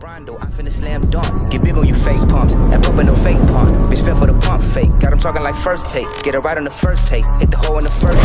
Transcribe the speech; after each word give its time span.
Rondo, 0.00 0.38
I'm 0.38 0.48
finna 0.50 0.72
slam 0.72 1.10
dunk. 1.10 1.50
Get 1.50 1.62
big 1.62 1.76
on 1.76 1.86
you 1.86 1.94
fake 1.94 2.26
pumps. 2.30 2.54
That 2.54 2.82
pump 2.82 2.96
ain't 2.96 3.06
no 3.08 3.14
fake 3.14 3.36
pump. 3.48 3.68
Bitch 3.88 4.02
fell 4.02 4.16
for 4.16 4.26
the 4.26 4.32
pump 4.32 4.62
fake. 4.62 4.88
Got 4.98 5.12
him 5.12 5.18
talking 5.18 5.42
like 5.42 5.54
first 5.54 5.90
take. 5.90 6.06
Get 6.22 6.34
it 6.34 6.38
right 6.38 6.56
on 6.56 6.64
the 6.64 6.70
first 6.70 7.06
take. 7.06 7.26
Hit 7.38 7.50
the 7.50 7.58
hole 7.58 7.76
in 7.76 7.84
the 7.84 7.90
first. 7.90 8.18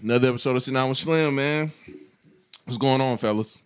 Another 0.00 0.28
episode 0.28 0.54
of 0.54 0.62
Sit 0.62 0.72
Down 0.72 0.88
with 0.88 0.98
Slim, 0.98 1.34
man. 1.34 1.72
What's 2.64 2.78
going 2.78 3.00
on, 3.00 3.16
fellas? 3.18 3.60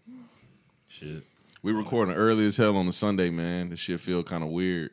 Shit. 0.89 1.23
We 1.63 1.73
recording 1.73 2.15
early 2.15 2.47
as 2.47 2.57
hell 2.57 2.77
on 2.77 2.89
a 2.89 2.93
Sunday, 2.93 3.29
man. 3.29 3.69
This 3.69 3.79
shit 3.79 4.01
feel 4.01 4.23
kind 4.23 4.43
of 4.43 4.49
weird. 4.49 4.91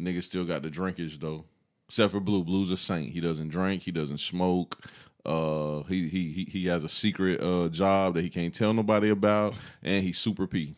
Niggas 0.00 0.22
still 0.22 0.46
got 0.46 0.62
the 0.62 0.70
drinkage 0.70 1.20
though. 1.20 1.44
Except 1.88 2.12
for 2.12 2.20
Blue. 2.20 2.44
Blue's 2.44 2.70
a 2.70 2.78
saint. 2.78 3.12
He 3.12 3.20
doesn't 3.20 3.48
drink. 3.48 3.82
He 3.82 3.90
doesn't 3.90 4.18
smoke. 4.20 4.78
Uh, 5.26 5.82
he 5.82 6.08
he 6.08 6.32
he, 6.32 6.44
he 6.44 6.66
has 6.66 6.84
a 6.84 6.88
secret 6.88 7.42
uh 7.42 7.68
job 7.68 8.14
that 8.14 8.22
he 8.22 8.30
can't 8.30 8.54
tell 8.54 8.72
nobody 8.72 9.10
about, 9.10 9.54
and 9.82 10.02
he's 10.04 10.18
super 10.18 10.46
P. 10.46 10.74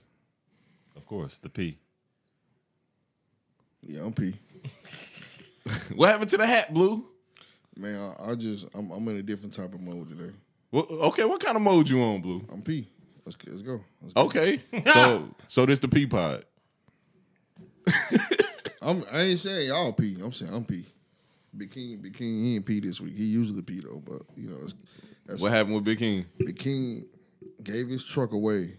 Of 0.97 1.07
course, 1.07 1.39
the 1.39 1.49
P. 1.49 1.79
Yeah, 3.83 4.03
I'm 4.05 4.13
P. 4.13 4.35
What 5.95 6.09
happened 6.09 6.30
to 6.30 6.37
the 6.37 6.47
hat, 6.47 6.73
Blue? 6.75 7.05
Man, 7.77 8.15
I, 8.19 8.30
I 8.30 8.35
just 8.35 8.66
I'm, 8.75 8.91
I'm 8.91 9.07
in 9.09 9.16
a 9.19 9.23
different 9.23 9.55
type 9.55 9.73
of 9.75 9.80
mode 9.80 10.09
today. 10.09 10.33
What, 10.71 10.91
okay, 10.91 11.25
what 11.25 11.41
kind 11.45 11.57
of 11.57 11.63
mode 11.63 11.88
you 11.88 12.01
on, 12.02 12.21
Blue? 12.21 12.45
I'm 12.52 12.63
P. 12.63 12.88
Let's 13.25 13.37
go- 13.37 13.52
let's 13.52 13.63
go. 13.63 13.80
Let's 14.02 14.15
go. 14.15 14.23
Okay, 14.23 14.61
so 14.93 15.29
so 15.49 15.66
this 15.66 15.79
the 15.79 15.88
P 15.88 16.07
pod. 16.07 16.45
I'm 18.83 19.05
I 19.13 19.21
ain't 19.21 19.38
saying 19.38 19.69
y'all 19.69 19.93
P. 19.93 20.16
I'm 20.23 20.33
saying 20.33 20.52
I'm 20.52 20.65
P. 20.65 20.85
Big 21.57 21.71
King, 21.71 21.99
Big 21.99 22.17
King, 22.17 22.45
he 22.45 22.57
ain't 22.57 22.67
P 22.67 22.81
this 22.81 23.01
week. 23.01 23.17
He 23.17 23.25
usually 23.25 23.63
P 23.63 23.81
though, 23.81 24.03
but 24.05 24.23
you 24.37 24.51
know, 24.51 24.59
it's, 24.63 24.75
that's 25.27 25.41
What 25.41 25.53
happened 25.53 25.75
with 25.77 25.85
Big 25.85 25.99
King? 25.99 26.27
Big 26.39 26.59
King 26.59 27.07
gave 27.63 27.89
his 27.89 28.05
truck 28.05 28.33
away 28.33 28.77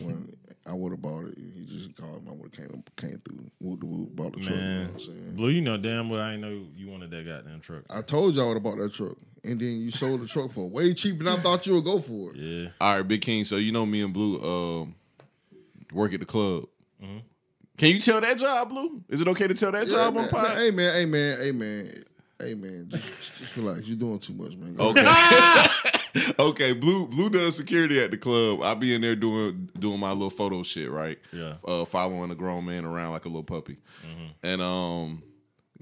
when 0.00 0.34
I 0.66 0.72
would 0.72 0.92
have 0.92 1.00
bought 1.02 1.26
it. 1.26 1.38
He 1.38 1.64
just 1.66 1.94
called 1.96 2.24
me. 2.24 2.30
I 2.30 2.34
would 2.34 2.54
have 2.56 2.68
came 2.70 2.82
came 2.96 3.22
through, 3.24 3.50
whoop 3.60 3.80
the 3.80 3.86
whoop, 3.86 4.16
bought 4.16 4.32
the 4.32 4.40
truck. 4.40 4.50
You 4.50 4.56
know 4.56 4.66
Man, 4.66 4.84
what 4.86 4.94
I'm 4.94 5.00
saying? 5.00 5.32
Blue, 5.36 5.48
you 5.50 5.60
know 5.60 5.76
damn 5.76 6.08
well 6.10 6.20
I 6.20 6.32
ain't 6.32 6.42
know 6.42 6.62
you 6.74 6.88
wanted 6.88 7.10
that 7.10 7.24
goddamn 7.26 7.60
truck. 7.60 7.84
I 7.90 8.02
told 8.02 8.34
y'all 8.34 8.44
I 8.44 8.48
would 8.48 8.54
have 8.54 8.62
bought 8.62 8.78
that 8.78 8.94
truck, 8.94 9.16
and 9.44 9.60
then 9.60 9.80
you 9.80 9.90
sold 9.90 10.22
the 10.22 10.26
truck 10.26 10.50
for 10.52 10.68
way 10.68 10.92
cheaper 10.94 11.22
than 11.24 11.38
I 11.38 11.42
thought 11.42 11.66
you 11.66 11.74
would 11.74 11.84
go 11.84 12.00
for 12.00 12.32
it. 12.34 12.36
Yeah. 12.36 12.68
All 12.80 12.96
right, 12.96 13.02
Big 13.06 13.20
King. 13.20 13.44
So 13.44 13.56
you 13.56 13.72
know 13.72 13.86
me 13.86 14.02
and 14.02 14.12
Blue 14.12 14.40
um, 14.42 14.94
work 15.92 16.12
at 16.14 16.20
the 16.20 16.26
club. 16.26 16.64
Can 17.78 17.90
you 17.90 17.98
tell 18.00 18.22
that 18.22 18.38
job, 18.38 18.70
Blue? 18.70 19.02
Is 19.10 19.20
it 19.20 19.28
okay 19.28 19.46
to 19.46 19.52
tell 19.54 19.70
that 19.70 19.86
Yeah, 19.86 19.96
job 19.96 20.14
man, 20.14 20.24
on 20.24 20.30
pod? 20.30 20.48
man, 20.48 20.56
hey 20.56 20.70
man, 20.70 20.94
hey 20.94 21.04
man, 21.04 21.38
hey 21.40 21.52
man, 21.52 22.04
hey 22.40 22.54
man, 22.54 22.88
just, 22.90 23.04
just 23.38 23.56
relax. 23.56 23.82
You're 23.84 23.96
doing 23.96 24.18
too 24.18 24.34
much, 24.34 24.56
man. 24.56 24.74
Go 24.74 24.90
Okay. 24.90 25.66
okay, 26.38 26.72
Blue 26.72 27.06
Blue 27.06 27.30
does 27.30 27.56
security 27.56 28.02
at 28.02 28.10
the 28.10 28.16
club. 28.16 28.62
I 28.62 28.74
be 28.74 28.94
in 28.94 29.00
there 29.00 29.16
doing 29.16 29.68
doing 29.78 30.00
my 30.00 30.12
little 30.12 30.30
photo 30.30 30.62
shit, 30.62 30.90
right? 30.90 31.18
Yeah. 31.32 31.54
Uh, 31.64 31.84
following 31.84 32.30
a 32.30 32.34
grown 32.34 32.64
man 32.64 32.84
around 32.84 33.12
like 33.12 33.24
a 33.24 33.28
little 33.28 33.44
puppy. 33.44 33.78
And 34.42 34.62
um 34.62 35.22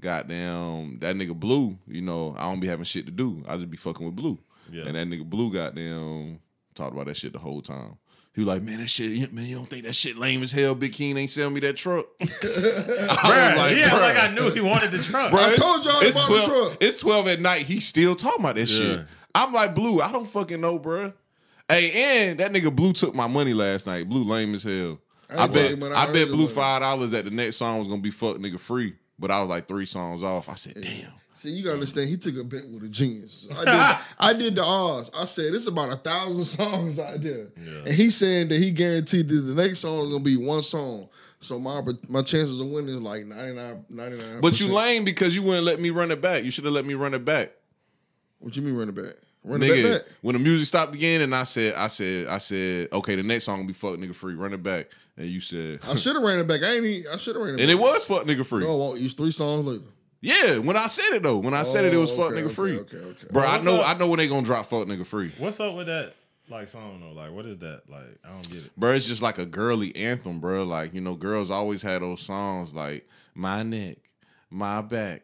goddamn 0.01 0.99
that 0.99 1.15
nigga 1.15 1.37
Blue, 1.37 1.77
you 1.87 2.01
know, 2.01 2.35
I 2.37 2.43
don't 2.43 2.59
be 2.59 2.67
having 2.67 2.85
shit 2.85 3.05
to 3.05 3.11
do. 3.11 3.43
I 3.47 3.55
just 3.55 3.69
be 3.69 3.77
fucking 3.77 4.05
with 4.05 4.15
Blue. 4.15 4.37
Yeah. 4.71 4.83
And 4.85 4.95
that 4.95 5.07
nigga 5.07 5.27
Blue 5.27 5.51
goddamn 5.51 6.39
talked 6.73 6.93
about 6.93 7.07
that 7.07 7.17
shit 7.17 7.33
the 7.33 7.39
whole 7.39 7.61
time. 7.61 7.97
He 8.35 8.41
was 8.41 8.49
like, 8.49 8.63
man, 8.63 8.79
that 8.79 8.89
shit, 8.89 9.31
man, 9.31 9.45
you 9.45 9.55
don't 9.55 9.69
think 9.69 9.85
that 9.85 9.95
shit 9.95 10.17
lame 10.17 10.43
as 10.43 10.51
hell? 10.51 10.75
Big 10.75 10.91
King 10.91 11.17
ain't 11.17 11.29
selling 11.29 11.53
me 11.53 11.61
that 11.61 11.77
truck. 11.77 12.05
I 12.21 12.25
was 12.25 12.43
like, 12.43 13.77
yeah, 13.77 13.89
bruh. 13.89 14.01
like 14.01 14.17
I 14.17 14.27
knew 14.33 14.51
he 14.51 14.59
wanted 14.59 14.91
the 14.91 15.01
truck. 15.01 15.31
Bruh, 15.31 15.51
I 15.51 15.55
told 15.55 15.85
y'all 15.85 16.01
it's 16.01 16.15
about 16.15 16.27
the 16.27 16.45
12, 16.45 16.45
truck. 16.45 16.77
It's 16.81 16.99
12 16.99 17.27
at 17.29 17.39
night. 17.39 17.61
He's 17.61 17.87
still 17.87 18.13
talking 18.13 18.41
about 18.41 18.55
that 18.55 18.67
shit. 18.67 19.05
I'm 19.33 19.53
like, 19.53 19.73
Blue, 19.73 20.01
I 20.01 20.11
don't 20.11 20.27
fucking 20.27 20.59
know, 20.59 20.77
bro. 20.77 21.13
Hey, 21.69 22.27
and 22.27 22.39
that 22.41 22.51
nigga 22.51 22.75
Blue 22.75 22.91
took 22.91 23.15
my 23.15 23.27
money 23.27 23.53
last 23.53 23.87
night. 23.87 24.09
Blue 24.09 24.25
lame 24.25 24.53
as 24.53 24.63
hell. 24.63 24.99
I 25.29 25.43
I, 25.43 25.47
bet 25.47 25.81
I 25.81 26.03
I 26.03 26.05
bet 26.11 26.27
Blue 26.27 26.37
money. 26.37 26.47
five 26.49 26.81
dollars 26.81 27.11
that 27.11 27.23
the 27.23 27.31
next 27.31 27.55
song 27.55 27.79
was 27.79 27.87
gonna 27.87 28.01
be 28.01 28.11
fuck 28.11 28.35
nigga 28.35 28.59
free. 28.59 28.95
But 29.17 29.31
I 29.31 29.39
was 29.39 29.49
like 29.49 29.67
three 29.67 29.85
songs 29.85 30.23
off. 30.23 30.49
I 30.49 30.55
said, 30.55 30.73
damn. 30.81 31.13
See, 31.35 31.49
you 31.49 31.63
gotta 31.63 31.75
understand. 31.75 32.09
He 32.09 32.17
took 32.17 32.37
a 32.37 32.43
bet 32.43 32.67
with 32.69 32.83
a 32.83 32.87
genius. 32.87 33.45
I 33.53 33.65
did, 33.65 34.05
I 34.19 34.33
did 34.33 34.55
the 34.55 34.63
odds. 34.63 35.11
I 35.13 35.25
said 35.25 35.53
it's 35.53 35.67
about 35.67 35.91
a 35.91 35.97
thousand 35.97 36.45
songs 36.45 36.97
out 36.97 37.21
there, 37.21 37.47
and 37.57 37.93
he's 37.93 38.15
saying 38.15 38.47
that 38.47 38.57
he 38.57 38.71
guaranteed 38.71 39.27
that 39.27 39.41
the 39.41 39.53
next 39.53 39.79
song 39.79 40.05
is 40.05 40.11
gonna 40.11 40.23
be 40.23 40.37
one 40.37 40.63
song. 40.63 41.09
So 41.41 41.59
my 41.59 41.81
my 42.07 42.21
chances 42.21 42.59
of 42.59 42.67
winning 42.67 42.95
is 42.95 43.01
like 43.01 43.25
99, 43.25 43.85
99 43.89 44.41
But 44.41 44.59
you 44.59 44.69
lame 44.69 45.03
because 45.03 45.35
you 45.35 45.43
wouldn't 45.43 45.65
let 45.65 45.79
me 45.79 45.89
run 45.89 46.09
it 46.09 46.21
back. 46.21 46.43
You 46.43 46.51
should 46.51 46.63
have 46.63 46.73
let 46.73 46.85
me 46.85 46.93
run 46.93 47.13
it 47.13 47.23
back. 47.25 47.51
What 48.39 48.55
you 48.55 48.61
mean 48.61 48.75
running 48.75 48.95
back? 48.95 49.15
Running 49.43 49.69
Nigga, 49.69 49.91
back 49.91 50.05
back. 50.05 50.13
when 50.21 50.33
the 50.33 50.39
music 50.39 50.67
stopped 50.67 50.95
again, 50.95 51.21
and 51.21 51.35
I 51.35 51.43
said, 51.43 51.75
I 51.75 51.87
said, 51.87 52.27
I 52.27 52.39
said, 52.39 52.87
okay, 52.91 53.15
the 53.15 53.21
next 53.23 53.43
song 53.43 53.59
will 53.59 53.67
be 53.67 53.73
fuck 53.73 53.97
nigga 53.97 54.15
free. 54.15 54.33
Run 54.33 54.53
it 54.53 54.63
back, 54.63 54.87
and 55.17 55.27
you 55.27 55.39
said, 55.39 55.79
I 55.87 55.95
should 55.95 56.15
have 56.15 56.23
ran 56.23 56.39
it 56.39 56.47
back. 56.47 56.63
I 56.63 56.75
ain't. 56.75 56.85
Even, 56.85 57.11
I 57.11 57.17
should 57.17 57.35
have 57.35 57.43
ran 57.43 57.55
it. 57.55 57.57
Back. 57.57 57.61
And 57.63 57.79
back. 57.79 57.79
it 57.79 57.93
was 57.93 58.05
fuck 58.05 58.25
nigga 58.25 58.45
free. 58.45 58.63
No, 58.63 58.73
I 58.73 58.77
won't 58.77 59.11
three 59.11 59.31
songs 59.31 59.67
later. 59.67 59.83
Yeah, 60.25 60.57
when 60.57 60.75
I 60.75 60.87
said 60.87 61.13
it 61.15 61.23
though, 61.23 61.37
when 61.37 61.53
I 61.53 61.63
said 61.63 61.85
it, 61.85 61.93
it 61.93 61.97
was 61.97 62.11
Oh, 62.11 62.17
fuck 62.17 62.31
okay, 62.31 62.41
nigga 62.41 62.45
okay, 62.45 62.53
free. 62.53 62.77
okay, 62.79 62.97
okay. 62.97 63.27
Bro, 63.31 63.43
I 63.43 63.61
know, 63.61 63.81
up? 63.81 63.95
I 63.95 63.97
know 63.99 64.07
when 64.07 64.17
they 64.17 64.27
gonna 64.27 64.45
drop 64.45 64.65
fuck 64.65 64.87
nigga 64.87 65.05
free. 65.05 65.31
What's 65.37 65.59
up 65.59 65.75
with 65.75 65.87
that 65.87 66.13
like 66.49 66.67
song 66.67 66.99
though? 67.01 67.19
Like 67.19 67.31
what 67.31 67.45
is 67.45 67.57
that? 67.59 67.83
Like 67.89 68.17
I 68.23 68.29
don't 68.29 68.49
get 68.49 68.65
it. 68.65 68.75
Bro, 68.77 68.93
it's 68.93 69.05
just 69.05 69.21
like 69.21 69.37
a 69.37 69.45
girly 69.45 69.95
anthem, 69.95 70.39
bro. 70.39 70.63
Like 70.63 70.93
you 70.93 71.01
know, 71.01 71.15
girls 71.15 71.51
always 71.51 71.81
had 71.81 72.01
those 72.01 72.21
songs 72.21 72.73
like 72.73 73.07
my 73.33 73.63
neck, 73.63 73.97
my 74.49 74.81
back. 74.81 75.23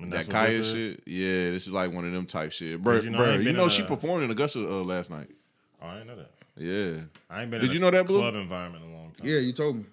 And 0.00 0.10
That 0.12 0.16
that's 0.16 0.28
what 0.28 0.32
Kaya 0.34 0.58
this 0.58 0.66
is? 0.66 0.72
shit, 0.74 1.02
yeah, 1.06 1.50
this 1.50 1.66
is 1.66 1.72
like 1.72 1.92
one 1.92 2.04
of 2.04 2.12
them 2.12 2.26
type 2.26 2.50
shit, 2.52 2.82
bro. 2.82 2.96
you 2.96 3.02
You 3.04 3.10
know, 3.10 3.18
know, 3.18 3.24
I 3.24 3.28
ain't 3.34 3.36
bro, 3.44 3.50
you 3.50 3.56
know 3.56 3.68
she 3.68 3.82
a- 3.82 3.86
performed 3.86 4.24
in 4.24 4.30
Augusta 4.30 4.58
uh, 4.60 4.82
last 4.82 5.10
night. 5.10 5.30
Oh, 5.80 5.86
I 5.86 5.92
didn't 5.98 6.06
know 6.08 6.16
that. 6.16 6.30
Yeah, 6.56 7.00
I 7.30 7.42
ain't 7.42 7.50
been 7.50 7.60
Did 7.60 7.70
in 7.70 7.76
you 7.76 7.78
a 7.86 7.90
know 7.90 7.96
that, 7.96 8.06
Blue? 8.06 8.18
club 8.18 8.34
environment 8.34 8.84
in 8.84 8.90
a 8.90 8.94
long 8.94 9.10
time. 9.12 9.26
Yeah, 9.28 9.38
you 9.38 9.52
told 9.52 9.76
me. 9.76 9.84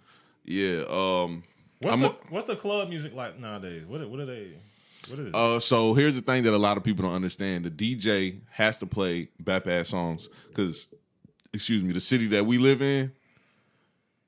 yeah. 0.46 0.84
Um, 0.90 1.44
What's 1.82 1.94
I'm 1.94 2.02
the 2.02 2.10
a- 2.10 2.18
what's 2.30 2.48
the 2.48 2.56
club 2.56 2.90
music 2.90 3.14
like 3.16 3.40
nowadays? 3.40 3.86
What 3.86 4.08
what 4.10 4.20
are 4.20 4.26
they 4.26 4.54
what 5.08 5.20
is 5.20 5.28
it? 5.28 5.36
Uh, 5.36 5.60
so 5.60 5.94
here's 5.94 6.16
the 6.16 6.22
thing 6.22 6.44
that 6.44 6.54
a 6.54 6.58
lot 6.58 6.78
of 6.78 6.84
people 6.84 7.06
don't 7.06 7.16
understand: 7.16 7.66
the 7.66 7.72
DJ 7.72 8.42
has 8.52 8.78
to 8.80 8.86
play 8.86 9.30
bap 9.40 9.68
ass 9.68 9.90
songs 9.90 10.28
because, 10.48 10.88
excuse 11.54 11.84
me, 11.84 11.94
the 11.94 12.02
city 12.02 12.28
that 12.28 12.46
we 12.46 12.58
live 12.58 12.82
in, 12.82 13.12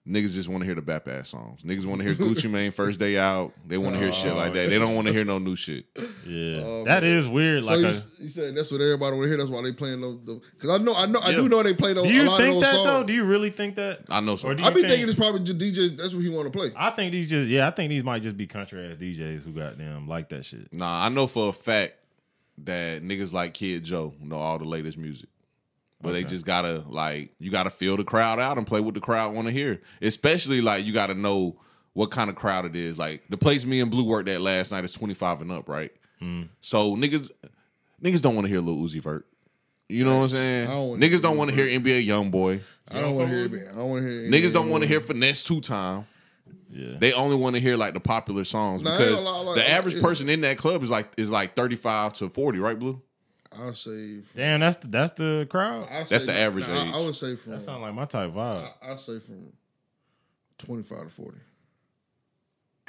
niggas 0.08 0.34
just 0.34 0.50
want 0.50 0.62
to 0.62 0.66
hear 0.66 0.74
the 0.76 0.82
bap 0.82 1.08
ass 1.08 1.30
songs. 1.30 1.62
Niggas 1.64 1.86
want 1.86 2.02
to 2.02 2.06
hear 2.06 2.16
Gucci 2.28 2.50
Mane 2.50 2.72
first 2.72 3.00
day 3.00 3.18
out. 3.18 3.54
They 3.68 3.78
want 3.78 3.94
to 3.96 4.00
hear 4.00 4.12
shit 4.12 4.36
like 4.36 4.54
that. 4.54 4.70
They 4.70 4.80
don't 4.80 4.96
want 4.96 5.08
to 5.08 5.14
hear 5.14 5.24
no 5.24 5.38
new 5.38 5.56
shit. 5.56 5.86
yeah. 6.26 6.62
Oh, 6.64 6.84
that 6.86 7.04
is 7.04 7.28
weird. 7.28 7.64
So 7.66 7.72
Like 7.72 7.80
you, 7.82 7.86
a, 7.88 7.92
you 8.24 8.30
said 8.30 8.56
that's 8.56 8.72
what 8.72 8.82
everybody 8.82 9.16
want 9.16 9.26
to 9.26 9.28
hear. 9.30 9.38
That's 9.38 9.50
why 9.50 9.62
they 9.62 9.72
playing 9.72 10.02
those. 10.02 10.18
Because 10.18 10.70
I 10.72 10.78
know, 10.84 10.96
I 10.96 11.06
know, 11.06 11.20
I 11.20 11.30
Yeah. 11.30 11.38
do 11.38 11.50
know 11.50 11.62
they 11.64 11.74
play 11.76 11.94
those. 11.94 12.06
do 12.06 12.10
a 12.10 12.14
you 12.14 12.24
lot 12.24 12.40
think 12.40 12.56
of 12.56 12.62
that 12.62 12.72
those 12.72 12.84
though? 12.86 12.92
songs. 12.94 13.08
Do 13.08 13.14
you 13.14 13.24
really 13.26 13.52
think 13.52 13.76
that? 13.76 14.00
I 14.10 14.20
know 14.22 14.36
so. 14.38 14.50
Or 14.50 14.56
do 14.56 14.64
I 14.64 14.70
you 14.70 14.74
be 14.76 14.82
think- 14.82 14.92
thinking 14.92 15.10
it's 15.10 15.18
probably 15.20 15.42
just 15.42 15.60
DJ. 15.60 15.96
That's 15.96 16.16
what 16.16 16.24
he 16.24 16.30
want 16.30 16.52
to 16.52 16.58
play. 16.58 16.72
I 16.76 16.90
think 16.90 17.12
these 17.12 17.30
just 17.30 17.48
yeah, 17.48 17.68
I 17.68 17.72
think 17.72 17.90
these 17.90 18.04
might 18.04 18.24
just 18.24 18.38
be 18.38 18.48
country 18.48 18.86
ass 18.88 18.98
DJs 18.98 19.44
who 19.44 19.52
got 19.52 19.78
them 19.78 20.08
like 20.08 20.30
that 20.30 20.46
shit. 20.46 20.74
Nah, 20.74 21.06
I 21.06 21.10
know 21.10 21.28
for 21.28 21.50
a 21.50 21.54
fact 21.54 21.94
that 22.64 23.04
niggas 23.04 23.34
like 23.34 23.54
Kid 23.54 23.84
Joe 23.84 24.14
know 24.22 24.38
all 24.38 24.58
the 24.58 24.66
latest 24.66 24.98
music. 24.98 25.30
But 26.02 26.14
they 26.14 26.24
just 26.24 26.46
gotta 26.46 26.84
like 26.88 27.32
you 27.40 27.52
gotta 27.52 27.70
feel 27.70 27.98
the 27.98 28.04
crowd 28.04 28.40
out 28.40 28.58
and 28.58 28.66
play 28.66 28.80
what 28.80 28.94
the 28.94 29.00
crowd 29.00 29.34
want 29.34 29.48
to 29.48 29.52
hear. 29.52 29.82
Especially 30.02 30.62
like 30.62 30.86
you 30.86 30.94
gotta 30.94 31.14
know 31.14 31.58
what 31.94 32.12
kind 32.12 32.30
of 32.30 32.36
crowd 32.36 32.66
it 32.66 32.76
is. 32.76 32.98
Like 32.98 33.24
the 33.30 33.38
place 33.38 33.66
me 33.66 33.80
and 33.80 33.92
Blue 33.92 34.04
worked 34.04 34.30
at 34.30 34.42
last 34.42 34.72
night 34.72 34.84
is 34.84 34.94
twenty 34.94 35.14
five 35.14 35.42
and 35.42 35.52
up, 35.52 35.70
right? 35.70 35.92
Hmm. 36.20 36.44
So 36.62 36.96
niggas 36.96 37.30
niggas 38.04 38.22
don't 38.22 38.36
want 38.36 38.46
to 38.46 38.50
hear 38.50 38.62
Lil 38.62 38.78
Uzi 38.78 39.02
Vert. 39.02 39.26
You 39.90 40.06
know 40.06 40.18
what 40.18 40.24
I'm 40.24 40.30
saying? 40.30 40.68
Don't 40.68 41.00
niggas 41.00 41.22
don't 41.22 41.38
want 41.38 41.50
to 41.50 41.56
hear 41.56 41.68
NBA 41.68 42.06
Young 42.06 42.32
Boy. 42.32 42.62
I 42.88 43.02
don't 43.02 43.16
want 43.16 43.30
to 43.30 43.36
hear. 43.36 43.70
I 43.72 43.76
don't 43.76 43.90
want 43.90 44.04
to 44.04 44.10
hear. 44.10 44.30
Niggas 44.30 44.54
don't 44.54 44.70
want 44.70 44.84
to 44.84 44.88
hear 44.88 45.02
Finesse 45.02 45.44
Two 45.44 45.62
Time. 45.62 46.08
Yeah. 46.70 46.96
They 47.00 47.14
only 47.14 47.36
want 47.36 47.56
to 47.56 47.60
hear 47.62 47.76
like 47.76 47.94
the 47.94 48.00
popular 48.00 48.46
songs 48.46 48.82
Nah, 48.82 48.98
because 48.98 49.24
like, 49.26 49.56
the 49.56 49.70
average 49.70 50.02
person 50.02 50.30
in 50.30 50.42
that 50.42 50.58
club 50.58 50.82
is 50.84 50.90
like 50.90 51.12
is 51.18 51.30
like 51.30 51.56
thirty 51.56 51.76
five 51.76 52.14
to 52.14 52.30
forty, 52.30 52.60
right, 52.60 52.78
Blue? 52.78 53.02
I'll 53.54 53.74
say. 53.74 54.22
From, 54.22 54.26
Damn, 54.36 54.60
that's 54.62 54.78
the 54.78 54.88
that's 54.88 55.12
the 55.14 55.48
crowd. 55.50 55.88
I'll 55.92 56.06
That's 56.06 56.26
say- 56.26 56.32
the 56.34 56.40
average 56.40 56.68
nah, 56.68 56.84
age. 56.84 56.94
I 56.94 57.00
would 57.06 57.16
say 57.16 57.36
from. 57.36 57.54
That 57.54 57.62
sounds 57.62 57.82
like 57.82 57.94
my 57.94 58.06
type 58.06 58.32
vibe. 58.32 58.72
I'll 58.82 58.98
say 58.98 59.20
from 59.20 59.52
twenty 60.58 60.84
five 60.84 61.04
to 61.04 61.10
forty. 61.10 61.38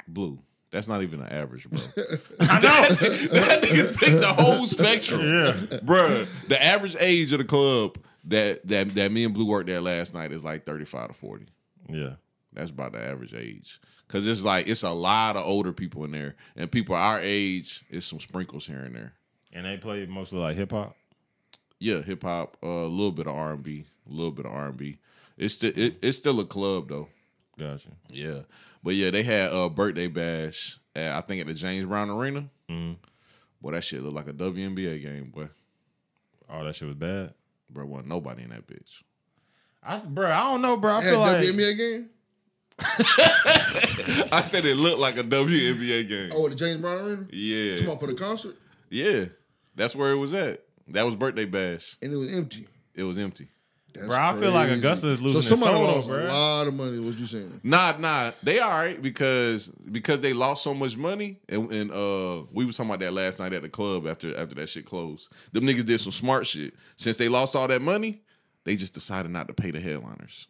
Blue. 0.07 0.39
That's 0.71 0.87
not 0.87 1.03
even 1.03 1.21
an 1.21 1.27
average, 1.27 1.69
bro. 1.69 1.79
I 2.39 2.59
know. 2.59 2.95
that 2.95 3.59
nigga 3.61 3.95
picked 3.95 4.19
the 4.21 4.27
whole 4.33 4.65
spectrum. 4.65 5.21
Yeah. 5.23 5.51
Bruh, 5.79 6.27
the 6.47 6.61
average 6.61 6.95
age 6.99 7.31
of 7.31 7.37
the 7.37 7.43
club 7.45 7.97
that 8.25 8.65
that 8.67 8.95
that 8.95 9.11
me 9.11 9.23
and 9.23 9.33
Blue 9.33 9.45
worked 9.45 9.69
at 9.69 9.83
last 9.83 10.13
night 10.13 10.31
is 10.31 10.43
like 10.43 10.65
35 10.65 11.09
to 11.09 11.13
40. 11.13 11.45
yeah. 11.89 12.13
That's 12.53 12.69
about 12.69 12.91
the 12.93 13.03
average 13.03 13.33
age. 13.33 13.81
Cause 14.07 14.27
it's 14.27 14.43
like 14.43 14.67
it's 14.67 14.83
a 14.83 14.91
lot 14.91 15.35
of 15.35 15.43
older 15.45 15.73
people 15.73 16.03
in 16.05 16.11
there. 16.11 16.35
And 16.55 16.71
people 16.71 16.95
our 16.95 17.19
age, 17.19 17.83
it's 17.89 18.05
some 18.05 18.19
sprinkles 18.19 18.67
here 18.67 18.79
and 18.83 18.95
there. 18.95 19.13
And 19.53 19.65
they 19.65 19.77
play 19.77 20.05
mostly 20.05 20.39
like 20.39 20.57
hip 20.57 20.71
hop. 20.71 20.95
Yeah, 21.79 22.01
hip 22.01 22.23
hop, 22.23 22.57
uh, 22.63 22.67
a 22.67 22.87
little 22.87 23.11
bit 23.11 23.27
of 23.27 23.35
R 23.35 23.53
and 23.53 23.63
B, 23.63 23.85
a 24.09 24.11
little 24.13 24.31
bit 24.31 24.45
of 24.45 24.51
R 24.51 24.67
and 24.67 24.77
B. 24.77 24.97
It's 25.37 25.53
still 25.53 25.71
it, 25.75 25.99
it's 26.01 26.17
still 26.17 26.39
a 26.39 26.45
club 26.45 26.89
though. 26.89 27.07
Gotcha. 27.57 27.89
Yeah, 28.09 28.41
but 28.83 28.95
yeah, 28.95 29.11
they 29.11 29.23
had 29.23 29.53
a 29.53 29.69
birthday 29.69 30.07
bash 30.07 30.79
at 30.95 31.11
I 31.11 31.21
think 31.21 31.41
at 31.41 31.47
the 31.47 31.53
James 31.53 31.85
Brown 31.85 32.09
Arena. 32.09 32.49
Mm-hmm. 32.69 32.93
Boy, 33.61 33.71
that 33.71 33.83
shit 33.83 34.01
looked 34.01 34.15
like 34.15 34.27
a 34.27 34.33
WNBA 34.33 35.01
game, 35.01 35.31
boy. 35.33 35.47
Oh, 36.49 36.63
that 36.63 36.75
shit 36.75 36.87
was 36.87 36.97
bad. 36.97 37.33
Bro, 37.69 37.85
wasn't 37.85 38.09
nobody 38.09 38.43
in 38.43 38.49
that 38.49 38.67
bitch. 38.67 39.03
I, 39.81 39.97
bro, 39.99 40.29
I 40.29 40.51
don't 40.51 40.61
know, 40.61 40.77
bro. 40.77 40.93
I 40.93 41.01
Had 41.01 41.09
feel 41.09 41.19
like 41.19 41.37
WNBA 41.37 41.77
game? 41.77 42.09
I 44.31 44.41
said 44.43 44.65
it 44.65 44.75
looked 44.75 44.99
like 44.99 45.17
a 45.17 45.23
WNBA 45.23 46.07
game. 46.07 46.31
Oh, 46.33 46.47
the 46.49 46.55
James 46.55 46.81
Brown 46.81 47.05
Arena? 47.05 47.25
Yeah. 47.31 47.77
Come 47.77 47.89
on 47.91 47.97
for 47.99 48.07
the 48.07 48.15
concert? 48.15 48.55
Yeah. 48.89 49.25
That's 49.75 49.95
where 49.95 50.11
it 50.11 50.17
was 50.17 50.33
at. 50.33 50.61
That 50.89 51.03
was 51.05 51.15
birthday 51.15 51.45
bash. 51.45 51.97
And 52.01 52.11
it 52.13 52.17
was 52.17 52.33
empty. 52.33 52.67
It 52.93 53.03
was 53.03 53.17
empty. 53.17 53.47
That's 53.93 54.07
Bro, 54.07 54.17
I 54.17 54.33
feel 54.39 54.51
like 54.51 54.67
crazy. 54.69 54.79
Augusta 54.79 55.07
is 55.09 55.21
losing 55.21 55.41
So 55.43 55.49
somebody 55.55 55.71
soul, 55.73 55.83
lost 55.83 56.07
bro. 56.07 56.25
a 56.25 56.27
lot 56.27 56.67
of 56.67 56.73
money. 56.73 56.97
What 56.99 57.15
you 57.15 57.27
saying? 57.27 57.59
Nah, 57.63 57.95
nah, 57.97 58.31
they 58.41 58.57
all 58.59 58.71
right 58.71 58.99
because 58.99 59.67
because 59.69 60.19
they 60.19 60.33
lost 60.33 60.63
so 60.63 60.73
much 60.73 60.97
money, 60.97 61.39
and, 61.47 61.71
and 61.71 61.91
uh, 61.91 62.41
we 62.51 62.65
was 62.65 62.75
talking 62.75 62.89
about 62.89 63.01
that 63.01 63.13
last 63.13 63.37
night 63.39 63.53
at 63.53 63.61
the 63.61 63.69
club 63.69 64.07
after 64.07 64.35
after 64.35 64.55
that 64.55 64.69
shit 64.69 64.85
closed. 64.85 65.31
Them 65.51 65.65
niggas 65.65 65.85
did 65.85 65.99
some 65.99 66.11
smart 66.11 66.47
shit. 66.47 66.73
Since 66.95 67.17
they 67.17 67.29
lost 67.29 67.55
all 67.55 67.67
that 67.67 67.83
money, 67.83 68.23
they 68.63 68.75
just 68.75 68.95
decided 68.95 69.29
not 69.31 69.47
to 69.47 69.53
pay 69.53 69.69
the 69.69 69.79
headliners. 69.79 70.47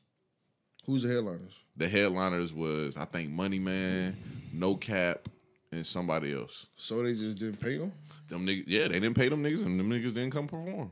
Who's 0.86 1.04
the 1.04 1.10
headliners? 1.10 1.52
The 1.76 1.90
headliners 1.90 2.54
was 2.54 2.96
I 2.96 3.04
think 3.04 3.30
Money 3.30 3.60
Man, 3.60 4.16
No 4.54 4.76
Cap, 4.76 5.28
and 5.70 5.86
somebody 5.86 6.34
else. 6.34 6.68
So 6.78 7.04
they 7.04 7.14
just 7.14 7.40
didn't 7.40 7.60
pay 7.60 7.78
them? 7.78 7.92
Them 8.34 8.46
niggas, 8.48 8.64
yeah, 8.68 8.88
they 8.88 9.00
didn't 9.00 9.14
pay 9.14 9.30
them 9.30 9.44
niggas, 9.44 9.64
and 9.66 9.80
them 9.80 9.90
niggas 9.90 10.14
didn't 10.14 10.32
come 10.32 10.48
perform. 10.48 10.92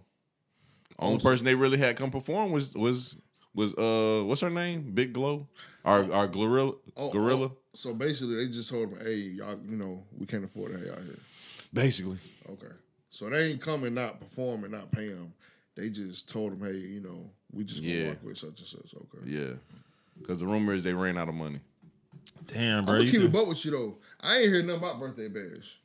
Only 0.99 1.19
person 1.19 1.45
they 1.45 1.55
really 1.55 1.77
had 1.79 1.95
come 1.95 2.11
perform 2.11 2.51
was 2.51 2.75
was 2.75 3.15
was 3.53 3.73
uh 3.75 4.23
what's 4.25 4.41
her 4.41 4.49
name? 4.51 4.91
Big 4.93 5.13
Glow, 5.13 5.47
our 5.83 6.11
our 6.13 6.27
GloRilla 6.27 6.75
GloRilla. 6.95 7.51
oh, 7.51 7.57
so 7.73 7.93
basically, 7.93 8.35
they 8.35 8.51
just 8.51 8.69
told 8.69 8.91
them, 8.91 9.03
"Hey, 9.05 9.15
y'all, 9.15 9.57
you 9.67 9.75
know, 9.77 10.03
we 10.17 10.25
can't 10.27 10.43
afford 10.43 10.73
to 10.73 10.77
have 10.77 10.85
y'all 10.87 11.03
here." 11.03 11.19
Basically, 11.73 12.17
Okay, 12.49 12.73
so 13.09 13.29
they 13.29 13.45
ain't 13.51 13.61
coming, 13.61 13.93
not 13.95 14.19
perform, 14.19 14.63
and 14.63 14.73
not 14.73 14.91
pay 14.91 15.09
them. 15.09 15.33
They 15.75 15.89
just 15.89 16.29
told 16.29 16.51
them, 16.59 16.69
"Hey, 16.71 16.77
you 16.77 16.99
know, 16.99 17.29
we 17.51 17.63
just 17.63 17.81
gonna 17.81 17.95
Yeah. 17.95 18.07
work 18.09 18.23
with 18.23 18.37
such 18.37 18.59
and 18.59 18.67
such." 18.67 18.93
Okay, 18.93 19.25
yeah. 19.31 19.53
Because 20.19 20.39
the 20.39 20.45
rumor 20.45 20.73
is 20.73 20.83
they 20.83 20.93
ran 20.93 21.17
out 21.17 21.29
of 21.29 21.33
money. 21.35 21.61
Damn, 22.45 22.85
bro. 22.85 22.93
I'm 22.95 22.99
gonna 22.99 23.03
You 23.05 23.11
keep 23.19 23.21
it 23.21 23.31
buck 23.31 23.47
with 23.47 23.65
you 23.65 23.71
though. 23.71 23.97
I 24.19 24.37
ain't 24.37 24.49
hear 24.53 24.61
nothing 24.61 24.83
about 24.83 24.99
birthday 24.99 25.27
bash. 25.29 25.77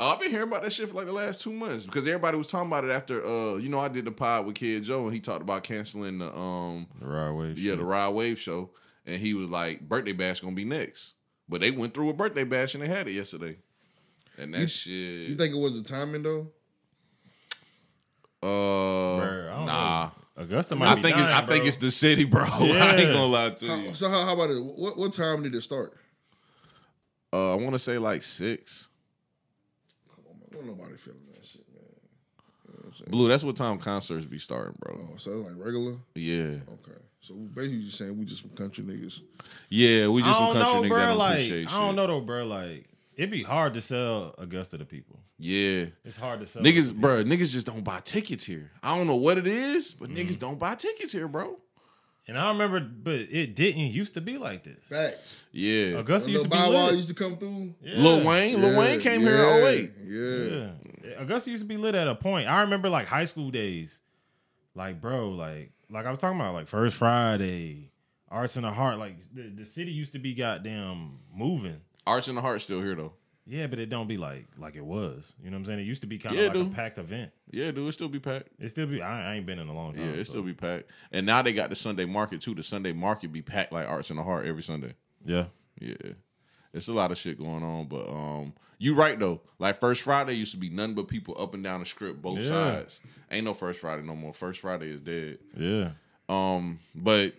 Uh, 0.00 0.12
I've 0.14 0.20
been 0.20 0.30
hearing 0.30 0.48
about 0.48 0.62
that 0.62 0.72
shit 0.72 0.88
for 0.88 0.94
like 0.94 1.06
the 1.06 1.12
last 1.12 1.42
two 1.42 1.52
months 1.52 1.84
because 1.84 2.06
everybody 2.06 2.38
was 2.38 2.46
talking 2.46 2.68
about 2.68 2.84
it 2.84 2.90
after 2.90 3.22
uh 3.24 3.56
you 3.56 3.68
know 3.68 3.78
I 3.78 3.88
did 3.88 4.06
the 4.06 4.10
pod 4.12 4.46
with 4.46 4.54
Kid 4.56 4.82
Joe 4.84 5.04
and 5.04 5.12
he 5.14 5.20
talked 5.20 5.42
about 5.42 5.62
canceling 5.62 6.18
the 6.18 6.34
um 6.34 6.86
the 7.00 7.06
Rod 7.06 7.32
Wave. 7.34 7.58
yeah 7.58 7.72
shit. 7.72 7.78
the 7.78 7.84
Rod 7.84 8.14
Wave 8.14 8.38
show 8.38 8.70
and 9.06 9.20
he 9.20 9.34
was 9.34 9.50
like 9.50 9.86
birthday 9.86 10.12
bash 10.12 10.40
gonna 10.40 10.54
be 10.54 10.64
next 10.64 11.16
but 11.50 11.60
they 11.60 11.70
went 11.70 11.92
through 11.92 12.08
a 12.08 12.12
birthday 12.14 12.44
bash 12.44 12.74
and 12.74 12.82
they 12.82 12.88
had 12.88 13.08
it 13.08 13.12
yesterday 13.12 13.56
and 14.38 14.54
that 14.54 14.68
shit 14.68 14.92
You 15.28 15.34
think 15.36 15.54
it 15.54 15.58
was 15.58 15.74
the 15.80 15.86
timing 15.86 16.22
though? 16.22 16.48
uh 18.42 18.46
Bro, 19.18 19.50
I 19.52 19.56
don't 19.56 19.66
nah 19.66 20.04
know. 20.06 20.42
Augusta 20.44 20.76
might 20.76 20.88
I 20.88 20.94
be 20.94 21.02
think 21.02 21.16
dying, 21.16 21.28
it's 21.28 21.36
I 21.38 21.44
bro. 21.44 21.54
think 21.54 21.66
it's 21.66 21.76
the 21.76 21.90
city 21.90 22.24
bro 22.24 22.44
I 22.48 22.94
ain't 22.96 23.12
gonna 23.12 23.26
lie 23.26 23.50
to 23.50 23.66
How, 23.68 23.76
you 23.76 23.94
so 23.94 24.08
how, 24.08 24.24
how 24.24 24.32
about 24.32 24.48
it? 24.50 24.62
What 24.64 24.96
what 24.96 25.12
time 25.12 25.42
did 25.42 25.54
it 25.54 25.62
start? 25.62 25.92
uh 27.34 27.52
I 27.52 27.56
want 27.56 27.72
to 27.72 27.78
say 27.78 27.98
like 27.98 28.22
six 28.22 28.86
Come 28.86 28.88
on, 28.88 28.88
man. 28.88 28.89
Don't 30.52 30.66
nobody 30.66 30.96
feeling 30.96 31.20
that 31.34 31.44
shit, 31.44 31.64
man. 31.72 31.82
You 32.66 32.74
know 32.74 32.88
what 32.88 33.00
I'm? 33.06 33.10
Blue 33.10 33.28
that's 33.28 33.42
what 33.44 33.56
time 33.56 33.78
concerts 33.78 34.24
be 34.26 34.38
starting 34.38 34.74
bro 34.78 35.08
Oh, 35.12 35.16
so 35.16 35.32
it's 35.40 35.48
like 35.48 35.54
regular. 35.56 35.96
yeah 36.14 36.58
Okay, 36.72 36.98
so 37.20 37.34
basically, 37.34 37.84
just 37.84 37.98
saying 37.98 38.18
we 38.18 38.24
just 38.24 38.42
some 38.42 38.50
country 38.50 38.84
niggas. 38.84 39.20
yeah 39.68 40.08
we 40.08 40.22
just 40.22 40.38
some 40.38 40.52
country 40.52 40.74
know, 40.74 40.82
niggas 40.82 40.88
bro. 40.88 40.98
that 40.98 41.06
don't 41.08 41.18
Like, 41.18 41.32
appreciate 41.34 41.68
I 41.68 41.78
don't 41.78 41.88
shit 41.88 41.96
know 41.96 42.06
though, 42.06 42.20
bro. 42.20 42.46
Like, 42.46 42.86
it'd 43.16 43.30
be 43.30 43.42
hard 43.42 43.74
to 43.74 43.80
sell 43.80 44.34
Augusta 44.38 44.78
to 44.78 44.84
people. 44.84 45.20
yeah 45.38 45.86
It's 46.04 46.16
hard 46.16 46.40
to 46.40 46.46
sell 46.46 46.62
Niggas, 46.62 46.88
to 46.88 46.94
bro, 46.94 47.24
niggas 47.24 47.50
just 47.50 47.66
don't 47.66 47.82
buy 47.84 48.00
tickets 48.04 48.44
here. 48.44 48.70
I 48.82 48.96
don't 48.96 49.06
know 49.06 49.16
what 49.16 49.38
it 49.38 49.46
is, 49.46 49.94
but 49.94 50.08
Mm-hmm. 50.10 50.18
niggas 50.28 50.38
don't 50.38 50.58
buy 50.58 50.74
tickets 50.74 51.12
here, 51.12 51.28
bro. 51.28 51.58
And 52.28 52.38
I 52.38 52.48
remember, 52.48 52.78
but 52.80 53.14
it 53.14 53.56
didn't 53.56 53.88
used 53.88 54.14
to 54.14 54.20
be 54.20 54.38
like 54.38 54.62
this. 54.62 54.78
Facts. 54.84 55.42
Yeah. 55.52 55.98
Augusta 55.98 56.30
used 56.30 56.44
to 56.44 56.50
be 56.50 56.56
Bow 56.56 56.72
Wow 56.72 56.86
lit. 56.86 56.94
used 56.96 57.08
to 57.08 57.14
come 57.14 57.36
through. 57.36 57.74
Yeah. 57.82 57.98
Lil 57.98 58.24
Wayne, 58.24 58.60
Lil 58.60 58.72
Yeah, 58.72 58.78
Wayne 58.78 59.00
came 59.00 59.22
yeah, 59.22 59.28
here 59.28 59.36
in 59.36 59.64
08. 59.64 59.92
Yeah. 60.04 60.70
Yeah. 61.10 61.22
Augusta 61.22 61.50
used 61.50 61.62
to 61.62 61.66
be 61.68 61.76
lit 61.76 61.94
at 61.96 62.06
a 62.06 62.14
point. 62.14 62.48
I 62.48 62.60
remember 62.60 62.88
like 62.88 63.06
high 63.08 63.24
school 63.24 63.50
days. 63.50 63.98
Like, 64.76 65.00
bro, 65.00 65.30
like 65.30 65.72
like 65.90 66.06
I 66.06 66.10
was 66.10 66.18
talking 66.20 66.38
about 66.38 66.54
like 66.54 66.68
First 66.68 66.96
Friday, 66.96 67.90
Arts 68.28 68.56
in 68.56 68.62
the 68.62 68.70
Heart. 68.70 68.98
Like 68.98 69.16
the, 69.34 69.48
the 69.48 69.64
city 69.64 69.90
used 69.90 70.12
to 70.12 70.18
be 70.20 70.34
goddamn 70.34 71.18
moving. 71.34 71.80
Arts 72.06 72.28
in 72.28 72.36
the 72.36 72.40
Heart 72.40 72.60
still 72.60 72.80
here 72.80 72.94
though. 72.94 73.12
Yeah, 73.52 73.66
but 73.66 73.80
it 73.80 73.88
don't 73.88 74.06
be 74.06 74.16
like 74.16 74.46
like 74.58 74.76
it 74.76 74.84
was. 74.84 75.34
You 75.42 75.50
know 75.50 75.56
what 75.56 75.60
I'm 75.62 75.66
saying? 75.66 75.80
It 75.80 75.84
used 75.84 76.02
to 76.02 76.06
be 76.06 76.18
kind 76.18 76.34
of 76.36 76.40
Yeah, 76.40 76.48
like 76.48 76.56
a 76.56 76.62
dude. 76.64 76.74
packed 76.74 76.98
event. 76.98 77.32
Yeah, 77.50 77.72
dude, 77.72 77.88
it 77.88 77.92
still 77.92 78.08
be 78.08 78.20
packed. 78.20 78.48
It 78.60 78.68
still 78.68 78.86
be. 78.86 79.02
I, 79.02 79.32
I 79.32 79.34
ain't 79.36 79.46
been 79.46 79.58
in 79.58 79.66
a 79.68 79.74
long 79.74 79.92
time. 79.92 80.04
Yeah, 80.04 80.10
it 80.20 80.24
so- 80.26 80.30
still 80.32 80.42
be 80.42 80.54
packed. 80.54 80.88
And 81.10 81.26
now 81.26 81.42
they 81.42 81.52
got 81.52 81.68
the 81.68 81.74
Sunday 81.76 82.04
market 82.04 82.40
too. 82.40 82.54
The 82.54 82.62
Sunday 82.62 82.92
market 82.92 83.32
be 83.32 83.42
packed 83.42 83.72
like 83.72 83.88
Arts 83.88 84.10
in 84.10 84.16
the 84.16 84.22
Heart 84.22 84.46
every 84.46 84.62
Sunday. 84.62 84.94
Yeah. 85.24 85.46
Yeah. 85.80 85.94
It's 86.72 86.86
a 86.86 86.92
lot 86.92 87.10
of 87.10 87.18
shit 87.18 87.36
going 87.38 87.64
on, 87.64 87.88
but 87.88 88.08
um, 88.08 88.52
you 88.78 88.94
right 88.94 89.18
though. 89.18 89.40
Like 89.58 89.80
First 89.80 90.02
Friday 90.02 90.34
used 90.34 90.52
to 90.52 90.58
be 90.58 90.70
none 90.70 90.94
but 90.94 91.08
people 91.08 91.34
up 91.36 91.52
and 91.52 91.64
down 91.64 91.80
the 91.80 91.86
strip, 91.86 92.22
both 92.22 92.38
Yeah. 92.38 92.48
sides. 92.48 93.00
Ain't 93.32 93.44
no 93.44 93.52
First 93.54 93.80
Friday 93.80 94.02
no 94.02 94.14
more. 94.14 94.32
First 94.32 94.60
Friday 94.60 94.90
is 94.90 95.00
dead. 95.00 95.38
Yeah. 95.56 95.90
Um, 96.28 96.78
but 96.94 97.34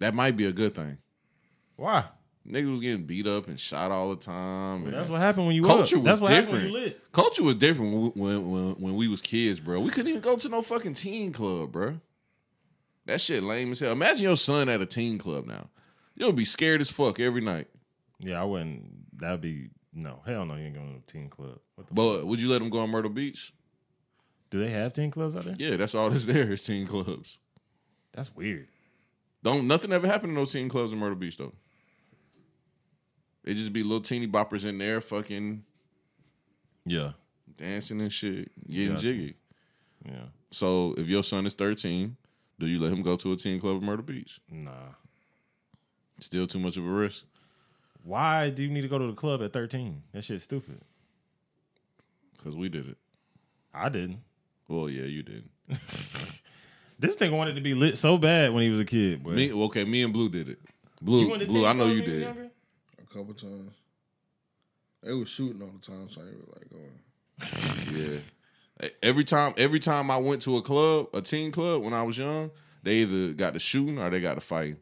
that 0.00 0.14
might 0.14 0.36
be 0.36 0.46
a 0.46 0.52
good 0.52 0.74
thing. 0.74 0.98
Why? 1.76 2.04
Niggas 2.48 2.70
was 2.70 2.80
getting 2.80 3.04
beat 3.04 3.26
up 3.26 3.46
and 3.48 3.60
shot 3.60 3.90
all 3.90 4.08
the 4.10 4.16
time. 4.16 4.84
and 4.84 4.94
That's 4.94 5.10
what 5.10 5.20
happened 5.20 5.46
when 5.46 5.54
you 5.56 5.62
culture 5.62 5.96
up. 5.96 6.02
was 6.02 6.08
That's 6.10 6.20
what 6.20 6.30
happened 6.30 6.52
when 6.52 6.62
different. 6.62 6.78
you 6.82 6.84
lit. 6.86 7.12
Culture 7.12 7.42
was 7.42 7.56
different 7.56 7.92
when, 7.92 8.10
when 8.12 8.50
when 8.50 8.70
when 8.80 8.94
we 8.96 9.06
was 9.08 9.20
kids, 9.20 9.60
bro. 9.60 9.80
We 9.80 9.90
couldn't 9.90 10.08
even 10.08 10.22
go 10.22 10.36
to 10.36 10.48
no 10.48 10.62
fucking 10.62 10.94
teen 10.94 11.32
club, 11.32 11.72
bro. 11.72 12.00
That 13.06 13.20
shit 13.20 13.42
lame 13.42 13.72
as 13.72 13.80
hell. 13.80 13.92
Imagine 13.92 14.22
your 14.22 14.36
son 14.36 14.68
at 14.68 14.80
a 14.80 14.86
teen 14.86 15.18
club 15.18 15.46
now. 15.46 15.68
You'll 16.14 16.32
be 16.32 16.44
scared 16.44 16.80
as 16.80 16.90
fuck 16.90 17.20
every 17.20 17.40
night. 17.40 17.68
Yeah, 18.18 18.40
I 18.40 18.44
wouldn't. 18.44 19.18
That'd 19.18 19.40
be 19.42 19.68
no 19.92 20.20
hell 20.24 20.44
no. 20.46 20.54
You 20.56 20.64
ain't 20.66 20.74
going 20.74 20.92
to 20.94 20.98
a 20.98 21.12
teen 21.12 21.28
club. 21.28 21.58
But 21.92 22.26
would 22.26 22.40
you 22.40 22.48
let 22.48 22.62
him 22.62 22.70
go 22.70 22.80
on 22.80 22.90
Myrtle 22.90 23.10
Beach? 23.10 23.52
Do 24.50 24.58
they 24.60 24.70
have 24.70 24.92
teen 24.94 25.10
clubs 25.10 25.36
out 25.36 25.44
there? 25.44 25.54
Yeah, 25.58 25.76
that's 25.76 25.94
all 25.94 26.08
that's 26.10 26.24
there 26.26 26.50
is 26.50 26.62
teen 26.64 26.86
clubs. 26.86 27.38
That's 28.12 28.34
weird. 28.34 28.68
Don't 29.42 29.66
nothing 29.68 29.92
ever 29.92 30.06
happened 30.06 30.30
in 30.30 30.36
those 30.36 30.52
teen 30.52 30.68
clubs 30.68 30.92
in 30.92 30.98
Myrtle 30.98 31.16
Beach 31.16 31.36
though. 31.36 31.52
It 33.48 33.54
just 33.54 33.72
be 33.72 33.82
little 33.82 34.02
teeny 34.02 34.26
boppers 34.28 34.66
in 34.66 34.76
there, 34.76 35.00
fucking 35.00 35.64
Yeah. 36.84 37.12
dancing 37.56 38.00
and 38.02 38.12
shit, 38.12 38.50
getting 38.70 38.90
Gotcha. 38.90 39.02
jiggy. 39.02 39.34
Yeah. 40.04 40.26
So 40.50 40.94
if 40.98 41.06
your 41.06 41.22
son 41.24 41.46
is 41.46 41.54
13, 41.54 42.16
do 42.58 42.66
you 42.66 42.78
let 42.78 42.92
him 42.92 43.02
go 43.02 43.16
to 43.16 43.32
a 43.32 43.36
teen 43.36 43.58
club 43.58 43.76
at 43.78 43.82
Myrtle 43.82 44.04
Beach? 44.04 44.38
Nah. 44.50 44.92
Still 46.20 46.46
too 46.46 46.58
much 46.58 46.76
of 46.76 46.84
a 46.84 46.90
risk. 46.90 47.24
Why 48.04 48.50
do 48.50 48.62
you 48.62 48.68
need 48.70 48.82
to 48.82 48.88
go 48.88 48.98
to 48.98 49.06
the 49.06 49.12
club 49.14 49.42
at 49.42 49.52
13? 49.54 50.02
That 50.12 50.24
shit's 50.24 50.44
stupid. 50.44 50.80
Cause 52.44 52.54
we 52.54 52.68
did 52.68 52.86
it. 52.88 52.98
I 53.72 53.88
didn't. 53.88 54.20
Well, 54.68 54.90
yeah, 54.90 55.04
you 55.04 55.22
didn't. 55.22 55.50
This 57.00 57.14
thing 57.14 57.30
wanted 57.30 57.54
to 57.54 57.60
be 57.60 57.74
lit 57.74 57.96
so 57.96 58.18
bad 58.18 58.52
when 58.52 58.64
he 58.64 58.70
was 58.70 58.80
a 58.80 58.84
kid. 58.84 59.22
But 59.22 59.34
Me, 59.34 59.52
okay, 59.52 59.84
me 59.84 60.02
and 60.02 60.12
Blue 60.12 60.28
did 60.28 60.48
it. 60.48 60.58
Blue, 61.00 61.28
Blue, 61.46 61.64
I 61.64 61.72
know 61.72 61.86
you 61.86 62.02
did. 62.02 62.22
younger? 62.22 62.50
A 63.10 63.14
couple 63.14 63.34
times. 63.34 63.74
They 65.02 65.12
was 65.12 65.28
shooting 65.28 65.62
all 65.62 65.68
the 65.68 65.78
time, 65.84 66.08
so 66.10 66.20
I 66.20 66.24
ain't 66.24 66.34
really 66.34 66.52
like 66.54 66.70
going. 66.70 68.18
Yeah. 68.80 68.88
Every 69.02 69.24
time, 69.24 69.54
every 69.56 69.80
time 69.80 70.10
I 70.10 70.18
went 70.18 70.42
to 70.42 70.56
a 70.56 70.62
club, 70.62 71.08
a 71.12 71.20
teen 71.20 71.50
club 71.50 71.82
when 71.82 71.92
I 71.92 72.02
was 72.04 72.16
young, 72.18 72.50
they 72.82 72.96
either 72.98 73.32
got 73.32 73.54
the 73.54 73.58
shooting 73.58 73.98
or 73.98 74.08
they 74.08 74.20
got 74.20 74.36
the 74.36 74.40
fighting. 74.40 74.76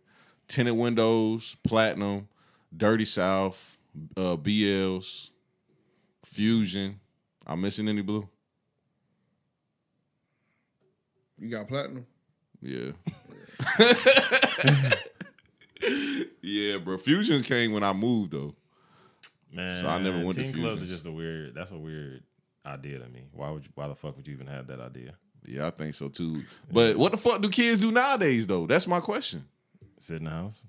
Tinted 0.49 0.77
windows, 0.77 1.57
platinum, 1.65 2.29
dirty 2.77 3.07
south, 3.07 3.79
uh, 4.17 4.37
BLs, 4.37 5.31
fusion. 6.25 7.01
I'm 7.47 7.61
missing 7.61 7.89
any 7.89 8.03
blue? 8.03 8.29
You 11.39 11.49
got 11.49 11.69
platinum? 11.69 12.07
Yeah. 12.61 12.93
yeah, 13.79 14.91
bro. 16.85 16.99
Fusions 16.99 17.47
came 17.47 17.73
when 17.73 17.83
I 17.83 17.93
moved 17.93 18.33
though. 18.33 18.55
Man, 19.53 19.81
So 19.81 19.89
I 19.89 19.99
never 19.99 20.19
went 20.25 20.37
to 20.37 20.43
teen 20.43 20.53
clubs 20.53 20.83
are 20.83 20.87
just 20.87 21.07
a 21.07 21.11
weird. 21.11 21.55
That's 21.55 21.71
a 21.71 21.77
weird 21.79 22.23
idea 22.65 22.99
to 22.99 23.09
me. 23.09 23.25
Why 23.33 23.51
would 23.51 23.65
you? 23.65 23.71
Why 23.75 23.89
the 23.89 23.95
fuck 23.95 24.17
would 24.17 24.27
you 24.27 24.35
even 24.35 24.47
have 24.47 24.67
that 24.67 24.81
idea? 24.81 25.15
Yeah, 25.47 25.67
I 25.67 25.71
think 25.71 25.95
so 25.95 26.09
too. 26.09 26.45
But 26.71 26.97
what 26.97 27.13
the 27.13 27.19
fuck 27.19 27.41
do 27.41 27.49
kids 27.49 27.81
do 27.81 27.93
nowadays 27.93 28.47
though? 28.47 28.67
That's 28.67 28.87
my 28.87 29.01
question. 29.01 29.47
Sit 30.01 30.17
in 30.17 30.25
the 30.25 30.31
house, 30.31 30.63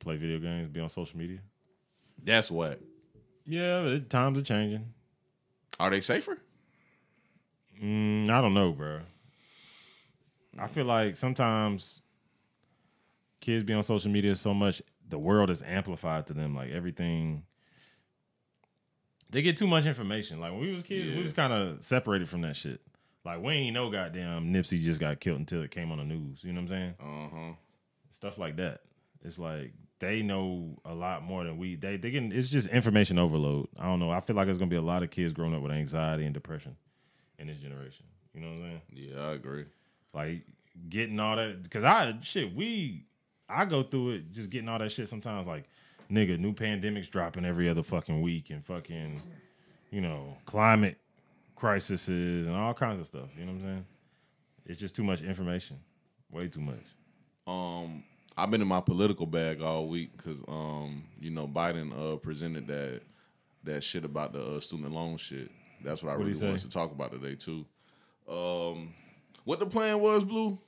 play 0.00 0.16
video 0.16 0.38
games, 0.38 0.68
be 0.68 0.80
on 0.80 0.88
social 0.88 1.18
media. 1.18 1.38
That's 2.22 2.50
what. 2.50 2.80
Yeah, 3.46 3.82
it, 3.82 4.10
times 4.10 4.38
are 4.38 4.42
changing. 4.42 4.92
Are 5.78 5.90
they 5.90 6.00
safer? 6.00 6.38
Mm, 7.82 8.28
I 8.28 8.40
don't 8.40 8.54
know, 8.54 8.72
bro. 8.72 9.00
I 10.58 10.66
feel 10.66 10.86
like 10.86 11.16
sometimes 11.16 12.00
kids 13.46 13.62
be 13.62 13.72
on 13.72 13.82
social 13.84 14.10
media 14.10 14.34
so 14.34 14.52
much, 14.52 14.82
the 15.08 15.18
world 15.18 15.50
is 15.50 15.62
amplified 15.62 16.26
to 16.26 16.34
them. 16.34 16.54
Like 16.54 16.72
everything, 16.72 17.44
they 19.30 19.40
get 19.40 19.56
too 19.56 19.68
much 19.68 19.86
information. 19.86 20.40
Like 20.40 20.50
when 20.50 20.60
we 20.60 20.72
was 20.72 20.82
kids, 20.82 21.16
we 21.16 21.22
was 21.22 21.32
kind 21.32 21.52
of 21.52 21.82
separated 21.82 22.28
from 22.28 22.40
that 22.40 22.56
shit. 22.56 22.80
Like 23.24 23.40
we 23.40 23.52
ain't 23.54 23.74
know 23.74 23.88
goddamn 23.88 24.52
Nipsey 24.52 24.82
just 24.82 24.98
got 24.98 25.20
killed 25.20 25.38
until 25.38 25.62
it 25.62 25.70
came 25.70 25.92
on 25.92 25.98
the 25.98 26.04
news. 26.04 26.42
You 26.42 26.52
know 26.52 26.60
what 26.60 26.72
I'm 26.72 26.94
saying? 26.94 26.94
Uh 27.00 27.36
huh. 27.36 27.52
Stuff 28.10 28.36
like 28.36 28.56
that. 28.56 28.80
It's 29.24 29.38
like 29.38 29.72
they 30.00 30.22
know 30.22 30.78
a 30.84 30.94
lot 30.94 31.22
more 31.22 31.44
than 31.44 31.56
we. 31.56 31.76
They 31.76 31.96
they 31.98 32.10
can. 32.10 32.32
It's 32.32 32.48
just 32.48 32.66
information 32.68 33.16
overload. 33.16 33.68
I 33.78 33.84
don't 33.84 34.00
know. 34.00 34.10
I 34.10 34.18
feel 34.18 34.34
like 34.34 34.46
there's 34.46 34.58
gonna 34.58 34.70
be 34.70 34.76
a 34.76 34.82
lot 34.82 35.04
of 35.04 35.10
kids 35.10 35.32
growing 35.32 35.54
up 35.54 35.62
with 35.62 35.70
anxiety 35.70 36.24
and 36.24 36.34
depression 36.34 36.76
in 37.38 37.46
this 37.46 37.58
generation. 37.58 38.06
You 38.34 38.40
know 38.40 38.48
what 38.48 38.54
I'm 38.56 38.62
saying? 38.62 38.80
Yeah, 38.92 39.20
I 39.20 39.32
agree. 39.34 39.66
Like 40.12 40.42
getting 40.88 41.20
all 41.20 41.36
that 41.36 41.62
because 41.62 41.84
I 41.84 42.16
shit 42.22 42.54
we 42.54 43.06
I 43.48 43.64
go 43.64 43.82
through 43.82 44.10
it 44.10 44.32
just 44.32 44.50
getting 44.50 44.68
all 44.68 44.78
that 44.78 44.90
shit 44.92 45.08
sometimes 45.08 45.46
like 45.46 45.64
nigga 46.10 46.38
new 46.38 46.52
pandemics 46.52 47.10
dropping 47.10 47.44
every 47.44 47.68
other 47.68 47.82
fucking 47.82 48.22
week 48.22 48.50
and 48.50 48.64
fucking 48.64 49.22
you 49.90 50.00
know 50.00 50.36
climate 50.44 50.98
crises 51.54 52.08
and 52.46 52.54
all 52.54 52.74
kinds 52.74 53.00
of 53.00 53.06
stuff. 53.06 53.28
You 53.38 53.46
know 53.46 53.52
what 53.52 53.62
I'm 53.62 53.66
saying? 53.66 53.86
It's 54.66 54.80
just 54.80 54.96
too 54.96 55.04
much 55.04 55.22
information, 55.22 55.78
way 56.30 56.48
too 56.48 56.60
much. 56.60 56.84
Um, 57.46 58.02
I've 58.36 58.50
been 58.50 58.60
in 58.60 58.68
my 58.68 58.80
political 58.80 59.26
bag 59.26 59.62
all 59.62 59.88
week 59.88 60.16
because 60.16 60.42
um, 60.48 61.04
you 61.20 61.30
know, 61.30 61.46
Biden 61.46 61.92
uh 61.92 62.16
presented 62.16 62.66
that 62.66 63.02
that 63.64 63.82
shit 63.82 64.04
about 64.04 64.32
the 64.32 64.42
uh, 64.42 64.60
student 64.60 64.92
loan 64.92 65.16
shit. 65.16 65.50
That's 65.84 66.02
what 66.02 66.10
I 66.10 66.16
What'd 66.16 66.34
really 66.34 66.46
wanted 66.46 66.62
to 66.62 66.70
talk 66.70 66.92
about 66.92 67.12
today 67.12 67.34
too. 67.34 67.64
Um, 68.28 68.94
what 69.44 69.60
the 69.60 69.66
plan 69.66 70.00
was, 70.00 70.24
Blue? 70.24 70.58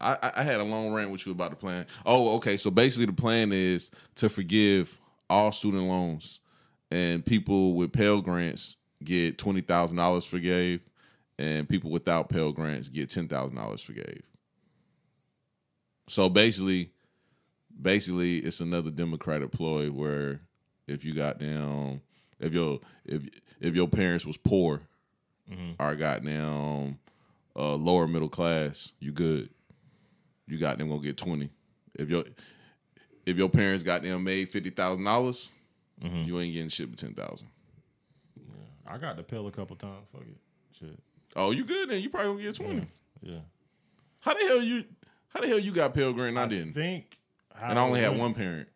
I, 0.00 0.32
I- 0.36 0.42
had 0.42 0.60
a 0.60 0.64
long 0.64 0.92
rant 0.92 1.10
with 1.10 1.26
you 1.26 1.32
about 1.32 1.50
the 1.50 1.56
plan. 1.56 1.86
Oh, 2.06 2.36
okay. 2.36 2.56
So 2.56 2.70
basically, 2.70 3.06
the 3.06 3.12
plan 3.12 3.52
is 3.52 3.90
to 4.16 4.28
forgive 4.28 4.98
all 5.30 5.52
student 5.52 5.84
loans, 5.84 6.40
and 6.90 7.24
people 7.24 7.74
with 7.74 7.92
Pell 7.92 8.20
grants 8.20 8.76
get 9.04 9.38
twenty 9.38 9.60
thousand 9.60 9.96
dollars 9.98 10.24
forgave, 10.24 10.80
and 11.38 11.68
people 11.68 11.90
without 11.90 12.28
Pell 12.28 12.52
grants 12.52 12.88
get 12.88 13.10
ten 13.10 13.28
thousand 13.28 13.56
dollars 13.56 13.80
forgave. 13.80 14.22
So 16.08 16.28
basically, 16.28 16.90
basically, 17.80 18.38
it's 18.38 18.60
another 18.60 18.90
Democratic 18.90 19.50
ploy 19.50 19.90
where 19.90 20.40
if 20.86 21.04
you 21.04 21.14
got 21.14 21.38
down, 21.38 22.00
if 22.40 22.52
your 22.52 22.80
if 23.04 23.22
if 23.60 23.74
your 23.74 23.88
parents 23.88 24.24
was 24.24 24.36
poor, 24.36 24.80
or 25.78 25.94
got 25.96 26.24
down 26.24 26.98
uh, 27.56 27.74
lower 27.74 28.06
middle 28.06 28.28
class, 28.28 28.92
you 29.00 29.12
good. 29.12 29.50
You 30.48 30.58
got 30.58 30.78
them 30.78 30.88
gonna 30.88 31.00
get 31.00 31.16
twenty. 31.16 31.50
If 31.94 32.08
your 32.08 32.24
if 33.26 33.36
your 33.36 33.48
parents 33.48 33.82
got 33.82 34.02
them 34.02 34.24
made 34.24 34.50
fifty 34.50 34.70
thousand 34.70 35.04
dollars, 35.04 35.52
mm-hmm. 36.02 36.24
you 36.24 36.40
ain't 36.40 36.54
getting 36.54 36.68
shit 36.68 36.90
but 36.90 36.98
ten 36.98 37.14
thousand. 37.14 37.48
Yeah. 38.36 38.54
I 38.94 38.98
got 38.98 39.16
the 39.16 39.22
Pell 39.22 39.46
a 39.46 39.52
couple 39.52 39.76
times. 39.76 40.06
Fuck 40.12 40.22
it, 40.22 40.38
shit. 40.78 40.98
Oh, 41.36 41.50
you 41.50 41.64
good 41.64 41.90
then? 41.90 42.02
You 42.02 42.08
probably 42.08 42.32
gonna 42.32 42.42
get 42.42 42.54
twenty. 42.54 42.86
Yeah. 43.22 43.40
How 44.20 44.34
the 44.34 44.40
hell 44.40 44.62
you? 44.62 44.84
How 45.28 45.40
the 45.40 45.48
hell 45.48 45.58
you 45.58 45.72
got 45.72 45.94
Pell 45.94 46.12
Grant? 46.12 46.30
and 46.30 46.38
I, 46.38 46.46
didn't, 46.46 46.72
think 46.72 47.18
and 47.60 47.78
I 47.78 47.82
only 47.82 48.00
it 48.00 48.04
had 48.04 48.10
went- 48.10 48.20
one 48.22 48.34
parent. 48.34 48.68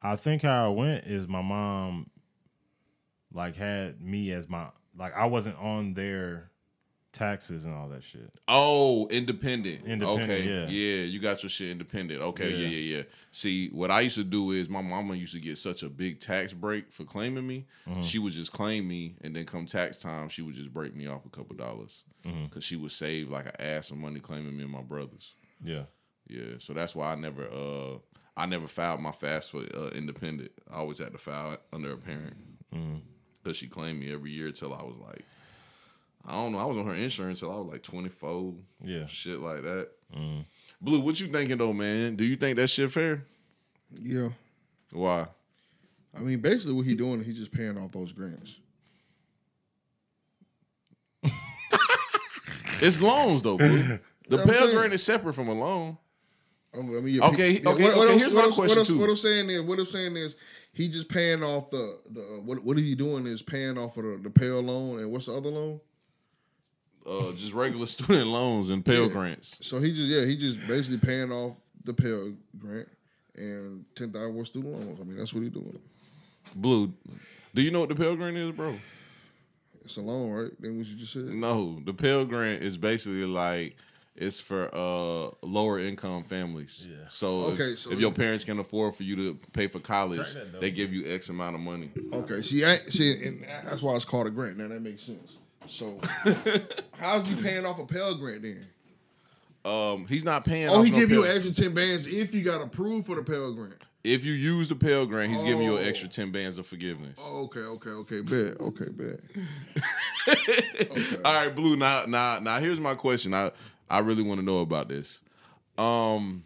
I 0.00 0.16
think 0.16 0.42
how 0.42 0.72
it 0.72 0.76
went 0.76 1.04
is 1.06 1.28
my 1.28 1.42
mom 1.42 2.10
like 3.32 3.56
had 3.56 4.00
me 4.00 4.30
as 4.32 4.48
my 4.48 4.66
like 4.96 5.16
I 5.16 5.26
wasn't 5.26 5.58
on 5.58 5.94
their 5.94 6.50
taxes 7.12 7.64
and 7.64 7.74
all 7.74 7.88
that 7.88 8.02
shit. 8.02 8.32
Oh, 8.48 9.06
independent. 9.08 9.84
Independent, 9.84 10.30
Okay. 10.30 10.42
yeah. 10.48 10.66
Yeah, 10.68 11.04
you 11.04 11.20
got 11.20 11.42
your 11.42 11.50
shit 11.50 11.70
independent. 11.70 12.22
Okay. 12.22 12.50
Yeah. 12.50 12.56
Yeah. 12.56 12.68
yeah, 12.68 12.96
yeah, 12.98 13.02
See, 13.30 13.68
what 13.68 13.90
I 13.90 14.00
used 14.00 14.16
to 14.16 14.24
do 14.24 14.50
is 14.52 14.68
my 14.68 14.80
mama 14.82 15.14
used 15.14 15.32
to 15.34 15.40
get 15.40 15.58
such 15.58 15.82
a 15.82 15.88
big 15.88 16.20
tax 16.20 16.52
break 16.52 16.90
for 16.92 17.04
claiming 17.04 17.46
me. 17.46 17.66
Mm-hmm. 17.88 18.02
She 18.02 18.18
would 18.18 18.32
just 18.32 18.52
claim 18.52 18.88
me, 18.88 19.16
and 19.20 19.34
then 19.36 19.44
come 19.44 19.66
tax 19.66 19.98
time, 20.00 20.28
she 20.28 20.42
would 20.42 20.54
just 20.54 20.72
break 20.72 20.94
me 20.96 21.06
off 21.06 21.24
a 21.26 21.30
couple 21.30 21.54
dollars 21.56 22.04
Mm-hmm. 22.24 22.44
because 22.44 22.62
she 22.62 22.76
would 22.76 22.92
save 22.92 23.30
like 23.30 23.46
an 23.46 23.60
ass 23.60 23.90
of 23.90 23.96
money 23.96 24.20
claiming 24.20 24.56
me 24.56 24.62
and 24.62 24.70
my 24.72 24.80
brothers. 24.82 25.34
Yeah. 25.62 25.82
Yeah. 26.28 26.54
So 26.60 26.72
that's 26.72 26.94
why 26.94 27.10
I 27.12 27.14
never 27.16 27.48
uh 27.50 27.98
I 28.36 28.46
never 28.46 28.66
filed 28.68 29.00
my 29.00 29.10
FAFSA 29.10 29.76
uh, 29.76 29.88
independent. 29.90 30.52
I 30.70 30.76
always 30.76 30.98
had 30.98 31.10
to 31.12 31.18
file 31.18 31.58
under 31.72 31.92
a 31.92 31.96
parent 31.98 32.36
Mm-hmm. 32.72 32.98
because 33.42 33.56
she 33.58 33.66
claimed 33.66 33.98
me 33.98 34.12
every 34.12 34.30
year 34.30 34.52
till 34.52 34.72
I 34.72 34.82
was 34.84 34.96
like. 34.98 35.24
I 36.26 36.32
don't 36.32 36.52
know. 36.52 36.58
I 36.58 36.64
was 36.64 36.76
on 36.76 36.86
her 36.86 36.94
insurance 36.94 37.40
till 37.40 37.50
I 37.50 37.56
was 37.56 37.66
like 37.72 37.82
24 37.82 38.54
Yeah. 38.84 39.06
shit 39.06 39.40
like 39.40 39.62
that. 39.62 39.88
Mm. 40.16 40.44
Blue, 40.80 41.00
what 41.00 41.18
you 41.20 41.26
thinking 41.28 41.58
though, 41.58 41.72
man? 41.72 42.16
Do 42.16 42.24
you 42.24 42.36
think 42.36 42.56
that 42.58 42.68
shit 42.68 42.90
fair? 42.92 43.24
Yeah. 44.00 44.28
Why? 44.92 45.26
I 46.16 46.20
mean, 46.20 46.40
basically, 46.40 46.74
what 46.74 46.86
he 46.86 46.94
doing, 46.94 47.20
is 47.20 47.26
he's 47.26 47.38
just 47.38 47.52
paying 47.52 47.76
off 47.78 47.92
those 47.92 48.12
grants. 48.12 48.56
It's 52.80 53.00
loans 53.00 53.42
though, 53.42 53.56
Blue. 53.58 53.98
The 54.28 54.40
I'm 54.40 54.48
Pell. 54.48 54.72
Grant 54.72 54.92
is 54.92 55.02
separate 55.02 55.34
from 55.34 55.48
a 55.48 55.52
loan. 55.52 55.98
Um, 56.74 56.96
I 56.96 57.00
mean, 57.00 57.14
your 57.16 57.24
Okay, 57.26 57.58
pe- 57.58 57.68
okay, 57.70 57.82
what, 57.84 57.96
what 57.96 58.04
okay, 58.04 58.10
I'm- 58.12 58.18
here's 58.18 58.32
what 58.34 58.40
my 58.40 58.44
I'm- 58.46 58.52
question, 58.52 58.78
what 58.78 58.86
too. 58.86 58.98
What 58.98 59.10
I'm 59.10 59.16
saying 59.16 59.50
is, 59.50 59.60
what 59.62 59.78
I'm 59.78 59.86
saying 59.86 60.16
is, 60.16 60.36
he 60.72 60.88
just 60.88 61.08
paying 61.08 61.42
off 61.42 61.70
the 61.70 61.98
the 62.10 62.20
uh, 62.20 62.40
what 62.40 62.64
what 62.64 62.78
he 62.78 62.94
doing 62.94 63.26
is 63.26 63.42
paying 63.42 63.76
off 63.76 63.96
of 63.98 64.04
the, 64.04 64.20
the 64.22 64.30
Pell 64.30 64.60
loan 64.62 65.00
and 65.00 65.10
what's 65.12 65.26
the 65.26 65.34
other 65.34 65.50
loan? 65.50 65.80
Uh, 67.06 67.32
just 67.32 67.52
regular 67.52 67.86
student 67.98 68.26
loans 68.28 68.70
and 68.70 68.84
Pell 68.84 69.06
Yeah. 69.06 69.12
Grants. 69.12 69.58
So 69.66 69.80
he 69.80 69.92
just 69.92 70.08
yeah 70.08 70.24
he 70.24 70.36
just 70.36 70.58
basically 70.66 70.98
paying 70.98 71.32
off 71.32 71.56
the 71.84 71.92
Pell 71.94 72.32
grant 72.58 72.88
and 73.36 73.84
ten 73.96 74.12
thousand 74.12 74.34
more 74.34 74.44
student 74.44 74.72
loans. 74.74 75.00
I 75.00 75.04
mean 75.04 75.16
that's 75.16 75.34
what 75.34 75.42
he 75.42 75.48
doing. 75.50 75.78
Blue, 76.54 76.92
do 77.54 77.62
you 77.62 77.70
know 77.70 77.80
what 77.80 77.88
the 77.88 77.94
Pell 77.94 78.14
Grant 78.16 78.36
is, 78.36 78.50
bro? 78.52 78.76
It's 79.84 79.96
a 79.96 80.00
loan, 80.00 80.30
right? 80.30 80.50
Then 80.60 80.76
what 80.78 80.86
you 80.86 80.96
just 80.96 81.12
said. 81.12 81.24
No, 81.24 81.80
the 81.84 81.92
Pell 81.94 82.24
Grant 82.24 82.62
is 82.62 82.76
basically 82.76 83.24
like 83.24 83.76
it's 84.14 84.38
for 84.40 84.68
uh 84.74 85.30
lower 85.46 85.78
income 85.80 86.22
families. 86.24 86.86
Yeah. 86.88 86.96
So, 87.08 87.40
Okay, 87.52 87.72
if, 87.72 87.78
so 87.80 87.92
if 87.92 87.98
your 87.98 88.12
parents 88.12 88.44
can 88.44 88.58
afford 88.58 88.94
for 88.94 89.02
you 89.04 89.16
to 89.16 89.38
pay 89.52 89.66
for 89.68 89.78
college, 89.80 90.20
Crack 90.20 90.34
that, 90.34 90.52
though. 90.52 90.60
they 90.60 90.70
give 90.70 90.92
you 90.92 91.06
X 91.12 91.28
amount 91.30 91.54
of 91.56 91.62
money. 91.62 91.90
Okay, 92.12 92.42
see, 92.42 92.64
I, 92.64 92.76
see, 92.90 93.24
and 93.26 93.44
that's 93.64 93.82
why 93.82 93.94
it's 93.94 94.04
called 94.04 94.26
a 94.26 94.30
grant. 94.30 94.58
Now 94.58 94.68
that 94.68 94.82
makes 94.82 95.02
sense. 95.04 95.36
So, 95.68 96.00
how's 96.98 97.26
he 97.28 97.40
paying 97.40 97.64
off 97.64 97.78
a 97.78 97.86
Pell 97.86 98.14
grant 98.14 98.42
then? 98.42 98.60
Um, 99.64 100.06
he's 100.08 100.24
not 100.24 100.44
paying. 100.44 100.68
Oh, 100.68 100.82
he 100.82 100.90
no 100.90 100.98
give 100.98 101.10
you 101.10 101.24
an 101.24 101.36
extra 101.36 101.52
ten 101.52 101.72
bands 101.74 102.06
if 102.06 102.34
you 102.34 102.42
got 102.42 102.60
approved 102.62 103.06
for 103.06 103.16
the 103.16 103.22
Pell 103.22 103.52
grant. 103.52 103.74
If 104.04 104.24
you 104.24 104.32
use 104.32 104.68
the 104.68 104.74
Pell 104.74 105.06
Grant, 105.06 105.30
he's 105.30 105.44
giving 105.44 105.62
you 105.62 105.76
an 105.76 105.84
Oh. 105.84 105.88
extra 105.88 106.08
ten 106.08 106.32
bands 106.32 106.58
of 106.58 106.66
forgiveness. 106.66 107.20
Oh, 107.22 107.44
okay, 107.44 107.60
okay, 107.60 107.90
okay, 107.90 108.20
bad, 108.20 108.56
okay, 108.60 108.86
bad. 108.88 109.20
All 111.24 111.34
right, 111.34 111.54
Blue. 111.54 111.76
Now, 111.76 112.04
now, 112.06 112.40
now. 112.40 112.58
Here's 112.58 112.80
my 112.80 112.96
question. 112.96 113.32
I, 113.32 113.52
I 113.88 114.00
really 114.00 114.24
want 114.24 114.40
to 114.40 114.44
know 114.44 114.58
about 114.58 114.88
this. 114.88 115.20
Um, 115.78 116.42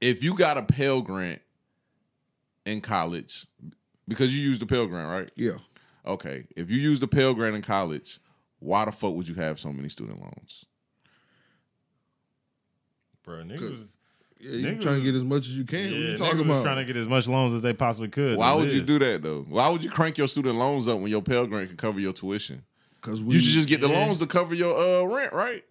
if 0.00 0.22
you 0.22 0.34
got 0.34 0.56
a 0.56 0.62
Pell 0.62 1.02
Grant 1.02 1.42
in 2.64 2.80
college, 2.80 3.46
because 4.08 4.34
you 4.34 4.42
used 4.42 4.62
the 4.62 4.66
Pell 4.66 4.86
Grant, 4.86 5.10
right? 5.10 5.30
Yeah, 5.36 5.58
Okay. 6.06 6.44
If 6.56 6.70
you 6.70 6.78
used 6.78 7.02
the 7.02 7.08
Pell 7.08 7.34
Grant 7.34 7.54
in 7.56 7.62
college, 7.62 8.18
why 8.58 8.84
the 8.84 8.92
fuck 8.92 9.14
would 9.14 9.28
you 9.28 9.34
have 9.36 9.58
so 9.60 9.72
many 9.72 9.88
student 9.88 10.20
loans? 10.20 10.66
Bro, 13.24 13.44
niggas 13.44 13.96
yeah, 14.40 14.50
you 14.50 14.66
Niggas 14.76 14.82
trying 14.82 14.98
to 14.98 15.04
get 15.04 15.14
as 15.14 15.22
much 15.22 15.46
as 15.46 15.52
you 15.52 15.64
can. 15.64 15.78
yeah, 15.78 15.84
what 15.90 15.96
you 15.98 16.12
niggas 16.14 16.18
talking 16.18 16.40
about? 16.40 16.62
trying 16.64 16.76
to 16.78 16.84
get 16.84 16.96
as 16.96 17.06
much 17.06 17.28
loans 17.28 17.52
as 17.52 17.62
they 17.62 17.72
possibly 17.72 18.08
could. 18.08 18.36
Why 18.36 18.50
to 18.52 18.56
would 18.58 18.70
you 18.70 18.80
do 18.82 18.98
that 18.98 19.22
though? 19.22 19.44
Why 19.48 19.68
would 19.68 19.84
you 19.84 19.90
crank 19.90 20.18
your 20.18 20.26
student 20.26 20.56
loans 20.56 20.88
up 20.88 20.98
when 20.98 21.10
your 21.10 21.22
Pell 21.22 21.46
Grant 21.46 21.68
can 21.68 21.76
cover 21.76 22.00
your 22.00 22.12
tuition? 22.12 22.64
Because 23.00 23.22
we 23.22 23.34
You 23.34 23.40
should 23.40 23.52
just 23.52 23.68
get 23.68 23.80
the 23.80 23.88
Yeah. 23.88 23.98
loans 23.98 24.18
to 24.18 24.26
cover 24.26 24.54
your 24.54 24.76
uh, 24.76 25.04
rent, 25.04 25.32
right? 25.32 25.64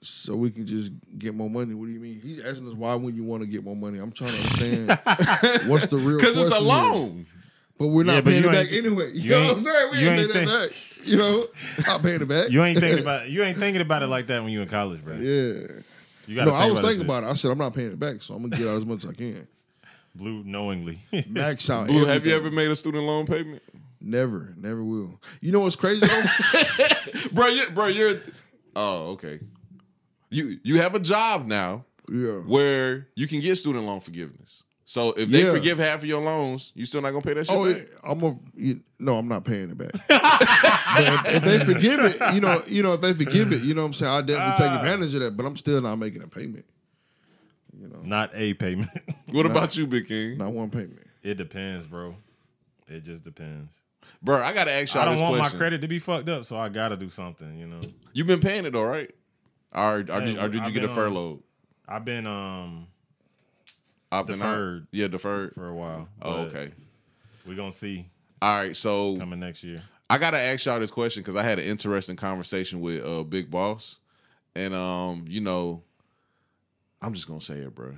so 0.00 0.36
we 0.36 0.48
can 0.48 0.64
just 0.64 0.92
get 1.18 1.34
more 1.34 1.50
money. 1.50 1.74
What 1.74 1.86
do 1.86 1.90
you 1.92 1.98
mean? 1.98 2.20
He's 2.22 2.38
asking 2.44 2.68
us 2.68 2.74
why 2.74 2.94
would 2.94 3.16
you 3.16 3.24
want 3.24 3.42
to 3.42 3.48
get 3.48 3.64
more 3.64 3.74
money? 3.74 3.98
I'm 3.98 4.12
trying 4.12 4.30
to 4.34 4.36
understand 4.38 5.68
what's 5.68 5.86
the 5.88 5.96
real 5.96 6.18
Because 6.20 6.36
it's 6.36 6.56
a 6.56 6.62
loan. 6.62 7.16
here. 7.16 7.37
Loan. 7.78 7.88
But 7.90 7.94
we're 7.94 8.04
not 8.04 8.14
Yeah, 8.14 8.20
but 8.20 8.30
paying 8.30 8.44
it 8.44 8.52
back 8.52 8.72
ain't- 8.72 8.86
anyway. 8.86 9.12
You, 9.12 9.20
you 9.20 9.30
know 9.30 9.46
what 9.48 9.56
I'm 9.58 9.62
saying? 9.64 9.90
We 9.92 9.98
you 9.98 10.08
ain't 10.08 10.20
ain't 10.20 10.32
paying 10.32 10.46
that 10.48 10.68
back. 10.70 10.78
You 11.06 11.16
know, 11.16 11.46
not 11.86 12.02
paying 12.02 12.20
it 12.22 12.28
back. 12.28 12.48
You 12.50 12.64
ain't 12.64 12.78
thinking 12.78 12.98
about 13.02 13.28
you 13.30 13.42
ain't 13.42 13.58
thinking 13.58 13.80
about 13.80 14.02
it 14.02 14.08
like 14.08 14.26
that 14.26 14.42
when 14.42 14.52
you 14.52 14.62
in 14.62 14.68
college, 14.68 15.02
bro. 15.04 15.14
Yeah. 15.14 15.80
You 16.26 16.34
gotta 16.34 16.50
No, 16.50 16.56
I 16.56 16.66
was 16.66 16.72
about 16.80 16.84
thinking 16.84 17.04
about 17.04 17.24
it. 17.24 17.28
I 17.28 17.34
said 17.34 17.50
I'm 17.50 17.58
not 17.58 17.74
paying 17.74 17.92
it 17.92 17.98
back, 17.98 18.22
so 18.22 18.34
I'm 18.34 18.42
gonna 18.42 18.56
get 18.56 18.66
out 18.68 18.76
as 18.76 18.84
much 18.84 19.04
as 19.04 19.10
I 19.10 19.14
can. 19.14 19.46
Blue 20.14 20.42
knowingly. 20.44 20.98
Max 21.28 21.70
out. 21.70 21.86
Blue, 21.86 22.04
have 22.04 22.26
you 22.26 22.34
ever 22.34 22.50
made 22.50 22.70
a 22.70 22.76
student 22.76 23.04
loan 23.04 23.26
payment? 23.26 23.62
Never, 24.00 24.54
never 24.56 24.82
will. 24.84 25.20
You 25.40 25.52
know 25.52 25.60
what's 25.60 25.76
crazy 25.76 26.00
though? 26.00 26.22
bro, 27.32 27.46
you 27.46 27.70
bro, 27.70 27.86
you're. 27.86 28.20
Oh, 28.76 29.10
okay. 29.12 29.40
You 30.30 30.58
you 30.62 30.80
have 30.80 30.94
a 30.94 31.00
job 31.00 31.46
now 31.46 31.84
yeah. 32.10 32.32
where 32.40 33.08
you 33.14 33.26
can 33.26 33.40
get 33.40 33.56
student 33.56 33.84
loan 33.86 34.00
forgiveness. 34.00 34.64
So 34.90 35.12
if 35.12 35.28
they 35.28 35.44
Yeah. 35.44 35.52
forgive 35.52 35.76
half 35.78 35.98
of 35.98 36.06
your 36.06 36.22
loans, 36.22 36.72
you 36.74 36.86
still 36.86 37.02
not 37.02 37.10
gonna 37.10 37.20
pay 37.20 37.34
that 37.34 37.46
shit 37.46 37.54
Oh, 37.54 37.70
back. 37.70 37.86
I'm 38.02 38.22
a. 38.22 38.38
You, 38.56 38.80
no, 38.98 39.18
I'm 39.18 39.28
not 39.28 39.44
paying 39.44 39.68
it 39.68 39.76
back. 39.76 39.92
but 40.08 41.26
if, 41.26 41.34
if 41.36 41.42
they 41.44 41.58
forgive 41.58 42.00
it, 42.00 42.34
you 42.34 42.40
know, 42.40 42.62
you 42.66 42.82
know, 42.82 42.94
if 42.94 43.02
they 43.02 43.12
forgive 43.12 43.52
it, 43.52 43.60
you 43.60 43.74
know, 43.74 43.82
what 43.82 43.88
I'm 43.88 43.92
saying 43.92 44.12
I 44.12 44.20
definitely 44.22 44.56
take 44.64 44.72
Ah. 44.72 44.78
advantage 44.78 45.12
of 45.12 45.20
that. 45.20 45.36
But 45.36 45.44
I'm 45.44 45.56
still 45.58 45.82
not 45.82 45.96
making 45.96 46.22
a 46.22 46.26
payment. 46.26 46.64
You 47.78 47.88
know. 47.88 48.00
Not 48.02 48.30
a 48.34 48.54
payment. 48.54 48.88
What 49.30 49.44
about 49.44 49.76
you, 49.76 49.86
Big 49.86 50.08
King? 50.08 50.38
Not 50.38 50.52
one 50.52 50.70
payment. 50.70 51.06
it 51.22 51.34
depends, 51.34 51.84
bro. 51.84 52.16
It 52.88 53.04
just 53.04 53.24
depends. 53.24 53.82
bro. 54.22 54.36
I 54.42 54.54
gotta 54.54 54.72
ask 54.72 54.94
y'all 54.94 55.02
I 55.02 55.04
don't 55.04 55.14
this 55.16 55.20
want 55.20 55.36
question. 55.36 55.58
my 55.58 55.60
credit 55.60 55.80
to 55.82 55.88
be 55.88 55.98
fucked 55.98 56.30
up, 56.30 56.46
so 56.46 56.56
I 56.58 56.70
gotta 56.70 56.96
do 56.96 57.10
something. 57.10 57.58
You 57.58 57.66
know, 57.66 57.80
You've 58.14 58.26
been 58.26 58.40
paying 58.40 58.64
it 58.64 58.70
though, 58.72 58.84
right? 58.84 59.10
Or, 59.70 59.96
or, 59.96 60.02
did, 60.02 60.38
or 60.38 60.48
did 60.48 60.54
you 60.54 60.60
I've 60.62 60.72
get 60.72 60.84
a 60.84 60.86
been 60.86 60.88
on- 60.88 60.94
furlough? 60.94 61.42
I've 61.86 62.06
been 62.06 62.26
um 62.26 62.86
Opting 64.12 64.18
out? 64.20 64.26
deferred. 64.26 64.86
Yeah, 64.90 65.08
deferred. 65.08 65.54
for 65.54 65.68
a 65.68 65.74
while. 65.74 66.08
Oh, 66.22 66.42
okay. 66.42 66.72
We're 67.46 67.56
gonna 67.56 67.72
see 67.72 68.06
All 68.42 68.58
right. 68.60 68.76
So 68.76 69.16
coming 69.18 69.40
next 69.40 69.62
year. 69.64 69.78
I 70.10 70.18
gotta 70.18 70.38
ask 70.38 70.64
y'all 70.64 70.80
this 70.80 70.90
question 70.90 71.22
because 71.22 71.36
I 71.36 71.42
had 71.42 71.58
an 71.58 71.66
interesting 71.66 72.16
conversation 72.16 72.80
with 72.80 73.04
uh 73.04 73.22
Big 73.22 73.50
Boss, 73.50 73.98
and 74.54 74.74
um, 74.74 75.24
you 75.28 75.40
know, 75.40 75.82
I'm 77.02 77.12
just 77.14 77.28
gonna 77.28 77.40
say 77.40 77.58
it, 77.58 77.74
bro. 77.74 77.96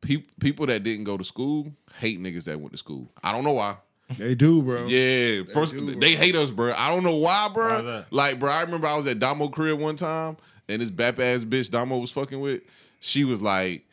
People 0.00 0.32
people 0.40 0.66
that 0.66 0.82
didn't 0.82 1.04
go 1.04 1.16
to 1.16 1.24
school 1.24 1.72
hate 1.98 2.18
niggas 2.20 2.44
that 2.44 2.58
went 2.58 2.72
to 2.72 2.78
school. 2.78 3.10
I 3.22 3.32
don't 3.32 3.44
know 3.44 3.52
why. 3.52 3.76
They 4.18 4.34
do, 4.34 4.62
bro. 4.62 4.86
Yeah, 4.86 5.42
first 5.52 5.72
do, 5.72 5.94
they 5.94 6.14
hate 6.14 6.34
us, 6.34 6.50
bro. 6.50 6.72
I 6.76 6.90
don't 6.90 7.02
know 7.02 7.16
why, 7.16 7.48
Why 7.48 7.54
bro. 7.54 7.76
is 7.76 7.82
that? 7.84 8.06
Like, 8.10 8.38
bro, 8.38 8.50
I 8.50 8.62
remember 8.62 8.86
I 8.86 8.96
was 8.96 9.06
at 9.06 9.18
Damo 9.18 9.48
crib 9.48 9.78
one 9.78 9.96
time, 9.96 10.36
and 10.68 10.82
this 10.82 10.90
bap 10.90 11.18
ass 11.18 11.44
bitch 11.44 11.70
Damo 11.70 11.98
was 11.98 12.10
fucking 12.10 12.40
with. 12.40 12.62
She 13.00 13.24
was 13.24 13.40
like, 13.40 13.86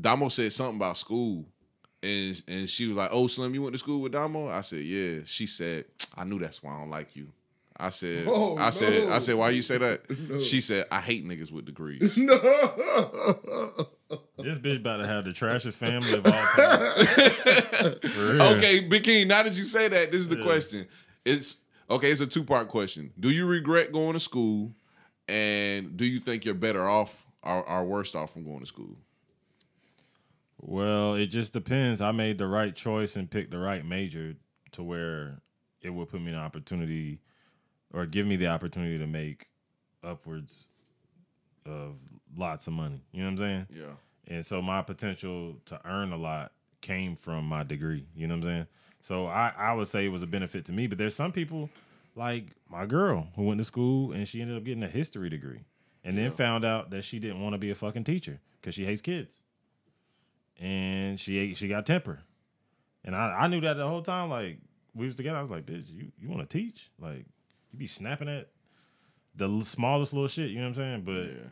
Damo 0.00 0.28
said 0.28 0.52
something 0.52 0.76
about 0.76 0.96
school, 0.96 1.46
and 2.02 2.42
and 2.48 2.68
she 2.68 2.86
was 2.88 2.96
like, 2.96 3.10
"Oh, 3.12 3.26
Slim, 3.26 3.54
you 3.54 3.62
went 3.62 3.74
to 3.74 3.78
school 3.78 4.00
with 4.02 4.12
Damo?" 4.12 4.48
I 4.48 4.60
said, 4.60 4.80
"Yeah." 4.80 5.20
She 5.24 5.46
said, 5.46 5.86
"I 6.16 6.24
knew 6.24 6.38
that's 6.38 6.62
why 6.62 6.74
I 6.74 6.78
don't 6.80 6.90
like 6.90 7.16
you." 7.16 7.28
I 7.78 7.90
said, 7.90 8.26
Oh, 8.28 8.56
"I 8.56 8.70
said, 8.70 9.08
I 9.10 9.18
said, 9.18 9.34
why 9.36 9.50
you 9.50 9.62
say 9.62 9.78
that?" 9.78 10.02
No. 10.28 10.38
She 10.38 10.60
said, 10.60 10.86
"I 10.90 11.00
hate 11.00 11.26
niggas 11.26 11.52
with 11.52 11.64
degrees." 11.66 12.16
No. 12.16 12.38
This 14.38 14.58
bitch 14.58 14.76
about 14.76 14.98
to 14.98 15.06
have 15.06 15.24
the 15.24 15.32
trashiest 15.32 15.78
family 15.78 16.12
of 16.12 16.24
all 16.26 16.32
time. 16.32 17.96
Okay, 18.56 18.80
Big 18.80 19.02
King. 19.02 19.28
Now 19.28 19.42
that 19.42 19.54
you 19.54 19.64
say 19.64 19.88
that, 19.88 20.12
this 20.12 20.20
is 20.20 20.28
the 20.28 20.36
Yeah. 20.36 20.44
question. 20.44 20.86
It's 21.24 21.56
okay. 21.90 22.12
It's 22.12 22.20
a 22.20 22.26
two 22.26 22.44
part 22.44 22.68
question. 22.68 23.12
Do 23.18 23.30
you 23.30 23.46
regret 23.46 23.92
going 23.92 24.12
to 24.12 24.20
school, 24.20 24.72
and 25.26 25.96
do 25.96 26.04
you 26.04 26.20
think 26.20 26.44
you're 26.44 26.54
better 26.54 26.86
off 26.88 27.26
or, 27.42 27.68
or 27.68 27.84
worse 27.84 28.14
off 28.14 28.34
from 28.34 28.44
going 28.44 28.60
to 28.60 28.66
school? 28.66 28.96
Well, 30.68 31.14
it 31.14 31.28
just 31.28 31.52
depends. 31.52 32.00
I 32.00 32.10
made 32.10 32.38
the 32.38 32.48
right 32.48 32.74
choice 32.74 33.14
and 33.14 33.30
picked 33.30 33.52
the 33.52 33.58
right 33.58 33.86
major 33.86 34.34
to 34.72 34.82
where 34.82 35.40
it 35.80 35.90
would 35.90 36.08
put 36.08 36.20
me 36.20 36.32
in 36.32 36.34
an 36.34 36.40
opportunity 36.40 37.20
or 37.94 38.04
give 38.04 38.26
me 38.26 38.34
the 38.34 38.48
opportunity 38.48 38.98
to 38.98 39.06
make 39.06 39.46
upwards 40.02 40.66
of 41.64 41.94
lots 42.36 42.66
of 42.66 42.72
money. 42.72 43.00
You 43.12 43.20
know 43.20 43.26
what 43.26 43.30
I'm 43.30 43.38
saying? 43.38 43.66
Yeah. 43.70 43.92
And 44.26 44.44
so 44.44 44.60
my 44.60 44.82
potential 44.82 45.54
to 45.66 45.80
earn 45.84 46.12
a 46.12 46.16
lot 46.16 46.50
came 46.80 47.14
from 47.14 47.44
my 47.46 47.62
degree. 47.62 48.08
You 48.16 48.26
know 48.26 48.34
what 48.34 48.44
I'm 48.44 48.50
saying? 48.50 48.66
So 49.02 49.26
I, 49.28 49.52
I 49.56 49.72
would 49.72 49.86
say 49.86 50.04
it 50.04 50.10
was 50.10 50.24
a 50.24 50.26
benefit 50.26 50.64
to 50.64 50.72
me. 50.72 50.88
But 50.88 50.98
there's 50.98 51.14
some 51.14 51.30
people 51.30 51.70
like 52.16 52.46
my 52.68 52.86
girl 52.86 53.28
who 53.36 53.44
went 53.44 53.60
to 53.60 53.64
school 53.64 54.10
and 54.10 54.26
she 54.26 54.42
ended 54.42 54.56
up 54.56 54.64
getting 54.64 54.82
a 54.82 54.88
history 54.88 55.30
degree 55.30 55.60
and 56.02 56.18
then 56.18 56.32
found 56.32 56.64
out 56.64 56.90
that 56.90 57.04
she 57.04 57.20
didn't 57.20 57.40
want 57.40 57.54
to 57.54 57.58
be 57.58 57.70
a 57.70 57.74
fucking 57.76 58.02
teacher 58.02 58.40
because 58.60 58.74
she 58.74 58.84
hates 58.84 59.00
kids. 59.00 59.40
And 60.58 61.20
she 61.20 61.54
she 61.54 61.68
got 61.68 61.86
temper. 61.86 62.20
And 63.04 63.14
I, 63.14 63.42
I 63.42 63.46
knew 63.46 63.60
that 63.60 63.74
the 63.74 63.86
whole 63.86 64.02
time. 64.02 64.30
Like 64.30 64.58
we 64.94 65.06
was 65.06 65.16
together. 65.16 65.38
I 65.38 65.42
was 65.42 65.50
like, 65.50 65.66
bitch, 65.66 65.88
you, 65.90 66.10
you 66.20 66.28
want 66.28 66.48
to 66.48 66.58
teach? 66.58 66.90
Like 66.98 67.26
you 67.72 67.78
be 67.78 67.86
snapping 67.86 68.28
at 68.28 68.48
the 69.34 69.62
smallest 69.62 70.12
little 70.12 70.28
shit. 70.28 70.50
You 70.50 70.56
know 70.56 70.62
what 70.62 70.68
I'm 70.68 70.74
saying? 70.74 71.02
But 71.02 71.12
Yeah. 71.26 71.48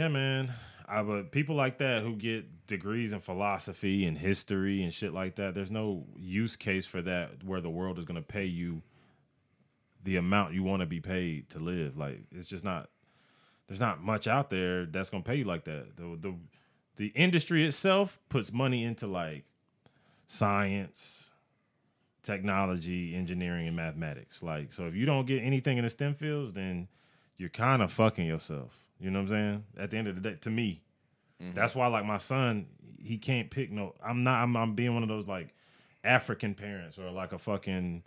yeah, 0.00 0.08
man. 0.08 0.52
I 0.88 1.02
but 1.02 1.32
people 1.32 1.56
like 1.56 1.78
that 1.78 2.02
who 2.02 2.14
get 2.16 2.66
degrees 2.68 3.12
in 3.12 3.20
philosophy 3.20 4.06
and 4.06 4.16
history 4.16 4.82
and 4.82 4.94
shit 4.94 5.12
like 5.12 5.36
that. 5.36 5.54
There's 5.54 5.70
no 5.70 6.06
use 6.16 6.56
case 6.56 6.86
for 6.86 7.02
that 7.02 7.42
where 7.44 7.60
the 7.60 7.70
world 7.70 7.98
is 7.98 8.04
gonna 8.04 8.22
pay 8.22 8.44
you 8.44 8.82
the 10.04 10.16
amount 10.16 10.54
you 10.54 10.62
want 10.62 10.80
to 10.80 10.86
be 10.86 11.00
paid 11.00 11.50
to 11.50 11.58
live. 11.58 11.96
Like 11.98 12.20
it's 12.32 12.48
just 12.48 12.64
not. 12.64 12.88
There's 13.68 13.80
not 13.80 14.00
much 14.00 14.28
out 14.28 14.48
there 14.48 14.86
that's 14.86 15.10
gonna 15.10 15.24
pay 15.24 15.34
you 15.36 15.44
like 15.44 15.64
that. 15.64 15.96
The 15.96 16.16
the 16.20 16.34
the 16.96 17.08
industry 17.08 17.64
itself 17.64 18.18
puts 18.28 18.52
money 18.52 18.84
into 18.84 19.06
like 19.06 19.44
science, 20.26 21.30
technology, 22.22 23.14
engineering, 23.14 23.66
and 23.66 23.76
mathematics. 23.76 24.42
Like 24.42 24.72
so, 24.72 24.86
if 24.86 24.94
you 24.94 25.06
don't 25.06 25.26
get 25.26 25.42
anything 25.42 25.78
in 25.78 25.84
the 25.84 25.90
STEM 25.90 26.14
fields, 26.14 26.54
then 26.54 26.88
you're 27.36 27.48
kind 27.48 27.82
of 27.82 27.92
fucking 27.92 28.26
yourself. 28.26 28.84
You 28.98 29.10
know 29.10 29.20
what 29.20 29.24
I'm 29.24 29.28
saying? 29.28 29.64
At 29.78 29.90
the 29.90 29.98
end 29.98 30.08
of 30.08 30.14
the 30.14 30.30
day, 30.30 30.36
to 30.40 30.50
me, 30.50 30.82
mm-hmm. 31.42 31.54
that's 31.54 31.74
why 31.74 31.86
like 31.86 32.04
my 32.04 32.18
son, 32.18 32.66
he 32.98 33.18
can't 33.18 33.50
pick 33.50 33.70
no. 33.70 33.94
I'm 34.04 34.24
not. 34.24 34.42
I'm, 34.42 34.56
I'm 34.56 34.74
being 34.74 34.94
one 34.94 35.02
of 35.02 35.08
those 35.08 35.28
like 35.28 35.54
African 36.02 36.54
parents 36.54 36.98
or 36.98 37.10
like 37.10 37.32
a 37.32 37.38
fucking 37.38 38.02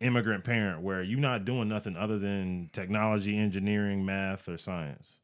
immigrant 0.00 0.44
parent 0.44 0.80
where 0.80 1.02
you're 1.02 1.18
not 1.18 1.44
doing 1.44 1.68
nothing 1.68 1.96
other 1.96 2.18
than 2.18 2.70
technology, 2.72 3.36
engineering, 3.36 4.04
math, 4.04 4.48
or 4.48 4.56
science. 4.56 5.14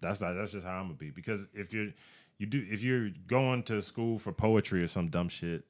That's 0.00 0.20
not, 0.20 0.32
that's 0.32 0.52
just 0.52 0.66
how 0.66 0.78
I'm 0.78 0.86
gonna 0.86 0.94
be. 0.94 1.10
Because 1.10 1.46
if 1.54 1.72
you're 1.72 1.90
you 2.42 2.46
do 2.46 2.66
if 2.68 2.82
you're 2.82 3.10
going 3.28 3.62
to 3.62 3.80
school 3.80 4.18
for 4.18 4.32
poetry 4.32 4.82
or 4.82 4.88
some 4.88 5.08
dumb 5.08 5.28
shit, 5.28 5.64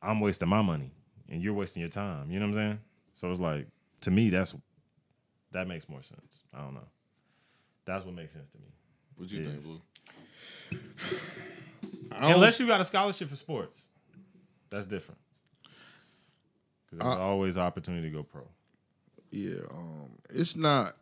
I'm 0.00 0.18
wasting 0.18 0.48
my 0.48 0.62
money 0.62 0.92
and 1.28 1.42
you're 1.42 1.52
wasting 1.52 1.80
your 1.82 1.90
time. 1.90 2.30
You 2.30 2.40
know 2.40 2.46
what 2.46 2.52
I'm 2.52 2.68
saying? 2.70 2.78
So 3.12 3.30
it's 3.30 3.38
like 3.38 3.66
to 4.00 4.10
me 4.10 4.30
that's 4.30 4.54
that 5.52 5.68
makes 5.68 5.88
more 5.90 6.02
sense. 6.02 6.44
I 6.54 6.60
don't 6.62 6.72
know. 6.72 6.88
That's 7.84 8.06
what 8.06 8.14
makes 8.14 8.32
sense 8.32 8.48
to 8.52 8.58
me. 8.58 8.64
What 9.16 9.30
you 9.30 9.40
Yes. 9.40 9.62
think, 9.62 9.80
Blue? 10.70 10.80
Unless 12.12 12.58
you 12.58 12.66
got 12.66 12.80
a 12.80 12.84
scholarship 12.86 13.28
for 13.28 13.36
sports, 13.36 13.88
that's 14.70 14.86
different. 14.86 15.20
Because 16.90 17.04
there's 17.04 17.18
always 17.18 17.58
opportunity 17.58 18.08
to 18.08 18.16
go 18.16 18.22
pro. 18.22 18.48
Yeah, 19.30 19.60
um, 19.70 20.12
it's 20.30 20.56
not 20.56 20.94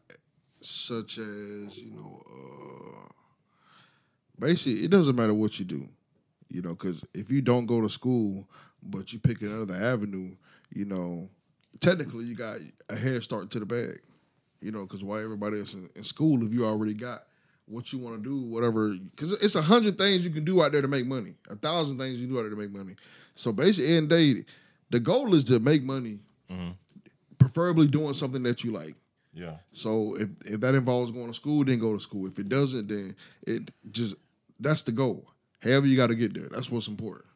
such 0.61 1.19
as 1.19 1.77
you 1.79 1.91
know. 1.95 2.23
Uh, 2.27 3.07
basically, 4.41 4.85
it 4.85 4.91
doesn't 4.91 5.17
matter 5.17 5.35
what 5.35 5.59
you 5.59 5.65
do, 5.65 5.89
you 6.49 6.63
know, 6.63 6.71
because 6.71 7.05
if 7.15 7.31
you 7.31 7.41
don't 7.43 7.67
go 7.67 7.81
to 7.81 7.89
school 7.89 8.49
but 8.83 9.13
you 9.13 9.19
pick 9.19 9.43
another 9.43 9.75
avenue, 9.75 10.35
you 10.71 10.85
know, 10.85 11.29
technically 11.81 12.25
you 12.25 12.35
got 12.35 12.59
a 12.89 12.97
head 12.97 13.23
start 13.23 13.51
to 13.51 13.61
the 13.61 13.67
bag, 13.67 14.01
you 14.61 14.73
know, 14.73 14.83
because 14.85 15.05
why 15.05 15.23
everybody 15.23 15.59
else 15.59 15.75
in, 15.75 15.89
in 15.95 16.05
school 16.05 16.45
if 16.45 16.53
you 16.53 16.67
already 16.67 16.95
got 16.95 17.25
what 17.67 17.93
you 17.93 17.99
want 17.99 18.17
to 18.17 18.29
do, 18.29 18.41
whatever, 18.49 18.89
because 18.95 19.33
it's 19.35 19.55
a 19.55 19.63
hundred 19.63 19.97
things 19.97 20.25
you 20.25 20.31
can 20.31 20.45
do 20.45 20.63
out 20.63 20.73
there 20.73 20.83
to 20.83 20.89
make 20.89 21.07
money, 21.07 21.35
a 21.49 21.57
thousand 21.57 21.99
things 21.99 22.19
you 22.19 22.27
do 22.27 22.39
out 22.39 22.43
there 22.43 22.51
to 22.51 22.57
make 22.57 22.73
money. 22.73 22.97
So 23.35 23.53
basically, 23.53 24.01
the 24.01 24.07
day, 24.07 24.45
the 24.91 25.01
goal 25.01 25.35
is 25.35 25.45
to 25.45 25.61
make 25.61 25.83
money 25.83 26.19
mm-hmm. 26.51 26.71
preferably 27.39 27.87
doing 27.87 28.15
something 28.15 28.43
that 28.43 28.65
you 28.65 28.73
like. 28.73 28.97
Yeah. 29.33 29.57
So 29.73 30.17
if 30.17 30.29
if 30.45 30.61
that 30.61 30.75
involves 30.75 31.13
going 31.13 31.29
to 31.29 31.35
school, 31.35 31.65
then 31.65 31.79
go 31.79 31.95
to 31.95 32.01
school. 32.01 32.27
If 32.27 32.39
it 32.41 32.49
doesn't, 32.49 32.89
then 32.89 33.15
it 33.47 33.71
just 33.93 34.15
that's 34.61 34.83
the 34.83 34.93
goal. 34.93 35.27
However, 35.63 35.87
you 35.87 35.97
got 35.97 36.09
to 36.09 36.15
get 36.15 36.35
there. 36.35 36.49
That's 36.51 36.71
what's 36.71 36.89
important. 36.89 37.27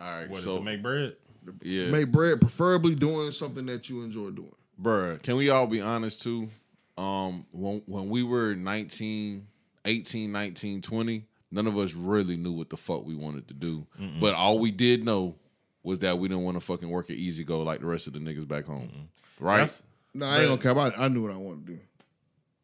All 0.00 0.10
right. 0.10 0.28
What 0.28 0.38
is 0.38 0.44
so 0.44 0.58
to 0.58 0.64
make 0.64 0.82
bread? 0.82 1.16
yeah, 1.62 1.88
Make 1.90 2.10
bread, 2.12 2.40
preferably 2.40 2.94
doing 2.94 3.30
something 3.30 3.66
that 3.66 3.88
you 3.88 4.02
enjoy 4.02 4.30
doing. 4.30 4.54
Bruh, 4.80 5.20
can 5.22 5.36
we 5.36 5.50
all 5.50 5.66
be 5.66 5.80
honest 5.80 6.22
too? 6.22 6.48
Um, 6.96 7.46
when 7.52 7.82
when 7.86 8.08
we 8.08 8.22
were 8.22 8.54
19, 8.54 9.46
18, 9.84 10.32
19, 10.32 10.82
20, 10.82 11.26
none 11.50 11.66
of 11.66 11.76
us 11.78 11.94
really 11.94 12.36
knew 12.36 12.52
what 12.52 12.70
the 12.70 12.76
fuck 12.76 13.04
we 13.06 13.14
wanted 13.14 13.48
to 13.48 13.54
do. 13.54 13.86
But 14.20 14.34
all 14.34 14.58
we 14.58 14.70
did 14.70 15.04
know 15.04 15.36
was 15.82 16.00
that 16.00 16.18
we 16.18 16.28
didn't 16.28 16.44
want 16.44 16.56
to 16.56 16.60
fucking 16.60 16.88
work 16.88 17.08
at 17.10 17.16
E-Z-GO 17.16 17.62
like 17.62 17.80
the 17.80 17.86
rest 17.86 18.08
of 18.08 18.12
the 18.12 18.18
niggas 18.18 18.46
back 18.46 18.66
home. 18.66 19.08
Right? 19.40 19.58
That's, 19.58 19.82
No, 20.12 20.26
I 20.26 20.40
ain't 20.40 20.60
gonna 20.60 20.74
cap. 20.74 20.98
I, 20.98 21.04
I 21.04 21.08
knew 21.08 21.22
what 21.22 21.32
I 21.32 21.36
wanted 21.36 21.66
to 21.66 21.72
do. 21.72 21.78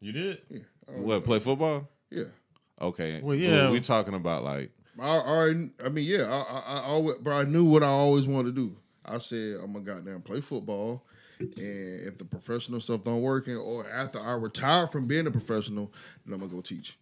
you 0.01 0.11
did? 0.11 0.41
Yeah. 0.49 0.59
What, 0.97 1.23
play 1.25 1.39
football? 1.39 1.87
Yeah. 2.11 2.25
Okay. 2.81 3.21
Well, 3.21 3.35
yeah. 3.35 3.69
we 3.69 3.79
talking 3.79 4.13
about 4.13 4.43
like 4.43 4.71
I 4.99 5.07
already, 5.09 5.69
I 5.83 5.89
mean, 5.89 6.05
yeah, 6.05 6.23
I, 6.23 6.37
I, 6.53 6.59
I 6.77 6.83
always, 6.83 7.17
but 7.21 7.31
I 7.31 7.43
knew 7.43 7.65
what 7.65 7.83
I 7.83 7.87
always 7.87 8.27
wanted 8.27 8.55
to 8.55 8.61
do. 8.69 8.77
I 9.05 9.17
said 9.19 9.57
I'm 9.61 9.73
gonna 9.73 9.85
goddamn 9.85 10.21
play 10.21 10.41
football, 10.41 11.03
and 11.39 12.07
if 12.07 12.17
the 12.17 12.25
professional 12.25 12.79
stuff 12.79 13.03
don't 13.03 13.21
work, 13.21 13.47
and 13.47 13.57
or 13.57 13.87
after 13.89 14.19
I 14.19 14.33
retire 14.33 14.87
from 14.87 15.05
being 15.07 15.27
a 15.27 15.31
professional, 15.31 15.91
then 16.25 16.33
I'm 16.33 16.39
gonna 16.39 16.51
go 16.51 16.61
teach. 16.61 16.97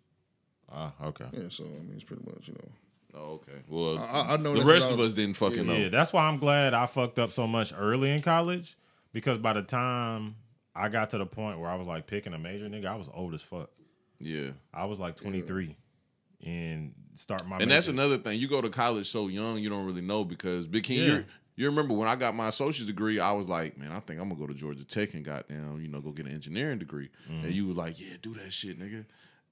Ah, 0.72 0.92
okay. 1.04 1.26
Yeah, 1.34 1.50
so 1.50 1.66
I 1.66 1.68
mean, 1.68 1.92
it's 1.96 2.04
pretty 2.04 2.24
much, 2.26 2.48
you 2.48 2.54
know. 2.56 2.70
Oh, 3.16 3.34
okay. 3.34 3.62
Well, 3.68 4.00
I- 4.00 4.34
I 4.34 4.38
know 4.38 4.56
the 4.56 4.66
rest 4.66 4.90
of 4.92 5.00
us 5.00 5.14
didn't 5.14 5.36
fucking 5.38 5.66
know. 5.68 5.76
Yeah, 5.76 5.90
that's 5.90 6.12
why 6.12 6.24
I'm 6.24 6.40
glad 6.40 6.74
I 6.74 6.88
fucked 6.88 7.20
up 7.20 7.32
so 7.32 7.46
much 7.46 7.72
early 7.78 8.10
in 8.10 8.22
college 8.24 8.76
because 9.12 9.38
by 9.38 9.54
the 9.54 9.62
time 9.62 10.36
I 10.76 10.90
got 10.90 11.12
to 11.12 11.20
the 11.20 11.28
point 11.28 11.60
where 11.60 11.70
I 11.70 11.76
was 11.76 11.86
like 11.88 12.08
picking 12.08 12.34
a 12.34 12.40
major, 12.40 12.68
nigga, 12.68 12.88
I 12.88 12.96
was 12.96 13.10
old 13.14 13.36
as 13.36 13.44
fuck. 13.44 13.70
Yeah. 14.24 14.52
I 14.74 14.86
was 14.86 15.00
like 15.00 15.16
23 15.18 15.76
and 16.46 16.94
start 17.16 17.48
my 17.48 17.58
And 17.60 17.72
that's 17.72 17.88
another 17.88 18.18
thing. 18.18 18.40
You 18.40 18.48
go 18.48 18.62
to 18.62 18.70
college 18.70 19.10
so 19.10 19.28
young, 19.28 19.60
you 19.60 19.70
don't 19.70 19.86
really 19.86 20.02
know 20.02 20.24
because 20.24 20.68
Big 20.68 20.84
King, 20.84 21.08
Yeah. 21.10 21.22
you 21.56 21.66
remember 21.68 21.94
when 21.94 22.08
I 22.08 22.16
got 22.16 22.36
my 22.36 22.48
associate's 22.48 22.88
degree, 22.88 23.20
I 23.20 23.32
was 23.32 23.48
like, 23.48 23.78
man, 23.78 23.92
I 23.92 24.00
think 24.00 24.20
I'm 24.20 24.28
gonna 24.30 24.40
go 24.40 24.48
to 24.48 24.54
Georgia 24.54 24.84
Tech 24.84 25.14
and 25.14 25.24
goddamn, 25.24 25.80
you 25.82 25.88
know, 25.88 26.02
go 26.02 26.12
get 26.12 26.26
an 26.26 26.34
engineering 26.34 26.80
degree. 26.80 27.10
Mm-hmm. 27.30 27.46
And 27.46 27.54
you 27.54 27.68
was 27.68 27.78
like, 27.78 28.00
yeah, 28.00 28.16
do 28.22 28.34
that 28.36 28.52
shit, 28.52 28.80
nigga. 28.80 29.06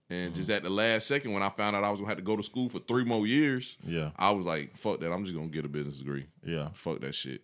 And 0.10 0.36
just 0.36 0.50
at 0.50 0.64
the 0.64 0.70
last 0.70 1.08
second, 1.08 1.32
when 1.32 1.42
I 1.42 1.48
found 1.48 1.74
out 1.74 1.86
I 1.86 1.90
was 1.90 2.00
gonna 2.02 2.10
have 2.10 2.18
to 2.18 2.24
go 2.24 2.36
to 2.36 2.44
school 2.44 2.68
for 2.68 2.80
three 2.80 3.06
more 3.06 3.26
years, 3.26 3.78
Yeah. 3.88 4.10
I 4.18 4.32
was 4.32 4.46
like, 4.46 4.76
"Fuck 4.76 5.00
that! 5.00 5.10
I'm 5.10 5.24
just 5.24 5.34
gonna 5.34 5.48
get 5.48 5.64
a 5.64 5.70
business 5.70 6.00
degree." 6.00 6.26
Yeah. 6.44 6.68
Fuck 6.74 7.00
that 7.00 7.16
shit. 7.16 7.44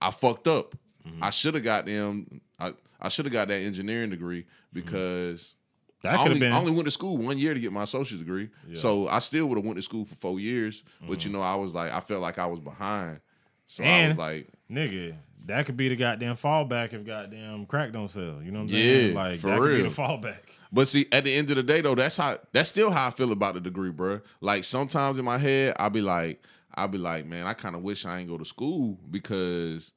I 0.00 0.12
fucked 0.12 0.46
up. 0.46 0.76
Mm-hmm. 1.04 1.24
I 1.24 1.30
should 1.30 1.54
have 1.54 1.64
got 1.64 1.86
them. 1.86 2.40
I, 2.60 2.72
I 3.00 3.08
should 3.08 3.24
have 3.24 3.32
got 3.32 3.48
that 3.48 3.58
engineering 3.62 4.10
degree 4.10 4.46
because 4.72 5.56
That 6.04 6.12
I 6.12 6.16
could 6.18 6.20
have 6.20 6.28
only, 6.32 6.40
been. 6.40 6.52
I 6.52 6.58
only 6.58 6.72
went 6.72 6.84
to 6.84 6.90
school 6.90 7.16
one 7.16 7.38
year 7.38 7.54
to 7.54 7.60
get 7.60 7.72
my 7.72 7.84
associate's 7.84 8.22
degree. 8.22 8.50
So 8.74 9.08
I 9.08 9.20
still 9.20 9.46
would 9.46 9.56
have 9.56 9.64
went 9.64 9.76
to 9.76 9.82
school 9.82 10.04
for 10.04 10.14
four 10.14 10.38
years. 10.38 10.84
But 11.00 11.24
you 11.24 11.30
mm-hmm. 11.30 11.38
know, 11.38 11.42
I 11.42 11.54
was 11.54 11.72
like, 11.72 11.92
I 11.92 12.00
felt 12.00 12.20
like 12.20 12.38
I 12.38 12.44
was 12.44 12.60
behind. 12.60 13.20
So 13.66 13.82
I 13.82 13.86
And- 13.86 14.08
was 14.10 14.18
like, 14.18 14.48
nigga, 14.70 15.16
that 15.46 15.64
could 15.64 15.78
be 15.78 15.88
the 15.88 15.96
goddamn 15.96 16.36
fallback 16.36 16.92
if 16.92 17.06
goddamn 17.06 17.64
crack 17.64 17.92
don't 17.92 18.08
sell. 18.08 18.42
You 18.42 18.52
know 18.52 18.58
what 18.58 18.64
I'm 18.64 18.68
saying? 18.68 19.08
Yeah? 19.08 19.14
Like 19.14 19.40
for 19.40 19.46
that 19.46 19.58
could 19.58 19.76
be 19.76 19.82
the 19.82 19.88
fallback. 19.88 20.40
But 20.70 20.88
see, 20.88 21.06
at 21.10 21.24
the 21.24 21.34
end 21.34 21.48
of 21.48 21.56
the 21.56 21.62
day, 21.62 21.80
though, 21.80 21.94
that's 21.94 22.18
how 22.18 22.36
that's 22.52 22.68
still 22.68 22.90
how 22.90 23.08
I 23.08 23.10
feel 23.10 23.32
about 23.32 23.54
the 23.54 23.60
degree, 23.60 23.90
bro. 23.90 24.20
Like 24.42 24.64
sometimes 24.64 25.18
in 25.18 25.24
my 25.24 25.38
head, 25.38 25.74
I'll 25.78 25.88
be 25.88 26.02
like, 26.02 26.42
I'll 26.74 26.88
be 26.88 26.98
like, 26.98 27.24
man, 27.24 27.46
I 27.46 27.54
kind 27.54 27.74
of 27.74 27.82
wish 27.82 28.04
I 28.04 28.18
ain't 28.18 28.28
go 28.28 28.36
to 28.36 28.44
school 28.44 28.98
because 29.10 29.92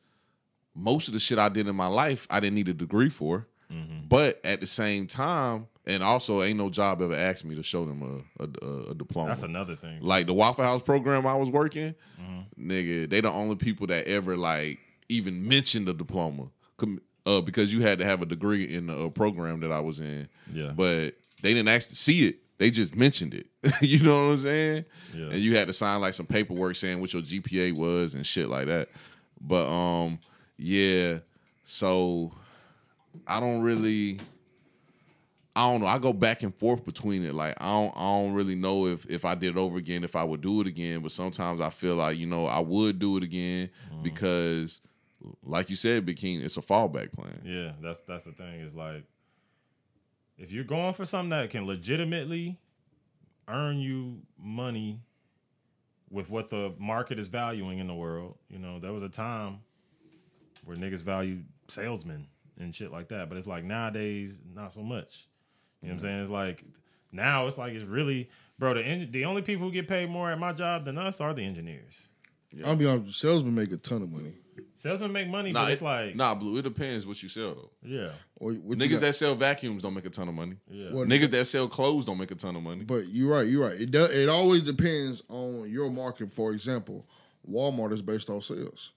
most 0.73 1.09
of 1.09 1.13
the 1.13 1.19
shit 1.19 1.37
I 1.37 1.49
did 1.49 1.67
in 1.67 1.75
my 1.75 1.87
life, 1.87 2.27
I 2.29 2.39
didn't 2.39 2.55
need 2.55 2.69
a 2.69 2.73
degree 2.73 3.09
for. 3.09 3.47
Mm-hmm. 3.69 4.07
But 4.07 4.39
at 4.45 4.61
the 4.61 4.67
same 4.67 5.07
time, 5.07 5.67
and 5.87 6.03
also, 6.03 6.43
ain't 6.43 6.57
no 6.57 6.69
job 6.69 7.01
ever 7.01 7.15
asked 7.15 7.45
me 7.45 7.55
to 7.55 7.63
show 7.63 7.85
them 7.85 8.23
a 8.39 8.43
a, 8.43 8.47
a, 8.61 8.91
a 8.91 8.93
diploma. 8.93 9.29
That's 9.29 9.43
another 9.43 9.75
thing. 9.75 9.99
like 10.01 10.27
the 10.27 10.33
Waffle 10.33 10.63
House 10.65 10.81
program 10.83 11.25
I 11.25 11.33
was 11.35 11.49
working, 11.49 11.95
nigga, 12.59 13.09
they 13.09 13.21
the 13.21 13.31
only 13.31 13.55
people 13.55 13.87
that 13.87 14.05
ever 14.07 14.37
like 14.37 14.79
even 15.09 15.47
mentioned 15.47 15.87
the 15.87 15.93
diploma, 15.93 16.51
uh, 17.25 17.41
because 17.41 17.73
you 17.73 17.81
had 17.81 17.99
to 17.99 18.05
have 18.05 18.21
a 18.21 18.25
degree 18.25 18.63
in 18.63 18.87
the 18.87 19.05
uh, 19.05 19.09
program 19.09 19.61
that 19.61 19.71
I 19.71 19.79
was 19.79 19.99
in. 19.99 20.27
Yeah. 20.53 20.71
but 20.75 21.15
they 21.41 21.53
didn't 21.53 21.69
actually 21.69 21.95
see 21.95 22.27
it; 22.27 22.39
they 22.57 22.69
just 22.69 22.95
mentioned 22.95 23.33
it. 23.33 23.47
you 23.81 24.03
know 24.03 24.25
what 24.27 24.31
I'm 24.31 24.37
saying? 24.37 24.85
Yeah. 25.15 25.25
And 25.27 25.39
you 25.39 25.55
had 25.57 25.67
to 25.67 25.73
sign 25.73 26.01
like 26.01 26.13
some 26.13 26.25
paperwork 26.25 26.75
saying 26.75 26.99
what 26.99 27.13
your 27.13 27.21
GPA 27.21 27.75
was 27.77 28.13
and 28.13 28.25
shit 28.25 28.49
like 28.49 28.67
that. 28.67 28.89
But 29.39 29.67
um, 29.67 30.19
yeah, 30.57 31.19
so 31.63 32.33
I 33.25 33.39
don't 33.39 33.61
really. 33.61 34.19
I 35.57 35.71
don't 35.71 35.81
know. 35.81 35.87
I 35.87 35.97
go 35.97 36.13
back 36.13 36.43
and 36.43 36.53
forth 36.53 36.85
between 36.85 37.25
it. 37.25 37.33
Like 37.33 37.55
I 37.59 37.65
don't, 37.65 37.91
I 37.97 38.01
don't 38.01 38.33
really 38.33 38.53
know 38.53 38.85
if 38.85 39.07
if 39.09 39.25
I 39.25 39.33
did 39.33 39.55
it 39.55 39.57
over 39.57 39.77
again, 39.77 40.03
if 40.03 40.15
I 40.15 40.23
would 40.23 40.41
do 40.41 40.61
it 40.61 40.67
again. 40.67 41.01
But 41.01 41.11
sometimes 41.11 41.59
I 41.59 41.69
feel 41.69 41.95
like 41.95 42.17
you 42.19 42.27
know 42.27 42.45
I 42.45 42.59
would 42.59 42.99
do 42.99 43.17
it 43.17 43.23
again 43.23 43.71
mm-hmm. 43.91 44.03
because, 44.03 44.81
like 45.43 45.71
you 45.71 45.75
said, 45.75 46.05
Big 46.05 46.17
King, 46.17 46.41
it's 46.41 46.57
a 46.57 46.61
fallback 46.61 47.11
plan. 47.11 47.41
Yeah, 47.43 47.71
that's 47.81 48.01
that's 48.01 48.25
the 48.25 48.33
thing. 48.33 48.59
Is 48.59 48.75
like 48.75 49.05
if 50.37 50.51
you're 50.51 50.63
going 50.63 50.93
for 50.93 51.05
something 51.05 51.31
that 51.31 51.49
can 51.49 51.65
legitimately 51.65 52.59
earn 53.47 53.79
you 53.79 54.21
money 54.37 54.99
with 56.11 56.29
what 56.29 56.49
the 56.49 56.75
market 56.77 57.17
is 57.17 57.29
valuing 57.29 57.79
in 57.79 57.87
the 57.87 57.95
world, 57.95 58.37
you 58.47 58.59
know, 58.59 58.79
there 58.79 58.93
was 58.93 59.01
a 59.01 59.09
time 59.09 59.61
where 60.65 60.77
niggas 60.77 61.01
valued 61.01 61.45
salesmen 61.67 62.27
and 62.59 62.75
shit 62.75 62.91
like 62.91 63.07
that. 63.07 63.27
But 63.27 63.39
it's 63.39 63.47
like 63.47 63.63
nowadays, 63.63 64.39
not 64.53 64.71
so 64.71 64.83
much. 64.83 65.26
You 65.81 65.89
know 65.89 65.93
what 65.93 65.93
I'm 65.93 65.97
mm-hmm. 65.97 66.05
saying? 66.05 66.21
It's 66.21 66.29
like 66.31 66.63
now 67.11 67.47
it's 67.47 67.57
like 67.57 67.73
it's 67.73 67.85
really 67.85 68.29
bro, 68.59 68.73
the 68.73 68.81
en- 68.81 69.11
the 69.11 69.25
only 69.25 69.41
people 69.41 69.67
who 69.67 69.71
get 69.71 69.87
paid 69.87 70.09
more 70.09 70.31
at 70.31 70.39
my 70.39 70.53
job 70.53 70.85
than 70.85 70.97
us 70.97 71.21
are 71.21 71.33
the 71.33 71.43
engineers. 71.43 71.93
Yeah. 72.51 72.67
I'll 72.67 72.75
be 72.75 72.85
honest, 72.85 73.19
salesmen 73.19 73.55
make 73.55 73.71
a 73.71 73.77
ton 73.77 74.01
of 74.01 74.11
money. 74.11 74.33
Salesmen 74.75 75.11
make 75.11 75.27
money, 75.27 75.51
Nah, 75.51 75.65
but 75.65 75.71
it's 75.73 75.81
it- 75.81 75.85
like 75.85 76.15
nah, 76.15 76.33
blue. 76.33 76.57
It 76.57 76.63
depends 76.63 77.05
what 77.05 77.21
you 77.21 77.29
sell 77.29 77.55
though. 77.55 77.71
yeah. 77.83 78.11
Or 78.35 78.51
Niggas 78.51 78.99
that 78.99 79.15
sell 79.15 79.35
vacuums 79.35 79.81
don't 79.83 79.93
make 79.93 80.05
a 80.05 80.09
ton 80.09 80.27
of 80.27 80.35
money. 80.35 80.57
Yeah. 80.69 80.91
What- 80.91 81.07
Niggas 81.07 81.31
that 81.31 81.45
sell 81.45 81.67
clothes 81.67 82.05
don't 82.05 82.17
make 82.17 82.31
a 82.31 82.35
ton 82.35 82.55
of 82.55 82.63
money. 82.63 82.83
But 82.83 83.09
you're 83.09 83.31
right. 83.31 83.47
You're 83.47 83.67
right. 83.67 83.79
It 83.79 83.91
does. 83.91 84.11
It 84.11 84.29
always 84.29 84.63
depends 84.63 85.23
on 85.29 85.69
your 85.69 85.89
market. 85.89 86.33
For 86.33 86.53
example, 86.53 87.05
Walmart 87.49 87.93
is 87.93 88.01
based 88.01 88.29
off 88.29 88.45
sales. 88.45 88.91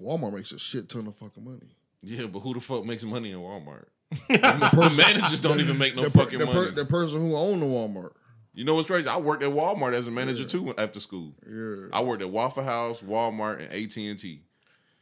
Walmart 0.00 0.34
makes 0.34 0.52
a 0.52 0.58
shit 0.58 0.88
ton 0.88 1.06
of 1.06 1.14
fucking 1.14 1.44
money. 1.44 1.76
Yeah, 2.02 2.26
but 2.26 2.40
who 2.40 2.54
the 2.54 2.60
fuck 2.60 2.84
makes 2.84 3.04
money 3.04 3.30
in 3.30 3.38
Walmart? 3.38 3.86
The 4.10 4.94
managers 4.96 5.40
don't 5.40 5.60
even 5.60 5.78
make 5.78 5.96
no 5.96 6.04
the, 6.04 6.10
fucking 6.10 6.38
the, 6.38 6.46
money. 6.46 6.70
the 6.70 6.84
person 6.84 7.18
who 7.20 7.34
owned 7.36 7.62
the 7.62 7.66
Walmart. 7.66 8.12
You 8.52 8.64
know 8.64 8.74
what's 8.76 8.86
crazy? 8.86 9.08
I 9.08 9.16
worked 9.18 9.42
at 9.42 9.50
Walmart 9.50 9.94
as 9.94 10.06
a 10.06 10.10
manager 10.12 10.44
too 10.44 10.72
after 10.78 11.00
school. 11.00 11.32
Yeah. 11.48 11.88
I 11.92 12.02
worked 12.02 12.22
at 12.22 12.30
Waffle 12.30 12.62
House, 12.62 13.02
Walmart, 13.02 13.54
and 13.60 13.72
AT 13.72 13.96
and 13.96 14.18
T. 14.18 14.42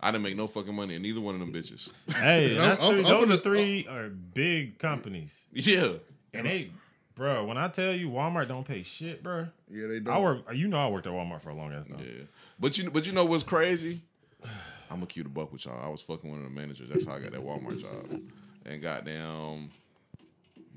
I 0.01 0.11
didn't 0.11 0.25
make 0.25 0.37
no 0.37 0.47
fucking 0.47 0.75
money 0.75 0.95
in 0.95 1.05
either 1.05 1.21
one 1.21 1.35
of 1.35 1.41
them 1.41 1.53
bitches. 1.53 1.93
Hey, 2.17 2.57
I'm- 2.57 2.57
that's 2.69 2.81
I'm- 2.81 2.95
three, 2.95 3.05
I'm 3.05 3.11
those 3.11 3.31
are 3.31 3.35
finna- 3.39 3.43
three 3.43 3.87
are 3.89 4.09
big 4.09 4.79
companies, 4.79 5.43
Yeah, 5.53 5.93
and 6.35 6.47
they, 6.47 6.71
bro. 7.15 7.45
When 7.45 7.59
I 7.59 7.69
tell 7.69 7.93
you 7.93 8.09
Walmart 8.09 8.49
don't 8.49 8.67
pay 8.67 8.83
shit, 8.83 9.23
bro. 9.23 9.49
Yeah, 9.71 9.87
they 9.87 10.01
don't. 10.01 10.15
I 10.15 10.19
work. 10.19 10.39
You 10.55 10.67
know, 10.69 10.79
I 10.79 10.89
worked 10.89 11.07
at 11.07 11.13
Walmart 11.13 11.43
for 11.43 11.51
a 11.51 11.55
long 11.55 11.73
ass 11.73 11.87
time. 11.87 11.99
yeah. 12.01 12.25
But 12.59 12.79
you, 12.79 12.91
but 12.91 13.07
you 13.07 13.13
know 13.13 13.27
what's 13.27 13.45
crazy? 13.45 14.01
I'm 14.91 14.97
gonna 14.99 15.07
cue 15.07 15.23
the 15.23 15.29
buck 15.29 15.53
with 15.53 15.65
y'all. 15.67 15.79
I 15.83 15.89
was 15.89 16.01
fucking 16.03 16.29
one 16.31 16.41
of 16.41 16.45
the 16.45 16.51
managers. 16.51 16.89
That's 16.91 17.05
how 17.07 17.15
I 17.15 17.21
got 17.21 17.33
that 17.33 17.41
Walmart 17.45 17.81
job. 17.81 18.21
And 18.65 18.81
goddamn, 18.81 19.71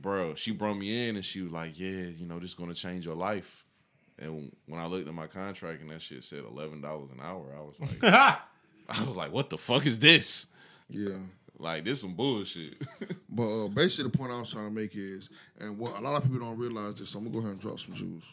bro, 0.02 0.36
she 0.36 0.52
brought 0.52 0.76
me 0.76 1.10
in 1.10 1.16
and 1.16 1.26
she 1.26 1.42
was 1.42 1.52
like, 1.52 1.80
"Yeah, 1.80 1.90
you 2.18 2.26
know, 2.26 2.40
this 2.40 2.52
is 2.52 2.56
gonna 2.56 2.74
change 2.74 3.06
your 3.06 3.16
life." 3.16 3.64
And 4.18 4.56
when 4.66 4.80
I 4.80 4.86
looked 4.86 5.08
at 5.08 5.14
my 5.14 5.28
contract 5.28 5.82
and 5.82 5.92
that 5.92 6.02
shit 6.02 6.24
said 6.24 6.44
eleven 6.46 6.82
dollars 6.82 7.12
an 7.12 7.20
hour, 7.22 7.54
I 7.56 7.62
was 7.62 7.80
like, 7.80 8.04
I 8.04 9.04
was 9.06 9.16
like, 9.16 9.32
"What 9.32 9.50
the 9.50 9.58
fuck 9.58 9.86
is 9.86 10.00
this?" 10.00 10.48
Yeah. 10.90 11.18
Like 11.58 11.86
this 11.86 12.02
some 12.02 12.14
bullshit. 12.14 12.76
But 13.30 13.66
uh, 13.66 13.68
basically, 13.68 14.10
the 14.10 14.18
point 14.18 14.32
I 14.32 14.40
was 14.40 14.50
trying 14.50 14.70
to 14.70 14.74
make 14.74 14.96
is, 14.96 15.30
and 15.60 15.78
what 15.78 15.98
a 15.98 16.00
lot 16.00 16.16
of 16.16 16.24
people 16.24 16.40
don't 16.40 16.58
realize 16.58 16.96
this, 16.96 17.10
so 17.10 17.20
I'm 17.20 17.26
gonna 17.26 17.34
go 17.34 17.40
ahead 17.40 17.52
and 17.52 17.60
drop 17.60 17.80
some 17.82 17.94
jewels. 17.94 18.24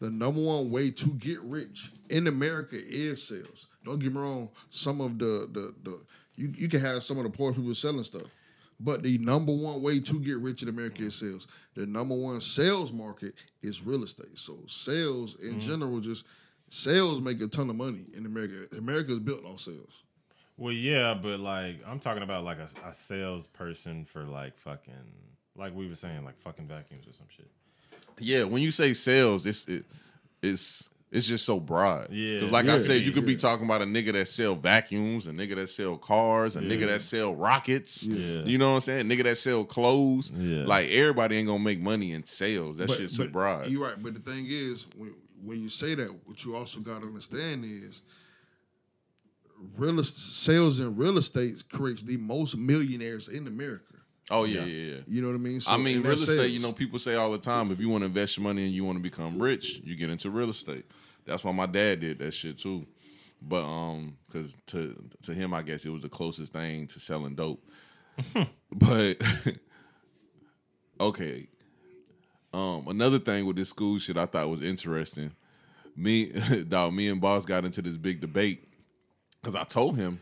The 0.00 0.10
number 0.10 0.40
one 0.40 0.70
way 0.70 0.90
to 0.90 1.08
get 1.14 1.40
rich 1.40 1.92
in 2.10 2.26
America 2.26 2.76
is 2.76 3.26
sales. 3.26 3.68
Don't 3.86 3.98
get 3.98 4.12
me 4.12 4.20
wrong. 4.20 4.50
Some 4.68 5.00
of 5.00 5.18
the 5.18 5.48
the 5.50 5.74
the 5.82 5.98
you, 6.36 6.52
you 6.56 6.68
can 6.68 6.80
have 6.80 7.02
some 7.04 7.16
of 7.16 7.24
the 7.24 7.30
poor 7.30 7.54
people 7.54 7.74
selling 7.74 8.04
stuff, 8.04 8.26
but 8.80 9.02
the 9.02 9.18
number 9.18 9.52
one 9.52 9.82
way 9.82 10.00
to 10.00 10.20
get 10.20 10.38
rich 10.38 10.62
in 10.62 10.68
America 10.68 11.02
is 11.02 11.14
sales. 11.14 11.46
The 11.74 11.86
number 11.86 12.14
one 12.14 12.40
sales 12.40 12.92
market 12.92 13.34
is 13.62 13.84
real 13.84 14.04
estate. 14.04 14.38
So 14.38 14.58
sales 14.68 15.36
in 15.42 15.50
mm-hmm. 15.50 15.60
general, 15.60 16.00
just 16.00 16.24
sales 16.70 17.20
make 17.20 17.40
a 17.40 17.48
ton 17.48 17.70
of 17.70 17.76
money 17.76 18.06
in 18.14 18.26
America. 18.26 18.76
America 18.76 19.12
is 19.12 19.18
built 19.18 19.44
on 19.44 19.58
sales. 19.58 20.02
Well, 20.56 20.72
yeah, 20.72 21.14
but 21.14 21.40
like 21.40 21.80
I'm 21.86 22.00
talking 22.00 22.22
about 22.22 22.44
like 22.44 22.58
a, 22.58 22.68
a 22.88 22.92
salesperson 22.92 24.04
for 24.04 24.24
like 24.24 24.56
fucking 24.58 24.92
like 25.56 25.74
we 25.74 25.88
were 25.88 25.96
saying 25.96 26.24
like 26.24 26.40
fucking 26.40 26.66
vacuums 26.66 27.06
or 27.06 27.12
some 27.12 27.26
shit. 27.34 27.48
yeah, 28.18 28.44
when 28.44 28.62
you 28.62 28.70
say 28.70 28.92
sales, 28.92 29.46
it's 29.46 29.66
it, 29.68 29.84
it's 30.42 30.88
it's 31.10 31.26
just 31.26 31.44
so 31.46 31.58
broad. 31.58 32.08
Yeah. 32.10 32.34
because 32.34 32.52
like 32.52 32.66
I 32.66 32.78
said, 32.78 33.02
you 33.06 33.12
could 33.12 33.24
be 33.24 33.36
talking 33.36 33.64
about 33.64 33.80
a 33.80 33.86
nigga 33.86 34.12
that 34.12 34.28
sell 34.28 34.54
vacuums, 34.54 35.26
a 35.26 35.30
nigga 35.30 35.54
that 35.56 35.68
sell 35.68 35.96
cars, 35.96 36.54
a 36.56 36.60
nigga 36.60 36.86
that 36.86 37.00
sell 37.00 37.34
rockets. 37.34 38.06
Yeah. 38.06 38.42
You 38.44 38.58
know 38.58 38.70
what 38.70 38.74
I'm 38.76 38.80
saying? 38.82 39.08
Nigga 39.08 39.24
that 39.24 39.38
sell 39.38 39.64
clothes. 39.64 40.30
Yeah. 40.32 40.64
Like 40.66 40.90
everybody 40.90 41.36
ain't 41.38 41.48
gonna 41.48 41.58
make 41.62 41.80
money 41.80 42.12
in 42.12 42.24
sales. 42.26 42.76
That 42.78 42.90
shit's 42.90 43.16
too 43.16 43.28
broad. 43.30 43.68
You're 43.70 43.84
right, 43.86 44.02
but 44.02 44.14
the 44.14 44.20
thing 44.20 44.46
is, 44.48 44.86
when 44.96 45.14
when 45.42 45.62
you 45.62 45.68
say 45.68 45.94
that, 45.94 46.08
what 46.26 46.44
you 46.44 46.56
also 46.56 46.80
got 46.80 47.00
to 47.02 47.06
understand 47.06 47.64
is, 47.64 48.02
real 49.76 50.00
est- 50.00 50.16
sales 50.16 50.80
in 50.80 50.96
real 50.96 51.16
estate 51.18 51.62
creates 51.70 52.02
the 52.02 52.16
most 52.16 52.56
millionaires 52.56 53.28
in 53.28 53.46
America. 53.46 53.94
Oh 54.30 54.44
yeah, 54.44 54.64
yeah, 54.64 54.92
yeah. 54.94 55.00
You 55.06 55.22
know 55.22 55.28
what 55.28 55.34
I 55.34 55.38
mean? 55.38 55.60
So, 55.60 55.72
I 55.72 55.76
mean, 55.76 56.02
real 56.02 56.12
estate. 56.12 56.36
sales. 56.36 56.50
You 56.50 56.60
know, 56.60 56.72
people 56.72 56.98
say 56.98 57.14
all 57.14 57.30
the 57.30 57.38
time, 57.38 57.70
if 57.70 57.80
you 57.80 57.88
want 57.88 58.02
to 58.02 58.06
invest 58.06 58.36
your 58.36 58.44
money 58.44 58.64
and 58.64 58.72
you 58.72 58.84
want 58.84 58.96
to 58.96 59.02
become 59.02 59.40
rich, 59.40 59.80
you 59.84 59.96
get 59.96 60.10
into 60.10 60.30
real 60.30 60.50
estate. 60.50 60.86
That's 61.24 61.44
why 61.44 61.52
my 61.52 61.66
dad 61.66 62.00
did 62.00 62.18
that 62.20 62.32
shit 62.32 62.58
too. 62.58 62.86
But 63.40 63.64
um, 63.64 64.16
because 64.26 64.56
to 64.66 64.94
to 65.22 65.34
him, 65.34 65.54
I 65.54 65.62
guess 65.62 65.84
it 65.84 65.90
was 65.90 66.02
the 66.02 66.08
closest 66.08 66.52
thing 66.52 66.86
to 66.88 67.00
selling 67.00 67.34
dope. 67.34 67.62
but 68.72 69.22
okay, 71.00 71.46
um, 72.52 72.86
another 72.88 73.18
thing 73.18 73.46
with 73.46 73.56
this 73.56 73.68
school 73.68 73.98
shit 73.98 74.16
I 74.16 74.26
thought 74.26 74.48
was 74.48 74.62
interesting. 74.62 75.32
Me, 75.96 76.26
dog, 76.68 76.94
me 76.94 77.08
and 77.08 77.20
boss 77.20 77.44
got 77.44 77.64
into 77.64 77.82
this 77.82 77.96
big 77.96 78.20
debate 78.20 78.68
because 79.40 79.54
I 79.54 79.64
told 79.64 79.96
him, 79.96 80.20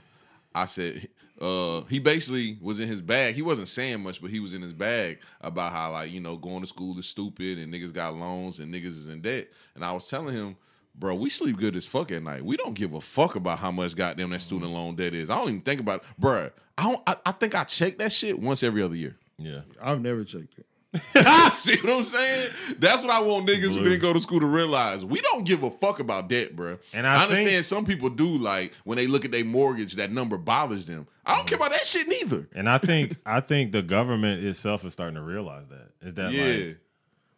I 0.54 0.66
said, 0.66 1.08
uh, 1.40 1.82
he 1.82 1.98
basically 1.98 2.58
was 2.60 2.80
in 2.80 2.88
his 2.88 3.02
bag. 3.02 3.34
He 3.34 3.42
wasn't 3.42 3.68
saying 3.68 4.00
much, 4.00 4.20
but 4.22 4.30
he 4.30 4.40
was 4.40 4.54
in 4.54 4.62
his 4.62 4.72
bag 4.72 5.18
about 5.40 5.72
how 5.72 5.92
like 5.92 6.10
you 6.10 6.20
know 6.20 6.36
going 6.36 6.60
to 6.60 6.66
school 6.66 6.98
is 6.98 7.06
stupid 7.06 7.58
and 7.58 7.72
niggas 7.72 7.92
got 7.92 8.14
loans 8.16 8.58
and 8.58 8.72
niggas 8.72 8.86
is 8.86 9.08
in 9.08 9.20
debt. 9.20 9.48
And 9.74 9.84
I 9.84 9.92
was 9.92 10.08
telling 10.08 10.34
him, 10.34 10.56
bro, 10.94 11.14
we 11.14 11.28
sleep 11.28 11.58
good 11.58 11.76
as 11.76 11.86
fuck 11.86 12.10
at 12.10 12.22
night. 12.22 12.44
We 12.44 12.56
don't 12.56 12.74
give 12.74 12.94
a 12.94 13.00
fuck 13.00 13.36
about 13.36 13.58
how 13.58 13.70
much 13.70 13.94
goddamn 13.94 14.30
that 14.30 14.40
student 14.40 14.72
loan 14.72 14.96
debt 14.96 15.14
is. 15.14 15.28
I 15.28 15.36
don't 15.36 15.48
even 15.48 15.60
think 15.60 15.80
about, 15.80 16.02
it. 16.02 16.06
bro. 16.18 16.50
I 16.78 16.82
don't. 16.82 17.02
I, 17.06 17.16
I 17.26 17.32
think 17.32 17.54
I 17.54 17.64
check 17.64 17.98
that 17.98 18.12
shit 18.12 18.38
once 18.38 18.62
every 18.62 18.82
other 18.82 18.96
year. 18.96 19.16
Yeah. 19.38 19.60
I've 19.80 20.00
never 20.00 20.24
checked 20.24 20.58
it. 20.58 20.66
See 21.56 21.76
what 21.80 21.90
I'm 21.92 22.04
saying? 22.04 22.52
That's 22.78 23.02
what 23.02 23.10
I 23.10 23.20
want 23.20 23.46
niggas 23.48 23.74
who 23.74 23.84
didn't 23.84 24.00
go 24.00 24.12
to 24.12 24.20
school 24.20 24.40
to 24.40 24.46
realize. 24.46 25.04
We 25.04 25.20
don't 25.20 25.44
give 25.46 25.62
a 25.62 25.70
fuck 25.70 25.98
about 26.00 26.28
debt, 26.28 26.56
bro. 26.56 26.78
And 26.94 27.06
I 27.06 27.22
understand 27.22 27.50
think- 27.50 27.64
some 27.64 27.84
people 27.84 28.08
do. 28.08 28.38
Like 28.38 28.72
when 28.84 28.96
they 28.96 29.06
look 29.06 29.24
at 29.24 29.32
their 29.32 29.44
mortgage, 29.44 29.96
that 29.96 30.10
number 30.12 30.38
bothers 30.38 30.86
them. 30.86 31.06
I 31.26 31.36
don't 31.36 31.46
care 31.46 31.56
about 31.56 31.72
that 31.72 31.80
shit 31.80 32.08
neither. 32.08 32.48
And 32.54 32.68
I 32.68 32.78
think 32.78 33.16
I 33.26 33.40
think 33.40 33.72
the 33.72 33.82
government 33.82 34.44
itself 34.44 34.84
is 34.84 34.92
starting 34.92 35.16
to 35.16 35.22
realize 35.22 35.66
that. 35.68 36.06
Is 36.06 36.14
that 36.14 36.30
Yeah. 36.32 36.44
like 36.44 36.78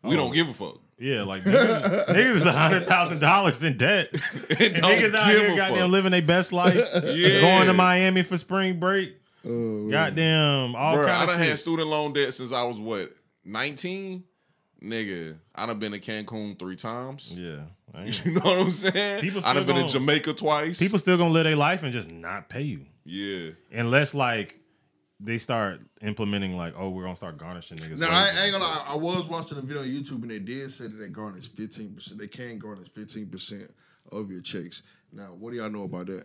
We 0.03 0.15
Oh. 0.15 0.17
don't 0.17 0.33
give 0.35 0.49
a 0.49 0.55
fuck. 0.55 0.79
Yeah, 1.01 1.23
like 1.23 1.45
niggas, 1.45 2.07
niggas 2.09 2.35
is 2.35 2.45
a 2.45 2.53
hundred 2.53 2.87
thousand 2.87 3.21
dollars 3.21 3.63
in 3.65 3.77
debt. 3.77 4.09
And 4.13 4.75
Don't 4.77 4.83
niggas 4.83 5.15
out 5.15 5.27
here 5.31 5.53
a 5.53 5.57
goddamn 5.57 5.79
fuck. 5.81 5.91
living 5.91 6.11
their 6.13 6.23
best 6.23 6.53
life. 6.53 6.77
Yeah. 7.05 7.41
Going 7.41 7.67
to 7.67 7.73
Miami 7.73 8.23
for 8.25 8.37
spring 8.37 8.79
break. 8.81 9.15
Oh, 9.49 9.89
Goddamn, 9.89 10.75
all 10.75 10.97
Bro, 10.97 11.07
I 11.07 11.11
kind 11.11 11.29
done 11.29 11.41
of 11.41 11.47
had 11.47 11.59
student 11.59 11.89
loan 11.89 12.13
debt 12.13 12.35
since 12.35 12.53
I 12.53 12.65
was 12.65 12.79
what, 12.81 13.15
19? 13.49 14.25
Nigga, 14.83 15.37
I 15.57 15.67
done 15.67 15.79
been 15.81 15.91
to 15.93 15.99
Cancun 15.99 16.57
three 16.59 16.77
times. 16.77 17.37
Yeah. 17.37 17.63
I 17.95 18.05
You 18.05 18.33
know 18.33 18.41
what 18.43 18.59
I'm 18.61 18.71
saying? 18.71 19.21
People 19.23 19.41
I 19.45 19.53
done 19.55 19.65
still 19.65 19.65
been 19.65 19.75
to 19.75 19.81
gonna- 19.81 19.89
Jamaica 19.89 20.35
twice. 20.35 20.79
People 20.79 20.99
still 21.01 21.17
gonna 21.17 21.31
live 21.33 21.45
their 21.45 21.57
life 21.57 21.83
and 21.83 21.93
just 21.93 22.13
not 22.13 22.49
pay 22.49 22.63
you. 22.63 22.87
yeah. 23.05 23.51
Unless 23.73 24.15
like 24.15 24.61
they 25.19 25.39
start 25.39 25.81
implementing 26.01 26.57
like, 26.57 26.75
oh, 26.79 26.91
we're 26.91 27.03
gonna 27.03 27.17
start 27.17 27.39
garnishing 27.39 27.79
niggas. 27.79 27.99
Now 27.99 28.11
I. 28.11 28.29
I 28.29 28.43
ain't 28.45 28.53
gonna. 28.53 28.63
lie, 28.65 28.85
I, 28.87 28.93
I 28.93 28.97
was 28.97 29.29
watching 29.29 29.59
a 29.59 29.63
video 29.63 29.83
on 29.83 29.89
YouTube 29.89 30.23
and 30.23 30.31
they 30.31 30.39
did 30.39 30.71
say 30.71 30.85
that 30.85 30.97
they 30.97 31.09
garnish 31.09 31.49
fifteen 31.49 31.93
percent. 31.95 32.21
They 32.21 32.29
can 32.29 32.59
garnish 32.61 32.89
fifteen 32.91 33.27
percent 33.27 33.75
of 34.13 34.31
your 34.31 34.43
checks. 34.43 34.83
Now, 35.13 35.35
what 35.37 35.51
do 35.51 35.57
y'all 35.57 35.71
know 35.71 35.85
about 35.85 36.07
that? 36.07 36.25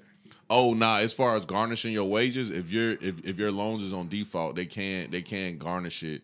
Oh 0.50 0.74
nah, 0.76 0.98
as 1.00 1.12
far 1.12 1.36
as 1.36 1.46
garnishing 1.46 1.92
your 1.94 2.08
wages, 2.08 2.52
if 2.52 2.72
your 2.72 2.92
if, 3.02 3.26
if 3.26 3.40
your 3.40 3.52
loans 3.52 3.82
is 3.82 3.94
on 3.94 4.10
default, 4.10 4.56
they 4.56 4.68
can't 4.68 5.10
they 5.10 5.24
can't 5.24 5.58
garnish 5.58 6.04
it 6.04 6.22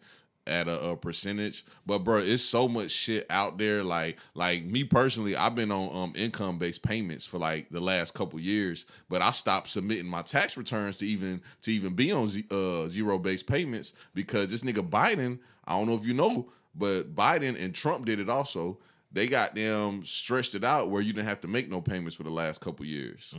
at 0.50 0.68
a, 0.68 0.90
a 0.90 0.98
percentage. 0.98 1.64
But 1.86 2.00
bro, 2.00 2.18
it's 2.18 2.44
so 2.44 2.68
much 2.68 2.92
shit 2.92 3.26
out 3.30 3.58
there. 3.58 3.84
Like 3.84 4.18
like 4.34 4.66
me 4.66 4.84
personally, 4.84 5.36
I've 5.36 5.56
been 5.56 5.72
on 5.72 5.96
um 5.96 6.14
income 6.16 6.58
based 6.58 6.84
payments 6.84 7.26
for 7.26 7.38
like 7.38 7.70
the 7.70 7.80
last 7.80 8.14
couple 8.14 8.40
years, 8.40 8.86
but 9.08 9.22
I 9.22 9.32
stopped 9.32 9.70
submitting 9.70 10.08
my 10.08 10.22
tax 10.24 10.58
returns 10.58 10.98
to 10.98 11.06
even 11.06 11.42
to 11.62 11.72
even 11.72 11.94
be 11.94 12.12
on 12.12 12.28
z- 12.28 12.46
uh, 12.52 12.88
zero 12.88 13.18
based 13.20 13.48
payments 13.48 13.94
because 14.14 14.52
this 14.52 14.64
nigga 14.64 14.88
Biden, 14.88 15.40
I 15.66 15.78
don't 15.78 15.88
know 15.88 15.96
if 15.96 16.06
you 16.06 16.14
know, 16.14 16.52
but 16.76 17.16
Biden 17.16 17.62
and 17.64 17.74
Trump 17.74 18.06
did 18.06 18.20
it 18.20 18.30
also. 18.30 18.80
They 19.12 19.26
got 19.28 19.56
them 19.56 20.04
stretched 20.06 20.54
it 20.54 20.64
out 20.64 20.92
where 20.92 21.02
you 21.02 21.14
didn't 21.14 21.28
have 21.30 21.42
to 21.42 21.48
make 21.48 21.68
no 21.70 21.82
payments 21.82 22.16
for 22.16 22.24
the 22.24 22.30
last 22.30 22.62
couple 22.62 22.86
years. 22.86 23.34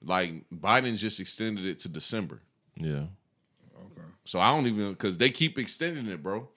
Like 0.00 0.44
Biden 0.54 0.96
just 0.96 1.18
extended 1.18 1.66
it 1.66 1.80
to 1.80 1.88
December. 1.88 2.40
Yeah. 2.76 3.06
Okay. 4.28 4.32
So 4.32 4.40
I 4.40 4.54
don't 4.54 4.66
even 4.66 4.90
because 4.90 5.18
they 5.18 5.30
keep 5.30 5.58
extending 5.58 6.06
it, 6.06 6.22
bro. 6.22 6.48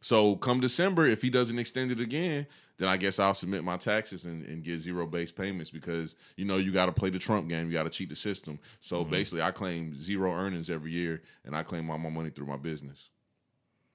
So 0.00 0.36
come 0.36 0.60
December, 0.60 1.06
if 1.06 1.22
he 1.22 1.30
doesn't 1.30 1.58
extend 1.58 1.90
it 1.90 2.00
again, 2.00 2.46
then 2.78 2.88
I 2.88 2.96
guess 2.96 3.18
I'll 3.18 3.34
submit 3.34 3.64
my 3.64 3.76
taxes 3.76 4.26
and, 4.26 4.44
and 4.46 4.62
get 4.62 4.78
zero 4.78 5.06
base 5.06 5.32
payments 5.32 5.70
because 5.70 6.14
you 6.36 6.44
know 6.44 6.58
you 6.58 6.70
got 6.72 6.86
to 6.86 6.92
play 6.92 7.10
the 7.10 7.18
Trump 7.18 7.48
game, 7.48 7.66
you 7.66 7.72
got 7.72 7.84
to 7.84 7.90
cheat 7.90 8.10
the 8.10 8.16
system. 8.16 8.58
So 8.80 9.02
mm-hmm. 9.02 9.10
basically, 9.10 9.42
I 9.42 9.50
claim 9.50 9.94
zero 9.96 10.32
earnings 10.32 10.70
every 10.70 10.92
year, 10.92 11.22
and 11.44 11.56
I 11.56 11.62
claim 11.62 11.90
all 11.90 11.98
my 11.98 12.10
money 12.10 12.30
through 12.30 12.46
my 12.46 12.56
business. 12.56 13.10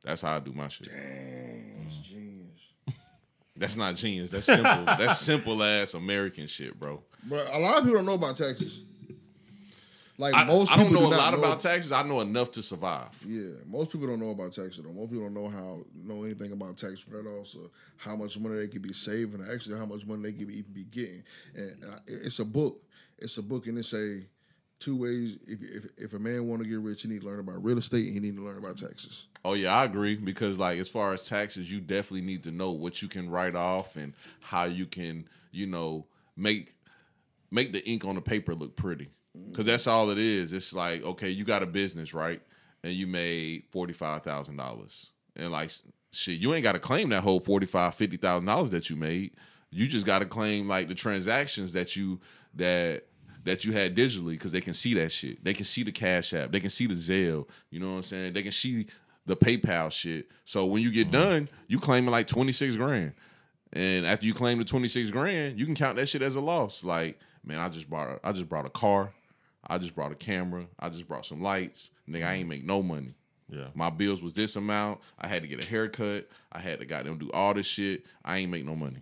That's 0.04 0.22
how 0.22 0.36
I 0.36 0.39
do 0.39 0.52
my 0.52 0.67
shit. 0.67 0.89
Dang, 0.89 1.86
it's 1.88 1.96
mm. 1.98 2.04
genius. 2.04 2.60
That's 3.56 3.78
not 3.78 3.96
genius. 3.96 4.32
That's 4.32 4.48
simple. 4.48 4.86
That's 4.86 5.20
simple 5.20 5.63
ass 5.63 5.94
American 5.94 6.48
shit, 6.48 6.78
bro. 6.80 7.04
But 7.24 7.54
a 7.54 7.60
lot 7.60 7.78
of 7.78 7.84
people 7.84 7.98
don't 7.98 8.08
know 8.08 8.15
about 8.15 8.36
taxes. 8.36 8.80
Like 10.21 10.36
I, 10.36 10.43
most 10.43 10.71
I 10.71 10.77
don't 10.77 10.91
know 10.93 10.99
do 11.10 11.15
a 11.15 11.17
lot 11.17 11.34
about 11.34 11.60
taxes. 11.60 11.91
I 11.91 12.03
know 12.03 12.21
enough 12.21 12.51
to 12.51 12.62
survive. 12.62 13.10
Yeah, 13.27 13.53
most 13.65 13.89
people 13.91 14.05
don't 14.05 14.19
know 14.19 14.29
about 14.29 14.53
taxes 14.53 14.81
though. 14.84 14.91
Most 14.93 15.10
people 15.10 15.23
don't 15.25 15.34
know 15.34 15.49
how 15.49 15.79
know 15.95 16.23
anything 16.23 16.51
about 16.51 16.77
tax 16.77 17.05
write-offs 17.10 17.55
or 17.55 17.69
how 17.97 18.15
much 18.15 18.38
money 18.38 18.57
they 18.57 18.67
could 18.67 18.84
be 18.84 18.93
saving, 18.93 19.41
or 19.41 19.51
actually 19.51 19.79
how 19.79 19.86
much 19.88 20.05
money 20.05 20.21
they 20.21 20.31
could 20.31 20.51
even 20.51 20.71
be 20.73 20.84
getting. 20.84 21.23
And 21.55 21.84
uh, 21.84 21.97
it- 22.05 22.21
it's 22.25 22.38
a 22.39 22.45
book. 22.45 22.84
It's 23.17 23.36
a 23.39 23.41
book, 23.41 23.65
and 23.65 23.79
it 23.79 23.84
say 23.86 24.27
two 24.79 24.95
ways. 24.95 25.38
If 25.47 25.60
if, 25.63 25.86
if 25.97 26.13
a 26.13 26.19
man 26.19 26.47
want 26.47 26.62
to 26.62 26.69
get 26.69 26.77
rich, 26.79 27.01
he 27.01 27.07
need 27.10 27.21
to 27.21 27.27
learn 27.27 27.39
about 27.39 27.63
real 27.63 27.79
estate, 27.79 28.05
and 28.05 28.13
he 28.13 28.19
need 28.19 28.36
to 28.38 28.43
learn 28.43 28.60
about 28.60 28.77
taxes. 28.77 29.25
Oh 29.43 29.53
yeah, 29.53 29.75
I 29.75 29.86
agree 29.86 30.15
because 30.17 30.60
like 30.60 30.77
as 30.79 30.88
far 30.88 31.13
as 31.13 31.25
taxes, 31.27 31.71
you 31.71 31.79
definitely 31.81 32.21
need 32.21 32.43
to 32.43 32.51
know 32.51 32.69
what 32.69 33.01
you 33.01 33.07
can 33.07 33.27
write 33.27 33.55
off 33.55 33.95
and 33.95 34.13
how 34.39 34.65
you 34.65 34.86
can, 34.86 35.27
you 35.51 35.65
know, 35.65 36.05
make 36.38 36.75
make 37.49 37.73
the 37.73 37.84
ink 37.89 38.05
on 38.05 38.13
the 38.13 38.21
paper 38.21 38.53
look 38.53 38.75
pretty. 38.75 39.10
Cuz 39.54 39.65
that's 39.65 39.88
all 39.88 40.10
it 40.10 40.17
is. 40.17 40.54
It's 40.54 40.74
like, 40.74 41.04
okay, 41.04 41.30
you 41.30 41.46
got 41.46 41.63
a 41.63 41.65
business, 41.65 42.13
right? 42.13 42.41
And 42.84 42.94
you 42.94 43.08
made 43.08 43.72
$45,000. 43.72 45.12
And 45.36 45.52
like 45.52 45.72
shit, 46.12 46.39
you 46.39 46.54
ain't 46.54 46.63
got 46.63 46.74
to 46.74 46.80
claim 46.80 47.10
that 47.10 47.24
whole 47.24 47.39
$45 47.39 48.20
$50,000 48.20 48.70
that 48.72 48.89
you 48.89 48.96
made. 48.96 49.32
You 49.70 49.88
just 49.88 50.06
got 50.06 50.20
to 50.20 50.26
claim 50.26 50.67
like 50.67 50.88
the 50.88 50.96
transactions 50.96 51.74
that 51.74 51.96
you 51.96 52.20
that 52.56 53.06
that 53.44 53.65
you 53.65 53.72
had 53.72 53.96
digitally 53.96 54.34
because 54.34 54.52
they 54.52 54.62
can 54.62 54.74
see 54.74 54.94
that 54.96 55.12
shit. 55.12 55.44
They 55.44 55.54
can 55.54 55.65
see 55.65 55.84
the 55.84 55.91
Cash 55.91 56.34
App. 56.34 56.52
They 56.52 56.60
can 56.60 56.70
see 56.70 56.86
the 56.86 56.94
Zelle. 56.94 57.48
You 57.70 57.80
know 57.80 57.89
what 57.89 57.96
I'm 57.96 58.02
saying? 58.04 58.34
They 58.34 58.44
can 58.44 58.52
see 58.52 58.86
the 59.26 59.36
PayPal 59.36 59.91
shit. 59.91 60.30
So 60.46 60.65
when 60.65 60.84
you 60.84 60.91
get 60.91 61.12
mm-hmm. 61.12 61.24
done, 61.24 61.50
you 61.67 61.80
claiming 61.80 62.12
like 62.12 62.28
26 62.28 62.76
grand. 62.76 63.13
And 63.74 64.06
after 64.06 64.26
you 64.26 64.34
claim 64.34 64.58
the 64.58 64.65
26 64.65 65.12
grand, 65.12 65.58
you 65.58 65.65
can 65.65 65.76
count 65.76 65.96
that 65.96 66.08
shit 66.08 66.22
as 66.22 66.36
a 66.36 66.41
loss. 66.41 66.84
Like, 66.84 67.20
man, 67.44 67.60
I 67.60 67.70
just 67.70 67.89
bought 67.89 68.20
I 68.24 68.32
just 68.32 68.50
brought 68.50 68.65
a 68.65 68.70
car. 68.70 69.13
I 69.67 69.78
just 69.78 69.95
brought 69.95 70.12
a 70.12 70.15
camera. 70.15 70.65
I 70.80 70.89
just 70.89 71.08
brought 71.08 71.26
some 71.26 71.41
lights. 71.41 71.91
Nigga, 72.10 72.26
I 72.26 72.34
ain't 72.34 72.50
make 72.50 72.65
no 72.65 72.82
money. 72.82 73.15
Yeah. 73.50 73.67
My 73.74 73.89
bills 73.89 74.21
was 74.21 74.34
this 74.34 74.56
amount. 74.56 75.02
I 75.19 75.28
had 75.28 75.41
to 75.41 75.47
get 75.47 75.62
a 75.62 75.65
haircut. 75.65 76.30
I 76.52 76.60
had 76.60 76.80
to 76.80 76.86
got 76.86 77.04
goddamn 77.04 77.19
do 77.19 77.30
all 77.34 77.54
this 77.54 77.65
shit. 77.65 78.06
I 78.24 78.38
ain't 78.38 78.52
make 78.52 78.65
no 78.65 78.76
money. 78.76 79.02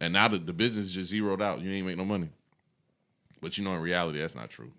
And 0.00 0.12
now 0.12 0.28
the, 0.28 0.38
the 0.38 0.52
business 0.52 0.86
is 0.86 0.92
just 0.92 1.10
zeroed 1.10 1.42
out. 1.42 1.60
You 1.60 1.72
ain't 1.72 1.86
make 1.86 1.96
no 1.96 2.04
money. 2.04 2.30
But 3.40 3.58
you 3.58 3.64
know, 3.64 3.74
in 3.74 3.80
reality, 3.80 4.20
that's 4.20 4.36
not 4.36 4.50
true. 4.50 4.72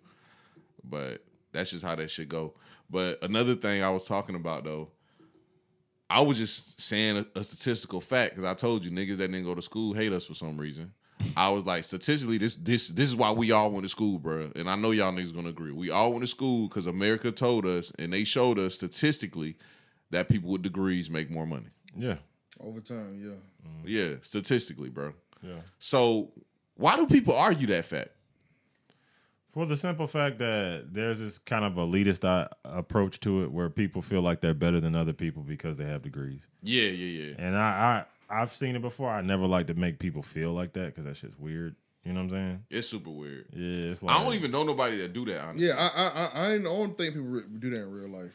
But 0.83 1.23
that's 1.51 1.71
just 1.71 1.83
how 1.83 1.95
that 1.95 2.09
shit 2.09 2.29
go. 2.29 2.53
But 2.89 3.23
another 3.23 3.55
thing 3.55 3.83
I 3.83 3.89
was 3.89 4.05
talking 4.05 4.35
about 4.35 4.63
though, 4.63 4.89
I 6.09 6.21
was 6.21 6.37
just 6.37 6.81
saying 6.81 7.25
a, 7.35 7.39
a 7.39 7.43
statistical 7.43 8.01
fact 8.01 8.35
because 8.35 8.49
I 8.49 8.53
told 8.53 8.85
you 8.85 8.91
niggas 8.91 9.17
that 9.17 9.31
didn't 9.31 9.45
go 9.45 9.55
to 9.55 9.61
school 9.61 9.93
hate 9.93 10.13
us 10.13 10.25
for 10.25 10.33
some 10.33 10.57
reason. 10.57 10.93
I 11.37 11.49
was 11.49 11.65
like, 11.65 11.83
statistically, 11.83 12.37
this 12.37 12.55
this 12.55 12.89
this 12.89 13.09
is 13.09 13.15
why 13.15 13.31
we 13.31 13.51
all 13.51 13.71
went 13.71 13.83
to 13.83 13.89
school, 13.89 14.19
bro. 14.19 14.51
And 14.55 14.69
I 14.69 14.75
know 14.75 14.91
y'all 14.91 15.11
niggas 15.11 15.33
gonna 15.33 15.49
agree. 15.49 15.71
We 15.71 15.89
all 15.89 16.11
went 16.11 16.23
to 16.23 16.27
school 16.27 16.67
because 16.67 16.85
America 16.85 17.31
told 17.31 17.65
us 17.65 17.91
and 17.97 18.13
they 18.13 18.23
showed 18.23 18.59
us 18.59 18.75
statistically 18.75 19.55
that 20.11 20.29
people 20.29 20.51
with 20.51 20.61
degrees 20.61 21.09
make 21.09 21.29
more 21.29 21.45
money. 21.45 21.67
Yeah. 21.97 22.15
Over 22.59 22.79
time, 22.79 23.19
yeah. 23.21 23.33
Yeah, 23.85 24.15
statistically, 24.21 24.89
bro. 24.89 25.13
Yeah. 25.41 25.61
So 25.79 26.31
why 26.75 26.95
do 26.95 27.05
people 27.05 27.35
argue 27.35 27.67
that 27.67 27.85
fact? 27.85 28.09
For 29.53 29.67
the 29.67 29.77
simple 29.77 30.07
fact 30.07 30.39
that 30.39 30.93
there's 30.93 31.19
this 31.19 31.37
kind 31.37 31.63
of 31.63 31.73
elitist 31.73 32.25
uh, 32.25 32.47
approach 32.63 33.19
to 33.19 33.43
it 33.43 33.51
where 33.51 33.69
people 33.69 34.01
feel 34.01 34.21
like 34.21 34.41
they're 34.41 34.55
better 34.55 34.79
than 34.79 34.95
other 34.95 35.13
people 35.13 35.43
because 35.43 35.77
they 35.77 35.85
have 35.85 36.01
degrees. 36.01 36.47
Yeah, 36.63 36.89
yeah, 36.89 37.25
yeah. 37.25 37.35
And 37.37 37.55
I, 37.55 37.61
I 37.61 38.05
I've 38.33 38.53
seen 38.53 38.75
it 38.75 38.81
before. 38.81 39.09
I 39.09 39.21
never 39.21 39.45
like 39.45 39.67
to 39.67 39.73
make 39.73 39.99
people 39.99 40.23
feel 40.23 40.53
like 40.53 40.73
that 40.73 40.87
because 40.87 41.05
that 41.05 41.17
shit's 41.17 41.37
weird. 41.37 41.75
You 42.03 42.11
know 42.11 42.19
what 42.19 42.25
I'm 42.25 42.29
saying? 42.31 42.63
It's 42.69 42.87
super 42.87 43.11
weird. 43.11 43.45
Yeah, 43.53 43.91
it's 43.91 44.03
like 44.03 44.15
I 44.15 44.21
don't 44.21 44.33
even 44.33 44.51
know 44.51 44.63
nobody 44.63 44.97
that 44.97 45.13
do 45.13 45.23
that. 45.25 45.41
Honestly. 45.41 45.67
Yeah, 45.67 45.75
I 45.75 45.87
I 45.87 46.07
I, 46.07 46.53
I 46.53 46.57
don't 46.57 46.97
think 46.97 47.13
people 47.13 47.29
re- 47.29 47.43
do 47.59 47.69
that 47.69 47.83
in 47.83 47.91
real 47.91 48.09
life. 48.09 48.31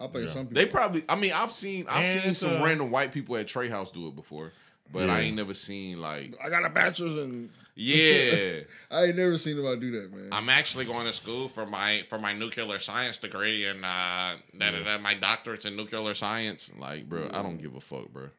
I 0.00 0.06
think 0.06 0.30
some 0.30 0.46
people 0.46 0.54
They 0.54 0.66
probably. 0.66 1.04
I 1.08 1.14
mean, 1.14 1.32
I've 1.34 1.52
seen 1.52 1.86
I've 1.88 2.04
And 2.04 2.22
seen 2.22 2.34
some 2.34 2.62
uh, 2.62 2.64
random 2.64 2.90
white 2.90 3.12
people 3.12 3.36
at 3.36 3.46
Trey 3.46 3.68
House 3.68 3.92
do 3.92 4.08
it 4.08 4.16
before, 4.16 4.52
but 4.90 5.10
I 5.10 5.20
ain't 5.20 5.36
never 5.36 5.52
seen 5.52 6.00
like. 6.00 6.34
I 6.42 6.48
got 6.48 6.64
a 6.64 6.70
bachelor's 6.70 7.18
and 7.18 7.50
Yeah, 7.74 8.60
I 8.90 9.04
ain't 9.04 9.16
never 9.16 9.36
seen 9.36 9.56
nobody 9.56 9.78
do 9.78 10.00
that, 10.00 10.14
man. 10.14 10.30
I'm 10.32 10.48
actually 10.48 10.86
going 10.86 11.04
to 11.04 11.12
school 11.12 11.48
for 11.48 11.66
my 11.66 12.02
for 12.08 12.18
my 12.18 12.32
nuclear 12.32 12.78
science 12.78 13.18
degree 13.18 13.66
and 13.66 13.84
uh, 13.84 14.36
da, 14.56 14.70
da, 14.70 14.82
da, 14.84 14.98
my 14.98 15.14
doctorate's 15.14 15.66
in 15.66 15.76
nuclear 15.76 16.14
science. 16.14 16.70
Like, 16.78 17.06
bro, 17.06 17.28
I 17.34 17.42
don't 17.42 17.58
give 17.58 17.74
a 17.74 17.80
fuck, 17.80 18.08
bro. 18.08 18.30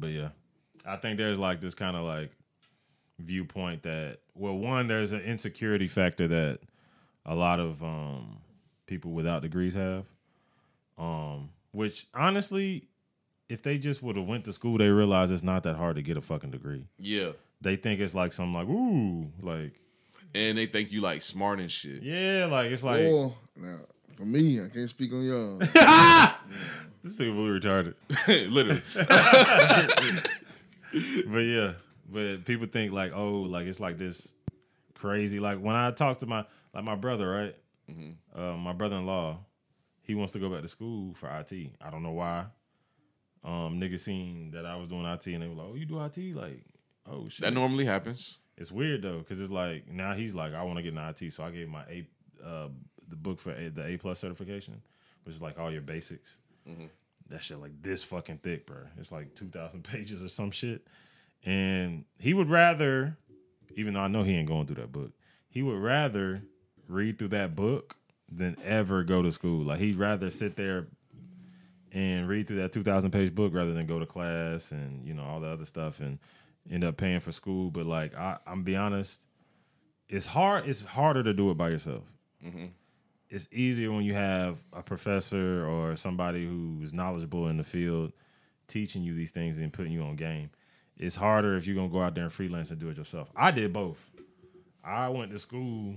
But 0.00 0.08
yeah, 0.08 0.28
I 0.86 0.96
think 0.96 1.18
there's 1.18 1.38
like 1.38 1.60
this 1.60 1.74
kind 1.74 1.96
of 1.96 2.04
like 2.04 2.30
viewpoint 3.18 3.82
that 3.82 4.18
well, 4.34 4.56
one 4.56 4.88
there's 4.88 5.12
an 5.12 5.20
insecurity 5.20 5.88
factor 5.88 6.26
that 6.28 6.60
a 7.26 7.34
lot 7.34 7.60
of 7.60 7.82
um, 7.82 8.38
people 8.86 9.10
without 9.12 9.42
degrees 9.42 9.74
have, 9.74 10.06
um, 10.98 11.50
which 11.72 12.06
honestly, 12.14 12.88
if 13.48 13.62
they 13.62 13.76
just 13.78 14.02
would 14.02 14.16
have 14.16 14.26
went 14.26 14.44
to 14.46 14.52
school, 14.52 14.78
they 14.78 14.88
realize 14.88 15.30
it's 15.30 15.42
not 15.42 15.62
that 15.64 15.76
hard 15.76 15.96
to 15.96 16.02
get 16.02 16.16
a 16.16 16.22
fucking 16.22 16.50
degree. 16.50 16.86
Yeah, 16.98 17.32
They 17.60 17.76
think 17.76 18.00
it's 18.00 18.14
like 18.14 18.32
some 18.32 18.54
like 18.54 18.68
ooh, 18.68 19.30
like 19.42 19.74
and 20.34 20.56
they 20.56 20.66
think 20.66 20.92
you 20.92 21.00
like 21.02 21.20
smart 21.22 21.60
and 21.60 21.70
shit. 21.70 22.02
yeah, 22.02 22.46
like 22.50 22.70
it's 22.70 22.82
like 22.82 23.04
or 23.04 23.34
now, 23.56 23.80
for 24.16 24.24
me, 24.24 24.62
I 24.62 24.68
can't 24.68 24.88
speak 24.88 25.12
on 25.12 25.22
y'all. 25.24 25.60
this 27.02 27.16
thing 27.16 27.36
really 27.36 27.60
retarded. 27.60 27.94
Literally, 28.50 28.82
but 31.26 31.38
yeah, 31.38 31.72
but 32.08 32.44
people 32.44 32.66
think 32.66 32.92
like, 32.92 33.12
oh, 33.14 33.40
like 33.42 33.66
it's 33.66 33.80
like 33.80 33.98
this 33.98 34.34
crazy. 34.94 35.40
Like 35.40 35.58
when 35.58 35.76
I 35.76 35.90
talk 35.90 36.18
to 36.18 36.26
my 36.26 36.44
like 36.74 36.84
my 36.84 36.96
brother, 36.96 37.30
right? 37.30 37.56
Uh, 38.34 38.52
my 38.52 38.72
brother-in-law, 38.72 39.38
he 40.02 40.14
wants 40.14 40.32
to 40.34 40.38
go 40.38 40.48
back 40.48 40.62
to 40.62 40.68
school 40.68 41.12
for 41.14 41.28
IT. 41.28 41.52
I 41.80 41.90
don't 41.90 42.04
know 42.04 42.12
why. 42.12 42.46
Um, 43.42 43.80
niggas 43.80 44.00
seen 44.00 44.52
that 44.52 44.64
I 44.64 44.76
was 44.76 44.88
doing 44.88 45.04
IT, 45.04 45.26
and 45.26 45.42
they 45.42 45.48
were 45.48 45.54
like, 45.54 45.66
"Oh, 45.70 45.74
you 45.74 45.86
do 45.86 46.00
IT?" 46.04 46.36
Like, 46.36 46.64
oh 47.10 47.28
shit. 47.28 47.44
that 47.44 47.52
normally 47.52 47.86
happens. 47.86 48.38
it's 48.56 48.70
weird 48.70 49.02
though, 49.02 49.18
because 49.18 49.40
it's 49.40 49.50
like 49.50 49.90
now 49.90 50.12
he's 50.14 50.34
like, 50.34 50.54
I 50.54 50.62
want 50.62 50.76
to 50.76 50.82
get 50.82 50.92
an 50.92 50.98
IT, 50.98 51.32
so 51.32 51.42
I 51.42 51.50
gave 51.50 51.68
my 51.68 51.82
A, 51.84 52.06
uh, 52.44 52.68
the 53.08 53.16
book 53.16 53.40
for 53.40 53.52
a, 53.52 53.70
the 53.70 53.86
A 53.86 53.96
plus 53.96 54.18
certification, 54.18 54.82
which 55.24 55.34
is 55.34 55.42
like 55.42 55.58
all 55.58 55.72
your 55.72 55.80
basics. 55.80 56.36
Mm-hmm. 56.70 56.86
that 57.28 57.42
shit 57.42 57.60
like 57.60 57.82
this 57.82 58.02
fucking 58.04 58.38
thick, 58.38 58.66
bro. 58.66 58.78
It's 58.98 59.12
like 59.12 59.34
two 59.34 59.48
thousand 59.48 59.84
pages 59.84 60.22
or 60.22 60.28
some 60.28 60.50
shit. 60.50 60.86
And 61.44 62.04
he 62.18 62.34
would 62.34 62.50
rather, 62.50 63.16
even 63.74 63.94
though 63.94 64.00
I 64.00 64.08
know 64.08 64.22
he 64.22 64.34
ain't 64.36 64.48
going 64.48 64.66
through 64.66 64.76
that 64.76 64.92
book, 64.92 65.12
he 65.48 65.62
would 65.62 65.78
rather 65.78 66.42
read 66.86 67.18
through 67.18 67.28
that 67.28 67.56
book 67.56 67.96
than 68.30 68.56
ever 68.64 69.02
go 69.04 69.22
to 69.22 69.32
school. 69.32 69.64
Like 69.64 69.80
he'd 69.80 69.96
rather 69.96 70.30
sit 70.30 70.56
there 70.56 70.86
and 71.92 72.28
read 72.28 72.46
through 72.46 72.58
that 72.58 72.72
two 72.72 72.82
thousand 72.82 73.10
page 73.10 73.34
book 73.34 73.52
rather 73.54 73.72
than 73.72 73.86
go 73.86 73.98
to 73.98 74.06
class 74.06 74.70
and 74.70 75.04
you 75.06 75.14
know 75.14 75.24
all 75.24 75.40
the 75.40 75.48
other 75.48 75.66
stuff 75.66 76.00
and 76.00 76.18
end 76.70 76.84
up 76.84 76.96
paying 76.96 77.20
for 77.20 77.32
school. 77.32 77.70
But 77.70 77.86
like 77.86 78.14
I, 78.14 78.38
I'm 78.46 78.62
be 78.62 78.76
honest, 78.76 79.26
it's 80.08 80.26
hard. 80.26 80.68
It's 80.68 80.82
harder 80.84 81.22
to 81.22 81.32
do 81.32 81.50
it 81.50 81.56
by 81.56 81.70
yourself. 81.70 82.04
Mm-hmm. 82.44 82.66
It's 83.30 83.48
easier 83.52 83.92
when 83.92 84.02
you 84.04 84.14
have 84.14 84.58
a 84.72 84.82
professor 84.82 85.64
or 85.66 85.96
somebody 85.96 86.44
who's 86.44 86.92
knowledgeable 86.92 87.48
in 87.48 87.56
the 87.58 87.62
field 87.64 88.12
teaching 88.66 89.02
you 89.02 89.14
these 89.14 89.30
things 89.30 89.58
and 89.58 89.72
putting 89.72 89.92
you 89.92 90.02
on 90.02 90.16
game. 90.16 90.50
It's 90.96 91.16
harder 91.16 91.56
if 91.56 91.66
you're 91.66 91.76
gonna 91.76 91.88
go 91.88 92.02
out 92.02 92.14
there 92.14 92.24
and 92.24 92.32
freelance 92.32 92.70
and 92.70 92.78
do 92.80 92.88
it 92.88 92.96
yourself. 92.96 93.30
I 93.36 93.52
did 93.52 93.72
both. 93.72 93.98
I 94.84 95.08
went 95.10 95.30
to 95.30 95.38
school, 95.38 95.96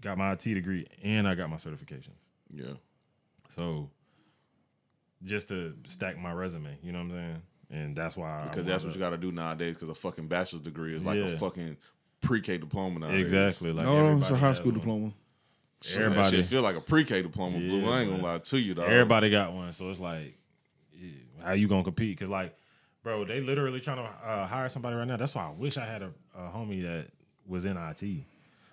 got 0.00 0.18
my 0.18 0.32
IT 0.32 0.44
degree, 0.54 0.86
and 1.02 1.26
I 1.26 1.34
got 1.34 1.50
my 1.50 1.56
certifications. 1.56 2.14
Yeah. 2.54 2.74
So 3.56 3.90
just 5.24 5.48
to 5.48 5.74
stack 5.86 6.18
my 6.18 6.32
resume, 6.32 6.78
you 6.82 6.92
know 6.92 6.98
what 6.98 7.04
I'm 7.04 7.10
saying? 7.10 7.42
And 7.70 7.96
that's 7.96 8.16
why 8.16 8.46
Because 8.50 8.66
that's 8.66 8.84
what 8.84 8.92
you 8.94 9.00
got 9.00 9.10
to 9.10 9.16
do 9.18 9.32
nowadays. 9.32 9.74
Because 9.76 9.88
a 9.88 9.94
fucking 9.94 10.28
bachelor's 10.28 10.62
degree 10.62 10.94
is 10.94 11.04
like 11.04 11.18
Yeah. 11.18 11.24
a 11.26 11.36
fucking 11.38 11.76
pre-K 12.20 12.58
diploma 12.58 13.00
nowadays. 13.00 13.22
exactly 13.22 13.72
like 13.72 13.84
No, 13.86 14.18
it's 14.18 14.30
a 14.30 14.36
high 14.36 14.48
has 14.48 14.56
school 14.58 14.72
one. 14.72 14.78
diploma. 14.80 15.12
That 15.82 16.00
Everybody- 16.00 16.42
feel 16.42 16.62
like 16.62 16.76
a 16.76 16.80
pre-K 16.80 17.22
diploma. 17.22 17.58
Blue. 17.58 17.88
I 17.90 18.02
ain't 18.02 18.10
gonna 18.10 18.22
lie 18.22 18.38
to 18.38 18.58
you, 18.58 18.74
dog. 18.74 18.86
Everybody 18.86 19.30
got 19.30 19.52
one, 19.52 19.72
so 19.72 19.90
it's 19.90 20.00
like, 20.00 20.36
yeah, 20.92 21.10
how 21.42 21.52
you 21.52 21.68
gonna 21.68 21.84
compete? 21.84 22.16
Because 22.16 22.30
like, 22.30 22.56
bro, 23.02 23.24
they 23.24 23.40
literally 23.40 23.80
trying 23.80 23.98
to 23.98 24.02
uh, 24.24 24.46
hire 24.46 24.68
somebody 24.68 24.96
right 24.96 25.06
now. 25.06 25.16
That's 25.16 25.34
why 25.34 25.46
I 25.46 25.50
wish 25.50 25.76
I 25.76 25.84
had 25.84 26.02
a, 26.02 26.12
a 26.36 26.50
homie 26.50 26.82
that 26.82 27.08
was 27.46 27.64
in 27.64 27.76
IT, 27.76 28.02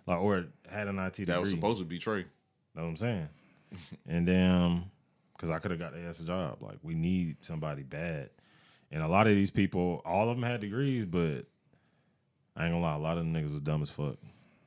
like 0.06 0.20
or 0.20 0.46
had 0.70 0.88
an 0.88 1.00
IT 1.00 1.14
degree. 1.14 1.26
that 1.26 1.42
was 1.42 1.50
supposed 1.50 1.80
to 1.80 1.86
be 1.86 1.98
Trey. 1.98 2.26
Know 2.76 2.84
what 2.84 2.90
I'm 2.90 2.98
saying? 2.98 3.30
and 4.08 4.28
then, 4.28 4.86
because 5.36 5.50
I 5.50 5.60
could 5.60 5.72
have 5.72 5.80
got 5.80 5.94
the 5.94 6.00
ass 6.02 6.20
a 6.20 6.24
job. 6.24 6.58
Like 6.62 6.78
we 6.84 6.94
need 6.94 7.38
somebody 7.42 7.84
bad, 7.84 8.30
and 8.92 9.02
a 9.02 9.08
lot 9.08 9.28
of 9.28 9.34
these 9.34 9.52
people, 9.52 10.02
all 10.06 10.30
of 10.30 10.38
them 10.38 10.44
had 10.44 10.62
degrees, 10.62 11.06
but 11.06 11.46
I 12.56 12.66
ain't 12.66 12.74
gonna 12.74 12.80
lie, 12.82 12.96
a 12.96 13.00
lot 13.00 13.18
of 13.18 13.24
them 13.24 13.34
niggas 13.34 13.52
was 13.54 13.62
dumb 13.62 13.82
as 13.82 13.90
fuck. 13.90 14.18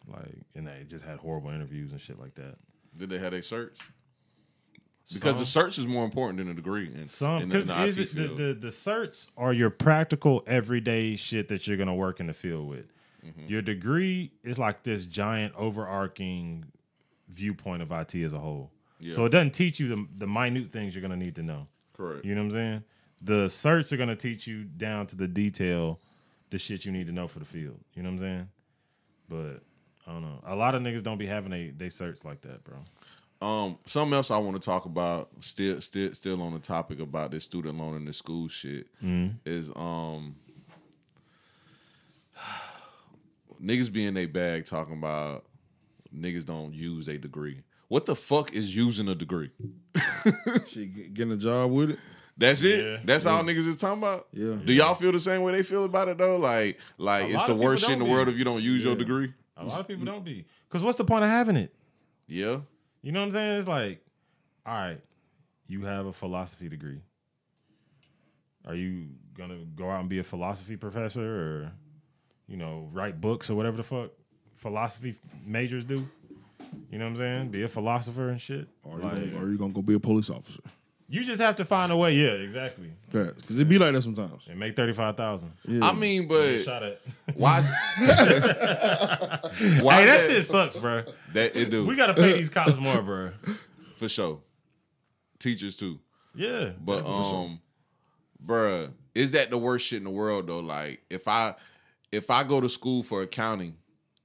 Like, 0.09 0.43
and 0.55 0.67
they 0.67 0.85
just 0.89 1.05
had 1.05 1.19
horrible 1.19 1.51
interviews 1.51 1.93
and 1.93 2.01
shit 2.01 2.19
like 2.19 2.35
that. 2.35 2.57
Did 2.97 3.11
they 3.11 3.19
have 3.19 3.33
a 3.33 3.39
cert? 3.39 3.79
Because 5.13 5.39
the 5.39 5.47
Some- 5.47 5.67
cert 5.67 5.79
is 5.79 5.87
more 5.87 6.05
important 6.05 6.39
than 6.39 6.49
the 6.49 6.55
degree. 6.55 6.87
In, 6.93 7.09
Some 7.09 7.41
the, 7.41 7.47
because 7.47 7.65
the 7.67 7.85
is 7.85 7.99
IT 7.99 8.03
it 8.03 8.15
the, 8.37 8.43
the 8.45 8.55
the 8.55 8.69
certs 8.69 9.29
are 9.37 9.53
your 9.53 9.71
practical 9.71 10.43
everyday 10.47 11.17
shit 11.17 11.49
that 11.49 11.67
you're 11.67 11.77
gonna 11.77 11.95
work 11.95 12.21
in 12.21 12.27
the 12.27 12.33
field 12.33 12.69
with. 12.69 12.87
Mm-hmm. 13.25 13.49
Your 13.49 13.63
degree 13.63 14.33
is 14.43 14.59
like 14.59 14.83
this 14.83 15.07
giant 15.07 15.55
overarching 15.57 16.65
viewpoint 17.29 17.83
of 17.83 17.93
IT 17.93 18.15
as 18.17 18.33
a 18.33 18.39
whole. 18.39 18.71
Yeah. 18.99 19.13
So 19.13 19.25
it 19.25 19.31
doesn't 19.31 19.53
teach 19.53 19.81
you 19.81 19.89
the 19.89 20.07
the 20.19 20.27
minute 20.27 20.73
things 20.73 20.95
you're 20.95 21.03
gonna 21.03 21.17
need 21.17 21.37
to 21.37 21.43
know. 21.43 21.67
Correct. 21.97 22.25
You 22.25 22.35
know 22.35 22.43
what 22.43 22.47
I'm 22.47 22.53
saying? 22.53 22.85
The 23.21 23.47
certs 23.47 23.93
are 23.93 23.97
gonna 23.97 24.17
teach 24.17 24.47
you 24.47 24.65
down 24.65 25.07
to 25.09 25.17
the 25.17 25.29
detail 25.29 26.01
the 26.51 26.59
shit 26.59 26.85
you 26.85 26.93
need 26.93 27.07
to 27.07 27.13
know 27.13 27.29
for 27.29 27.39
the 27.39 27.45
field. 27.45 27.81
You 27.95 28.03
know 28.03 28.11
what 28.11 28.15
I'm 28.15 28.21
saying? 28.21 28.49
But 29.29 29.63
I 30.07 30.13
don't 30.13 30.23
know. 30.23 30.41
A 30.47 30.57
lot 30.57 30.75
of 30.75 30.83
niggas 30.83 31.03
don't 31.03 31.19
be 31.19 31.27
having 31.27 31.51
they 31.51 31.73
they 31.77 31.87
certs 31.87 32.25
like 32.25 32.41
that, 32.43 32.65
bro. 32.65 32.79
Um, 33.47 33.79
something 33.87 34.15
else 34.15 34.31
I 34.31 34.39
want 34.39 34.55
to 34.61 34.65
talk 34.65 34.85
about, 34.85 35.29
still, 35.41 35.81
still, 35.81 36.15
still 36.15 36.41
on 36.43 36.53
the 36.53 36.61
topic 36.61 37.01
about 37.01 37.33
this 37.33 37.45
student 37.45 37.77
loan 37.77 37.97
and 37.97 38.07
the 38.07 38.13
school 38.13 38.47
shit, 38.47 38.87
Mm-hmm. 39.03 39.37
is 39.45 39.71
um, 39.75 40.37
niggas 43.63 43.93
be 43.93 44.07
in 44.07 44.15
their 44.15 44.29
bag 44.29 44.65
talking 44.65 44.95
about 44.95 45.45
niggas 46.17 46.45
don't 46.47 46.73
use 46.73 47.09
a 47.09 47.19
degree. 47.19 47.63
What 47.89 48.07
the 48.07 48.17
fuck 48.17 48.53
is 48.55 48.75
using 48.75 49.09
a 49.09 49.15
degree? 49.15 49.51
she 50.69 50.87
getting 50.87 51.33
a 51.33 51.37
job 51.37 51.71
with 51.71 51.91
it. 51.91 51.99
That's 52.39 52.63
it. 52.63 52.85
Yeah. 52.85 52.97
That's 53.05 53.27
all 53.27 53.43
niggas 53.45 53.67
is 53.69 53.77
talking 53.77 53.99
about. 54.03 54.29
Yeah. 54.33 54.55
Do 54.65 54.73
y'all 54.73 54.95
feel 54.95 55.13
the 55.13 55.19
same 55.21 55.43
way 55.43 55.53
they 55.53 55.63
feel 55.63 55.85
about 55.85 56.09
it 56.09 56.17
though? 56.17 56.39
Like, 56.39 56.79
like 56.97 57.27
A 57.29 57.35
it's 57.35 57.45
the 57.45 57.55
worst 57.55 57.83
shit 57.85 57.93
in 57.93 57.99
the 57.99 58.05
don't 58.07 58.13
world 58.13 58.27
be. 58.27 58.33
if 58.33 58.39
you 58.39 58.45
don't 58.45 58.63
use 58.63 58.83
your 58.85 58.97
degree. 58.97 59.35
A 59.63 59.69
lot 59.69 59.81
of 59.81 59.89
people 59.89 60.05
don't 60.05 60.25
be. 60.25 60.45
Cause 60.69 60.83
what's 60.83 60.99
the 60.99 61.05
point 61.05 61.25
of 61.25 61.31
having 61.31 61.57
it? 61.57 61.75
Yeah. 62.27 62.61
You 63.03 63.13
know 63.13 63.21
what 63.21 63.27
I'm 63.27 63.33
saying? 63.33 63.59
It's 63.59 63.69
like, 63.69 64.05
all 64.65 64.75
right, 64.75 65.01
you 65.67 65.83
have 65.85 66.07
a 66.07 66.13
philosophy 66.13 66.69
degree. 66.69 67.01
Are 68.67 68.75
you 68.75 69.09
gonna 69.37 69.59
go 69.75 69.91
out 69.91 70.01
and 70.01 70.09
be 70.09 70.19
a 70.19 70.25
philosophy 70.25 70.77
professor 70.77 71.23
or, 71.25 71.73
you 72.47 72.57
know, 72.57 72.89
write 72.93 73.21
books 73.21 73.51
or 73.51 73.55
whatever 73.55 73.77
the 73.77 73.83
fuck 73.83 74.11
philosophy 74.57 75.17
majors 75.45 75.85
do? 75.85 76.07
You 76.91 76.99
know 76.99 77.05
what 77.07 77.11
I'm 77.13 77.17
saying? 77.17 77.49
Be 77.51 77.63
a 77.65 77.69
philosopher 77.69 78.29
and 78.29 78.41
shit. 78.41 78.69
Or 78.85 78.99
you, 78.99 79.03
Like, 79.03 79.15
gonna, 79.15 79.45
or 79.45 79.49
you 79.51 79.59
gonna 79.59 79.73
go 79.73 79.83
be 79.83 79.95
a 79.95 80.01
police 80.01 80.31
officer. 80.31 80.61
You 81.13 81.23
just 81.25 81.43
have 81.43 81.57
to 81.57 81.65
find 81.67 81.93
a 81.93 81.97
way. 81.97 82.15
Yeah, 82.15 82.31
exactly. 82.31 82.91
Because 83.11 83.59
it 83.59 83.69
be 83.69 83.79
like 83.79 83.93
that 83.93 84.01
sometimes. 84.01 84.45
And 84.49 84.59
make 84.59 84.75
thirty 84.75 84.95
five 84.95 85.15
thousand. 85.15 85.53
Yeah. 85.69 85.87
I 85.87 85.93
mean, 85.93 86.27
but 86.27 86.61
Shot 86.63 86.83
at. 86.83 87.03
why? 87.35 87.61
why 89.83 89.95
hey, 90.01 90.07
that 90.07 90.25
shit 90.27 90.47
sucks, 90.47 90.79
bro. 90.79 91.03
That 91.35 91.55
it 91.55 91.69
do 91.69 91.85
We 91.85 91.97
gotta 91.97 92.15
pay 92.15 92.33
these 92.33 92.49
cops 92.49 92.77
more, 92.77 93.03
bro. 93.03 93.31
for 93.97 94.09
sure. 94.09 94.41
Teachers 95.39 95.77
too. 95.77 96.01
Yeah, 96.35 96.71
But 96.81 97.05
um, 97.05 97.61
bruh, 98.43 98.91
is 99.15 99.33
that 99.33 99.51
the 99.51 99.59
worst 99.59 99.87
shit 99.87 99.99
in 99.99 100.05
the 100.05 100.11
world 100.11 100.47
though? 100.47 100.61
Like 100.61 101.03
if 101.11 101.29
I 101.29 101.57
if 102.11 102.31
I 102.31 102.43
go 102.43 102.59
to 102.59 102.71
school 102.71 103.03
for 103.03 103.21
accounting 103.21 103.77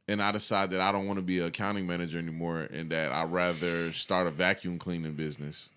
and 0.08 0.21
I 0.23 0.32
decide 0.32 0.71
that 0.71 0.80
I 0.80 0.93
don't 0.93 1.06
want 1.06 1.17
to 1.17 1.23
be 1.23 1.39
an 1.39 1.47
accounting 1.47 1.86
manager 1.86 2.17
anymore 2.17 2.62
and 2.62 2.89
that 2.93 3.12
I'd 3.12 3.30
rather 3.30 3.91
start 3.91 4.26
a 4.28 4.32
vacuum 4.32 4.80
cleaning 4.80 5.15
business, 5.15 5.69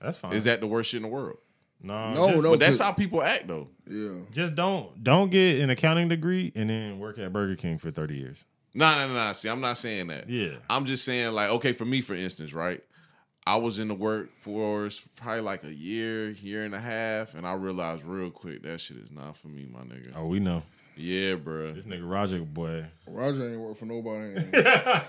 that's 0.00 0.18
fine. 0.18 0.32
is 0.32 0.44
that 0.44 0.60
the 0.60 0.66
worst 0.66 0.90
shit 0.90 0.98
in 0.98 1.02
the 1.02 1.08
world? 1.08 1.38
no? 1.82 2.12
No, 2.14 2.30
just- 2.32 2.42
no. 2.42 2.50
But 2.50 2.60
that's 2.60 2.78
how 2.80 2.92
people 2.92 3.22
act 3.22 3.46
though. 3.48 3.68
Yeah. 3.86 4.18
Just 4.32 4.54
don't 4.54 5.02
don't 5.02 5.30
get 5.30 5.60
an 5.60 5.70
accounting 5.70 6.08
degree 6.08 6.52
and 6.54 6.68
then 6.70 6.98
work 6.98 7.18
at 7.18 7.32
Burger 7.32 7.56
King 7.56 7.78
for 7.78 7.90
thirty 7.90 8.16
years. 8.16 8.44
No, 8.74 9.06
no, 9.08 9.12
no. 9.14 9.32
See, 9.32 9.48
I'm 9.48 9.60
not 9.60 9.78
saying 9.78 10.08
that. 10.08 10.28
Yeah. 10.28 10.56
I'm 10.68 10.84
just 10.84 11.04
saying, 11.04 11.32
like, 11.32 11.50
okay, 11.50 11.72
for 11.72 11.84
me, 11.86 12.00
for 12.00 12.14
instance, 12.14 12.52
right? 12.52 12.82
I 13.46 13.56
was 13.56 13.78
in 13.78 13.88
the 13.88 13.94
workforce 13.94 14.98
for 14.98 15.08
probably 15.16 15.40
like 15.40 15.64
a 15.64 15.72
year, 15.74 16.28
year 16.30 16.64
and 16.64 16.74
a 16.74 16.80
half, 16.80 17.34
and 17.34 17.46
I 17.46 17.54
realized 17.54 18.04
real 18.04 18.30
quick 18.30 18.62
that 18.64 18.78
shit 18.78 18.98
is 18.98 19.10
not 19.10 19.36
for 19.38 19.48
me, 19.48 19.66
my 19.72 19.80
nigga. 19.80 20.12
Oh, 20.14 20.26
we 20.26 20.38
know 20.38 20.62
Yeah, 20.96 21.36
bro. 21.36 21.72
this 21.72 21.84
nigga 21.86 22.08
Roger 22.08 22.40
boy. 22.40 22.84
Roger 23.06 23.50
ain't 23.50 23.58
work 23.58 23.78
for 23.78 23.86
nobody. 23.86 24.34
He 24.38 24.50
Nah, 24.60 25.00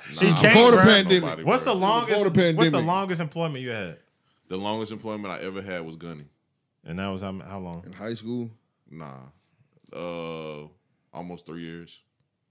can't, 0.42 0.42
Before 0.42 0.72
the 0.72 0.78
pandemic. 0.78 1.22
Nobody, 1.24 1.44
What's 1.44 1.66
the 1.66 1.74
longest? 1.76 2.24
Before 2.24 2.30
the 2.44 2.54
What's 2.54 2.72
the 2.72 2.80
longest 2.80 3.20
employment 3.20 3.62
you 3.62 3.72
had? 3.72 3.98
The 4.50 4.58
longest 4.58 4.92
employment 4.92 5.32
I 5.34 5.40
ever 5.40 5.62
had 5.62 5.86
was 5.86 5.96
Gunny. 5.96 6.26
And 6.86 7.00
that 7.00 7.08
was 7.08 7.22
how, 7.22 7.32
how 7.40 7.60
long? 7.60 7.84
In 7.86 7.94
high 7.94 8.14
school. 8.16 8.50
Nah, 8.92 9.16
uh, 9.96 10.68
almost 11.14 11.46
three 11.46 11.62
years. 11.62 12.02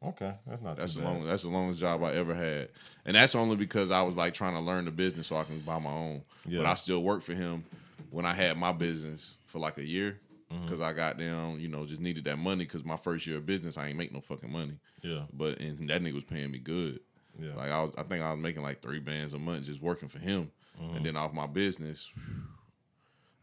Okay, 0.04 0.32
that's 0.46 0.62
not 0.62 0.76
That's 0.76 0.94
too 0.94 1.00
the 1.00 1.06
bad. 1.06 1.12
long. 1.16 1.26
That's 1.26 1.42
the 1.42 1.48
longest 1.48 1.80
job 1.80 2.04
I 2.04 2.12
ever 2.12 2.32
had, 2.34 2.68
and 3.04 3.16
that's 3.16 3.34
only 3.34 3.56
because 3.56 3.90
I 3.90 4.02
was 4.02 4.16
like 4.16 4.32
trying 4.32 4.54
to 4.54 4.60
learn 4.60 4.84
the 4.84 4.92
business 4.92 5.26
so 5.26 5.36
I 5.36 5.42
can 5.44 5.58
buy 5.60 5.80
my 5.80 5.90
own. 5.90 6.22
Yeah. 6.46 6.58
But 6.58 6.66
I 6.66 6.74
still 6.74 7.02
worked 7.02 7.24
for 7.24 7.34
him 7.34 7.64
when 8.10 8.24
I 8.24 8.32
had 8.32 8.56
my 8.56 8.70
business 8.72 9.36
for 9.46 9.58
like 9.58 9.78
a 9.78 9.84
year 9.84 10.20
Mm-hmm. 10.50 10.62
because 10.64 10.80
I 10.80 10.94
got 10.94 11.18
down, 11.18 11.60
you 11.60 11.68
know, 11.68 11.84
just 11.84 12.00
needed 12.00 12.24
that 12.24 12.38
money 12.38 12.64
because 12.64 12.82
my 12.82 12.96
first 12.96 13.26
year 13.26 13.36
of 13.36 13.44
business 13.44 13.76
I 13.76 13.88
ain't 13.88 13.98
make 13.98 14.14
no 14.14 14.22
fucking 14.22 14.50
money. 14.50 14.78
Yeah, 15.02 15.24
But 15.30 15.58
and 15.60 15.90
that 15.90 16.00
nigga 16.00 16.14
was 16.14 16.24
paying 16.24 16.50
me 16.50 16.56
good. 16.58 17.00
yeah. 17.38 17.52
Like 17.54 17.70
I 17.70 17.82
was, 17.82 17.92
I 17.98 18.02
think 18.04 18.24
I 18.24 18.32
was 18.32 18.40
making 18.40 18.62
like 18.62 18.80
three 18.80 18.98
bands 18.98 19.34
a 19.34 19.38
month 19.38 19.66
just 19.66 19.82
working 19.82 20.08
for 20.08 20.18
him, 20.18 20.50
Mm-hmm. 20.80 20.96
and 20.96 21.06
then 21.06 21.16
off 21.16 21.32
my 21.32 21.46
business, 21.46 22.08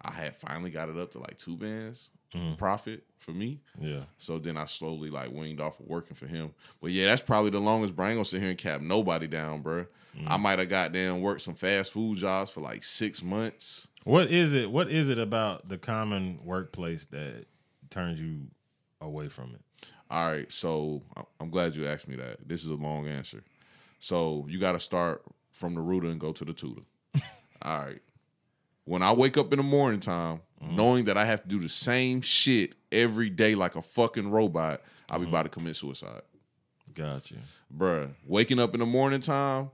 I 0.02 0.12
had 0.12 0.36
finally 0.38 0.69
got 0.69 0.89
it 0.89 0.98
up 0.98 1.12
to 1.12 1.19
like 1.19 1.38
two 1.38 1.58
bands 1.58 2.10
Mm-hmm. 2.34 2.56
profit 2.56 3.06
for 3.17 3.32
me. 3.32 3.62
yeah. 3.80 4.02
So 4.17 4.39
then 4.39 4.58
I 4.58 4.65
slowly 4.65 5.10
like 5.10 5.32
winged 5.32 5.62
off 5.62 5.80
of 5.80 5.86
working 5.88 6.15
for 6.17 6.28
him. 6.28 6.52
But 6.82 6.91
yeah, 6.91 7.06
that's 7.06 7.21
probably 7.21 7.50
the 7.52 7.62
longest. 7.62 7.95
Bro. 7.95 8.08
I 8.08 8.10
ain't 8.10 8.17
gonna 8.17 8.26
sit 8.26 8.41
here 8.41 8.50
and 8.50 8.58
cap 8.58 8.82
nobody 8.82 9.26
down, 9.26 9.62
bro. 9.62 9.86
Mm. 10.20 10.26
I 10.28 10.36
might 10.36 10.59
have 10.59 10.68
got 10.68 10.91
down 10.91 11.22
worked 11.22 11.39
some 11.41 11.53
fast 11.55 11.93
food 11.93 12.18
jobs 12.18 12.51
for 12.51 12.59
like 12.59 12.84
six 12.84 13.24
months. 13.24 13.88
What 14.03 14.30
is 14.32 14.53
it? 14.53 14.70
What 14.70 14.91
is 14.91 15.07
it 15.07 15.18
about 15.18 15.70
the 15.70 15.78
common 15.78 16.41
workplace 16.43 17.05
that 17.07 17.45
turns 17.89 18.20
you 18.20 18.47
away 18.99 19.30
from 19.30 19.51
it? 19.55 19.88
All 20.12 20.30
right, 20.30 20.51
so 20.51 21.03
I'm 21.39 21.49
glad 21.49 21.74
you 21.74 21.88
asked 21.88 22.09
me 22.09 22.18
that. 22.18 22.45
This 22.45 22.66
is 22.66 22.70
a 22.70 22.76
long 22.76 23.07
answer. 23.07 23.43
So 23.99 24.45
you 24.49 24.59
got 24.59 24.74
to 24.74 24.80
start 24.82 25.24
from 25.53 25.74
the 25.74 25.80
rooter 25.82 26.07
and 26.09 26.20
go 26.20 26.34
to 26.34 26.43
the 26.43 26.53
tutor. 26.53 26.82
All 27.66 27.80
right. 27.80 28.01
When 28.86 29.01
I 29.01 29.11
wake 29.13 29.38
up 29.38 29.51
in 29.51 29.57
the 29.57 29.63
morning 29.63 29.99
time, 29.99 30.41
knowing 30.61 31.05
that 31.05 31.18
I 31.18 31.26
have 31.26 31.41
to 31.43 31.47
do 31.49 31.59
the 31.59 31.70
same 31.70 32.22
shit 32.22 32.76
every 32.91 33.30
day 33.30 33.55
like 33.55 33.76
a 33.76 33.82
fucking 33.82 34.30
robot, 34.30 34.82
I'll 35.09 35.20
be 35.20 35.28
about 35.28 35.43
to 35.43 35.49
commit 35.49 35.76
suicide. 35.76 36.22
Gotcha. 36.93 37.36
bruh, 37.76 38.11
waking 38.26 38.59
up 38.59 38.74
in 38.74 38.80
the 38.80 38.86
morning 38.86 39.20
time, 39.20 39.72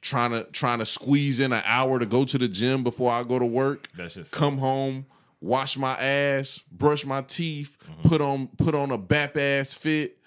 trying 0.00 0.32
to 0.32 0.44
trying 0.44 0.78
to 0.80 0.86
squeeze 0.86 1.38
in 1.40 1.52
an 1.52 1.62
hour 1.64 1.98
to 1.98 2.06
go 2.06 2.24
to 2.24 2.36
the 2.38 2.48
gym 2.48 2.82
before 2.82 3.12
I 3.12 3.22
go 3.22 3.38
to 3.38 3.46
work, 3.46 3.88
That 3.96 4.10
shit 4.10 4.26
sucks. 4.26 4.30
come 4.36 4.58
home, 4.58 5.06
wash 5.40 5.76
my 5.76 5.92
ass, 5.94 6.60
brush 6.72 7.04
my 7.06 7.20
teeth, 7.22 7.76
Mm-hmm. 7.88 8.08
put 8.08 8.20
on 8.20 8.46
put 8.58 8.74
on 8.74 8.90
a 8.90 8.98
bap 8.98 9.36
ass 9.36 9.72
fit, 9.72 10.18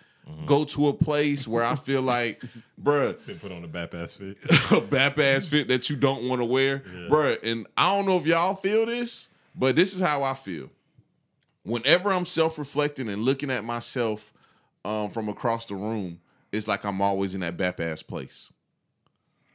go 0.46 0.64
to 0.66 0.88
a 0.88 0.94
place 0.94 1.48
where 1.48 1.64
I 1.64 1.76
feel 1.76 2.02
like, 2.02 2.42
bruh, 2.82 3.40
put 3.42 3.52
on 3.52 3.64
a 3.64 3.68
bap 3.68 3.94
ass 3.94 4.14
fit. 4.14 4.38
a 4.72 4.82
bap 4.82 5.20
ass 5.20 5.46
fit 5.46 5.68
that 5.68 5.90
you 5.90 5.96
don't 5.96 6.28
want 6.28 6.42
to 6.42 6.46
wear, 6.46 6.80
bruh. 7.10 7.38
And 7.44 7.68
I 7.78 7.96
don't 7.96 8.06
know 8.06 8.18
if 8.18 8.26
y'all 8.26 8.56
feel 8.56 8.86
this, 8.86 9.30
but 9.56 9.76
this 9.76 9.94
is 9.94 10.02
how 10.02 10.24
I 10.24 10.34
feel. 10.34 10.70
Whenever 11.64 12.12
I'm 12.12 12.26
self 12.26 12.58
reflecting 12.58 13.10
and 13.10 13.24
looking 13.24 13.52
at 13.52 13.64
myself 13.64 14.32
um, 14.86 15.10
from 15.10 15.28
across 15.28 15.66
the 15.66 15.76
room, 15.76 16.20
it's 16.52 16.68
like 16.68 16.86
I'm 16.86 17.02
always 17.02 17.36
in 17.36 17.42
that 17.42 17.58
bap 17.58 17.80
ass 17.80 18.02
place. 18.02 18.54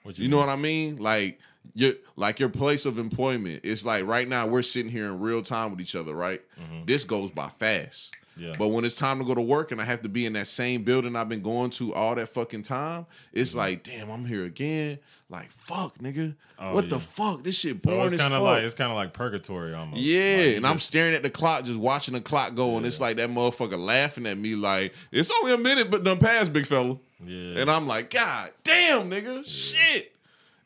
What 0.02 0.18
You 0.18 0.28
know 0.28 0.36
what 0.38 0.48
I 0.48 0.56
mean? 0.56 0.96
Like 0.96 1.38
your 1.74 1.92
like 2.16 2.40
your 2.40 2.48
place 2.48 2.84
of 2.84 2.98
employment. 2.98 3.60
It's 3.64 3.84
like 3.86 4.04
right 4.06 4.28
now 4.28 4.46
we're 4.46 4.62
sitting 4.62 4.90
here 4.90 5.06
in 5.06 5.20
real 5.20 5.42
time 5.42 5.70
with 5.70 5.80
each 5.80 5.94
other, 5.94 6.14
right? 6.14 6.42
This 6.86 7.04
goes 7.04 7.30
by 7.30 7.48
fast. 7.48 8.16
Yeah. 8.36 8.52
But 8.58 8.68
when 8.68 8.84
it's 8.84 8.94
time 8.94 9.18
to 9.18 9.24
go 9.24 9.34
to 9.34 9.42
work 9.42 9.72
and 9.72 9.80
I 9.80 9.84
have 9.84 10.02
to 10.02 10.08
be 10.08 10.26
in 10.26 10.32
that 10.34 10.46
same 10.46 10.84
building 10.84 11.16
I've 11.16 11.28
been 11.28 11.42
going 11.42 11.70
to 11.70 11.92
all 11.94 12.14
that 12.14 12.28
fucking 12.28 12.62
time, 12.62 13.06
it's 13.32 13.50
mm-hmm. 13.50 13.58
like, 13.58 13.82
damn, 13.82 14.10
I'm 14.10 14.24
here 14.24 14.44
again. 14.44 14.98
Like, 15.28 15.50
fuck, 15.50 15.98
nigga. 15.98 16.34
Oh, 16.58 16.74
what 16.74 16.84
yeah. 16.84 16.90
the 16.90 17.00
fuck? 17.00 17.42
This 17.42 17.58
shit 17.58 17.82
So 17.82 17.90
boring 17.90 18.04
it's 18.04 18.14
as 18.14 18.20
kind 18.20 18.32
fuck. 18.32 18.40
of 18.40 18.44
like 18.44 18.62
it's 18.62 18.74
kind 18.74 18.90
of 18.90 18.96
like 18.96 19.12
purgatory 19.12 19.74
almost. 19.74 20.00
Yeah, 20.00 20.36
Like, 20.36 20.56
and 20.56 20.66
I'm 20.66 20.78
staring 20.78 21.14
at 21.14 21.22
the 21.22 21.30
clock, 21.30 21.64
just 21.64 21.78
watching 21.78 22.14
the 22.14 22.20
clock 22.20 22.54
go, 22.54 22.76
and 22.76 22.86
it's 22.86 23.00
like 23.00 23.16
that 23.16 23.30
motherfucker 23.30 23.78
laughing 23.78 24.26
at 24.26 24.36
me 24.38 24.54
like 24.54 24.94
it's 25.10 25.30
only 25.40 25.54
a 25.54 25.58
minute, 25.58 25.90
but 25.90 26.04
done 26.04 26.18
passed, 26.18 26.52
big 26.52 26.66
fella. 26.66 26.98
Yeah. 27.24 27.60
And 27.60 27.70
I'm 27.70 27.86
like, 27.86 28.10
God 28.10 28.50
damn, 28.64 29.10
nigga, 29.10 29.44
shit. 29.44 30.14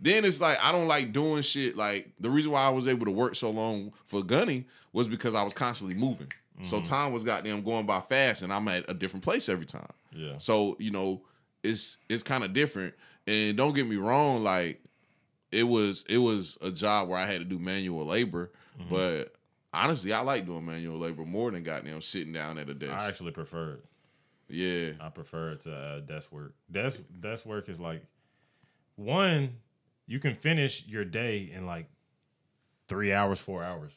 Then 0.00 0.24
it's 0.24 0.40
like 0.40 0.58
I 0.62 0.72
don't 0.72 0.88
like 0.88 1.12
doing 1.12 1.42
shit. 1.42 1.76
Like 1.76 2.10
the 2.20 2.30
reason 2.30 2.52
why 2.52 2.62
I 2.62 2.70
was 2.70 2.86
able 2.88 3.06
to 3.06 3.12
work 3.12 3.34
so 3.34 3.50
long 3.50 3.92
for 4.06 4.22
Gunny 4.22 4.64
was 4.92 5.08
because 5.08 5.34
I 5.34 5.42
was 5.42 5.54
constantly 5.54 5.96
moving. 5.96 6.28
So 6.62 6.76
Mm-hmm. 6.78 6.84
time 6.86 7.12
was 7.12 7.22
goddamn 7.24 7.62
going 7.62 7.84
by 7.86 8.00
fast, 8.00 8.42
and 8.42 8.52
I'm 8.52 8.66
at 8.68 8.88
a 8.88 8.94
different 8.94 9.22
place 9.24 9.48
every 9.48 9.66
time. 9.66 9.90
Yeah. 10.12 10.38
So 10.38 10.76
you 10.78 10.90
know, 10.90 11.22
it's 11.62 11.98
it's 12.08 12.22
kind 12.22 12.44
of 12.44 12.52
different. 12.52 12.94
And 13.26 13.56
don't 13.56 13.74
get 13.74 13.86
me 13.86 13.96
wrong, 13.96 14.42
like 14.42 14.80
it 15.52 15.64
was 15.64 16.04
it 16.08 16.18
was 16.18 16.56
a 16.62 16.70
job 16.70 17.08
where 17.08 17.18
I 17.18 17.26
had 17.26 17.38
to 17.38 17.44
do 17.44 17.58
manual 17.58 18.06
labor, 18.06 18.50
Mm-hmm. 18.80 18.90
but 18.90 19.34
honestly, 19.74 20.12
I 20.12 20.20
like 20.20 20.46
doing 20.46 20.64
manual 20.64 20.98
labor 20.98 21.24
more 21.24 21.50
than 21.50 21.62
goddamn 21.62 22.00
sitting 22.00 22.32
down 22.32 22.56
at 22.58 22.68
a 22.70 22.74
desk. 22.74 22.92
I 23.02 23.08
actually 23.08 23.32
prefer 23.32 23.72
it. 23.74 23.84
yeah, 24.48 24.92
I 25.04 25.10
prefer 25.10 25.50
it 25.52 25.60
to 25.62 25.74
uh, 25.76 26.00
desk 26.00 26.32
work. 26.32 26.54
Desk 26.70 27.00
desk 27.20 27.44
work 27.44 27.68
is 27.68 27.78
like 27.80 28.02
one, 28.96 29.56
you 30.06 30.18
can 30.18 30.34
finish 30.34 30.86
your 30.86 31.04
day 31.04 31.50
in 31.52 31.66
like 31.66 31.88
three 32.88 33.12
hours, 33.12 33.38
four 33.38 33.62
hours. 33.62 33.92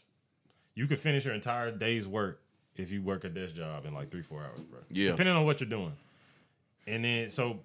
You 0.76 0.88
can 0.88 0.97
finish 0.97 1.26
your 1.26 1.34
entire 1.34 1.72
day's 1.72 2.07
work 2.07 2.41
if 2.80 2.92
you 2.92 3.02
work 3.02 3.24
a 3.26 3.30
desk 3.30 3.56
job 3.56 3.86
in 3.86 3.94
like 3.94 4.10
three, 4.10 4.22
four 4.22 4.42
hours, 4.42 4.60
bro. 4.62 4.80
Yeah. 4.90 5.12
Depending 5.12 5.36
on 5.36 5.46
what 5.46 5.60
you're 5.60 5.70
doing. 5.70 5.94
And 6.88 7.04
then 7.04 7.30
so 7.30 7.60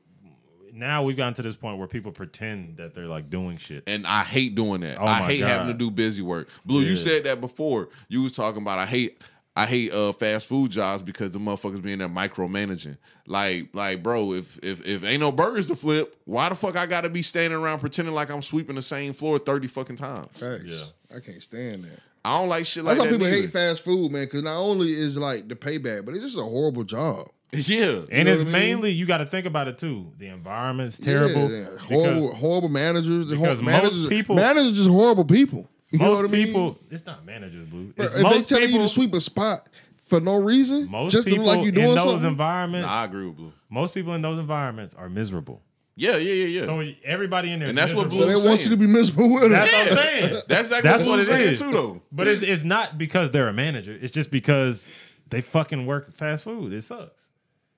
now 0.72 1.04
we've 1.04 1.16
gotten 1.16 1.34
to 1.34 1.42
this 1.42 1.56
point 1.56 1.78
where 1.78 1.86
people 1.86 2.12
pretend 2.12 2.78
that 2.78 2.94
they're 2.94 3.06
like 3.06 3.30
doing 3.30 3.56
shit. 3.56 3.84
and 3.86 4.06
I 4.06 4.22
hate 4.24 4.54
doing 4.54 4.80
that. 4.80 4.98
Oh 5.00 5.04
I 5.06 5.20
my 5.20 5.26
hate 5.26 5.40
having 5.40 5.68
to 5.68 5.74
do 5.74 5.90
busy 5.90 6.22
work. 6.22 6.48
Blue, 6.64 6.80
you 6.82 6.96
said 6.96 7.24
that 7.24 7.40
before. 7.40 7.88
You 8.08 8.22
was 8.22 8.32
talking 8.32 8.60
about 8.60 8.78
I 8.78 8.86
hate 8.86 9.22
I 9.56 9.66
hate 9.66 9.92
uh 9.92 10.12
fast 10.12 10.46
food 10.48 10.72
jobs 10.72 11.00
because 11.00 11.30
the 11.30 11.38
motherfuckers 11.38 11.80
being 11.80 11.98
there 11.98 12.08
micromanaging. 12.08 12.98
Like 13.26 13.68
like 13.72 14.02
bro, 14.02 14.32
if 14.32 14.58
if 14.64 14.84
if 14.84 15.04
ain't 15.04 15.20
no 15.20 15.30
burgers 15.30 15.68
to 15.68 15.76
flip, 15.76 16.16
why 16.24 16.48
the 16.48 16.56
fuck 16.56 16.76
I 16.76 16.86
got 16.86 17.02
to 17.02 17.08
be 17.08 17.22
standing 17.22 17.58
around 17.58 17.78
pretending 17.78 18.14
like 18.14 18.30
I'm 18.30 18.42
sweeping 18.42 18.74
the 18.74 18.82
same 18.82 19.12
floor 19.12 19.38
30 19.38 19.68
fucking 19.68 19.96
times? 19.96 20.36
Facts. 20.38 20.64
Yeah. 20.64 20.84
I 21.14 21.20
can't 21.20 21.40
stand 21.42 21.84
that. 21.84 22.00
I 22.24 22.38
don't 22.38 22.48
like 22.48 22.64
shit 22.66 22.84
like 22.84 22.96
That's 22.96 23.04
that. 23.04 23.10
why 23.10 23.18
people 23.18 23.26
neither. 23.30 23.42
hate 23.42 23.52
fast 23.52 23.82
food, 23.84 24.10
man. 24.12 24.24
Because 24.24 24.42
not 24.42 24.56
only 24.56 24.92
is 24.92 25.16
like 25.18 25.48
the 25.48 25.54
payback, 25.54 26.04
but 26.06 26.14
it's 26.14 26.24
just 26.24 26.38
a 26.38 26.42
horrible 26.42 26.84
job. 26.84 27.28
Yeah. 27.52 28.00
and 28.10 28.28
it's 28.28 28.38
what 28.38 28.48
I 28.48 28.50
mean? 28.50 28.52
mainly 28.52 28.90
you 28.90 29.06
got 29.06 29.18
to 29.18 29.26
think 29.26 29.46
about 29.46 29.68
it 29.68 29.78
too. 29.78 30.10
The 30.18 30.26
environment's 30.26 30.98
terrible. 30.98 31.50
Yeah, 31.50 31.58
yeah. 31.58 31.68
because 31.70 31.86
horrible, 31.88 32.34
horrible 32.34 32.68
managers. 32.70 33.28
The 33.28 33.36
because 33.36 33.60
hor- 33.60 33.70
most 33.82 34.08
people- 34.08 34.34
managers 34.36 34.72
just 34.76 34.90
horrible 34.90 35.24
people. 35.24 35.68
You 35.90 36.00
know 36.00 36.06
most 36.06 36.22
what 36.22 36.24
I 36.24 36.32
mean? 36.32 36.46
people, 36.46 36.78
it's 36.90 37.06
not 37.06 37.24
managers, 37.24 37.68
blue. 37.68 37.92
Bro, 37.92 38.04
It's 38.06 38.14
if 38.14 38.16
they 38.18 38.22
most 38.24 38.48
telling 38.48 38.64
people, 38.66 38.80
you 38.80 38.86
to 38.88 38.92
sweep 38.92 39.14
a 39.14 39.20
spot 39.20 39.68
for 40.06 40.18
no 40.20 40.38
reason, 40.40 40.90
most 40.90 41.12
just 41.12 41.28
to 41.28 41.30
people 41.34 41.46
look 41.46 41.54
like 41.58 41.62
you're 41.64 41.70
doing 41.72 41.90
in 41.90 41.94
those 41.94 42.04
something. 42.22 42.30
environments, 42.30 42.86
Nah, 42.88 42.92
I 43.02 43.04
agree 43.04 43.26
with 43.28 43.36
Blue. 43.36 43.52
most 43.70 43.94
people 43.94 44.12
in 44.14 44.20
those 44.20 44.40
environments 44.40 44.94
are 44.94 45.08
miserable. 45.08 45.62
Yeah, 45.96 46.16
yeah, 46.16 46.32
yeah, 46.32 46.60
yeah. 46.60 46.64
So 46.66 46.82
everybody 47.04 47.52
in 47.52 47.60
there, 47.60 47.68
And 47.68 47.78
is 47.78 47.84
that's 47.84 47.94
what 47.94 48.08
miserable. 48.08 48.26
so 48.26 48.32
Blue 48.34 48.42
they 48.42 48.48
want 48.48 48.64
you 48.64 48.70
to 48.70 48.76
be 48.76 48.86
miserable 48.86 49.32
with 49.32 49.50
That's 49.52 49.70
it. 49.70 49.74
what 49.74 49.90
I'm 49.90 49.96
saying. 49.96 50.42
That's 50.48 50.66
exactly 50.68 50.90
That's 50.90 51.02
what 51.04 51.08
what 51.10 51.14
Blue's 51.16 51.28
it 51.28 51.30
saying 51.32 51.52
is. 51.52 51.60
too, 51.60 51.70
though. 51.72 52.02
But 52.10 52.26
it's, 52.26 52.42
it's 52.42 52.64
not 52.64 52.98
because 52.98 53.30
they're 53.30 53.46
a 53.48 53.52
manager. 53.52 53.96
It's 54.00 54.12
just 54.12 54.30
because 54.32 54.86
they 55.30 55.40
fucking 55.40 55.86
work 55.86 56.12
fast 56.12 56.44
food. 56.44 56.72
It 56.72 56.82
sucks. 56.82 57.12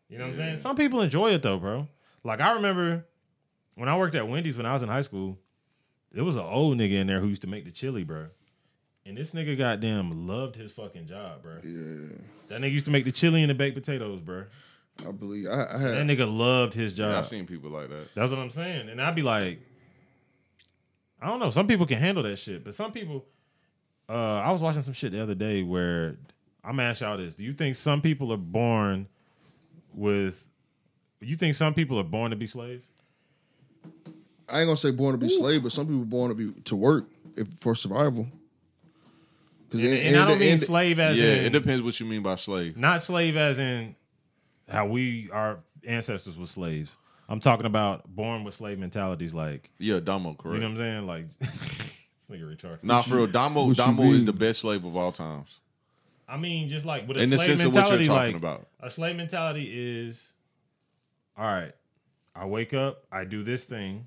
You 0.08 0.18
know 0.18 0.24
what 0.24 0.30
I'm 0.30 0.36
saying? 0.36 0.56
Some 0.58 0.76
people 0.76 1.00
enjoy 1.02 1.32
it 1.32 1.42
though, 1.42 1.58
bro. 1.58 1.88
Like 2.24 2.40
I 2.40 2.52
remember 2.52 3.04
when 3.74 3.88
I 3.88 3.96
worked 3.98 4.14
at 4.14 4.26
Wendy's 4.26 4.56
when 4.56 4.64
I 4.66 4.72
was 4.72 4.82
in 4.82 4.88
high 4.88 5.02
school, 5.02 5.36
there 6.12 6.24
was 6.24 6.36
an 6.36 6.42
old 6.44 6.78
nigga 6.78 6.92
in 6.94 7.06
there 7.06 7.20
who 7.20 7.28
used 7.28 7.42
to 7.42 7.48
make 7.48 7.64
the 7.66 7.70
chili, 7.70 8.02
bro. 8.04 8.28
And 9.04 9.16
this 9.16 9.34
nigga 9.34 9.56
goddamn 9.58 10.26
loved 10.26 10.56
his 10.56 10.72
fucking 10.72 11.06
job, 11.06 11.42
bro. 11.42 11.56
Yeah, 11.62 12.16
That 12.48 12.60
nigga 12.62 12.72
used 12.72 12.86
to 12.86 12.90
make 12.90 13.04
the 13.04 13.12
chili 13.12 13.42
and 13.42 13.50
the 13.50 13.54
baked 13.54 13.76
potatoes, 13.76 14.20
bro. 14.20 14.44
I 15.07 15.12
believe. 15.12 15.47
I, 15.47 15.53
I 15.74 15.78
That 15.78 16.07
nigga 16.07 16.26
loved 16.32 16.74
his 16.74 16.94
job. 16.94 17.11
Yeah, 17.11 17.18
I've 17.18 17.26
seen 17.26 17.47
people 17.47 17.70
like 17.70 17.88
that. 17.90 18.14
That's 18.14 18.30
what 18.30 18.38
I'm 18.38 18.51
saying. 18.51 18.88
And 18.88 19.01
I'd 19.03 19.14
be 19.14 19.22
like, 19.22 19.61
I 21.20 21.26
don't 21.26 21.40
know. 21.40 21.51
Some 21.51 21.66
people 21.66 21.86
can 21.86 21.99
handle 21.99 22.22
that 22.22 22.38
shit, 22.38 22.64
but 22.64 22.74
some 22.74 22.92
people. 22.92 23.24
Uh, 24.09 24.12
I 24.40 24.53
was 24.53 24.62
watching 24.62 24.82
some 24.82 24.94
shit 24.94 25.11
the 25.12 25.20
other 25.20 25.34
day 25.34 25.62
where 25.64 26.16
I'm 26.62 26.76
gonna 26.76 26.84
ask 26.84 27.01
y'all 27.01 27.16
this: 27.16 27.34
Do 27.34 27.42
you 27.44 27.53
think 27.53 27.74
some 27.74 28.01
people 28.01 28.32
are 28.32 28.36
born 28.38 29.09
with? 29.92 30.44
You 31.20 31.36
think 31.36 31.57
some 31.57 31.74
people 31.74 31.99
are 31.99 32.05
born 32.05 32.30
to 32.30 32.36
be 32.36 32.47
slaves? 32.47 32.86
I 34.49 34.61
ain't 34.61 34.68
gonna 34.68 34.76
say 34.76 34.92
born 34.92 35.12
to 35.12 35.18
be 35.18 35.28
slave, 35.28 35.62
but 35.64 35.72
some 35.72 35.86
people 35.86 36.05
born 36.05 36.28
to 36.28 36.34
be 36.36 36.61
to 36.62 36.76
work 36.76 37.07
if, 37.36 37.49
for 37.59 37.74
survival. 37.74 38.28
And, 39.72 39.80
and 39.80 39.92
in 39.94 40.14
I 40.14 40.28
don't 40.28 40.38
mean 40.38 40.51
end- 40.53 40.61
slave 40.61 41.01
as 41.01 41.18
Yeah, 41.18 41.24
in 41.34 41.44
it 41.47 41.51
depends 41.51 41.82
what 41.82 41.99
you 41.99 42.07
mean 42.07 42.22
by 42.22 42.36
slave. 42.36 42.76
not 42.76 43.03
slave 43.03 43.36
as 43.36 43.59
in 43.59 43.97
how 44.68 44.86
we 44.86 45.30
our 45.32 45.60
ancestors 45.86 46.36
were 46.38 46.46
slaves. 46.46 46.96
I'm 47.28 47.40
talking 47.40 47.66
about 47.66 48.06
born 48.08 48.44
with 48.44 48.54
slave 48.54 48.78
mentalities, 48.78 49.34
like 49.34 49.70
Yeah, 49.78 49.98
Damo, 50.00 50.34
correct. 50.34 50.54
you 50.54 50.60
know 50.60 50.66
what 50.68 50.72
I'm 50.72 50.76
saying, 50.78 51.06
like. 51.06 51.26
this 51.40 52.30
nigga 52.30 52.56
retarded. 52.56 52.84
Nah, 52.84 53.02
for 53.02 53.16
real, 53.16 53.26
Damo, 53.26 53.62
what 53.62 53.68
you 53.70 53.74
Damo 53.74 54.02
is 54.04 54.18
mean? 54.18 54.26
the 54.26 54.32
best 54.32 54.60
slave 54.60 54.84
of 54.84 54.96
all 54.96 55.10
times. 55.12 55.60
I 56.28 56.36
mean, 56.36 56.68
just 56.68 56.86
like 56.86 57.06
with 57.06 57.16
a 57.16 57.22
In 57.22 57.30
the 57.30 57.38
slave 57.38 57.58
sense 57.58 57.64
of 57.68 57.74
what 57.74 57.88
you're 57.88 57.98
mentality, 57.98 58.06
talking 58.06 58.42
like, 58.42 58.58
about. 58.58 58.68
A 58.80 58.90
slave 58.90 59.16
mentality 59.16 59.70
is, 59.72 60.32
all 61.36 61.46
right. 61.52 61.72
I 62.34 62.46
wake 62.46 62.74
up, 62.74 63.04
I 63.10 63.24
do 63.24 63.42
this 63.42 63.64
thing, 63.64 64.06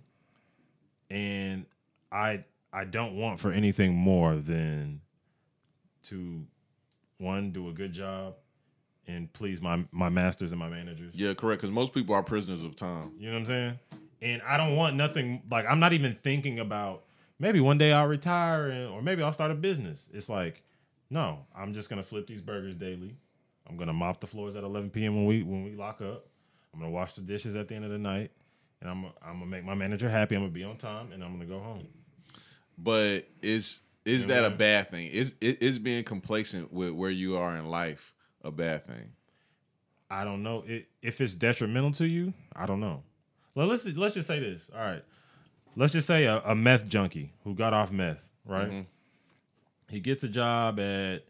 and 1.10 1.66
I 2.12 2.43
I 2.72 2.84
don't 2.86 3.16
want 3.18 3.39
for 3.39 3.51
anything 3.51 3.95
more 3.95 4.36
than 4.36 5.01
to 6.03 6.45
one 7.18 7.51
do 7.51 7.70
a 7.70 7.72
good 7.74 7.91
job 7.93 8.36
and 9.10 9.32
please 9.34 9.62
my 9.62 9.84
my 9.91 10.10
masters 10.10 10.51
and 10.51 10.60
my 10.60 10.70
managers. 10.70 11.14
Yeah, 11.16 11.34
correct. 11.34 11.62
Because 11.62 11.74
most 11.74 11.93
people 11.93 12.14
are 12.16 12.24
prisoners 12.24 12.64
of 12.64 12.76
time. 12.76 13.14
You 13.18 13.28
know 13.28 13.34
what 13.34 13.39
I'm 13.39 13.45
saying? 13.45 13.80
And 14.22 14.41
I 14.43 14.57
don't 14.57 14.76
want 14.76 14.95
nothing 14.95 15.41
like 15.49 15.66
I'm 15.66 15.80
not 15.80 15.93
even 15.93 16.18
thinking 16.24 16.60
about 16.60 17.03
maybe 17.39 17.60
one 17.60 17.78
day 17.78 17.91
I'll 17.91 18.07
retire 18.07 18.68
and 18.68 18.89
or 18.89 19.01
maybe 19.01 19.24
I'll 19.24 19.34
start 19.34 19.51
a 19.51 19.55
business. 19.55 20.10
It's 20.14 20.30
like, 20.30 20.62
no, 21.10 21.39
I'm 21.55 21.74
just 21.74 21.89
gonna 21.89 22.03
flip 22.03 22.28
these 22.28 22.41
burgers 22.41 22.76
daily. 22.76 23.16
I'm 23.68 23.78
gonna 23.78 23.93
mop 23.93 24.20
the 24.20 24.28
floors 24.28 24.55
at 24.55 24.64
11 24.64 24.89
p.m. 24.91 25.16
when 25.16 25.26
we 25.26 25.43
when 25.43 25.64
we 25.64 25.72
lock 25.76 26.01
up. 26.01 26.26
I'm 26.74 26.80
gonna 26.80 26.91
wash 26.91 27.14
the 27.14 27.22
dishes 27.22 27.55
at 27.55 27.68
the 27.68 27.76
end 27.76 27.86
of 27.86 27.91
the 27.91 27.97
night, 27.97 28.32
and 28.82 28.89
I'm 28.89 29.05
I'm 29.24 29.34
gonna 29.39 29.45
make 29.47 29.66
my 29.66 29.76
manager 29.76 30.10
happy. 30.10 30.36
I'm 30.36 30.41
gonna 30.41 30.51
be 30.51 30.64
on 30.64 30.78
time, 30.78 31.12
and 31.12 31.24
I'm 31.24 31.32
gonna 31.34 31.45
go 31.45 31.60
home. 31.60 31.88
But 32.78 33.28
is 33.41 33.82
is 34.05 34.22
You 34.24 34.28
that 34.30 34.41
know? 34.41 34.47
a 34.47 34.51
bad 34.51 34.91
thing? 34.91 35.07
Is 35.07 35.36
is 35.41 35.55
is 35.55 35.80
being 35.80 36.03
complacent 36.03 36.72
with 36.72 36.91
where 36.91 37.10
you 37.12 37.38
are 37.38 37.55
in 37.57 37.66
life 37.68 38.14
a 38.44 38.52
bad 38.52 38.86
thing? 38.86 39.12
I 40.10 40.24
don't 40.24 40.44
know 40.44 40.64
it, 40.66 40.88
if 41.02 41.22
it's 41.22 41.36
detrimental 41.36 41.92
to 41.94 42.08
you. 42.08 42.34
I 42.56 42.66
don't 42.66 42.80
know. 42.80 43.04
Well, 43.56 43.68
let's 43.68 43.86
let's 43.86 44.16
just 44.16 44.28
say 44.28 44.40
this. 44.40 44.70
All 44.74 44.82
right, 44.82 45.04
let's 45.76 45.94
just 45.94 46.08
say 46.08 46.26
a, 46.26 46.42
a 46.46 46.56
meth 46.56 46.88
junkie 46.88 47.34
who 47.44 47.54
got 47.54 47.74
off 47.74 47.92
meth, 47.92 48.22
right? 48.46 48.68
Mm-hmm. 48.68 48.82
He 49.90 50.00
gets 50.00 50.24
a 50.24 50.28
job 50.28 50.80
at 50.80 51.24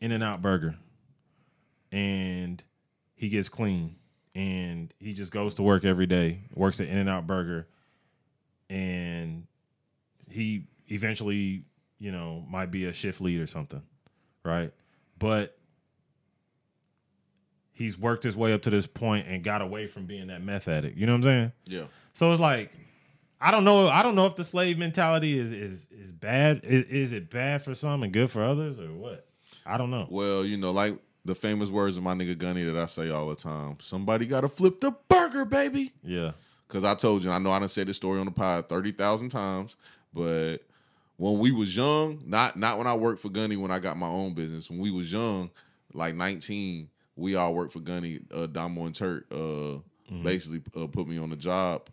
In-N-Out 0.00 0.40
Burger, 0.40 0.76
and 1.90 2.62
he 3.16 3.28
gets 3.28 3.48
clean, 3.48 3.96
and 4.34 4.92
he 5.00 5.12
just 5.12 5.32
goes 5.32 5.54
to 5.54 5.62
work 5.62 5.84
every 5.84 6.06
day. 6.06 6.40
Works 6.54 6.80
at 6.80 6.88
In-N-Out 6.88 7.26
Burger, 7.26 7.66
and 8.70 9.46
he 10.30 10.66
eventually, 10.88 11.64
you 11.98 12.12
know, 12.12 12.44
might 12.48 12.70
be 12.70 12.84
a 12.84 12.92
shift 12.92 13.20
lead 13.20 13.40
or 13.40 13.46
something, 13.46 13.82
right? 14.44 14.72
But 15.18 15.55
he's 17.76 17.98
worked 17.98 18.22
his 18.22 18.34
way 18.34 18.54
up 18.54 18.62
to 18.62 18.70
this 18.70 18.86
point 18.86 19.28
and 19.28 19.44
got 19.44 19.60
away 19.60 19.86
from 19.86 20.06
being 20.06 20.28
that 20.28 20.42
meth 20.42 20.66
addict. 20.66 20.96
You 20.96 21.06
know 21.06 21.12
what 21.12 21.18
I'm 21.18 21.22
saying? 21.22 21.52
Yeah. 21.66 21.84
So 22.14 22.32
it's 22.32 22.40
like, 22.40 22.72
I 23.38 23.50
don't 23.50 23.64
know. 23.64 23.88
I 23.88 24.02
don't 24.02 24.14
know 24.14 24.24
if 24.24 24.34
the 24.34 24.44
slave 24.44 24.78
mentality 24.78 25.38
is 25.38 25.52
is 25.52 25.86
is 25.90 26.10
bad. 26.10 26.62
Is, 26.64 26.84
is 26.84 27.12
it 27.12 27.30
bad 27.30 27.62
for 27.62 27.74
some 27.74 28.02
and 28.02 28.12
good 28.12 28.30
for 28.30 28.42
others, 28.42 28.80
or 28.80 28.92
what? 28.92 29.26
I 29.66 29.76
don't 29.76 29.90
know. 29.90 30.06
Well, 30.10 30.44
you 30.44 30.56
know, 30.56 30.70
like 30.70 30.96
the 31.26 31.34
famous 31.34 31.68
words 31.68 31.98
of 31.98 32.02
my 32.02 32.14
nigga 32.14 32.36
Gunny 32.38 32.64
that 32.64 32.76
I 32.76 32.86
say 32.86 33.10
all 33.10 33.28
the 33.28 33.34
time. 33.34 33.76
Somebody 33.80 34.24
gotta 34.24 34.48
flip 34.48 34.80
the 34.80 34.92
burger, 35.08 35.44
baby. 35.44 35.92
Yeah. 36.02 36.32
Cause 36.68 36.82
I 36.82 36.94
told 36.94 37.22
you, 37.22 37.30
I 37.30 37.38
know 37.38 37.52
I 37.52 37.60
done 37.60 37.68
said 37.68 37.86
this 37.86 37.96
story 37.96 38.18
on 38.18 38.26
the 38.26 38.32
pod 38.32 38.68
thirty 38.68 38.90
thousand 38.90 39.28
times, 39.28 39.76
but 40.12 40.58
when 41.16 41.38
we 41.38 41.52
was 41.52 41.76
young, 41.76 42.22
not 42.26 42.56
not 42.56 42.78
when 42.78 42.86
I 42.86 42.94
worked 42.94 43.20
for 43.20 43.28
Gunny 43.28 43.56
when 43.56 43.70
I 43.70 43.78
got 43.78 43.96
my 43.96 44.08
own 44.08 44.34
business. 44.34 44.68
When 44.70 44.80
we 44.80 44.90
was 44.90 45.12
young, 45.12 45.50
like 45.92 46.14
nineteen, 46.14 46.88
we 47.16 47.34
all 47.34 47.54
worked 47.54 47.72
for 47.72 47.80
Gunny. 47.80 48.20
Uh, 48.32 48.46
Damo 48.46 48.84
and 48.86 48.94
Turk 48.94 49.26
uh, 49.32 49.78
basically 50.22 50.62
uh, 50.80 50.86
put 50.86 51.08
me 51.08 51.18
on 51.18 51.30
the 51.30 51.36
job, 51.36 51.88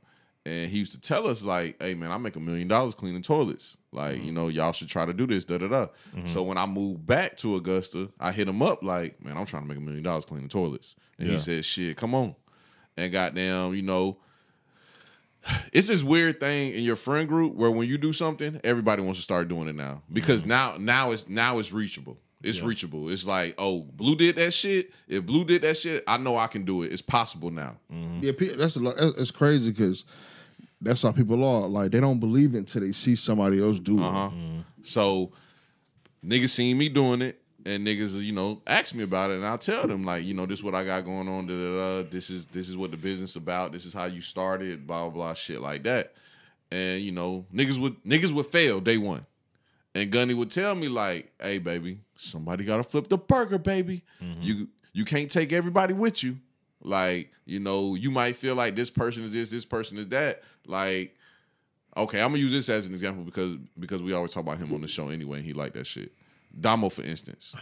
and 0.45 0.69
he 0.69 0.78
used 0.80 0.91
to 0.93 0.99
tell 1.01 1.28
us 1.28 1.43
like, 1.43 1.82
"Hey 1.82 1.93
man, 1.95 2.11
I 2.11 2.17
make 2.17 2.36
a 2.36 2.39
million 2.39 2.67
dollars 2.67 2.93
cleaning 2.95 3.21
toilets. 3.21 3.78
Like, 3.91 4.24
you 4.24 4.32
know, 4.32 4.47
y'all 4.49 4.74
should 4.74 4.89
try 4.89 5.05
to 5.05 5.13
do 5.13 5.26
this." 5.26 5.45
Da 5.45 5.57
da 5.57 5.67
da. 5.67 5.88
So 6.26 6.43
when 6.43 6.57
I 6.57 6.65
moved 6.65 7.05
back 7.05 7.38
to 7.38 7.55
Augusta, 7.55 8.09
I 8.19 8.32
hit 8.32 8.47
him 8.47 8.61
up 8.61 8.84
like, 8.84 9.24
"Man, 9.24 9.38
I'm 9.38 9.45
trying 9.45 9.63
to 9.63 9.67
make 9.69 9.78
a 9.78 9.82
million 9.82 10.03
dollars 10.03 10.26
cleaning 10.26 10.49
toilets," 10.49 10.95
and 11.17 11.28
Yeah. 11.28 11.34
he 11.36 11.39
said, 11.39 11.65
"Shit, 11.65 11.97
come 11.97 12.13
on." 12.13 12.36
And 12.97 13.11
goddamn, 13.11 13.74
you 13.74 13.82
know, 13.82 14.17
it's 15.74 15.88
this 15.88 16.03
weird 16.03 16.39
thing 16.39 16.74
in 16.74 16.84
your 16.84 16.95
friend 16.95 17.28
group 17.28 17.55
where 17.55 17.71
when 17.71 17.88
you 17.88 17.97
do 17.97 18.13
something, 18.13 18.59
everybody 18.63 19.01
wants 19.01 19.19
to 19.19 19.24
start 19.24 19.47
doing 19.47 19.67
it 19.67 19.76
now 19.76 20.03
because 20.11 20.45
now 20.45 20.76
now 20.80 21.11
it's 21.11 21.28
now 21.30 21.59
it's 21.59 21.71
reachable. 21.71 22.17
It's 22.43 22.61
reachable. 22.61 23.09
It's 23.09 23.25
like, 23.25 23.55
oh, 23.57 23.81
Blue 23.81 24.15
did 24.15 24.35
that 24.35 24.51
shit. 24.53 24.91
If 25.07 25.25
Blue 25.25 25.45
did 25.45 25.61
that 25.61 25.77
shit, 25.77 26.03
I 26.07 26.17
know 26.17 26.35
I 26.35 26.47
can 26.47 26.65
do 26.65 26.83
it. 26.83 26.91
It's 26.91 27.01
possible 27.01 27.49
now. 27.49 27.77
Yeah, 28.21 28.33
that's 28.57 28.75
a 28.75 28.79
lot. 28.79 28.95
It's 28.97 29.31
crazy 29.31 29.71
because 29.71 30.03
that's 30.81 31.01
how 31.01 31.11
people 31.13 31.43
are. 31.43 31.67
Like 31.67 31.91
they 31.91 31.99
don't 31.99 32.19
believe 32.19 32.53
it 32.53 32.59
until 32.59 32.81
they 32.81 32.91
see 32.91 33.15
somebody 33.15 33.63
else 33.63 33.79
do 33.79 33.99
it. 33.99 34.05
Uh 34.05 34.11
huh. 34.11 34.29
So 34.83 35.31
niggas 36.25 36.49
seen 36.49 36.77
me 36.77 36.89
doing 36.89 37.21
it, 37.21 37.41
and 37.65 37.87
niggas, 37.87 38.21
you 38.21 38.33
know, 38.33 38.61
ask 38.67 38.93
me 38.93 39.03
about 39.03 39.31
it, 39.31 39.35
and 39.35 39.45
I'll 39.45 39.57
tell 39.57 39.87
them 39.87 40.03
like, 40.03 40.25
you 40.25 40.33
know, 40.33 40.45
this 40.45 40.59
is 40.59 40.63
what 40.63 40.75
I 40.75 40.83
got 40.83 41.05
going 41.05 41.27
on. 41.29 41.47
Da, 41.47 41.53
da, 41.53 42.01
da. 42.03 42.09
This 42.09 42.29
is 42.29 42.45
this 42.47 42.67
is 42.67 42.75
what 42.75 42.91
the 42.91 42.97
business 42.97 43.35
about. 43.35 43.71
This 43.71 43.85
is 43.85 43.93
how 43.93 44.05
you 44.05 44.21
started. 44.21 44.85
Blah 44.85 45.03
blah 45.03 45.09
blah, 45.09 45.33
shit 45.33 45.61
like 45.61 45.83
that. 45.83 46.13
And 46.71 47.01
you 47.01 47.11
know, 47.11 47.45
niggas 47.53 47.79
would 47.79 48.03
niggas 48.03 48.31
would 48.33 48.47
fail 48.47 48.81
day 48.81 48.97
one, 48.97 49.25
and 49.95 50.11
Gunny 50.11 50.33
would 50.33 50.51
tell 50.51 50.75
me 50.75 50.87
like, 50.87 51.31
hey 51.41 51.57
baby, 51.59 51.99
somebody 52.15 52.63
got 52.65 52.77
to 52.77 52.83
flip 52.83 53.07
the 53.09 53.17
burger, 53.17 53.57
baby. 53.57 54.03
Mm-hmm. 54.21 54.41
You 54.41 54.67
you 54.93 55.05
can't 55.05 55.29
take 55.31 55.51
everybody 55.53 55.93
with 55.93 56.23
you. 56.23 56.39
Like 56.81 57.31
you 57.45 57.59
know, 57.59 57.95
you 57.95 58.11
might 58.11 58.35
feel 58.35 58.55
like 58.55 58.75
this 58.75 58.89
person 58.89 59.23
is 59.25 59.33
this, 59.33 59.49
this 59.49 59.65
person 59.65 59.97
is 59.97 60.07
that. 60.09 60.43
Like 60.65 61.15
Okay, 61.95 62.19
I'm 62.21 62.29
gonna 62.29 62.39
use 62.39 62.51
this 62.51 62.69
as 62.69 62.87
an 62.87 62.93
example 62.93 63.23
because 63.23 63.55
because 63.77 64.01
we 64.01 64.13
always 64.13 64.31
talk 64.33 64.41
about 64.41 64.57
him 64.57 64.73
on 64.73 64.81
the 64.81 64.87
show 64.87 65.09
anyway, 65.09 65.37
and 65.37 65.45
he 65.45 65.53
like 65.53 65.73
that 65.73 65.85
shit. 65.85 66.11
Damo, 66.59 66.89
for 66.89 67.03
instance, 67.03 67.55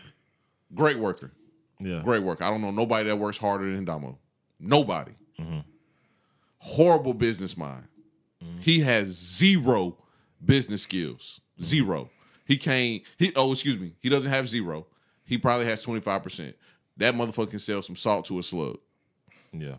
great 0.74 0.98
worker, 1.00 1.32
Yeah. 1.80 2.02
great 2.02 2.24
worker. 2.24 2.44
I 2.46 2.50
don't 2.50 2.62
know 2.62 2.72
nobody 2.72 3.10
that 3.10 3.18
works 3.18 3.38
harder 3.38 3.74
than 3.76 3.84
Damo. 3.84 4.18
Nobody. 4.60 5.12
Mm-hmm. 5.40 5.60
Horrible 6.60 7.14
business 7.14 7.58
mind. 7.58 7.86
Mm-hmm. 8.44 8.60
He 8.60 8.80
has 8.82 9.08
zero 9.08 9.98
business 10.44 10.84
skills. 10.84 11.42
Zero. 11.62 12.10
He 12.52 12.58
can't. 12.58 13.02
He 13.18 13.32
oh 13.38 13.54
excuse 13.54 13.80
me. 13.80 13.94
He 14.02 14.10
doesn't 14.10 14.30
have 14.30 14.50
zero. 14.50 14.86
He 15.24 15.38
probably 15.38 15.68
has 15.68 15.82
twenty 15.82 16.02
five 16.02 16.22
percent. 16.22 16.54
That 16.98 17.16
motherfucker 17.16 17.52
can 17.52 17.60
sell 17.60 17.82
some 17.82 17.96
salt 17.96 18.26
to 18.26 18.40
a 18.40 18.44
slug. 18.44 18.78
Yeah. 19.54 19.76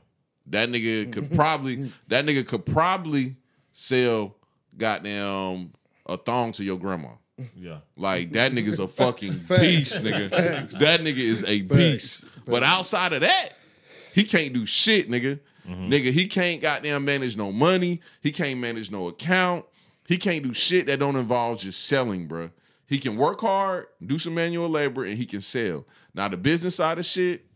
That 0.47 0.70
nigga 0.70 1.12
could 1.12 1.31
probably 1.35 1.93
that 2.09 2.25
nigga 2.25 2.49
could 2.49 2.64
probably 2.64 3.37
sell 3.75 4.37
goddamn 4.75 5.75
a 6.07 6.16
thong 6.16 6.53
to 6.53 6.64
your 6.64 6.79
grandma. 6.79 7.11
Yeah. 7.55 7.81
Like 7.95 8.33
that 8.33 8.53
nigga's 8.53 8.79
a 8.79 8.89
fucking 8.89 9.33
beast, 9.49 10.03
nigga. 10.03 10.31
That 10.79 11.01
nigga 11.01 11.18
is 11.18 11.45
a 11.45 11.61
beast. 11.61 12.25
But 12.47 12.62
outside 12.62 13.12
of 13.12 13.20
that, 13.20 13.51
he 14.14 14.25
can't 14.25 14.55
do 14.55 14.64
shit, 14.64 15.11
nigga. 15.11 15.41
Mm-hmm. 15.68 15.93
Nigga, 15.93 16.11
he 16.11 16.27
can't 16.27 16.62
goddamn 16.62 17.05
manage 17.05 17.37
no 17.37 17.53
money. 17.53 18.01
He 18.23 18.33
can't 18.33 18.59
manage 18.61 18.91
no 18.91 19.09
account. 19.09 19.66
He 20.07 20.16
can't 20.16 20.43
do 20.43 20.55
shit 20.55 20.87
that 20.87 21.01
don't 21.01 21.16
involve 21.16 21.61
just 21.61 21.85
selling, 21.85 22.27
bruh. 22.27 22.51
He 22.93 22.99
can 22.99 23.16
work 23.16 23.40
hard, 23.40 23.86
do 24.05 24.18
some 24.18 24.34
manual 24.34 24.68
labor, 24.68 25.03
and 25.03 25.16
he 25.16 25.24
can 25.24 25.40
sell. 25.40 25.86
Now 26.12 26.28
the 26.28 26.36
business 26.36 26.76
side 26.76 26.99
of 26.99 27.07
shit, 27.07 27.47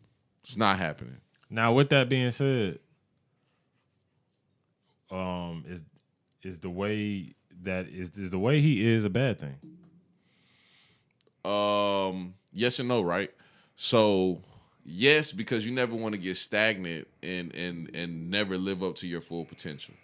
it's 0.43 0.57
not 0.57 0.78
happening. 0.78 1.18
Now, 1.51 1.74
with 1.74 1.91
that 1.91 2.09
being 2.09 2.30
said, 2.30 2.78
um, 5.11 5.62
is 5.68 5.84
is 6.43 6.61
the 6.61 6.70
way 6.70 7.34
that 7.64 7.87
is 7.87 8.12
is 8.12 8.30
the 8.30 8.39
way 8.39 8.62
he 8.62 8.82
is 8.82 9.05
a 9.05 9.11
bad 9.11 9.39
thing? 9.39 9.59
Um, 11.45 12.32
yes 12.55 12.78
and 12.78 12.89
no, 12.89 13.03
right? 13.03 13.30
So 13.74 14.41
yes, 14.87 15.32
because 15.32 15.66
you 15.66 15.72
never 15.72 15.95
want 15.95 16.14
to 16.14 16.18
get 16.18 16.39
stagnant 16.39 17.09
and 17.22 17.55
and 17.55 17.95
and 17.95 18.30
never 18.30 18.57
live 18.57 18.82
up 18.82 18.95
to 18.97 19.07
your 19.07 19.20
full 19.20 19.45
potential. 19.45 19.97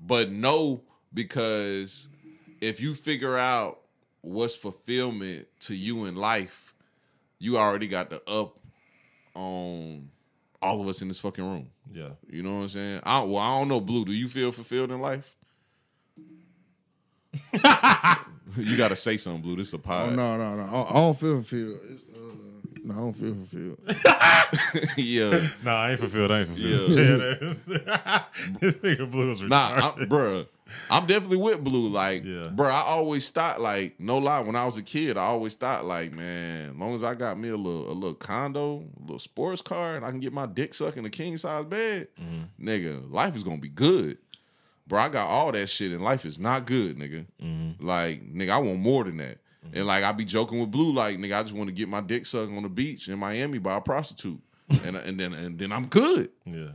But 0.00 0.32
no, 0.32 0.80
because 1.14 2.08
if 2.60 2.80
you 2.80 2.94
figure 2.94 3.38
out 3.38 3.79
what's 4.22 4.54
fulfillment 4.56 5.46
to 5.60 5.74
you 5.74 6.04
in 6.06 6.14
life, 6.16 6.74
you 7.38 7.56
already 7.58 7.88
got 7.88 8.10
the 8.10 8.22
up 8.30 8.58
on 9.34 10.10
all 10.62 10.80
of 10.80 10.88
us 10.88 11.00
in 11.02 11.08
this 11.08 11.18
fucking 11.18 11.44
room. 11.44 11.70
Yeah. 11.92 12.10
You 12.28 12.42
know 12.42 12.56
what 12.56 12.62
I'm 12.62 12.68
saying? 12.68 13.00
I, 13.04 13.22
well, 13.22 13.38
I 13.38 13.58
don't 13.58 13.68
know, 13.68 13.80
Blue. 13.80 14.04
Do 14.04 14.12
you 14.12 14.28
feel 14.28 14.52
fulfilled 14.52 14.90
in 14.90 15.00
life? 15.00 15.34
you 18.56 18.76
got 18.76 18.88
to 18.88 18.96
say 18.96 19.16
something, 19.16 19.42
Blue. 19.42 19.56
This 19.56 19.68
is 19.68 19.74
a 19.74 19.76
Oh, 19.76 19.80
pod. 19.80 20.14
no, 20.16 20.36
no, 20.36 20.56
no. 20.56 20.62
I, 20.62 20.90
I 20.90 20.92
don't 20.94 21.18
feel 21.18 21.34
fulfilled. 21.36 21.80
It's, 21.90 22.02
uh, 22.02 22.34
no, 22.84 22.94
I 22.94 22.96
don't 22.96 23.12
feel 23.12 23.34
fulfilled. 23.34 23.78
yeah. 24.98 25.48
No, 25.64 25.70
I 25.76 25.90
ain't 25.92 26.00
fulfilled. 26.00 26.30
I 26.30 26.40
ain't 26.40 26.48
fulfilled. 26.48 26.90
Yeah. 26.90 26.96
Yeah. 27.00 27.16
that 27.16 27.42
is- 27.42 27.64
this 28.60 28.76
nigga 28.78 29.10
blue 29.10 29.28
was 29.28 29.42
Nah, 29.42 29.70
retarded. 29.76 30.02
I'm, 30.02 30.08
bruh. 30.08 30.46
I'm 30.90 31.06
definitely 31.06 31.36
with 31.38 31.62
Blue. 31.62 31.88
Like, 31.88 32.24
Yeah. 32.24 32.48
bruh, 32.54 32.70
I 32.70 32.82
always 32.82 33.28
thought, 33.30 33.60
like, 33.60 33.98
no 34.00 34.18
lie, 34.18 34.40
when 34.40 34.56
I 34.56 34.64
was 34.64 34.76
a 34.76 34.82
kid, 34.82 35.16
I 35.16 35.24
always 35.24 35.54
thought, 35.54 35.84
like, 35.84 36.12
man, 36.12 36.70
as 36.70 36.76
long 36.76 36.94
as 36.94 37.02
I 37.04 37.14
got 37.14 37.38
me 37.38 37.48
a 37.48 37.56
little, 37.56 37.90
a 37.90 37.94
little 37.94 38.14
condo, 38.14 38.84
a 38.98 39.00
little 39.02 39.18
sports 39.18 39.62
car, 39.62 39.96
and 39.96 40.04
I 40.04 40.10
can 40.10 40.20
get 40.20 40.32
my 40.32 40.46
dick 40.46 40.74
sucked 40.74 40.96
in 40.96 41.04
a 41.04 41.10
king 41.10 41.36
size 41.36 41.64
bed, 41.64 42.08
Mm-hmm. 42.20 42.68
nigga, 42.68 43.10
life 43.12 43.36
is 43.36 43.42
gonna 43.44 43.58
be 43.58 43.68
good. 43.68 44.18
Bro, 44.86 45.00
I 45.00 45.08
got 45.08 45.28
all 45.28 45.52
that 45.52 45.68
shit, 45.68 45.92
and 45.92 46.00
life 46.02 46.24
is 46.26 46.40
not 46.40 46.66
good, 46.66 46.98
nigga. 46.98 47.26
Mm-hmm. 47.42 47.86
Like, 47.86 48.32
nigga, 48.34 48.50
I 48.50 48.58
want 48.58 48.80
more 48.80 49.04
than 49.04 49.18
that. 49.18 49.38
And 49.72 49.86
like, 49.86 50.02
I 50.02 50.10
be 50.12 50.24
joking 50.24 50.58
with 50.58 50.70
Blue, 50.70 50.90
like, 50.92 51.18
nigga, 51.18 51.38
I 51.38 51.42
just 51.42 51.54
want 51.54 51.68
to 51.68 51.74
get 51.74 51.86
my 51.88 52.00
dick 52.00 52.26
sucked 52.26 52.50
on 52.50 52.62
the 52.62 52.68
beach 52.68 53.08
in 53.08 53.18
Miami 53.18 53.58
by 53.58 53.76
a 53.76 53.80
prostitute, 53.80 54.40
and 54.84 54.96
and 54.96 55.20
then 55.20 55.32
and 55.34 55.58
then 55.58 55.70
I'm 55.70 55.86
good, 55.86 56.30
yeah. 56.46 56.70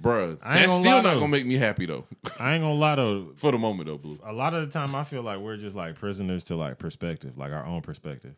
Bruh. 0.00 0.38
That's 0.42 0.74
still 0.74 1.02
not 1.02 1.14
gonna 1.14 1.28
make 1.28 1.46
me 1.46 1.56
happy 1.56 1.86
though. 1.86 2.06
I 2.38 2.54
ain't 2.54 2.62
gonna 2.62 2.74
lie 2.74 2.96
though. 2.96 3.32
For 3.36 3.52
the 3.52 3.58
moment 3.58 3.88
though, 3.88 3.98
Blue. 3.98 4.18
a 4.24 4.32
lot 4.32 4.54
of 4.54 4.66
the 4.66 4.72
time 4.72 4.94
I 4.94 5.04
feel 5.04 5.22
like 5.22 5.38
we're 5.38 5.56
just 5.56 5.76
like 5.76 5.96
prisoners 5.96 6.44
to 6.44 6.56
like 6.56 6.78
perspective, 6.78 7.36
like 7.36 7.52
our 7.52 7.64
own 7.64 7.82
perspective. 7.82 8.34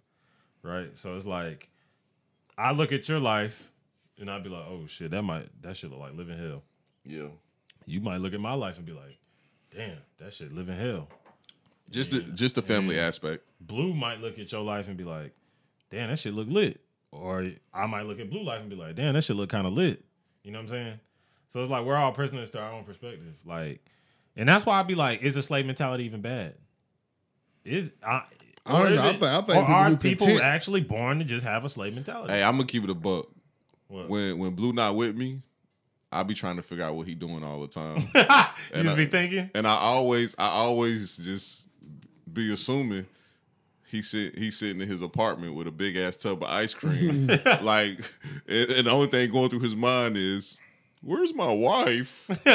Right? 0.63 0.91
So 0.97 1.17
it's 1.17 1.27
like 1.27 1.69
I 2.57 2.73
look 2.73 2.93
at 2.93 3.09
your 3.09 3.21
life 3.21 3.71
and 4.19 4.31
I'd 4.31 4.43
be 4.45 4.51
like, 4.51 4.65
oh 4.69 4.87
shit, 4.89 5.11
that 5.11 5.23
might 5.23 5.49
that 5.63 5.77
shit 5.77 5.91
look 5.91 6.01
like 6.01 6.15
living 6.15 6.39
hell. 6.39 6.63
Yeah. 7.05 7.29
You 7.87 8.01
might 8.01 8.19
look 8.21 8.35
at 8.35 8.41
my 8.41 8.55
life 8.55 8.77
and 8.77 8.87
be 8.87 8.93
like, 8.93 9.19
damn, 9.75 9.99
that 10.19 10.33
shit 10.33 10.55
living 10.55 10.77
hell. 10.79 11.09
Just 11.91 12.11
the 12.11 12.21
just 12.21 12.55
the 12.55 12.63
family 12.63 12.99
aspect. 12.99 13.45
Blue 13.61 13.93
might 13.93 14.21
look 14.21 14.39
at 14.39 14.51
your 14.53 14.63
life 14.63 14.89
and 14.89 14.97
be 14.97 15.05
like, 15.05 15.33
damn, 15.91 16.09
that 16.09 16.19
shit 16.19 16.35
look 16.35 16.49
lit. 16.49 16.81
Or 17.11 17.47
I 17.75 17.87
might 17.87 18.07
look 18.07 18.19
at 18.19 18.31
blue 18.31 18.43
life 18.43 18.61
and 18.61 18.71
be 18.71 18.77
like, 18.77 18.95
damn, 18.95 19.15
that 19.15 19.23
shit 19.23 19.37
look 19.37 19.51
kind 19.51 19.67
of 19.67 19.75
lit. 19.75 20.03
You 20.43 20.51
know 20.53 20.59
what 20.59 20.63
I'm 20.63 20.69
saying? 20.69 21.01
So 21.53 21.61
it's 21.61 21.71
like 21.71 21.85
we're 21.85 21.97
all 21.97 22.13
prisoners 22.13 22.51
to 22.53 22.61
our 22.61 22.73
own 22.73 22.85
perspective. 22.85 23.35
Like, 23.45 23.85
and 24.37 24.49
that's 24.49 24.65
why 24.65 24.81
I'd 24.81 24.87
be 24.87 24.95
like, 24.95 25.21
is 25.23 25.37
a 25.37 25.43
slave 25.43 25.67
mentality 25.67 26.05
even 26.05 26.23
bad? 26.23 26.55
Is 27.65 27.93
I 28.03 28.23
I 28.65 28.83
don't 28.83 28.93
is 28.93 28.97
know. 28.97 29.03
I 29.03 29.09
it- 29.11 29.21
think- 29.21 29.23
I 29.23 29.41
think 29.43 29.49
or 29.59 29.63
people 29.63 29.75
are 29.75 29.97
people 29.97 30.27
content- 30.29 30.45
actually 30.45 30.81
born 30.81 31.19
to 31.19 31.25
just 31.25 31.45
have 31.45 31.65
a 31.65 31.69
slave 31.69 31.95
mentality? 31.95 32.33
Hey, 32.33 32.43
I'm 32.43 32.55
gonna 32.57 32.67
keep 32.67 32.85
it 32.85 32.91
a 32.91 32.95
buck. 32.95 33.29
What? 33.89 34.09
When 34.09 34.39
when 34.39 34.55
Blue 34.55 34.73
not 34.73 34.97
with 34.97 35.15
me, 35.15 35.43
I 36.11 36.23
be 36.23 36.33
trying 36.35 36.57
to 36.57 36.63
figure 36.63 36.85
out 36.85 36.95
what 36.95 37.07
he 37.07 37.15
doing 37.15 37.45
all 37.45 37.61
the 37.61 37.69
time. 37.69 38.09
you 38.15 38.21
and 38.73 38.85
just 38.85 38.89
I- 38.89 38.95
be 38.95 39.07
thinking, 39.07 39.51
and 39.55 39.67
I 39.67 39.75
always 39.77 40.35
I 40.39 40.49
always 40.49 41.19
just 41.19 41.69
be 42.33 42.51
assuming 42.53 43.05
he 43.87 44.01
sit 44.01 44.39
he 44.39 44.51
sitting 44.51 44.81
in 44.81 44.89
his 44.89 45.03
apartment 45.03 45.55
with 45.55 45.67
a 45.67 45.71
big 45.71 45.99
ass 45.99 46.17
tub 46.17 46.43
of 46.43 46.49
ice 46.49 46.73
cream. 46.73 47.27
like 47.61 47.99
and, 48.49 48.71
and 48.71 48.87
the 48.87 48.91
only 48.91 49.09
thing 49.09 49.31
going 49.31 49.51
through 49.51 49.61
his 49.61 49.77
mind 49.77 50.17
is 50.17 50.59
Where's 51.03 51.35
my 51.35 51.53
wife? 51.53 52.29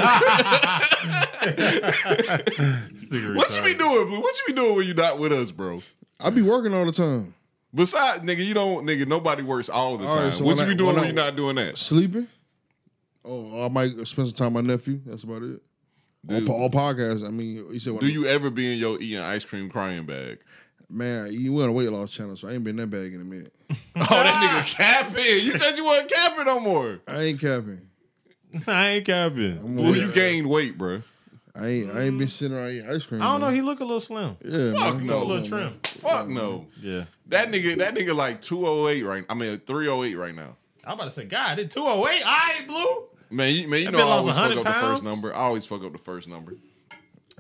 What 3.10 3.56
you 3.56 3.64
be 3.64 3.74
doing, 3.74 4.08
Blue? 4.08 4.20
What 4.20 4.36
you 4.40 4.44
be 4.48 4.54
doing 4.54 4.76
when 4.76 4.88
you 4.88 4.94
not 4.94 5.20
with 5.20 5.32
us, 5.32 5.52
bro? 5.52 5.82
I 6.20 6.30
be 6.30 6.42
working 6.42 6.74
all 6.74 6.86
the 6.86 6.92
time. 6.92 7.34
Besides, 7.74 8.24
nigga, 8.24 8.44
you 8.46 8.54
don't, 8.54 8.86
nigga. 8.86 9.08
Nobody 9.08 9.44
works 9.44 9.70
all 9.70 9.98
the 9.98 10.06
All 10.08 10.16
right, 10.16 10.24
time. 10.24 10.32
so 10.32 10.44
what 10.46 10.58
when 10.58 10.68
you 10.68 10.74
be 10.74 10.78
doing 10.78 10.96
when 10.96 11.06
when, 11.06 11.16
you're 11.16 11.24
not 11.26 11.36
doing 11.36 11.56
that? 11.58 11.78
Sleeping. 11.78 12.28
Oh, 13.24 13.66
I 13.66 13.70
might 13.70 13.92
spend 14.08 14.28
some 14.30 14.32
time 14.32 14.54
with 14.54 14.66
my 14.66 14.74
nephew. 14.74 15.02
That's 15.06 15.24
about 15.24 15.44
it. 15.44 15.62
All, 16.30 16.40
Dude. 16.40 16.48
po- 16.48 16.54
all 16.54 16.70
podcasts. 16.70 17.26
I 17.26 17.30
mean, 17.30 17.56
you 17.72 17.80
said 17.80 17.94
when 17.94 18.00
Do 18.02 18.08
you 18.08 18.26
ever 18.26 18.50
be 18.50 18.74
in 18.74 18.80
your 18.80 19.00
eating 19.00 19.20
ice 19.20 19.44
cream 19.46 19.70
crying 19.70 20.06
bag? 20.06 20.40
Man, 20.90 21.32
you 21.32 21.54
went 21.54 21.66
on 21.66 21.70
a 21.70 21.74
weight 21.74 21.92
loss 21.92 22.12
channel, 22.12 22.36
so 22.38 22.48
I 22.48 22.54
ain't 22.54 22.64
been 22.64 22.80
in 22.80 22.90
that 22.90 22.96
bag 22.98 23.14
in 23.14 23.22
a 23.22 23.26
minute. 23.26 23.54
Oh, 24.00 24.06
that 24.10 24.64
nigga 24.66 24.76
capping. 24.78 25.24
You 25.26 25.58
said 25.58 25.76
you 25.76 25.84
wasn't 25.84 26.12
capping 26.12 26.46
no 26.46 26.60
more. 26.60 27.00
I 27.08 27.24
ain't 27.24 27.42
capping. 27.42 27.82
I 28.68 28.88
ain't 28.90 29.06
capping. 29.06 29.58
I'm 29.60 29.76
Well, 29.76 29.96
you 29.96 30.12
gained 30.12 30.50
weight, 30.50 30.78
bro. 30.78 31.02
I 31.56 31.68
ain't. 31.68 31.92
I 31.96 32.02
ain't 32.04 32.18
been 32.20 32.28
sitting 32.28 32.56
around 32.56 32.72
eating 32.72 32.90
ice 32.90 33.06
cream. 33.06 33.22
I 33.22 33.32
don't 33.32 33.42
know. 33.42 33.48
man. 33.48 33.56
He 33.56 33.62
look 33.62 33.80
a 33.80 33.84
little 33.84 34.00
slim. 34.00 34.38
Yeah, 34.46 34.74
Fuck 34.74 34.98
man. 34.98 35.08
no. 35.08 35.24
A 35.24 35.24
little 35.24 35.48
trim. 35.48 35.80
Fuck 35.84 36.28
no. 36.30 36.68
Yeah. 36.82 37.06
That 37.28 37.50
nigga, 37.50 37.78
that 37.80 37.96
nigga 37.96 38.16
like 38.16 38.42
208 38.42 39.04
right 39.04 39.26
I 39.28 39.34
mean 39.34 39.60
308 39.60 40.16
right 40.16 40.36
now. 40.36 40.56
I'm 40.86 40.94
about 40.94 41.06
to 41.06 41.12
say, 41.12 41.26
God, 41.26 41.58
it 41.60 41.72
208. 41.72 42.24
I 42.26 42.56
ain't 42.60 42.68
blue. 42.68 43.04
Man, 43.30 43.54
you, 43.54 43.68
man, 43.68 43.80
you 43.80 43.86
That 43.86 43.92
know 43.94 43.98
I 43.98 44.02
bitch 44.02 44.06
lost 44.08 44.20
always 44.22 44.36
fuck 44.36 44.44
100 44.56 44.58
up 44.60 44.64
the 44.66 44.72
pounds? 44.72 44.92
first 45.00 45.04
number. 45.04 45.34
I 45.34 45.38
always 45.40 45.66
fuck 45.66 45.84
up 45.84 45.92
the 45.92 45.98
first 45.98 46.28
number. 46.30 46.54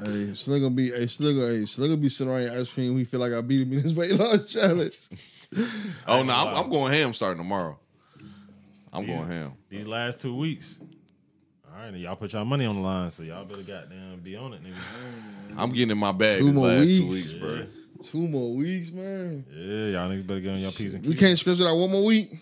Hey, 0.03 0.33
Sling 0.33 0.61
gonna 0.63 0.75
be. 0.75 0.91
Hey, 0.91 1.07
Sling 1.07 1.39
gonna. 1.39 1.47
Hey, 1.53 1.65
Sling 1.65 1.89
gonna 1.91 2.01
be 2.01 2.09
sitting 2.09 2.31
around 2.33 2.43
eating 2.43 2.57
ice 2.57 2.73
cream. 2.73 2.95
We 2.95 3.03
feel 3.05 3.19
like 3.19 3.31
I 3.33 3.41
beat 3.41 3.61
him 3.61 3.73
in 3.73 3.81
his 3.83 3.95
weight 3.95 4.11
loss 4.13 4.45
challenge. 4.51 4.97
Oh 6.07 6.23
no, 6.23 6.33
I'm. 6.33 6.55
I'm 6.55 6.69
going 6.69 6.91
ham 6.93 7.13
starting 7.13 7.37
tomorrow. 7.37 7.79
I'm 8.91 9.05
going 9.07 9.27
ham. 9.27 9.53
These 9.69 9.87
last 9.87 10.19
two 10.19 10.35
weeks. 10.35 10.77
All 11.87 11.93
right, 11.93 12.01
y'all 12.01 12.17
put 12.17 12.33
y'all 12.33 12.43
money 12.43 12.65
on 12.65 12.75
the 12.75 12.81
line, 12.81 13.09
so 13.11 13.23
y'all 13.23 13.45
better 13.45 13.61
goddamn 13.61 14.19
be 14.21 14.35
on 14.35 14.51
it, 14.53 14.61
nigga. 14.61 14.73
I'm 15.57 15.69
getting 15.69 15.91
in 15.91 15.97
my 15.97 16.11
bag 16.11 16.39
Two 16.39 16.47
these 16.47 16.55
more 16.55 16.67
last 16.67 16.87
two 16.89 17.07
weeks. 17.07 17.27
weeks, 17.29 17.33
bro. 17.35 17.65
Two 18.03 18.27
more 18.27 18.53
weeks, 18.55 18.91
man. 18.91 19.45
Yeah, 19.55 19.85
y'all 20.01 20.09
niggas 20.11 20.27
better 20.27 20.41
get 20.41 20.51
on 20.51 20.59
your 20.59 20.73
P's 20.73 20.95
and 20.95 21.05
We 21.05 21.15
can't 21.15 21.39
schedule 21.39 21.65
that 21.65 21.73
one 21.73 21.89
more 21.89 22.03
week. 22.03 22.39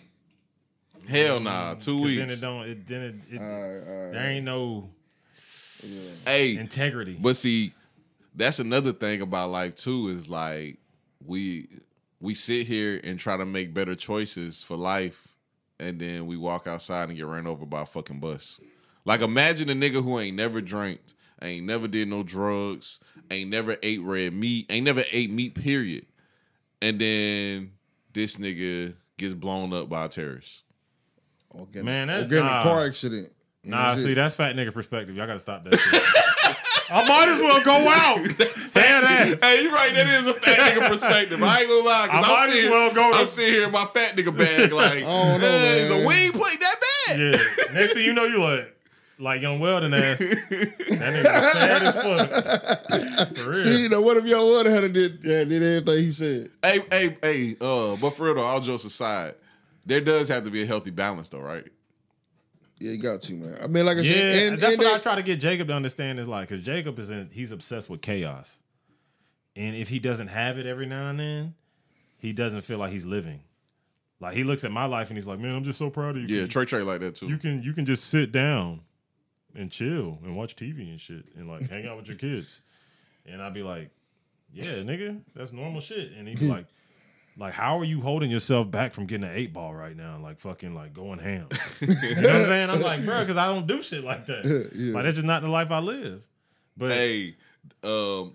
Hell 1.06 1.38
nah, 1.38 1.74
two 1.74 1.92
'Cause 1.96 2.04
weeks. 2.06 2.18
Then 2.18 2.30
it 2.30 2.40
don't. 2.40 2.68
It, 2.68 2.88
then 2.88 3.00
it, 3.02 3.34
it, 3.36 3.38
All 3.40 3.46
right, 3.46 3.62
all 3.88 4.02
right. 4.06 4.12
there 4.14 4.26
ain't 4.30 4.44
no 4.44 4.90
Hey, 6.26 6.56
integrity. 6.56 7.16
but 7.20 7.36
see, 7.36 7.72
that's 8.34 8.58
another 8.58 8.92
thing 8.92 9.20
about 9.20 9.50
life 9.50 9.76
too. 9.76 10.08
Is 10.08 10.28
like 10.28 10.78
we 11.24 11.68
we 12.18 12.34
sit 12.34 12.66
here 12.66 13.00
and 13.04 13.16
try 13.20 13.36
to 13.36 13.46
make 13.46 13.72
better 13.72 13.94
choices 13.94 14.64
for 14.64 14.76
life, 14.76 15.36
and 15.78 16.00
then 16.00 16.26
we 16.26 16.36
walk 16.36 16.66
outside 16.66 17.10
and 17.10 17.16
get 17.16 17.26
ran 17.26 17.46
over 17.46 17.64
by 17.64 17.82
a 17.82 17.86
fucking 17.86 18.18
bus. 18.18 18.60
Like 19.06 19.22
imagine 19.22 19.70
a 19.70 19.72
nigga 19.74 20.02
who 20.04 20.18
ain't 20.18 20.36
never 20.36 20.60
drank, 20.60 21.00
ain't 21.40 21.64
never 21.64 21.88
did 21.88 22.08
no 22.08 22.22
drugs, 22.22 23.00
ain't 23.30 23.48
never 23.48 23.76
ate 23.82 24.02
red 24.02 24.34
meat, 24.34 24.66
ain't 24.68 24.84
never 24.84 25.02
ate 25.12 25.30
meat. 25.30 25.54
Period. 25.54 26.04
And 26.82 26.98
then 26.98 27.72
this 28.12 28.36
nigga 28.36 28.94
gets 29.16 29.32
blown 29.32 29.72
up 29.72 29.88
by 29.88 30.04
a 30.04 30.08
terrorist. 30.08 30.64
Organic, 31.54 31.84
Man, 31.86 32.08
that- 32.08 32.22
organic 32.24 32.44
nah. 32.52 32.62
car 32.62 32.84
accident. 32.86 33.32
You 33.62 33.70
Nah, 33.70 33.90
I'm 33.92 33.96
see, 33.98 34.04
saying? 34.04 34.14
that's 34.16 34.34
fat 34.34 34.54
nigga 34.54 34.72
perspective. 34.74 35.16
Y'all 35.16 35.26
gotta 35.26 35.40
stop 35.40 35.64
that 35.64 35.76
shit. 35.78 36.02
I 36.88 37.08
might 37.08 37.28
as 37.28 37.40
well 37.40 37.64
go 37.64 37.88
out. 37.88 38.24
Dead 38.74 39.02
ass. 39.04 39.34
Hey, 39.40 39.62
you 39.62 39.72
right. 39.74 39.92
That 39.92 40.06
is 40.06 40.26
a 40.28 40.34
fat 40.34 40.72
nigga 40.74 40.88
perspective. 40.92 41.42
I 41.42 41.60
ain't 41.60 41.68
gonna 41.68 41.84
lie. 41.84 42.04
I 42.04 42.08
Cause 42.08 42.28
might 42.28 42.36
I'm 42.42 42.48
as 42.48 42.54
sitting, 42.54 42.70
well 42.70 42.94
go 42.94 43.12
I'm 43.12 43.26
sitting 43.26 43.54
here 43.54 43.66
in 43.66 43.72
my 43.72 43.84
fat 43.86 44.14
nigga 44.16 44.36
bag, 44.36 44.72
like, 44.72 45.00
don't 45.00 45.40
know, 45.40 45.46
"Eh, 45.48 45.88
man. 45.88 46.00
the 46.02 46.06
weed 46.06 46.32
plate 46.34 46.60
that 46.60 46.76
bad. 47.08 47.18
Yeah. 47.18 47.72
Next 47.80 47.94
thing 47.94 48.04
you 48.04 48.12
know, 48.12 48.24
you 48.24 48.40
like 48.40 48.75
like 49.18 49.40
young 49.40 49.60
Weldon 49.60 49.94
ass. 49.94 50.18
That 50.96 51.12
nigga 51.12 51.24
was 51.24 51.52
sad 51.52 51.82
as 51.82 51.94
fuck. 51.94 53.36
For 53.36 53.50
real. 53.50 53.54
See, 53.62 53.82
you 53.82 53.88
know, 53.88 54.00
what 54.00 54.16
if 54.16 54.24
your 54.24 54.46
water 54.46 54.70
had 54.70 54.92
did 54.92 55.20
yeah, 55.22 55.44
did 55.44 55.62
everything 55.62 56.04
he 56.04 56.12
said? 56.12 56.50
Hey, 56.62 56.82
hey, 56.90 57.16
hey. 57.22 57.56
Uh, 57.60 57.96
but 57.96 58.10
for 58.10 58.24
real 58.24 58.34
though, 58.36 58.42
all 58.42 58.60
jokes 58.60 58.84
aside, 58.84 59.34
there 59.84 60.00
does 60.00 60.28
have 60.28 60.44
to 60.44 60.50
be 60.50 60.62
a 60.62 60.66
healthy 60.66 60.90
balance, 60.90 61.28
though, 61.28 61.40
right? 61.40 61.66
Yeah, 62.78 62.92
you 62.92 62.98
got 62.98 63.22
to, 63.22 63.34
man. 63.34 63.56
I 63.62 63.66
mean, 63.66 63.86
like 63.86 63.98
I 63.98 64.00
yeah, 64.00 64.12
said, 64.12 64.52
and, 64.52 64.62
that's 64.62 64.74
and 64.74 64.82
what 64.82 64.94
I 64.94 64.98
try 64.98 65.14
to 65.14 65.22
get 65.22 65.40
Jacob 65.40 65.68
to 65.68 65.74
understand 65.74 66.18
is 66.18 66.28
like, 66.28 66.48
because 66.48 66.64
Jacob 66.64 66.98
is 66.98 67.10
in, 67.10 67.30
he's 67.32 67.52
obsessed 67.52 67.88
with 67.88 68.02
chaos, 68.02 68.58
and 69.54 69.76
if 69.76 69.88
he 69.88 69.98
doesn't 69.98 70.28
have 70.28 70.58
it 70.58 70.66
every 70.66 70.86
now 70.86 71.08
and 71.10 71.20
then, 71.20 71.54
he 72.18 72.32
doesn't 72.32 72.62
feel 72.62 72.78
like 72.78 72.92
he's 72.92 73.06
living. 73.06 73.40
Like 74.18 74.34
he 74.34 74.44
looks 74.44 74.64
at 74.64 74.72
my 74.72 74.86
life 74.86 75.08
and 75.08 75.18
he's 75.18 75.26
like, 75.26 75.38
"Man, 75.38 75.54
I'm 75.54 75.64
just 75.64 75.78
so 75.78 75.90
proud 75.90 76.16
of 76.16 76.22
you. 76.22 76.40
Yeah, 76.40 76.46
Trey 76.46 76.64
Trey 76.64 76.82
like 76.82 77.00
that 77.00 77.16
too. 77.16 77.28
you 77.28 77.36
can 77.36 77.62
you 77.62 77.74
can 77.74 77.84
just 77.84 78.04
sit 78.04 78.32
down 78.32 78.80
and 79.56 79.70
chill 79.70 80.18
and 80.24 80.36
watch 80.36 80.54
TV 80.56 80.90
and 80.90 81.00
shit 81.00 81.24
and 81.36 81.48
like 81.48 81.68
hang 81.68 81.86
out 81.86 81.96
with 81.96 82.06
your 82.06 82.16
kids." 82.16 82.60
And 83.24 83.42
I'd 83.42 83.54
be 83.54 83.62
like, 83.62 83.90
"Yeah, 84.52 84.64
nigga, 84.82 85.20
that's 85.34 85.52
normal 85.52 85.80
shit." 85.80 86.12
And 86.12 86.28
he'd 86.28 86.38
be 86.40 86.48
like. 86.48 86.66
Like, 87.38 87.52
how 87.52 87.78
are 87.78 87.84
you 87.84 88.00
holding 88.00 88.30
yourself 88.30 88.70
back 88.70 88.94
from 88.94 89.04
getting 89.04 89.28
an 89.28 89.36
eight 89.36 89.52
ball 89.52 89.74
right 89.74 89.94
now? 89.94 90.18
Like, 90.22 90.40
fucking, 90.40 90.74
like 90.74 90.94
going 90.94 91.18
ham. 91.18 91.48
you 91.82 91.88
know 91.88 91.94
what 92.22 92.34
I'm 92.34 92.46
saying? 92.46 92.70
I'm 92.70 92.80
like, 92.80 93.04
bro, 93.04 93.20
because 93.20 93.36
I 93.36 93.48
don't 93.52 93.66
do 93.66 93.82
shit 93.82 94.02
like 94.02 94.24
that. 94.24 94.70
Yeah. 94.74 94.94
Like 94.94 95.04
that's 95.04 95.16
just 95.16 95.26
not 95.26 95.42
the 95.42 95.48
life 95.48 95.70
I 95.70 95.80
live. 95.80 96.22
But 96.78 96.92
Hey, 96.92 97.36
um, 97.84 98.32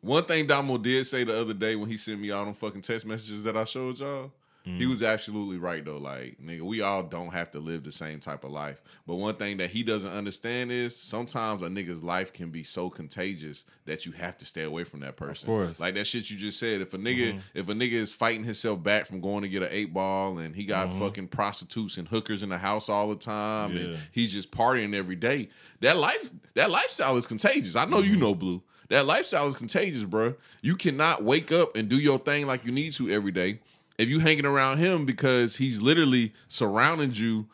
one 0.00 0.24
thing 0.24 0.48
Damo 0.48 0.78
did 0.78 1.06
say 1.06 1.22
the 1.22 1.40
other 1.40 1.54
day 1.54 1.76
when 1.76 1.88
he 1.88 1.96
sent 1.96 2.20
me 2.20 2.32
all 2.32 2.44
them 2.44 2.54
fucking 2.54 2.82
text 2.82 3.06
messages 3.06 3.44
that 3.44 3.56
I 3.56 3.62
showed 3.62 4.00
y'all, 4.00 4.32
he 4.64 4.84
mm. 4.84 4.90
was 4.90 5.02
absolutely 5.02 5.56
right 5.56 5.82
though. 5.82 5.96
Like, 5.96 6.36
nigga, 6.38 6.60
we 6.60 6.82
all 6.82 7.02
don't 7.02 7.32
have 7.32 7.50
to 7.52 7.58
live 7.58 7.82
the 7.82 7.92
same 7.92 8.20
type 8.20 8.44
of 8.44 8.50
life. 8.50 8.82
But 9.06 9.14
one 9.14 9.36
thing 9.36 9.56
that 9.56 9.70
he 9.70 9.82
doesn't 9.82 10.10
understand 10.10 10.70
is 10.70 10.94
sometimes 10.94 11.62
a 11.62 11.68
nigga's 11.68 12.02
life 12.02 12.32
can 12.32 12.50
be 12.50 12.62
so 12.62 12.90
contagious 12.90 13.64
that 13.86 14.04
you 14.04 14.12
have 14.12 14.36
to 14.38 14.44
stay 14.44 14.62
away 14.62 14.84
from 14.84 15.00
that 15.00 15.16
person. 15.16 15.46
course. 15.46 15.80
Like 15.80 15.94
that 15.94 16.06
shit 16.06 16.28
you 16.30 16.36
just 16.36 16.58
said. 16.58 16.82
If 16.82 16.92
a 16.92 16.98
nigga, 16.98 17.32
mm-hmm. 17.32 17.38
if 17.54 17.68
a 17.70 17.72
nigga 17.72 17.92
is 17.92 18.12
fighting 18.12 18.44
himself 18.44 18.82
back 18.82 19.06
from 19.06 19.20
going 19.20 19.42
to 19.42 19.48
get 19.48 19.62
an 19.62 19.70
eight 19.70 19.94
ball 19.94 20.38
and 20.38 20.54
he 20.54 20.64
got 20.64 20.88
mm-hmm. 20.88 20.98
fucking 20.98 21.28
prostitutes 21.28 21.96
and 21.96 22.06
hookers 22.06 22.42
in 22.42 22.50
the 22.50 22.58
house 22.58 22.90
all 22.90 23.08
the 23.08 23.16
time 23.16 23.76
and 23.76 23.92
Yeah. 23.92 23.96
he's 24.12 24.32
just 24.32 24.50
partying 24.50 24.94
every 24.94 25.16
day. 25.16 25.48
That 25.80 25.96
life, 25.96 26.30
that 26.54 26.70
lifestyle 26.70 27.16
is 27.16 27.26
contagious. 27.26 27.76
I 27.76 27.86
know 27.86 28.00
you 28.00 28.12
mm-hmm. 28.12 28.20
know, 28.20 28.34
Blue. 28.34 28.62
That 28.90 29.06
lifestyle 29.06 29.48
is 29.48 29.54
contagious, 29.54 30.02
bro. 30.02 30.34
You 30.62 30.74
cannot 30.74 31.22
wake 31.22 31.52
up 31.52 31.76
and 31.76 31.88
do 31.88 31.96
your 31.96 32.18
thing 32.18 32.46
like 32.46 32.66
you 32.66 32.72
need 32.72 32.92
to 32.94 33.08
every 33.08 33.30
day 33.30 33.60
if 34.00 34.08
you 34.08 34.18
hanging 34.20 34.46
around 34.46 34.78
him 34.78 35.04
because 35.06 35.56
he's 35.56 35.80
literally 35.82 36.32
surrounding 36.48 37.12
you 37.12 37.46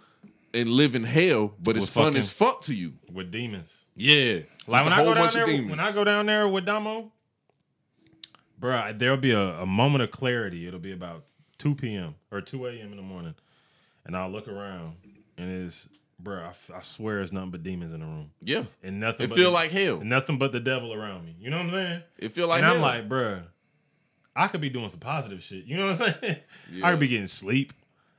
and 0.55 0.69
living 0.69 1.05
hell, 1.05 1.55
but 1.63 1.77
it's 1.77 1.89
fun 1.89 2.17
as 2.17 2.31
fuck 2.31 2.63
to 2.63 2.75
you. 2.75 2.95
with 3.13 3.31
demons. 3.31 3.73
Yeah, 3.95 4.41
Like 4.67 4.85
when 4.85 4.93
I 4.93 4.99
go 4.99 5.05
whole 5.05 5.15
down 5.15 5.23
bunch 5.25 5.35
of 5.35 5.41
there, 5.41 5.47
demons. 5.47 5.71
when 5.71 5.81
I 5.81 5.93
go 5.93 6.05
down 6.05 6.27
there 6.27 6.47
with 6.49 6.65
Damo, 6.67 7.13
bro, 8.59 8.93
there'll 8.95 9.17
be 9.17 9.33
a, 9.33 9.61
a 9.61 9.67
moment 9.67 10.03
of 10.03 10.11
clarity. 10.11 10.67
It'll 10.67 10.81
be 10.81 10.93
about 10.93 11.25
two 11.59 11.75
p.m. 11.75 12.15
or 12.31 12.41
two 12.41 12.67
a.m. 12.67 12.91
in 12.91 12.97
the 12.97 13.03
morning, 13.03 13.35
and 14.05 14.17
I'll 14.17 14.31
look 14.31 14.49
around, 14.49 14.97
and 15.39 15.51
it's, 15.65 15.89
bro, 16.19 16.41
I, 16.43 16.49
f- 16.49 16.71
I 16.75 16.83
swear 16.83 17.21
it's 17.21 17.33
nothing 17.33 17.51
but 17.51 17.63
demons 17.63 17.93
in 17.95 18.01
the 18.01 18.07
room, 18.07 18.31
yeah, 18.41 18.65
and 18.83 19.01
nothing. 19.01 19.25
it 19.25 19.29
but 19.31 19.37
feel 19.39 19.51
the- 19.51 19.55
like 19.55 19.71
hell. 19.71 20.01
nothing 20.03 20.39
but 20.39 20.53
the 20.53 20.61
devil 20.61 20.93
around 20.93 21.25
me. 21.25 21.35
You 21.41 21.51
know 21.51 21.57
what 21.59 21.67
I'm 21.67 21.71
saying? 21.71 22.03
It 22.19 22.33
feel 22.33 22.49
like 22.49 22.59
and 22.63 22.67
hell. 22.67 22.77
I'm 22.77 22.81
like, 22.83 23.09
bruh, 23.09 23.45
I 24.37 24.49
could 24.49 24.61
be 24.61 24.69
doing 24.69 24.89
some 24.89 25.01
positive 25.01 25.43
shit. 25.43 25.65
You 25.65 25.79
know 25.79 25.87
what 25.89 26.01
I'm 26.01 26.15
saying? 26.21 26.37
Yeah. 26.71 26.87
I 26.87 26.91
could 26.91 27.01
be 27.01 27.09
getting 27.09 27.27
sleep. 27.27 27.73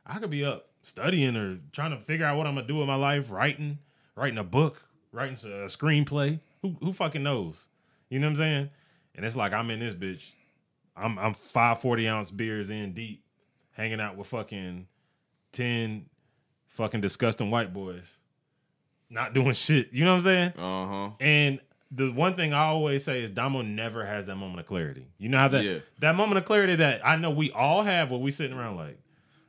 I 0.06 0.18
could 0.18 0.32
be 0.32 0.44
up 0.44 0.70
studying 0.82 1.36
or 1.36 1.60
trying 1.72 1.92
to 1.92 1.98
figure 1.98 2.26
out 2.26 2.38
what 2.38 2.48
I'm 2.48 2.56
gonna 2.56 2.68
do 2.68 2.78
with 2.78 2.88
my 2.88 2.96
life, 2.96 3.30
writing, 3.32 3.78
writing 4.16 4.38
a 4.40 4.44
book, 4.44 4.82
writing 5.12 5.36
a 5.36 5.68
screenplay. 5.68 6.40
Who 6.64 6.76
who 6.82 6.92
fucking 6.92 7.22
knows? 7.24 7.68
You 8.10 8.20
know 8.20 8.28
what 8.28 8.32
I'm 8.32 8.38
saying? 8.38 8.70
And 9.16 9.26
it's 9.26 9.36
like 9.36 9.54
I'm 9.54 9.70
in 9.70 9.80
this 9.80 9.94
bitch. 9.94 10.32
I'm 10.96 11.20
I'm 11.20 11.34
five 11.34 11.82
40 11.82 12.08
ounce 12.08 12.32
beers 12.32 12.70
in 12.70 12.94
deep, 12.94 13.24
hanging 13.72 14.00
out 14.02 14.18
with 14.18 14.28
fucking 14.28 14.88
ten 15.52 16.06
fucking 16.68 17.02
disgusting 17.02 17.52
white 17.52 17.74
boys, 17.74 18.18
not 19.10 19.34
doing 19.34 19.54
shit. 19.54 19.92
You 19.94 20.06
know 20.06 20.12
what 20.12 20.18
I'm 20.18 20.22
saying? 20.24 20.54
uh 20.58 20.88
huh. 20.88 21.10
And 21.20 21.60
the 21.92 22.12
one 22.12 22.36
thing 22.36 22.54
I 22.54 22.66
always 22.66 23.04
say 23.04 23.22
is 23.24 23.32
Damo 23.32 23.62
never 23.62 24.06
has 24.06 24.26
that 24.26 24.36
moment 24.36 24.60
of 24.60 24.66
clarity. 24.66 25.08
You 25.18 25.30
know 25.30 25.38
how 25.38 25.48
that 25.50 25.64
Yeah. 25.64 25.80
that 26.00 26.16
moment 26.16 26.38
of 26.38 26.46
clarity 26.46 26.76
that 26.76 27.06
I 27.06 27.16
know 27.16 27.32
we 27.32 27.52
all 27.52 27.84
have 27.84 28.12
when 28.12 28.22
we 28.22 28.32
sitting 28.32 28.58
around 28.58 28.76
like, 28.76 28.98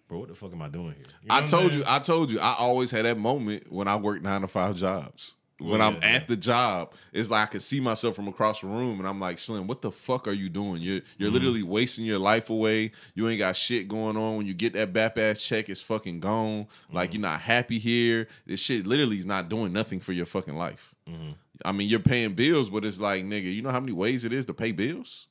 bro, 0.08 0.20
what 0.20 0.28
the 0.28 0.34
fuck 0.34 0.52
am 0.52 0.62
I 0.62 0.68
doing 0.68 0.94
here? 0.94 1.04
You 1.22 1.28
know 1.28 1.34
I 1.34 1.42
told 1.42 1.74
you, 1.74 1.82
I 1.86 1.98
told 1.98 2.30
you, 2.30 2.38
I 2.40 2.54
always 2.58 2.90
had 2.90 3.04
that 3.04 3.18
moment 3.18 3.72
when 3.72 3.88
I 3.88 3.96
worked 3.96 4.22
nine 4.22 4.42
to 4.42 4.48
five 4.48 4.76
jobs. 4.76 5.34
When 5.60 5.70
Well, 5.80 5.82
I'm 5.82 5.94
yeah, 5.94 6.08
at 6.10 6.28
the 6.28 6.36
job, 6.36 6.92
it's 7.12 7.30
like 7.30 7.48
I 7.48 7.50
can 7.50 7.58
see 7.60 7.80
myself 7.80 8.14
from 8.14 8.28
across 8.28 8.60
the 8.60 8.68
room, 8.68 9.00
and 9.00 9.08
I'm 9.08 9.18
like, 9.18 9.38
Slim, 9.40 9.66
what 9.66 9.82
the 9.82 9.90
fuck 9.90 10.28
are 10.28 10.32
you 10.32 10.48
doing? 10.48 10.80
You're 10.82 11.00
Mm-hmm. 11.00 11.22
you're 11.22 11.30
literally 11.32 11.62
wasting 11.64 12.04
your 12.04 12.20
life 12.20 12.48
away. 12.48 12.92
You 13.14 13.28
ain't 13.28 13.40
got 13.40 13.56
shit 13.56 13.88
going 13.88 14.16
on. 14.16 14.36
When 14.36 14.46
you 14.46 14.54
get 14.54 14.72
that 14.74 14.92
bap 14.92 15.18
ass 15.18 15.42
check, 15.42 15.68
it's 15.68 15.80
fucking 15.82 16.20
gone. 16.20 16.64
Mm-hmm. 16.66 16.96
Like 16.96 17.12
you're 17.12 17.20
not 17.22 17.40
happy 17.40 17.78
here. 17.80 18.28
This 18.46 18.60
shit 18.60 18.86
literally 18.86 19.18
is 19.18 19.26
not 19.26 19.48
doing 19.48 19.72
nothing 19.72 19.98
for 19.98 20.12
your 20.12 20.26
fucking 20.26 20.54
life. 20.54 20.94
Mm-hmm. 21.10 21.32
I 21.64 21.72
mean, 21.72 21.88
you're 21.88 21.98
paying 21.98 22.34
bills, 22.34 22.70
but 22.70 22.84
it's 22.84 23.00
like, 23.00 23.24
nigga, 23.24 23.52
you 23.52 23.62
know 23.62 23.70
how 23.70 23.80
many 23.80 23.90
ways 23.92 24.24
it 24.24 24.32
is 24.32 24.46
to 24.46 24.54
pay 24.54 24.70
bills? 24.70 25.26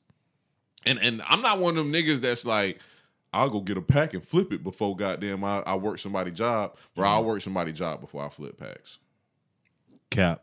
And 0.84 0.98
and 1.00 1.22
I'm 1.26 1.40
not 1.40 1.58
one 1.58 1.76
of 1.78 1.84
them 1.84 1.92
niggas 1.92 2.20
that's 2.20 2.44
like, 2.44 2.80
I'll 3.32 3.48
go 3.50 3.60
get 3.60 3.78
a 3.78 3.82
pack 3.82 4.12
and 4.14 4.22
flip 4.22 4.52
it 4.52 4.62
before 4.62 4.94
goddamn 4.94 5.42
I, 5.42 5.60
I 5.60 5.74
work 5.76 5.98
somebody's 5.98 6.34
job. 6.34 6.76
Bro, 6.94 7.08
I'll 7.08 7.20
Mm-hmm. 7.20 7.28
work 7.28 7.40
somebody's 7.40 7.78
job 7.78 8.00
before 8.02 8.24
I 8.24 8.28
flip 8.28 8.58
packs. 8.58 8.98
Cap. 10.10 10.42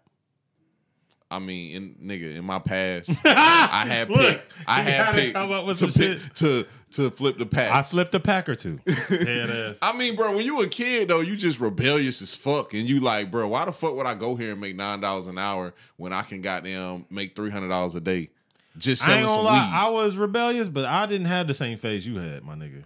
I 1.31 1.39
mean, 1.39 1.75
in 1.75 2.07
nigga, 2.07 2.35
in 2.35 2.45
my 2.45 2.59
past, 2.59 3.09
I 3.25 3.85
had 3.87 4.09
Look, 4.09 4.19
picked, 4.19 4.43
I 4.67 4.81
had 4.81 5.15
picked 5.15 5.33
come 5.33 5.51
up 5.51 5.65
with 5.65 5.79
to 5.79 5.87
pick, 5.87 6.33
to 6.35 6.65
to 6.91 7.09
flip 7.11 7.37
the 7.37 7.45
pack. 7.45 7.73
I 7.73 7.81
flipped 7.81 8.13
a 8.15 8.19
pack 8.19 8.47
or 8.47 8.55
two. 8.55 8.79
Ass. 8.87 9.79
I 9.81 9.97
mean, 9.97 10.15
bro, 10.15 10.35
when 10.35 10.45
you 10.45 10.61
a 10.61 10.67
kid 10.67 11.07
though, 11.07 11.21
you 11.21 11.35
just 11.35 11.59
rebellious 11.59 12.21
as 12.21 12.35
fuck, 12.35 12.73
and 12.73 12.87
you 12.87 12.99
like, 12.99 13.31
bro, 13.31 13.47
why 13.47 13.65
the 13.65 13.71
fuck 13.73 13.95
would 13.95 14.05
I 14.05 14.13
go 14.13 14.35
here 14.35 14.51
and 14.51 14.61
make 14.61 14.75
nine 14.75 15.01
dollars 15.01 15.27
an 15.27 15.37
hour 15.37 15.73
when 15.97 16.13
I 16.13 16.21
can 16.21 16.41
goddamn 16.41 17.05
make 17.09 17.35
three 17.35 17.49
hundred 17.49 17.69
dollars 17.69 17.95
a 17.95 18.01
day? 18.01 18.29
just 18.77 19.03
I 19.03 19.05
selling 19.05 19.21
ain't 19.21 19.29
some 19.29 19.37
gonna 19.39 19.49
lie, 19.49 19.65
weed. 19.65 19.73
I 19.73 19.89
was 19.89 20.15
rebellious, 20.15 20.69
but 20.69 20.85
I 20.85 21.05
didn't 21.05 21.27
have 21.27 21.47
the 21.47 21.53
same 21.53 21.77
phase 21.77 22.05
you 22.05 22.17
had, 22.17 22.43
my 22.43 22.55
nigga. 22.55 22.83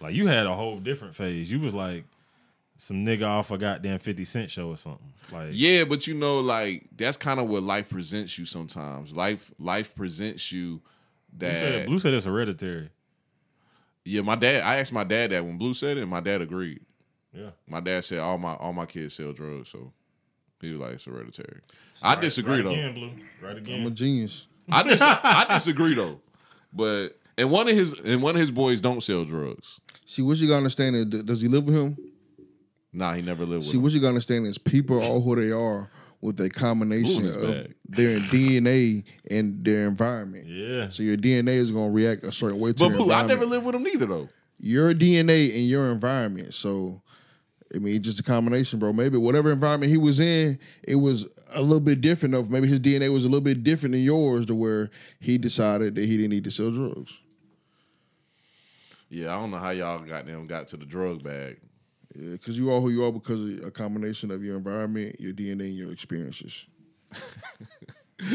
Like 0.00 0.14
you 0.14 0.26
had 0.26 0.46
a 0.46 0.54
whole 0.54 0.78
different 0.78 1.14
phase. 1.14 1.50
You 1.50 1.60
was 1.60 1.74
like 1.74 2.04
some 2.84 3.04
nigga 3.04 3.26
off 3.26 3.50
a 3.50 3.56
goddamn 3.56 3.98
fifty 3.98 4.24
cent 4.24 4.50
show 4.50 4.68
or 4.68 4.76
something. 4.76 5.12
Like 5.32 5.48
Yeah, 5.52 5.84
but 5.84 6.06
you 6.06 6.12
know, 6.14 6.40
like 6.40 6.84
that's 6.94 7.16
kind 7.16 7.40
of 7.40 7.48
what 7.48 7.62
life 7.62 7.88
presents 7.88 8.38
you 8.38 8.44
sometimes. 8.44 9.14
Life 9.14 9.50
life 9.58 9.94
presents 9.94 10.52
you 10.52 10.82
Blue 11.32 11.48
said, 11.48 11.72
that 11.72 11.86
Blue 11.86 11.98
said 11.98 12.14
it's 12.14 12.26
hereditary. 12.26 12.90
yeah, 14.04 14.20
my 14.20 14.34
dad 14.34 14.62
I 14.62 14.76
asked 14.76 14.92
my 14.92 15.04
dad 15.04 15.30
that 15.30 15.44
when 15.44 15.56
Blue 15.56 15.72
said 15.72 15.96
it, 15.96 16.02
and 16.02 16.10
my 16.10 16.20
dad 16.20 16.42
agreed. 16.42 16.82
Yeah. 17.32 17.50
My 17.66 17.80
dad 17.80 18.04
said 18.04 18.18
all 18.18 18.36
my 18.36 18.52
all 18.54 18.74
my 18.74 18.86
kids 18.86 19.14
sell 19.14 19.32
drugs, 19.32 19.70
so 19.70 19.92
he 20.60 20.70
was 20.70 20.80
like 20.80 20.92
it's 20.92 21.04
hereditary. 21.06 21.60
I 22.02 22.16
disagree 22.16 22.56
right 22.56 22.64
though. 22.64 22.70
Again, 22.72 22.94
Blue. 22.94 23.10
Right 23.40 23.56
again. 23.56 23.80
I'm 23.80 23.86
a 23.86 23.90
genius. 23.90 24.46
I 24.70 24.82
dis- 24.82 25.00
I 25.02 25.46
disagree 25.48 25.94
though. 25.94 26.20
But 26.72 27.18
and 27.38 27.50
one 27.50 27.66
of 27.66 27.74
his 27.74 27.94
and 27.94 28.22
one 28.22 28.34
of 28.34 28.40
his 28.40 28.50
boys 28.50 28.80
don't 28.82 29.02
sell 29.02 29.24
drugs. 29.24 29.80
See, 30.04 30.20
what 30.20 30.36
you 30.36 30.48
gotta 30.48 30.58
understand 30.58 30.96
is, 30.96 31.06
does 31.06 31.40
he 31.40 31.48
live 31.48 31.64
with 31.64 31.74
him? 31.74 31.96
Nah, 32.96 33.12
he 33.14 33.22
never 33.22 33.44
lived 33.44 33.64
with 33.64 33.66
See, 33.72 33.76
him. 33.76 33.82
what 33.82 33.92
you 33.92 33.98
gotta 34.00 34.10
understand 34.10 34.46
is 34.46 34.56
people 34.56 35.02
are 35.02 35.20
who 35.20 35.34
they 35.36 35.50
are 35.50 35.90
with 36.20 36.40
a 36.40 36.48
combination 36.48 37.24
his 37.24 37.34
of 37.36 37.66
their 37.88 38.18
DNA 38.20 39.04
and 39.30 39.62
their 39.64 39.86
environment. 39.86 40.46
yeah. 40.46 40.88
So 40.90 41.02
your 41.02 41.16
DNA 41.16 41.56
is 41.56 41.70
gonna 41.70 41.90
react 41.90 42.22
a 42.24 42.32
certain 42.32 42.60
way 42.60 42.72
to 42.72 42.78
But 42.88 42.96
Blue, 42.96 43.10
I 43.12 43.26
never 43.26 43.44
lived 43.44 43.66
with 43.66 43.74
him 43.74 43.82
neither 43.82 44.06
though. 44.06 44.28
your 44.58 44.94
DNA 44.94 45.54
and 45.54 45.66
your 45.68 45.90
environment. 45.90 46.54
So, 46.54 47.02
I 47.74 47.78
mean, 47.78 48.00
just 48.02 48.20
a 48.20 48.22
combination, 48.22 48.78
bro. 48.78 48.92
Maybe 48.92 49.18
whatever 49.18 49.50
environment 49.50 49.90
he 49.90 49.98
was 49.98 50.20
in, 50.20 50.58
it 50.84 50.94
was 50.96 51.26
a 51.52 51.60
little 51.60 51.80
bit 51.80 52.00
different. 52.00 52.34
Of 52.36 52.48
maybe 52.48 52.68
his 52.68 52.78
DNA 52.80 53.12
was 53.12 53.24
a 53.24 53.28
little 53.28 53.40
bit 53.42 53.64
different 53.64 53.92
than 53.94 54.02
yours, 54.02 54.46
to 54.46 54.54
where 54.54 54.90
he 55.20 55.36
decided 55.36 55.96
that 55.96 56.04
he 56.06 56.16
didn't 56.16 56.30
need 56.30 56.44
to 56.44 56.50
sell 56.52 56.70
drugs. 56.70 57.12
Yeah, 59.10 59.34
I 59.36 59.40
don't 59.40 59.50
know 59.50 59.58
how 59.58 59.70
y'all 59.70 59.98
got 60.00 60.26
them 60.26 60.46
got 60.46 60.68
to 60.68 60.76
the 60.76 60.86
drug 60.86 61.22
bag. 61.22 61.58
Because 62.16 62.58
you 62.58 62.72
are 62.72 62.80
who 62.80 62.90
you 62.90 63.04
are 63.04 63.12
because 63.12 63.58
of 63.58 63.66
a 63.66 63.70
combination 63.70 64.30
of 64.30 64.42
your 64.42 64.56
environment, 64.56 65.16
your 65.18 65.32
DNA, 65.32 65.66
and 65.66 65.76
your 65.76 65.92
experiences. 65.92 66.66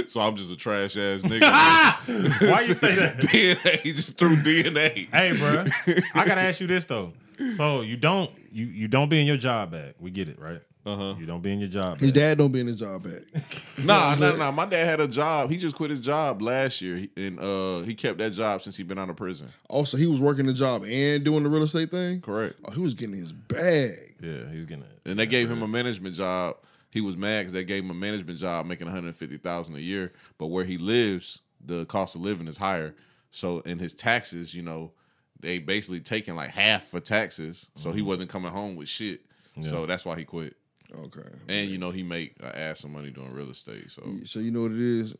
So 0.07 0.19
I'm 0.19 0.35
just 0.35 0.51
a 0.51 0.57
trash 0.57 0.97
ass 0.97 1.21
nigga. 1.23 2.51
Why 2.51 2.61
you 2.61 2.73
say 2.73 2.95
that? 2.95 3.17
DNA 3.21 3.81
just 3.83 4.17
through 4.17 4.35
DNA. 4.37 5.07
hey, 5.09 5.31
bro. 5.37 5.65
I 6.13 6.25
gotta 6.27 6.41
ask 6.41 6.59
you 6.59 6.67
this 6.67 6.85
though. 6.85 7.13
So 7.55 7.81
you 7.81 7.95
don't 7.95 8.29
you 8.51 8.65
you 8.65 8.87
don't 8.89 9.09
be 9.09 9.21
in 9.21 9.25
your 9.25 9.37
job 9.37 9.71
bag. 9.71 9.95
We 9.97 10.11
get 10.11 10.27
it, 10.27 10.37
right? 10.37 10.61
Uh-huh. 10.85 11.15
You 11.19 11.25
don't 11.25 11.41
be 11.41 11.51
in 11.51 11.59
your 11.59 11.69
job 11.69 11.99
His 11.99 12.11
bag. 12.11 12.15
dad 12.21 12.37
don't 12.37 12.51
be 12.51 12.61
in 12.61 12.67
his 12.67 12.77
job 12.77 13.03
back. 13.03 13.21
Nah, 13.83 14.15
nah, 14.15 14.35
nah. 14.35 14.51
My 14.51 14.65
dad 14.65 14.85
had 14.85 14.99
a 14.99 15.07
job. 15.07 15.49
He 15.49 15.57
just 15.57 15.75
quit 15.75 15.89
his 15.89 16.01
job 16.01 16.41
last 16.41 16.81
year, 16.81 17.07
and 17.15 17.39
uh, 17.39 17.79
he 17.81 17.93
kept 17.95 18.17
that 18.17 18.31
job 18.31 18.61
since 18.61 18.75
he 18.75 18.83
been 18.83 18.97
out 18.99 19.09
of 19.09 19.15
prison. 19.15 19.49
also, 19.69 19.95
he 19.97 20.05
was 20.07 20.19
working 20.19 20.45
the 20.45 20.53
job 20.53 20.83
and 20.83 21.23
doing 21.23 21.43
the 21.43 21.49
real 21.49 21.63
estate 21.63 21.91
thing. 21.91 22.19
Correct. 22.21 22.55
Oh, 22.65 22.71
he 22.71 22.79
was 22.81 22.93
getting 22.93 23.15
his 23.15 23.31
bag. 23.31 24.15
Yeah, 24.21 24.49
he's 24.51 24.65
getting 24.65 24.83
it. 24.83 24.99
And 25.05 25.17
they 25.19 25.25
gave 25.25 25.49
him 25.49 25.61
a 25.61 25.67
management 25.67 26.15
job. 26.15 26.57
He 26.91 26.99
was 27.01 27.15
mad 27.15 27.41
because 27.41 27.53
they 27.53 27.63
gave 27.63 27.83
him 27.83 27.91
a 27.91 27.93
management 27.95 28.37
job, 28.39 28.65
making 28.65 28.87
one 28.87 28.95
hundred 28.95 29.15
fifty 29.15 29.37
thousand 29.37 29.75
a 29.75 29.79
year. 29.79 30.11
But 30.37 30.47
where 30.47 30.65
he 30.65 30.77
lives, 30.77 31.41
the 31.63 31.85
cost 31.85 32.15
of 32.15 32.21
living 32.21 32.47
is 32.47 32.57
higher. 32.57 32.95
So 33.31 33.59
in 33.61 33.79
his 33.79 33.93
taxes, 33.93 34.53
you 34.55 34.61
know, 34.63 34.91
they 35.39 35.59
basically 35.59 35.99
taking 36.01 36.35
like 36.35 36.49
half 36.49 36.85
for 36.87 36.99
taxes. 36.99 37.69
So 37.75 37.91
he 37.91 38.01
wasn't 38.01 38.29
coming 38.29 38.51
home 38.51 38.75
with 38.75 38.87
shit. 38.89 39.21
So 39.61 39.85
that's 39.85 40.05
why 40.05 40.17
he 40.17 40.23
quit. 40.23 40.55
Okay. 40.95 41.29
And 41.47 41.69
you 41.69 41.77
know, 41.77 41.91
he 41.91 42.03
make 42.03 42.35
an 42.39 42.51
ass 42.53 42.83
of 42.83 42.89
money 42.89 43.09
doing 43.09 43.31
real 43.33 43.49
estate. 43.49 43.91
So 43.91 44.03
So 44.25 44.39
you 44.39 44.51
know 44.51 44.61
what 44.61 44.71
it 44.71 44.79
is. 44.79 45.15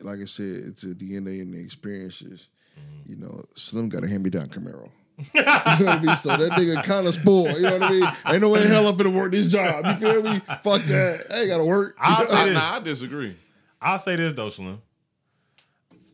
Like 0.00 0.20
I 0.20 0.24
said, 0.24 0.62
it's 0.66 0.82
a 0.82 0.94
DNA 0.94 1.42
and 1.42 1.52
the 1.52 1.60
experiences. 1.60 2.48
Mm-hmm. 2.78 3.12
You 3.12 3.16
know, 3.18 3.44
Slim 3.54 3.88
got 3.88 4.04
a 4.04 4.08
hand 4.08 4.22
me 4.22 4.30
down 4.30 4.46
Camaro. 4.46 4.88
you 5.34 5.42
know 5.42 5.44
what 5.44 5.88
I 5.88 6.00
mean? 6.00 6.16
So 6.16 6.36
that 6.36 6.52
nigga 6.52 6.82
kind 6.84 7.06
of 7.06 7.14
spoiled. 7.14 7.56
You 7.56 7.62
know 7.62 7.78
what 7.78 7.82
I 7.82 7.90
mean? 7.90 8.12
Ain't 8.26 8.40
no 8.40 8.48
way 8.48 8.62
in 8.62 8.68
hell 8.68 8.88
I'm 8.88 8.96
finna 8.96 9.12
work 9.12 9.32
this 9.32 9.46
job. 9.46 9.84
You 9.84 9.94
feel 9.96 10.22
me? 10.22 10.40
Fuck 10.62 10.84
that. 10.86 11.26
I 11.30 11.40
ain't 11.40 11.48
gotta 11.48 11.64
work. 11.64 11.96
I'll 11.98 12.24
say 12.24 12.44
this. 12.46 12.54
nah, 12.54 12.76
I 12.76 12.80
disagree. 12.80 13.36
I'll 13.80 13.98
say 13.98 14.16
this 14.16 14.32
though, 14.32 14.48
Slim. 14.48 14.80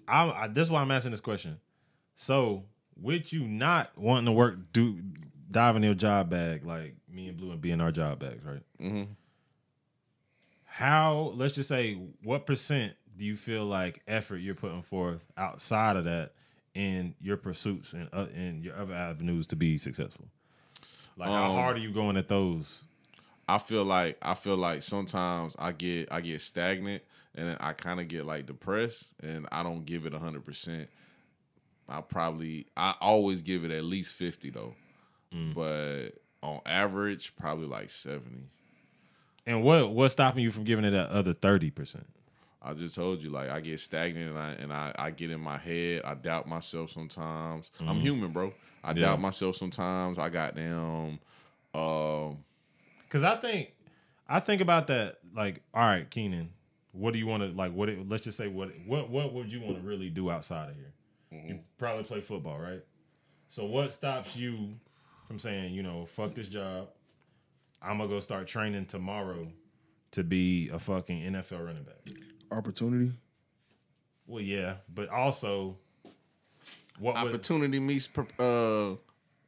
I, 0.09 0.31
I 0.31 0.49
this 0.49 0.67
is 0.67 0.71
why 0.71 0.81
I'm 0.81 0.91
asking 0.91 1.13
this 1.13 1.21
question. 1.21 1.59
So, 2.17 2.65
with 3.01 3.33
you 3.33 3.47
not 3.47 3.97
wanting 3.97 4.27
to 4.27 4.33
work, 4.33 4.73
do 4.73 5.01
dive 5.51 5.77
in 5.77 5.83
your 5.83 5.95
job 5.95 6.31
bag 6.31 6.65
like 6.65 6.97
me 7.19 7.29
and 7.29 7.37
Blue 7.37 7.51
and 7.51 7.61
being 7.61 7.81
our 7.81 7.93
job 7.93 8.21
bags, 8.21 8.45
right? 8.45 8.63
Mm-hmm. 8.81 9.13
How? 10.65 11.33
Let's 11.35 11.55
just 11.55 11.69
say, 11.69 11.99
what 12.23 12.47
percent 12.47 12.95
do 13.17 13.25
you 13.25 13.37
feel 13.37 13.65
like 13.65 14.03
effort 14.07 14.37
you're 14.37 14.55
putting 14.55 14.83
forth 14.83 15.25
outside 15.37 15.97
of 15.97 16.05
that 16.05 16.33
in 16.75 17.15
your 17.21 17.37
pursuits 17.37 17.93
and 17.93 18.09
uh, 18.13 18.27
in 18.35 18.63
your 18.63 18.77
other 18.77 18.95
avenues 18.95 19.47
to 19.49 19.57
be 19.57 19.77
successful? 19.77 20.27
Like, 21.17 21.29
how 21.29 21.51
Um, 21.51 21.57
hard 21.57 21.77
are 21.77 21.81
you 21.81 21.91
going 21.91 22.17
at 22.17 22.29
those? 22.29 22.83
I 23.49 23.59
feel 23.59 23.85
like 23.85 24.19
I 24.23 24.35
feel 24.35 24.57
like 24.57 24.83
sometimes 24.83 25.57
I 25.59 25.73
get 25.73 26.13
I 26.13 26.21
get 26.21 26.41
stagnant 26.43 27.03
and 27.35 27.57
I 27.61 27.73
kind 27.73 27.99
of 27.99 28.07
get 28.07 28.27
like 28.27 28.47
depressed 28.47 29.15
and 29.23 29.49
I 29.51 29.63
don't 29.63 29.85
give 29.87 30.07
it 30.07 30.13
hundred 30.13 30.45
percent. 30.45 30.89
I 31.89 32.03
probably 32.03 32.67
I 32.77 32.95
always 33.01 33.41
give 33.41 33.65
it 33.65 33.71
at 33.71 33.85
least 33.85 34.13
fifty 34.13 34.51
though, 34.51 34.75
but 35.55 36.11
on 36.43 36.61
average 36.67 37.35
probably 37.37 37.67
like 37.67 37.91
seventy. 37.91 38.49
And 39.47 39.63
what 39.63 39.91
what's 39.91 40.13
stopping 40.13 40.43
you 40.43 40.51
from 40.51 40.65
giving 40.65 40.85
it 40.85 40.91
that 40.93 41.11
other 41.11 41.33
thirty 41.33 41.71
percent? 41.71 42.07
I 42.61 42.75
just 42.75 42.95
told 42.97 43.23
you 43.23 43.31
like 43.31 43.49
I 43.51 43.61
get 43.61 43.81
stagnant 43.81 44.31
and 44.31 44.39
I 44.39 44.51
and 44.53 44.73
I, 44.73 44.93
I 44.99 45.11
get 45.11 45.31
in 45.31 45.41
my 45.41 45.59
head. 45.59 46.03
I 46.05 46.15
doubt 46.15 46.47
myself 46.49 46.91
sometimes. 46.91 47.71
I'm 47.81 48.01
human, 48.01 48.33
bro. 48.33 48.53
I 48.85 48.91
Yeah. 48.91 49.03
doubt 49.07 49.21
myself 49.21 49.57
sometimes. 49.57 50.19
I 50.19 50.29
got 50.29 50.55
them. 50.55 51.19
Um, 51.75 52.39
Because 53.05 53.23
I 53.23 53.37
think, 53.37 53.73
I 54.29 54.41
think 54.41 54.61
about 54.61 54.87
that. 54.89 55.19
Like, 55.35 55.63
all 55.73 55.87
right, 55.87 56.09
Keenan, 56.11 56.51
what 56.93 57.13
do 57.13 57.19
you 57.19 57.27
want 57.27 57.43
to 57.43 57.49
like? 57.51 57.73
What? 57.73 57.89
it- 57.89 58.09
Let's 58.09 58.25
just 58.25 58.37
say 58.37 58.49
what 58.49 58.71
what 58.87 59.09
what 59.09 59.33
would 59.33 59.53
you 59.53 59.61
want 59.61 59.77
to 59.77 59.83
really 59.83 60.11
do 60.11 60.31
outside 60.31 60.71
of 60.71 60.77
here? 60.77 60.93
You 61.31 61.61
probably 61.79 62.05
play 62.05 62.21
football, 62.21 62.59
right? 62.59 62.83
So 63.51 63.65
what 63.67 63.93
stops 63.93 64.35
you 64.37 64.71
from 65.29 65.39
saying, 65.39 65.75
you 65.75 65.83
know, 65.83 66.07
fuck 66.07 66.35
this 66.35 66.49
job? 66.49 66.89
I'm 67.81 67.99
gonna 67.99 68.09
go 68.09 68.19
start 68.19 68.49
training 68.49 68.87
tomorrow 68.87 69.47
to 70.13 70.25
be 70.25 70.71
a 70.71 70.79
fucking 70.79 71.23
NFL 71.33 71.65
running 71.65 71.85
back. 71.85 72.17
Opportunity. 72.51 73.13
Well, 74.27 74.43
yeah, 74.43 74.77
but 74.93 75.11
also, 75.11 75.77
what 76.99 77.15
would, 77.15 77.29
opportunity 77.29 77.79
meets 77.79 78.09
pre- 78.09 78.25
uh 78.39 78.93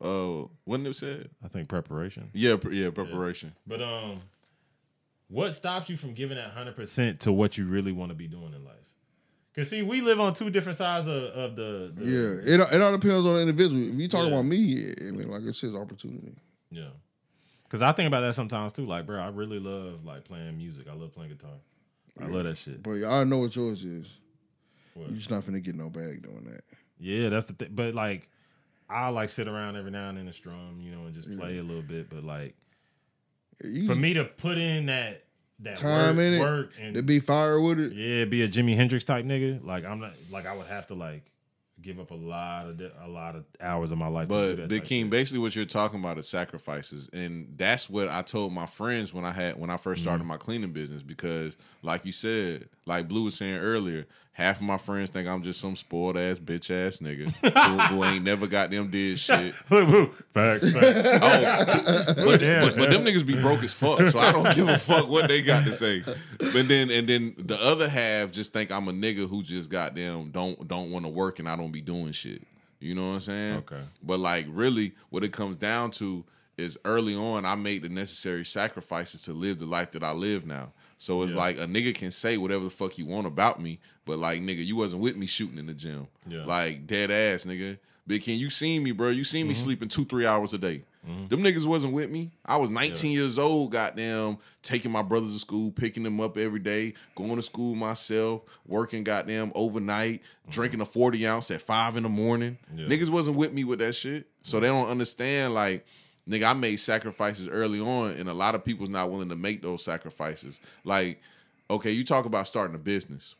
uh 0.01 0.47
what 0.65 0.81
it 0.81 0.95
said? 0.95 1.31
I 1.43 1.49
think 1.49 1.69
preparation. 1.69 2.31
Yeah, 2.35 2.57
pre- 2.57 2.81
yeah, 2.81 2.91
preparation. 2.91 3.55
But 3.67 3.83
um, 3.83 4.21
what 5.29 5.55
stops 5.55 5.89
you 5.89 5.97
from 5.97 6.13
giving 6.13 6.37
that 6.37 6.51
hundred 6.51 6.77
percent 6.77 7.21
to 7.21 7.33
what 7.33 7.57
you 7.59 7.67
really 7.67 7.93
want 7.93 8.11
to 8.11 8.15
be 8.15 8.29
doing 8.29 8.53
in 8.55 8.65
life? 8.65 8.75
Cause 9.57 9.69
see, 9.69 9.83
we 9.83 10.01
live 10.01 10.21
on 10.21 10.33
two 10.35 10.49
different 10.49 10.79
sides 10.79 11.09
of, 11.09 11.23
of 11.25 11.57
the, 11.57 11.91
the 11.95 12.05
Yeah, 12.05 12.55
it, 12.55 12.61
it 12.75 12.81
all 12.83 12.93
depends 12.93 13.27
on 13.27 13.35
the 13.35 13.41
individual. 13.41 13.83
If 13.83 13.95
you 13.95 14.07
talk 14.09 14.27
Yeah. 14.29 14.33
about 14.35 14.45
me, 14.45 14.93
I 15.01 15.11
mean, 15.11 15.29
like 15.29 15.43
it's 15.43 15.61
his 15.61 15.75
opportunity. 15.75 16.35
yeah. 16.71 16.89
Cause 17.69 17.83
I 17.83 17.93
think 17.93 18.09
about 18.09 18.21
that 18.23 18.35
sometimes 18.35 18.73
too. 18.73 18.85
Like, 18.87 19.07
bro, 19.07 19.21
I 19.21 19.29
really 19.29 19.59
love 19.61 20.05
like 20.05 20.25
playing 20.25 20.57
music. 20.57 20.87
I 20.91 20.95
love 20.95 21.13
playing 21.13 21.31
guitar. 21.31 21.51
I 22.21 22.27
love 22.27 22.45
that 22.45 22.57
shit. 22.59 22.83
But 22.83 23.05
I 23.05 23.23
know 23.25 23.39
what 23.39 23.55
yours 23.55 23.85
is. 23.85 24.07
What? 24.95 25.09
You're 25.09 25.17
just 25.19 25.31
not 25.31 25.45
finna 25.45 25.63
get 25.63 25.75
no 25.77 25.89
bag 25.89 26.23
doing 26.23 26.49
that. 26.53 26.65
Yeah, 26.99 27.29
that's 27.29 27.47
the 27.47 27.53
thing. 27.53 27.69
But 27.73 27.95
like, 27.95 28.29
I 28.89 29.09
like 29.11 29.31
sit 29.31 29.47
around 29.47 29.77
every 29.77 29.93
now 29.93 30.09
and 30.09 30.19
then 30.19 30.27
and 30.27 30.35
strum, 30.35 30.81
you 30.81 30.91
know, 30.91 31.07
and 31.07 31.15
just 31.15 31.29
play 31.39 31.59
a 31.59 31.63
little 31.63 31.83
bit. 31.83 32.11
But 32.11 32.25
like, 32.25 32.55
for 33.87 33.95
me 33.95 34.15
to 34.15 34.25
put 34.25 34.59
in 34.59 34.87
that 34.87 35.25
that 35.63 35.77
time 35.77 36.17
work, 36.17 36.25
in 36.25 36.35
it 36.35 36.41
work 36.41 36.71
and 36.81 36.95
to 36.95 37.03
be 37.03 37.21
fire 37.21 37.61
with 37.61 37.79
it. 37.79 37.93
yeah, 37.93 38.25
be 38.25 38.43
a 38.43 38.49
Jimi 38.49 38.75
Hendrix 38.77 39.05
type 39.05 39.25
nigga. 39.25 39.65
Like 39.65 39.85
I'm 39.85 40.01
not 40.01 40.13
like 40.31 40.47
I 40.47 40.57
would 40.57 40.67
have 40.67 40.87
to 40.89 40.95
like 40.95 41.31
give 41.83 41.99
up 41.99 42.11
a 42.11 42.15
lot 42.15 42.67
of 42.67 42.79
di- 42.79 42.91
a 43.03 43.09
lot 43.09 43.37
of 43.37 43.45
hours 43.61 43.93
of 43.93 43.99
my 43.99 44.07
life. 44.07 44.29
to 44.29 44.35
do 44.35 44.49
But 44.49 44.57
that 44.57 44.69
Big 44.69 44.85
King, 44.85 45.05
shit. 45.05 45.11
basically 45.11 45.39
what 45.41 45.57
you're 45.57 45.65
talking 45.65 46.01
about 46.01 46.19
is 46.19 46.29
sacrifices, 46.29 47.09
and 47.13 47.55
that's 47.57 47.89
what 47.89 48.09
I 48.09 48.23
told 48.23 48.53
my 48.53 48.67
friends 48.67 49.15
when 49.15 49.25
I 49.25 49.33
had 49.33 49.59
when 49.59 49.71
I 49.71 49.77
first 49.77 50.03
started 50.03 50.21
mm-hmm. 50.21 50.29
my 50.29 50.37
cleaning 50.37 50.73
business. 50.73 51.03
Because, 51.03 51.57
like 51.83 52.05
you 52.05 52.13
said, 52.13 52.69
like 52.87 53.09
Blue 53.09 53.25
was 53.25 53.35
saying 53.35 53.59
earlier, 53.59 54.07
half 54.33 54.57
of 54.57 54.63
my 54.63 54.79
friends 54.79 55.11
think 55.11 55.29
I'm 55.29 55.43
just 55.43 55.61
some 55.61 55.77
spoiled 55.77 56.17
ass 56.17 56.39
bitch 56.39 56.71
ass 56.71 56.99
nigga 56.99 57.33
who, 57.33 57.95
who 57.95 58.05
ain't 58.05 58.25
never 58.25 58.47
got 58.47 58.71
them 58.71 58.91
did 58.91 59.19
shit. 59.19 59.55
Facts, 60.33 60.71
facts. 60.71 61.07
Oh, 61.07 62.15
but, 62.25 62.41
Yeah, 62.41 62.61
but, 62.61 62.77
but 62.77 62.91
them 62.91 63.05
niggas 63.05 63.27
be 63.27 63.41
broke 63.41 63.63
as 63.63 63.73
fuck, 63.73 64.01
so 64.09 64.19
I 64.19 64.33
don't 64.33 64.55
give 64.55 64.69
a 64.69 64.79
fuck 64.79 65.09
what 65.09 65.29
they 65.29 65.43
got 65.43 65.67
to 65.67 65.73
say. 65.73 66.03
But 66.03 66.69
then 66.69 66.91
and 66.91 67.09
then 67.09 67.35
the 67.39 67.61
other 67.61 67.89
half 67.89 68.31
just 68.31 68.53
think 68.53 68.71
I'm 68.71 68.89
a 68.89 68.93
nigga 68.93 69.29
who 69.29 69.43
just 69.43 69.71
got 69.71 69.95
them 69.95 70.31
don't 70.31 70.67
don't 70.67 70.91
want 70.91 71.05
to 71.05 71.11
work 71.11 71.39
and 71.39 71.49
I 71.49 71.57
don't 71.57 71.73
be 71.73 71.81
doing 71.81 72.13
shit. 72.13 72.43
You 72.79 72.95
know 72.95 73.09
what 73.09 73.15
I'm 73.15 73.21
saying? 73.21 73.57
Okay. 73.59 73.83
But 74.03 74.21
like 74.21 74.47
really, 74.49 74.95
what 75.11 75.25
it 75.25 75.33
comes 75.33 75.57
down 75.57 75.91
to 75.93 76.25
is 76.57 76.79
early 76.85 77.15
on 77.15 77.45
I 77.45 77.55
made 77.55 77.83
the 77.83 77.89
necessary 77.89 78.45
sacrifices 78.45 79.23
to 79.23 79.33
live 79.33 79.59
the 79.59 79.67
life 79.67 79.91
that 79.93 80.05
I 80.05 80.13
live 80.13 80.47
now. 80.47 80.73
So 81.01 81.23
it's 81.23 81.33
Yeah. 81.33 81.39
like 81.39 81.59
a 81.59 81.65
nigga 81.67 81.95
can 81.95 82.11
say 82.11 82.37
whatever 82.37 82.65
the 82.65 82.71
fuck 82.71 82.93
he 82.93 83.03
want 83.03 83.27
about 83.27 83.59
me, 83.61 83.81
but 84.05 84.19
like 84.19 84.43
nigga, 84.43 84.65
you 84.65 84.77
wasn't 84.77 85.01
with 85.01 85.17
me 85.17 85.25
shooting 85.25 85.57
in 85.57 85.65
the 85.67 85.73
gym. 85.73 86.09
Yeah. 86.29 86.45
Like 86.45 86.87
dead 86.87 87.11
ass, 87.11 87.45
nigga. 87.47 87.79
Big 88.07 88.21
King, 88.23 88.39
you 88.39 88.51
seen 88.51 88.83
me, 88.83 88.93
bro. 88.93 89.09
You 89.09 89.25
seen 89.25 89.45
Mm-hmm. 89.45 89.49
me 89.49 89.55
sleeping 89.55 89.89
two, 89.89 90.05
three 90.05 90.27
hours 90.27 90.53
a 90.53 90.59
day. 90.59 90.83
Mm-hmm. 91.09 91.29
Them 91.29 91.43
niggas 91.43 91.65
wasn't 91.65 91.95
with 91.95 92.11
me. 92.11 92.33
I 92.45 92.59
was 92.59 92.69
19 92.69 93.13
years 93.13 93.39
old, 93.39 93.73
goddamn, 93.73 94.37
taking 94.63 94.91
my 94.91 95.01
brothers 95.01 95.33
to 95.33 95.39
school, 95.39 95.71
picking 95.71 96.03
them 96.03 96.21
up 96.21 96.37
every 96.37 96.59
day, 96.61 96.93
going 97.15 97.37
to 97.37 97.43
school 97.43 97.75
myself, 97.75 98.43
working 98.67 99.03
goddamn 99.03 99.53
overnight, 99.55 100.21
mm-hmm. 100.21 100.51
drinking 100.51 100.83
a 100.83 100.85
40 100.85 101.27
ounce 101.27 101.51
at 101.51 101.63
five 101.63 101.97
in 101.97 102.03
the 102.03 102.11
morning. 102.11 102.59
Yeah. 102.77 102.85
Niggas 102.85 103.09
wasn't 103.09 103.39
with 103.39 103.55
me 103.55 103.65
with 103.65 103.79
that 103.79 103.95
shit. 103.95 104.27
So 104.43 104.57
mm-hmm. 104.59 104.63
they 104.63 104.69
don't 104.69 104.89
understand, 104.89 105.55
like, 105.55 105.87
nigga, 106.31 106.51
I 106.51 106.53
made 106.55 106.77
sacrifices 106.77 107.49
early 107.49 107.81
on, 107.81 108.13
and 108.13 108.29
a 108.29 108.35
lot 108.35 108.55
of 108.55 108.65
people's 108.65 108.89
not 108.89 109.11
willing 109.11 109.29
to 109.31 109.37
make 109.37 109.63
those 109.63 109.83
sacrifices. 109.83 110.61
Like, 110.85 111.21
okay, 111.69 111.91
you 111.91 112.05
talk 112.05 112.25
about 112.25 112.47
starting 112.47 112.75
a 112.75 112.79
business 112.79 113.35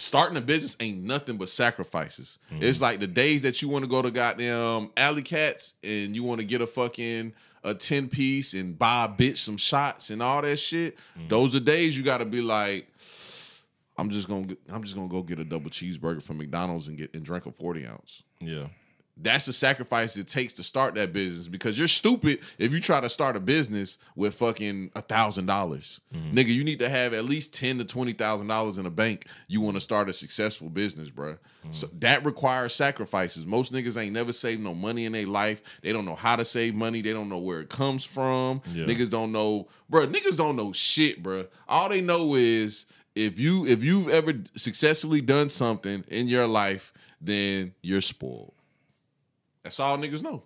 starting 0.00 0.36
a 0.36 0.40
business 0.40 0.76
ain't 0.80 1.02
nothing 1.02 1.36
but 1.36 1.48
sacrifices. 1.48 2.38
Mm-hmm. 2.52 2.62
It's 2.62 2.80
like 2.80 3.00
the 3.00 3.06
days 3.06 3.42
that 3.42 3.62
you 3.62 3.68
want 3.68 3.84
to 3.84 3.90
go 3.90 4.02
to 4.02 4.10
goddamn 4.10 4.90
Alley 4.96 5.22
Cats 5.22 5.74
and 5.82 6.14
you 6.14 6.24
want 6.24 6.40
to 6.40 6.46
get 6.46 6.60
a 6.60 6.66
fucking 6.66 7.32
a 7.62 7.74
10 7.74 8.08
piece 8.08 8.54
and 8.54 8.78
buy 8.78 9.04
a 9.04 9.08
bitch 9.08 9.36
some 9.38 9.56
shots 9.56 10.10
and 10.10 10.22
all 10.22 10.42
that 10.42 10.56
shit. 10.56 10.96
Mm-hmm. 10.96 11.28
Those 11.28 11.54
are 11.54 11.60
days 11.60 11.96
you 11.96 12.02
got 12.02 12.18
to 12.18 12.24
be 12.24 12.40
like 12.40 12.88
I'm 13.98 14.08
just 14.08 14.28
to 14.28 14.56
I'm 14.70 14.82
just 14.82 14.94
to 14.96 15.08
go 15.08 15.22
get 15.22 15.38
a 15.38 15.44
double 15.44 15.70
cheeseburger 15.70 16.22
from 16.22 16.38
McDonald's 16.38 16.88
and 16.88 16.96
get 16.96 17.14
and 17.14 17.24
drink 17.24 17.46
a 17.46 17.52
40 17.52 17.86
ounce. 17.86 18.22
Yeah. 18.40 18.68
That's 19.22 19.46
the 19.46 19.52
sacrifice 19.52 20.16
it 20.16 20.28
takes 20.28 20.54
to 20.54 20.62
start 20.62 20.94
that 20.94 21.12
business 21.12 21.46
because 21.48 21.78
you're 21.78 21.88
stupid 21.88 22.40
if 22.58 22.72
you 22.72 22.80
try 22.80 23.00
to 23.00 23.08
start 23.08 23.36
a 23.36 23.40
business 23.40 23.98
with 24.16 24.34
fucking 24.34 24.90
a 24.94 25.02
thousand 25.02 25.46
dollars. 25.46 26.00
Mm-hmm. 26.14 26.38
Nigga, 26.38 26.46
you 26.46 26.64
need 26.64 26.78
to 26.78 26.88
have 26.88 27.12
at 27.12 27.24
least 27.24 27.54
ten 27.54 27.78
to 27.78 27.84
twenty 27.84 28.12
thousand 28.12 28.46
dollars 28.46 28.78
in 28.78 28.86
a 28.86 28.90
bank. 28.90 29.26
You 29.46 29.60
want 29.60 29.76
to 29.76 29.80
start 29.80 30.08
a 30.08 30.12
successful 30.12 30.70
business, 30.70 31.10
bruh. 31.10 31.38
Mm. 31.66 31.74
So 31.74 31.88
that 31.98 32.24
requires 32.24 32.74
sacrifices. 32.74 33.46
Most 33.46 33.72
niggas 33.72 34.00
ain't 34.00 34.14
never 34.14 34.32
saved 34.32 34.62
no 34.62 34.74
money 34.74 35.04
in 35.04 35.12
their 35.12 35.26
life. 35.26 35.62
They 35.82 35.92
don't 35.92 36.04
know 36.04 36.16
how 36.16 36.36
to 36.36 36.44
save 36.44 36.74
money. 36.74 37.02
They 37.02 37.12
don't 37.12 37.28
know 37.28 37.38
where 37.38 37.60
it 37.60 37.68
comes 37.68 38.04
from. 38.04 38.62
Yeah. 38.72 38.86
Niggas 38.86 39.10
don't 39.10 39.32
know, 39.32 39.68
bro 39.88 40.06
Niggas 40.06 40.36
don't 40.36 40.56
know 40.56 40.72
shit, 40.72 41.22
bro 41.22 41.46
All 41.68 41.88
they 41.88 42.00
know 42.00 42.34
is 42.34 42.86
if 43.14 43.38
you 43.38 43.66
if 43.66 43.82
you've 43.82 44.08
ever 44.08 44.34
successfully 44.56 45.20
done 45.20 45.50
something 45.50 46.04
in 46.08 46.28
your 46.28 46.46
life, 46.46 46.92
then 47.20 47.74
you're 47.82 48.00
spoiled. 48.00 48.52
That's 49.62 49.78
all 49.80 49.98
niggas 49.98 50.22
know. 50.22 50.42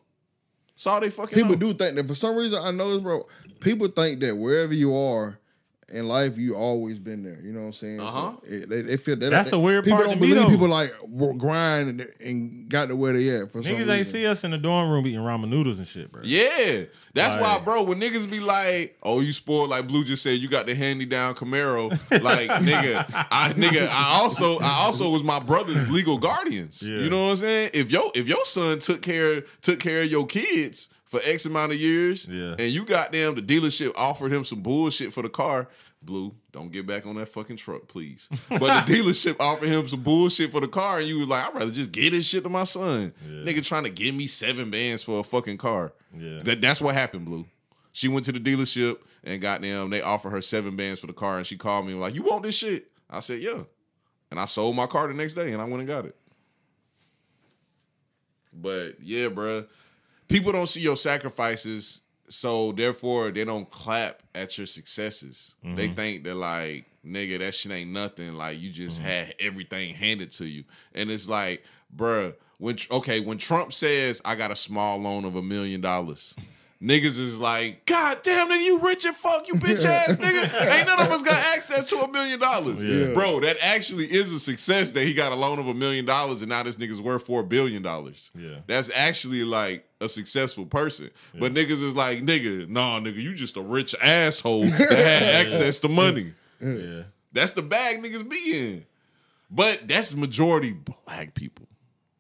That's 0.75 0.87
all 0.87 1.01
they 1.01 1.11
fucking 1.11 1.35
People 1.35 1.53
know. 1.53 1.73
do 1.73 1.75
think 1.75 1.97
that 1.97 2.07
for 2.07 2.15
some 2.15 2.37
reason 2.37 2.59
I 2.61 2.71
know 2.71 2.95
this, 2.95 3.03
bro. 3.03 3.27
People 3.61 3.89
think 3.89 4.21
that 4.21 4.37
wherever 4.37 4.75
you 4.75 4.95
are 4.95 5.39
in 5.93 6.09
life, 6.09 6.37
you 6.39 6.55
always 6.57 6.99
been 6.99 7.23
there. 7.23 7.39
You 7.43 7.53
know 7.53 7.61
what 7.61 7.67
I'm 7.67 7.73
saying? 7.75 8.01
Uh-huh. 8.01 8.33
it- 8.45 8.69
they, 8.69 8.81
they 8.83 8.97
feel 8.97 9.17
that 9.17 9.31
That's 9.31 9.51
the 9.51 9.59
weird 9.59 9.85
people 9.85 9.99
part 9.99 10.07
don't 10.09 10.15
to 10.15 10.21
believe 10.21 10.37
though. 10.37 10.49
people 10.49 10.69
like 10.69 10.93
w- 11.01 11.35
grind 11.39 11.89
and, 12.01 12.09
and 12.21 12.69
got 12.69 12.87
to 12.89 12.97
where 12.97 13.13
they 13.13 13.29
at. 13.31 13.53
For 13.53 13.63
some 13.63 13.73
Niggas 13.73 13.79
reason. 13.79 13.95
ain't 13.95 14.07
see 14.07 14.27
us 14.27 14.45
in 14.45 14.51
the 14.53 14.59
dorm 14.59 14.91
room 14.91 15.07
eating 15.07 15.21
ramen 15.21 15.49
noodles 15.49 15.79
and 15.79 15.87
shit, 15.89 16.11
bro. 16.11 16.23
Yeah, 16.25 16.85
that's 17.13 17.37
why, 17.37 17.61
bro. 17.65 17.83
When 17.83 18.01
niggas 18.01 18.31
be 18.31 18.41
like, 18.41 18.97
"Oh, 19.03 19.21
you 19.21 19.33
spoiled," 19.33 19.71
like 19.71 19.87
Blue 19.87 20.05
just 20.05 20.23
said, 20.23 20.39
you 20.39 20.49
got 20.49 20.67
the 20.67 20.75
handy 20.75 21.05
down 21.07 21.35
Camaro. 21.35 21.91
Like, 22.25 22.49
nigga, 22.49 23.05
I 23.31 23.53
nigga, 23.53 23.87
I 23.89 24.19
also, 24.21 24.59
I 24.61 24.85
also 24.85 25.11
was 25.11 25.23
my 25.23 25.39
brother's 25.41 25.91
legal 25.91 26.17
guardians. 26.19 26.83
Yeah. 26.83 26.99
You 26.99 27.11
know 27.11 27.25
what 27.25 27.31
I'm 27.31 27.37
saying? 27.37 27.71
If 27.75 27.91
yo 27.91 28.11
if 28.15 28.27
your 28.29 28.45
son 28.45 28.79
took 28.79 29.03
care 29.03 29.43
took 29.61 29.81
care 29.81 30.03
of 30.03 30.11
your 30.11 30.27
kids 30.27 30.89
for 31.21 31.29
X 31.29 31.47
amount 31.47 31.73
of 31.73 31.79
years, 31.79 32.27
Yeah. 32.29 32.57
and 32.59 32.71
you 32.73 32.85
got 32.85 33.13
them, 33.13 33.35
the 33.35 33.43
dealership 33.43 33.93
offered 33.97 34.33
him 34.33 34.45
some 34.45 34.61
bullshit 34.63 35.13
for 35.13 35.23
the 35.23 35.29
car. 35.29 35.69
Blue, 36.03 36.35
don't 36.53 36.71
get 36.71 36.87
back 36.87 37.07
on 37.07 37.15
that 37.17 37.29
fucking 37.31 37.57
truck, 37.57 37.89
please. 37.89 38.29
But 38.49 38.85
the 38.87 38.93
dealership 38.95 39.37
offered 39.41 39.69
him 39.69 39.89
some 39.89 40.03
bullshit 40.03 40.51
for 40.53 40.61
the 40.61 40.69
car, 40.69 40.99
and 40.99 41.09
you 41.09 41.19
was 41.21 41.29
like, 41.29 41.47
I'd 41.47 41.55
rather 41.55 41.71
just 41.71 41.93
get 41.93 42.11
this 42.11 42.27
shit 42.29 42.43
to 42.45 42.51
my 42.51 42.65
son. 42.65 43.15
Yeah. 43.25 43.37
Nigga 43.53 43.65
trying 43.65 43.85
to 43.85 43.91
give 43.91 44.15
me 44.15 44.27
seven 44.27 44.71
bands 44.71 45.03
for 45.03 45.21
a 45.21 45.25
fucking 45.25 45.57
car. 45.59 45.93
Yeah. 46.17 46.41
That, 46.45 46.61
that's 46.61 46.81
what 46.83 46.95
happened, 46.95 47.25
Blue. 47.25 47.47
She 47.93 48.09
went 48.09 48.25
to 48.27 48.33
the 48.33 48.41
dealership 48.41 48.99
and 49.23 49.41
got 49.41 49.61
them. 49.63 49.89
They 49.91 50.03
offered 50.03 50.31
her 50.31 50.43
seven 50.43 50.77
bands 50.77 51.01
for 51.01 51.07
the 51.07 51.13
car, 51.13 51.39
and 51.39 51.47
she 51.47 51.57
called 51.57 51.87
me 51.87 51.93
and 51.93 52.01
was 52.01 52.09
like, 52.09 52.15
"You 52.17 52.23
want 52.25 52.43
this 52.43 52.59
shit?" 52.59 52.91
I 53.09 53.21
said, 53.21 53.41
"Yeah," 53.41 53.63
and 54.33 54.39
I 54.41 54.45
sold 54.47 54.75
my 54.77 54.87
car 54.87 55.07
the 55.09 55.15
next 55.15 55.35
day, 55.35 55.53
and 55.53 55.63
I 55.63 55.65
went 55.65 55.79
and 55.79 55.87
got 55.89 56.05
it. 56.05 56.17
But 58.53 58.97
yeah, 59.01 59.29
bruh, 59.29 59.67
people 60.29 60.53
don't 60.53 60.69
see 60.69 60.81
your 60.81 60.97
sacrifices, 60.97 62.03
so 62.29 62.73
therefore 62.73 63.31
they 63.31 63.45
don't 63.45 63.71
clap 63.71 64.23
at 64.35 64.57
your 64.57 64.67
successes. 64.67 65.55
They 65.63 65.87
mm-hmm. 65.87 65.95
think 65.95 66.25
that 66.25 66.35
like, 66.35 66.87
nigga, 67.07 67.39
that 67.41 67.55
shit 67.55 67.73
ain't 67.73 67.91
nothing. 67.91 68.35
Like 68.35 68.61
you 68.61 68.71
just 68.71 68.99
mm-hmm. 68.99 69.09
had 69.09 69.35
everything 69.39 69.95
handed 69.95 70.31
to 70.33 70.47
you, 70.47 70.65
and 70.95 71.11
it's 71.11 71.29
like, 71.29 71.65
bruh, 71.95 72.35
when 72.59 72.77
okay, 72.91 73.21
when 73.21 73.39
Trump 73.39 73.73
says 73.73 74.23
I 74.25 74.35
got 74.35 74.51
a 74.51 74.57
small 74.57 74.99
loan 74.99 75.25
of 75.25 75.37
a 75.37 75.43
million 75.43 75.81
dollars. 75.81 76.35
Niggas 76.85 77.19
is 77.19 77.39
like, 77.39 77.87
God 77.87 78.19
damn, 78.23 78.51
nigga, 78.51 78.63
you 78.63 78.79
rich 78.81 79.07
and 79.07 79.17
fuck, 79.17 79.49
you 79.49 79.55
bitch 79.55 79.87
ass 79.87 80.17
nigga. 80.19 80.71
Ain't 80.71 80.87
none 80.87 81.01
of 81.01 81.11
us 81.11 81.23
got 81.23 81.43
access 81.57 81.89
to 81.89 82.01
a 82.01 82.09
million 82.13 82.39
dollars. 82.39 82.77
Bro, 83.15 83.41
that 83.41 83.57
actually 83.63 84.05
is 84.05 84.31
a 84.31 84.39
success 84.39 84.93
that 84.93 85.03
he 85.05 85.15
got 85.15 85.33
a 85.33 85.35
loan 85.35 85.59
of 85.59 85.67
a 85.67 85.73
million 85.73 86.05
dollars 86.05 86.43
and 86.43 86.51
now 86.51 86.63
this 86.63 86.77
nigga's 86.77 87.01
worth 87.01 87.25
four 87.25 87.43
billion 87.43 87.83
dollars. 87.83 88.31
Yeah. 88.39 88.57
That's 88.67 88.91
actually 88.95 89.45
like 89.45 89.89
a 90.03 90.11
successful 90.11 90.67
person. 90.67 91.11
But 91.39 91.55
niggas 91.55 91.83
is 91.83 91.97
like, 91.97 92.21
nigga, 92.21 92.69
nah, 92.69 93.01
nigga, 93.01 93.17
you 93.17 93.35
just 93.35 93.57
a 93.57 93.63
rich 93.63 93.95
asshole 94.03 94.65
that 94.65 94.91
had 94.91 95.23
access 95.41 95.81
to 95.81 95.89
money. 95.89 96.35
Yeah. 96.61 97.05
That's 97.33 97.55
the 97.55 97.63
bag 97.63 98.03
niggas 98.03 98.29
be 98.29 98.59
in. 98.59 98.85
But 99.51 99.89
that's 99.89 100.15
majority 100.15 100.73
black 100.73 101.33
people. 101.33 101.67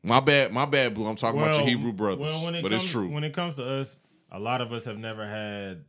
My 0.03 0.21
bad, 0.21 0.53
my 0.53 0.67
bad, 0.67 0.95
Blue. 0.95 1.07
I'm 1.07 1.17
talking 1.17 1.41
about 1.41 1.55
your 1.57 1.67
Hebrew 1.67 1.93
brothers. 1.93 2.21
well, 2.21 2.45
when 2.45 2.55
it 2.55 2.62
but 2.62 2.73
comes, 2.73 2.83
it's 2.83 2.93
true. 2.93 3.09
When 3.09 3.25
it 3.25 3.33
comes 3.33 3.57
to 3.57 3.65
us, 3.65 3.99
a 4.35 4.39
lot 4.41 4.61
of 4.61 4.72
us 4.72 4.85
have 4.87 4.99
never 4.99 5.26
had, 5.26 5.85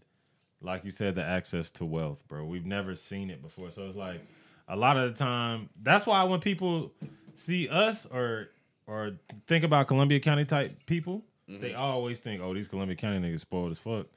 like 0.62 0.86
you 0.86 0.91
said, 0.91 1.16
the 1.16 1.24
access 1.24 1.72
to 1.72 1.86
wealth, 1.86 2.24
bro. 2.28 2.46
We've 2.46 2.66
never 2.66 2.96
seen 2.96 3.30
it 3.30 3.41
before. 3.41 3.72
So 3.72 3.86
it's 3.88 3.96
like 3.96 4.22
a 4.68 4.76
lot 4.76 4.98
of 4.98 5.12
the 5.12 5.18
time. 5.18 5.70
That's 5.82 6.06
why 6.06 6.24
when 6.24 6.39
people 6.39 6.93
see 7.36 7.68
us 7.70 8.06
or 8.06 8.50
or 8.88 9.14
think 9.48 9.64
about 9.64 9.88
Columbia 9.88 10.20
County 10.20 10.46
type 10.46 10.86
people, 10.86 11.24
Mm-hmm. 11.50 11.62
they 11.62 11.74
always 11.76 12.20
think, 12.22 12.41
"Oh, 12.41 12.56
these 12.56 12.68
Columbia 12.68 12.96
County 12.96 13.20
niggas 13.20 13.41
spoiled 13.41 13.70
as 13.70 13.78
fuck," 13.78 14.08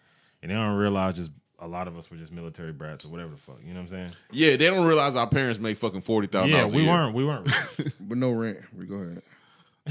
and 0.42 0.50
they 0.50 0.54
don't 0.54 0.76
realize 0.76 1.14
just 1.14 1.30
a 1.58 1.68
lot 1.68 1.86
of 1.86 1.94
us 1.98 2.10
were 2.10 2.16
just 2.16 2.32
military 2.32 2.72
brats 2.72 3.04
or 3.04 3.08
whatever 3.08 3.32
the 3.32 3.36
fuck. 3.36 3.58
You 3.62 3.74
know 3.74 3.80
what 3.80 3.82
I'm 3.82 3.88
saying? 3.88 4.10
yeah, 4.32 4.50
they 4.56 4.66
don't 4.70 4.86
realize 4.86 5.14
our 5.14 5.26
parents 5.28 5.60
make 5.60 5.76
fucking 5.76 6.00
forty 6.00 6.26
thousand 6.26 6.50
Yeah, 6.52 6.58
dollars. 6.60 6.74
we 6.74 6.86
weren't. 6.86 7.14
We 7.14 7.24
weren't. 7.26 7.50
but 8.00 8.16
no 8.16 8.30
rent. 8.30 8.58
We 8.74 8.86
go 8.86 8.94
ahead. 8.94 9.22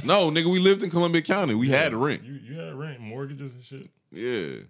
No, 0.04 0.32
nigga, 0.32 0.52
we 0.52 0.58
lived 0.58 0.82
in 0.84 0.90
Columbia 0.90 1.22
County. 1.22 1.54
We 1.54 1.70
had 1.70 1.94
rent. 1.94 2.24
You, 2.24 2.34
you 2.44 2.56
had 2.60 2.74
rent, 2.74 3.00
mortgages 3.02 3.54
and 3.54 3.64
shit. 3.64 3.90
Yeah. 4.12 4.62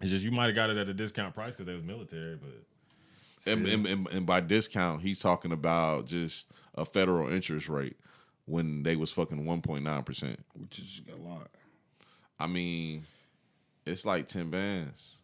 It's 0.00 0.10
just 0.10 0.22
you 0.22 0.30
might 0.30 0.46
have 0.46 0.54
got 0.54 0.70
it 0.70 0.76
at 0.76 0.88
a 0.88 0.94
discount 0.94 1.34
price 1.34 1.52
because 1.52 1.66
they 1.66 1.74
was 1.74 1.82
military, 1.82 2.36
but 2.36 3.50
And, 3.50 3.66
and, 3.66 3.86
and, 3.86 4.08
and 4.08 4.26
by 4.26 4.40
discount, 4.40 5.02
he's 5.02 5.20
talking 5.20 5.52
about 5.52 6.06
just 6.06 6.50
a 6.74 6.84
federal 6.84 7.28
interest 7.30 7.68
rate 7.68 7.96
when 8.46 8.82
they 8.82 8.96
was 8.96 9.12
fucking 9.12 9.44
1.9%. 9.44 10.36
Which 10.54 10.78
is 10.78 11.00
a 11.12 11.16
lot. 11.16 11.48
I 12.38 12.46
mean, 12.46 13.06
it's 13.86 14.04
like 14.04 14.26
10 14.26 14.50
bands. 14.50 15.15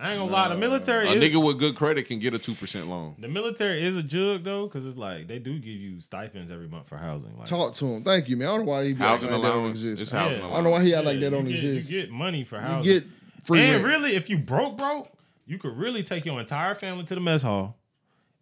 I 0.00 0.12
ain't 0.12 0.18
gonna 0.20 0.32
lie, 0.32 0.48
the 0.48 0.56
military 0.56 1.06
A 1.06 1.12
is 1.12 1.22
nigga 1.22 1.44
with 1.44 1.58
good 1.60 1.76
credit 1.76 2.06
can 2.08 2.18
get 2.18 2.34
a 2.34 2.38
2% 2.38 2.88
loan. 2.88 3.14
the 3.20 3.28
military 3.28 3.84
is 3.84 3.96
a 3.96 4.02
jug 4.02 4.42
though, 4.42 4.66
because 4.66 4.84
it's 4.84 4.96
like 4.96 5.28
they 5.28 5.38
do 5.38 5.54
give 5.58 5.68
you 5.76 6.00
stipends 6.00 6.50
every 6.50 6.66
month 6.66 6.88
for 6.88 6.96
housing. 6.96 7.36
Like 7.38 7.46
Talk 7.46 7.74
to 7.74 7.86
him. 7.86 8.02
Thank 8.02 8.28
you, 8.28 8.36
man. 8.36 8.48
I 8.48 8.50
don't 8.56 8.60
know 8.66 8.72
why 8.72 8.84
he 8.86 8.92
be 8.94 8.98
Housing 8.98 9.28
acting 9.28 9.42
like 9.42 9.52
that 9.52 9.56
don't 9.58 9.70
exist. 9.70 10.02
It's 10.02 10.10
housing 10.10 10.40
Yeah. 10.42 10.48
I 10.48 10.54
don't 10.54 10.64
know 10.64 10.70
why 10.70 10.82
he 10.82 10.94
act 10.94 11.04
Yeah, 11.04 11.10
like 11.10 11.20
that 11.20 11.30
don't 11.30 11.46
you 11.46 11.54
get, 11.56 11.64
exist. 11.64 11.90
You 11.90 12.00
get 12.02 12.10
money 12.10 12.42
for 12.44 12.56
You 12.56 12.62
housing. 12.62 12.92
get 12.92 13.04
free 13.44 13.60
and 13.60 13.84
rent. 13.84 13.86
really, 13.86 14.16
if 14.16 14.28
you 14.28 14.38
broke, 14.38 14.76
broke, 14.76 15.08
you 15.46 15.58
could 15.58 15.76
really 15.76 16.02
take 16.02 16.24
your 16.24 16.40
entire 16.40 16.74
family 16.74 17.04
to 17.04 17.14
the 17.14 17.20
mess 17.20 17.42
hall, 17.42 17.76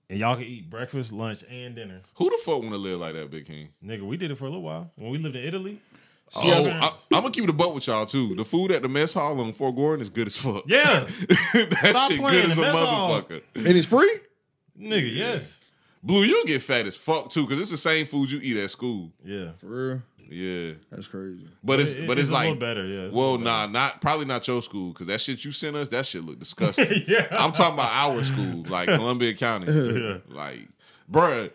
and 0.09 0.19
y'all 0.19 0.37
could 0.37 0.47
eat 0.47 0.71
breakfast, 0.71 1.13
lunch, 1.13 1.45
and 1.51 1.75
dinner. 1.75 2.01
Who 2.17 2.31
the 2.31 2.39
fuck 2.43 2.59
want 2.61 2.71
to 2.71 2.77
live 2.79 3.01
like 3.01 3.15
that, 3.15 3.31
Big 3.31 3.47
King? 3.47 3.69
Nigga, 3.85 4.03
we 4.07 4.17
did 4.17 4.31
it 4.31 4.37
for 4.37 4.45
a 4.47 4.49
little 4.49 4.63
while 4.63 4.91
when 4.97 5.11
we 5.11 5.19
lived 5.19 5.37
in 5.37 5.45
Italy. 5.45 5.79
Oh, 6.37 6.69
I, 6.69 6.87
I'm 7.13 7.23
gonna 7.23 7.31
keep 7.31 7.45
it 7.45 7.51
a 7.51 7.53
buck 7.53 7.75
with 7.75 7.87
y'all 7.87 8.07
too. 8.07 8.35
The 8.37 8.45
food 8.45 8.71
at 8.71 8.83
the 8.83 8.89
mess 8.89 9.15
hall 9.15 9.41
on 9.41 9.53
Fort 9.53 9.75
Gordon 9.75 10.01
is 10.01 10.11
good 10.11 10.29
as 10.29 10.37
fuck. 10.37 10.63
Yeah, 10.67 11.01
that 11.55 11.87
Stop 11.91 12.11
shit 12.11 12.21
playing, 12.21 12.43
good 12.43 12.51
as 12.53 12.59
a 12.59 12.61
the 12.61 12.73
mess 12.73 12.75
hall. 12.89 13.23
motherfucker. 13.23 13.43
and 13.57 13.67
it's 13.67 13.87
free? 13.87 14.19
nigga, 14.81 15.15
yes, 15.15 15.71
Blue, 16.03 16.23
you'll 16.23 16.45
get 16.47 16.63
fat 16.63 16.87
as 16.87 16.97
fuck 16.97 17.31
too, 17.31 17.47
because 17.47 17.61
it's 17.61 17.71
the 17.71 17.77
same 17.77 18.07
food 18.07 18.31
you 18.31 18.41
eat 18.43 18.57
at 18.63 18.71
school. 18.71 19.13
yeah. 19.25 19.53
For 19.59 19.67
real? 19.67 20.03
Yeah. 20.33 20.75
That's 20.93 21.09
crazy. 21.09 21.49
But 21.65 21.81
it's 21.81 21.91
It- 21.95 22.07
but 22.07 22.17
it's, 22.19 22.31
a 22.31 22.33
little 22.33 22.51
like 22.53 22.61
better, 22.61 22.87
yeah. 22.87 23.09
well, 23.13 23.33
little 23.33 23.39
nah, 23.39 23.63
better. 23.63 23.73
not 23.73 24.01
probably 24.01 24.27
not 24.27 24.47
your 24.47 24.63
school 24.63 24.93
because 24.93 25.09
that 25.09 25.21
shit 25.21 25.45
you 25.45 25.51
sent 25.51 25.75
us, 25.75 25.89
that 25.89 26.07
shit 26.07 26.25
look 26.25 26.39
disgusting. 26.39 27.03
yeah. 27.09 27.27
I'm 27.33 27.51
talking 27.53 27.75
about 27.75 27.91
our 27.93 28.23
school, 28.23 28.65
like 28.69 28.87
Columbia 28.89 29.35
County. 29.35 29.73
Yeah. 29.73 30.19
Like, 30.29 30.69
bruh, 31.11 31.51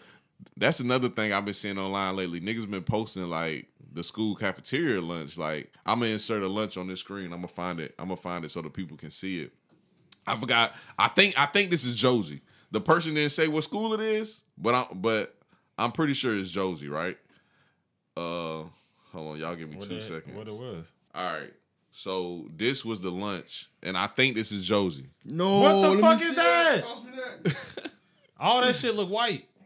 that's 0.57 0.81
another 0.81 1.07
thing 1.09 1.31
I've 1.31 1.45
been 1.45 1.53
seeing 1.53 1.77
online 1.77 2.17
lately. 2.17 2.41
Niggas 2.41 2.69
been 2.69 2.83
posting 2.83 3.23
like 3.29 3.67
the 3.95 4.03
school 4.03 4.35
cafeteria 4.35 5.01
lunch. 5.01 5.37
Like, 5.37 5.71
I'm 5.85 5.99
gonna 5.99 6.11
insert 6.11 6.43
a 6.43 6.47
lunch 6.47 6.77
on 6.77 6.87
this 6.87 6.99
screen. 6.99 7.25
I'm 7.33 7.39
gonna 7.39 7.47
find 7.47 7.79
it. 7.79 7.95
I'm 7.97 8.05
gonna 8.09 8.17
find 8.17 8.45
it 8.45 8.51
so 8.51 8.61
the 8.61 8.69
people 8.69 8.95
can 8.97 9.09
see 9.09 9.41
it. 9.41 9.53
I 10.27 10.37
forgot. 10.37 10.73
I 10.99 11.07
think 11.07 11.39
I 11.39 11.47
think 11.47 11.71
this 11.71 11.85
is 11.85 11.95
Josey. 11.95 12.41
The 12.71 12.81
person 12.81 13.13
didn't 13.15 13.31
say 13.31 13.47
what 13.47 13.63
school 13.63 13.93
it 13.93 14.01
is, 14.01 14.43
but 14.57 14.75
I'm 14.75 14.99
but 14.99 15.35
I'm 15.77 15.91
pretty 15.91 16.13
sure 16.13 16.35
it's 16.37 16.51
Josey, 16.51 16.87
right? 16.89 17.17
Uh, 18.17 18.63
hold 19.11 19.33
on, 19.33 19.37
y'all 19.39 19.55
give 19.55 19.69
me 19.69 19.77
What 19.77 19.87
two 19.87 19.95
the- 19.95 20.01
seconds. 20.01 20.35
What 20.35 20.47
it 20.47 20.53
was? 20.53 20.85
All 21.15 21.33
right. 21.33 21.53
So 21.97 22.47
this 22.53 22.83
was 22.83 22.99
the 22.99 23.09
lunch, 23.11 23.69
and 23.81 23.97
I 23.97 24.07
think 24.07 24.35
this 24.35 24.51
is 24.51 24.67
Josey. 24.67 25.05
No, 25.23 25.59
What 25.59 25.89
the 25.95 26.01
fuck 26.01 26.21
is 26.21 26.35
that? 26.35 26.83
That. 27.43 27.91
All 28.39 28.59
that 28.61 28.75
shit 28.75 28.93
look 28.95 29.09
white. 29.09 29.47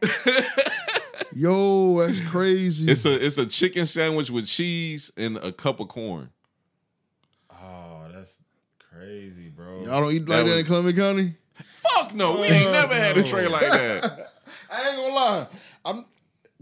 Yo, 1.34 2.04
that's 2.06 2.20
crazy. 2.28 2.90
It's 2.90 3.04
a 3.04 3.24
it's 3.24 3.38
a 3.38 3.46
chicken 3.46 3.86
sandwich 3.86 4.30
with 4.30 4.46
cheese 4.46 5.12
and 5.16 5.36
a 5.38 5.52
cup 5.52 5.80
of 5.80 5.88
corn. 5.88 6.30
Oh, 7.50 8.02
that's 8.12 8.38
crazy, 8.90 9.48
bro. 9.48 9.84
Y'all 9.84 10.00
don't 10.00 10.12
eat 10.12 10.28
like 10.28 10.44
that 10.44 10.44
was- 10.46 10.58
in 10.60 10.66
Columbia 10.66 10.92
County. 10.92 11.34
Fuck 11.76 12.14
no, 12.14 12.40
we 12.40 12.46
ain't 12.48 12.68
Uh, 12.68 12.72
never 12.72 12.94
had 12.94 13.16
a 13.16 13.20
no. 13.20 13.26
tray 13.26 13.46
like 13.48 13.60
that. 13.60 14.32
I 14.70 14.88
ain't 14.88 14.96
gonna 14.96 15.14
lie. 15.14 15.46
I'm. 15.84 16.04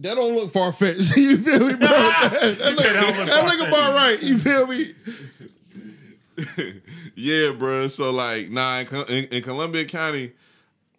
That 0.01 0.14
don't 0.14 0.37
look 0.37 0.53
far 0.53 0.71
fetched. 0.71 1.16
you 1.16 1.39
feel 1.39 1.66
me, 1.66 1.75
bro? 1.75 1.89
that 1.89 2.33
look, 2.33 2.59
said 2.59 2.95
that 2.95 3.16
look 3.19 3.27
that 3.27 3.45
look 3.59 3.69
about 3.69 3.95
right. 3.95 4.23
You 4.23 4.39
feel 4.39 4.66
me? 4.66 4.95
yeah, 7.16 7.51
bro. 7.53 7.89
So 7.89 8.11
like, 8.11 8.49
nah, 8.51 8.79
in, 8.81 8.87
in, 9.09 9.25
in 9.27 9.43
Columbia 9.43 9.85
County, 9.87 10.33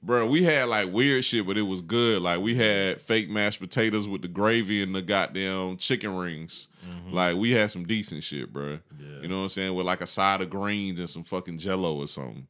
bro, 0.02 0.26
we 0.26 0.44
had 0.44 0.70
like 0.70 0.92
weird 0.92 1.24
shit, 1.26 1.46
but 1.46 1.58
it 1.58 1.64
was 1.64 1.82
good. 1.82 2.22
Like 2.22 2.40
we 2.42 2.56
had 2.56 3.02
fake 3.02 3.30
mashed 3.30 3.60
potatoes 3.60 4.08
with 4.08 4.22
the 4.22 4.28
gravy 4.28 4.82
and 4.82 4.94
the 4.94 5.02
goddamn 5.02 5.78
chicken 5.78 6.16
rings. 6.16 6.70
Mm-hmm. 6.88 7.14
Like 7.14 7.36
we 7.38 7.52
had 7.52 7.72
some 7.72 7.86
decent 7.86 8.24
shit, 8.24 8.52
bro. 8.52 8.80
Yeah. 9.00 9.22
You 9.22 9.28
know 9.28 9.38
what 9.38 9.44
I'm 9.44 9.50
saying? 9.50 9.76
With 9.76 9.86
like 9.86 10.02
a 10.02 10.08
side 10.08 10.42
of 10.42 10.50
greens 10.50 11.00
and 11.00 11.10
some 11.10 11.24
fucking 11.24 11.58
Jello 11.58 11.96
or 11.98 12.08
something. 12.08 12.48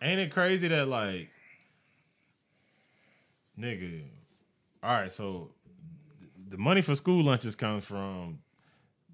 Ain't 0.00 0.20
it 0.20 0.32
crazy 0.32 0.68
that 0.68 0.88
like, 0.88 1.30
nigga? 3.58 4.02
All 4.82 4.94
right, 4.94 5.12
so 5.12 5.50
the 6.48 6.58
money 6.58 6.80
for 6.80 6.94
school 6.96 7.22
lunches 7.22 7.54
comes 7.54 7.84
from 7.84 8.40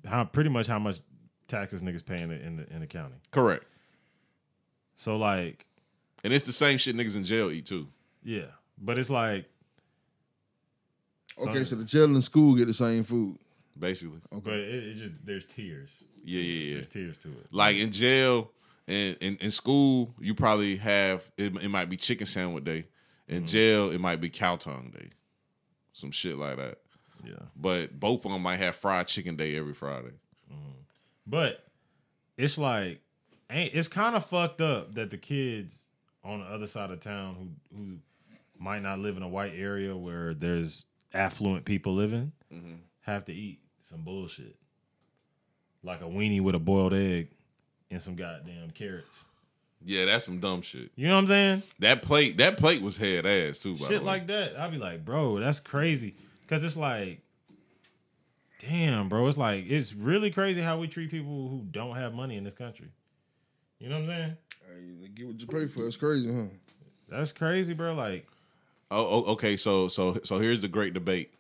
how 0.06 0.24
pretty 0.24 0.48
much 0.48 0.66
how 0.66 0.78
much 0.78 1.00
taxes 1.46 1.82
niggas 1.82 2.04
paying 2.04 2.30
in 2.30 2.32
in 2.32 2.56
the, 2.56 2.72
in 2.72 2.80
the 2.80 2.86
county. 2.86 3.16
Correct. 3.30 3.64
So 4.96 5.16
like, 5.16 5.66
And 6.24 6.32
it's 6.32 6.46
the 6.46 6.52
same 6.52 6.78
shit 6.78 6.96
niggas 6.96 7.16
in 7.16 7.24
jail 7.24 7.50
eat 7.50 7.66
too. 7.66 7.88
yeah, 8.24 8.46
but 8.80 8.98
it's 8.98 9.10
like, 9.10 9.48
Okay, 11.40 11.64
so 11.64 11.76
the 11.76 11.84
children 11.84 12.16
in 12.16 12.22
school 12.22 12.54
get 12.54 12.66
the 12.66 12.74
same 12.74 13.04
food. 13.04 13.38
Basically. 13.78 14.18
Okay, 14.32 14.42
but 14.44 14.54
it, 14.54 14.84
it 14.84 14.94
just 14.94 15.14
there's 15.24 15.46
tiers. 15.46 15.90
Yeah, 16.24 16.40
yeah, 16.40 16.60
yeah. 16.60 16.74
There's 16.74 16.88
tiers 16.88 17.18
to 17.18 17.28
it. 17.28 17.46
Like 17.52 17.76
in 17.76 17.92
jail 17.92 18.50
and 18.88 19.16
in, 19.20 19.36
in 19.36 19.50
school, 19.50 20.14
you 20.18 20.34
probably 20.34 20.76
have 20.76 21.22
it, 21.36 21.56
it 21.56 21.68
might 21.68 21.88
be 21.88 21.96
chicken 21.96 22.26
sandwich 22.26 22.64
day. 22.64 22.86
In 23.28 23.38
mm-hmm. 23.38 23.46
jail, 23.46 23.90
it 23.90 24.00
might 24.00 24.20
be 24.20 24.30
cow 24.30 24.56
tongue 24.56 24.92
day. 24.96 25.10
Some 25.92 26.10
shit 26.10 26.36
like 26.36 26.56
that. 26.56 26.78
Yeah, 27.24 27.34
But 27.56 27.98
both 27.98 28.24
of 28.24 28.32
them 28.32 28.42
might 28.42 28.58
have 28.58 28.76
fried 28.76 29.08
chicken 29.08 29.36
day 29.36 29.56
every 29.56 29.74
Friday. 29.74 30.12
Mm-hmm. 30.50 30.80
but 31.26 31.64
it's 32.36 32.56
like, 32.56 33.00
ain't 33.50 33.74
it's 33.74 33.88
kind 33.88 34.16
of 34.16 34.24
fucked 34.24 34.60
up 34.60 34.94
that 34.94 35.10
the 35.10 35.18
kids 35.18 35.87
on 36.24 36.40
the 36.40 36.46
other 36.46 36.66
side 36.66 36.90
of 36.90 37.00
town 37.00 37.36
who 37.70 37.76
who 37.76 37.98
might 38.58 38.82
not 38.82 38.98
live 38.98 39.16
in 39.16 39.22
a 39.22 39.28
white 39.28 39.52
area 39.56 39.96
where 39.96 40.34
there's 40.34 40.86
affluent 41.14 41.64
people 41.64 41.94
living 41.94 42.32
mm-hmm. 42.52 42.74
have 43.02 43.24
to 43.26 43.32
eat 43.32 43.60
some 43.88 44.02
bullshit. 44.02 44.56
Like 45.82 46.00
a 46.00 46.04
weenie 46.04 46.40
with 46.40 46.54
a 46.54 46.58
boiled 46.58 46.92
egg 46.92 47.28
and 47.90 48.02
some 48.02 48.16
goddamn 48.16 48.72
carrots. 48.72 49.24
Yeah, 49.84 50.06
that's 50.06 50.24
some 50.24 50.40
dumb 50.40 50.62
shit. 50.62 50.90
You 50.96 51.06
know 51.06 51.14
what 51.14 51.22
I'm 51.22 51.26
saying? 51.28 51.62
That 51.78 52.02
plate, 52.02 52.38
that 52.38 52.58
plate 52.58 52.82
was 52.82 52.96
head 52.96 53.24
ass 53.26 53.60
too. 53.60 53.74
By 53.74 53.86
Shit 53.86 53.88
the 53.88 53.98
way. 53.98 54.04
like 54.04 54.26
that. 54.26 54.58
I'd 54.58 54.72
be 54.72 54.78
like, 54.78 55.04
bro, 55.04 55.38
that's 55.38 55.60
crazy. 55.60 56.16
Cause 56.48 56.64
it's 56.64 56.76
like, 56.76 57.20
damn, 58.58 59.08
bro. 59.08 59.26
It's 59.28 59.38
like 59.38 59.66
it's 59.68 59.94
really 59.94 60.30
crazy 60.30 60.60
how 60.60 60.78
we 60.78 60.88
treat 60.88 61.10
people 61.10 61.48
who 61.48 61.64
don't 61.70 61.94
have 61.94 62.14
money 62.14 62.36
in 62.36 62.44
this 62.44 62.54
country. 62.54 62.88
You 63.80 63.88
know 63.88 63.96
what 63.96 64.02
I'm 64.02 64.06
saying? 64.08 64.36
Hey, 65.02 65.08
get 65.14 65.26
what 65.26 65.40
you 65.40 65.46
pay 65.46 65.66
for. 65.66 65.86
It's 65.86 65.96
crazy, 65.96 66.32
huh? 66.32 66.44
That's 67.08 67.32
crazy, 67.32 67.74
bro. 67.74 67.94
Like, 67.94 68.26
Oh, 68.90 69.24
oh, 69.26 69.32
okay. 69.32 69.56
So, 69.58 69.88
so, 69.88 70.18
so 70.24 70.38
here's 70.38 70.62
the 70.62 70.68
great 70.68 70.94
debate. 70.94 71.32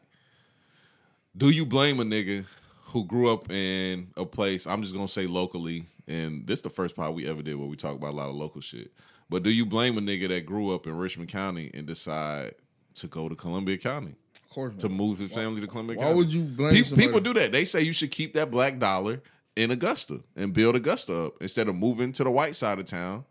Do 1.36 1.48
you 1.50 1.64
blame 1.64 1.98
a 1.98 2.04
nigga 2.04 2.44
who 2.86 3.04
grew 3.04 3.32
up 3.32 3.50
in 3.50 4.08
a 4.16 4.26
place? 4.26 4.66
I'm 4.66 4.82
just 4.82 4.94
gonna 4.94 5.08
say 5.08 5.26
locally, 5.26 5.84
and 6.06 6.46
this 6.46 6.58
is 6.58 6.62
the 6.62 6.70
first 6.70 6.94
part 6.94 7.14
we 7.14 7.26
ever 7.26 7.40
did 7.42 7.54
where 7.56 7.66
we 7.68 7.76
talk 7.76 7.94
about 7.94 8.12
a 8.12 8.16
lot 8.16 8.28
of 8.28 8.34
local 8.34 8.60
shit. 8.60 8.92
But 9.30 9.42
do 9.44 9.50
you 9.50 9.64
blame 9.64 9.96
a 9.96 10.00
nigga 10.02 10.28
that 10.28 10.46
grew 10.46 10.74
up 10.74 10.86
in 10.86 10.96
Richmond 10.96 11.30
County 11.30 11.70
and 11.72 11.86
decide 11.86 12.54
to 12.96 13.06
go 13.06 13.28
to 13.28 13.34
Columbia 13.34 13.78
County 13.78 14.14
Of 14.44 14.50
course. 14.50 14.74
to 14.76 14.88
move 14.88 15.18
his 15.18 15.32
family 15.32 15.60
to 15.62 15.66
Columbia 15.66 15.96
Why 15.96 16.02
County? 16.04 16.14
Why 16.14 16.18
would 16.18 16.32
you 16.32 16.42
blame 16.42 16.74
People, 16.74 16.96
people 16.96 17.20
do 17.20 17.32
that. 17.34 17.52
They 17.52 17.64
say 17.64 17.82
you 17.82 17.92
should 17.92 18.10
keep 18.10 18.34
that 18.34 18.50
black 18.50 18.78
dollar 18.78 19.22
in 19.58 19.70
Augusta 19.72 20.20
and 20.36 20.52
build 20.52 20.76
Augusta 20.76 21.26
up 21.26 21.34
instead 21.42 21.68
of 21.68 21.74
moving 21.74 22.12
to 22.12 22.24
the 22.24 22.30
white 22.30 22.54
side 22.54 22.78
of 22.78 22.84
town. 22.84 23.24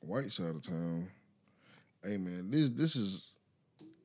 white 0.00 0.32
side 0.32 0.46
of 0.56 0.62
town. 0.62 1.08
Hey 2.02 2.16
man, 2.16 2.50
this 2.50 2.70
this 2.70 2.96
is 2.96 3.20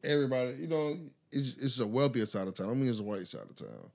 everybody. 0.04 0.56
You 0.60 0.68
know, 0.68 0.98
it's 1.32 1.56
it's 1.62 1.80
a 1.80 1.88
wealthier 1.88 2.26
side 2.26 2.48
of 2.48 2.54
town. 2.56 2.70
I 2.70 2.74
mean, 2.74 2.90
it's 2.90 3.00
a 3.00 3.04
white 3.04 3.28
side 3.28 3.42
of 3.50 3.56
town. 3.56 3.90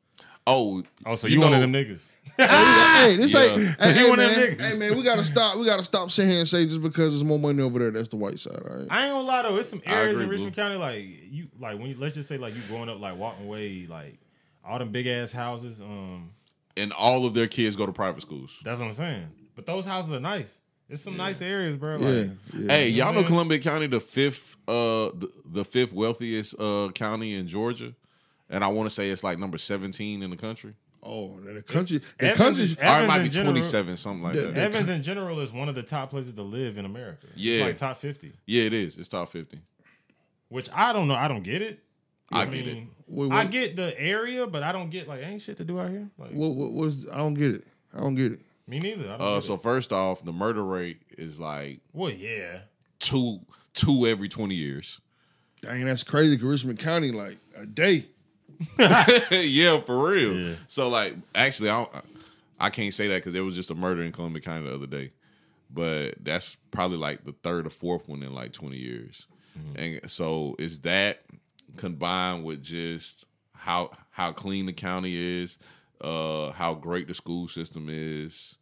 Oh, 0.46 0.82
oh, 1.04 1.14
so 1.14 1.28
you, 1.28 1.40
one 1.42 1.52
of 1.52 1.60
them 1.60 1.72
niggas? 1.74 1.98
hey, 2.38 3.16
this 3.16 3.34
Yeah. 3.34 3.40
ain't. 3.40 3.78
So 3.78 3.84
Hey, 3.86 3.92
hey, 3.92 4.08
one 4.10 4.18
of 4.18 4.26
man, 4.30 4.40
them 4.40 4.56
niggas. 4.56 4.64
hey 4.72 4.78
man, 4.78 4.96
we 4.96 5.02
gotta 5.04 5.24
stop. 5.24 5.58
We 5.58 5.66
gotta 5.66 5.84
stop 5.84 6.10
sitting 6.10 6.30
here 6.30 6.40
and 6.40 6.48
say 6.48 6.64
just 6.64 6.80
because 6.80 7.12
there's 7.12 7.24
more 7.24 7.38
money 7.38 7.60
over 7.62 7.78
there, 7.78 7.90
that's 7.90 8.08
the 8.08 8.16
white 8.16 8.38
side. 8.40 8.58
All 8.68 8.76
right. 8.78 8.86
I 8.90 9.04
ain't 9.04 9.12
gonna 9.12 9.24
lie 9.26 9.42
though, 9.42 9.56
it's 9.58 9.68
some 9.68 9.82
areas 9.84 10.12
agree, 10.12 10.24
in 10.24 10.30
Richmond 10.30 10.54
Blue. 10.54 10.62
County 10.62 10.76
like 10.76 11.04
you 11.30 11.48
like 11.60 11.78
when 11.78 11.88
you 11.88 11.96
let's 11.98 12.14
just 12.14 12.28
say 12.30 12.38
like 12.38 12.54
you 12.54 12.62
growing 12.68 12.88
up 12.88 12.98
like 12.98 13.16
walking 13.18 13.44
away 13.44 13.86
like 13.90 14.16
all 14.64 14.78
them 14.78 14.90
big 14.90 15.06
ass 15.06 15.32
houses. 15.32 15.80
Um, 15.82 16.30
and 16.78 16.92
all 16.92 17.26
of 17.26 17.34
their 17.34 17.46
kids 17.48 17.76
go 17.76 17.86
to 17.86 17.92
private 17.92 18.22
schools. 18.22 18.58
that's 18.64 18.80
what 18.80 18.86
I'm 18.86 18.92
saying. 18.94 19.28
But 19.56 19.66
those 19.66 19.84
houses 19.84 20.12
are 20.12 20.20
nice. 20.20 20.46
It's 20.88 21.02
some 21.02 21.16
nice 21.18 21.42
areas, 21.42 21.76
bro. 21.76 21.96
Like, 21.96 22.02
yeah, 22.02 22.24
yeah. 22.54 22.72
Hey, 22.72 22.88
You 22.88 22.98
know 22.98 23.04
y'all 23.06 23.14
what 23.16 23.20
know 23.22 23.26
Columbia 23.28 23.58
County, 23.58 23.86
the 23.88 24.00
fifth, 24.00 24.56
uh, 24.66 25.10
the, 25.14 25.30
the 25.44 25.64
fifth 25.64 25.92
wealthiest 25.92 26.54
uh 26.58 26.90
county 26.94 27.34
in 27.34 27.46
Georgia, 27.46 27.92
and 28.48 28.64
I 28.64 28.68
want 28.68 28.88
to 28.88 28.94
say 28.94 29.10
it's 29.10 29.22
like 29.22 29.38
number 29.38 29.58
seventeen 29.58 30.22
in 30.22 30.30
the 30.30 30.36
country, 30.36 30.72
Oh, 31.02 31.38
the 31.40 31.62
country. 31.62 32.00
The 32.18 32.26
Evans 32.30 32.38
country. 32.38 32.62
is- 32.64 32.76
or 32.78 33.02
it 33.02 33.06
might 33.06 33.22
be 33.22 33.28
twenty-seven, 33.28 33.96
something 33.98 34.22
like 34.22 34.34
The- 34.34 34.40
that. 34.46 34.56
Evans 34.56 34.88
in 34.88 35.02
general 35.02 35.40
is 35.40 35.52
one 35.52 35.68
of 35.68 35.74
the 35.74 35.82
top 35.82 36.08
places 36.10 36.32
to 36.34 36.42
live 36.42 36.78
in 36.78 36.84
America. 36.86 37.26
It's 37.32 37.36
Yeah. 37.36 37.64
like 37.64 37.76
top 37.76 38.00
fifty. 38.00 38.32
yeah, 38.46 38.62
it 38.64 38.72
is. 38.72 38.96
It's 38.96 39.08
top 39.08 39.28
fifty. 39.28 39.60
Which 40.48 40.68
I 40.72 40.94
don't 40.94 41.06
know. 41.08 41.14
I 41.14 41.28
don't 41.28 41.42
get 41.42 41.60
it. 41.60 41.80
I 42.32 42.46
get 42.46 42.66
it. 42.66 42.84
Wait, 43.08 43.32
I 43.32 43.44
get 43.46 43.74
the 43.76 43.98
area, 43.98 44.46
but 44.46 44.62
I 44.62 44.72
don't 44.72 44.90
get 44.90 45.08
like 45.08 45.22
ain't 45.22 45.42
shit 45.42 45.56
to 45.58 45.64
do 45.64 45.80
out 45.80 45.90
here. 45.90 46.08
Like 46.18 46.30
What, 46.32 46.54
what 46.54 46.72
was? 46.72 47.08
I 47.08 47.16
don't 47.18 47.34
get 47.34 47.54
it. 47.54 47.64
I 47.94 48.00
don't 48.00 48.14
get 48.14 48.32
it. 48.32 48.40
me 48.66 48.78
neither. 48.80 49.04
I 49.04 49.16
don't 49.16 49.20
Uh, 49.20 49.34
get 49.36 49.44
so 49.44 49.54
it. 49.54 49.62
first 49.62 49.92
off, 49.92 50.24
the 50.24 50.32
murder 50.32 50.64
rate 50.64 51.00
is 51.16 51.40
like 51.40 51.80
well, 51.92 52.10
yeah. 52.12 52.60
two, 52.98 53.40
two 53.74 54.06
every 54.06 54.28
twenty 54.28 54.54
years. 54.54 55.00
Dang, 55.62 55.84
that's 55.86 56.02
crazy. 56.04 56.36
Richmond 56.36 56.78
County, 56.78 57.10
like 57.10 57.38
a 57.56 57.66
day. 57.66 58.06
yeah, 59.30 59.80
for 59.80 60.10
real. 60.10 60.34
Yeah. 60.36 60.54
So 60.68 60.88
like, 60.88 61.14
actually, 61.34 61.70
I 61.70 61.84
don't, 61.84 62.04
I 62.60 62.70
can't 62.70 62.92
say 62.92 63.08
that 63.08 63.16
because 63.16 63.32
there 63.32 63.44
was 63.44 63.54
just 63.54 63.70
a 63.70 63.74
murder 63.74 64.02
in 64.02 64.12
Columbia 64.12 64.42
County 64.42 64.66
the 64.68 64.74
other 64.74 64.86
day, 64.86 65.12
but 65.70 66.14
that's 66.22 66.56
probably 66.70 66.98
like 66.98 67.24
the 67.24 67.32
third 67.42 67.66
or 67.66 67.70
fourth 67.70 68.08
one 68.08 68.22
in 68.22 68.32
like 68.34 68.52
twenty 68.52 68.78
years, 68.78 69.26
and 69.76 70.00
so 70.10 70.54
is 70.58 70.80
that 70.80 71.22
combined 71.76 72.44
with 72.44 72.62
just 72.62 73.26
how 73.54 73.90
how 74.10 74.32
clean 74.32 74.66
the 74.66 74.72
county 74.72 75.40
is, 75.42 75.58
uh, 76.00 76.50
how 76.52 76.74
great 76.74 77.08
the 77.08 77.14
school 77.14 77.48
system 77.48 77.88
is. 77.90 78.56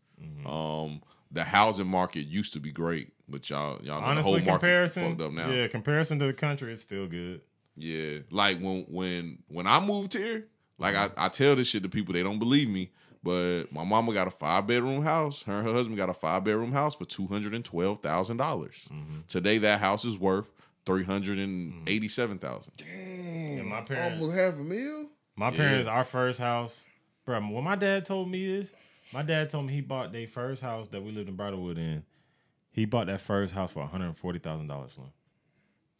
Um, 0.46 1.02
the 1.30 1.44
housing 1.44 1.86
market 1.88 2.22
used 2.26 2.52
to 2.54 2.60
be 2.60 2.72
great, 2.72 3.12
but 3.28 3.48
y'all 3.50 3.78
y'all 3.82 4.00
know 4.00 4.06
the 4.06 4.10
Honestly, 4.12 4.22
whole 4.32 4.40
market 4.40 4.50
comparison. 4.52 5.10
fucked 5.10 5.20
up 5.20 5.32
now. 5.32 5.50
Yeah, 5.50 5.68
comparison 5.68 6.18
to 6.20 6.26
the 6.26 6.32
country, 6.32 6.72
it's 6.72 6.82
still 6.82 7.06
good. 7.06 7.42
Yeah, 7.76 8.18
like 8.30 8.58
when 8.58 8.86
when 8.88 9.38
when 9.48 9.66
I 9.66 9.78
moved 9.80 10.14
here, 10.14 10.46
like 10.78 10.94
I, 10.94 11.10
I 11.18 11.28
tell 11.28 11.54
this 11.56 11.68
shit 11.68 11.82
to 11.82 11.88
people, 11.90 12.14
they 12.14 12.22
don't 12.22 12.38
believe 12.38 12.68
me. 12.70 12.92
But 13.22 13.64
my 13.72 13.84
mama 13.84 14.14
got 14.14 14.28
a 14.28 14.30
five 14.30 14.66
bedroom 14.68 15.02
house. 15.02 15.42
Her 15.42 15.54
and 15.58 15.66
her 15.66 15.72
husband 15.74 15.96
got 15.98 16.08
a 16.08 16.14
five 16.14 16.44
bedroom 16.44 16.72
house 16.72 16.94
for 16.94 17.04
two 17.04 17.26
hundred 17.26 17.52
and 17.54 17.64
twelve 17.64 17.98
thousand 17.98 18.36
dollars. 18.38 18.88
Today, 19.28 19.58
that 19.58 19.80
house 19.80 20.04
is 20.04 20.16
worth 20.18 20.48
three 20.86 21.04
hundred 21.04 21.38
and 21.38 21.86
eighty 21.88 22.08
seven 22.08 22.38
thousand. 22.38 22.72
Damn, 22.78 23.68
my 23.68 23.80
parents- 23.82 24.20
almost 24.20 24.38
half 24.38 24.54
a 24.54 24.58
meal. 24.58 25.08
My 25.36 25.50
Yeah. 25.50 25.56
parents, 25.56 25.88
our 25.88 26.04
first 26.04 26.38
house, 26.38 26.82
bro. 27.26 27.40
What 27.40 27.62
my 27.64 27.76
dad 27.76 28.06
told 28.06 28.30
me 28.30 28.46
is, 28.46 28.72
my 29.12 29.22
dad 29.22 29.50
told 29.50 29.66
me 29.66 29.74
he 29.74 29.80
bought 29.82 30.12
their 30.12 30.26
first 30.26 30.62
house 30.62 30.88
that 30.88 31.02
we 31.02 31.12
lived 31.12 31.28
in 31.28 31.36
Bridlewood 31.36 31.76
in. 31.76 32.04
He 32.72 32.84
bought 32.86 33.06
that 33.08 33.20
first 33.20 33.52
house 33.52 33.72
for 33.72 33.80
one 33.80 33.88
hundred 33.90 34.06
and 34.06 34.16
forty 34.16 34.38
thousand 34.38 34.68
dollars. 34.68 34.98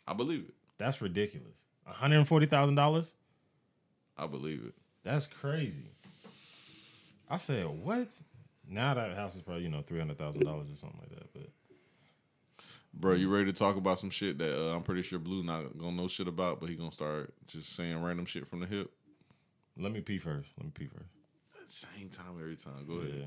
I 0.09 0.12
believe 0.14 0.45
it. 0.49 0.55
That's 0.78 1.01
ridiculous. 1.03 1.57
One 1.84 1.95
hundred 1.97 2.18
and 2.18 2.28
forty 2.28 2.47
thousand 2.47 2.76
dollars. 2.76 3.11
I 4.16 4.26
believe 4.26 4.62
it. 4.64 4.74
That's 5.05 5.26
crazy. 5.26 5.91
I 7.28 7.39
said, 7.39 7.66
what? 7.66 8.09
Now 8.68 8.95
that 8.95 9.14
house 9.16 9.34
is 9.34 9.43
probably 9.43 9.64
you 9.64 9.68
know 9.68 9.82
three 9.82 9.99
hundred 9.99 10.18
thousand 10.18 10.45
dollars 10.45 10.68
or 10.72 10.76
something 10.76 10.99
like 11.01 11.11
that. 11.11 11.32
But 11.32 11.51
Bro, 12.99 13.15
you 13.15 13.29
ready 13.29 13.45
to 13.47 13.53
talk 13.53 13.77
about 13.77 13.99
some 13.99 14.11
shit 14.11 14.39
that 14.39 14.59
uh, 14.59 14.75
I'm 14.75 14.83
pretty 14.83 15.03
sure 15.03 15.19
Blue 15.19 15.43
not 15.43 15.77
gonna 15.77 15.93
know 15.97 16.09
shit 16.09 16.29
about, 16.29 16.61
but 16.61 16.69
he 16.71 16.77
gonna 16.77 16.93
start 16.93 17.35
just 17.47 17.77
saying 17.77 18.03
random 18.03 18.25
shit 18.25 18.49
from 18.49 18.61
the 18.61 18.67
hip. 18.67 18.91
Let 19.79 19.93
me 19.93 20.01
pee 20.01 20.19
first. 20.19 20.49
Let 20.57 20.65
me 20.65 20.73
pee 20.75 20.87
first. 20.87 21.11
Same 21.69 22.09
time 22.09 22.39
every 22.41 22.57
time. 22.57 22.87
Go 22.87 22.95
ahead. 22.95 23.15
Yeah. 23.15 23.27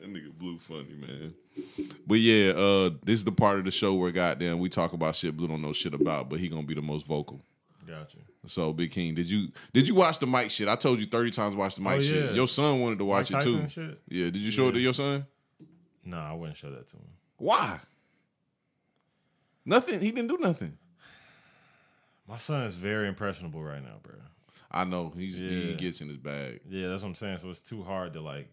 That 0.00 0.12
nigga 0.12 0.32
Blue 0.32 0.58
funny, 0.58 0.94
man. 0.94 1.34
But 2.06 2.20
yeah, 2.20 2.52
uh, 2.52 2.90
this 3.04 3.18
is 3.18 3.24
the 3.24 3.32
part 3.32 3.58
of 3.58 3.66
the 3.66 3.70
show 3.70 3.94
where 3.94 4.10
goddamn 4.10 4.58
we 4.58 4.68
talk 4.70 4.94
about 4.94 5.14
shit 5.16 5.36
Blue 5.36 5.48
don't 5.48 5.60
know 5.60 5.72
shit 5.72 5.92
about, 5.92 6.30
but 6.30 6.40
he 6.40 6.48
gonna 6.48 6.62
be 6.62 6.74
the 6.74 6.80
most 6.82 7.06
vocal. 7.06 7.42
Gotcha. 7.86 8.18
So 8.46 8.72
Big 8.72 8.92
King, 8.92 9.14
did 9.14 9.28
you 9.28 9.48
did 9.74 9.86
you 9.86 9.94
watch 9.94 10.18
the 10.18 10.26
Mike 10.26 10.50
shit? 10.50 10.68
I 10.68 10.76
told 10.76 11.00
you 11.00 11.06
thirty 11.06 11.30
times 11.30 11.54
watch 11.54 11.74
the 11.74 11.82
Mike 11.82 11.98
Oh, 11.98 12.00
shit. 12.00 12.34
Your 12.34 12.48
son 12.48 12.80
wanted 12.80 12.98
to 12.98 13.04
watch 13.04 13.30
Mike 13.30 13.42
it 13.42 13.44
too. 13.44 13.68
Shit? 13.68 14.00
Yeah, 14.08 14.24
did 14.26 14.36
you 14.38 14.50
show 14.50 14.68
it 14.68 14.72
to 14.72 14.80
your 14.80 14.94
son? 14.94 15.26
No, 16.04 16.18
I 16.18 16.32
wouldn't 16.32 16.56
show 16.56 16.70
that 16.70 16.86
to 16.88 16.96
him. 16.96 17.02
Why? 17.36 17.78
Nothing. 19.64 20.00
He 20.00 20.10
didn't 20.10 20.28
do 20.28 20.38
nothing. 20.38 20.76
My 22.28 22.38
son 22.38 22.62
is 22.62 22.74
very 22.74 23.08
impressionable 23.08 23.62
right 23.62 23.82
now, 23.82 23.96
bro. 24.02 24.14
I 24.70 24.84
know 24.84 25.12
he's 25.16 25.36
he 25.36 25.74
gets 25.74 26.00
in 26.00 26.08
his 26.08 26.16
bag. 26.16 26.60
Yeah, 26.68 26.88
that's 26.88 27.02
what 27.02 27.10
I'm 27.10 27.14
saying. 27.14 27.38
So 27.38 27.50
it's 27.50 27.60
too 27.60 27.82
hard 27.82 28.14
to 28.14 28.20
like. 28.20 28.48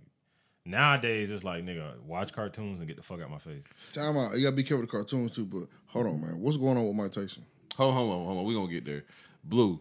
Nowadays, 0.66 1.32
it's 1.32 1.44
like 1.44 1.64
nigga, 1.64 2.00
watch 2.02 2.34
cartoons 2.34 2.80
and 2.80 2.88
get 2.88 2.98
the 2.98 3.04
fuck 3.04 3.22
out 3.22 3.32
my 3.32 3.40
face. 3.40 3.64
Time 3.94 4.18
out. 4.18 4.36
You 4.36 4.44
gotta 4.44 4.56
be 4.56 4.64
careful 4.64 4.82
with 4.82 4.92
the 4.92 4.98
cartoons 4.98 5.32
too. 5.32 5.46
But 5.46 5.68
hold 5.88 6.08
on, 6.08 6.22
man. 6.22 6.40
What's 6.40 6.58
going 6.58 6.78
on 6.78 6.86
with 6.86 6.96
Mike 6.96 7.12
Tyson? 7.12 7.46
Hold, 7.76 7.94
hold 7.94 8.12
on, 8.12 8.26
hold 8.26 8.38
on. 8.40 8.44
We 8.44 8.54
gonna 8.54 8.72
get 8.72 8.86
there. 8.86 9.06
Blue. 9.44 9.80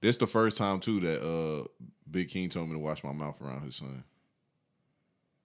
This 0.00 0.16
the 0.16 0.26
first 0.26 0.56
time 0.56 0.80
too 0.80 1.00
that 1.00 1.22
uh 1.22 1.68
Big 2.10 2.28
King 2.28 2.48
told 2.48 2.68
me 2.68 2.74
to 2.74 2.78
wash 2.78 3.04
my 3.04 3.12
mouth 3.12 3.40
around 3.40 3.62
his 3.62 3.76
son. 3.76 4.04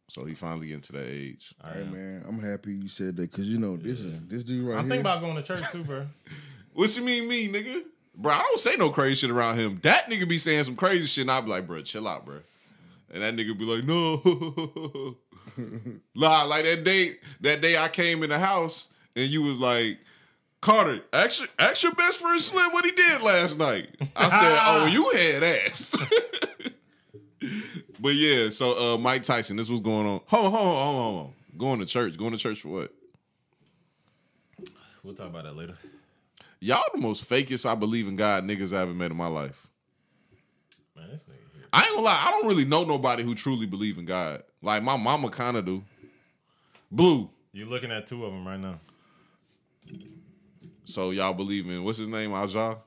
So 0.09 0.25
he 0.25 0.33
finally 0.33 0.67
getting 0.67 0.81
to 0.81 0.91
that 0.93 1.07
age. 1.07 1.53
I 1.63 1.73
Hey 1.73 1.81
am. 1.81 1.93
man, 1.93 2.25
I'm 2.27 2.39
happy 2.39 2.73
you 2.73 2.87
said 2.87 3.15
that 3.17 3.31
because 3.31 3.45
you 3.45 3.57
know 3.59 3.77
this 3.77 3.99
is 4.01 4.13
this 4.27 4.43
dude 4.43 4.65
right 4.67 4.73
I'm 4.77 4.85
here. 4.85 4.89
thinking 4.89 5.01
about 5.01 5.21
going 5.21 5.35
to 5.35 5.43
church 5.43 5.63
too, 5.71 5.83
bro. 5.83 6.05
What 6.73 6.95
you 6.95 7.03
mean, 7.03 7.27
me, 7.27 7.47
nigga? 7.49 7.83
Bro, 8.15 8.31
I 8.33 8.39
don't 8.39 8.59
say 8.59 8.75
no 8.77 8.89
crazy 8.89 9.15
shit 9.15 9.29
around 9.31 9.57
him. 9.59 9.79
That 9.83 10.05
nigga 10.09 10.27
be 10.29 10.37
saying 10.37 10.63
some 10.65 10.75
crazy 10.75 11.07
shit, 11.07 11.23
and 11.23 11.31
I 11.31 11.41
be 11.41 11.49
like, 11.49 11.67
bro, 11.67 11.81
chill 11.81 12.07
out, 12.07 12.25
bro. 12.25 12.39
And 13.11 13.21
that 13.23 13.35
nigga 13.35 13.57
be 13.57 13.65
like, 13.65 13.83
no. 13.83 15.17
Nah, 16.15 16.43
like 16.43 16.63
that 16.63 16.83
day, 16.85 17.17
that 17.41 17.59
day 17.61 17.75
I 17.77 17.89
came 17.89 18.23
in 18.23 18.29
the 18.29 18.39
house 18.39 18.87
and 19.15 19.27
you 19.29 19.41
was 19.43 19.57
like, 19.57 19.97
Carter, 20.61 21.01
ask 21.11 21.39
your, 21.41 21.49
ask 21.57 21.83
your 21.83 21.91
best 21.93 22.19
friend 22.19 22.39
Slim 22.39 22.71
what 22.71 22.85
he 22.85 22.91
did 22.91 23.21
last 23.21 23.57
night. 23.57 23.89
I 24.15 24.29
said, 24.29 24.59
oh, 24.65 24.85
you 24.85 25.09
had 25.17 25.43
ass. 25.43 25.95
But 27.99 28.15
yeah, 28.15 28.49
so 28.49 28.93
uh, 28.93 28.97
Mike 28.97 29.23
Tyson, 29.23 29.57
this 29.57 29.69
was 29.69 29.79
going 29.79 30.05
on. 30.05 30.21
Hold 30.27 30.45
on, 30.45 30.51
hold 30.51 30.67
on, 30.67 30.73
hold 30.73 30.95
on, 30.95 30.95
hold 30.95 31.19
on. 31.27 31.33
Going 31.57 31.79
to 31.79 31.85
church. 31.85 32.17
Going 32.17 32.31
to 32.31 32.37
church 32.37 32.61
for 32.61 32.69
what? 32.69 32.93
We'll 35.03 35.15
talk 35.15 35.27
about 35.27 35.45
that 35.45 35.55
later. 35.55 35.75
Y'all 36.59 36.83
the 36.93 36.99
most 36.99 37.27
fakest 37.29 37.65
I 37.65 37.75
believe 37.75 38.07
in 38.07 38.15
God 38.15 38.43
niggas 38.43 38.75
I 38.75 38.81
ever 38.81 38.93
met 38.93 39.11
in 39.11 39.17
my 39.17 39.27
life. 39.27 39.67
Man, 40.95 41.09
this 41.09 41.23
nigga 41.23 41.55
here. 41.55 41.67
I 41.71 41.83
ain't 41.83 41.95
gonna 41.95 42.01
lie, 42.01 42.23
I 42.25 42.31
don't 42.31 42.47
really 42.47 42.65
know 42.65 42.83
nobody 42.83 43.23
who 43.23 43.33
truly 43.33 43.65
believe 43.65 43.97
in 43.97 44.05
God. 44.05 44.43
Like 44.61 44.83
my 44.83 44.97
mama 44.97 45.29
kind 45.29 45.55
of 45.55 45.65
do. 45.65 45.83
Blue. 46.91 47.29
You 47.53 47.65
looking 47.65 47.91
at 47.91 48.07
two 48.07 48.25
of 48.25 48.33
them 48.33 48.45
right 48.45 48.59
now. 48.59 48.79
So 50.83 51.11
y'all 51.11 51.33
believe 51.33 51.69
in 51.69 51.83
what's 51.83 51.97
his 51.97 52.09
name? 52.09 52.33
Aja? 52.33 52.77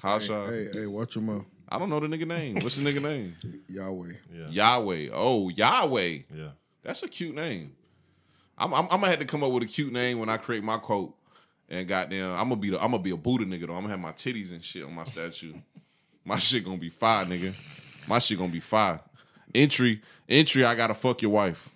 Hasha? 0.00 0.46
Hey, 0.46 0.68
hey, 0.72 0.86
watch 0.86 1.14
your 1.14 1.22
mouth, 1.22 1.44
I 1.72 1.78
don't 1.78 1.88
know 1.88 2.00
the 2.00 2.06
nigga 2.06 2.26
name. 2.26 2.56
What's 2.56 2.76
the 2.76 2.82
nigga 2.82 3.02
name? 3.02 3.34
Yahweh. 3.68 4.12
Yeah. 4.30 4.46
Yahweh. 4.50 5.08
Oh, 5.10 5.48
Yahweh. 5.48 6.18
Yeah. 6.34 6.48
That's 6.82 7.02
a 7.02 7.08
cute 7.08 7.34
name. 7.34 7.72
I'm, 8.58 8.74
I'm, 8.74 8.84
I'm 8.84 9.00
gonna 9.00 9.08
have 9.08 9.20
to 9.20 9.24
come 9.24 9.42
up 9.42 9.52
with 9.52 9.62
a 9.62 9.66
cute 9.66 9.90
name 9.90 10.18
when 10.18 10.28
I 10.28 10.36
create 10.36 10.62
my 10.62 10.76
quote. 10.76 11.14
And 11.70 11.88
goddamn, 11.88 12.32
I'm 12.32 12.50
gonna 12.50 12.56
be 12.56 12.68
the, 12.68 12.76
I'm 12.76 12.90
gonna 12.90 13.02
be 13.02 13.12
a 13.12 13.16
Buddha 13.16 13.46
nigga 13.46 13.68
though. 13.68 13.72
I'm 13.72 13.80
gonna 13.80 13.88
have 13.88 14.00
my 14.00 14.12
titties 14.12 14.52
and 14.52 14.62
shit 14.62 14.84
on 14.84 14.94
my 14.94 15.04
statue. 15.04 15.54
my 16.26 16.36
shit 16.36 16.62
gonna 16.62 16.76
be 16.76 16.90
fire, 16.90 17.24
nigga. 17.24 17.54
My 18.06 18.18
shit 18.18 18.36
gonna 18.36 18.52
be 18.52 18.60
fire. 18.60 19.00
Entry, 19.54 20.02
entry. 20.28 20.66
I 20.66 20.74
gotta 20.74 20.94
fuck 20.94 21.22
your 21.22 21.30
wife. 21.30 21.70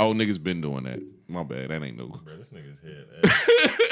Oh, 0.00 0.12
niggas 0.12 0.42
been 0.42 0.60
doing 0.60 0.82
that. 0.82 1.00
My 1.28 1.44
bad. 1.44 1.70
That 1.70 1.84
ain't 1.84 1.96
new. 1.96 2.08
Bro, 2.08 2.38
this 2.38 2.50
nigga's 2.50 2.80
head. 2.80 3.78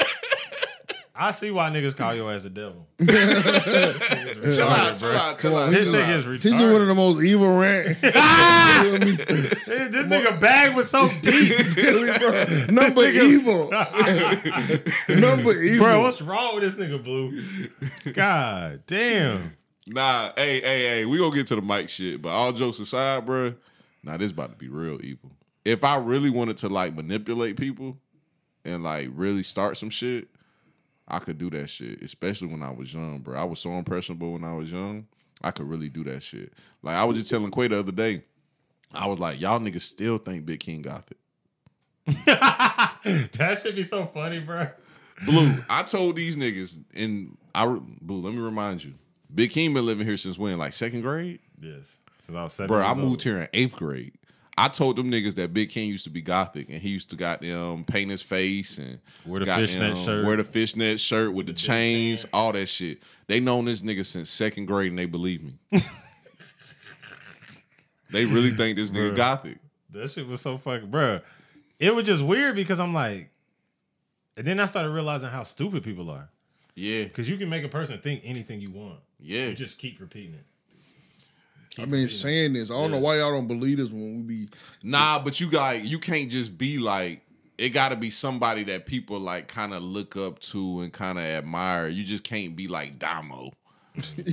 ass. 1.17 1.27
I 1.27 1.31
see 1.31 1.51
why 1.51 1.69
niggas 1.69 1.95
call 1.95 2.15
your 2.15 2.31
ass 2.31 2.45
a 2.45 2.49
devil. 2.49 2.87
Chill 2.99 3.09
out, 4.69 4.99
chill 4.99 5.09
out, 5.09 5.39
chill 5.39 5.57
out. 5.57 5.71
This 5.71 5.87
nigga 5.87 6.03
out. 6.03 6.33
is 6.33 6.41
Teach 6.41 6.59
you 6.59 6.71
one 6.71 6.81
of 6.81 6.87
the 6.87 6.95
most 6.95 7.23
evil 7.23 7.57
rant. 7.57 7.97
This, 8.77 9.91
this 9.91 10.05
nigga 10.05 10.39
bag 10.39 10.75
was 10.75 10.89
so 10.89 11.09
deep. 11.21 12.69
Number 12.69 13.05
evil. 13.07 13.71
Number 15.09 15.59
evil. 15.59 15.85
Bro, 15.85 16.01
what's 16.01 16.21
wrong 16.21 16.55
with 16.55 16.63
this 16.63 16.75
nigga, 16.75 17.03
Blue? 17.03 17.41
God 18.13 18.83
damn. 18.85 19.57
Nah, 19.87 20.31
hey, 20.35 20.61
hey, 20.61 20.81
hey, 20.87 21.05
we 21.05 21.17
gonna 21.17 21.33
get 21.33 21.47
to 21.47 21.55
the 21.55 21.61
Mike 21.61 21.89
shit, 21.89 22.21
but 22.21 22.29
all 22.29 22.51
jokes 22.51 22.77
aside, 22.79 23.25
bro, 23.25 23.55
nah, 24.03 24.17
this 24.17 24.31
about 24.31 24.51
to 24.51 24.57
be 24.57 24.67
real 24.67 25.03
evil. 25.03 25.31
If 25.63 25.83
I 25.83 25.97
really 25.97 26.29
wanted 26.29 26.57
to 26.59 26.69
like 26.69 26.93
manipulate 26.93 27.57
people 27.57 27.97
and 28.65 28.83
like 28.83 29.09
really 29.13 29.43
start 29.43 29.77
some 29.77 29.89
shit, 29.89 30.27
I 31.07 31.19
could 31.19 31.37
do 31.37 31.49
that 31.51 31.69
shit, 31.69 32.01
especially 32.01 32.47
when 32.49 32.61
I 32.61 32.71
was 32.71 32.93
young, 32.93 33.19
bro. 33.19 33.39
I 33.39 33.45
was 33.45 33.59
so 33.59 33.71
impressionable 33.71 34.33
when 34.33 34.43
I 34.43 34.53
was 34.53 34.71
young. 34.71 35.07
I 35.41 35.51
could 35.51 35.69
really 35.69 35.89
do 35.89 36.03
that 36.05 36.23
shit. 36.23 36.53
Like 36.81 36.95
I 36.95 37.05
was 37.05 37.17
just 37.17 37.29
telling 37.29 37.51
Quay 37.51 37.69
the 37.69 37.79
other 37.79 37.91
day, 37.91 38.23
I 38.93 39.07
was 39.07 39.19
like, 39.19 39.39
y'all 39.39 39.59
niggas 39.59 39.81
still 39.81 40.17
think 40.17 40.45
Big 40.45 40.59
King 40.59 40.81
got 40.81 41.05
it. 41.11 41.17
That 43.37 43.59
should 43.61 43.75
be 43.75 43.83
so 43.83 44.05
funny, 44.07 44.39
bro. 44.39 44.67
Blue, 45.25 45.63
I 45.69 45.83
told 45.83 46.17
these 46.17 46.35
niggas, 46.35 46.83
and 46.93 47.37
I 47.55 47.65
Blue, 47.65 48.21
let 48.21 48.33
me 48.33 48.41
remind 48.41 48.83
you, 48.83 48.95
Big 49.33 49.51
King 49.51 49.73
been 49.73 49.85
living 49.85 50.05
here 50.05 50.17
since 50.17 50.37
when? 50.37 50.57
Like 50.57 50.73
second 50.73 51.01
grade? 51.01 51.39
Yes. 51.61 51.97
Since 52.19 52.37
I 52.37 52.43
was 52.43 52.53
seven. 52.53 52.67
Bro, 52.67 52.85
I 52.85 52.93
moved 52.93 53.07
old. 53.07 53.23
here 53.23 53.39
in 53.39 53.47
eighth 53.53 53.75
grade. 53.75 54.13
I 54.59 54.69
told 54.69 54.95
them 54.95 55.11
niggas 55.11 55.35
that 55.35 55.53
Big 55.53 55.69
King 55.69 55.87
used 55.89 56.03
to 56.05 56.09
be 56.09 56.21
gothic 56.21 56.69
and 56.69 56.81
he 56.81 56.89
used 56.89 57.11
to 57.11 57.15
got 57.15 57.41
them 57.41 57.83
paint 57.83 58.09
his 58.09 58.23
face 58.23 58.79
and 58.79 58.99
Wear 59.25 59.39
the 59.41 59.45
goddamn 59.45 59.67
fishnet 59.67 59.97
shirt. 59.99 60.25
wear 60.25 60.35
the 60.37 60.43
fishnet 60.43 60.99
shirt 60.99 61.31
with 61.33 61.45
the 61.45 61.53
chains, 61.53 62.25
all 62.33 62.51
that 62.53 62.65
shit. 62.67 63.03
They 63.27 63.39
known 63.39 63.65
this 63.65 63.83
nigga 63.83 64.03
since 64.05 64.29
second 64.31 64.65
grade 64.65 64.89
and 64.89 64.97
they 64.97 65.05
believe 65.05 65.43
me. 65.43 65.53
they 68.09 68.25
really 68.25 68.51
think 68.51 68.77
this 68.77 68.91
nigga 68.91 69.11
Bruh. 69.11 69.15
gothic. 69.15 69.57
That 69.91 70.11
shit 70.11 70.27
was 70.27 70.41
so 70.41 70.57
fucking, 70.57 70.89
bro. 70.89 71.19
It 71.79 71.93
was 71.93 72.05
just 72.05 72.23
weird 72.23 72.55
because 72.55 72.79
I'm 72.79 72.93
like, 72.93 73.29
and 74.35 74.45
then 74.45 74.59
I 74.59 74.65
started 74.65 74.89
realizing 74.91 75.29
how 75.29 75.43
stupid 75.43 75.83
people 75.83 76.09
are. 76.09 76.29
Yeah, 76.75 77.03
Because 77.03 77.27
you 77.27 77.37
can 77.37 77.49
make 77.49 77.63
a 77.63 77.69
person 77.69 77.99
think 77.99 78.21
anything 78.23 78.61
you 78.61 78.69
want. 78.71 78.99
yeah. 79.19 79.47
You 79.47 79.53
just 79.55 79.77
keep 79.79 79.99
repeating 79.99 80.35
it. 80.35 80.45
I've 81.79 81.91
been 81.91 82.09
saying 82.09 82.53
this. 82.53 82.71
I 82.71 82.73
don't 82.73 82.91
know 82.91 82.97
why 82.97 83.17
y'all 83.17 83.31
don't 83.31 83.47
believe 83.47 83.77
this 83.77 83.89
when 83.89 84.17
we 84.17 84.23
be. 84.23 84.49
Nah, 84.83 85.19
but 85.19 85.39
you 85.39 85.49
got 85.49 85.83
you 85.83 85.99
can't 85.99 86.29
just 86.29 86.57
be 86.57 86.77
like 86.77 87.21
it 87.57 87.69
got 87.69 87.89
to 87.89 87.95
be 87.95 88.09
somebody 88.09 88.63
that 88.65 88.85
people 88.85 89.19
like 89.19 89.47
kind 89.47 89.73
of 89.73 89.83
look 89.83 90.15
up 90.15 90.39
to 90.39 90.81
and 90.81 90.93
kind 90.93 91.17
of 91.17 91.23
admire. 91.23 91.87
You 91.87 92.03
just 92.03 92.23
can't 92.23 92.55
be 92.55 92.67
like 92.67 92.99
Damo. 92.99 93.51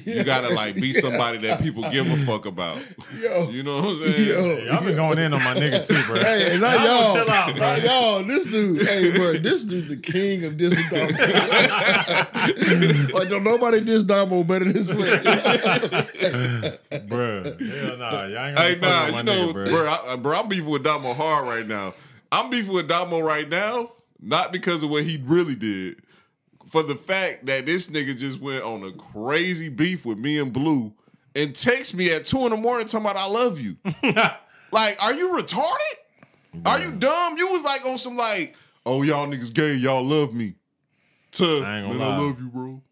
You 0.05 0.24
gotta 0.24 0.49
like 0.55 0.74
be 0.77 0.93
somebody 0.93 1.39
that 1.39 1.62
people 1.62 1.89
give 1.91 2.07
a 2.11 2.16
fuck 2.27 2.45
about. 2.47 2.78
Yo. 3.20 3.49
You 3.51 3.62
know 3.62 3.77
what 3.77 3.85
I'm 3.86 3.99
saying? 4.12 4.28
Yo. 4.28 4.59
Y'all 4.65 4.85
been 4.85 4.97
going 4.97 5.19
in 5.19 5.32
on 5.32 5.43
my 5.43 5.55
nigga 5.55 5.86
too, 5.86 6.01
bro. 6.07 6.16
Hey, 6.20 6.59
not 6.59 6.81
Y'all 6.81 6.86
y'all. 6.86 7.15
chill 7.15 7.31
out, 7.31 7.57
bro. 7.57 7.66
Not 7.66 7.82
y'all. 7.82 8.24
This 8.24 8.45
dude, 8.47 8.86
hey, 8.86 9.16
bro, 9.16 9.32
this 9.39 9.65
dude 9.65 9.89
the 9.89 9.97
king 9.97 10.45
of 10.45 10.59
this 10.59 10.74
Damo. 10.91 11.07
like, 13.19 13.28
don't 13.28 13.45
nobody 13.45 13.81
diss 13.81 14.03
Damo 14.03 14.45
better 14.45 14.70
than 14.70 14.82
Slim. 14.85 15.23
bro. 17.09 17.43
Hell 17.45 17.97
nah. 17.97 18.27
Y'all 18.27 18.47
ain't 18.47 18.57
gonna 18.57 18.61
Hey, 18.61 18.74
be 18.74 18.81
fucking 18.81 18.81
nah, 18.81 19.11
my 19.11 19.19
you 19.19 19.23
know, 19.24 19.49
nigga, 19.49 19.53
bro. 19.53 19.65
bro, 19.65 19.89
I, 20.09 20.16
bro, 20.16 20.39
I'm 20.41 20.49
beefing 20.49 20.70
with 20.70 20.82
Damo 20.85 21.15
hard 21.15 21.47
right 21.47 21.66
now. 21.66 21.95
I'm 22.32 22.51
beefing 22.51 22.73
with 22.74 22.89
Damo 22.89 23.20
right 23.20 23.49
now, 23.49 23.91
not 24.20 24.53
because 24.53 24.82
of 24.82 24.91
what 24.91 25.05
he 25.05 25.23
really 25.24 25.55
did, 25.55 25.97
for 26.75 26.83
the 26.83 26.97
fact 26.97 27.47
that 27.47 27.67
this 27.67 27.87
nigga 27.87 28.19
just 28.19 28.41
went 28.41 28.65
on 28.65 28.83
a 28.83 28.91
crazy 28.91 29.69
beef 29.69 30.05
with 30.05 30.19
me 30.19 30.41
and 30.41 30.53
Blue 30.53 30.93
and 31.37 31.55
text 31.55 31.95
me 31.95 32.13
at 32.13 32.27
two 32.27 32.41
in 32.47 32.51
the 32.51 32.57
morning 32.57 32.89
talking 32.89 33.07
about 33.07 33.17
I 33.17 33.29
love 33.29 33.61
you. 33.61 33.77
like, 34.73 35.01
are 35.01 35.15
you 35.15 35.39
retarded? 35.39 36.65
Are 36.67 36.81
you 36.81 36.91
dumb? 36.91 37.39
You 37.39 37.47
was 37.47 37.63
like 37.63 37.87
on 37.87 37.97
some 37.97 38.17
like, 38.17 38.57
oh 38.85 39.03
y'all 39.03 39.25
niggas 39.29 39.55
gay, 39.55 39.75
y'all 39.75 40.05
love 40.05 40.35
me. 40.35 40.57
To 41.35 41.45
I 41.65 41.83
man, 41.83 42.03
I 42.03 42.19
love 42.19 42.41
you, 42.41 42.49
bro. 42.49 42.83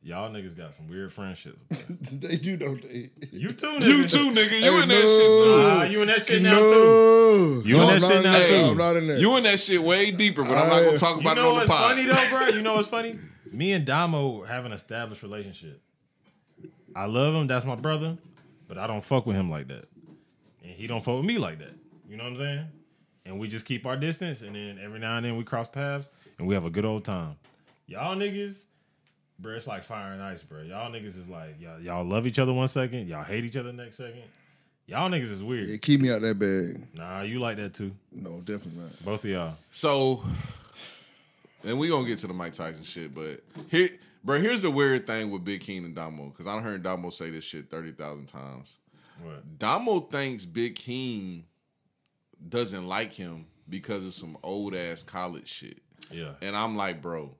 Y'all 0.00 0.30
niggas 0.30 0.56
got 0.56 0.74
some 0.74 0.88
weird 0.88 1.12
friendships. 1.12 1.58
they 2.12 2.36
do, 2.36 2.56
don't 2.56 2.80
they? 2.82 3.10
You 3.32 3.48
too, 3.50 3.66
nigga. 3.66 3.86
You 3.86 4.06
too, 4.08 4.30
nigga. 4.30 4.60
You 4.60 4.72
Hey, 4.72 4.82
in 4.82 4.88
that 4.88 5.00
shit 5.00 5.26
too. 5.26 5.62
Ah, 5.66 5.82
you 5.84 6.02
in 6.02 6.08
that 6.08 6.24
shit 6.26 6.40
now 6.42 6.54
too. 6.58 6.62
No. 6.62 7.62
You 7.64 7.80
in 7.82 7.86
that 7.88 8.00
not 8.00 8.10
shit 8.12 8.22
now, 8.24 8.32
that. 8.32 8.48
too? 8.48 8.54
I'm 8.70 8.76
not 8.76 8.96
in 8.96 9.08
that. 9.08 9.18
You 9.18 9.36
in 9.36 9.42
that 9.42 9.58
shit 9.60 9.82
way 9.82 10.10
deeper, 10.12 10.44
but 10.44 10.56
I'm 10.56 10.68
not 10.68 10.84
gonna 10.84 10.98
talk 10.98 11.16
You 11.16 11.20
about 11.22 11.36
it 11.38 11.40
on 11.44 11.48
the 11.48 11.54
what's 11.54 11.68
pod. 11.70 11.90
funny 11.90 12.06
though, 12.06 12.28
bro? 12.30 12.48
You 12.48 12.62
know 12.62 12.74
what's 12.76 12.88
funny? 12.88 13.18
Me 13.52 13.72
and 13.72 13.84
Damo 13.84 14.44
have 14.44 14.64
an 14.66 14.72
established 14.72 15.22
relationship. 15.22 15.82
I 16.94 17.06
love 17.06 17.34
him. 17.34 17.46
That's 17.48 17.64
my 17.64 17.74
brother, 17.74 18.16
but 18.68 18.78
I 18.78 18.86
don't 18.86 19.02
fuck 19.04 19.26
with 19.26 19.36
him 19.36 19.50
like 19.50 19.68
that, 19.68 19.88
and 20.62 20.72
he 20.72 20.86
don't 20.86 21.04
fuck 21.04 21.16
with 21.16 21.24
me 21.24 21.38
like 21.38 21.58
that. 21.58 21.74
You 22.08 22.16
know 22.16 22.24
what 22.24 22.34
I'm 22.34 22.38
saying? 22.38 22.64
And 23.26 23.38
we 23.38 23.48
just 23.48 23.66
keep 23.66 23.84
our 23.84 23.96
distance, 23.96 24.42
and 24.42 24.54
then 24.54 24.78
every 24.82 25.00
now 25.00 25.16
and 25.16 25.26
then 25.26 25.36
we 25.36 25.44
cross 25.44 25.68
paths. 25.68 26.08
and 26.38 26.46
we 26.46 26.54
have 26.54 26.64
a 26.64 26.70
good 26.70 26.84
old 26.84 27.04
time. 27.04 27.36
Y'all 27.86 28.16
niggas, 28.16 28.62
bro, 29.38 29.54
it's 29.54 29.66
like 29.66 29.84
fire 29.84 30.12
and 30.12 30.22
ice, 30.22 30.42
bro. 30.42 30.62
Y'all 30.62 30.90
niggas 30.90 31.18
is 31.18 31.28
like 31.28 31.60
y'all, 31.60 31.80
y'all 31.80 32.04
love 32.04 32.26
each 32.26 32.38
other 32.38 32.52
one 32.52 32.68
second, 32.68 33.08
y'all 33.08 33.24
hate 33.24 33.44
each 33.44 33.56
other 33.56 33.72
next 33.72 33.96
second. 33.96 34.22
Y'all 34.86 35.10
niggas 35.10 35.30
is 35.30 35.42
weird. 35.42 35.68
Yeah, 35.68 35.76
keep 35.76 36.00
me 36.00 36.10
out 36.10 36.22
that 36.22 36.38
bag. 36.38 36.82
Nah, 36.94 37.20
you 37.20 37.40
like 37.40 37.58
that 37.58 37.74
too. 37.74 37.92
No, 38.10 38.40
definitely 38.40 38.80
not. 38.82 39.04
Both 39.04 39.24
of 39.24 39.30
y'all. 39.30 39.56
So, 39.70 40.22
and 41.62 41.78
we 41.78 41.88
gonna 41.88 42.06
get 42.06 42.18
to 42.20 42.26
the 42.26 42.32
Mike 42.32 42.54
Tyson 42.54 42.84
shit, 42.84 43.14
but 43.14 43.42
here, 43.68 43.90
bro, 44.24 44.40
here's 44.40 44.62
the 44.62 44.70
weird 44.70 45.06
thing 45.06 45.30
with 45.30 45.44
Big 45.44 45.60
King 45.60 45.84
and 45.84 45.94
Damo, 45.94 46.26
because 46.30 46.46
I 46.46 46.58
heard 46.60 46.82
Damo 46.82 47.10
say 47.10 47.30
this 47.30 47.44
shit 47.44 47.70
thirty 47.70 47.92
thousand 47.92 48.26
times. 48.26 48.78
What? 49.22 49.58
Damo 49.58 50.00
thinks 50.00 50.44
Big 50.44 50.76
King 50.76 51.44
doesn't 52.48 52.86
like 52.86 53.12
him 53.12 53.46
because 53.68 54.06
of 54.06 54.14
some 54.14 54.38
old 54.42 54.74
ass 54.74 55.02
college 55.02 55.48
shit. 55.48 55.82
Yeah. 56.10 56.32
And 56.40 56.56
I'm 56.56 56.76
like, 56.76 57.02
bro, 57.02 57.34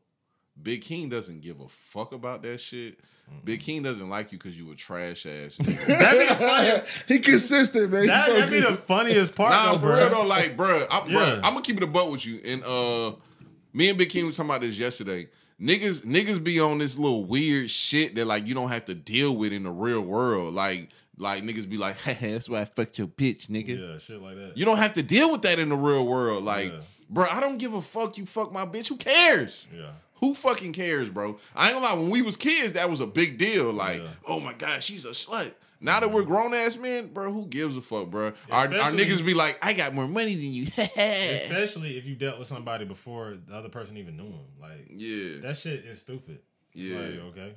Big 0.62 0.82
King 0.82 1.08
doesn't 1.08 1.40
give 1.40 1.60
a 1.60 1.68
fuck 1.68 2.12
about 2.12 2.42
that 2.42 2.58
shit. 2.60 2.98
Big 3.44 3.60
King 3.60 3.82
doesn't 3.82 4.08
like 4.08 4.32
you 4.32 4.38
because 4.38 4.58
you 4.58 4.70
a 4.72 4.74
trash 4.74 5.26
ass. 5.26 5.58
nigga. 5.62 6.84
He 7.06 7.18
consistent, 7.18 7.90
man. 7.92 8.00
He's 8.02 8.08
That, 8.08 8.26
so 8.26 8.32
that'd 8.34 8.50
be 8.50 8.60
the 8.60 8.76
funniest 8.76 9.34
part, 9.34 9.52
nah, 9.52 9.72
though, 9.72 9.78
for 9.78 9.86
bro. 9.88 9.96
real 9.98 10.08
though, 10.10 10.22
like, 10.22 10.56
bro, 10.56 10.86
I'm, 10.90 11.10
Yeah. 11.10 11.34
I'm 11.36 11.52
gonna 11.52 11.60
keep 11.62 11.76
it 11.76 11.82
a 11.82 11.86
butt 11.86 12.10
with 12.10 12.24
you. 12.26 12.40
And 12.44 12.64
uh, 12.64 13.12
me 13.72 13.90
and 13.90 13.98
Big 13.98 14.08
King 14.08 14.26
was 14.26 14.36
talking 14.36 14.50
about 14.50 14.62
this 14.62 14.78
yesterday. 14.78 15.28
Niggas, 15.60 16.06
niggas 16.06 16.42
be 16.42 16.58
on 16.60 16.78
this 16.78 16.98
little 16.98 17.24
weird 17.24 17.68
shit 17.70 18.14
that 18.14 18.24
like 18.26 18.46
you 18.46 18.54
don't 18.54 18.70
have 18.70 18.84
to 18.86 18.94
deal 18.94 19.36
with 19.36 19.52
in 19.52 19.64
the 19.64 19.70
real 19.70 20.00
world. 20.00 20.54
Like, 20.54 20.88
like 21.18 21.42
niggas 21.42 21.68
be 21.68 21.76
like, 21.76 21.98
hey, 22.00 22.32
that's 22.32 22.48
why 22.48 22.60
I 22.62 22.64
fucked 22.64 22.96
your 22.98 23.08
bitch, 23.08 23.48
nigga. 23.48 23.78
Yeah, 23.78 23.98
shit 23.98 24.22
like 24.22 24.36
that. 24.36 24.56
You 24.56 24.64
don't 24.64 24.78
have 24.78 24.94
to 24.94 25.02
deal 25.02 25.30
with 25.32 25.42
that 25.42 25.58
in 25.58 25.68
the 25.68 25.76
real 25.76 26.06
world. 26.06 26.44
Like, 26.44 26.72
Yeah. 26.72 26.78
bro, 27.10 27.26
I 27.30 27.40
don't 27.40 27.58
give 27.58 27.74
a 27.74 27.82
fuck. 27.82 28.16
You 28.16 28.24
fuck 28.24 28.52
my 28.52 28.64
bitch. 28.64 28.88
Who 28.88 28.96
cares? 28.96 29.68
yeah. 29.76 29.90
Who 30.20 30.34
fucking 30.34 30.72
cares, 30.72 31.08
bro? 31.08 31.38
I 31.54 31.66
ain't 31.66 31.74
gonna 31.74 31.86
lie. 31.86 32.00
When 32.00 32.10
we 32.10 32.22
was 32.22 32.36
kids, 32.36 32.72
that 32.74 32.90
was 32.90 33.00
a 33.00 33.06
big 33.06 33.38
deal. 33.38 33.72
Like, 33.72 34.02
Yeah. 34.02 34.08
oh 34.26 34.40
my 34.40 34.54
god, 34.54 34.82
she's 34.82 35.04
a 35.04 35.10
slut. 35.10 35.52
Now 35.80 36.00
that 36.00 36.10
we're 36.10 36.22
mm-hmm. 36.22 36.30
grown 36.30 36.54
ass 36.54 36.76
men, 36.76 37.08
bro, 37.08 37.32
who 37.32 37.46
gives 37.46 37.76
a 37.76 37.80
fuck, 37.80 38.10
bro? 38.10 38.32
Our, 38.50 38.64
our 38.66 38.90
niggas 38.90 39.24
be 39.24 39.34
like, 39.34 39.64
I 39.64 39.72
got 39.74 39.94
more 39.94 40.08
money 40.08 40.34
than 40.34 40.52
you. 40.52 40.66
Especially 40.76 41.96
if 41.96 42.04
you 42.04 42.16
dealt 42.16 42.38
with 42.38 42.48
somebody 42.48 42.84
before 42.84 43.36
the 43.46 43.54
other 43.54 43.68
person 43.68 43.96
even 43.96 44.16
knew 44.16 44.24
him. 44.24 44.46
Like 44.60 44.86
yeah, 44.90 45.40
that 45.42 45.56
shit 45.56 45.84
is 45.84 46.00
stupid. 46.00 46.40
Yeah. 46.72 46.98
Like, 46.98 47.20
okay. 47.20 47.54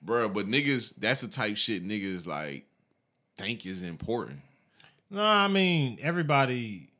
bro. 0.00 0.28
But 0.28 0.46
niggas, 0.46 0.94
that's 0.96 1.20
the 1.20 1.28
type 1.28 1.56
shit 1.56 1.84
niggas 1.84 2.26
like 2.26 2.66
think 3.36 3.66
is 3.66 3.82
important. 3.82 4.40
No, 5.10 5.22
I 5.22 5.48
mean 5.48 5.98
everybody. 6.00 6.90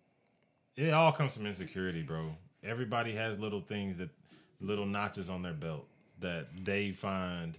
It 0.76 0.92
all 0.92 1.12
comes 1.12 1.34
from 1.34 1.46
insecurity, 1.46 2.02
bro. 2.02 2.34
Everybody 2.62 3.12
has 3.12 3.38
little 3.38 3.60
things 3.60 3.98
that, 3.98 4.10
little 4.60 4.86
notches 4.86 5.28
on 5.30 5.42
their 5.42 5.52
belt 5.54 5.86
that 6.20 6.48
they 6.64 6.90
find 6.92 7.58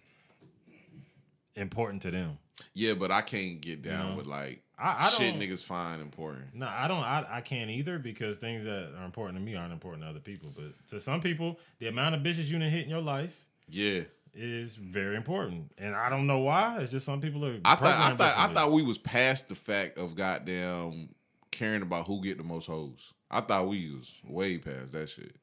important 1.55 2.01
to 2.03 2.11
them. 2.11 2.37
Yeah, 2.73 2.93
but 2.93 3.11
I 3.11 3.21
can't 3.21 3.61
get 3.61 3.81
down 3.81 4.11
know? 4.11 4.15
with 4.17 4.25
like 4.27 4.61
I- 4.77 5.07
I 5.07 5.09
shit 5.09 5.35
niggas 5.35 5.63
find 5.63 6.01
important. 6.01 6.55
No, 6.55 6.67
I 6.67 6.87
don't. 6.87 7.03
I, 7.03 7.25
I 7.29 7.41
can't 7.41 7.69
either 7.69 7.99
because 7.99 8.37
things 8.37 8.65
that 8.65 8.93
are 8.97 9.05
important 9.05 9.37
to 9.37 9.43
me 9.43 9.55
aren't 9.55 9.73
important 9.73 10.03
to 10.03 10.09
other 10.09 10.19
people. 10.19 10.49
But 10.55 10.71
to 10.89 11.01
some 11.01 11.21
people, 11.21 11.59
the 11.79 11.87
amount 11.87 12.15
of 12.15 12.21
bitches 12.21 12.45
you 12.47 12.57
done 12.59 12.69
hit 12.69 12.83
in 12.83 12.89
your 12.89 13.01
life 13.01 13.33
Yeah. 13.69 14.01
is 14.33 14.75
very 14.75 15.15
important, 15.17 15.71
and 15.77 15.95
I 15.95 16.09
don't 16.09 16.27
know 16.27 16.39
why. 16.39 16.79
It's 16.79 16.91
just 16.91 17.05
some 17.05 17.19
people 17.21 17.45
are. 17.45 17.57
I 17.65 17.75
thought 17.75 18.11
I 18.11 18.15
thought 18.15 18.37
I 18.49 18.53
thought 18.53 18.71
we 18.71 18.83
was 18.83 18.97
past 18.97 19.49
the 19.49 19.55
fact 19.55 19.97
of 19.97 20.15
goddamn 20.15 21.09
caring 21.51 21.81
about 21.81 22.07
who 22.07 22.21
get 22.21 22.37
the 22.37 22.43
most 22.43 22.67
hoes. 22.67 23.13
I 23.31 23.41
thought 23.41 23.67
we 23.67 23.89
was 23.95 24.13
way 24.25 24.57
past 24.59 24.93
that 24.93 25.09
shit. 25.09 25.35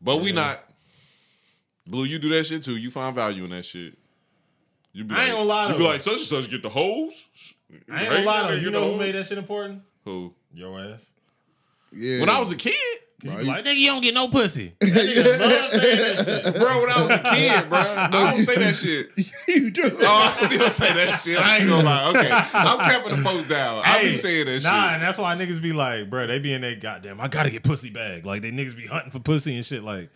But 0.00 0.18
we 0.18 0.30
not. 0.32 0.64
Blue, 1.86 2.04
you 2.04 2.18
do 2.18 2.28
that 2.30 2.44
shit 2.46 2.62
too. 2.62 2.76
You 2.76 2.90
find 2.90 3.14
value 3.14 3.44
in 3.44 3.50
that 3.50 3.64
shit. 3.64 3.94
You 4.92 5.04
be 5.04 5.14
I 5.14 5.26
ain't 5.26 5.28
like, 5.28 5.38
gonna 5.38 5.48
lie 5.48 5.72
You 5.72 5.78
be 5.78 5.84
like, 5.84 6.00
such 6.00 6.14
and 6.14 6.22
such 6.22 6.50
get 6.50 6.62
the 6.62 6.68
hoes. 6.68 7.28
I 7.90 8.02
ain't 8.02 8.10
gonna 8.10 8.24
lie 8.24 8.42
though. 8.42 8.54
Get 8.54 8.62
You 8.62 8.70
know 8.70 8.92
who 8.92 8.98
made 8.98 9.14
that 9.14 9.26
shit 9.26 9.38
important? 9.38 9.82
Who? 10.04 10.34
Your 10.54 10.80
ass. 10.80 11.04
Yeah. 11.92 12.20
When 12.20 12.30
I 12.30 12.40
was 12.40 12.50
a 12.50 12.56
kid, 12.56 12.74
You 13.22 13.30
Right. 13.30 13.40
be 13.40 13.44
like, 13.46 13.64
nigga, 13.64 13.76
you 13.76 13.86
don't 13.86 14.02
get 14.02 14.14
no 14.14 14.28
pussy. 14.28 14.72
That 14.80 14.88
nigga 14.90 15.40
love 15.40 15.70
saying 15.70 15.98
that 15.98 16.44
shit. 16.44 16.54
bro. 16.54 16.80
When 16.80 16.90
I 16.90 17.02
was 17.02 17.10
a 17.10 17.34
kid, 17.34 17.68
bro, 17.70 17.78
I 17.78 18.08
don't 18.10 18.40
say 18.44 18.56
that 18.56 18.74
shit. 18.76 19.10
you 19.48 19.70
do. 19.70 19.96
Oh, 20.00 20.06
I 20.06 20.34
still 20.34 20.70
say 20.70 20.92
that 20.92 21.20
shit. 21.20 21.38
I 21.38 21.58
ain't 21.58 21.68
gonna 21.68 21.82
lie. 21.82 22.08
Okay, 22.10 22.30
I'm 22.30 22.78
capping 22.78 23.16
the 23.16 23.22
post 23.22 23.48
down. 23.48 23.82
I 23.84 24.02
be 24.02 24.16
saying 24.16 24.46
that 24.46 24.52
nah, 24.52 24.58
shit. 24.58 24.64
Nah, 24.64 24.94
and 24.94 25.02
that's 25.02 25.18
why 25.18 25.34
niggas 25.34 25.62
be 25.62 25.72
like, 25.72 26.10
bro, 26.10 26.26
they 26.26 26.38
be 26.38 26.52
in 26.52 26.60
their 26.60 26.76
goddamn, 26.76 27.20
I 27.20 27.28
gotta 27.28 27.50
get 27.50 27.62
pussy 27.62 27.88
bag. 27.90 28.26
Like 28.26 28.42
they 28.42 28.50
niggas 28.50 28.76
be 28.76 28.86
hunting 28.86 29.10
for 29.10 29.18
pussy 29.20 29.56
and 29.56 29.64
shit. 29.64 29.82
Like, 29.82 30.10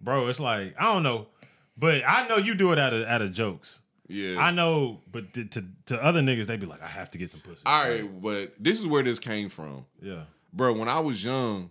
bro, 0.00 0.28
it's 0.28 0.40
like 0.40 0.74
I 0.78 0.92
don't 0.92 1.02
know, 1.02 1.28
but 1.76 2.02
I 2.06 2.26
know 2.28 2.36
you 2.36 2.54
do 2.54 2.72
it 2.72 2.78
out 2.78 2.92
of 2.92 3.06
out 3.06 3.22
of 3.22 3.32
jokes. 3.32 3.80
Yeah, 4.08 4.40
I 4.40 4.50
know, 4.50 5.00
but 5.10 5.32
to, 5.34 5.44
to 5.44 5.64
to 5.86 6.02
other 6.02 6.20
niggas, 6.20 6.46
they 6.46 6.56
be 6.56 6.66
like, 6.66 6.82
I 6.82 6.88
have 6.88 7.10
to 7.12 7.18
get 7.18 7.30
some 7.30 7.40
pussy. 7.40 7.62
All 7.64 7.88
right, 7.88 8.22
but 8.22 8.54
this 8.58 8.80
is 8.80 8.86
where 8.86 9.02
this 9.02 9.18
came 9.18 9.48
from. 9.48 9.86
yeah, 10.02 10.22
bro, 10.52 10.72
when 10.72 10.88
I 10.88 10.98
was 11.00 11.24
young, 11.24 11.70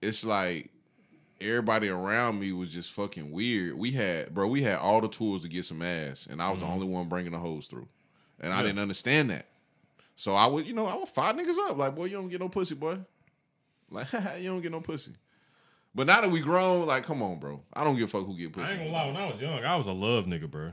it's 0.00 0.24
like 0.24 0.70
everybody 1.40 1.88
around 1.88 2.40
me 2.40 2.52
was 2.52 2.72
just 2.72 2.92
fucking 2.92 3.30
weird. 3.30 3.76
We 3.76 3.92
had, 3.92 4.32
bro, 4.32 4.46
we 4.46 4.62
had 4.62 4.78
all 4.78 5.00
the 5.00 5.08
tools 5.08 5.42
to 5.42 5.48
get 5.48 5.64
some 5.64 5.82
ass, 5.82 6.26
and 6.30 6.40
I 6.40 6.50
was 6.50 6.60
the 6.60 6.64
mm-hmm. 6.64 6.74
only 6.74 6.86
one 6.86 7.08
bringing 7.08 7.32
the 7.32 7.38
hose 7.38 7.66
through, 7.66 7.88
and 8.40 8.52
I 8.52 8.62
didn't 8.62 8.78
understand 8.78 9.30
that. 9.30 9.46
So 10.16 10.34
I 10.34 10.46
would, 10.46 10.66
you 10.66 10.72
know, 10.72 10.86
I 10.86 10.96
would 10.96 11.08
fire 11.08 11.34
niggas 11.34 11.58
up 11.68 11.76
like, 11.76 11.94
boy, 11.94 12.06
you 12.06 12.16
don't 12.16 12.28
get 12.28 12.40
no 12.40 12.48
pussy, 12.48 12.74
boy. 12.74 12.98
Like, 13.90 14.08
you 14.38 14.48
don't 14.48 14.62
get 14.62 14.72
no 14.72 14.80
pussy. 14.80 15.12
But 15.96 16.06
now 16.06 16.20
that 16.20 16.30
we 16.30 16.40
grown, 16.40 16.86
like, 16.86 17.04
come 17.04 17.22
on, 17.22 17.38
bro. 17.38 17.62
I 17.72 17.82
don't 17.82 17.96
give 17.96 18.04
a 18.04 18.08
fuck 18.08 18.26
who 18.26 18.36
get 18.36 18.52
pussy. 18.52 18.66
I 18.66 18.70
ain't 18.72 18.78
gonna 18.80 18.90
lie. 18.92 19.06
When 19.06 19.16
I 19.16 19.26
was 19.32 19.40
young, 19.40 19.64
I 19.64 19.76
was 19.76 19.86
a 19.86 19.92
love 19.92 20.26
nigga, 20.26 20.48
bro. 20.48 20.72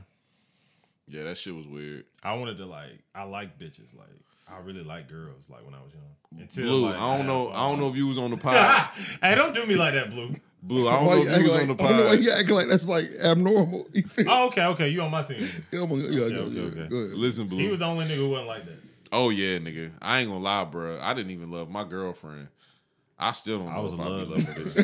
Yeah, 1.08 1.24
that 1.24 1.38
shit 1.38 1.54
was 1.54 1.66
weird. 1.66 2.04
I 2.22 2.34
wanted 2.34 2.58
to 2.58 2.66
like, 2.66 3.02
I 3.14 3.22
like 3.24 3.58
bitches. 3.58 3.96
Like, 3.96 4.08
I 4.48 4.58
really 4.58 4.82
like 4.84 5.08
girls. 5.08 5.48
Like 5.48 5.64
when 5.64 5.74
I 5.74 5.78
was 5.78 5.92
young. 5.94 6.40
Until 6.42 6.64
Blue, 6.64 6.86
like, 6.90 6.96
I 7.00 7.16
don't 7.16 7.26
know. 7.26 7.48
I 7.50 7.70
don't 7.70 7.80
know 7.80 7.88
if 7.88 7.96
you 7.96 8.06
was 8.06 8.18
on 8.18 8.30
the 8.32 8.36
pod. 8.36 8.88
hey, 9.22 9.34
don't 9.34 9.54
do 9.54 9.64
me 9.64 9.76
like 9.76 9.94
that, 9.94 10.10
Blue. 10.10 10.34
Blue, 10.62 10.88
I 10.88 10.96
don't 10.96 11.06
Why 11.06 11.14
know 11.14 11.20
if 11.22 11.38
you 11.38 11.44
was 11.44 11.54
acting 11.54 11.70
on 11.70 11.76
the 11.76 11.82
like, 11.82 11.92
I 11.92 11.96
don't 11.96 11.96
know 11.98 12.04
why 12.04 12.16
pod. 12.16 12.24
you 12.24 12.30
acting 12.32 12.54
like 12.56 12.68
that's 12.68 12.86
like 12.88 13.10
abnormal. 13.22 13.86
You 13.94 14.02
feel? 14.02 14.26
Oh, 14.28 14.46
okay, 14.48 14.64
okay. 14.66 14.88
You 14.90 15.00
on 15.02 15.10
my 15.10 15.22
team? 15.22 15.48
Yeah, 15.72 15.82
I'm 15.82 15.88
gonna- 15.88 16.02
yeah, 16.08 16.20
Okay, 16.24 16.34
go, 16.34 16.42
okay, 16.42 16.54
yeah, 16.54 16.62
okay. 16.62 16.86
go 16.88 16.96
ahead. 16.96 17.10
Listen, 17.16 17.46
Blue. 17.48 17.58
He 17.60 17.68
was 17.68 17.78
the 17.78 17.86
only 17.86 18.04
nigga 18.06 18.16
who 18.16 18.28
wasn't 18.30 18.48
like 18.48 18.66
that. 18.66 18.76
Oh 19.12 19.30
yeah, 19.30 19.58
nigga. 19.58 19.92
I 20.02 20.20
ain't 20.20 20.28
gonna 20.28 20.42
lie, 20.42 20.64
bro. 20.64 20.98
I 21.00 21.14
didn't 21.14 21.30
even 21.32 21.50
love 21.50 21.70
my 21.70 21.84
girlfriend. 21.84 22.48
I 23.18 23.32
still 23.32 23.58
don't 23.58 23.68
know 23.68 23.76
I 23.76 23.80
was 23.80 23.92
if 23.92 23.98
in 24.00 24.04
love 24.04 24.28
with 24.28 24.48
loving 24.48 24.64
this. 24.64 24.74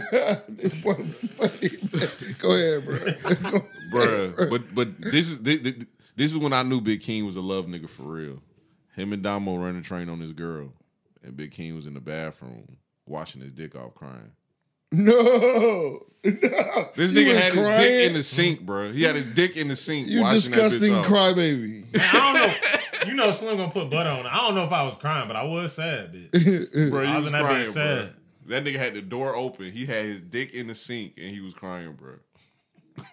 this, 0.48 0.82
Boy. 0.82 2.34
Go 2.38 2.52
ahead, 2.52 2.84
bro. 2.84 3.50
Go- 3.50 3.66
bro. 3.90 4.48
But 4.48 4.74
but 4.74 5.00
this 5.00 5.28
is 5.30 5.42
this, 5.42 5.60
this 6.16 6.30
is 6.32 6.38
when 6.38 6.52
I 6.52 6.62
knew 6.62 6.80
Big 6.80 7.00
King 7.00 7.26
was 7.26 7.36
a 7.36 7.40
love 7.40 7.66
nigga 7.66 7.88
for 7.88 8.02
real. 8.04 8.40
Him 8.94 9.12
and 9.12 9.22
Damo 9.22 9.56
running 9.56 9.82
train 9.82 10.08
on 10.08 10.20
this 10.20 10.32
girl, 10.32 10.72
and 11.24 11.36
Big 11.36 11.50
King 11.52 11.74
was 11.74 11.86
in 11.86 11.94
the 11.94 12.00
bathroom 12.00 12.76
washing 13.06 13.40
his 13.40 13.52
dick 13.52 13.74
off, 13.74 13.94
crying. 13.94 14.32
No, 14.92 15.12
no. 16.24 16.88
This 16.96 17.12
nigga 17.12 17.32
was 17.34 17.42
had 17.44 17.52
his 17.54 17.64
dick 17.78 18.06
in 18.08 18.14
the 18.14 18.22
sink, 18.22 18.60
bro. 18.62 18.90
He 18.92 19.02
had 19.04 19.14
his 19.14 19.24
dick 19.26 19.56
in 19.56 19.68
the 19.68 19.76
sink. 19.76 20.08
You 20.08 20.20
washing 20.22 20.34
disgusting 20.36 20.92
that 20.92 21.04
bitch 21.06 21.10
off. 21.10 21.36
crybaby. 21.36 21.84
I 21.94 22.12
don't 22.12 22.34
know. 22.34 22.54
You 23.06 23.14
know, 23.14 23.32
Slim 23.32 23.56
gonna 23.56 23.70
put 23.72 23.88
butter 23.88 24.10
on. 24.10 24.26
it. 24.26 24.28
I 24.28 24.36
don't 24.38 24.54
know 24.54 24.64
if 24.64 24.72
I 24.72 24.82
was 24.84 24.96
crying, 24.96 25.26
but 25.26 25.34
I 25.36 25.44
was 25.44 25.72
sad, 25.72 26.12
bitch. 26.12 26.90
Bro, 26.90 27.02
I 27.02 27.06
he 27.06 27.14
was 27.14 27.24
was 27.24 27.26
in 27.26 27.32
that 27.32 27.42
crying, 27.42 27.66
bitch 27.66 27.72
bro. 27.72 27.82
sad. 27.82 28.12
That 28.46 28.64
nigga 28.64 28.76
had 28.76 28.94
the 28.94 29.02
door 29.02 29.34
open. 29.36 29.70
He 29.70 29.86
had 29.86 30.04
his 30.06 30.22
dick 30.22 30.54
in 30.54 30.66
the 30.66 30.74
sink, 30.74 31.14
and 31.16 31.26
he 31.30 31.40
was 31.40 31.54
crying, 31.54 31.92
bro. 31.92 32.14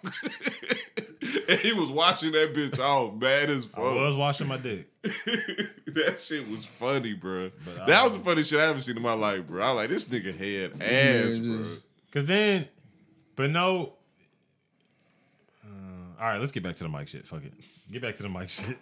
and 1.48 1.58
he 1.60 1.72
was 1.72 1.88
washing 1.90 2.32
that 2.32 2.52
bitch 2.54 2.78
off, 2.78 3.18
bad 3.18 3.50
as 3.50 3.64
fuck. 3.66 3.80
I 3.84 4.02
was 4.06 4.16
washing 4.16 4.46
my 4.48 4.56
dick. 4.56 4.88
that 5.02 6.16
shit 6.20 6.48
was 6.50 6.64
funny, 6.64 7.14
bro. 7.14 7.50
But 7.64 7.82
I- 7.82 7.86
that 7.86 8.04
was 8.04 8.12
the 8.14 8.20
funniest 8.20 8.50
shit 8.50 8.58
I 8.60 8.64
ever 8.68 8.80
seen 8.80 8.96
in 8.96 9.02
my 9.02 9.12
life, 9.14 9.46
bro. 9.46 9.62
I 9.62 9.68
was 9.72 9.76
like, 9.76 9.88
this 9.90 10.08
nigga 10.08 10.34
had 10.36 10.82
ass, 10.82 11.36
Yeah, 11.36 11.56
bro. 11.56 11.76
Cause 12.12 12.24
then, 12.24 12.68
but 13.36 13.50
no. 13.50 13.92
Uh, 15.64 15.68
all 16.20 16.26
right, 16.26 16.38
let's 16.40 16.52
get 16.52 16.62
back 16.62 16.76
to 16.76 16.84
the 16.84 16.88
Mike 16.88 17.08
shit. 17.08 17.26
Fuck 17.26 17.44
it. 17.44 17.52
Get 17.92 18.02
back 18.02 18.16
to 18.16 18.22
the 18.22 18.28
Mike 18.30 18.48
shit. 18.48 18.76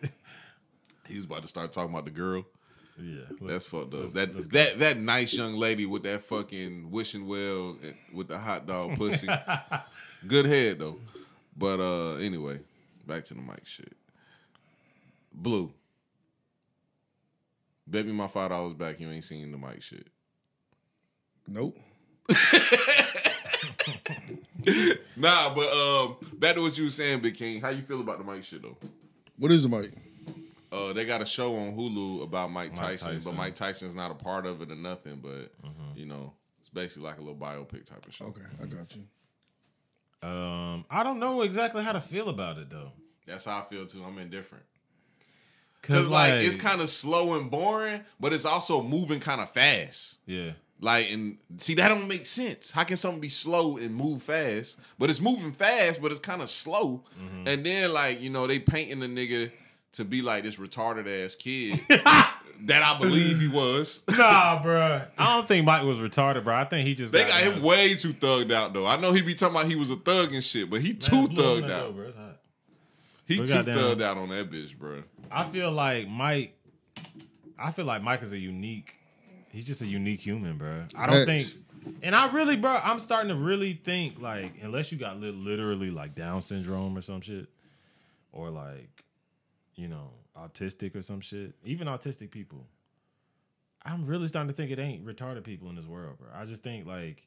He 1.08 1.16
was 1.16 1.24
about 1.24 1.42
to 1.42 1.48
start 1.48 1.72
talking 1.72 1.90
about 1.92 2.04
the 2.04 2.10
girl. 2.10 2.44
Yeah. 2.98 3.24
That's 3.42 3.66
fucked 3.66 3.92
up. 3.94 4.10
That 4.12 4.34
let's 4.34 4.46
that 4.48 4.78
that 4.78 4.96
nice 4.98 5.34
young 5.34 5.54
lady 5.54 5.84
with 5.86 6.02
that 6.04 6.22
fucking 6.22 6.90
wishing 6.90 7.26
well 7.26 7.76
and- 7.82 7.94
with 8.12 8.28
the 8.28 8.38
hot 8.38 8.66
dog 8.66 8.96
pussy. 8.96 9.28
Good 10.26 10.46
head 10.46 10.78
though. 10.78 10.98
But 11.56 11.78
uh 11.80 12.14
anyway, 12.16 12.60
back 13.06 13.24
to 13.24 13.34
the 13.34 13.40
Mike 13.40 13.66
shit. 13.66 13.92
Blue. 15.32 15.72
Bet 17.86 18.06
me 18.06 18.12
my 18.12 18.26
five 18.28 18.50
dollars 18.50 18.72
back 18.74 18.98
you 18.98 19.10
ain't 19.10 19.24
seen 19.24 19.52
the 19.52 19.58
Mike 19.58 19.82
shit. 19.82 20.06
Nope. 21.46 21.76
Nah, 25.16 25.54
but 25.54 25.72
um 25.72 26.16
back 26.38 26.56
to 26.56 26.62
what 26.62 26.76
you 26.76 26.84
were 26.84 26.90
saying, 26.90 27.20
Big 27.20 27.34
King. 27.34 27.60
How 27.60 27.68
you 27.70 27.82
feel 27.82 28.00
about 28.00 28.18
the 28.18 28.24
Mike 28.24 28.42
shit 28.42 28.62
though? 28.62 28.76
What 29.38 29.52
is 29.52 29.62
the 29.62 29.68
Mike? 29.68 29.92
Uh, 30.76 30.92
they 30.92 31.04
got 31.04 31.22
a 31.22 31.26
show 31.26 31.56
on 31.56 31.76
Hulu 31.76 32.22
about 32.22 32.50
Mike 32.50 32.74
Tyson, 32.74 33.14
Tyson. 33.14 33.22
but 33.24 33.34
Mike 33.34 33.54
Tyson's 33.54 33.96
not 33.96 34.10
a 34.10 34.14
part 34.14 34.46
of 34.46 34.60
it 34.62 34.70
or 34.70 34.76
nothing. 34.76 35.20
But 35.22 35.52
you 35.94 36.06
know, 36.06 36.32
it's 36.60 36.68
basically 36.70 37.08
like 37.08 37.18
a 37.18 37.20
little 37.20 37.34
biopic 37.34 37.84
type 37.84 38.06
of 38.06 38.14
show. 38.14 38.26
Okay, 38.26 38.42
I 38.62 38.66
got 38.66 38.94
you. 38.94 39.02
Um, 40.28 40.84
I 40.90 41.02
don't 41.02 41.18
know 41.18 41.42
exactly 41.42 41.82
how 41.82 41.92
to 41.92 42.00
feel 42.00 42.28
about 42.28 42.58
it 42.58 42.70
though. 42.70 42.92
That's 43.26 43.44
how 43.44 43.60
I 43.60 43.62
feel 43.62 43.86
too. 43.86 44.04
I'm 44.04 44.18
indifferent. 44.18 44.64
Cause, 45.82 45.98
Cause 45.98 46.08
like, 46.08 46.32
it's 46.32 46.56
kind 46.56 46.80
of 46.80 46.88
slow 46.88 47.34
and 47.34 47.48
boring, 47.50 48.00
but 48.18 48.32
it's 48.32 48.44
also 48.44 48.82
moving 48.82 49.20
kind 49.20 49.40
of 49.40 49.50
fast. 49.52 50.18
yeah. 50.26 50.52
Like 50.78 51.10
and 51.10 51.38
see 51.56 51.74
that 51.76 51.88
don't 51.88 52.06
make 52.06 52.26
sense. 52.26 52.70
How 52.70 52.84
can 52.84 52.98
something 52.98 53.20
be 53.20 53.30
slow 53.30 53.78
and 53.78 53.94
move 53.94 54.22
fast? 54.22 54.78
But 54.98 55.08
it's 55.08 55.22
moving 55.22 55.52
fast, 55.52 56.02
but 56.02 56.10
it's 56.10 56.20
kind 56.20 56.42
of 56.42 56.50
slow. 56.50 57.02
Mm-hmm. 57.18 57.48
And 57.48 57.64
then 57.64 57.92
like 57.94 58.20
you 58.20 58.28
know 58.28 58.46
they 58.46 58.58
painting 58.58 59.00
the 59.00 59.06
nigga 59.06 59.52
to 59.96 60.04
be 60.04 60.22
like 60.22 60.44
this 60.44 60.56
retarded 60.56 61.06
ass 61.24 61.34
kid 61.34 61.80
that 61.88 62.82
I 62.82 62.98
believe 62.98 63.40
he 63.40 63.48
was. 63.48 64.02
Nah, 64.16 64.62
bro. 64.62 65.02
I 65.18 65.34
don't 65.36 65.46
think 65.46 65.66
Mike 65.66 65.84
was 65.84 65.98
retarded, 65.98 66.44
bro. 66.44 66.54
I 66.54 66.64
think 66.64 66.86
he 66.86 66.94
just 66.94 67.12
They 67.12 67.24
got 67.24 67.40
him 67.42 67.62
way 67.62 67.94
too 67.94 68.14
thugged 68.14 68.52
out 68.52 68.72
though. 68.72 68.86
I 68.86 68.96
know 68.98 69.12
he 69.12 69.20
be 69.22 69.34
talking 69.34 69.56
about 69.56 69.68
he 69.68 69.76
was 69.76 69.90
a 69.90 69.96
thug 69.96 70.32
and 70.32 70.42
shit, 70.42 70.70
but 70.70 70.80
he 70.80 70.94
too 70.94 71.28
thugged 71.28 71.70
out. 71.70 71.94
Bro. 71.94 72.12
He 73.26 73.40
We 73.40 73.46
too 73.46 73.54
thugged 73.54 74.00
out 74.02 74.16
on 74.16 74.28
that 74.30 74.50
bitch, 74.50 74.76
bro. 74.78 75.02
I 75.30 75.44
feel 75.44 75.70
like 75.72 76.08
Mike. 76.08 76.52
I 77.58 77.70
feel 77.72 77.84
like 77.86 78.02
Mike 78.02 78.22
is 78.22 78.32
a 78.32 78.38
unique. 78.38 78.94
He's 79.50 79.64
just 79.64 79.82
a 79.82 79.86
unique 79.86 80.20
human, 80.20 80.58
bro. 80.58 80.84
I 80.94 81.06
don't 81.06 81.26
Facts. 81.26 81.50
think, 81.52 81.96
and 82.02 82.14
I 82.14 82.30
really, 82.32 82.56
bro, 82.56 82.78
I'm 82.82 83.00
starting 83.00 83.30
to 83.30 83.34
really 83.34 83.72
think 83.72 84.20
like, 84.20 84.52
unless 84.62 84.92
you 84.92 84.98
got 84.98 85.18
li- 85.18 85.30
literally 85.30 85.90
like 85.90 86.14
Down 86.14 86.42
syndrome 86.42 86.96
or 86.96 87.00
some 87.02 87.22
shit, 87.22 87.46
or 88.32 88.50
like, 88.50 88.95
you 89.76 89.88
know, 89.88 90.10
autistic 90.36 90.96
or 90.96 91.02
some 91.02 91.20
shit. 91.20 91.54
Even 91.64 91.86
autistic 91.86 92.30
people, 92.30 92.66
I'm 93.84 94.06
really 94.06 94.28
starting 94.28 94.48
to 94.48 94.54
think 94.54 94.70
it 94.70 94.78
ain't 94.78 95.04
retarded 95.04 95.44
people 95.44 95.68
in 95.68 95.76
this 95.76 95.86
world, 95.86 96.18
bro. 96.18 96.28
I 96.34 96.44
just 96.44 96.62
think 96.62 96.86
like, 96.86 97.22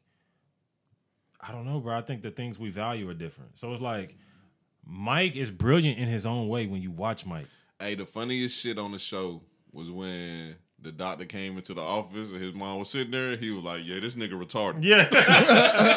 I 1.40 1.52
don't 1.52 1.66
know, 1.66 1.80
bro. 1.80 1.96
I 1.96 2.02
think 2.02 2.22
the 2.22 2.32
things 2.32 2.60
we 2.60 2.70
value 2.70 3.08
are 3.10 3.14
different. 3.14 3.58
So 3.58 3.72
it's 3.72 3.82
like, 3.82 4.18
Mike 4.86 5.36
is 5.36 5.52
brilliant 5.52 6.00
in 6.00 6.08
his 6.08 6.26
own 6.26 6.50
way 6.50 6.66
when 6.66 6.82
you 6.82 6.92
watch 6.92 7.26
Mike. 7.26 7.48
Hey, 7.80 7.96
the 7.96 8.06
funniest 8.06 8.60
shit 8.60 8.78
on 8.78 8.92
the 8.92 9.00
show 9.00 9.42
was 9.72 9.90
when 9.90 10.56
the 10.82 10.92
doctor 10.94 11.26
came 11.26 11.58
into 11.58 11.74
the 11.74 11.82
office 11.82 12.32
and 12.32 12.42
his 12.42 12.54
mom 12.54 12.80
was 12.80 12.90
sitting 12.90 13.12
there. 13.12 13.36
He 13.36 13.52
was 13.52 13.64
like, 13.64 13.82
"Yeah, 13.86 14.00
this 14.00 14.16
nigga 14.16 14.32
retarded." 14.32 14.84
Yeah. 14.84 15.08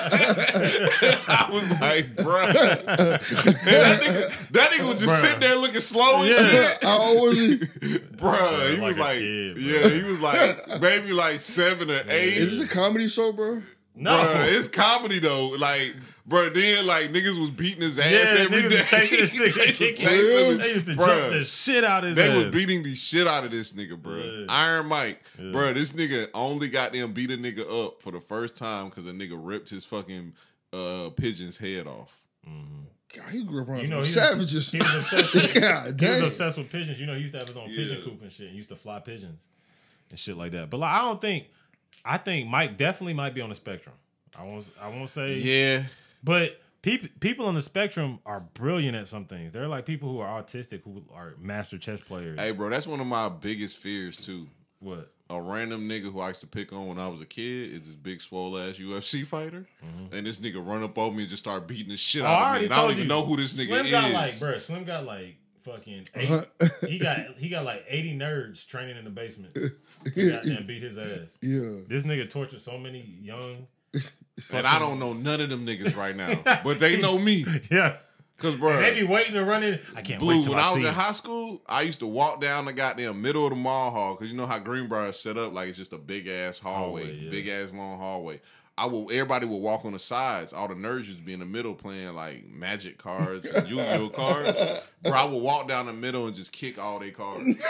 I 0.05 1.49
was 1.53 1.63
like, 1.81 2.15
"Bruh." 2.17 2.53
And 3.63 3.67
that 3.67 4.01
nigga, 4.03 4.49
that 4.51 4.71
nigga 4.73 4.89
was 4.93 5.01
just 5.01 5.15
Bruh. 5.15 5.21
sitting 5.21 5.41
there 5.41 5.57
looking 5.57 5.81
slow 5.81 6.23
and 6.23 6.31
Yeah. 6.31 6.49
shit. 6.49 6.83
How 6.83 6.99
old 7.01 7.29
was 7.29 7.39
he? 7.39 7.57
Bruh, 7.57 8.71
he 8.75 8.81
like 8.81 8.89
was 8.89 8.99
like, 8.99 9.19
kid, 9.19 9.57
yeah, 9.59 9.89
he 9.89 10.03
was 10.03 10.21
like 10.21 10.81
maybe 10.81 11.13
like 11.13 11.41
seven 11.41 11.91
or 11.91 12.03
eight. 12.09 12.35
Is 12.39 12.59
this 12.59 12.67
a 12.67 12.71
comedy 12.71 13.09
show, 13.09 13.33
bro? 13.33 13.63
No. 13.95 14.11
Bruh, 14.11 14.51
it's 14.53 14.69
comedy 14.69 15.19
though. 15.19 15.49
Like, 15.49 15.95
bro, 16.27 16.49
then 16.49 16.87
like 16.87 17.11
niggas 17.13 17.39
was 17.39 17.51
beating 17.51 17.83
his 17.83 17.99
ass 17.99 18.11
yeah, 18.11 18.35
every 18.39 18.63
niggas 18.63 18.69
day. 18.71 18.77
was 18.81 18.91
chasing 18.91 19.19
this 19.19 19.33
They 19.39 19.39
nigga. 19.51 19.57
was 19.57 19.67
chasing 19.99 20.09
him. 20.39 20.51
him. 20.53 20.59
They 20.59 20.73
used 20.75 20.87
to 20.87 20.93
Bruh. 20.95 21.07
jump 21.07 21.33
the 21.35 21.45
shit 21.45 21.85
out 21.85 22.03
of 22.05 22.09
his 22.09 22.17
They 22.17 22.31
ass. 22.31 22.45
was 22.45 22.55
beating 22.55 22.83
the 22.83 22.95
shit 22.95 23.27
out 23.27 23.45
of 23.45 23.51
this 23.51 23.73
nigga, 23.75 24.01
bro. 24.01 24.17
Yeah. 24.17 24.47
Iron 24.49 24.87
Mike, 24.87 25.23
bro. 25.53 25.75
This 25.75 25.93
nigga 25.93 26.29
only 26.33 26.69
got 26.71 26.93
them 26.95 27.13
beat 27.13 27.31
a 27.31 27.37
nigga 27.37 27.87
up 27.87 28.01
for 28.01 28.13
the 28.13 28.21
first 28.21 28.57
time 28.57 28.89
because 28.89 29.07
a 29.07 29.11
nigga 29.13 29.39
ripped 29.39 29.69
his 29.69 29.85
fucking 29.85 30.33
uh, 30.73 31.11
pigeon's 31.17 31.59
head 31.59 31.87
off. 31.87 32.19
God, 33.15 33.29
he 33.31 33.45
grew 33.45 33.61
up 33.63 33.69
around 33.69 33.81
You 33.83 33.89
know, 33.89 34.03
some 34.05 34.39
he 34.39 34.41
was- 34.43 34.63
savages. 34.63 34.71
He 34.71 34.79
was 34.79 34.95
obsessed 35.13 35.35
with, 35.55 35.61
God 35.61 36.01
he 36.01 36.07
was 36.07 36.23
obsessed 36.23 36.57
with 36.57 36.71
pigeons. 36.73 36.99
You 36.99 37.05
know, 37.05 37.15
he 37.15 37.21
used 37.21 37.35
to 37.35 37.41
have 37.41 37.49
his 37.49 37.59
own 37.59 37.69
pigeon 37.69 38.01
coop 38.03 38.23
and 38.23 38.33
shit. 38.33 38.49
He 38.51 38.57
used 38.57 38.71
to 38.71 38.77
fly 38.77 39.01
pigeons 39.01 39.39
and 40.09 40.19
shit 40.19 40.37
like 40.39 40.53
that. 40.53 40.71
But 40.71 40.79
like, 40.81 40.95
I 40.95 41.01
don't 41.03 41.21
think. 41.21 41.49
I 42.05 42.19
think 42.19 42.49
Mike 42.49 42.77
definitely 42.77 43.15
might 43.15 43.35
be 43.35 43.41
on 43.41 43.49
the 43.49 43.55
spectrum. 43.55 43.95
I 44.39 44.45
won't. 44.45 44.69
I 44.81 44.89
won't 44.89 45.11
say. 45.11 45.35
Yeah, 45.39 45.85
But 46.25 46.61
people 46.83 47.09
people 47.21 47.47
on 47.47 47.55
the 47.55 47.63
spectrum 47.63 48.19
are 48.27 48.41
brilliant 48.41 48.97
at 48.97 49.07
some 49.09 49.25
things. 49.27 49.53
They're 49.53 49.69
like 49.69 49.87
people 49.87 50.11
who 50.11 50.19
are 50.21 50.43
autistic 50.43 50.83
who 50.85 51.05
are 51.15 51.35
master 51.39 51.79
chess 51.79 52.01
players. 52.01 52.39
hey, 52.41 52.51
bro. 52.53 52.71
That's 52.71 52.87
one 52.87 53.01
of 53.01 53.07
my 53.07 53.29
biggest 53.29 53.77
fears 53.77 54.25
too. 54.25 54.49
What? 54.81 55.13
A 55.31 55.41
random 55.41 55.89
nigga 55.89 56.13
who 56.13 56.21
I 56.21 56.29
used 56.29 56.41
to 56.41 56.47
pick 56.47 56.73
on 56.75 56.89
when 56.89 56.99
I 56.99 57.09
was 57.09 57.21
a 57.23 57.25
kid 57.25 57.73
is 57.73 57.83
this 57.83 57.95
big 57.95 58.21
swole 58.21 58.59
ass 58.59 58.77
UFC 58.79 59.25
fighter, 59.27 59.65
and 60.11 60.27
this 60.27 60.41
nigga 60.41 60.65
run 60.67 60.83
up 60.83 60.99
on 60.99 61.15
me 61.17 61.23
and 61.23 61.31
just 61.31 61.43
start 61.45 61.67
beating 61.67 61.89
the 61.89 61.97
shit 61.97 62.23
Mm-hmm. 62.23 62.31
Oh, 62.31 62.35
out 62.35 62.55
of 62.57 62.61
me. 62.61 62.65
And 62.67 62.75
I 62.75 62.77
don't 62.83 62.91
even 62.91 63.03
you. 63.05 63.09
know 63.09 63.25
who 63.25 63.37
this 63.39 63.55
nigga 63.55 63.67
Slim 63.69 63.85
is. 63.87 63.91
got 63.93 64.13
like, 64.13 64.39
bro. 64.41 64.59
Slim 64.59 64.85
got 64.85 65.05
like 65.07 65.37
fucking. 65.65 66.09
Eight, 66.15 66.45
he 66.89 66.99
got 66.99 67.37
he 67.37 67.49
got 67.49 67.65
like 67.65 67.85
eighty 67.89 68.17
nerds 68.17 68.67
training 68.67 68.97
in 68.97 69.05
the 69.05 69.11
basement 69.11 69.55
to 69.55 70.31
goddamn 70.31 70.67
beat 70.67 70.83
his 70.83 70.99
ass. 70.99 71.37
Yeah. 71.41 71.83
This 71.89 72.05
nigga 72.05 72.29
tortured 72.29 72.61
so 72.61 72.79
many 72.79 73.01
young. 73.21 73.67
and 74.53 74.67
I 74.67 74.79
don't 74.79 74.99
know 74.99 75.13
none 75.13 75.41
of 75.41 75.51
them 75.51 75.67
niggas 75.67 75.97
right 75.97 76.17
now, 76.17 76.41
but 76.65 76.79
they 76.79 77.01
know 77.01 77.19
me. 77.19 77.45
Yeah, 77.71 77.97
Cause, 78.43 78.57
bro, 78.57 78.81
they 78.81 78.95
be 78.95 79.05
waiting 79.05 79.35
to 79.35 79.45
run 79.45 79.63
in. 79.63 79.79
I 79.95 80.03
can't 80.03 80.19
Blue, 80.19 80.37
wait 80.37 80.45
till 80.45 80.55
when 80.55 80.63
I, 80.63 80.69
I, 80.69 80.73
was 80.73 80.75
see. 80.75 80.81
in 80.81 80.89
him. 80.89 80.95
high 80.95 81.13
school, 81.13 81.63
I 81.67 81.83
used 81.83 82.01
to 82.01 82.07
walk 82.07 82.41
down 82.41 82.65
the 82.65 82.73
goddamn 82.73 83.23
middle 83.23 83.45
of 83.45 83.51
the 83.51 83.57
mall 83.57 83.91
hall 83.93 84.15
because 84.15 84.33
you 84.33 84.37
know 84.37 84.47
how 84.47 84.59
Greenbrier 84.59 85.11
is 85.11 85.19
set 85.21 85.37
up, 85.37 85.53
like 85.53 85.69
it's 85.69 85.79
just 85.79 85.93
a 85.93 85.99
big 85.99 86.27
ass 86.27 86.59
hallway, 86.59 87.05
Hallway, 87.05 87.25
yeah. 87.25 87.31
big 87.31 87.49
ass 87.49 87.73
long 87.73 87.99
hallway. 87.99 88.41
I 88.79 88.87
will. 88.87 89.03
Everybody 89.13 89.47
will 89.47 89.61
walk 89.61 89.85
on 89.85 89.93
the 89.93 89.99
sides. 89.99 90.53
All 90.53 90.67
the 90.67 90.75
nerds 90.75 91.07
used 91.07 91.19
to 91.19 91.25
be 91.25 91.35
in 91.35 91.41
the 91.41 91.47
middle 91.47 91.75
playing 91.75 92.15
like 92.15 92.49
Magic 92.49 92.97
cards, 92.99 93.47
and 93.47 93.69
Yu-Gi-Oh 93.69 94.09
cards. 94.15 94.59
Bro, 95.03 95.13
I 95.13 95.25
would 95.27 95.43
walk 95.43 95.69
down 95.69 95.87
the 95.87 95.93
middle 95.93 96.27
and 96.27 96.35
just 96.35 96.53
kick 96.53 96.79
all 96.79 96.99
their 96.99 97.11
cards. 97.11 97.45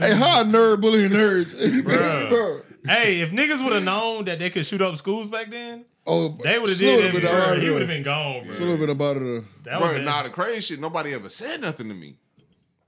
Hey, 0.00 0.14
how 0.14 0.42
nerd 0.44 0.80
bullying 0.80 1.10
nerds? 1.10 1.54
Bruh. 1.82 2.28
Bro. 2.30 2.62
Hey, 2.86 3.20
if 3.20 3.30
niggas 3.30 3.62
would 3.64 3.72
have 3.72 3.82
known 3.84 4.24
that 4.26 4.38
they 4.38 4.48
could 4.50 4.64
shoot 4.64 4.80
up 4.80 4.96
schools 4.96 5.28
back 5.28 5.48
then, 5.48 5.84
Oh, 6.06 6.28
they 6.42 6.58
would 6.58 6.68
have 6.70 6.78
did 6.78 7.12
been 7.12 7.22
that. 7.22 7.30
Bro. 7.48 7.60
He 7.60 7.70
would 7.70 7.80
have 7.82 7.88
been 7.88 8.02
gone, 8.04 8.46
It's 8.46 8.58
a 8.58 8.62
little 8.62 8.76
bit 8.78 8.90
about 8.90 9.16
it. 9.16 9.22
uh, 9.22 9.42
That 9.64 9.80
Bro, 9.80 9.94
was 9.94 10.04
nah, 10.04 10.22
the 10.22 10.30
crazy 10.30 10.60
shit. 10.60 10.80
Nobody 10.80 11.12
ever 11.12 11.28
said 11.28 11.60
nothing 11.60 11.88
to 11.88 11.94
me. 11.94 12.16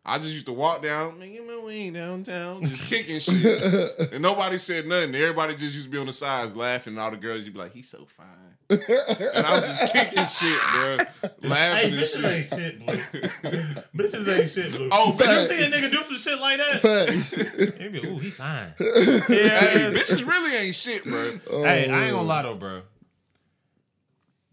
I 0.08 0.18
just 0.18 0.30
used 0.32 0.46
to 0.46 0.52
walk 0.52 0.82
down, 0.82 1.18
making 1.18 1.46
my 1.46 1.56
wing 1.58 1.92
downtown, 1.92 2.64
just 2.64 2.84
kicking 2.84 3.20
shit. 3.20 3.62
and 4.12 4.22
nobody 4.22 4.56
said 4.58 4.86
nothing. 4.86 5.14
Everybody 5.14 5.52
just 5.52 5.74
used 5.74 5.84
to 5.84 5.90
be 5.90 5.98
on 5.98 6.06
the 6.06 6.12
sides 6.12 6.56
laughing, 6.56 6.94
and 6.94 7.00
all 7.00 7.10
the 7.10 7.16
girls, 7.18 7.44
you'd 7.44 7.52
be 7.54 7.60
like, 7.60 7.72
he's 7.72 7.88
so 7.88 8.06
fine. 8.06 8.26
and 8.70 9.46
I'm 9.46 9.62
just 9.62 9.92
kicking 9.92 10.24
shit, 10.24 10.60
bro. 10.72 10.96
Hey, 10.98 11.48
Laughing 11.48 11.92
and 11.92 11.94
bitches 12.02 12.24
ain't 12.24 12.46
shit. 12.46 12.58
shit, 12.58 12.86
blue. 12.86 12.94
bitches 13.96 14.38
ain't 14.40 14.50
shit, 14.50 14.72
blue. 14.72 14.88
Oh, 14.92 15.08
you 15.12 15.12
bitches- 15.18 15.46
see 15.48 15.62
a 15.62 15.70
nigga 15.70 15.90
do 15.90 16.02
some 16.04 16.16
shit 16.16 16.40
like 16.40 16.58
that? 16.58 16.80
Facts. 16.82 17.30
They 17.78 17.88
be, 17.88 17.98
ooh, 18.06 18.18
he 18.18 18.30
fine. 18.30 18.72
Hey, 18.78 19.16
Yeah, 19.28 19.90
bitches 19.90 20.26
really 20.26 20.56
ain't 20.66 20.74
shit, 20.74 21.04
bro. 21.04 21.32
Oh, 21.50 21.64
hey, 21.64 21.88
I 21.90 22.04
ain't 22.04 22.12
gonna 22.12 22.22
lie 22.28 22.42
though, 22.42 22.54
bro. 22.54 22.82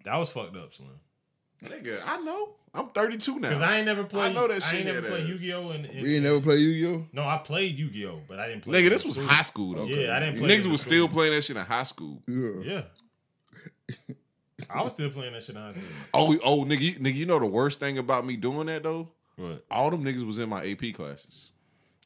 That 0.06 0.18
was 0.18 0.30
fucked 0.30 0.56
up, 0.56 0.73
Slim. 0.73 0.90
Nigga, 1.64 1.99
I 2.06 2.22
know. 2.22 2.49
I'm 2.76 2.89
32 2.89 3.39
now. 3.39 3.49
Cause 3.52 3.61
I 3.61 3.77
ain't 3.77 3.85
never 3.85 4.03
played. 4.03 4.31
I 4.31 4.34
know 4.34 4.47
that 4.47 4.56
shit. 4.56 4.64
I 4.64 4.68
shit 4.68 4.76
ain't 4.80 4.85
never 4.88 5.02
had 5.02 5.10
played 5.10 5.23
ass. 5.23 5.30
Yu-Gi-Oh. 5.30 5.69
And, 5.69 5.85
and 5.85 6.02
We 6.02 6.15
ain't 6.15 6.23
never 6.23 6.41
play 6.41 6.57
Yu-Gi-Oh. 6.57 7.07
no, 7.14 7.23
I 7.27 7.38
played 7.38 7.77
Yu-Gi-Oh, 7.77 8.22
but 8.27 8.39
I 8.39 8.47
didn't 8.49 8.64
play. 8.64 8.81
Nigga, 8.84 8.89
this 8.89 9.06
was 9.06 9.15
school. 9.15 9.27
high 9.27 9.41
school, 9.43 9.73
though. 9.76 9.85
Yeah, 9.85 10.15
I 10.15 10.19
didn't 10.19 10.38
play. 10.39 10.49
it 10.49 10.60
Niggas 10.60 10.65
was 10.72 10.81
school. 10.81 10.91
still 10.91 11.07
playing 11.07 11.34
that 11.34 11.43
shit 11.43 11.56
in 11.57 11.64
high 11.64 11.84
school. 11.84 12.22
Yeah. 12.27 12.49
Yeah. 12.64 12.81
I 14.69 14.84
was 14.84 14.93
still 14.93 15.10
playing 15.11 15.34
that 15.34 15.43
shit 15.43 15.56
in 15.56 15.61
high 15.61 15.72
school. 15.72 15.84
Oh, 16.14 16.38
oh, 16.43 16.64
nigga, 16.65 16.81
you- 16.81 16.93
nigga, 16.95 17.15
you 17.15 17.26
know 17.26 17.39
the 17.39 17.45
worst 17.45 17.80
thing 17.80 17.97
about 17.97 18.26
me 18.26 18.35
doing 18.35 18.68
that 18.68 18.84
though? 18.84 19.10
What? 19.38 19.64
All 19.69 19.89
them 19.91 20.03
niggas 20.03 20.26
was 20.26 20.39
in 20.39 20.49
my 20.49 20.65
AP 20.65 20.93
classes. 20.93 21.52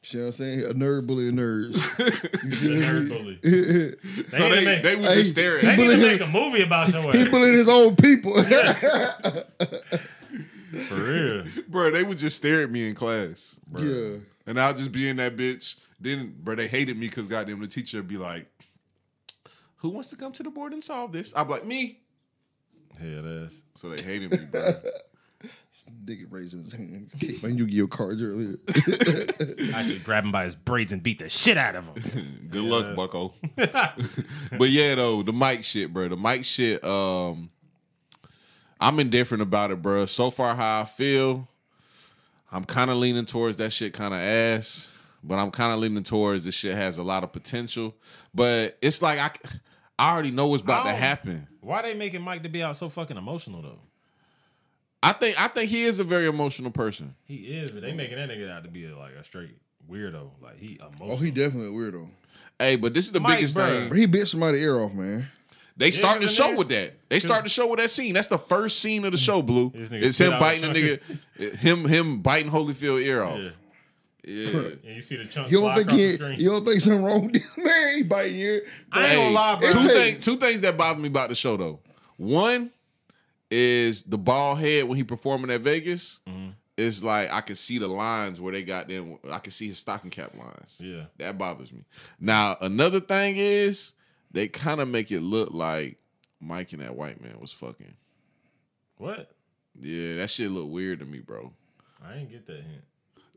See 0.02 0.18
what 0.18 0.26
I'm 0.28 0.32
saying? 0.32 0.60
A 0.62 0.72
nerd 0.74 1.06
bullying 1.06 1.34
nerds. 1.36 1.74
The 2.40 2.68
nerd 2.74 3.08
bully. 3.10 3.38
he 3.42 4.36
So 4.36 4.48
need 4.48 4.54
to 4.54 4.54
they, 4.56 4.64
make- 4.64 4.82
they 4.82 4.96
was 4.96 5.06
Hey, 5.06 5.14
just 5.16 5.30
staring. 5.32 5.64
They 5.64 5.72
at 5.72 5.78
need 5.78 5.88
me. 5.88 5.96
to 5.96 6.02
make 6.02 6.20
a 6.22 6.26
movie 6.26 6.62
about 6.62 6.88
your 6.88 7.14
ass. 7.14 7.28
bullying 7.28 7.52
his 7.54 7.68
own 7.68 7.96
people. 7.96 8.34
For 10.88 10.94
real. 10.94 11.44
Bro, 11.68 11.90
they 11.92 12.02
would 12.02 12.18
just 12.18 12.36
stare 12.36 12.62
at 12.62 12.70
me 12.70 12.88
in 12.88 12.94
class. 12.94 13.58
yeah. 13.78 14.16
And 14.46 14.58
I'll 14.60 14.74
just 14.74 14.92
be 14.92 15.08
in 15.08 15.16
that 15.16 15.36
bitch. 15.36 15.76
Then, 16.00 16.34
bro, 16.40 16.54
they 16.54 16.66
hated 16.66 16.96
me 16.98 17.08
because 17.08 17.26
goddamn 17.28 17.60
the 17.60 17.66
teacher 17.66 17.98
would 17.98 18.08
be 18.08 18.16
like, 18.16 18.46
who 19.76 19.90
wants 19.90 20.10
to 20.10 20.16
come 20.16 20.32
to 20.32 20.42
the 20.42 20.50
board 20.50 20.72
and 20.72 20.82
solve 20.82 21.12
this? 21.12 21.32
I'm 21.36 21.48
like, 21.48 21.64
me. 21.64 22.00
Hell 22.98 23.44
ass. 23.44 23.54
So 23.76 23.90
they 23.90 24.02
hated 24.02 24.30
me, 24.32 24.38
bro. 24.50 24.72
Nigga 26.04 26.26
raising 26.28 26.64
his 26.64 26.72
hands. 26.72 27.14
Kicked 27.18 27.42
my 27.42 27.48
Yu-Gi-Oh 27.48 27.86
cards 27.86 28.20
earlier. 28.22 28.58
I 29.74 29.82
should 29.88 30.04
grab 30.04 30.24
him 30.24 30.32
by 30.32 30.44
his 30.44 30.54
braids 30.54 30.92
and 30.92 31.02
beat 31.02 31.18
the 31.18 31.28
shit 31.30 31.56
out 31.56 31.74
of 31.76 31.86
him. 31.86 32.48
Good 32.50 32.64
luck, 32.64 32.94
Bucko. 32.96 33.32
but 33.56 34.70
yeah, 34.70 34.94
though 34.96 35.22
the 35.22 35.32
Mike 35.32 35.64
shit, 35.64 35.92
bro. 35.92 36.08
The 36.08 36.16
Mike 36.16 36.44
shit. 36.44 36.84
Um, 36.84 37.50
I'm 38.80 38.98
indifferent 38.98 39.42
about 39.42 39.70
it, 39.70 39.82
bro. 39.82 40.06
So 40.06 40.30
far, 40.30 40.54
how 40.54 40.80
I 40.80 40.84
feel, 40.84 41.48
I'm 42.50 42.64
kind 42.64 42.90
of 42.90 42.96
leaning 42.96 43.26
towards 43.26 43.58
that 43.58 43.72
shit, 43.72 43.92
kind 43.92 44.14
of 44.14 44.20
ass. 44.20 44.88
But 45.22 45.38
I'm 45.38 45.50
kind 45.50 45.72
of 45.74 45.80
leaning 45.80 46.02
towards 46.02 46.44
this 46.44 46.54
shit 46.54 46.74
has 46.74 46.96
a 46.96 47.02
lot 47.02 47.24
of 47.24 47.32
potential. 47.32 47.94
But 48.34 48.78
it's 48.80 49.02
like 49.02 49.18
I, 49.18 49.30
I 49.98 50.12
already 50.12 50.30
know 50.30 50.46
what's 50.46 50.62
about 50.62 50.84
to 50.84 50.92
oh. 50.92 50.94
happen. 50.94 51.46
Why 51.60 51.82
they 51.82 51.92
making 51.92 52.22
Mike 52.22 52.42
to 52.44 52.48
be 52.48 52.62
out 52.62 52.76
so 52.76 52.88
fucking 52.88 53.18
emotional 53.18 53.60
though? 53.60 53.80
I 55.02 55.12
think 55.12 55.40
I 55.40 55.48
think 55.48 55.70
he 55.70 55.84
is 55.84 56.00
a 56.00 56.04
very 56.04 56.26
emotional 56.26 56.70
person. 56.70 57.14
He 57.24 57.36
is, 57.36 57.70
but 57.70 57.82
they 57.82 57.92
making 57.92 58.16
that 58.16 58.30
nigga 58.30 58.50
out 58.50 58.64
to 58.64 58.70
be 58.70 58.86
a, 58.86 58.96
like 58.96 59.12
a 59.12 59.24
straight 59.24 59.56
weirdo. 59.90 60.30
Like 60.42 60.58
he 60.58 60.78
emotional. 60.80 61.12
oh, 61.12 61.16
he 61.16 61.30
definitely 61.30 61.68
a 61.68 61.70
weirdo. 61.70 62.08
Hey, 62.58 62.76
but 62.76 62.94
this 62.94 63.06
is 63.06 63.12
the 63.12 63.20
Mike, 63.20 63.38
biggest 63.38 63.56
bruh. 63.56 63.88
thing. 63.88 63.98
He 63.98 64.06
bit 64.06 64.28
somebody's 64.28 64.62
ear 64.62 64.78
off, 64.78 64.92
man. 64.92 65.28
They 65.80 65.90
start 65.90 66.20
the 66.20 66.28
show 66.28 66.54
with 66.54 66.68
that. 66.68 66.92
They 67.08 67.18
start 67.18 67.42
the 67.42 67.48
show 67.48 67.66
with 67.68 67.80
that 67.80 67.88
scene. 67.90 68.12
That's 68.14 68.28
the 68.28 68.38
first 68.38 68.80
scene 68.80 69.04
of 69.06 69.12
the 69.12 69.18
show, 69.18 69.40
Blue. 69.42 69.72
It's 69.74 70.18
him 70.18 70.38
biting 70.38 70.72
the 70.74 70.94
a 70.94 70.98
nigga, 70.98 71.54
him 71.56 71.84
him 71.86 72.20
biting 72.20 72.50
Holyfield 72.50 73.02
ear 73.02 73.22
off. 73.24 73.38
Yeah. 73.40 73.50
Yeah. 74.22 74.58
And 74.58 74.78
you 74.84 75.00
see 75.00 75.16
the 75.16 75.24
chunk 75.24 75.50
You 75.50 75.62
don't 75.62 75.74
think 75.74 75.90
he, 75.90 76.10
you 76.42 76.50
don't 76.50 76.62
think 76.64 76.82
something 76.82 77.02
wrong 77.02 77.26
with 77.26 77.36
him, 77.36 77.48
man? 77.64 77.96
He 77.96 78.02
biting 78.02 78.36
you. 78.38 78.60
I 78.92 79.06
ain't 79.06 79.14
gonna 79.16 79.30
lie, 79.30 79.58
bro. 79.58 79.72
Two 79.72 79.78
Hey. 79.78 79.88
things. 80.12 80.24
Two 80.24 80.36
things 80.36 80.60
that 80.60 80.76
bother 80.76 81.00
me 81.00 81.08
about 81.08 81.30
the 81.30 81.34
show 81.34 81.56
though. 81.56 81.80
One 82.18 82.70
is 83.50 84.02
the 84.02 84.18
bald 84.18 84.58
head 84.58 84.84
when 84.84 84.96
he 84.98 85.04
performing 85.04 85.50
at 85.50 85.62
Vegas. 85.62 86.20
Mm-hmm. 86.28 86.50
It's 86.76 87.02
like 87.02 87.32
I 87.32 87.40
can 87.40 87.56
see 87.56 87.78
the 87.78 87.88
lines 87.88 88.40
where 88.40 88.52
they 88.52 88.62
got 88.62 88.88
them. 88.88 89.18
I 89.30 89.38
can 89.38 89.50
see 89.52 89.68
his 89.68 89.78
stocking 89.78 90.10
cap 90.10 90.34
lines. 90.36 90.80
Yeah. 90.84 91.04
that 91.16 91.38
bothers 91.38 91.72
me. 91.72 91.84
Now 92.20 92.56
another 92.60 93.00
thing 93.00 93.36
is 93.38 93.94
they 94.30 94.48
kind 94.48 94.80
of 94.80 94.88
make 94.88 95.10
it 95.10 95.20
look 95.20 95.50
like 95.52 95.98
Mike 96.40 96.72
and 96.72 96.82
that 96.82 96.94
white 96.96 97.20
man 97.22 97.38
was 97.40 97.52
fucking. 97.52 97.94
What? 98.96 99.30
Yeah, 99.80 100.16
that 100.16 100.30
shit 100.30 100.50
look 100.50 100.68
weird 100.70 100.98
to 101.00 101.04
me, 101.06 101.18
bro. 101.20 101.52
I 102.04 102.16
ain't 102.16 102.30
get 102.30 102.46
that 102.46 102.56
hint. 102.56 102.82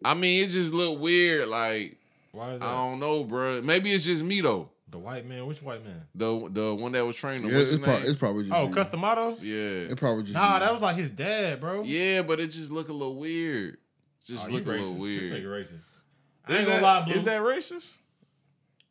I 0.04 0.14
mean, 0.14 0.44
it 0.44 0.48
just 0.50 0.74
look 0.74 1.00
weird. 1.00 1.48
Like 1.48 1.98
Why 2.32 2.54
is 2.54 2.60
that? 2.60 2.66
I 2.68 2.72
don't 2.74 3.00
know, 3.00 3.24
bro. 3.24 3.62
Maybe 3.62 3.92
it's 3.94 4.04
just 4.06 4.24
me 4.24 4.42
though. 4.42 4.70
the 4.90 4.98
white 4.98 5.26
man? 5.26 5.46
Which 5.46 5.62
white 5.62 5.84
man? 5.86 6.02
The 6.16 6.50
the 6.50 6.76
one 6.76 6.92
that 6.94 7.06
was 7.06 7.16
training. 7.16 7.48
Yeah, 7.50 7.58
what's 7.58 7.70
it's, 7.70 7.78
his 7.78 7.80
prob- 7.80 8.02
name? 8.02 8.10
it's 8.10 8.20
probably 8.20 8.44
just 8.44 8.56
Oh, 8.56 8.68
you. 8.68 8.74
Cus 8.74 8.90
D'Amato? 8.90 9.38
yeah. 9.42 9.92
It 9.92 9.98
probably 9.98 10.24
just 10.24 10.34
Nah, 10.34 10.56
you. 10.56 10.60
that 10.62 10.72
was 10.74 10.82
like 10.82 10.96
his 10.98 11.10
dad, 11.10 11.62
bro. 11.62 11.84
Yeah, 11.84 12.22
but 12.24 12.40
it 12.40 12.48
just 12.48 12.72
look 12.72 12.90
a 12.90 12.94
little 12.94 13.16
weird. 13.16 13.78
Just 14.26 14.48
Oh, 14.48 14.52
look 14.52 14.66
a 14.66 14.70
little 14.72 14.94
racist. 14.94 14.98
weird. 14.98 15.24
This 15.24 15.40
nigga 15.40 15.46
racist. 15.46 15.80
I 16.46 16.52
Is 16.54 16.58
ain't 16.60 16.68
that, 16.68 16.74
gonna 16.74 16.82
lie, 16.82 17.06
Blue. 17.06 17.14
is 17.14 17.24
that 17.26 17.42
racist? 17.42 17.98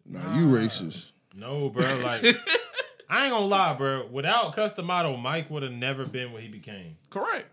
Nah, 0.07 0.37
you 0.37 0.47
racist. 0.47 1.11
No, 1.35 1.69
bro. 1.69 1.85
Like, 2.03 2.25
I 3.09 3.25
ain't 3.25 3.33
gonna 3.33 3.47
lie, 3.47 3.75
bro. 3.75 4.07
Without 4.11 4.55
Cus 4.55 4.75
D'Amato, 4.75 5.17
Mike 5.17 5.51
would 5.51 5.63
have 5.63 5.73
never 5.73 6.07
been 6.07 6.33
what 6.33 6.43
he 6.43 6.49
became. 6.49 6.97
Correct. 7.11 7.47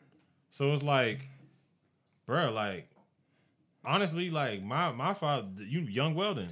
So 0.51 0.73
it's 0.73 0.83
like, 0.83 1.19
bro, 2.25 2.51
like, 2.51 2.87
honestly, 3.85 4.29
like 4.29 4.63
my 4.63 4.91
my 4.91 5.13
father, 5.13 5.47
you 5.57 5.81
young 5.81 6.15
Weldon, 6.15 6.49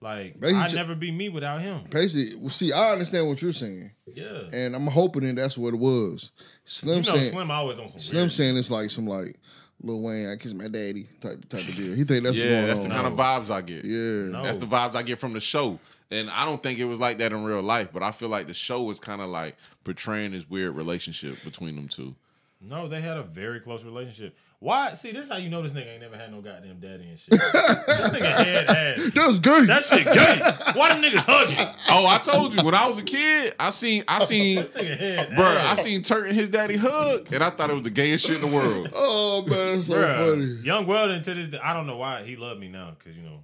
like 0.00 0.40
Man, 0.40 0.54
he 0.54 0.56
I'd 0.60 0.74
never 0.74 0.94
be 0.94 1.10
me 1.10 1.28
without 1.28 1.60
him. 1.60 1.82
Basically, 1.90 2.36
well, 2.36 2.50
see, 2.50 2.72
I 2.72 2.92
understand 2.92 3.28
what 3.28 3.42
you're 3.42 3.52
saying, 3.52 3.92
Yeah, 4.06 4.42
and 4.52 4.74
I'm 4.74 4.86
hoping 4.86 5.22
that 5.22 5.36
that's 5.36 5.58
what 5.58 5.74
it 5.74 5.80
was. 5.80 6.30
Slim 6.64 7.02
you 7.02 7.10
know, 7.10 7.16
saying, 7.16 7.32
Slim 7.32 7.50
always 7.50 7.78
on 7.78 7.88
some 7.90 8.00
Slim 8.00 8.22
weird. 8.22 8.32
saying 8.32 8.56
it's 8.56 8.70
like 8.70 8.90
some 8.90 9.06
like 9.06 9.38
Lil 9.82 10.00
Wayne, 10.00 10.28
I 10.28 10.36
kiss 10.36 10.52
my 10.52 10.68
daddy 10.68 11.06
type 11.20 11.48
type 11.48 11.68
of 11.68 11.76
deal. 11.76 11.94
He 11.94 12.04
think 12.04 12.24
that's 12.24 12.36
yeah, 12.36 12.50
going 12.50 12.66
that's 12.66 12.82
on. 12.82 12.88
the 12.88 12.94
kind 12.94 13.06
of 13.06 13.12
vibes 13.14 13.50
I 13.50 13.60
get. 13.60 13.84
yeah. 13.84 14.30
No. 14.32 14.42
That's 14.42 14.58
the 14.58 14.66
vibes 14.66 14.94
I 14.94 15.02
get 15.02 15.18
from 15.18 15.32
the 15.34 15.40
show. 15.40 15.78
And 16.10 16.30
I 16.30 16.44
don't 16.46 16.62
think 16.62 16.78
it 16.78 16.86
was 16.86 16.98
like 16.98 17.18
that 17.18 17.32
in 17.32 17.44
real 17.44 17.62
life, 17.62 17.88
but 17.92 18.02
I 18.02 18.12
feel 18.12 18.30
like 18.30 18.46
the 18.46 18.54
show 18.54 18.82
was 18.82 18.98
kind 18.98 19.20
of 19.20 19.28
like 19.28 19.56
portraying 19.84 20.32
this 20.32 20.48
weird 20.48 20.74
relationship 20.74 21.44
between 21.44 21.76
them 21.76 21.86
two. 21.86 22.14
No, 22.60 22.88
they 22.88 23.00
had 23.00 23.16
a 23.16 23.22
very 23.22 23.60
close 23.60 23.84
relationship. 23.84 24.36
Why? 24.58 24.94
See, 24.94 25.12
this 25.12 25.26
is 25.26 25.30
how 25.30 25.36
you 25.36 25.48
know 25.48 25.62
this 25.62 25.72
nigga 25.72 25.92
ain't 25.92 26.00
never 26.00 26.16
had 26.16 26.32
no 26.32 26.40
goddamn 26.40 26.80
daddy 26.80 27.08
and 27.08 27.16
shit. 27.18 27.30
this 27.30 27.40
nigga 27.40 28.20
head 28.44 28.68
ass. 28.68 29.12
That 29.14 29.26
was 29.28 29.38
good. 29.38 29.68
That 29.68 29.84
shit 29.84 30.04
gay. 30.04 30.72
Why 30.76 30.88
them 30.88 31.00
niggas 31.00 31.24
hugging? 31.24 31.56
Oh, 31.88 32.06
I 32.08 32.18
told 32.18 32.54
you 32.54 32.64
when 32.64 32.74
I 32.74 32.88
was 32.88 32.98
a 32.98 33.04
kid, 33.04 33.54
I 33.60 33.70
seen 33.70 34.02
I 34.08 34.18
seen 34.24 34.56
This 34.56 34.70
nigga 34.70 34.98
head 34.98 35.36
bro, 35.36 35.46
I 35.46 35.74
seen 35.74 36.02
Turk 36.02 36.26
and 36.26 36.34
his 36.34 36.48
daddy 36.48 36.76
hug, 36.76 37.32
and 37.32 37.44
I 37.44 37.50
thought 37.50 37.70
it 37.70 37.74
was 37.74 37.84
the 37.84 37.90
gayest 37.90 38.26
shit 38.26 38.42
in 38.42 38.50
the 38.50 38.56
world. 38.56 38.90
oh 38.94 39.42
man, 39.42 39.76
that's 39.76 39.86
so 39.86 39.94
Bruh, 39.94 40.30
funny. 40.30 40.44
Young 40.66 40.86
Weldon 40.88 41.22
to 41.22 41.34
this 41.34 41.48
day, 41.50 41.60
I 41.62 41.74
don't 41.74 41.86
know 41.86 41.96
why 41.96 42.24
he 42.24 42.34
loved 42.34 42.58
me 42.58 42.66
now 42.66 42.96
because 42.98 43.16
you 43.16 43.22
know 43.22 43.38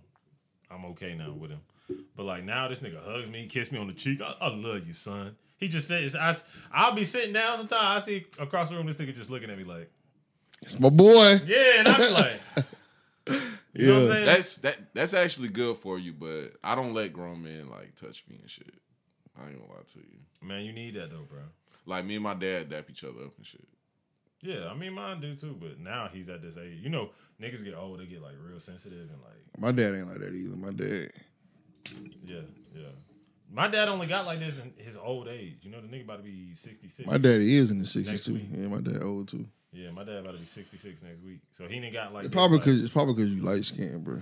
I'm 0.72 0.84
okay 0.86 1.14
now 1.14 1.30
with 1.30 1.52
him. 1.52 1.60
But 2.16 2.24
like 2.24 2.42
now, 2.42 2.66
this 2.66 2.80
nigga 2.80 3.00
hugs 3.04 3.28
me, 3.28 3.46
kiss 3.46 3.70
me 3.70 3.78
on 3.78 3.86
the 3.86 3.92
cheek. 3.92 4.20
I, 4.20 4.34
I 4.40 4.48
love 4.48 4.84
you, 4.88 4.92
son. 4.92 5.36
He 5.64 5.68
just 5.70 5.88
says, 5.88 6.14
I, 6.14 6.36
I'll 6.70 6.94
be 6.94 7.06
sitting 7.06 7.32
down 7.32 7.56
sometimes. 7.56 8.02
I 8.02 8.06
see 8.06 8.26
across 8.38 8.68
the 8.68 8.76
room 8.76 8.84
this 8.86 8.98
nigga 8.98 9.14
just 9.14 9.30
looking 9.30 9.48
at 9.48 9.56
me 9.56 9.64
like, 9.64 9.90
It's 10.60 10.78
my 10.78 10.90
boy. 10.90 11.40
yeah, 11.46 11.78
and 11.78 11.88
I 11.88 11.96
be 11.96 12.08
like, 12.08 12.42
you 13.72 13.86
know 13.86 13.94
what 13.94 14.00
I'm 14.02 14.06
Yeah. 14.08 14.12
saying? 14.12 14.26
That's 14.26 14.56
that 14.58 14.94
that's 14.94 15.14
actually 15.14 15.48
good 15.48 15.78
for 15.78 15.98
you, 15.98 16.12
but 16.12 16.52
I 16.62 16.74
don't 16.74 16.92
let 16.92 17.14
grown 17.14 17.42
men 17.42 17.70
like 17.70 17.94
touch 17.94 18.24
me 18.28 18.36
and 18.42 18.50
shit. 18.50 18.74
I 19.40 19.46
ain't 19.48 19.58
gonna 19.58 19.72
lie 19.72 19.84
to 19.94 19.98
you. 20.00 20.18
Man, 20.46 20.66
you 20.66 20.74
need 20.74 20.96
that 20.96 21.10
though, 21.10 21.24
bro. 21.26 21.40
Like 21.86 22.04
me 22.04 22.16
and 22.16 22.24
my 22.24 22.34
dad 22.34 22.68
dap 22.68 22.90
each 22.90 23.04
other 23.04 23.24
up 23.24 23.32
and 23.38 23.46
shit. 23.46 23.66
Yeah, 24.42 24.68
I 24.70 24.74
mean 24.74 24.92
mine 24.92 25.22
do 25.22 25.34
too, 25.34 25.56
but 25.58 25.80
now 25.80 26.10
he's 26.12 26.28
at 26.28 26.42
this 26.42 26.58
age. 26.58 26.80
You 26.82 26.90
know, 26.90 27.08
niggas 27.40 27.64
get 27.64 27.74
old, 27.74 28.00
they 28.00 28.04
get 28.04 28.20
like 28.20 28.34
real 28.46 28.60
sensitive 28.60 29.08
and 29.10 29.22
like, 29.22 29.58
My 29.58 29.72
dad 29.72 29.94
ain't 29.94 30.08
like 30.10 30.18
that 30.18 30.34
either. 30.34 30.56
My 30.56 30.72
dad. 30.72 31.10
yeah, 32.26 32.40
yeah. 32.74 32.88
My 33.54 33.68
dad 33.68 33.88
only 33.88 34.08
got 34.08 34.26
like 34.26 34.40
this 34.40 34.58
in 34.58 34.72
his 34.76 34.96
old 34.96 35.28
age. 35.28 35.58
You 35.62 35.70
know, 35.70 35.80
the 35.80 35.86
nigga 35.86 36.02
about 36.04 36.16
to 36.18 36.22
be 36.24 36.54
66. 36.54 37.08
My 37.08 37.18
daddy 37.18 37.56
is 37.56 37.70
in 37.70 37.78
the 37.78 37.86
sixties 37.86 38.24
too. 38.24 38.34
week. 38.34 38.48
Yeah, 38.52 38.66
my 38.66 38.80
dad 38.80 39.00
old 39.02 39.28
too. 39.28 39.46
Yeah, 39.72 39.90
my 39.92 40.02
dad 40.02 40.16
about 40.16 40.32
to 40.32 40.38
be 40.38 40.44
66 40.44 41.02
next 41.02 41.22
week. 41.24 41.38
So 41.52 41.66
he 41.68 41.78
didn't 41.80 41.92
got 41.92 42.12
like 42.12 42.24
It's 42.24 42.30
this, 42.32 42.36
probably 42.36 42.58
like- 42.58 42.64
because 42.66 42.84
it's 42.84 42.92
probably 42.92 43.14
because 43.14 43.32
you 43.32 43.42
light 43.42 43.64
skinned, 43.64 44.04
bro. 44.04 44.18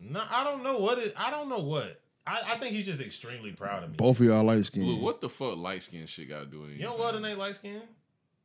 No, 0.00 0.22
I 0.28 0.42
don't 0.44 0.62
know 0.64 0.78
what 0.78 0.98
it. 0.98 1.14
I 1.16 1.30
don't 1.30 1.48
know 1.48 1.60
what. 1.60 2.00
I, 2.26 2.40
I 2.54 2.56
think 2.58 2.74
he's 2.74 2.86
just 2.86 3.00
extremely 3.00 3.52
proud 3.52 3.84
of 3.84 3.90
me. 3.90 3.96
Both 3.96 4.18
of 4.18 4.26
y'all 4.26 4.42
light 4.42 4.54
Blue, 4.56 4.64
skinned. 4.64 5.00
what 5.02 5.20
the 5.20 5.28
fuck 5.28 5.56
light 5.56 5.82
skin 5.84 6.06
shit 6.06 6.28
got 6.28 6.40
to 6.40 6.46
do 6.46 6.58
with 6.60 6.70
anything? 6.70 6.80
You 6.82 6.88
know 6.88 6.96
what? 6.96 7.14
ain't 7.14 7.38
light 7.38 7.54
skin. 7.54 7.80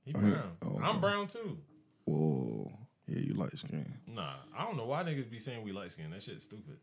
He 0.05 0.13
brown. 0.13 0.31
yeah. 0.31 0.67
Oh, 0.67 0.79
I'm 0.83 1.01
brown 1.01 1.27
too. 1.27 1.57
Whoa. 2.05 2.71
Yeah, 3.07 3.19
you 3.19 3.33
light 3.33 3.57
skinned. 3.57 3.91
Nah, 4.07 4.33
I 4.55 4.65
don't 4.65 4.77
know 4.77 4.85
why 4.85 5.03
niggas 5.03 5.29
be 5.29 5.39
saying 5.39 5.63
we 5.63 5.71
light 5.71 5.91
skin. 5.91 6.11
That 6.11 6.21
shit's 6.21 6.43
stupid. 6.43 6.77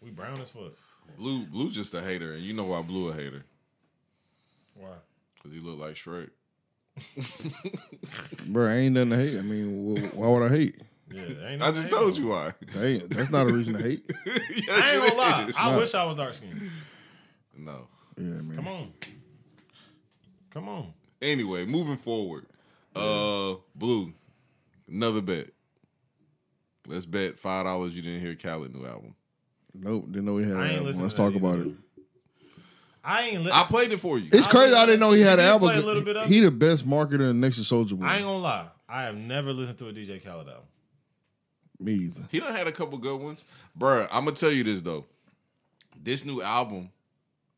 We 0.00 0.10
brown 0.10 0.40
as 0.40 0.50
fuck. 0.50 0.72
Blue, 1.16 1.44
Blue 1.46 1.70
just 1.70 1.92
a 1.94 2.00
hater, 2.00 2.32
and 2.32 2.42
you 2.42 2.52
know 2.52 2.64
why 2.64 2.82
Blue 2.82 3.08
a 3.10 3.14
hater? 3.14 3.44
Why? 4.74 4.88
Cause 5.42 5.52
he 5.52 5.60
look 5.60 5.78
like 5.78 5.94
Shrek. 5.94 6.30
Bro, 8.46 8.68
ain't 8.70 8.94
nothing 8.94 9.10
to 9.10 9.16
hate. 9.16 9.38
I 9.38 9.42
mean, 9.42 9.96
wh- 9.96 10.16
why 10.16 10.28
would 10.28 10.50
I 10.50 10.54
hate? 10.54 10.80
Yeah, 11.12 11.22
ain't 11.22 11.62
I 11.62 11.66
nothing 11.70 11.74
just 11.74 11.90
to 11.90 11.96
hate 11.96 12.00
told 12.02 12.14
on. 12.14 12.22
you 12.22 12.28
why. 12.28 12.52
Hey, 12.72 12.98
that's 12.98 13.30
not 13.30 13.50
a 13.50 13.54
reason 13.54 13.74
to 13.74 13.82
hate. 13.82 14.10
I 14.26 14.92
ain't 14.94 15.04
gonna 15.08 15.14
lie. 15.14 15.50
I 15.56 15.72
Nah. 15.72 15.78
wish 15.78 15.94
I 15.94 16.04
was 16.04 16.16
dark 16.16 16.34
skinned. 16.34 16.70
No. 17.56 17.86
Yeah, 18.16 18.24
man. 18.24 18.56
Come 18.56 18.68
on. 18.68 18.92
Come 20.50 20.68
on. 20.68 20.92
Anyway, 21.22 21.64
moving 21.64 21.96
forward. 21.96 22.46
Uh, 22.94 23.54
Blue, 23.74 24.12
another 24.88 25.20
bet. 25.22 25.48
Let's 26.86 27.06
bet 27.06 27.38
five 27.38 27.64
dollars 27.66 27.94
you 27.94 28.02
didn't 28.02 28.20
hear 28.20 28.34
Khaled 28.34 28.74
new 28.74 28.84
album. 28.86 29.14
Nope, 29.82 30.06
didn't 30.12 30.24
know 30.26 30.36
he 30.36 30.44
had 30.44 30.52
an 30.56 30.60
ain't 30.62 30.70
album. 30.72 30.86
listening 30.86 31.02
Let's 31.04 31.14
to 31.16 31.22
that 31.22 31.28
talk 31.30 31.36
about 31.40 31.54
either. 31.60 31.70
it. 31.70 31.74
I 33.02 33.22
ain't. 33.28 33.44
Li- 33.44 33.50
I 33.52 33.64
played 33.64 33.92
it 33.92 33.98
for 34.00 34.18
you. 34.18 34.28
It's 34.32 34.46
I 34.46 34.50
crazy. 34.50 34.66
think 34.66 34.76
I 34.76 34.86
didn't 34.86 35.00
know 35.00 35.12
he 35.12 35.22
had 35.22 35.38
an 35.38 35.44
did 35.46 35.50
album. 35.50 35.68
play 35.70 35.78
a 35.78 35.82
little 35.86 36.04
bit 36.04 36.16
of 36.18 36.28
He 36.28 36.40
the 36.40 36.50
best 36.50 36.86
marketer 36.86 37.30
in 37.30 37.40
next 37.40 37.56
to 37.56 37.62
Soulja 37.62 37.98
Boy. 37.98 38.04
I 38.04 38.16
ain't 38.16 38.24
gonna 38.24 38.38
lie. 38.38 38.66
I 38.88 39.04
have 39.04 39.16
never 39.16 39.52
listened 39.52 39.78
to 39.78 39.88
a 39.88 39.92
DJ 39.92 40.22
Khaled 40.22 40.48
album. 40.48 40.64
Me 41.78 41.92
either. 41.94 42.20
He 42.30 42.40
done 42.40 42.54
had 42.54 42.66
a 42.66 42.72
couple 42.72 42.98
good 42.98 43.18
ones, 43.20 43.46
Bruh, 43.78 44.06
I'm 44.12 44.24
gonna 44.24 44.36
tell 44.36 44.50
you 44.50 44.64
this 44.64 44.82
though. 44.82 45.06
This 46.02 46.24
new 46.26 46.42
album 46.42 46.90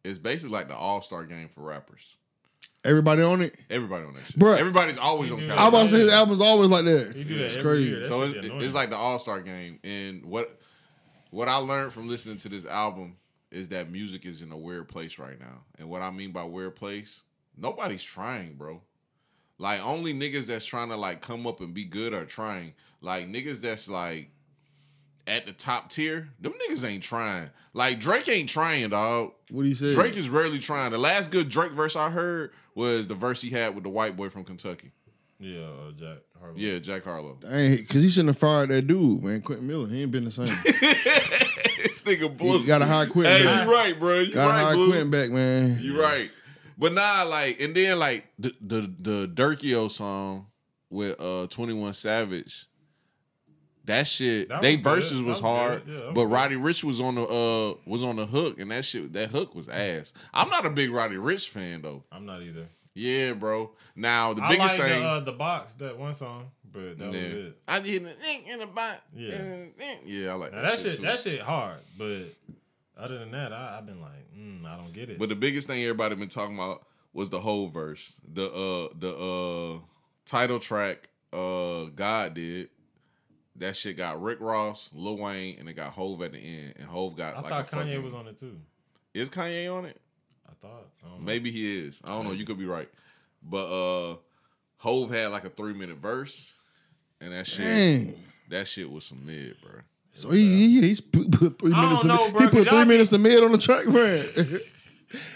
is 0.05 0.19
basically 0.19 0.53
like 0.53 0.69
the 0.69 0.77
All 0.77 1.03
Star 1.03 1.25
game 1.25 1.49
for 1.53 1.63
rappers. 1.63 2.17
Everybody 2.85 3.23
on 3.23 3.43
it. 3.43 3.55
Everybody 3.71 4.05
on 4.05 4.15
that 4.15 4.27
shit. 4.27 4.39
Bruh. 4.39 4.59
Everybody's 4.59 4.99
always 4.99 5.31
on 5.33 5.39
do 5.41 5.47
Khaled. 5.49 5.59
I 5.59 5.65
was 5.65 5.69
about 5.73 5.83
to 5.85 5.89
say 5.91 6.01
his 6.03 6.13
album's 6.13 6.41
always 6.41 6.71
like 6.71 6.85
that. 6.85 7.15
He 7.17 7.25
do 7.25 7.39
that 7.39 7.45
It's 7.47 7.57
every 7.57 7.71
crazy. 7.71 7.91
year. 7.91 8.01
That 8.01 8.09
so 8.09 8.27
shit 8.29 8.37
it's, 8.37 8.47
annoying. 8.47 8.63
it's 8.63 8.75
like 8.75 8.91
the 8.91 8.97
All 8.97 9.19
Star 9.19 9.41
game, 9.41 9.81
and 9.83 10.25
what 10.25 10.61
what 11.33 11.49
I 11.49 11.57
learned 11.57 11.95
from 11.95 12.09
listening 12.09 12.37
to 12.39 12.49
this 12.51 12.67
album 12.67 13.17
is 13.51 13.71
that 13.71 13.91
music 13.91 14.27
is 14.27 14.43
in 14.43 14.53
a 14.53 14.57
weird 14.57 14.89
place 14.89 15.19
right 15.19 15.41
now. 15.41 15.63
And 15.79 15.89
what 15.89 16.03
I 16.03 16.11
mean 16.11 16.31
by 16.31 16.45
weird 16.45 16.77
place, 16.77 17.23
nobody's 17.57 18.03
trying, 18.03 18.55
bro. 18.55 18.83
Like 19.59 19.85
only 19.85 20.13
niggas 20.13 20.47
that's 20.47 20.67
trying 20.67 20.91
to 20.91 20.97
like 20.97 21.23
come 21.23 21.47
up 21.47 21.61
and 21.61 21.73
be 21.73 21.85
good 21.85 22.13
are 22.13 22.27
trying. 22.27 22.75
Like 23.01 23.29
niggas 23.29 23.63
that's 23.63 23.89
like 23.89 24.31
at 25.27 25.47
the 25.47 25.53
top 25.53 25.89
tier, 25.89 26.29
them 26.39 26.53
niggas 26.53 26.87
ain't 26.87 27.03
trying. 27.03 27.49
Like 27.73 27.99
Drake 27.99 28.29
ain't 28.29 28.49
trying, 28.49 28.91
dog. 28.91 29.33
What 29.51 29.63
do 29.63 29.69
you 29.69 29.75
say? 29.75 29.95
Drake 29.95 30.17
is 30.19 30.29
rarely 30.29 30.59
trying. 30.59 30.93
The 30.93 30.99
last 30.99 31.31
good 31.31 31.49
Drake 31.49 31.73
verse 31.73 31.97
I 31.97 32.11
heard 32.11 32.53
was 32.75 33.09
the 33.09 33.15
verse 33.15 33.41
he 33.41 33.51
had 33.51 33.75
with 33.75 33.85
the 33.85 33.91
white 33.91 34.17
boy 34.17 34.29
from 34.29 34.45
Kentucky. 34.45 34.93
yeah, 35.39 35.61
uh, 35.61 35.93
Jack 35.93 36.19
Harlow. 36.41 36.55
Yeah, 36.57 36.79
Jack 36.79 37.05
Harlow. 37.05 37.39
Because 37.41 38.03
he 38.03 38.09
shouldn't 38.09 38.31
have 38.31 38.39
fired 38.39 38.71
that 38.71 38.87
dude, 38.87 39.23
man. 39.23 39.43
Quentin 39.43 39.67
Miller. 39.67 39.89
He 39.89 40.03
ain't 40.03 40.11
been 40.11 40.25
the 40.25 40.31
same. 40.31 40.47
this 42.05 42.19
nigga 42.19 42.37
blue. 42.37 42.59
he 42.61 42.67
got 42.67 42.79
to 42.79 42.87
hire 42.87 43.07
Quentin 43.07 43.33
Hey, 43.33 43.45
back. 43.45 43.67
you 43.67 43.73
right, 43.73 43.99
bro. 43.99 44.19
You 44.21 44.35
Got 44.35 44.43
to 44.45 44.49
right, 44.51 44.63
hire 44.65 44.75
blue. 44.75 44.89
Quentin 44.91 45.11
back, 45.11 45.31
man. 45.31 45.79
You 45.81 46.01
right. 46.01 46.31
But 46.79 46.93
nah, 46.95 47.25
like, 47.29 47.61
and 47.61 47.75
then 47.75 47.99
like 47.99 48.25
the 48.39 48.55
the 48.61 48.93
the 48.99 49.29
Durkio 49.29 49.91
song 49.91 50.47
with 50.91 51.21
uh 51.21 51.47
Twenty 51.49 51.75
One 51.75 51.93
Savage. 51.93 52.67
That 53.85 54.07
shit, 54.07 54.49
That 54.49 54.63
they 54.63 54.77
was 54.77 54.83
verses 54.85 55.19
That 55.19 55.25
was 55.25 55.27
was 55.27 55.41
hard, 55.41 55.85
good. 55.87 55.95
Yeah, 55.95 56.01
but 56.15 56.25
good. 56.25 56.31
Roddy 56.31 56.55
Ricch 56.55 56.85
was 56.85 57.01
on 57.01 57.17
the 57.17 57.23
uh 57.25 57.75
was 57.85 58.03
on 58.05 58.15
the 58.17 58.27
hook, 58.27 58.61
and 58.61 58.71
that 58.71 58.85
shit 58.85 59.13
that 59.13 59.31
hook 59.31 59.55
was 59.57 59.69
ass. 59.69 60.13
I'm 60.33 60.49
not 60.51 60.65
a 60.65 60.71
big 60.71 60.91
Roddy 60.93 61.17
Ricch 61.17 61.49
fan 61.49 61.83
though. 61.83 62.05
I'm 62.13 62.25
not 62.25 62.43
either. 62.43 62.69
Yeah, 62.95 63.33
bro. 63.33 63.71
Now 63.97 64.35
the 64.35 64.43
I 64.43 64.49
biggest 64.51 64.79
like 64.79 64.89
thing, 64.89 65.03
the, 65.03 65.09
uh, 65.09 65.21
the 65.21 65.33
box 65.33 65.75
that 65.75 65.99
one 65.99 66.15
song, 66.15 66.51
but 66.73 66.99
that 66.99 67.09
was 67.09 67.17
it. 67.17 67.59
I 67.69 67.81
did 67.81 68.05
the 68.05 68.51
in 68.53 68.59
the 68.61 68.67
back. 68.67 69.03
Yeah. 69.15 69.65
yeah, 70.05 70.31
I 70.33 70.35
like 70.35 70.53
Now 70.53 70.63
that, 70.63 70.71
that 70.71 70.79
shit, 70.79 70.87
shit, 70.93 70.97
too. 70.97 71.03
that 71.07 71.21
shit 71.21 71.41
hard, 71.41 71.81
but 71.99 72.25
other 72.97 73.19
than 73.19 73.31
that, 73.33 73.53
I, 73.53 73.77
I've 73.79 73.87
been 73.87 74.01
like, 74.01 74.37
mm, 74.39 74.65
I 74.65 74.77
don't 74.77 74.93
get 74.93 75.11
it. 75.11 75.19
But 75.19 75.29
the 75.29 75.35
biggest 75.37 75.67
thing 75.67 75.83
everybody 75.83 76.15
been 76.15 76.29
talking 76.29 76.55
about 76.57 76.85
was 77.13 77.29
the 77.31 77.41
whole 77.41 77.69
verse. 77.69 78.21
The 78.33 78.47
uh 78.47 78.89
the 78.99 79.15
uh 79.17 79.79
title 80.25 80.59
track 80.59 81.09
uh 81.33 81.85
God 81.95 82.35
did. 82.35 82.69
That 83.57 83.77
shit 83.77 83.99
got 83.99 84.21
Rick 84.23 84.39
Ross, 84.41 84.89
Lil 84.95 85.19
Wayne, 85.19 85.57
and 85.59 85.69
it 85.69 85.75
got 85.75 85.93
Hove 85.93 86.23
at 86.23 86.33
the 86.33 86.39
end. 86.39 86.75
And 86.79 86.89
Hove 86.89 87.17
got 87.17 87.37
I 87.37 87.41
like 87.41 87.49
thought 87.51 87.61
a 87.73 87.77
Kanye 87.77 87.79
fucking- 87.81 88.03
was 88.05 88.15
on 88.15 88.27
it 88.29 88.39
too. 88.39 88.59
Is 89.13 89.29
Kanye 89.29 89.71
on 89.73 89.85
it? 89.85 90.01
I 90.49 90.53
thought. 90.61 90.89
I 91.05 91.09
don't 91.09 91.19
know. 91.19 91.25
Maybe 91.25 91.51
he 91.51 91.81
is. 91.87 92.01
I 92.05 92.09
don't 92.09 92.25
know. 92.25 92.33
You 92.33 92.45
could 92.47 92.59
be 92.59 92.65
right. 92.65 92.89
But 93.43 93.67
uh 93.67 94.17
Hove 94.79 95.11
had 95.13 95.29
like 95.29 95.45
a 95.45 95.51
three 95.51 95.75
minute 95.75 95.99
verse. 95.99 96.55
And 97.23 97.33
that 97.33 97.47
shit 97.47 97.65
Dang. 97.67 98.15
that 98.51 98.67
shit 98.69 98.91
was 98.91 99.05
some 99.05 99.25
mid, 99.25 99.57
bro. 99.63 99.81
So 100.15 100.31
he, 100.31 100.45
he 100.45 100.81
he's 100.89 101.01
put, 101.01 101.31
put 101.31 101.59
three 101.59 101.73
I 101.73 101.83
minutes. 101.83 102.03
don't 102.03 102.11
Of, 102.11 102.19
know, 102.19 102.31
bro, 102.33 102.41
he 102.41 102.47
'cause 102.49 102.55
put 102.65 102.69
three 102.69 102.83
be- 102.85 102.89
minutes 102.89 103.13
of 103.13 103.21
mid 103.21 103.43
on 103.43 103.53
the 103.53 103.59
track, 103.59 103.87
man. 103.87 104.27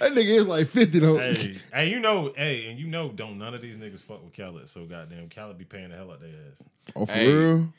that 0.01 0.13
nigga 0.13 0.41
is 0.41 0.47
like 0.47 0.67
fifty 0.69 0.99
though. 0.99 1.19
Hey, 1.19 1.59
hey, 1.73 1.89
you 1.91 2.01
know, 2.01 2.33
hey, 2.37 2.67
and 2.67 2.79
you 2.79 2.87
know, 2.87 3.11
don't 3.11 3.39
none 3.39 3.55
of 3.55 3.63
these 3.63 3.77
niggas 3.77 4.01
fuck 4.01 4.23
with 4.25 4.35
Khaled. 4.37 4.69
So 4.69 4.85
goddamn, 4.85 5.29
Khaled 5.29 5.57
be 5.59 5.65
paying 5.65 5.91
the 5.91 5.97
hell 5.97 6.11
out 6.11 6.21
their 6.21 6.31
ass. 6.31 6.67
Oh, 6.95 7.07
for 7.07 7.13
Hey. 7.13 7.33
real? 7.33 7.73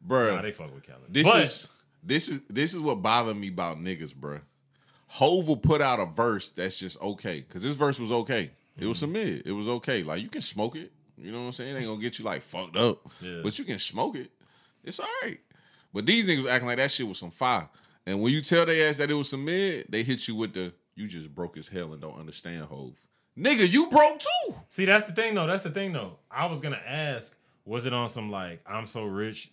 Bro. 0.00 0.36
Nah, 0.36 0.42
they 0.42 0.52
fuck 0.52 0.72
with 0.74 0.86
Khaled. 0.86 1.02
This 1.08 1.26
But- 1.26 1.44
is 1.44 1.68
this 2.02 2.28
is 2.28 2.40
this 2.48 2.74
is 2.74 2.80
what 2.80 3.02
bothered 3.02 3.36
me 3.36 3.48
about 3.48 3.78
niggas, 3.78 4.14
bruh. 4.14 4.40
Hove 5.08 5.46
will 5.48 5.56
put 5.58 5.82
out 5.82 6.00
a 6.00 6.06
verse 6.06 6.50
that's 6.50 6.78
just 6.78 6.98
okay. 7.02 7.42
Cause 7.42 7.62
this 7.62 7.74
verse 7.74 7.98
was 7.98 8.10
okay. 8.10 8.50
It 8.78 8.86
was 8.86 8.98
some 8.98 9.12
mid. 9.12 9.46
It 9.46 9.52
was 9.52 9.68
okay. 9.68 10.02
Like 10.02 10.22
you 10.22 10.28
can 10.28 10.40
smoke 10.40 10.76
it. 10.76 10.90
You 11.22 11.32
know 11.32 11.40
what 11.40 11.46
I'm 11.46 11.52
saying? 11.52 11.76
It 11.76 11.78
ain't 11.78 11.86
gonna 11.86 12.00
get 12.00 12.18
you 12.18 12.24
like 12.24 12.42
fucked 12.42 12.76
up. 12.76 13.08
Yeah. 13.20 13.40
But 13.42 13.58
you 13.58 13.64
can 13.64 13.78
smoke 13.78 14.16
it. 14.16 14.30
It's 14.84 15.00
all 15.00 15.06
right. 15.22 15.38
But 15.92 16.06
these 16.06 16.26
niggas 16.26 16.48
acting 16.48 16.66
like 16.66 16.78
that 16.78 16.90
shit 16.90 17.06
was 17.06 17.18
some 17.18 17.30
fire. 17.30 17.68
And 18.06 18.20
when 18.20 18.32
you 18.32 18.40
tell 18.40 18.66
they 18.66 18.82
ass 18.88 18.98
that 18.98 19.10
it 19.10 19.14
was 19.14 19.28
some 19.28 19.44
mid, 19.44 19.86
they 19.88 20.02
hit 20.02 20.26
you 20.26 20.34
with 20.34 20.54
the 20.54 20.72
you 20.94 21.06
just 21.06 21.34
broke 21.34 21.56
as 21.56 21.68
hell 21.68 21.92
and 21.92 22.02
don't 22.02 22.18
understand 22.18 22.64
Hove. 22.66 22.98
Nigga, 23.38 23.70
you 23.70 23.88
broke 23.88 24.18
too. 24.18 24.54
See, 24.68 24.84
that's 24.84 25.06
the 25.06 25.12
thing, 25.12 25.34
though. 25.34 25.46
That's 25.46 25.62
the 25.62 25.70
thing, 25.70 25.92
though. 25.92 26.18
I 26.30 26.46
was 26.46 26.60
gonna 26.60 26.82
ask, 26.86 27.34
was 27.64 27.86
it 27.86 27.92
on 27.92 28.08
some 28.08 28.30
like 28.30 28.60
I'm 28.66 28.86
so 28.86 29.04
rich, 29.04 29.50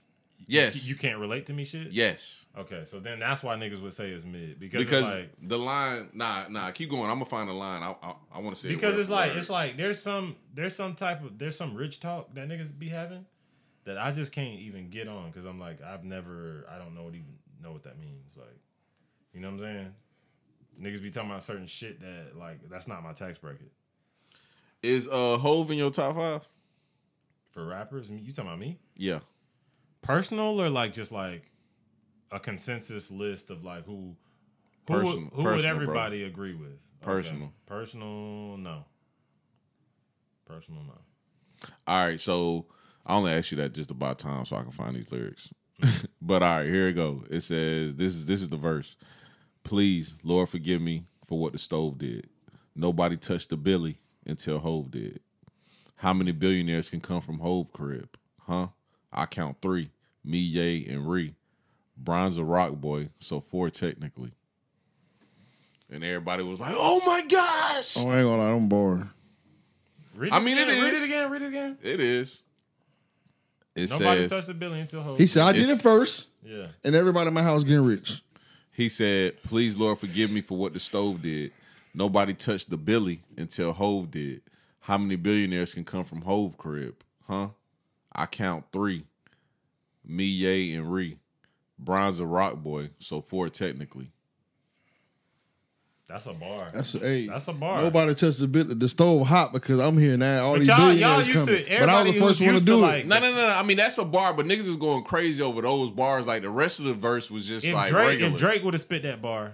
Yes. 0.47 0.87
you 0.87 0.95
can't 0.95 1.19
relate 1.19 1.45
to 1.47 1.53
me 1.53 1.63
shit? 1.63 1.91
Yes. 1.91 2.47
Okay, 2.57 2.83
so 2.85 2.99
then 2.99 3.19
that's 3.19 3.43
why 3.43 3.55
niggas 3.55 3.81
would 3.81 3.93
say 3.93 4.09
it's 4.09 4.25
mid 4.25 4.59
because 4.59 4.83
Because 4.83 5.05
like 5.05 5.31
the 5.41 5.57
line, 5.59 6.09
nah, 6.13 6.47
nah, 6.47 6.71
keep 6.71 6.89
going. 6.89 7.03
I'm 7.03 7.15
gonna 7.15 7.25
find 7.25 7.49
a 7.49 7.53
line. 7.53 7.83
I, 7.83 7.95
I, 8.01 8.15
I 8.35 8.39
want 8.39 8.55
to 8.55 8.61
say 8.61 8.69
because 8.69 8.95
word 8.95 9.01
it's 9.01 9.09
like 9.09 9.31
word. 9.31 9.37
it's 9.39 9.49
like 9.49 9.77
there's 9.77 10.01
some 10.01 10.35
there's 10.53 10.75
some 10.75 10.95
type 10.95 11.23
of 11.23 11.37
there's 11.37 11.55
some 11.55 11.75
rich 11.75 11.99
talk 11.99 12.33
that 12.33 12.47
niggas 12.47 12.77
be 12.77 12.89
having 12.89 13.25
that 13.85 13.97
I 13.97 14.11
just 14.11 14.31
can't 14.31 14.59
even 14.59 14.89
get 14.89 15.07
on 15.07 15.29
because 15.31 15.45
I'm 15.45 15.59
like 15.59 15.81
I've 15.83 16.03
never 16.03 16.65
I 16.71 16.77
don't 16.77 16.95
know 16.95 17.03
what 17.03 17.13
even 17.15 17.37
know 17.61 17.71
what 17.71 17.83
that 17.83 17.99
means 17.99 18.35
like 18.37 18.47
you 19.33 19.41
know 19.41 19.47
what 19.51 19.55
I'm 19.55 19.59
saying 19.59 19.93
niggas 20.81 21.01
be 21.01 21.11
talking 21.11 21.29
about 21.29 21.43
certain 21.43 21.67
shit 21.67 21.99
that 22.01 22.37
like 22.37 22.69
that's 22.69 22.87
not 22.87 23.03
my 23.03 23.13
tax 23.13 23.37
bracket 23.37 23.71
Is 24.81 25.07
uh 25.07 25.37
Hove 25.37 25.71
in 25.71 25.77
your 25.77 25.91
top 25.91 26.15
five? 26.15 26.47
for 27.51 27.65
rappers 27.65 28.09
you 28.09 28.31
talking 28.31 28.49
about 28.49 28.59
me 28.59 28.77
Yeah. 28.95 29.19
Personal 30.01 30.61
or 30.61 30.69
like 30.69 30.93
just 30.93 31.11
like 31.11 31.49
a 32.31 32.39
consensus 32.39 33.09
list 33.11 33.49
of 33.49 33.63
like 33.63 33.85
who 33.85 34.15
who, 34.87 34.93
would, 34.95 35.03
Personal- 35.05 35.29
who 35.33 35.43
would 35.43 35.43
personal, 35.43 35.61
bro. 35.75 35.83
everybody 35.83 36.23
agree 36.23 36.53
with 36.53 36.69
Okay. 37.01 37.05
Personal. 37.05 37.53
personal 37.65 38.57
no 38.57 38.85
personal 40.45 40.83
no 40.83 41.67
All 41.87 42.05
right, 42.05 42.19
so 42.19 42.65
I 43.05 43.15
only 43.15 43.31
asked 43.31 43.51
you 43.51 43.57
that 43.57 43.73
just 43.73 43.91
about 43.91 44.19
time 44.19 44.45
so 44.45 44.55
I 44.57 44.63
can 44.63 44.71
find 44.71 44.95
these 44.95 45.11
lyrics. 45.11 45.53
Mm-hmm. 45.81 46.05
but 46.21 46.43
all 46.43 46.57
right, 46.57 46.65
here 46.67 46.85
we 46.87 46.93
go. 46.93 47.23
It 47.29 47.41
says 47.41 47.95
this 47.95 48.15
is 48.15 48.25
this 48.25 48.41
is 48.41 48.49
the 48.49 48.57
verse. 48.57 48.97
Please, 49.63 50.15
Lord, 50.23 50.49
forgive 50.49 50.81
me 50.81 51.05
for 51.27 51.39
what 51.39 51.53
the 51.53 51.57
stove 51.59 51.97
did. 51.99 52.27
Nobody 52.75 53.15
touched 53.17 53.49
the 53.49 53.57
Billy 53.57 53.97
until 54.25 54.59
Hove 54.59 54.91
did. 54.91 55.19
How 55.95 56.13
many 56.13 56.31
billionaires 56.31 56.89
can 56.89 56.99
come 57.01 57.21
from 57.21 57.39
Hove 57.39 57.71
crib? 57.73 58.17
Huh? 58.41 58.67
I 59.11 59.25
count 59.25 59.57
three. 59.61 59.89
Me, 60.23 60.37
Ye, 60.37 60.87
and 60.87 61.09
Ree. 61.09 61.33
Bron's 61.97 62.37
a 62.37 62.43
Roc 62.43 62.73
boy, 62.75 63.09
so 63.19 63.39
four 63.41 63.69
technically. 63.69 64.31
And 65.91 66.03
everybody 66.03 66.43
was 66.43 66.59
like, 66.59 66.73
"Oh 66.75 67.01
my 67.05 67.25
gosh!" 67.27 67.97
Oh, 67.97 68.09
I 68.09 68.19
ain't 68.19 68.27
gonna 68.27 68.37
lie, 68.37 68.51
I'm 68.51 68.69
bored. 68.69 69.07
read 70.15 70.31
I 70.31 70.39
mean, 70.39 70.57
it 70.57 70.67
again, 70.69 70.83
read 70.83 70.93
it 70.93 71.03
again 71.05 71.31
read 71.31 71.41
it 71.41 71.47
again 71.47 71.77
It 71.81 71.99
is. 71.99 72.43
It 73.75 73.89
Nobody 73.89 74.21
says 74.21 74.31
touched 74.31 74.47
the 74.47 74.53
billion 74.53 74.81
until 74.81 75.01
Hove. 75.01 75.17
He 75.17 75.27
said 75.27 75.43
I 75.43 75.51
did 75.53 75.69
it 75.69 75.81
first, 75.81 76.27
"Yeah, 76.43 76.67
and 76.83 76.95
everybody 76.95 77.27
in 77.27 77.33
my 77.33 77.43
house 77.43 77.63
getting 77.63 77.85
rich. 77.85 78.21
he 78.71 78.87
said, 78.89 79.41
"Please, 79.43 79.77
Lord, 79.77 79.97
forgive 79.99 80.29
me 80.31 80.41
for 80.41 80.57
what 80.57 80.73
the 80.73 80.79
stove 80.79 81.21
did. 81.21 81.51
Nobody 81.93 82.33
touched 82.33 82.69
the 82.69 82.77
Billy 82.77 83.21
until 83.37 83.73
Hove 83.73 84.11
did. 84.11 84.41
How 84.81 84.97
many 84.97 85.15
billionaires 85.15 85.73
can 85.73 85.83
come 85.83 86.03
from 86.03 86.21
Hove 86.21 86.57
crib? 86.57 86.95
Huh? 87.27 87.49
I 88.13 88.25
count 88.25 88.65
three. 88.71 89.05
Me, 90.05 90.23
Ye, 90.23 90.73
and 90.75 90.91
Ree. 90.91 91.17
Bron's 91.77 92.19
a 92.19 92.25
Roc 92.25 92.55
boy, 92.57 92.89
so 92.99 93.21
four 93.21 93.47
technically. 93.49 94.11
that's 96.07 96.25
a 96.25 96.33
bar." 96.33 96.69
That's 96.73 96.95
a, 96.95 96.99
hey, 96.99 97.27
That's 97.27 97.47
a 97.47 97.53
bar. 97.53 97.81
Nobody 97.81 98.15
touched 98.15 98.39
the 98.39 98.47
bit 98.47 98.79
the 98.79 98.89
stove 98.89 99.27
hot 99.27 99.53
because 99.53 99.79
I'm 99.79 99.97
here 99.97 100.17
now. 100.17 100.45
All 100.47 100.53
But 100.53 100.59
these 100.59 100.67
y'all- 100.67 100.77
y'all 100.79 100.87
billionaires 101.21 101.27
used 101.27 101.47
to- 101.47 101.63
coming, 101.63 101.79
but 101.81 101.89
I 101.89 102.03
was 102.03 102.13
the 102.13 102.19
first 102.19 102.39
who's 102.39 102.41
one 102.41 102.47
to 102.49 102.53
used 102.55 102.65
to, 102.65 102.71
do 102.71 102.77
like- 102.79 103.01
it. 103.03 103.07
No, 103.07 103.19
no, 103.19 103.31
no, 103.31 103.35
no. 103.35 103.47
I 103.55 103.63
mean, 103.63 103.77
that's 103.77 103.97
a 103.99 104.05
bar, 104.05 104.33
but 104.33 104.45
niggas 104.47 104.67
is 104.67 104.75
going 104.77 105.03
crazy 105.03 105.43
over 105.43 105.61
those 105.61 105.91
bars. 105.91 106.25
Like 106.27 106.41
the 106.41 106.49
rest 106.49 106.79
of 106.79 106.85
the 106.85 106.95
verse 106.95 107.29
was 107.29 107.45
just 107.47 107.65
if 107.65 107.73
like 107.75 107.91
Drake 107.91 108.07
regular. 108.07 108.31
if 108.33 108.37
Drake 108.39 108.63
would 108.63 108.73
have 108.73 108.81
spit 108.81 109.03
that 109.03 109.21
bar, 109.21 109.53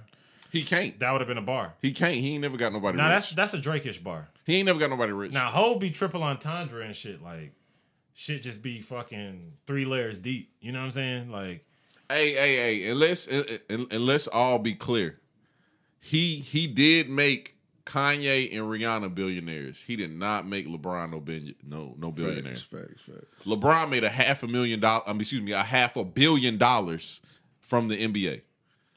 he 0.49 0.63
can't. 0.63 0.97
that 0.99 1.11
would 1.11 1.19
have 1.21 1.27
been 1.27 1.37
a 1.37 1.41
bar. 1.41 1.73
He 1.81 1.91
can't. 1.91 2.15
He 2.15 2.33
ain't 2.33 2.41
never 2.41 2.55
got 2.57 2.71
nobody 2.71 2.97
Now 2.97 3.09
rich. 3.13 3.25
that's 3.35 3.35
that's 3.35 3.53
a 3.53 3.59
Drake-ish 3.59 3.97
bar. 3.99 4.29
he 4.45 4.55
ain't 4.55 4.65
never 4.65 4.79
got 4.79 4.89
nobody 4.89 5.11
rich. 5.11 5.33
Now 5.33 5.49
Ho 5.49 5.77
be 5.77 5.91
triple 5.91 6.23
entendre 6.23 6.85
and 6.85 6.95
shit 6.95 7.21
like 7.21 7.51
shit 8.15 8.41
just 8.41 8.63
be 8.63 8.81
fucking 8.81 9.53
three 9.67 9.85
layers 9.85 10.17
deep. 10.17 10.49
You 10.59 10.71
know 10.71 10.79
what 10.79 10.85
I'm 10.85 10.91
saying? 10.91 11.31
Like 11.31 11.65
Hey, 12.09 12.33
hey, 12.33 12.55
hey! 12.55 12.89
And 12.89 12.99
let's 12.99 13.25
and, 13.27 13.59
and, 13.67 13.91
and 13.91 14.05
let's 14.05 14.27
all 14.27 14.59
be 14.59 14.73
clear. 14.73 15.19
He 15.99 16.35
he 16.35 16.67
did 16.67 17.09
make 17.09 17.55
Kanye 17.85 18.51
and 18.51 18.61
Rihanna 18.61 19.15
billionaires. 19.15 19.81
He 19.81 19.95
did 19.95 20.11
not 20.11 20.47
make 20.47 20.67
LeBron 20.67 21.11
no 21.11 21.19
billion, 21.19 21.55
no 21.67 21.95
no 21.97 22.11
billionaire. 22.11 22.55
Facts, 22.55 22.67
facts, 22.67 23.01
facts. 23.01 23.45
LeBron 23.45 23.89
made 23.89 24.03
a 24.03 24.09
half 24.09 24.43
a 24.43 24.47
million 24.47 24.79
dollars. 24.79 25.03
I 25.07 25.13
mean, 25.13 25.21
excuse 25.21 25.41
me, 25.41 25.53
a 25.53 25.63
half 25.63 25.95
a 25.95 26.03
billion 26.03 26.59
dollars 26.59 27.21
from 27.61 27.87
the 27.87 27.97
NBA. 27.97 28.41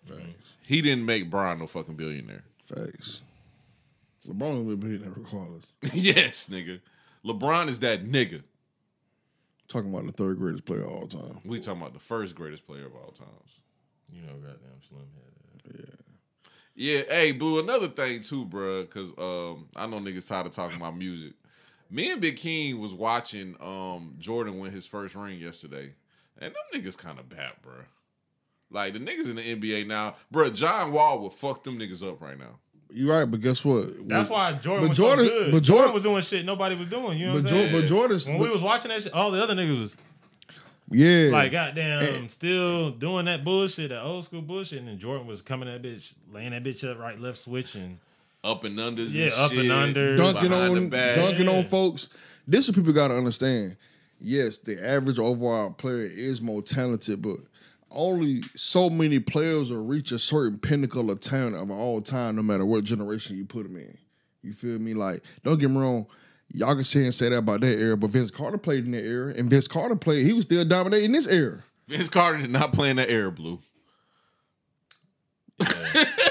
Facts. 0.04 0.22
He 0.66 0.82
didn't 0.82 1.06
make 1.06 1.30
Bron 1.30 1.58
no 1.60 1.66
fucking 1.66 1.94
billionaire. 1.94 2.44
Facts. 2.66 3.22
LeBron 4.28 4.66
will 4.66 4.76
be 4.76 4.98
there 4.98 5.12
regardless. 5.16 5.64
yes, 5.94 6.50
nigga. 6.50 6.80
LeBron 7.24 7.68
is 7.68 7.80
that 7.80 8.04
nigga. 8.04 8.42
Talking 9.68 9.92
about 9.92 10.06
the 10.06 10.12
third 10.12 10.38
greatest 10.38 10.64
player 10.64 10.82
of 10.82 10.90
all 10.90 11.06
time. 11.06 11.40
We 11.44 11.60
talking 11.60 11.80
about 11.82 11.92
the 11.92 12.00
first 12.00 12.34
greatest 12.34 12.66
player 12.66 12.86
of 12.86 12.94
all 12.94 13.10
times. 13.12 13.60
you 14.10 14.22
know, 14.22 14.32
goddamn 14.32 14.80
Slim 14.88 15.02
head. 15.14 15.76
Yeah. 15.78 15.94
Yeah, 16.80 17.02
hey, 17.08 17.32
Blue, 17.32 17.58
another 17.58 17.88
thing 17.88 18.22
too, 18.22 18.46
bruh, 18.46 18.82
because 18.82 19.08
um, 19.18 19.66
I 19.74 19.86
know 19.86 19.98
niggas 19.98 20.28
tired 20.28 20.46
of 20.46 20.52
talking 20.52 20.76
about 20.76 20.96
music. 20.96 21.32
Me 21.90 22.12
and 22.12 22.20
Big 22.20 22.36
King 22.36 22.78
was 22.78 22.94
watching 22.94 23.56
um, 23.60 24.14
Jordan 24.18 24.58
win 24.60 24.70
his 24.70 24.86
first 24.86 25.16
ring 25.16 25.40
yesterday, 25.40 25.94
and 26.38 26.54
them 26.54 26.62
niggas 26.82 26.96
kind 26.96 27.18
of 27.18 27.28
bad, 27.28 27.54
bruh. 27.66 27.84
Like, 28.70 28.92
the 28.92 29.00
niggas 29.00 29.28
in 29.28 29.36
the 29.36 29.56
NBA 29.56 29.86
now, 29.88 30.14
bruh, 30.32 30.54
John 30.54 30.92
Wall 30.92 31.18
would 31.20 31.32
fuck 31.32 31.64
them 31.64 31.78
niggas 31.78 32.06
up 32.08 32.20
right 32.20 32.38
now. 32.38 32.60
You 32.90 33.10
right, 33.10 33.24
but 33.24 33.40
guess 33.42 33.64
what? 33.64 34.08
That's 34.08 34.30
why 34.30 34.52
Jordan 34.54 34.84
but 34.84 34.88
was 34.90 34.96
Jordan- 34.98 35.26
so 35.26 35.30
good. 35.30 35.52
but 35.52 35.62
Jordan, 35.62 35.64
Jordan- 35.64 35.94
was 35.94 36.02
doing 36.02 36.22
shit 36.22 36.46
nobody 36.46 36.74
was 36.74 36.88
doing. 36.88 37.18
You 37.18 37.26
know 37.26 37.34
But 37.34 37.44
what 37.44 37.52
I'm 37.52 37.58
Jo- 37.58 37.62
saying? 37.68 37.80
but 37.82 37.86
Jordan's- 37.88 38.28
when 38.28 38.38
we 38.38 38.48
was 38.48 38.62
watching 38.62 38.88
that 38.90 39.02
shit, 39.02 39.12
all 39.12 39.30
the 39.30 39.42
other 39.42 39.54
niggas 39.54 39.78
was 39.80 39.96
Yeah, 40.90 41.28
like 41.30 41.52
goddamn 41.52 42.28
still 42.28 42.90
doing 42.90 43.26
that 43.26 43.44
bullshit, 43.44 43.90
that 43.90 44.02
old 44.02 44.24
school 44.24 44.40
bullshit, 44.40 44.78
and 44.78 44.88
then 44.88 44.98
Jordan 44.98 45.26
was 45.26 45.42
coming 45.42 45.68
that 45.68 45.82
bitch, 45.82 46.14
laying 46.32 46.50
that 46.52 46.64
bitch 46.64 46.88
up 46.88 46.98
right, 46.98 47.20
left 47.20 47.38
switching. 47.40 47.98
Up 48.42 48.64
and 48.64 48.78
unders 48.78 49.12
Yeah, 49.12 49.24
and 49.24 49.32
up 49.34 49.52
and 49.52 49.70
under. 49.72 50.16
dunking 50.16 50.52
on 50.52 50.88
dunking 50.88 51.44
Yeah. 51.46 51.58
on 51.58 51.64
folks. 51.64 52.08
This 52.46 52.64
is 52.64 52.70
what 52.70 52.76
people 52.76 52.94
got 52.94 53.08
to 53.08 53.16
understand. 53.18 53.76
Yes, 54.20 54.58
the 54.58 54.82
average 54.82 55.18
overall 55.18 55.70
player 55.70 56.04
is 56.04 56.40
more 56.40 56.62
talented, 56.62 57.20
but 57.20 57.36
only 57.90 58.42
so 58.42 58.90
many 58.90 59.18
players 59.18 59.70
will 59.70 59.84
reach 59.84 60.12
a 60.12 60.18
certain 60.18 60.58
pinnacle 60.58 61.10
of 61.10 61.20
talent 61.20 61.56
of 61.56 61.70
all 61.70 62.00
time, 62.00 62.36
no 62.36 62.42
matter 62.42 62.64
what 62.64 62.84
generation 62.84 63.36
you 63.36 63.44
put 63.44 63.64
them 63.64 63.76
in. 63.76 63.96
You 64.42 64.52
feel 64.52 64.78
me? 64.78 64.94
Like, 64.94 65.22
don't 65.42 65.58
get 65.58 65.70
me 65.70 65.78
wrong. 65.78 66.06
Y'all 66.50 66.74
can 66.74 66.84
say 66.84 67.04
and 67.04 67.14
say 67.14 67.28
that 67.28 67.36
about 67.38 67.60
that 67.60 67.78
era, 67.78 67.96
but 67.96 68.10
Vince 68.10 68.30
Carter 68.30 68.56
played 68.56 68.86
in 68.86 68.92
that 68.92 69.04
era, 69.04 69.34
and 69.36 69.50
Vince 69.50 69.68
Carter 69.68 69.96
played. 69.96 70.24
He 70.24 70.32
was 70.32 70.46
still 70.46 70.64
dominating 70.64 71.12
this 71.12 71.26
era. 71.26 71.64
Vince 71.88 72.08
Carter 72.08 72.38
did 72.38 72.50
not 72.50 72.72
play 72.72 72.90
in 72.90 72.96
that 72.96 73.10
era, 73.10 73.30
Blue. 73.30 73.60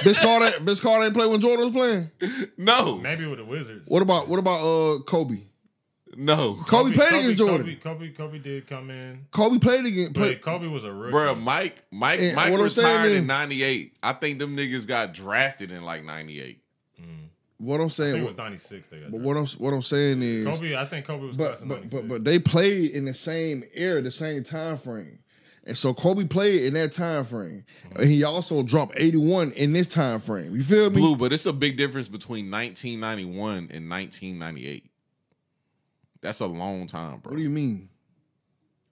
Vince 0.04 0.22
Carter, 0.22 0.60
Vince 0.60 0.80
Carter 0.80 1.06
ain't 1.06 1.14
play 1.14 1.28
when 1.28 1.42
Jordan 1.42 1.66
was 1.66 1.74
playing. 1.74 2.12
No, 2.58 2.98
Maybe 2.98 3.26
with 3.26 3.40
the 3.40 3.46
Wizards. 3.46 3.86
What 3.88 4.02
about 4.02 4.28
what 4.28 4.40
about 4.40 4.60
uh 4.62 5.00
Kobe? 5.04 5.42
No. 6.18 6.56
Kobe, 6.68 6.92
played 6.94 7.14
against 7.14 7.38
Jordan. 7.38 7.60
Kobe, 7.66 7.76
Kobe, 7.76 8.10
Kobe 8.12 8.40
did 8.40 8.68
come 8.68 8.90
in, 8.90 9.28
Kobe 9.32 9.60
played 9.60 9.86
against. 9.86 10.14
but 10.14 10.20
Play, 10.20 10.36
Kobe 10.36 10.68
was 10.68 10.84
a 10.84 10.92
rookie. 10.92 11.12
Bro, 11.12 11.36
Mike, 11.36 11.84
Mike, 11.92 12.20
And 12.20 12.36
Mike 12.36 12.52
what 12.52 12.60
I'm 12.60 12.70
saying 12.70 12.88
retired 12.88 13.12
is- 13.14 13.18
in 13.20 13.28
'98. 13.28 13.98
I 14.04 14.14
think 14.14 14.40
them 14.40 14.58
niggas 14.58 14.88
got 14.88 15.14
drafted 15.14 15.72
in 15.72 15.84
like 15.84 16.04
'98. 16.04 16.60
what 17.60 17.80
I'm 17.80 17.86
I 17.86 17.88
saying, 17.90 18.14
think 18.14 18.26
it 18.26 18.28
was 18.30 18.38
ninety 18.38 18.58
six. 18.58 18.90
They 18.90 19.00
got 19.00 19.12
but 19.12 19.22
what 19.22 19.38
I'm 19.38 19.46
what 19.48 19.74
I'm 19.74 19.82
saying 19.82 20.22
is, 20.22 20.46
Kobe. 20.46 20.76
I 20.76 20.86
think 20.86 21.06
Kobe 21.06 21.26
was 21.28 21.38
but 21.38 21.54
of 21.62 21.68
but, 21.68 21.82
96. 21.84 21.94
but 21.94 22.08
but 22.08 22.24
they 22.24 22.40
played 22.40 22.92
in 22.92 23.06
the 23.06 23.14
same 23.14 23.64
era, 23.74 24.02
the 24.02 24.12
same 24.12 24.44
time 24.44 24.78
frame. 24.78 25.20
And 25.66 25.78
so 25.78 25.94
Kobe 25.94 26.24
played 26.24 26.64
in 26.64 26.76
that 26.76 26.94
time 26.94 27.26
frame. 27.26 27.66
Mm-hmm. 27.90 28.02
And 28.02 28.10
he 28.10 28.24
also 28.24 28.64
dropped 28.64 28.94
81 28.96 29.52
in 29.52 29.74
this 29.74 29.88
time 29.88 30.22
frame. 30.22 30.56
You 30.56 30.64
feel 30.64 30.90
me? 30.90 30.96
Blue, 31.02 31.18
but 31.18 31.34
it's 31.34 31.46
a 31.46 31.52
big 31.52 31.76
difference 31.76 32.08
between 32.08 32.50
1991 32.50 33.70
and 33.72 33.90
1998. 33.90 34.86
That's 36.22 36.40
a 36.40 36.46
long 36.48 36.88
time, 36.88 37.20
bro. 37.20 37.32
What 37.32 37.38
do 37.38 37.44
you 37.44 37.50
mean? 37.50 37.90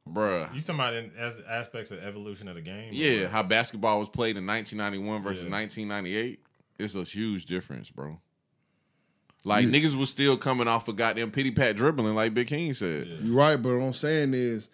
Bruh. 0.08 0.54
You 0.54 0.62
talking 0.62 0.76
about 0.76 0.94
in, 0.94 1.12
as 1.18 1.42
aspects 1.50 1.90
of 1.92 2.00
evolution 2.04 2.48
of 2.48 2.56
the 2.56 2.62
game? 2.62 2.90
Yeah, 2.94 3.28
how 3.28 3.42
basketball 3.42 4.00
was 4.00 4.10
played 4.10 4.38
in 4.38 4.46
1991 4.46 5.24
versus 5.24 5.46
Yeah. 5.46 5.52
1998. 5.52 6.40
It's 6.78 6.94
a 6.96 7.04
huge 7.04 7.46
difference, 7.46 7.90
bro. 7.90 8.20
Like 9.44 9.68
niggas 9.68 9.96
was 9.96 10.10
still 10.10 10.38
coming 10.38 10.68
off 10.68 10.88
a 10.88 10.94
goddamn 10.94 11.32
pity 11.32 11.52
pat 11.52 11.76
dribbling, 11.76 12.16
like 12.16 12.34
Big 12.34 12.48
King 12.48 12.74
said. 12.74 13.08
You're 13.22 13.36
right, 13.36 13.56
but 13.58 13.76
what 13.76 13.84
I'm 13.84 13.94
saying 13.94 14.34
is, 14.34 14.70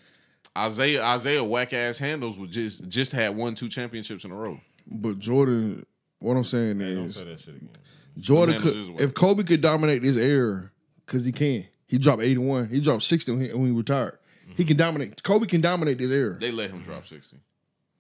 Isaiah 0.58 1.04
Isaiah 1.04 1.44
whack 1.44 1.74
ass 1.74 1.98
handles 1.98 2.38
was 2.38 2.50
just 2.50 2.88
just 2.90 3.12
had 3.12 3.36
one 3.36 3.54
two 3.56 3.70
championships 3.70 4.24
in 4.26 4.32
a 4.32 4.36
row. 4.36 4.60
but 4.88 5.20
Jordan, 5.20 5.86
what 6.20 6.36
I'm 6.36 6.44
saying 6.44 6.80
Hey, 6.80 6.96
don't 6.96 7.06
is, 7.06 7.16
say 7.16 7.24
that 7.26 7.40
shit 7.40 7.56
again. 7.56 7.70
Jordan 8.18 8.62
could, 8.62 9.00
if 9.00 9.14
Kobe 9.14 9.44
could 9.44 9.62
dominate 9.62 10.02
this 10.02 10.18
era, 10.18 10.72
because 11.06 11.24
he 11.26 11.32
can. 11.32 11.66
He 11.92 11.98
dropped 11.98 12.22
81. 12.22 12.70
He 12.70 12.80
dropped 12.80 13.04
60 13.04 13.32
when 13.34 13.42
he, 13.42 13.54
when 13.54 13.66
he 13.66 13.72
retired. 13.74 14.18
He 14.56 14.64
can 14.64 14.78
dominate. 14.78 15.22
Kobe 15.24 15.46
can 15.46 15.60
dominate 15.60 15.98
this 15.98 16.10
era. 16.10 16.36
They 16.36 16.50
let 16.50 16.72
him 16.72 16.82
drop 16.84 17.06
60. 17.06 17.36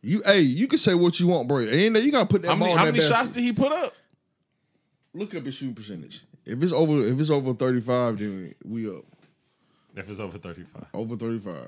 You, 0.01 0.23
hey, 0.25 0.39
you 0.39 0.69
can 0.69 0.79
say 0.79 0.93
what 0.93 1.19
you 1.19 1.27
want, 1.27 1.49
bro. 1.49 1.57
And 1.57 1.97
you 1.97 2.09
gotta 2.09 2.25
put 2.25 2.41
that 2.43 2.47
How 2.47 2.53
ball 2.55 2.59
many 2.59 2.71
in 2.71 2.77
how 2.77 2.85
that 2.85 2.93
many 2.93 3.03
shots 3.03 3.33
did 3.33 3.43
he 3.43 3.51
put 3.51 3.73
up? 3.73 3.93
Look 5.13 5.35
up 5.35 5.43
his 5.43 5.55
shooting 5.55 5.75
percentage. 5.75 6.23
If 6.45 6.63
it's 6.63 6.71
over, 6.71 7.01
if 7.01 7.19
it's 7.19 7.29
over 7.29 7.53
35, 7.53 8.19
then 8.19 8.55
we 8.63 8.89
up. 8.89 9.03
If 9.93 10.09
it's 10.09 10.21
over 10.21 10.37
thirty 10.37 10.63
five, 10.63 10.85
Over 10.93 11.17
35. 11.17 11.67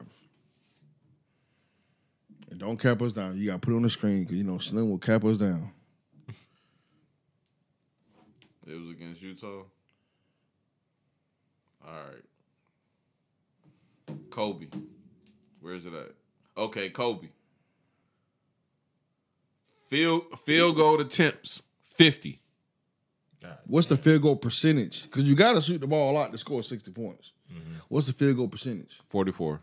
And 2.51 2.59
don't 2.59 2.79
cap 2.79 3.01
us 3.01 3.11
down. 3.11 3.37
You 3.37 3.47
gotta 3.47 3.59
put 3.59 3.73
it 3.73 3.75
on 3.75 3.81
the 3.81 3.89
screen 3.89 4.21
because 4.23 4.37
you 4.37 4.45
know 4.45 4.59
Slim 4.59 4.89
will 4.89 4.97
cap 4.97 5.25
us 5.25 5.37
down. 5.37 5.71
It 8.65 8.75
was 8.75 8.91
against 8.91 9.21
Utah. 9.21 9.63
All 11.85 11.93
right. 11.93 12.23
Kobe. 14.29 14.67
Where 15.61 15.73
is 15.73 15.85
it 15.85 15.93
at? 15.93 16.11
Okay, 16.57 16.89
Kobe. 16.89 17.27
Field 19.87 20.23
field 20.43 20.75
goal 20.75 20.99
attempts 20.99 21.63
50. 21.85 22.39
What's 23.65 23.87
the 23.87 23.97
field 23.97 24.21
goal 24.21 24.35
percentage? 24.35 25.03
Because 25.03 25.23
you 25.23 25.35
gotta 25.35 25.61
shoot 25.61 25.81
the 25.81 25.87
ball 25.87 26.11
a 26.11 26.13
lot 26.13 26.31
to 26.31 26.37
score 26.37 26.63
60 26.63 26.91
points. 26.91 27.31
Mm-hmm. 27.51 27.75
What's 27.89 28.07
the 28.07 28.13
field 28.13 28.37
goal 28.37 28.47
percentage? 28.47 28.99
44. 29.09 29.61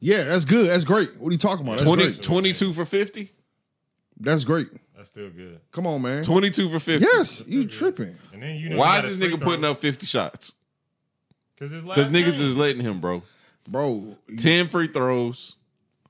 Yeah, 0.00 0.24
that's 0.24 0.44
good. 0.44 0.68
That's 0.68 0.84
great. 0.84 1.16
What 1.16 1.28
are 1.28 1.32
you 1.32 1.38
talking 1.38 1.64
about? 1.66 1.78
That's 1.78 1.88
20, 1.88 2.14
22 2.18 2.72
for 2.72 2.84
50? 2.84 3.30
That's 4.18 4.44
great. 4.44 4.68
that's 4.96 5.08
still 5.08 5.30
good. 5.30 5.60
Come 5.72 5.86
on, 5.86 6.02
man. 6.02 6.22
22 6.22 6.70
for 6.70 6.78
50. 6.78 7.04
Yes, 7.04 7.42
you 7.46 7.66
tripping. 7.66 8.16
And 8.32 8.42
then 8.42 8.56
you 8.56 8.70
know 8.70 8.76
Why 8.76 8.98
is 8.98 9.16
this 9.16 9.16
nigga 9.16 9.40
putting 9.40 9.64
up 9.64 9.78
50 9.78 10.06
shots? 10.06 10.54
Because 11.58 11.72
Because 11.82 12.08
niggas 12.08 12.40
is 12.40 12.56
letting 12.56 12.82
him, 12.82 13.00
bro. 13.00 13.22
Bro, 13.68 14.16
10 14.36 14.68
free 14.68 14.88
throws. 14.88 15.56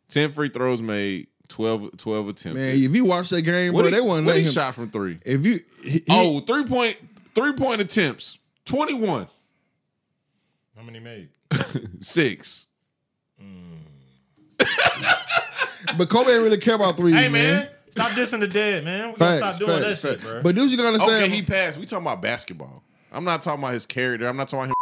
10 0.08 0.32
free 0.32 0.48
throws 0.50 0.80
made, 0.82 1.26
12, 1.48 1.96
12 1.96 2.28
attempts. 2.28 2.54
man, 2.58 2.76
if 2.76 2.94
you 2.94 3.04
watch 3.04 3.30
that 3.30 3.42
game, 3.42 3.72
what 3.72 3.82
bro, 3.82 3.88
he, 3.90 3.94
they 3.96 4.00
wasn't 4.00 4.26
what 4.26 4.32
letting 4.32 4.44
he 4.44 4.48
him. 4.48 4.54
shot 4.54 4.74
from 4.74 4.90
three? 4.90 5.18
If 5.24 5.44
you, 5.46 5.60
he, 5.82 5.90
he- 5.90 6.04
Oh, 6.08 6.40
three 6.40 6.64
point 6.64 6.96
three 7.34 7.52
point 7.54 7.80
attempts. 7.80 8.38
21. 8.66 9.26
How 10.76 10.82
many 10.82 11.00
made? 11.00 11.28
Six. 12.00 12.66
but 15.96 16.08
Kobe 16.08 16.32
ain't 16.32 16.42
really 16.42 16.58
care 16.58 16.74
about 16.74 16.96
threes, 16.96 17.14
Hey 17.18 17.28
man. 17.28 17.54
man, 17.56 17.68
stop 17.90 18.10
dissing 18.12 18.40
the 18.40 18.48
dead, 18.48 18.84
man. 18.84 19.12
We 19.12 19.16
gotta 19.16 19.40
Facts, 19.40 19.56
stop 19.56 19.66
doing 19.68 19.82
facts, 19.82 20.02
that 20.02 20.10
shit, 20.10 20.20
bro. 20.20 20.42
But 20.42 20.54
this 20.54 20.70
you 20.70 20.76
gotta 20.76 20.88
understand. 20.88 21.24
Okay, 21.24 21.34
he 21.34 21.42
passed. 21.42 21.78
We 21.78 21.86
talking 21.86 22.04
about 22.04 22.20
basketball. 22.22 22.82
I'm 23.12 23.24
not 23.24 23.42
talking 23.42 23.62
about 23.62 23.72
his 23.74 23.86
character. 23.86 24.28
I'm 24.28 24.36
not 24.36 24.48
talking 24.48 24.58
about 24.64 24.68
him. 24.70 24.75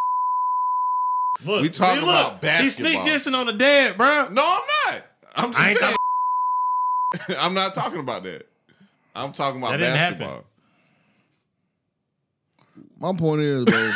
Look, 1.46 1.62
we 1.62 1.68
talking 1.70 2.00
see, 2.00 2.06
look, 2.06 2.14
about 2.14 2.40
basketball. 2.42 2.90
He 2.90 2.96
sneak 3.02 3.12
dissing 3.14 3.36
on 3.38 3.46
the 3.46 3.52
dead, 3.52 3.96
bro. 3.96 4.28
No, 4.30 4.42
I'm 4.42 4.92
not. 4.94 5.02
I'm 5.36 5.52
just 5.52 5.60
I 5.60 5.70
ain't 5.70 5.78
saying. 5.78 5.96
I'm 7.40 7.54
not 7.54 7.74
talking 7.74 8.00
about 8.00 8.22
that. 8.24 8.46
I'm 9.14 9.32
talking 9.32 9.60
about 9.60 9.78
That 9.78 9.94
basketball. 9.94 10.44
My 12.98 13.12
point 13.14 13.42
is, 13.42 13.64
bro, 13.64 13.92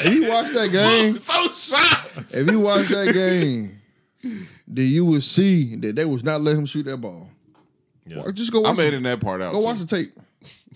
if 0.00 0.14
you 0.14 0.28
watch 0.28 0.52
that 0.52 0.68
game, 0.72 1.18
So 1.18 1.32
shocked. 1.54 2.32
if 2.34 2.50
you 2.50 2.60
watch 2.60 2.88
that 2.88 3.12
game, 3.12 3.80
then 4.22 4.86
you 4.86 5.04
will 5.04 5.20
see 5.20 5.76
that 5.76 5.96
they 5.96 6.04
was 6.04 6.22
not 6.22 6.40
letting 6.40 6.60
him 6.60 6.66
shoot 6.66 6.84
that 6.84 6.98
ball. 6.98 7.28
Yeah. 8.06 8.20
Or 8.22 8.32
Just 8.32 8.52
go 8.52 8.64
I 8.64 8.68
watch, 8.70 8.78
made 8.78 8.92
the, 8.92 8.96
in 8.98 9.02
that 9.04 9.20
part 9.20 9.42
out. 9.42 9.52
go 9.52 9.60
too. 9.60 9.64
watch 9.66 9.78
the 9.78 9.86
tape. 9.86 10.16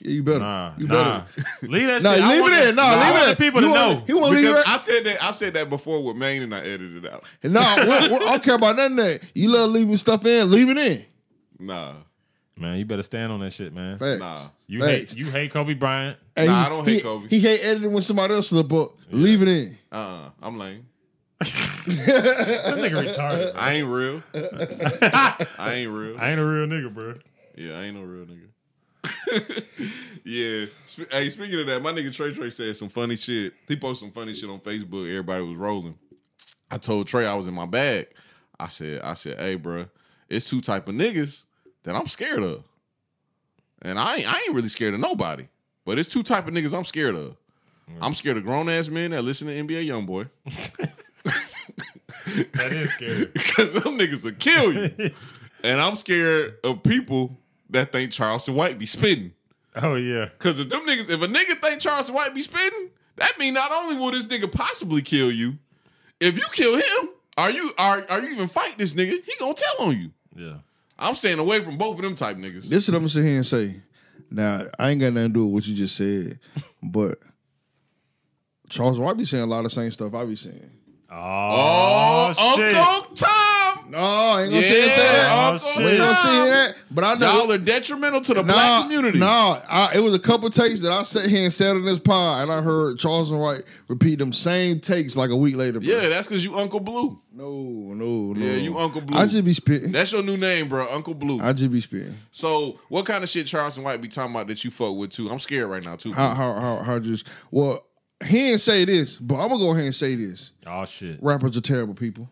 Yeah, 0.02 0.10
you 0.12 0.22
better. 0.22 0.38
Nah, 0.40 0.72
you 0.78 0.86
nah. 0.86 0.94
better. 1.20 1.26
Leave 1.62 1.86
that 1.88 2.02
Nah, 2.02 2.14
shit. 2.14 2.24
Leave 2.24 2.46
it 2.46 2.50
the- 2.62 2.68
in. 2.70 2.74
Nah, 2.74 2.82
I 2.82 2.90
leave 2.90 3.00
want 3.00 3.16
it 3.16 3.24
the 3.24 3.30
in. 3.30 3.36
people 3.36 3.60
You 3.60 3.66
to 3.68 3.72
want- 3.72 3.98
know. 3.98 4.04
He 4.06 4.12
want 4.14 4.26
to 4.26 4.30
leave 4.32 4.46
Because 4.46 4.62
it. 4.64 4.68
I 4.68 4.76
said 4.78 5.04
that 5.04 5.22
I 5.24 5.30
said 5.32 5.54
that 5.54 5.68
before 5.70 6.02
with 6.02 6.16
Maine 6.16 6.42
and 6.42 6.54
I 6.54 6.60
edited 6.60 7.04
it 7.04 7.12
out. 7.12 7.24
Nah, 7.44 7.76
we- 7.76 8.08
we- 8.08 8.14
I 8.16 8.18
don't 8.18 8.42
care 8.42 8.54
about 8.54 8.76
none 8.76 8.92
of 8.98 9.04
that. 9.06 9.20
You 9.34 9.50
love 9.50 9.70
leaving 9.70 9.96
stuff 9.96 10.24
in, 10.26 10.50
leave 10.50 10.68
it 10.70 10.78
in. 10.78 11.04
Nah, 11.58 11.92
Man, 12.56 12.76
you 12.78 12.84
better 12.84 13.02
stand 13.02 13.32
on 13.32 13.40
that 13.40 13.52
shit, 13.54 13.72
man. 13.74 13.98
Facts. 13.98 14.20
nah. 14.20 14.48
You 14.66 14.80
Facts. 14.80 14.90
hate 15.12 15.16
you 15.16 15.26
hate 15.30 15.50
Kobe 15.50 15.74
Bryant. 15.74 16.18
Hey, 16.36 16.46
Nah, 16.46 16.60
he- 16.60 16.66
I 16.66 16.68
don't 16.68 16.84
hate 16.86 16.94
he, 16.96 17.00
Kobe. 17.00 17.28
He 17.28 17.40
hate 17.40 17.60
editing 17.62 17.92
when 17.92 18.02
somebody 18.02 18.34
else 18.34 18.48
slip 18.48 18.72
up. 18.72 18.92
Leave 19.10 19.42
it 19.42 19.48
in. 19.48 19.78
Uh, 19.90 19.94
uh 19.96 20.30
I'm 20.42 20.58
lame. 20.58 20.86
This 21.40 21.50
nigga 21.96 23.14
retarded. 23.14 23.52
I 23.56 23.72
ain't 23.74 23.86
real. 23.88 24.22
I 25.58 25.72
ain't 25.74 25.90
real. 25.90 26.16
I 26.18 26.30
ain't 26.30 26.40
a 26.40 26.44
real 26.44 26.66
nigga, 26.66 26.92
bro. 26.92 27.14
Yeah, 27.56 27.78
I 27.78 27.84
ain't 27.84 27.96
no 27.96 28.02
real 28.02 28.26
nigga. 28.26 28.48
yeah. 30.24 30.66
Sp- 30.86 31.10
hey, 31.10 31.28
speaking 31.28 31.60
of 31.60 31.66
that, 31.66 31.82
my 31.82 31.92
nigga 31.92 32.14
Trey 32.14 32.32
Trey 32.32 32.50
said 32.50 32.76
some 32.76 32.88
funny 32.88 33.16
shit. 33.16 33.54
He 33.68 33.76
posted 33.76 34.06
some 34.08 34.12
funny 34.12 34.34
shit 34.34 34.50
on 34.50 34.60
Facebook. 34.60 35.08
Everybody 35.08 35.44
was 35.44 35.56
rolling. 35.56 35.98
I 36.70 36.78
told 36.78 37.06
Trey 37.06 37.26
I 37.26 37.34
was 37.34 37.48
in 37.48 37.54
my 37.54 37.66
bag. 37.66 38.08
I 38.58 38.68
said, 38.68 39.00
I 39.02 39.14
said, 39.14 39.38
hey, 39.38 39.54
bro, 39.56 39.86
it's 40.28 40.48
two 40.48 40.60
type 40.60 40.88
of 40.88 40.94
niggas 40.94 41.44
that 41.84 41.96
I'm 41.96 42.06
scared 42.06 42.42
of. 42.42 42.64
And 43.82 43.98
I 43.98 44.16
ain't, 44.16 44.32
I 44.32 44.38
ain't 44.46 44.54
really 44.54 44.68
scared 44.68 44.94
of 44.94 45.00
nobody. 45.00 45.48
But 45.86 45.98
it's 45.98 46.08
two 46.08 46.22
type 46.22 46.46
of 46.46 46.52
niggas 46.54 46.76
I'm 46.76 46.84
scared 46.84 47.14
of. 47.14 47.36
I'm 48.00 48.14
scared 48.14 48.36
of 48.36 48.44
grown 48.44 48.68
ass 48.68 48.88
men 48.88 49.10
that 49.10 49.22
listen 49.22 49.48
to 49.48 49.54
NBA 49.54 49.86
YoungBoy. 49.86 50.28
That 52.52 52.72
is 52.72 52.90
scary. 52.92 53.26
Because 53.32 53.72
them 53.72 53.98
niggas 53.98 54.22
will 54.22 54.32
kill 54.32 54.72
you. 54.72 55.10
and 55.64 55.80
I'm 55.80 55.96
scared 55.96 56.58
of 56.62 56.82
people 56.82 57.36
that 57.70 57.92
think 57.92 58.12
Charleston 58.12 58.54
White 58.54 58.78
be 58.78 58.86
spitting. 58.86 59.32
Oh 59.76 59.94
yeah. 59.94 60.28
Cause 60.38 60.60
if 60.60 60.68
them 60.68 60.86
niggas, 60.86 61.10
if 61.10 61.22
a 61.22 61.26
nigga 61.26 61.60
think 61.60 61.80
Charleston 61.80 62.14
White 62.14 62.34
be 62.34 62.40
spitting, 62.40 62.90
that 63.16 63.38
mean 63.38 63.54
not 63.54 63.70
only 63.72 63.96
will 63.96 64.10
this 64.10 64.26
nigga 64.26 64.50
possibly 64.50 65.02
kill 65.02 65.30
you, 65.30 65.58
if 66.20 66.36
you 66.36 66.44
kill 66.52 66.76
him, 66.76 67.10
are 67.36 67.50
you 67.50 67.72
are 67.78 68.04
are 68.10 68.20
you 68.20 68.32
even 68.32 68.48
fight 68.48 68.76
this 68.78 68.94
nigga? 68.94 69.22
He 69.24 69.32
gonna 69.38 69.54
tell 69.54 69.86
on 69.86 69.98
you. 69.98 70.10
Yeah. 70.34 70.56
I'm 70.98 71.14
staying 71.14 71.38
away 71.38 71.60
from 71.60 71.78
both 71.78 71.96
of 71.96 72.02
them 72.02 72.14
type 72.14 72.36
niggas. 72.36 72.68
This 72.68 72.84
is 72.84 72.88
what 72.88 72.96
I'm 72.96 73.02
gonna 73.02 73.08
sit 73.08 73.24
here 73.24 73.36
and 73.36 73.46
say. 73.46 73.76
Now, 74.30 74.66
I 74.78 74.90
ain't 74.90 75.00
got 75.00 75.12
nothing 75.12 75.30
to 75.30 75.34
do 75.34 75.44
with 75.46 75.54
what 75.54 75.66
you 75.66 75.74
just 75.74 75.96
said, 75.96 76.38
but 76.82 77.18
Charles 78.68 78.98
White 78.98 79.16
be 79.16 79.24
saying 79.24 79.42
a 79.42 79.46
lot 79.46 79.64
of 79.64 79.72
same 79.72 79.90
stuff 79.90 80.14
I 80.14 80.24
be 80.24 80.36
saying. 80.36 80.70
Oh, 81.10 82.32
oh 82.38 82.56
shit. 82.56 82.74
Uncle 82.74 83.16
Tom, 83.16 83.49
No, 83.90 83.98
I 83.98 84.42
ain't 84.42 84.50
gonna 84.50 84.62
say, 84.62 84.80
Yeah, 84.80 84.88
say 84.88 85.12
that. 85.12 85.52
Uncle 85.52 85.70
We 85.78 85.90
ain't 85.90 85.98
gonna 85.98 86.14
say 86.14 86.50
that. 86.50 86.76
But 86.90 87.04
I 87.04 87.14
know 87.14 87.32
Y'all 87.32 87.52
are 87.52 87.58
detrimental 87.58 88.20
to 88.20 88.34
the 88.34 88.42
Nah, 88.42 88.52
black 88.52 88.82
community. 88.82 89.18
Nah, 89.18 89.60
I, 89.68 89.94
it 89.96 90.00
was 90.00 90.14
a 90.14 90.18
couple 90.18 90.48
takes 90.50 90.80
that 90.82 90.92
I 90.92 91.02
sat 91.02 91.28
here 91.28 91.44
and 91.44 91.52
said 91.52 91.76
on 91.76 91.84
this 91.84 91.98
pod, 91.98 92.42
and 92.42 92.52
I 92.52 92.62
heard 92.62 92.98
Charleston 92.98 93.38
White 93.38 93.62
repeat 93.88 94.18
them 94.20 94.32
same 94.32 94.78
takes 94.80 95.16
like 95.16 95.30
a 95.30 95.36
week 95.36 95.56
later. 95.56 95.80
Bro. 95.80 95.88
Yeah, 95.88 96.08
that's 96.08 96.28
cause 96.28 96.44
you 96.44 96.56
Uncle 96.56 96.80
Blue. 96.80 97.20
no, 97.32 97.50
no, 97.50 98.32
no. 98.32 98.34
Yeah, 98.34 98.54
you 98.54 98.78
Uncle 98.78 99.00
Blue. 99.00 99.18
I 99.18 99.26
just 99.26 99.44
be 99.44 99.52
spitting. 99.52 99.92
That's 99.92 100.12
your 100.12 100.22
new 100.22 100.36
name, 100.36 100.68
bro, 100.68 100.86
Uncle 100.88 101.14
Blue. 101.14 101.40
I 101.40 101.52
just 101.52 101.72
be 101.72 101.80
spitting. 101.80 102.14
so, 102.30 102.78
what 102.88 103.06
kind 103.06 103.24
of 103.24 103.28
shit 103.30 103.46
Charleston 103.46 103.82
White 103.82 104.00
be 104.00 104.08
talking 104.08 104.30
about 104.32 104.46
that 104.46 104.64
you 104.64 104.70
fuck 104.70 104.94
with 104.96 105.10
too? 105.10 105.30
I'm 105.30 105.38
scared 105.40 105.68
right 105.68 105.82
now 105.82 105.96
too. 105.96 106.12
How, 106.12 106.34
how, 106.34 106.54
how, 106.54 106.76
how 106.82 106.98
just 106.98 107.26
well, 107.50 107.84
he 108.24 108.38
didn't 108.38 108.60
say 108.60 108.84
this, 108.84 109.18
but 109.18 109.36
I'm 109.36 109.48
gonna 109.48 109.58
go 109.58 109.72
ahead 109.72 109.84
and 109.84 109.94
say 109.94 110.14
this. 110.14 110.52
Oh 110.66 110.84
shit. 110.84 111.18
Rappers 111.22 111.56
are 111.56 111.60
terrible 111.62 111.94
people. 111.94 112.28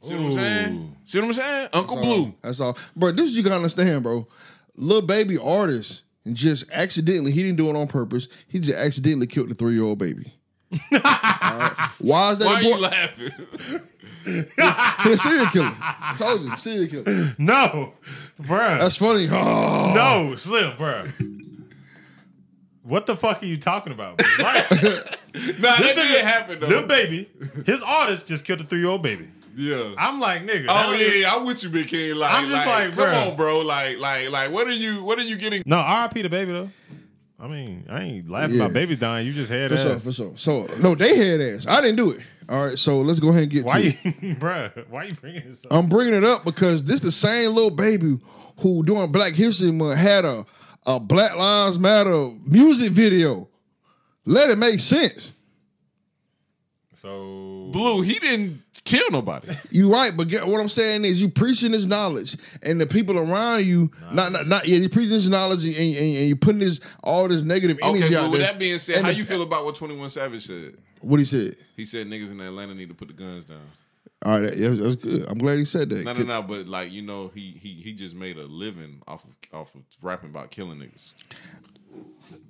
See 0.00 0.14
what 0.14 0.24
I'm 0.24 0.32
saying? 0.32 0.96
See 1.04 1.18
what 1.18 1.26
I'm 1.26 1.32
saying? 1.32 1.68
Uncle 1.72 2.00
Blue. 2.00 2.34
That's 2.42 2.60
all, 2.60 2.76
bro. 2.94 3.12
This 3.12 3.32
you 3.32 3.42
gotta 3.42 3.56
understand, 3.56 4.02
bro. 4.02 4.26
Lil 4.76 5.02
Baby 5.02 5.38
artist 5.38 6.02
just 6.32 6.70
accidentally, 6.72 7.32
he 7.32 7.42
didn't 7.42 7.56
do 7.56 7.68
it 7.68 7.76
on 7.76 7.86
purpose. 7.88 8.28
He 8.46 8.58
just 8.58 8.76
accidentally 8.76 9.26
killed 9.26 9.50
the 9.50 9.54
three 9.54 9.74
year 9.74 9.84
old 9.84 9.98
baby. 9.98 10.34
All 10.72 10.78
right? 10.92 11.90
Why 11.98 12.32
is 12.32 12.38
that 12.38 12.46
Why 12.46 12.54
are 12.54 12.62
you 12.62 12.80
laughing? 12.80 13.30
He's 15.04 15.14
a 15.14 15.18
serial 15.18 15.46
killer. 15.46 15.74
I 15.80 16.14
told 16.18 16.42
you, 16.42 16.54
serial 16.56 17.02
killer. 17.02 17.34
No, 17.38 17.94
bruh. 18.40 18.78
That's 18.78 18.96
funny. 18.96 19.26
Oh. 19.30 19.92
no, 19.94 20.36
Slim, 20.36 20.76
bruh. 20.76 21.10
What 22.82 23.06
the 23.06 23.16
fuck 23.16 23.42
are 23.42 23.46
you 23.46 23.56
talking 23.56 23.92
about? 23.92 24.20
Right. 24.38 24.66
Nah, 24.70 25.76
that 25.76 25.92
didn't 25.94 26.26
happen 26.26 26.60
Little 26.60 26.82
though. 26.82 26.86
baby, 26.86 27.30
his 27.66 27.82
artist 27.82 28.26
just 28.26 28.44
killed 28.44 28.60
a 28.60 28.64
three 28.64 28.80
year 28.80 28.88
old 28.88 29.02
baby. 29.02 29.28
Yeah. 29.58 29.94
I'm 29.98 30.20
like, 30.20 30.42
nigga. 30.46 30.66
Oh 30.68 30.92
that 30.92 31.00
yeah, 31.00 31.06
yeah, 31.14 31.34
I'm 31.34 31.44
with 31.44 31.62
you, 31.64 31.68
Big 31.68 31.88
King. 31.88 32.14
Like, 32.14 32.32
I'm 32.32 32.48
just 32.48 32.64
like, 32.66 32.92
come 32.92 33.08
bruh. 33.08 33.30
on, 33.30 33.36
bro. 33.36 33.60
Like, 33.62 33.98
like, 33.98 34.30
like, 34.30 34.52
what 34.52 34.68
are 34.68 34.72
you, 34.72 35.02
what 35.02 35.18
are 35.18 35.22
you 35.22 35.36
getting? 35.36 35.62
No, 35.66 35.78
RIP 35.78 36.22
the 36.22 36.28
baby 36.28 36.52
though. 36.52 36.70
I 37.40 37.46
mean, 37.48 37.84
I 37.88 38.02
ain't 38.02 38.30
laughing 38.30 38.56
Yeah. 38.56 38.62
about 38.64 38.74
babies 38.74 38.98
dying. 38.98 39.26
You 39.26 39.32
just 39.32 39.50
had 39.50 39.70
For 39.70 39.76
sure, 39.76 39.92
ass. 39.94 40.04
for 40.04 40.12
sure. 40.12 40.32
So 40.36 40.66
no, 40.78 40.94
they 40.94 41.16
had 41.16 41.40
ass. 41.40 41.66
I 41.66 41.80
didn't 41.80 41.96
do 41.96 42.10
it. 42.12 42.20
All 42.48 42.66
right, 42.66 42.78
so 42.78 43.00
let's 43.00 43.18
go 43.20 43.28
ahead 43.30 43.42
and 43.42 43.50
get 43.50 43.64
Why 43.66 43.80
to 43.82 43.86
you, 43.88 43.94
it. 44.04 44.38
bruh? 44.40 44.88
Why 44.88 45.04
you 45.04 45.14
bringing 45.14 45.42
this 45.48 45.64
up? 45.64 45.72
I'm 45.72 45.88
bringing 45.88 46.14
it 46.14 46.24
up 46.24 46.44
because 46.44 46.84
this 46.84 47.00
the 47.00 47.10
same 47.12 47.54
Lil 47.54 47.70
Baby 47.70 48.18
who 48.60 48.82
during 48.84 49.10
Black 49.12 49.34
History 49.34 49.70
Month 49.72 49.98
had 49.98 50.24
a 50.24 50.46
a 50.86 50.98
Black 51.00 51.34
Lives 51.36 51.78
Matter 51.78 52.30
music 52.46 52.92
video. 52.92 53.48
Let 54.24 54.50
it 54.50 54.58
make 54.58 54.78
sense. 54.80 55.32
So 56.94 57.68
Blue, 57.72 58.00
he 58.02 58.14
didn't 58.18 58.62
kill 58.88 59.10
nobody. 59.10 59.54
You 59.70 59.92
right, 59.92 60.16
but 60.16 60.28
get, 60.28 60.46
what 60.46 60.60
I'm 60.60 60.68
saying 60.68 61.04
is 61.04 61.20
you 61.20 61.28
preaching 61.28 61.72
this 61.72 61.84
knowledge, 61.84 62.36
and 62.62 62.80
the 62.80 62.86
people 62.86 63.18
around 63.18 63.66
you, 63.66 63.90
not 64.12 64.32
not, 64.32 64.46
not 64.48 64.66
yeah, 64.66 64.78
you 64.78 64.88
preaching 64.88 65.10
this 65.10 65.28
knowledge, 65.28 65.64
and, 65.64 65.74
and, 65.76 65.94
and 65.96 66.28
you 66.28 66.36
putting 66.36 66.60
this 66.60 66.80
all 67.04 67.28
this 67.28 67.42
negative 67.42 67.78
energy 67.82 68.04
Okay, 68.04 68.16
out 68.16 68.22
but 68.22 68.30
with 68.32 68.40
there. 68.40 68.50
that 68.52 68.58
being 68.58 68.78
said, 68.78 68.96
And 68.96 69.06
how 69.06 69.12
the- 69.12 69.18
you 69.18 69.24
feel 69.24 69.42
about 69.42 69.64
what 69.64 69.74
21 69.74 70.08
Savage 70.10 70.46
said? 70.46 70.74
What 71.00 71.18
he 71.20 71.24
said? 71.24 71.56
He 71.76 71.84
said 71.84 72.08
niggas 72.08 72.30
in 72.32 72.40
Atlanta 72.40 72.74
need 72.74 72.88
to 72.88 72.94
put 72.94 73.08
the 73.08 73.14
guns 73.14 73.44
down. 73.44 73.60
All 74.24 74.32
right, 74.32 74.50
that- 74.50 74.58
that's, 74.58 74.78
that's 74.80 74.96
good. 74.96 75.26
I'm 75.28 75.38
glad 75.38 75.58
he 75.58 75.64
said 75.64 75.90
that. 75.90 76.04
No, 76.04 76.12
no, 76.12 76.24
no. 76.24 76.42
But 76.42 76.66
like 76.68 76.90
you 76.90 77.02
know, 77.02 77.30
he 77.34 77.56
he 77.62 77.74
he 77.74 77.92
just 77.92 78.14
made 78.16 78.36
a 78.36 78.46
living 78.46 79.00
off 79.06 79.24
of 79.24 79.30
off 79.60 79.74
of 79.76 79.82
rapping 80.02 80.30
about 80.30 80.50
killing 80.50 80.78
niggas. 80.80 81.12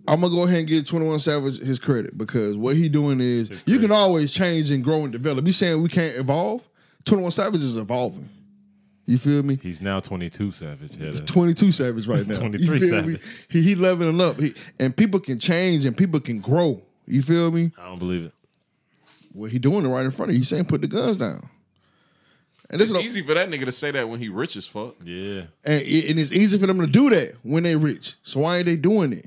I'm 0.06 0.20
gonna 0.22 0.34
go 0.34 0.44
ahead 0.44 0.60
and 0.60 0.68
give 0.68 0.86
21 0.86 1.20
Savage 1.20 1.58
his 1.58 1.78
credit 1.78 2.16
because 2.16 2.56
what 2.56 2.76
he 2.76 2.88
doing 2.88 3.20
is 3.20 3.50
you 3.66 3.78
can 3.78 3.90
always 3.92 4.32
change 4.32 4.70
and 4.70 4.82
grow 4.82 5.02
and 5.04 5.12
develop. 5.12 5.46
You 5.46 5.52
saying 5.52 5.82
we 5.82 5.88
can't 5.90 6.16
evolve? 6.16 6.66
21 7.04 7.30
Savage 7.32 7.60
is 7.62 7.76
evolving. 7.76 8.28
You 9.06 9.16
feel 9.18 9.42
me? 9.42 9.58
he's 9.62 9.80
now 9.80 10.00
22 10.00 10.52
Savage. 10.52 10.92
Yeah, 10.92 11.10
that's- 11.10 11.30
22 11.30 11.72
Savage 11.72 12.06
right 12.06 12.26
now. 12.26 12.38
23 12.38 12.66
You 12.74 12.80
feel 12.80 12.88
Savage. 12.90 13.14
me? 13.14 13.18
He 13.50 13.62
he 13.62 13.74
leveling 13.74 14.20
up. 14.20 14.38
He, 14.40 14.54
and 14.78 14.96
people 14.96 15.20
can 15.20 15.38
change 15.38 15.84
and 15.86 15.96
people 15.96 16.20
can 16.20 16.40
grow. 16.40 16.82
You 17.06 17.22
feel 17.22 17.50
me? 17.50 17.72
I 17.78 17.86
don't 17.88 17.98
believe 17.98 18.24
it. 18.26 18.32
Well, 19.34 19.50
he 19.50 19.58
doing 19.58 19.84
it 19.84 19.88
right 19.88 20.04
in 20.04 20.10
front 20.10 20.30
of 20.30 20.34
you. 20.34 20.40
He's 20.40 20.48
saying 20.48 20.66
put 20.66 20.80
the 20.80 20.86
guns 20.88 21.18
down. 21.18 21.48
And 22.70 22.80
It's 22.82 22.92
is 22.92 23.02
easy 23.04 23.22
for 23.22 23.32
that 23.34 23.48
nigga 23.48 23.64
to 23.64 23.72
say 23.72 23.90
that 23.92 24.08
when 24.08 24.20
he 24.20 24.28
rich 24.28 24.56
as 24.56 24.66
fuck. 24.66 24.96
Yeah. 25.04 25.42
and, 25.64 25.80
it- 25.82 26.10
and 26.10 26.18
it's 26.18 26.32
easy 26.32 26.58
for 26.58 26.66
them 26.66 26.80
to 26.80 26.86
do 26.86 27.08
that 27.10 27.34
when 27.42 27.62
they 27.62 27.76
rich. 27.76 28.16
So 28.22 28.40
why 28.40 28.58
ain't 28.58 28.66
they 28.66 28.76
doing 28.76 29.12
it? 29.14 29.26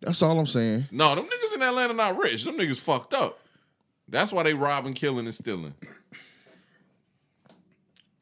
That's 0.00 0.22
all 0.22 0.38
I'm 0.38 0.46
saying. 0.46 0.86
No, 0.90 1.14
them 1.14 1.24
niggas 1.24 1.54
in 1.56 1.62
Atlanta 1.62 1.92
not 1.94 2.16
rich. 2.16 2.44
Them 2.44 2.56
niggas 2.56 2.80
fucked 2.80 3.14
up. 3.14 3.40
That's 4.08 4.32
why 4.32 4.42
they 4.44 4.54
robbing, 4.54 4.94
killing, 4.94 5.26
and 5.26 5.34
stealing. 5.34 5.74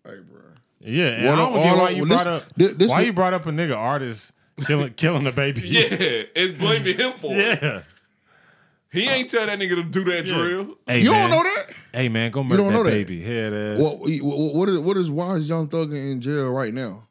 Hey, 0.04 0.18
bro. 0.28 0.40
Yeah, 0.80 1.06
and 1.08 1.24
Well, 1.24 1.32
I 1.32 1.36
don't 1.36 1.52
all 1.58 1.64
get 1.64 1.74
I- 1.74 1.78
why 1.78 1.90
you 1.90 2.02
well, 2.02 2.08
brought 2.08 2.24
this- 2.24 2.42
up 2.42 2.52
thi- 2.56 2.74
this 2.74 2.90
why 2.90 3.00
is- 3.00 3.06
you 3.06 3.12
brought 3.12 3.34
up 3.34 3.46
a 3.46 3.50
nigga 3.50 3.76
artist 3.76 4.32
killing 4.66 4.92
killing 4.94 5.24
the 5.24 5.32
baby. 5.32 5.60
Yeah, 5.64 5.82
it's 5.90 6.58
blaming 6.58 6.96
him 6.96 7.12
for 7.20 7.32
it. 7.32 7.58
yeah. 7.62 7.82
He 8.92 9.06
ain't 9.08 9.28
tell 9.28 9.44
that 9.46 9.58
nigga 9.58 9.74
to 9.74 9.82
do 9.82 10.04
that 10.04 10.24
drill. 10.26 10.76
Hey, 10.86 11.02
You 11.02 11.10
man. 11.10 11.28
don't 11.30 11.38
know 11.38 11.42
that? 11.42 11.72
Hey 11.92 12.08
man, 12.08 12.30
go 12.30 12.42
murder 12.42 12.58
don't 12.62 12.68
that 12.68 12.72
know 12.78 12.82
that? 12.84 12.90
baby. 12.90 13.20
Head 13.22 13.52
ass. 13.52 13.80
What 13.80 13.98
what 13.98 14.54
what 14.54 14.68
is 14.68 14.78
what 14.78 14.96
is 14.96 15.10
why 15.10 15.34
is 15.36 15.48
Young 15.48 15.68
Thug 15.68 15.92
in 15.92 16.20
jail 16.20 16.50
right 16.50 16.72
now? 16.72 17.08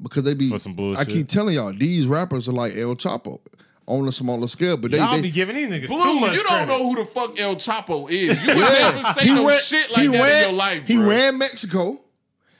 Because 0.00 0.24
they 0.24 0.34
be 0.34 0.50
For 0.50 0.58
some 0.58 0.74
bullshit. 0.74 1.00
I 1.00 1.10
keep 1.10 1.26
telling 1.28 1.54
y'all 1.54 1.72
these 1.72 2.06
rappers 2.06 2.48
are 2.48 2.52
like 2.52 2.76
El 2.76 2.94
Chapo 2.96 3.40
on 3.86 4.08
a 4.08 4.12
smaller 4.12 4.48
scale, 4.48 4.76
but 4.76 4.90
they, 4.90 4.98
Y'all 4.98 5.14
they 5.16 5.22
be 5.22 5.30
giving 5.30 5.54
these 5.56 5.68
niggas 5.68 5.86
Blue, 5.88 6.02
too 6.02 6.20
much 6.20 6.32
you 6.36 6.42
don't 6.42 6.66
credit. 6.66 6.66
know 6.68 6.88
who 6.88 6.96
the 6.96 7.04
fuck 7.06 7.38
El 7.38 7.54
Chapo 7.56 8.10
is. 8.10 8.42
You 8.44 8.48
would 8.54 8.58
Yeah. 8.58 8.68
never 8.90 9.02
say 9.12 9.32
no 9.34 9.46
ran- 9.46 9.58
shit 9.60 9.90
like 9.92 10.00
he 10.02 10.06
that 10.08 10.22
ran- 10.22 10.42
in 10.44 10.48
your 10.50 10.58
life, 10.58 10.78
bro. 10.78 10.86
He 10.86 10.96
bro. 10.96 11.08
ran 11.08 11.38
Mexico. 11.38 12.00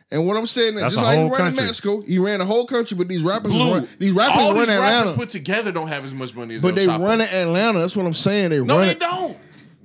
And 0.09 0.25
what 0.25 0.37
I'm 0.37 0.47
saying, 0.47 0.77
That's 0.77 0.95
just 0.95 1.03
a 1.05 1.05
like 1.05 1.17
he 1.17 1.21
whole 1.23 1.31
ran 1.33 1.41
in 1.41 1.47
country. 1.49 1.65
Mexico, 1.65 2.01
he 2.03 2.19
ran 2.21 2.39
the 2.39 2.45
whole 2.45 2.65
country. 2.67 2.97
But 2.97 3.09
these 3.09 3.23
rappers, 3.23 3.51
Blue. 3.51 3.75
run, 3.75 3.89
these 3.99 4.13
rappers 4.13 4.37
All 4.37 4.55
run 4.55 4.69
these 4.69 4.69
rappers 4.79 4.99
Atlanta. 5.01 5.13
put 5.17 5.31
together 5.31 5.73
don't 5.73 5.89
have 5.89 6.05
as 6.05 6.15
much 6.15 6.33
money 6.33 6.55
as 6.55 6.63
but 6.63 6.69
El 6.69 6.75
they 6.77 6.87
Chapo. 6.87 7.01
run 7.05 7.21
in 7.21 7.27
Atlanta. 7.29 7.81
That's 7.81 7.97
what 7.97 8.07
I'm 8.07 8.15
saying. 8.15 8.51
They 8.51 8.59
run. 8.61 8.69
No, 8.69 8.77
run. 8.79 8.85
they 8.87 8.93
it- 8.93 9.01
don't. 9.01 9.37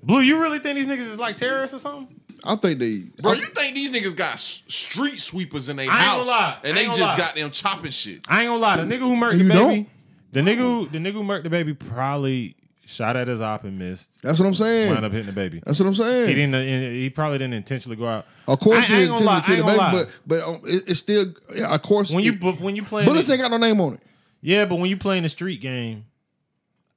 Blue, 0.03 0.19
you 0.21 0.39
really 0.39 0.59
think 0.59 0.75
these 0.77 0.85
niggas 0.87 1.11
is 1.11 1.17
like 1.17 1.37
terrorists 1.37 1.75
or 1.75 1.79
something? 1.79 2.15
I 2.43 2.55
think 2.55 2.77
they. 2.79 3.03
Bro, 3.19 3.33
you 3.33 3.45
think 3.47 3.73
these 3.75 3.89
niggas 3.91 4.15
got 4.15 4.33
s- 4.33 4.63
street 4.67 5.19
sweepers 5.19 5.69
in 5.69 5.75
their 5.77 5.89
I 5.89 5.93
ain't 5.93 6.01
house 6.03 6.17
gonna 6.17 6.29
lie. 6.29 6.57
and 6.65 6.73
I 6.73 6.75
they 6.75 6.79
ain't 6.85 6.87
just 6.95 6.99
gonna 6.99 7.11
lie. 7.11 7.17
got 7.17 7.35
them 7.35 7.51
chopping 7.51 7.91
shit? 7.91 8.19
I 8.27 8.41
ain't 8.41 8.49
gonna 8.49 8.59
lie. 8.59 8.77
The 8.77 8.83
nigga 8.83 8.99
who 8.99 9.15
murdered 9.15 9.37
You 9.41 9.43
the 9.47 9.49
baby, 9.53 9.59
don't? 9.75 9.89
The 10.31 10.41
nigga 10.41 10.57
who 10.57 10.87
the 10.87 10.97
nigga 10.97 11.13
who 11.13 11.23
murked 11.23 11.43
the 11.43 11.49
baby 11.49 11.73
probably 11.73 12.55
shot 12.85 13.15
at 13.15 13.27
his 13.27 13.41
op 13.41 13.63
and 13.63 13.77
missed. 13.79 14.19
That's 14.21 14.37
what 14.39 14.45
I'm 14.47 14.53
saying. 14.55 14.89
Wound 14.91 15.05
up 15.05 15.11
hitting 15.11 15.27
the 15.27 15.31
baby. 15.33 15.61
That's 15.65 15.79
what 15.79 15.85
I'm 15.87 15.95
saying. 15.95 16.27
He 16.29 16.33
didn't. 16.35 16.55
uh, 16.55 16.61
He 16.61 17.09
probably 17.09 17.37
didn't 17.37 17.53
intentionally 17.53 17.95
go 17.95 18.07
out. 18.07 18.25
Of 18.47 18.59
course, 18.59 18.79
I, 18.79 18.81
he 18.81 18.93
I 18.93 18.97
ain't 18.97 19.05
didn't 19.11 19.13
gonna 19.13 19.25
lie. 19.25 19.37
I 19.37 19.41
kill 19.41 19.55
ain't 19.55 19.65
the 19.65 19.71
gonna 19.73 19.77
baby, 19.91 19.97
lie. 19.97 20.03
but 20.03 20.09
but 20.41 20.47
um, 20.47 20.61
it, 20.65 20.83
it's 20.89 20.99
still, 20.99 21.25
yeah, 21.55 21.73
of 21.73 21.81
course. 21.81 22.11
when 22.11 22.23
you 22.23 22.31
it- 22.33 22.39
but 22.39 22.59
when 22.59 22.75
you 22.75 22.83
play, 22.83 23.05
bullets 23.05 23.29
ain't 23.29 23.41
got 23.41 23.51
no 23.51 23.57
name 23.57 23.79
on 23.79 23.93
it. 23.95 24.01
yeah, 24.41 24.65
but 24.65 24.75
when 24.75 24.89
you 24.89 24.97
playing 24.97 25.23
the 25.23 25.29
street 25.29 25.61
game, 25.61 26.05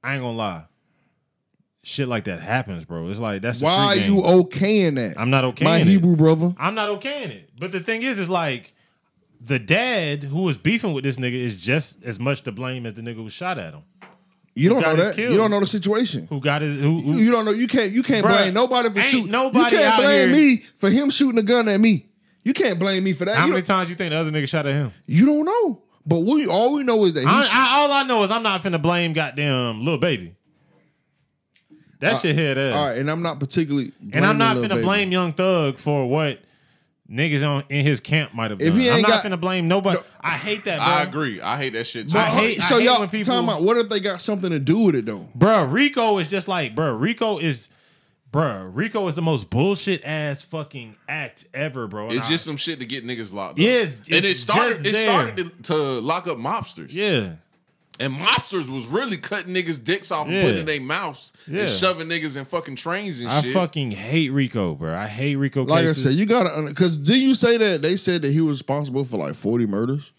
I 0.03 0.15
ain't 0.15 0.23
gonna 0.23 0.35
lie. 0.37 0.65
Shit 1.83 2.07
like 2.07 2.23
that 2.23 2.41
happens, 2.41 2.83
bro. 2.83 3.07
It's 3.09 3.19
like 3.19 3.43
that's 3.43 3.59
the 3.59 3.65
Why 3.65 3.73
are 3.75 3.95
you 3.95 4.15
okaying 4.17 4.95
that? 4.95 5.19
I'm 5.19 5.29
not 5.29 5.43
okay. 5.45 5.63
My 5.65 5.79
Hebrew 5.79 6.15
brother. 6.15 6.53
I'm 6.57 6.73
not 6.73 6.89
okaying 6.89 7.29
it. 7.29 7.49
But 7.59 7.71
the 7.71 7.79
thing 7.79 8.01
is, 8.01 8.17
is 8.17 8.27
like 8.29 8.73
the 9.45 9.59
dad 9.59 10.23
who 10.23 10.41
was 10.43 10.57
beefing 10.57 10.93
with 10.93 11.03
this 11.03 11.17
nigga 11.17 11.33
is 11.35 11.57
just 11.57 12.03
as 12.03 12.19
much 12.19 12.41
to 12.43 12.51
blame 12.51 12.85
as 12.85 12.95
the 12.95 13.01
nigga 13.01 13.15
who 13.15 13.29
shot 13.29 13.57
at 13.57 13.73
him. 13.73 13.83
You 14.55 14.69
don't 14.69 14.81
know 14.81 14.95
that. 14.95 15.15
killed. 15.15 15.31
You 15.33 15.37
don't 15.37 15.51
know 15.51 15.59
the 15.59 15.67
situation. 15.67 16.27
Who 16.27 16.39
got 16.39 16.61
his 16.61 16.75
who, 16.75 17.01
who 17.01 17.17
You 17.17 17.29
don't 17.31 17.43
know. 17.45 17.51
You 17.51 17.67
can't. 17.67 17.91
You 17.91 18.03
can't 18.03 18.25
Bruh, 18.25 18.37
blame 18.37 18.53
nobody 18.53 18.89
for 18.89 19.01
shooting. 19.01 19.31
nobody 19.31 19.75
you 19.75 19.81
can't 19.81 19.93
out 19.93 20.01
blame 20.01 20.29
here- 20.33 20.37
me 20.57 20.63
for 20.77 20.89
him 20.89 21.09
shooting 21.09 21.37
a 21.39 21.43
gun 21.43 21.67
at 21.67 21.79
me. 21.79 22.07
You 22.43 22.53
can't 22.53 22.79
blame 22.79 23.03
me 23.03 23.11
for 23.13 23.25
that. 23.25 23.35
how 23.35 23.45
you, 23.47 23.51
many 23.53 23.61
don't, 23.63 23.67
times 23.67 23.89
you 23.89 23.95
think 23.95 24.11
the 24.11 24.17
other 24.17 24.31
nigga 24.31 24.47
shot 24.47 24.65
at 24.65 24.73
him? 24.73 24.93
you 25.07 25.25
don't 25.25 25.45
know. 25.45 25.81
But 26.05 26.19
we 26.19 26.45
all 26.47 26.73
we 26.75 26.83
know 26.83 27.03
is 27.05 27.13
that 27.13 27.21
he. 27.21 27.25
I, 27.27 27.49
I, 27.51 27.79
all 27.79 27.91
I 27.91 28.03
know 28.03 28.23
is 28.23 28.31
I'm 28.31 28.43
not 28.43 28.61
finna 28.63 28.81
blame 28.81 29.13
goddamn 29.13 29.79
little 29.83 29.99
baby. 29.99 30.35
That 31.99 32.17
shit 32.17 32.35
head 32.35 32.57
ass. 32.57 32.73
Uh, 32.73 32.77
all 32.77 32.85
right, 32.85 32.97
and 32.97 33.09
I'm 33.09 33.21
not 33.21 33.39
particularly. 33.39 33.91
and 34.13 34.25
I'm 34.25 34.37
not 34.37 34.57
finna 34.57 34.69
Baby. 34.69 34.81
blame 34.83 35.11
Young 35.11 35.33
Thug 35.33 35.79
for 35.79 36.07
what 36.07 36.39
niggas 37.09 37.47
on 37.47 37.63
in 37.69 37.85
his 37.85 37.99
camp 37.99 38.33
might 38.33 38.49
have 38.51 38.59
done. 38.59 38.67
If 38.67 38.73
he 38.75 38.89
I'm 38.89 38.97
ain't 38.97 39.07
not 39.07 39.23
got- 39.23 39.31
finna 39.31 39.39
blame 39.39 39.67
nobody. 39.67 39.99
I 40.21 40.31
hate 40.31 40.63
that, 40.65 40.77
bro. 40.77 40.85
I 40.87 41.03
agree. 41.03 41.39
I 41.41 41.57
hate 41.57 41.73
that 41.73 41.85
shit 41.85 42.09
too. 42.09 42.17
I 42.17 42.23
But, 42.25 42.29
hate- 42.33 42.63
so 42.63 42.75
I 42.75 42.79
hate 42.79 42.85
y'all 42.85 42.99
when 42.99 43.09
people- 43.09 43.33
talking 43.33 43.47
about 43.49 43.61
what 43.61 43.77
if 43.77 43.89
they 43.89 43.99
got 43.99 44.21
something 44.21 44.49
to 44.49 44.59
do 44.59 44.79
with 44.79 44.95
it 44.95 45.05
though? 45.05 45.27
Bruh, 45.37 45.71
Rico 45.71 46.17
is 46.17 46.27
just 46.27 46.47
like, 46.47 46.73
bruh, 46.75 46.99
Rico 46.99 47.37
is, 47.37 47.69
bruh, 48.33 48.69
Rico 48.73 49.07
is 49.07 49.15
the 49.15 49.21
most 49.21 49.49
bullshit 49.51 50.03
ass 50.03 50.41
fucking 50.41 50.95
act 51.07 51.45
ever, 51.53 51.87
bro. 51.87 52.05
And 52.05 52.13
It's 52.13 52.25
I- 52.25 52.29
just 52.31 52.43
some 52.45 52.57
shit 52.57 52.79
to 52.79 52.85
get 52.85 53.05
niggas 53.05 53.31
locked 53.33 53.53
up. 53.53 53.57
Yeah, 53.59 53.81
and 53.81 54.25
it 54.25 54.35
started. 54.37 54.85
It 54.85 54.95
started 54.95 55.37
to, 55.37 55.49
to 55.73 55.75
lock 55.75 56.27
up 56.27 56.37
mobsters. 56.37 56.87
yeah. 56.91 57.33
And 57.99 58.13
mobsters 58.13 58.67
was 58.69 58.85
really 58.87 59.17
cutting 59.17 59.53
niggas' 59.53 59.83
dicks 59.83 60.11
off 60.11 60.27
Yeah. 60.27 60.33
and 60.35 60.45
putting 60.45 60.59
in 60.61 60.65
their 60.65 60.81
mouths 60.81 61.31
Yeah. 61.49 61.61
and 61.61 61.69
shoving 61.69 62.07
niggas 62.07 62.35
in 62.35 62.45
fucking 62.45 62.75
trains 62.75 63.19
and 63.21 63.29
I 63.29 63.41
shit. 63.41 63.51
I 63.55 63.59
fucking 63.59 63.91
hate 63.91 64.29
Rico, 64.29 64.75
bro. 64.75 64.95
I 64.95 65.07
hate 65.07 65.35
Rico 65.37 65.63
Like 65.63 65.85
cases. 65.85 66.05
I 66.05 66.09
said, 66.09 66.17
you 66.17 66.25
gotta 66.25 66.61
because 66.67 66.97
did 66.97 67.17
you 67.21 67.33
say 67.35 67.57
that 67.57 67.81
they 67.81 67.95
said 67.97 68.21
that 68.23 68.31
he 68.31 68.41
was 68.41 68.57
responsible 68.59 69.05
for 69.05 69.17
like 69.17 69.35
40 69.35 69.65
murders? 69.65 70.11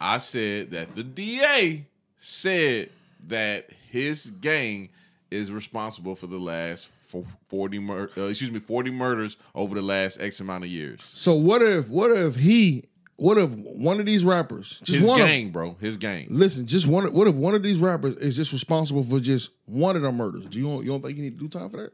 I 0.00 0.18
said 0.18 0.70
that 0.70 0.96
the 0.96 1.02
DA 1.04 1.84
said 2.18 2.90
that 3.28 3.68
his 3.90 4.30
gang 4.30 4.88
is 5.30 5.52
responsible 5.52 6.16
for 6.16 6.26
the 6.26 6.38
last 6.38 6.88
fo- 7.00 7.26
forty 7.48 7.78
mur- 7.78 8.10
uh, 8.16 8.22
excuse 8.26 8.50
me 8.50 8.58
forty 8.60 8.90
murders 8.90 9.36
over 9.54 9.74
the 9.74 9.82
last 9.82 10.20
X 10.20 10.40
amount 10.40 10.64
of 10.64 10.70
years. 10.70 11.02
So 11.02 11.34
what 11.34 11.62
if 11.62 11.88
what 11.88 12.10
if 12.10 12.36
he 12.36 12.84
what 13.20 13.36
if 13.38 13.50
one 13.50 14.00
of 14.00 14.06
these 14.06 14.24
rappers 14.24 14.80
just 14.82 15.00
His 15.00 15.06
one 15.06 15.18
gang, 15.18 15.46
of 15.48 15.52
bro. 15.52 15.76
His 15.80 15.96
gang. 15.96 16.26
listen 16.30 16.66
just 16.66 16.86
one 16.86 17.12
what 17.12 17.26
if 17.28 17.34
one 17.34 17.54
of 17.54 17.62
these 17.62 17.78
rappers 17.78 18.16
is 18.16 18.34
just 18.34 18.52
responsible 18.52 19.02
for 19.02 19.20
just 19.20 19.50
one 19.66 19.94
of 19.96 20.02
the 20.02 20.10
murders? 20.10 20.46
Do 20.46 20.58
you 20.58 20.64
don't, 20.64 20.82
you 20.84 20.90
don't 20.90 21.02
think 21.02 21.16
you 21.16 21.22
need 21.24 21.38
to 21.38 21.44
do 21.44 21.48
time 21.48 21.68
for 21.70 21.76
that? 21.76 21.92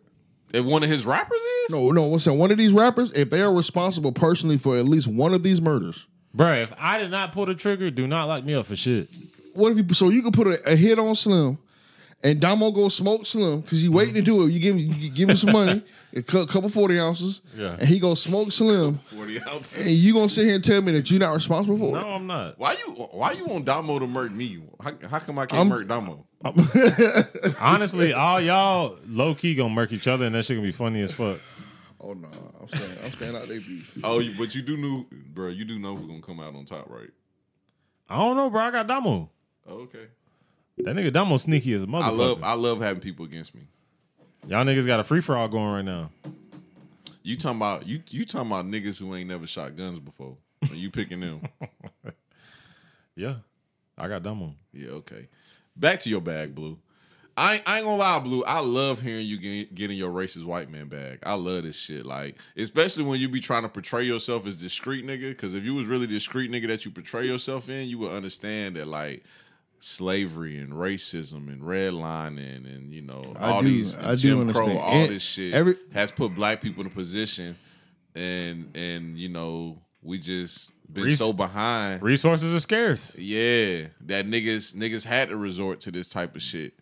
If 0.53 0.65
one 0.65 0.85
of 0.85 0.89
his 0.89 1.05
rappers 1.05 1.39
is 1.39 1.71
No, 1.71 1.91
no. 1.91 2.03
What's 2.05 2.25
that? 2.27 2.35
One 2.35 2.53
of 2.53 2.59
these 2.59 2.73
rappers, 2.73 3.13
if 3.15 3.31
they 3.31 3.41
are 3.43 3.53
responsible 3.53 4.13
personally 4.13 4.57
for 4.57 4.77
at 4.79 4.87
least 4.87 5.09
one 5.09 5.35
of 5.35 5.43
these 5.43 5.61
murders, 5.61 6.07
Bruh, 6.35 6.63
if 6.63 6.73
I 6.79 6.99
did 6.99 7.11
not 7.11 7.33
pull 7.33 7.47
the 7.47 7.55
trigger, 7.55 7.91
do 7.91 8.07
not 8.07 8.27
lock 8.29 8.45
me 8.45 8.55
up 8.55 8.67
for 8.67 8.77
shit. 8.77 9.09
what 9.55 9.73
if 9.73 9.79
you? 9.79 9.95
So 9.95 10.11
you 10.11 10.23
could 10.23 10.35
put 10.35 10.47
a, 10.47 10.73
a 10.73 10.77
hit 10.77 10.99
on 11.01 11.15
Slim, 11.17 11.59
and 12.27 12.41
Damo 12.41 12.71
go 12.71 12.89
smoke 12.89 13.25
Slim 13.27 13.61
because 13.61 13.83
you 13.83 13.93
waiting 13.93 14.15
to 14.15 14.23
do 14.23 14.43
it. 14.43 14.51
You 14.53 14.59
give 14.61 14.75
him, 14.77 14.93
you 15.01 15.11
give 15.11 15.29
him 15.31 15.37
some 15.37 15.53
money, 15.53 15.83
a 16.15 16.23
cou- 16.23 16.47
couple 16.47 16.69
forty 16.69 16.99
ounces, 16.99 17.41
Yeah. 17.57 17.77
and 17.79 17.89
he 17.89 17.99
go 17.99 18.15
smoke 18.15 18.51
Slim, 18.53 18.99
forty 18.99 19.41
ounces. 19.43 19.87
and 19.87 19.95
you 19.95 20.13
gonna 20.15 20.29
sit 20.29 20.47
here 20.47 20.55
and 20.57 20.65
tell 20.65 20.81
me 20.83 20.93
that 20.93 21.11
you're 21.11 21.21
not 21.21 21.35
responsible 21.35 21.79
for 21.79 21.93
No, 21.93 21.99
it? 22.01 22.15
I'm 22.17 22.27
not. 22.27 22.59
Why 22.59 22.73
you 22.87 22.93
why 22.93 23.33
you 23.33 23.45
want 23.47 23.65
Damo 23.65 23.99
to 23.99 24.07
murder 24.07 24.35
me? 24.35 24.63
How, 24.81 24.93
how 25.09 25.19
come 25.21 25.39
I 25.39 25.47
can't 25.47 25.59
I'm- 25.61 25.69
murder 25.69 25.85
Damo? 25.85 26.25
Honestly, 27.61 28.13
all 28.13 28.41
y'all 28.41 28.99
low 29.07 29.35
key 29.35 29.55
gonna 29.55 29.71
murk 29.71 29.93
each 29.93 30.07
other, 30.07 30.27
and 30.27 30.35
that 30.35 30.45
shit 30.45 30.57
gonna 30.57 30.67
be 30.67 30.73
funny 30.73 31.01
as 31.03 31.13
fuck. 31.13 31.39
Oh 32.01 32.13
no, 32.13 32.29
I'm 32.61 32.69
staying. 32.69 32.99
I'm 33.05 33.13
staying 33.13 33.37
out 33.37 33.49
there 33.49 33.61
beef. 33.61 33.99
Oh, 34.05 34.19
you- 34.19 34.35
but 34.39 34.55
you 34.55 34.63
do 34.63 34.77
know, 34.77 35.07
bro. 35.33 35.49
You 35.49 35.65
do 35.65 35.79
know 35.79 35.97
who's 35.97 36.07
gonna 36.07 36.21
come 36.23 36.41
out 36.41 36.55
on 36.55 36.65
top, 36.65 36.89
right? 36.91 37.11
I 38.09 38.19
don't 38.19 38.37
know, 38.37 38.51
bro. 38.51 38.61
I 38.61 38.71
got 38.71 38.87
Damo. 38.87 39.31
Oh, 39.69 39.75
okay. 39.81 40.07
That 40.79 40.95
nigga 40.95 41.13
Damo 41.13 41.37
sneaky 41.37 41.73
as 41.73 41.83
a 41.83 41.87
motherfucker. 41.87 42.03
I 42.03 42.11
love 42.11 42.45
I 42.45 42.53
love 42.55 42.81
having 42.81 43.01
people 43.01 43.25
against 43.25 43.55
me. 43.55 43.63
Y'all 44.47 44.65
niggas 44.65 44.87
got 44.87 45.01
a 45.01 45.05
free 45.05 45.21
for 45.21 45.37
all 45.37 45.49
going 45.49 45.73
right 45.73 45.85
now. 45.85 46.11
You 47.23 47.37
talking 47.37 47.59
about 47.59 47.87
you 47.87 48.03
you 48.11 48.25
talking 48.25 48.49
about 48.51 48.67
niggas 48.67 48.99
who 48.99 49.15
ain't 49.15 49.29
never 49.29 49.47
shot 49.47 49.77
guns 49.77 49.99
before. 49.99 50.37
And 50.63 50.77
you 50.77 50.91
picking 50.91 51.21
them. 51.21 51.43
Yeah, 53.17 53.37
I 53.97 54.09
got 54.09 54.23
Damo. 54.23 54.55
Yeah, 54.75 54.91
okay. 54.91 55.29
Back 55.75 56.01
to 56.01 56.11
your 56.11 56.21
bag, 56.21 56.55
Blue. 56.55 56.79
I, 57.35 57.63
I 57.67 57.79
ain't 57.79 57.87
gonna 57.87 57.97
lie, 57.97 58.19
Blue. 58.19 58.45
I 58.45 58.61
love 58.61 59.01
hearing 59.03 59.27
you 59.27 59.39
get, 59.39 59.75
get 59.75 59.91
in 59.91 59.97
your 59.97 60.11
racist 60.11 60.45
white 60.45 60.71
man 60.71 60.89
bag. 60.89 61.19
I 61.25 61.35
love 61.35 61.65
this 61.65 61.77
shit. 61.77 62.07
Like, 62.07 62.37
especially 62.57 63.05
when 63.05 63.19
you 63.21 63.29
be 63.29 63.41
trying 63.41 63.63
to 63.63 63.69
portray 63.69 64.05
yourself 64.05 64.47
as 64.47 64.57
discreet 64.57 65.07
nigga. 65.07 65.31
Because 65.31 65.55
if 65.55 65.65
you 65.65 65.75
was 65.75 65.87
really 65.87 66.07
discreet 66.07 66.51
nigga 66.51 66.69
that 66.69 66.85
you 66.85 66.91
portray 66.91 67.27
yourself 67.27 67.69
in, 67.69 67.89
you 67.89 67.99
would 67.99 68.13
understand 68.13 68.77
that 68.77 68.87
like 68.87 69.25
slavery 69.89 70.59
and 70.59 70.73
racism 70.73 71.47
and 71.47 71.63
redlining 71.63 72.67
and 72.75 72.93
you 72.93 73.03
know 73.03 73.35
all 73.39 73.63
do- 73.63 73.69
these 73.69 73.97
I 73.97 74.11
do 74.11 74.17
Jim 74.17 74.35
Crow, 74.53 74.63
understand. 74.65 74.79
all 74.79 74.93
And 74.95 75.13
this 75.13 75.23
shit 75.23 75.55
every- 75.55 75.77
has 75.93 76.11
put 76.11 76.35
black 76.35 76.61
people 76.61 76.81
in 76.81 76.89
a 76.89 76.91
position, 76.91 77.57
and 78.15 78.75
and 78.77 79.17
you 79.17 79.29
know 79.29 79.81
we 80.03 80.19
just 80.19 80.73
been 80.93 81.05
Res- 81.05 81.19
so 81.19 81.33
behind. 81.33 82.03
Resources 82.03 82.53
are 82.53 82.59
scarce. 82.61 83.17
Yeah, 83.17 83.87
that 84.01 84.27
niggas 84.27 84.75
niggas 84.75 85.05
had 85.05 85.29
to 85.29 85.37
resort 85.37 85.79
to 85.83 85.93
this 85.93 86.09
type 86.09 86.35
of 86.35 86.43
shit, 86.43 86.75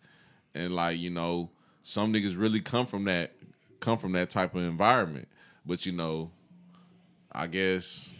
and 0.55 0.73
like 0.73 0.97
you 0.97 1.11
know, 1.11 1.51
some 1.83 2.11
niggas 2.11 2.35
really 2.39 2.59
come 2.59 2.87
from 2.87 3.03
that 3.03 3.33
come 3.81 3.99
from 3.99 4.13
that 4.13 4.31
type 4.31 4.55
of 4.55 4.63
environment. 4.63 5.27
But 5.63 5.85
you 5.85 5.91
know, 5.91 6.31
I 7.31 7.45
guess 7.45 8.15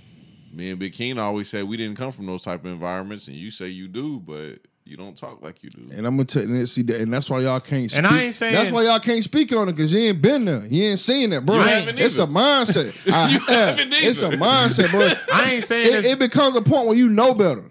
me 0.53 0.69
and 0.69 0.77
Big 0.79 0.93
King 0.93 1.17
always 1.17 1.49
said 1.49 1.63
we 1.63 1.75
didn't 1.75 1.97
come 1.97 2.11
from 2.11 2.27
those 2.27 2.43
type 2.43 2.59
of 2.65 2.71
environments, 2.71 3.27
and 3.27 3.35
you 3.35 3.49
say 3.49 3.67
you 3.69 3.87
do, 3.87 4.19
but 4.19 4.59
you 4.85 4.95
don't 4.97 5.17
talk 5.17 5.41
like 5.41 5.63
you 5.63 5.71
do. 5.71 5.81
And 5.91 6.05
I'm 6.05 6.15
gonna 6.15 6.25
tell 6.25 6.45
you, 6.45 6.65
see 6.67 6.83
that, 6.83 7.01
and 7.01 7.11
that's 7.11 7.29
why 7.29 7.39
y'all 7.39 7.59
can't. 7.59 7.89
Speak. 7.89 7.97
And 7.97 8.07
I 8.07 8.23
ain't 8.23 8.35
saying- 8.35 8.53
that's 8.53 8.71
why 8.71 8.83
y'all 8.83 8.99
can't 8.99 9.23
speak 9.23 9.51
on 9.51 9.67
it 9.67 9.71
because 9.73 9.91
you 9.91 9.99
ain't 9.99 10.21
been 10.21 10.45
there, 10.45 10.65
you 10.67 10.83
ain't 10.83 10.99
seen 10.99 11.33
it, 11.33 11.43
bro. 11.45 11.55
You 11.55 11.61
haven't 11.61 11.99
it's 11.99 12.19
either. 12.19 12.23
a 12.31 12.33
mindset. 12.33 12.95
I- 13.11 13.29
You 13.31 13.39
yeah, 13.49 13.55
haven't 13.71 13.93
It's 13.93 14.21
a 14.21 14.29
mindset, 14.29 14.91
bro. 14.91 15.09
I 15.33 15.53
ain't 15.53 15.63
saying 15.65 15.87
it, 15.91 16.05
it 16.05 16.19
becomes 16.19 16.55
a 16.55 16.61
point 16.61 16.87
where 16.87 16.97
you 16.97 17.09
know 17.09 17.33
better. 17.33 17.63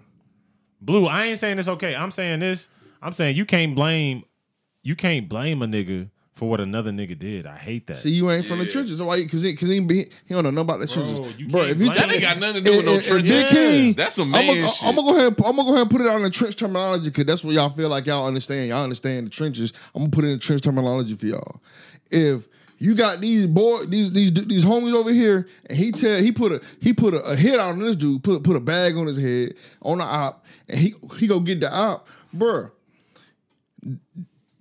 Blue, 0.81 1.07
I 1.07 1.25
ain't 1.27 1.39
saying 1.39 1.57
this 1.57 1.67
okay. 1.69 1.95
I'm 1.95 2.11
saying 2.11 2.41
this. 2.41 2.67
I'm 3.01 3.13
saying 3.13 3.35
you 3.37 3.45
can't 3.45 3.75
blame 3.75 4.23
you 4.83 4.95
can't 4.95 5.27
blame 5.29 5.61
a 5.61 5.67
nigga 5.67 6.09
for 6.35 6.49
what 6.49 6.59
another 6.59 6.91
nigga 6.91 7.17
did. 7.17 7.45
I 7.47 7.55
hate 7.55 7.87
that. 7.87 7.97
See, 7.99 8.09
you 8.09 8.29
ain't 8.29 8.45
from 8.45 8.57
the 8.59 8.65
Yeah. 8.65 8.71
trenches. 8.71 9.01
Why? 9.01 9.21
Because 9.23 9.41
he, 9.41 9.55
cause 9.55 9.69
he, 9.69 9.79
be, 9.79 10.09
he 10.25 10.33
don't 10.33 10.43
know 10.43 10.51
nothing 10.51 10.57
about 10.59 10.79
the 10.81 10.85
Bro, 10.87 10.95
trenches, 11.05 11.39
you 11.39 11.47
bro. 11.47 11.61
If 11.61 11.69
you 11.79 11.85
blame- 11.85 11.93
that 11.93 12.11
ain't 12.11 12.21
got 12.21 12.39
nothing 12.39 12.63
to 12.63 12.69
do 12.71 12.75
with 12.77 12.85
no 12.85 12.91
and- 12.95 12.99
and 12.99 13.07
trenches. 13.07 13.29
Big 13.31 13.49
King, 13.51 13.93
That's 13.93 14.15
some 14.15 14.35
I'm 14.35 14.45
man 14.45 14.55
gonna, 14.57 14.67
shit. 14.67 14.83
I'm 14.85 14.95
gonna 14.95 15.11
go 15.11 15.17
ahead. 15.17 15.27
I'm 15.37 15.55
gonna 15.55 15.63
go 15.63 15.69
ahead 15.69 15.81
and 15.83 15.89
put 15.91 16.01
it 16.01 16.07
on 16.07 16.23
the 16.23 16.29
trench 16.29 16.57
terminology 16.57 17.05
because 17.05 17.25
that's 17.25 17.43
what 17.45 17.55
y'all 17.55 17.69
feel 17.69 17.87
like 17.87 18.05
y'all 18.05 18.27
understand. 18.27 18.67
Y'all 18.67 18.83
understand 18.83 19.27
the 19.27 19.29
trenches. 19.29 19.71
I'm 19.95 20.01
gonna 20.01 20.11
put 20.11 20.25
it 20.25 20.27
in 20.27 20.33
the 20.33 20.39
trench 20.39 20.61
terminology 20.61 21.15
for 21.15 21.25
y'all. 21.25 21.61
If 22.11 22.49
you 22.79 22.95
got 22.95 23.21
these 23.21 23.47
boy, 23.47 23.85
these 23.85 24.11
these 24.11 24.33
these 24.33 24.65
homies 24.65 24.93
over 24.93 25.13
here, 25.13 25.47
and 25.67 25.77
he 25.77 25.93
tell 25.93 26.21
he 26.21 26.33
put 26.33 26.51
a 26.51 26.61
he 26.81 26.91
put 26.91 27.13
a, 27.13 27.21
a 27.23 27.35
hit 27.37 27.57
on 27.61 27.79
this 27.79 27.95
dude, 27.95 28.21
put 28.25 28.43
put 28.43 28.57
a 28.57 28.59
bag 28.59 28.97
on 28.97 29.07
his 29.07 29.17
head 29.17 29.53
on 29.81 29.99
the 29.99 30.03
op, 30.03 30.45
and 30.67 30.79
he 30.81 30.93
he 31.17 31.27
go 31.27 31.39
get 31.39 31.61
the 31.61 31.73
op, 31.73 32.05
bruh. 32.35 32.71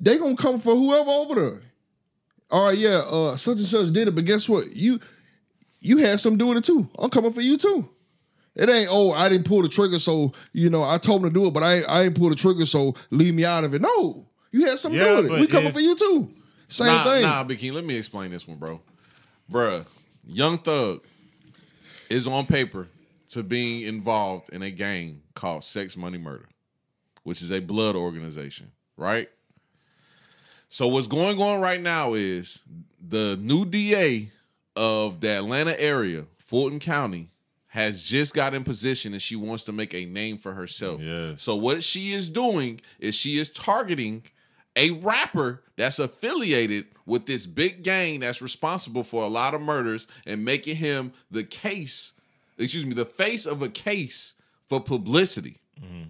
They 0.05 0.18
gonna 0.18 0.36
come 0.36 0.60
for 0.60 0.74
whoever 0.74 1.10
over 1.10 1.35
there. 1.35 1.62
All 2.51 2.66
right, 2.66 2.76
yeah, 2.76 2.98
uh, 2.98 3.39
such 3.39 3.56
and 3.56 3.66
such 3.66 3.90
did 3.90 4.06
it, 4.06 4.14
but 4.14 4.26
guess 4.26 4.47
what? 4.48 4.76
You 4.76 5.01
you 5.81 5.97
had 5.97 6.20
some 6.20 6.36
doing 6.36 6.59
it 6.59 6.64
too. 6.64 6.90
I'm 6.98 7.09
coming 7.09 7.32
for 7.32 7.40
you 7.40 7.56
too. 7.56 7.89
It 8.55 8.68
ain't 8.68 8.89
oh 8.90 9.12
I 9.12 9.31
didn't 9.31 9.47
pull 9.47 9.62
the 9.62 9.68
trigger, 9.68 9.98
so 9.98 10.32
you 10.52 10.68
know 10.68 10.85
I 10.85 10.98
told 10.98 11.22
him 11.22 11.31
to 11.31 11.35
do 11.35 11.47
it, 11.47 11.55
but 11.55 11.62
I 11.62 11.76
ain't, 11.76 11.89
I 11.89 12.02
ain't 12.02 12.14
pull 12.14 12.28
the 12.28 12.36
trigger, 12.36 12.66
so 12.66 12.94
leave 13.10 13.35
me 13.35 13.47
out 13.47 13.64
of 13.64 13.72
it. 13.74 13.81
No, 13.81 14.26
you 14.52 14.66
had 14.66 14.78
something 14.78 15.01
to 15.01 15.05
Yeah, 15.06 15.10
do 15.22 15.22
with 15.22 15.32
it. 15.32 15.40
We 15.40 15.47
coming 15.47 15.68
if- 15.68 15.74
for 15.74 15.81
you 15.81 15.97
too. 15.97 16.31
Same 16.68 16.89
nah, 16.89 17.05
thing. 17.05 17.22
Nah, 17.22 17.43
Big 17.44 17.59
King, 17.59 17.72
let 17.72 17.85
me 17.85 17.97
explain 17.97 18.31
this 18.31 18.47
one, 18.47 18.59
bro. 18.59 18.81
Bruh, 19.51 19.86
Young 20.26 20.59
Thug 20.59 21.02
is 22.10 22.26
on 22.26 22.44
paper 22.47 22.89
to 23.31 23.43
being 23.43 23.82
involved 23.82 24.51
in 24.51 24.62
a 24.62 24.70
gang 24.70 25.22
called 25.35 25.64
Sex 25.64 25.97
Money 25.97 26.18
Murder, 26.18 26.48
which 27.22 27.40
is 27.43 27.51
a 27.51 27.60
blood 27.60 27.97
organization, 27.97 28.72
right? 28.97 29.28
So 30.75 30.89
what's 30.89 31.07
going 31.07 31.41
on 31.41 31.61
right 31.61 31.81
now 31.81 32.15
is 32.15 32.65
the 33.01 33.39
new 33.41 33.65
DA 33.65 34.31
of 34.75 35.21
the 35.21 35.29
Atlanta 35.29 35.81
area, 35.81 36.25
Fulton 36.39 36.81
County, 36.81 37.31
has 37.69 38.03
just 38.03 38.35
got 38.35 38.55
in 38.55 38.65
position 38.65 39.13
and 39.13 39.23
she 39.23 39.37
wants 39.37 39.63
to 39.67 39.73
make 39.73 39.95
a 39.95 40.05
name 40.05 40.37
for 40.37 40.55
herself. 40.55 41.01
Yes. 41.01 41.41
So 41.43 41.55
what 41.55 41.85
she 41.85 42.13
is 42.13 42.29
doing 42.29 42.81
is 42.99 43.15
she 43.15 43.39
is 43.39 43.51
targeting 43.51 44.25
a 44.75 44.91
rapper 44.91 45.63
that's 45.77 46.01
affiliated 46.01 46.87
with 47.07 47.27
this 47.27 47.47
big 47.47 47.85
gang 47.85 48.19
that's 48.19 48.43
responsible 48.43 49.05
for 49.05 49.23
a 49.23 49.29
lot 49.29 49.55
of 49.55 49.61
murders 49.61 50.09
and 50.27 50.45
making 50.45 50.75
him 50.75 51.13
the 51.31 51.45
case, 51.45 52.15
excuse 52.59 52.85
me, 52.85 52.95
the 52.95 53.05
face 53.05 53.47
of 53.47 53.63
a 53.63 53.69
case 53.69 54.35
for 54.67 54.81
publicity. 54.81 55.59
Mm-hmm. 55.81 56.09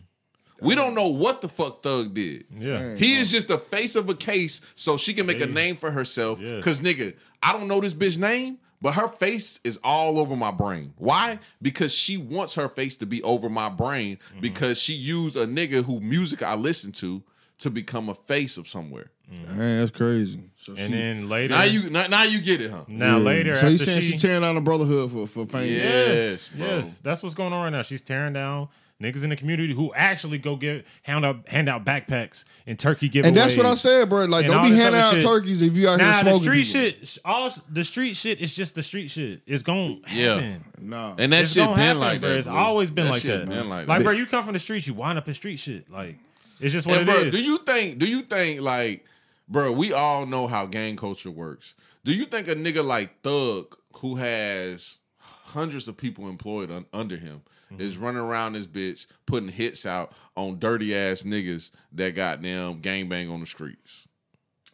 We 0.64 0.74
don't 0.74 0.94
know 0.94 1.08
what 1.08 1.40
the 1.40 1.48
fuck 1.48 1.82
Thug 1.82 2.14
did. 2.14 2.46
yeah. 2.58 2.94
He 2.96 3.14
is 3.14 3.30
just 3.30 3.48
the 3.48 3.58
face 3.58 3.94
of 3.96 4.08
a 4.08 4.14
case 4.14 4.60
so 4.74 4.96
she 4.96 5.14
can 5.14 5.26
make 5.26 5.40
a 5.40 5.46
name 5.46 5.76
for 5.76 5.90
herself. 5.90 6.40
Yeah. 6.40 6.60
Cause 6.60 6.80
nigga, 6.80 7.14
I 7.42 7.52
don't 7.52 7.68
know 7.68 7.80
this 7.80 7.94
bitch 7.94 8.18
name, 8.18 8.58
but 8.82 8.94
her 8.94 9.08
face 9.08 9.60
is 9.64 9.78
all 9.84 10.18
over 10.18 10.36
my 10.36 10.50
brain. 10.50 10.92
Why? 10.96 11.38
Because 11.62 11.94
she 11.94 12.16
wants 12.16 12.54
her 12.56 12.68
face 12.68 12.96
to 12.98 13.06
be 13.06 13.22
over 13.22 13.48
my 13.48 13.68
brain 13.68 14.18
Mm-hmm. 14.30 14.40
because 14.40 14.78
she 14.80 14.92
used 14.94 15.36
a 15.36 15.46
nigga 15.46 15.84
who 15.84 16.00
music 16.00 16.42
I 16.42 16.54
listen 16.54 16.92
to 16.92 17.22
to 17.58 17.70
become 17.70 18.08
a 18.08 18.14
face 18.14 18.56
of 18.58 18.66
somewhere. 18.68 19.10
Man, 19.48 19.78
that's 19.80 19.90
crazy. 19.96 20.38
So 20.60 20.74
And 20.76 20.92
she- 20.92 20.98
then 20.98 21.28
later 21.30 21.54
Now 21.54 21.64
you 21.64 21.88
now, 21.88 22.06
now 22.08 22.24
you 22.24 22.40
get 22.42 22.60
it, 22.60 22.70
huh? 22.70 22.84
now 22.88 23.16
Yeah. 23.16 23.22
later 23.22 23.56
So 23.56 23.68
you 23.68 23.78
saying 23.78 24.02
she, 24.02 24.10
she 24.12 24.18
tearing 24.18 24.42
down 24.42 24.54
the 24.56 24.60
brotherhood 24.60 25.10
for 25.12 25.26
for 25.26 25.46
fame? 25.46 25.70
Yes, 25.72 25.78
Yes, 26.08 26.48
bro. 26.48 26.66
yes. 26.66 26.98
That's 26.98 27.22
what's 27.22 27.34
going 27.34 27.52
on 27.54 27.64
right 27.64 27.70
now. 27.70 27.82
She's 27.82 28.02
tearing 28.02 28.34
down 28.34 28.68
niggas 29.02 29.24
in 29.24 29.30
the 29.30 29.36
community 29.36 29.74
who 29.74 29.92
actually 29.94 30.38
go 30.38 30.56
get 30.56 30.86
hand 31.02 31.24
out 31.24 31.48
hand 31.48 31.68
out 31.68 31.84
backpacks 31.84 32.44
and 32.66 32.78
turkey 32.78 33.10
giveaways. 33.10 33.26
And 33.26 33.36
that's 33.36 33.56
what 33.56 33.66
I 33.66 33.74
said, 33.74 34.08
bro. 34.08 34.24
Like, 34.26 34.46
don't 34.46 34.64
be 34.64 34.70
this 34.70 34.80
handing 34.82 35.00
out 35.00 35.14
shit. 35.14 35.22
turkeys 35.24 35.62
if 35.62 35.74
you 35.74 35.88
out 35.88 35.98
Nah, 35.98 36.22
here 36.22 36.24
the 36.24 36.34
street 36.34 36.66
people. 36.66 36.80
shit, 36.80 37.18
all 37.24 37.52
the 37.68 37.84
street 37.84 38.14
shit 38.14 38.40
is 38.40 38.54
just 38.54 38.74
the 38.74 38.82
street 38.82 39.08
shit. 39.08 39.42
It's 39.46 39.62
gonna 39.62 39.96
Yeah. 40.12 40.40
happen. 40.40 40.64
Nah. 40.80 41.14
And 41.18 41.32
that 41.32 41.42
It's 41.42 41.52
shit 41.52 41.66
been 41.66 41.74
happen, 41.76 42.00
like 42.00 42.20
bro. 42.20 42.30
that. 42.30 42.38
It's 42.38 42.46
bro. 42.48 42.56
always 42.56 42.90
been 42.90 43.06
That 43.06 43.10
like 43.12 43.22
shit 43.22 43.40
that. 43.40 43.48
Been 43.48 43.68
like, 43.68 43.88
Like, 43.88 44.02
bro, 44.04 44.12
you 44.12 44.26
come 44.26 44.44
from 44.44 44.52
the 44.54 44.58
streets, 44.60 44.86
you 44.86 44.94
wind 44.94 45.18
up 45.18 45.26
in 45.28 45.34
street 45.34 45.58
shit. 45.58 45.90
Like, 45.90 46.18
it's 46.60 46.72
just 46.72 46.86
what 46.86 46.98
And 47.00 47.08
it 47.08 47.12
bro, 47.12 47.22
is. 47.24 47.34
do 47.34 47.42
you 47.42 47.58
think? 47.58 47.98
Do 47.98 48.06
you 48.06 48.22
think 48.22 48.60
like, 48.60 49.04
bro? 49.48 49.72
We 49.72 49.92
all 49.92 50.24
know 50.24 50.46
how 50.46 50.66
gang 50.66 50.96
culture 50.96 51.30
works. 51.30 51.74
Do 52.04 52.12
you 52.12 52.26
think 52.26 52.48
a 52.48 52.54
nigga 52.54 52.84
like 52.84 53.22
Thug, 53.22 53.76
who 53.96 54.16
has 54.16 54.98
hundreds 55.18 55.88
of 55.88 55.96
people 55.96 56.28
employed 56.28 56.70
un- 56.70 56.84
under 56.92 57.16
him, 57.16 57.42
Mm-hmm. 57.72 57.80
is 57.80 57.96
running 57.96 58.20
around 58.20 58.52
this 58.52 58.66
bitch 58.66 59.06
putting 59.26 59.48
hits 59.48 59.86
out 59.86 60.12
on 60.36 60.58
dirty 60.58 60.94
ass 60.94 61.22
niggas 61.22 61.70
that 61.92 62.14
got 62.14 62.42
them 62.42 62.80
gangbang 62.80 63.32
on 63.32 63.40
the 63.40 63.46
streets? 63.46 64.06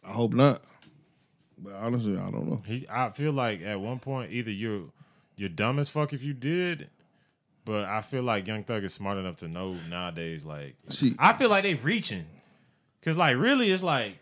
I 0.03 0.11
hope 0.11 0.33
not. 0.33 0.61
But 1.57 1.73
honestly, 1.73 2.13
I 2.17 2.31
don't 2.31 2.47
know. 2.49 2.61
He, 2.65 2.87
I 2.89 3.09
feel 3.11 3.31
like 3.33 3.61
at 3.61 3.79
one 3.79 3.99
point 3.99 4.31
either 4.31 4.51
you're 4.51 4.85
you're 5.35 5.49
dumb 5.49 5.79
as 5.79 5.89
fuck 5.89 6.11
if 6.13 6.23
you 6.23 6.33
did, 6.33 6.89
but 7.65 7.85
I 7.85 8.01
feel 8.01 8.23
like 8.23 8.47
Young 8.47 8.63
Thug 8.63 8.83
is 8.83 8.93
smart 8.93 9.17
enough 9.17 9.37
to 9.37 9.47
know 9.47 9.75
nowadays. 9.89 10.43
Like, 10.43 10.75
See- 10.89 11.15
I 11.19 11.33
feel 11.33 11.49
like 11.49 11.63
they 11.63 11.75
reaching, 11.75 12.25
cause 13.03 13.15
like 13.15 13.37
really, 13.37 13.71
it's 13.71 13.83
like 13.83 14.17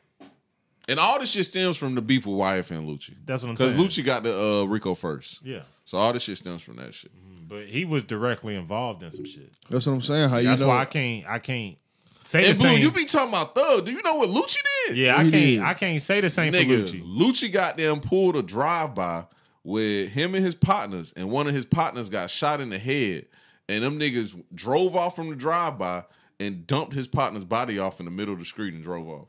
And 0.89 0.99
all 0.99 1.17
this 1.19 1.31
shit 1.31 1.45
stems 1.45 1.77
from 1.77 1.95
the 1.95 2.01
beef 2.01 2.25
with 2.25 2.35
YFN 2.35 2.85
Lucci. 2.85 3.15
That's 3.25 3.41
what 3.41 3.49
I'm 3.51 3.57
saying. 3.57 3.71
Because 3.77 3.95
saying. 3.95 4.03
Lucci 4.03 4.05
got 4.05 4.23
the 4.23 4.37
uh, 4.37 4.63
Rico 4.65 4.93
first. 4.93 5.41
yeah, 5.45 5.61
So 5.85 5.97
all 5.97 6.11
this 6.13 6.23
shit 6.23 6.37
stems 6.37 6.61
from 6.61 6.75
that 6.77 6.93
shit. 6.93 7.11
But 7.49 7.65
he 7.65 7.83
was 7.83 8.03
directly 8.03 8.55
involved 8.55 9.03
in 9.03 9.11
some 9.11 9.25
shit. 9.25 9.51
That's 9.69 9.85
what 9.85 9.93
I'm 9.93 10.01
saying. 10.01 10.29
How 10.29 10.37
you 10.37 10.47
That's 10.47 10.61
know? 10.61 10.67
why 10.69 10.81
I 10.81 10.85
can't 10.85 11.25
I 11.27 11.39
can't 11.39 11.77
say 12.23 12.45
And 12.47 12.55
the 12.55 12.59
Blue, 12.59 12.69
same. 12.69 12.81
you 12.81 12.91
be 12.91 13.05
talking 13.05 13.29
about 13.29 13.55
Thug. 13.55 13.85
Do 13.85 13.91
you 13.91 14.01
know 14.03 14.15
what 14.15 14.29
Lucci 14.29 14.57
did? 14.87 14.95
yeah, 14.97 15.17
I 15.17 15.23
He 15.25 15.31
can't 15.31 15.45
did. 15.45 15.59
I 15.61 15.73
can't 15.73 16.01
say 16.01 16.21
the 16.21 16.29
same 16.29 16.53
Nigga, 16.53 16.87
for 16.89 16.95
Lucci. 16.97 17.03
Lucci 17.03 17.51
got 17.51 17.75
them 17.75 17.99
pulled 17.99 18.37
a 18.37 18.43
drive 18.43 18.93
by 18.95 19.25
with 19.63 20.09
him 20.11 20.35
and 20.35 20.45
his 20.45 20.55
partners, 20.55 21.13
and 21.17 21.29
one 21.29 21.47
of 21.47 21.53
his 21.53 21.65
partners 21.65 22.09
got 22.09 22.29
shot 22.29 22.61
in 22.61 22.69
the 22.69 22.79
head, 22.79 23.25
and 23.67 23.83
them 23.83 23.99
niggas 23.99 24.41
drove 24.55 24.95
off 24.95 25.15
from 25.15 25.29
the 25.29 25.35
drive 25.35 25.77
by 25.77 26.05
and 26.39 26.65
dumped 26.65 26.93
his 26.93 27.07
partner's 27.07 27.43
body 27.43 27.77
off 27.77 27.99
in 27.99 28.05
the 28.05 28.11
middle 28.11 28.33
of 28.33 28.39
the 28.39 28.45
street 28.45 28.73
and 28.73 28.81
drove 28.83 29.07
off. 29.09 29.27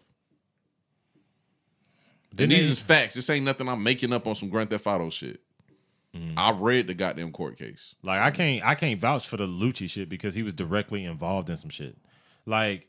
Didn't 2.35 2.53
and 2.53 2.61
these 2.61 2.71
is 2.71 2.81
facts. 2.81 3.15
This 3.15 3.29
ain't 3.29 3.45
nothing 3.45 3.69
I'm 3.69 3.83
making 3.83 4.13
up 4.13 4.27
on 4.29 4.37
some 4.37 4.49
Grand 4.51 4.71
Theft 4.71 4.87
Auto 4.87 5.11
shit. 5.11 5.41
Mm-hmm. 6.17 6.39
I 6.39 6.51
read 6.53 6.87
the 6.89 6.95
goddamn 6.95 7.31
court 7.33 7.57
case. 7.57 7.95
Like 8.03 8.21
I 8.21 8.31
can't 8.31 8.65
I 8.65 8.75
can't 8.75 8.99
vouch 9.01 9.29
for 9.29 9.37
the 9.37 9.47
Lucci 9.47 9.89
shit 9.89 10.09
because 10.09 10.35
he 10.35 10.43
was 10.43 10.53
directly 10.55 11.05
involved 11.05 11.49
in 11.51 11.57
some 11.57 11.71
shit. 11.71 11.97
Like 12.47 12.89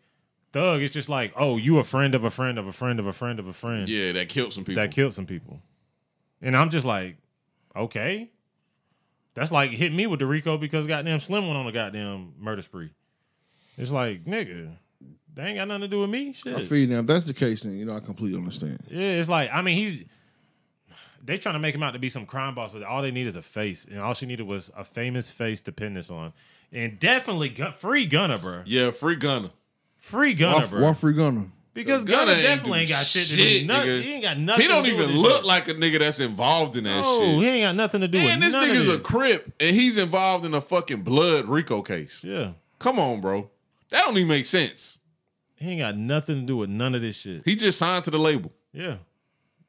Thug, 0.53 0.81
it's 0.81 0.93
just 0.93 1.07
like, 1.07 1.31
oh, 1.37 1.55
you 1.57 1.77
a 1.79 1.83
friend 1.83 2.13
of 2.15 2.23
a 2.23 2.29
friend 2.29 2.57
of 2.57 2.67
a 2.67 2.73
friend 2.73 2.99
of 2.99 3.07
a 3.07 3.13
friend 3.13 3.39
of 3.39 3.47
a 3.47 3.53
friend 3.53 3.87
Yeah, 3.87 4.11
that 4.13 4.27
killed 4.27 4.51
some 4.53 4.65
people. 4.65 4.81
that 4.81 4.91
killed 4.91 5.13
some 5.13 5.25
people. 5.25 5.61
And 6.41 6.57
I'm 6.57 6.69
just 6.69 6.85
like, 6.85 7.17
okay. 7.75 8.31
That's 9.33 9.51
like 9.51 9.71
hit 9.71 9.93
me 9.93 10.07
with 10.07 10.19
the 10.19 10.25
Rico 10.25 10.57
because 10.57 10.87
goddamn 10.87 11.19
Slim 11.19 11.45
went 11.45 11.57
on 11.57 11.67
a 11.67 11.71
goddamn 11.71 12.33
murder 12.39 12.61
spree. 12.63 12.89
It's 13.77 13.91
like, 13.91 14.25
nigga, 14.25 14.75
They 15.33 15.43
ain't 15.43 15.57
got 15.57 15.67
nothing 15.69 15.81
to 15.83 15.87
do 15.87 15.99
with 16.01 16.09
me. 16.09 16.29
I 16.29 16.31
Shit. 16.33 16.63
feel 16.63 16.77
you 16.79 16.87
now. 16.87 16.99
If 16.99 17.05
that's 17.05 17.27
the 17.27 17.33
case, 17.33 17.61
then 17.63 17.77
you 17.77 17.85
know 17.85 17.93
I 17.95 17.99
completely 18.01 18.37
understand. 18.37 18.83
Yeah, 18.89 18.99
it's 19.19 19.29
like 19.29 19.49
I 19.53 19.61
mean 19.61 19.77
he's 19.77 20.03
they 21.23 21.37
trying 21.37 21.53
to 21.55 21.59
make 21.59 21.75
him 21.75 21.83
out 21.83 21.91
to 21.91 21.99
be 21.99 22.09
some 22.09 22.25
crime 22.25 22.55
boss, 22.55 22.71
but 22.71 22.83
all 22.83 23.01
they 23.01 23.11
need 23.11 23.27
is 23.27 23.35
a 23.35 23.41
face, 23.41 23.85
and 23.89 23.99
all 23.99 24.13
she 24.13 24.25
needed 24.25 24.47
was 24.47 24.71
a 24.77 24.83
famous 24.83 25.29
face 25.29 25.61
to 25.61 25.71
pin 25.71 25.93
this 25.93 26.09
on, 26.09 26.33
and 26.71 26.99
definitely 26.99 27.49
gun, 27.49 27.73
free 27.73 28.05
Gunna, 28.05 28.37
bro. 28.37 28.61
Yeah, 28.65 28.91
free 28.91 29.15
Gunna. 29.15 29.51
Free 29.97 30.33
Gunna, 30.33 30.59
Why, 30.59 30.65
bro. 30.65 30.81
why 30.81 30.93
free 30.93 31.13
Gunna? 31.13 31.47
because 31.73 32.03
Gunna 32.03 32.31
Gunner 32.31 32.41
definitely 32.41 32.71
do 32.71 32.75
ain't 32.81 32.89
got 32.89 33.05
shit 33.05 33.27
to 33.27 33.35
do. 33.37 33.65
Nothing, 33.67 33.89
nigga. 33.89 34.01
he 34.01 34.13
ain't 34.13 34.23
got 34.23 34.37
nothing. 34.37 34.61
He 34.63 34.67
don't 34.67 34.83
to 34.83 34.89
do 34.89 34.95
even 34.97 35.07
with 35.07 35.15
look 35.15 35.35
shit. 35.37 35.45
like 35.45 35.67
a 35.69 35.73
nigga 35.73 35.99
that's 35.99 36.19
involved 36.19 36.75
in 36.75 36.83
that 36.85 37.03
Oh, 37.05 37.19
shit. 37.21 37.35
he 37.43 37.47
ain't 37.47 37.63
got 37.63 37.75
nothing 37.75 38.01
to 38.01 38.07
do 38.09 38.17
Man, 38.17 38.39
with 38.39 38.45
this 38.45 38.53
none 38.53 38.63
of 38.63 38.69
nigga's 38.75 38.89
a 38.89 38.97
this. 38.97 39.01
crip 39.07 39.53
and 39.59 39.75
he's 39.75 39.97
involved 39.97 40.43
in 40.45 40.53
a 40.53 40.59
fucking 40.61 41.03
blood 41.03 41.45
Rico 41.47 41.81
case. 41.81 42.23
Yeah, 42.25 42.51
Come 42.79 42.99
on, 42.99 43.21
bro. 43.21 43.49
That 43.91 44.05
don't 44.05 44.17
even 44.17 44.27
make 44.27 44.45
sense. 44.47 44.99
he 45.55 45.69
ain't 45.69 45.79
got 45.79 45.95
nothing 45.95 46.41
to 46.41 46.45
do 46.45 46.57
with 46.57 46.69
none 46.69 46.93
of 46.95 47.01
this 47.01 47.15
shit. 47.17 47.43
He 47.45 47.55
just 47.55 47.77
signed 47.77 48.03
to 48.05 48.11
the 48.11 48.19
label. 48.19 48.51
Yeah, 48.73 48.97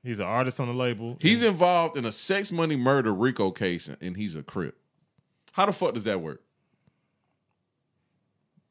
he's 0.03 0.20
an 0.20 0.27
artist 0.27 0.61
on 0.61 0.69
the 0.69 0.74
label. 0.74 1.16
He's 1.20 1.43
involved 1.43 1.97
in 1.97 2.05
a 2.05 2.12
sex 2.12 2.51
money 2.53 2.77
murder 2.77 3.12
Rico 3.12 3.51
case 3.51 3.91
and 4.01 4.16
he's 4.16 4.35
a 4.35 4.43
crip. 4.43 4.77
How 5.53 5.66
the 5.66 5.73
fuck 5.73 5.95
does 5.95 6.05
that 6.05 6.20
work? 6.20 6.43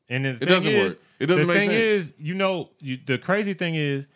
And 0.09 0.25
It 0.25 0.39
thing 0.39 0.47
doesn't 0.47 0.71
is, 0.71 0.91
work. 0.93 1.01
It 1.19 1.25
doesn't 1.27 1.47
the 1.47 1.53
make 1.53 1.61
thing 1.61 1.69
sense. 1.69 1.79
is, 1.79 2.13
you 2.17 2.33
know, 2.33 2.71
you, 2.79 2.97
the 3.05 3.17
crazy 3.17 3.53
thing 3.53 3.75
is, 3.75 4.07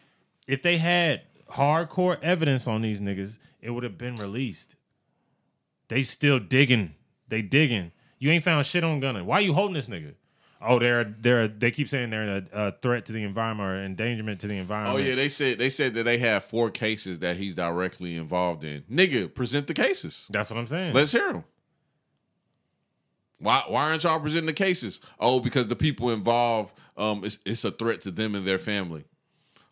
if 0.48 0.62
they 0.62 0.78
had 0.78 1.22
hardcore 1.52 2.22
evidence 2.22 2.68
on 2.68 2.82
these 2.82 3.00
niggas, 3.00 3.40
it 3.62 3.70
would 3.70 3.84
have 3.84 3.98
been 3.98 4.16
released. 4.18 4.76
They 5.88 6.04
still 6.04 6.40
digging. 6.40 6.96
They 7.28 7.42
digging. 7.42 7.92
You 8.20 8.32
ain't 8.32 8.44
found 8.44 8.66
shit 8.66 8.84
on 8.84 9.00
Gunna. 9.00 9.24
Why 9.24 9.40
you 9.40 9.54
holding 9.54 9.76
this 9.76 9.88
nigga? 9.88 10.16
Oh, 10.66 10.80
they're 10.80 11.04
they're 11.04 11.48
they 11.48 11.72
keep 11.72 11.90
saying 11.90 12.10
they're 12.10 12.38
a, 12.38 12.44
a 12.54 12.72
threat 12.82 13.06
to 13.08 13.14
the 13.14 13.24
environment 13.24 13.70
or 13.70 13.84
endangerment 13.84 14.40
to 14.42 14.48
the 14.48 14.58
environment. 14.58 14.96
Oh 14.96 15.00
yeah, 15.00 15.16
they 15.16 15.30
said 15.30 15.58
they 15.58 15.70
said 15.70 15.94
that 15.94 16.04
they 16.04 16.18
have 16.18 16.44
four 16.44 16.70
cases 16.70 17.20
that 17.20 17.38
he's 17.38 17.56
directly 17.56 18.16
involved 18.18 18.64
in. 18.64 18.84
Nigga, 18.92 19.34
present 19.34 19.68
the 19.68 19.74
cases. 19.74 20.28
that's 20.32 20.50
what 20.50 20.58
I'm 20.58 20.68
saying. 20.68 20.94
Let's 20.94 21.12
hear 21.12 21.34
them. 21.34 21.44
Why 23.40 23.64
why 23.68 23.90
aren't 23.90 24.04
y'all 24.04 24.20
presenting 24.20 24.48
the 24.48 24.54
cases? 24.54 25.02
Oh, 25.20 25.40
because 25.40 25.68
the 25.68 25.76
people 25.76 26.10
involved, 26.10 26.78
um, 26.98 27.24
it's, 27.24 27.38
it's 27.46 27.64
a 27.66 27.72
threat 27.72 28.02
to 28.02 28.12
them 28.12 28.34
and 28.34 28.48
their 28.48 28.60
family. 28.60 29.04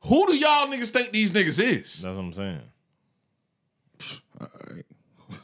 Who 0.02 0.28
do 0.28 0.36
y'all 0.36 0.68
niggas 0.68 0.90
think 0.90 1.11
these 1.11 1.32
niggas 1.32 1.61
is? 1.64 2.02
that's 2.02 2.15
what 2.15 2.18
I'm 2.18 2.34
saying. 2.34 2.61
All 4.40 4.48
right. 4.72 4.86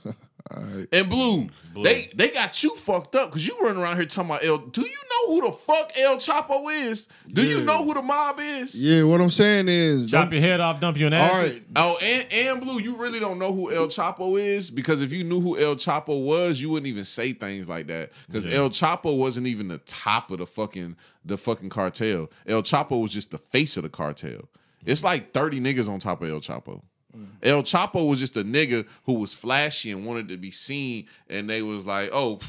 All 0.51 0.63
right. 0.63 0.87
And 0.91 1.09
blue, 1.09 1.49
they 1.83 2.09
they 2.15 2.29
got 2.29 2.61
you 2.63 2.75
fucked 2.75 3.15
up 3.15 3.29
because 3.29 3.47
you 3.47 3.57
running 3.61 3.81
around 3.81 3.97
here 3.97 4.05
talking 4.05 4.29
about 4.31 4.43
El. 4.43 4.57
Do 4.59 4.81
you 4.81 4.87
know 4.87 5.33
who 5.33 5.47
the 5.47 5.51
fuck 5.53 5.91
El 5.97 6.17
Chapo 6.17 6.71
is? 6.73 7.07
Do 7.31 7.45
you 7.45 7.61
know 7.61 7.83
who 7.83 7.93
the 7.93 8.01
mob 8.01 8.39
is? 8.39 8.81
Yeah, 8.81 9.03
what 9.03 9.21
I'm 9.21 9.29
saying 9.29 9.67
is, 9.69 10.09
Chop 10.09 10.31
your 10.31 10.41
head 10.41 10.59
off, 10.59 10.79
dump 10.79 10.97
you 10.97 11.07
in 11.07 11.13
all 11.13 11.21
acid. 11.21 11.53
right, 11.53 11.63
Oh, 11.75 11.97
and, 12.01 12.31
and 12.33 12.61
Blue, 12.61 12.79
you 12.79 12.95
really 12.95 13.19
don't 13.19 13.39
know 13.39 13.53
who 13.53 13.71
El 13.71 13.87
Chapo 13.87 14.39
is 14.39 14.69
because 14.71 15.01
if 15.01 15.11
you 15.13 15.23
knew 15.23 15.39
who 15.41 15.57
El 15.57 15.75
Chapo 15.75 16.23
was, 16.23 16.61
you 16.61 16.69
wouldn't 16.69 16.87
even 16.87 17.05
say 17.05 17.33
things 17.33 17.67
like 17.69 17.87
that 17.87 18.11
because 18.27 18.45
El 18.47 18.69
Chapo 18.69 19.17
wasn't 19.17 19.47
even 19.47 19.67
the 19.67 19.79
top 19.79 20.31
of 20.31 20.39
the 20.39 20.47
fucking 20.47 20.95
the 21.25 21.37
fucking 21.37 21.69
cartel. 21.69 22.29
El 22.47 22.63
Chapo 22.63 23.01
was 23.01 23.11
just 23.11 23.31
the 23.31 23.37
face 23.37 23.77
of 23.77 23.83
the 23.83 23.89
cartel. 23.89 24.49
It's 24.85 25.03
like 25.03 25.33
thirty 25.33 25.59
niggas 25.59 25.89
on 25.89 25.99
top 25.99 26.21
of 26.21 26.29
El 26.29 26.39
Chapo. 26.39 26.81
Mm. 27.15 27.27
El 27.41 27.63
Chapo 27.63 28.07
was 28.07 28.19
just 28.19 28.37
a 28.37 28.43
nigga 28.43 28.85
who 29.05 29.13
was 29.13 29.33
flashy 29.33 29.91
and 29.91 30.05
wanted 30.05 30.27
to 30.29 30.37
be 30.37 30.51
seen, 30.51 31.07
and 31.29 31.49
they 31.49 31.61
was 31.61 31.85
like, 31.85 32.09
"Oh, 32.13 32.39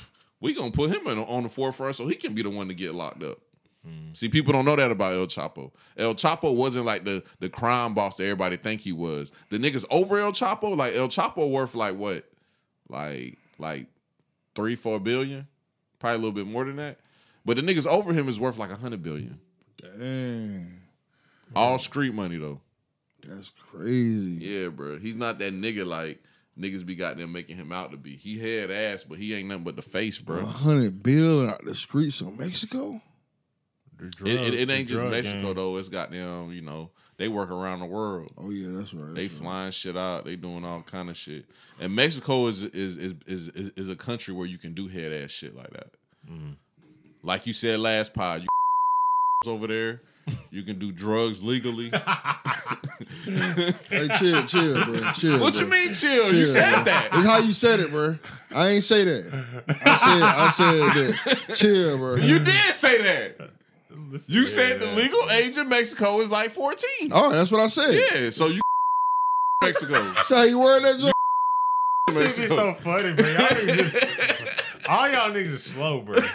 we 0.41 0.55
gonna 0.55 0.71
put 0.71 0.91
him 0.91 1.07
in, 1.07 1.19
on 1.19 1.45
the 1.45 1.49
forefront 1.49 1.97
so 1.97 2.07
he 2.07 2.15
can 2.15 2.35
be 2.35 2.43
the 2.43 2.51
one 2.51 2.69
to 2.69 2.75
get 2.75 2.95
locked 2.95 3.23
up." 3.23 3.39
Mm. 3.87 4.15
See, 4.15 4.29
people 4.29 4.53
don't 4.53 4.67
know 4.67 4.77
that 4.77 4.91
about 4.91 5.15
El 5.15 5.27
Chapo. 5.27 5.73
El 5.97 6.15
Chapo 6.15 6.55
wasn't 6.55 6.85
like 6.85 7.05
the 7.05 7.23
the 7.39 7.49
crime 7.49 7.95
boss 7.95 8.19
that 8.19 8.25
everybody 8.25 8.57
think 8.57 8.83
he 8.83 8.93
was. 8.93 9.33
The 9.49 9.59
niggas 9.59 9.87
over 9.91 10.19
El 10.19 10.33
Chapo, 10.33 10.77
like 10.77 10.95
El 10.95 11.09
Chapo, 11.09 11.51
worth 11.51 11.75
like 11.75 11.97
what, 11.97 12.25
like 12.89 13.39
like 13.59 13.87
three 14.55 14.77
four 14.77 15.01
billion, 15.01 15.47
probably 15.99 16.17
a 16.17 16.19
little 16.19 16.33
bit 16.33 16.47
more 16.47 16.65
than 16.67 16.77
that. 16.77 16.99
But 17.45 17.57
the 17.57 17.63
niggas 17.63 17.87
over 17.87 18.13
him 18.13 18.29
is 18.29 18.39
worth 18.39 18.59
like 18.59 18.71
a 18.71 18.77
hundred 18.77 19.03
billion. 19.03 19.39
dang, 19.81 20.81
All 21.57 21.79
street 21.79 22.13
money 22.13 22.37
though. 22.37 22.61
That's 23.27 23.51
crazy. 23.51 24.39
Yeah, 24.45 24.69
bro. 24.69 24.99
He's 24.99 25.17
not 25.17 25.39
that 25.39 25.53
nigga 25.53 25.87
like 25.87 26.23
niggas 26.59 26.85
be 26.85 26.95
goddamn 26.95 27.33
making 27.33 27.57
him 27.57 27.73
out 27.73 27.91
to 27.91 27.97
be. 27.97 28.17
He 28.17 28.39
had 28.39 28.71
ass, 28.71 29.05
but 29.05 29.19
he 29.19 29.35
ain't 29.35 29.49
nothing 29.49 29.65
but 29.65 29.77
the 29.77 29.83
face, 29.83 30.19
bro. 30.19 30.39
A 30.39 30.41
bro. 30.41 30.49
hundred 30.49 31.03
billion 31.03 31.51
out 31.51 31.65
the 31.65 31.75
streets 31.75 32.21
of 32.21 32.39
Mexico. 32.39 33.01
The 33.99 34.07
It, 34.25 34.41
it, 34.41 34.55
it 34.55 34.71
ain't 34.71 34.89
just 34.89 35.01
drug 35.01 35.13
Mexico 35.13 35.55
game. 35.55 35.55
though. 35.55 35.83
got 35.83 36.11
them. 36.11 36.53
you 36.53 36.63
know, 36.63 36.91
they 37.19 37.29
work 37.29 37.51
around 37.51 37.81
the 37.81 37.87
world. 37.87 38.33
Oh 38.39 38.51
yeah, 38.51 38.69
that's 38.71 38.95
right. 38.95 39.15
They 39.15 39.25
that's 39.25 39.35
right. 39.35 39.43
flying 39.43 39.73
shit 39.73 39.97
out. 39.97 40.25
They 40.25 40.37
doing 40.37 40.65
all 40.65 40.83
kind 40.83 41.11
of 41.11 41.17
shit. 41.17 41.45
And 41.79 41.95
Mexico 41.95 42.47
is 42.47 42.63
is 42.63 42.97
is 42.97 43.15
is 43.27 43.49
is, 43.49 43.73
is 43.77 43.89
a 43.89 43.97
country 43.97 44.33
where 44.33 44.47
you 44.47 44.59
can 44.59 44.75
do 44.75 44.89
head 44.89 45.13
ass 45.13 45.31
shit 45.31 45.55
like 45.55 45.71
that. 45.71 45.91
Mm-hmm. 46.31 46.53
Like 47.23 47.47
you 47.47 47.53
said 47.53 47.81
last 47.81 48.15
pod, 48.15 48.43
you 48.43 48.49
over 49.51 49.67
there. 49.67 50.03
You 50.51 50.63
can 50.63 50.79
do 50.79 50.93
drugs 50.93 51.43
legally. 51.43 51.93
Hey, 53.25 54.09
chill, 54.19 54.45
chill, 54.45 54.85
bro. 54.85 55.13
Chill. 55.13 55.39
what 55.41 55.53
bro. 55.55 55.63
you 55.63 55.67
mean 55.71 55.93
chill? 55.95 56.35
You 56.35 56.47
said 56.47 56.75
bro. 56.75 56.85
that. 56.85 57.09
It's 57.13 57.27
how 57.27 57.39
you 57.39 57.53
said 57.53 57.81
it, 57.81 57.91
bro. 57.91 58.19
I 58.55 58.69
ain't 58.69 58.85
say 58.85 59.05
that. 59.05 59.45
I 59.69 59.97
said, 59.97 60.23
I 60.23 60.49
said 60.51 60.89
that. 61.47 61.57
Chill, 61.57 61.97
bro. 61.99 62.17
You 62.17 62.39
did 62.39 62.53
say 62.53 62.99
that. 63.03 63.51
Listen, 64.11 64.35
You 64.35 64.43
yeah, 64.43 64.49
said 64.49 64.81
the 64.81 64.87
legal 64.93 65.21
age 65.43 65.57
in 65.57 65.69
Mexico 65.69 66.21
is 66.21 66.31
like 66.31 66.51
14. 66.51 67.13
All 67.13 67.25
right, 67.31 67.33
that's 67.37 67.51
what 67.51 67.61
I 67.61 67.69
said. 67.69 67.95
Yeah, 67.95 68.31
so 68.31 68.47
you 68.49 68.61
Mexico. 69.63 70.13
That's 70.15 70.29
how 70.29 70.43
you 70.43 70.59
word 70.59 70.83
that 70.83 71.01
joke. 71.01 71.13
Shit 72.11 72.17
be 72.17 72.23
Mexico. 72.25 72.57
so 72.57 72.75
funny, 72.75 73.13
bro. 73.15 73.27
Y'all 73.29 73.39
niggas, 73.49 74.60
all 74.91 75.09
y'all 75.09 75.31
niggas 75.31 75.53
is 75.53 75.63
slow, 75.65 76.01
bro. 76.01 76.17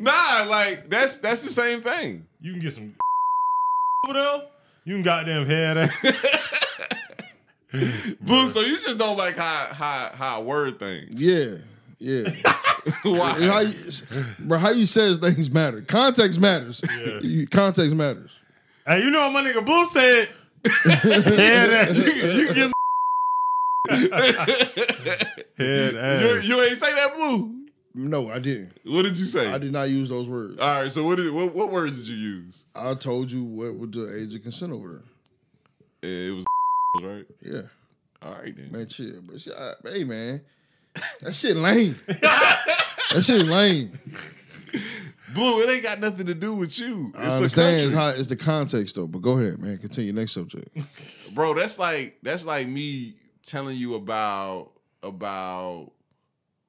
Nah, 0.00 0.44
like 0.48 0.88
that's 0.90 1.18
that's 1.18 1.44
the 1.44 1.50
same 1.50 1.80
thing. 1.80 2.26
You 2.40 2.52
can 2.52 2.60
get 2.60 2.72
some 2.74 2.94
over 4.04 4.14
there. 4.14 4.42
You 4.84 4.94
can 4.94 5.02
goddamn 5.02 5.46
head 5.46 5.78
ass. 5.78 6.36
Blue, 8.20 8.48
so 8.48 8.60
you 8.60 8.78
just 8.80 8.98
don't 8.98 9.16
like 9.16 9.36
how 9.36 9.68
how 9.72 10.10
how 10.14 10.40
I 10.40 10.42
word 10.42 10.78
things. 10.80 11.20
Yeah, 11.22 11.56
yeah. 11.98 12.30
Why? 13.04 13.32
How 13.42 13.60
you, 13.60 13.74
bro, 14.40 14.58
how 14.58 14.70
you 14.70 14.86
says 14.86 15.18
things 15.18 15.50
matter. 15.50 15.82
Context 15.82 16.40
matters. 16.40 16.82
You- 17.22 17.46
Context 17.46 17.94
matters. 17.94 18.30
Hey, 18.86 19.02
you 19.04 19.10
know 19.10 19.20
what 19.30 19.32
my 19.32 19.42
nigga 19.48 19.64
Blue 19.64 19.86
said? 19.86 20.28
head 20.64 21.70
ass. 21.72 21.96
you 21.96 22.54
get 22.54 22.72
Head 25.58 25.92
you, 25.92 25.98
ass. 25.98 26.44
you 26.44 26.60
ain't 26.60 26.76
say 26.78 26.94
that 26.94 27.14
blue. 27.16 27.56
No, 27.92 28.30
I 28.30 28.38
didn't. 28.38 28.72
What 28.84 29.02
did 29.02 29.16
you 29.16 29.26
say? 29.26 29.52
I 29.52 29.58
did 29.58 29.72
not 29.72 29.90
use 29.90 30.08
those 30.08 30.28
words. 30.28 30.58
All 30.58 30.82
right, 30.82 30.92
so 30.92 31.04
what 31.04 31.18
did 31.18 31.32
what, 31.32 31.52
what 31.54 31.72
words 31.72 31.98
did 31.98 32.06
you 32.08 32.16
use? 32.16 32.66
I 32.74 32.94
told 32.94 33.32
you 33.32 33.42
what 33.42 33.76
was 33.76 33.90
the 33.90 34.16
age 34.16 34.34
of 34.34 34.42
consent 34.42 34.72
over 34.72 35.02
there. 36.02 36.10
It 36.10 36.34
was 36.34 36.44
right. 37.02 37.26
Yeah, 37.42 37.62
All 38.22 38.32
right 38.32 38.56
then. 38.56 38.70
man, 38.70 38.88
chill. 38.88 39.20
But 39.22 39.40
shit, 39.40 39.54
I- 39.54 39.74
hey, 39.84 40.04
man, 40.04 40.40
that 41.20 41.34
shit 41.34 41.56
lame. 41.56 41.96
that 42.06 43.22
shit 43.22 43.42
lame. 43.42 43.98
Blue, 45.34 45.62
it 45.62 45.68
ain't 45.68 45.82
got 45.84 46.00
nothing 46.00 46.26
to 46.26 46.34
do 46.34 46.54
with 46.54 46.78
you. 46.78 47.12
It's 47.16 47.34
a 47.34 47.36
understand 47.36 47.80
it's, 47.80 47.94
how, 47.94 48.08
it's 48.08 48.28
the 48.28 48.36
context 48.36 48.94
though. 48.96 49.06
But 49.06 49.22
go 49.22 49.38
ahead, 49.38 49.58
man. 49.58 49.78
Continue 49.78 50.12
next 50.12 50.32
subject. 50.32 50.76
bro 51.34 51.54
that's 51.54 51.78
like 51.78 52.18
that's 52.22 52.44
like 52.44 52.66
me 52.66 53.14
telling 53.42 53.76
you 53.76 53.94
about 53.94 54.70
about 55.02 55.90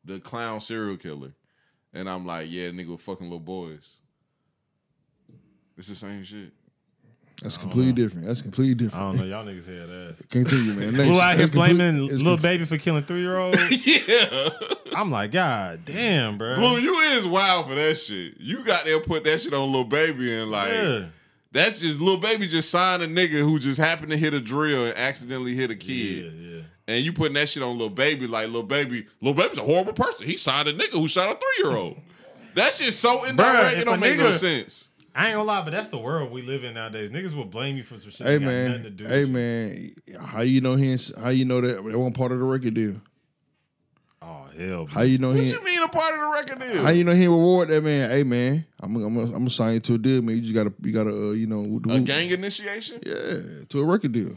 the 0.05 0.19
clown 0.19 0.61
serial 0.61 0.97
killer 0.97 1.33
and 1.93 2.09
i'm 2.09 2.25
like 2.25 2.47
yeah 2.49 2.69
nigga 2.69 2.99
fucking 2.99 3.27
little 3.27 3.39
boys 3.39 3.99
it's 5.77 5.87
the 5.87 5.95
same 5.95 6.23
shit 6.23 6.51
That's 7.41 7.57
completely 7.57 7.91
different. 7.93 8.27
That's 8.27 8.41
completely 8.43 8.75
different. 8.75 9.03
I 9.03 9.07
don't 9.07 9.17
know. 9.17 9.25
Y'all 9.25 9.43
niggas 9.43 9.65
head 9.65 10.11
ass. 10.11 10.21
Continue, 10.29 10.73
man. 10.73 10.93
Next, 10.95 11.09
Blue 11.09 11.19
out 11.19 11.37
here 11.37 11.47
blaming 11.47 12.03
it's 12.03 12.21
Lil 12.21 12.37
Baby 12.37 12.65
for 12.65 12.77
killing 12.77 13.03
three 13.03 13.21
year 13.21 13.35
olds. 13.37 13.57
yeah 14.07 14.49
I'm 14.95 15.09
like, 15.09 15.31
God 15.31 15.83
damn, 15.85 16.37
bro. 16.37 16.55
blue 16.55 16.77
you 16.77 16.93
is 16.99 17.25
wild 17.25 17.67
for 17.67 17.75
that 17.75 17.95
shit 17.95 18.35
you 18.39 18.63
got 18.63 18.83
there 18.85 18.99
put 18.99 19.23
that 19.23 19.41
shit 19.41 19.53
on 19.53 19.71
Lil 19.71 19.85
Baby 19.85 20.39
and 20.39 20.51
like 20.51 20.71
yeah. 20.71 21.05
That's 21.51 21.79
just 21.79 21.99
Lil 21.99 22.17
Baby 22.17 22.47
just 22.47 22.69
signed 22.69 23.03
a 23.03 23.07
nigga 23.07 23.39
who 23.39 23.59
just 23.59 23.77
happened 23.77 24.11
to 24.11 24.17
hit 24.17 24.33
a 24.33 24.39
drill 24.39 24.85
and 24.85 24.97
accidentally 24.97 25.53
hit 25.53 25.69
a 25.69 25.75
kid 25.75 26.33
yeah. 26.33 26.61
and 26.87 27.03
you 27.03 27.11
putting 27.11 27.33
that 27.33 27.49
shit 27.49 27.61
on 27.61 27.77
Lil 27.77 27.89
Baby 27.89 28.27
like 28.27 28.49
Lil 28.49 28.63
Baby 28.63 29.05
Lil 29.21 29.33
Baby's 29.33 29.57
a 29.57 29.63
horrible 29.63 29.93
person 29.93 30.25
he 30.25 30.37
signed 30.37 30.67
a 30.67 30.73
nigga 30.73 30.93
who 30.93 31.07
shot 31.07 31.29
a 31.29 31.39
three-year-old 31.39 31.97
that 32.55 32.71
shit's 32.73 32.97
so 32.97 33.25
indirect 33.25 33.75
if 33.75 33.81
it 33.81 33.85
don't 33.85 33.95
a 33.95 33.97
make 33.97 34.17
no 34.17 34.31
sense 34.31 34.91
I 35.13 35.27
ain't 35.27 35.35
gonna 35.35 35.43
lie, 35.43 35.63
but 35.63 35.71
that's 35.71 35.89
the 35.89 35.97
world 35.97 36.31
we 36.31 36.41
live 36.41 36.63
in 36.63 36.73
nowadays. 36.73 37.11
Niggas 37.11 37.35
will 37.35 37.43
blame 37.43 37.75
you 37.75 37.83
for 37.83 37.99
some 37.99 38.11
shit. 38.11 38.25
Hey 38.25 38.37
that 38.37 38.45
got 38.45 38.77
nothing 38.77 38.83
to 38.83 38.89
man, 38.89 38.95
do 38.95 39.03
hey 39.07 39.25
with 39.25 40.07
you. 40.07 40.15
man, 40.15 40.25
how 40.25 40.41
you 40.41 40.61
know 40.61 40.75
he? 40.75 40.97
How 41.21 41.29
you 41.29 41.43
know 41.43 41.59
that 41.59 41.83
that 41.83 41.97
wasn't 41.97 42.15
part 42.15 42.31
of 42.31 42.39
the 42.39 42.45
record 42.45 42.75
deal? 42.75 42.95
Hell. 44.57 44.85
How 44.87 45.01
you 45.01 45.17
know 45.17 45.29
What 45.29 45.39
he? 45.39 45.49
you 45.51 45.63
mean 45.63 45.81
a 45.81 45.87
part 45.87 46.13
of 46.13 46.19
the 46.19 46.27
record 46.27 46.59
deal? 46.59 46.83
How 46.83 46.89
you 46.89 47.03
know 47.03 47.13
he 47.13 47.27
reward 47.27 47.69
that 47.69 47.83
man? 47.83 48.09
Hey 48.09 48.23
man, 48.23 48.65
I'm 48.79 48.95
I'm 48.95 49.17
I'm 49.17 49.31
gonna 49.31 49.49
sign 49.49 49.75
you 49.75 49.79
to 49.81 49.93
a 49.95 49.97
deal, 49.97 50.21
man. 50.21 50.35
You 50.35 50.41
just 50.41 50.53
gotta 50.53 50.73
you 50.81 50.91
gotta 50.91 51.09
uh, 51.29 51.31
you 51.31 51.47
know 51.47 51.81
a 51.93 51.99
gang 51.99 52.29
initiation? 52.29 53.01
yeah 53.05 53.65
to 53.69 53.79
a 53.79 53.85
record 53.85 54.11
deal. 54.11 54.35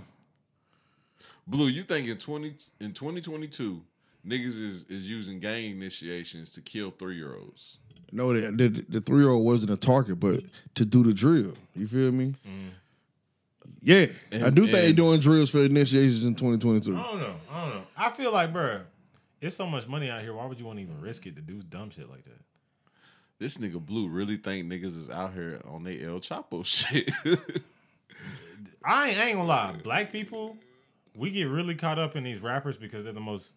Blue, 1.47 1.69
you 1.69 1.83
think 1.83 2.09
in 2.09 2.17
twenty 2.19 2.55
in 2.81 2.93
twenty 2.93 3.21
twenty 3.21 3.47
two, 3.49 3.83
niggas 4.27 4.61
is 4.61 4.85
is 4.89 5.09
using 5.09 5.41
gang 5.41 5.71
initiations 5.73 6.53
to 6.55 6.61
kill 6.63 6.91
three 6.91 7.17
year 7.17 7.35
olds? 7.35 7.79
No, 8.13 8.33
the 8.33 8.51
the, 8.51 8.85
the 8.89 9.01
three 9.01 9.21
year 9.23 9.31
old 9.31 9.45
wasn't 9.45 9.73
a 9.73 9.77
target, 9.77 10.21
but 10.21 10.41
to 10.77 10.85
do 10.85 11.03
the 11.03 11.13
drill. 11.13 11.53
You 11.75 11.87
feel 11.87 12.13
me? 12.13 12.35
Yeah, 13.83 14.07
I 14.33 14.49
do 14.51 14.63
think 14.63 14.73
they 14.73 14.87
and- 14.89 14.97
doing 14.97 15.21
drills 15.21 15.51
for 15.51 15.59
initiations 15.63 16.25
in 16.25 16.35
2022. 16.35 16.97
I 16.97 17.03
don't 17.03 17.19
know. 17.21 17.35
I 17.51 17.61
don't 17.61 17.75
know. 17.75 17.83
I 17.97 18.11
feel 18.11 18.33
like, 18.33 18.51
bruh, 18.53 18.81
it's 19.47 19.57
so 19.57 19.67
much 19.67 19.87
money 19.87 20.11
out 20.11 20.23
here. 20.23 20.35
Why 20.35 20.47
would 20.47 20.59
you 20.59 20.65
want 20.67 20.79
to 20.79 20.83
even 20.83 21.01
risk 21.01 21.27
it 21.27 21.37
to 21.37 21.43
do 21.43 21.63
dumb 21.63 21.91
shit 21.91 22.11
like 22.11 22.25
that? 22.25 22.41
This 23.39 23.59
nigga 23.59 23.85
Blue 23.85 24.09
really 24.09 24.37
think 24.37 24.67
niggas 24.73 24.97
is 24.97 25.11
out 25.11 25.35
here 25.35 25.61
on 25.67 25.85
they 25.85 26.03
El 26.03 26.21
Chapo 26.21 26.65
shit. 26.67 27.11
I 28.85 29.11
ain't, 29.11 29.19
I 29.19 29.25
ain't 29.29 29.37
gonna 29.37 29.45
lie. 29.49 29.75
Black 29.83 30.13
people, 30.13 30.57
we 31.17 31.31
get 31.31 31.45
really 31.45 31.75
caught 31.75 31.99
up 31.99 32.17
in 32.17 32.25
these 32.25 32.41
rappers 32.41 32.77
because 32.77 33.05
they're 33.05 33.13
the 33.13 33.21
most 33.21 33.55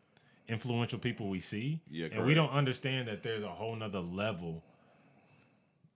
influential 0.48 1.00
people 1.00 1.30
we 1.30 1.40
see. 1.40 1.80
Yeah, 1.90 2.08
and 2.12 2.26
we 2.26 2.34
don't 2.34 2.50
understand 2.52 3.08
that 3.08 3.24
there's 3.24 3.44
a 3.44 3.50
whole 3.50 3.76
nother 3.76 4.00
level, 4.00 4.64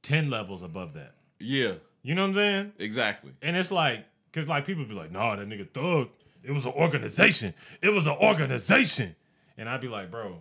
10 0.03 0.29
levels 0.29 0.63
above 0.63 0.93
that. 0.93 1.13
yeah, 1.39 1.73
You 2.03 2.15
know 2.15 2.21
what 2.21 2.29
I'm 2.29 2.33
saying? 2.35 2.73
exactly. 2.79 3.31
And 3.41 3.55
it's 3.55 3.71
like, 3.71 4.05
cause 4.33 4.47
like 4.47 4.65
people 4.65 4.85
be 4.85 4.93
like, 4.93 5.11
nah, 5.11 5.35
that 5.35 5.47
nigga 5.47 5.69
thug. 5.69 6.09
It 6.43 6.51
was 6.51 6.65
an 6.65 6.73
organization. 6.73 7.53
It 7.81 7.89
was 7.89 8.07
an 8.07 8.15
organization. 8.19 9.15
And 9.61 9.69
I'd 9.69 9.79
be 9.79 9.87
like, 9.87 10.09
bro, 10.09 10.39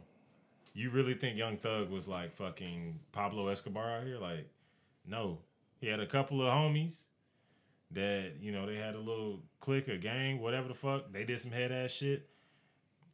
you 0.72 0.88
really 0.88 1.12
think 1.12 1.36
Young 1.36 1.58
Thug 1.58 1.90
was 1.90 2.08
like 2.08 2.34
fucking 2.34 2.98
Pablo 3.12 3.48
Escobar 3.48 3.98
out 3.98 4.04
here? 4.04 4.16
Like, 4.16 4.48
no. 5.06 5.40
He 5.78 5.88
had 5.88 6.00
a 6.00 6.06
couple 6.06 6.40
of 6.40 6.50
homies 6.50 7.00
that, 7.90 8.36
you 8.40 8.50
know, 8.50 8.64
they 8.64 8.76
had 8.76 8.94
a 8.94 8.98
little 8.98 9.42
clique, 9.60 9.88
a 9.88 9.98
gang, 9.98 10.40
whatever 10.40 10.68
the 10.68 10.74
fuck. 10.74 11.12
They 11.12 11.24
did 11.24 11.38
some 11.38 11.50
head 11.50 11.70
ass 11.70 11.90
shit. 11.90 12.30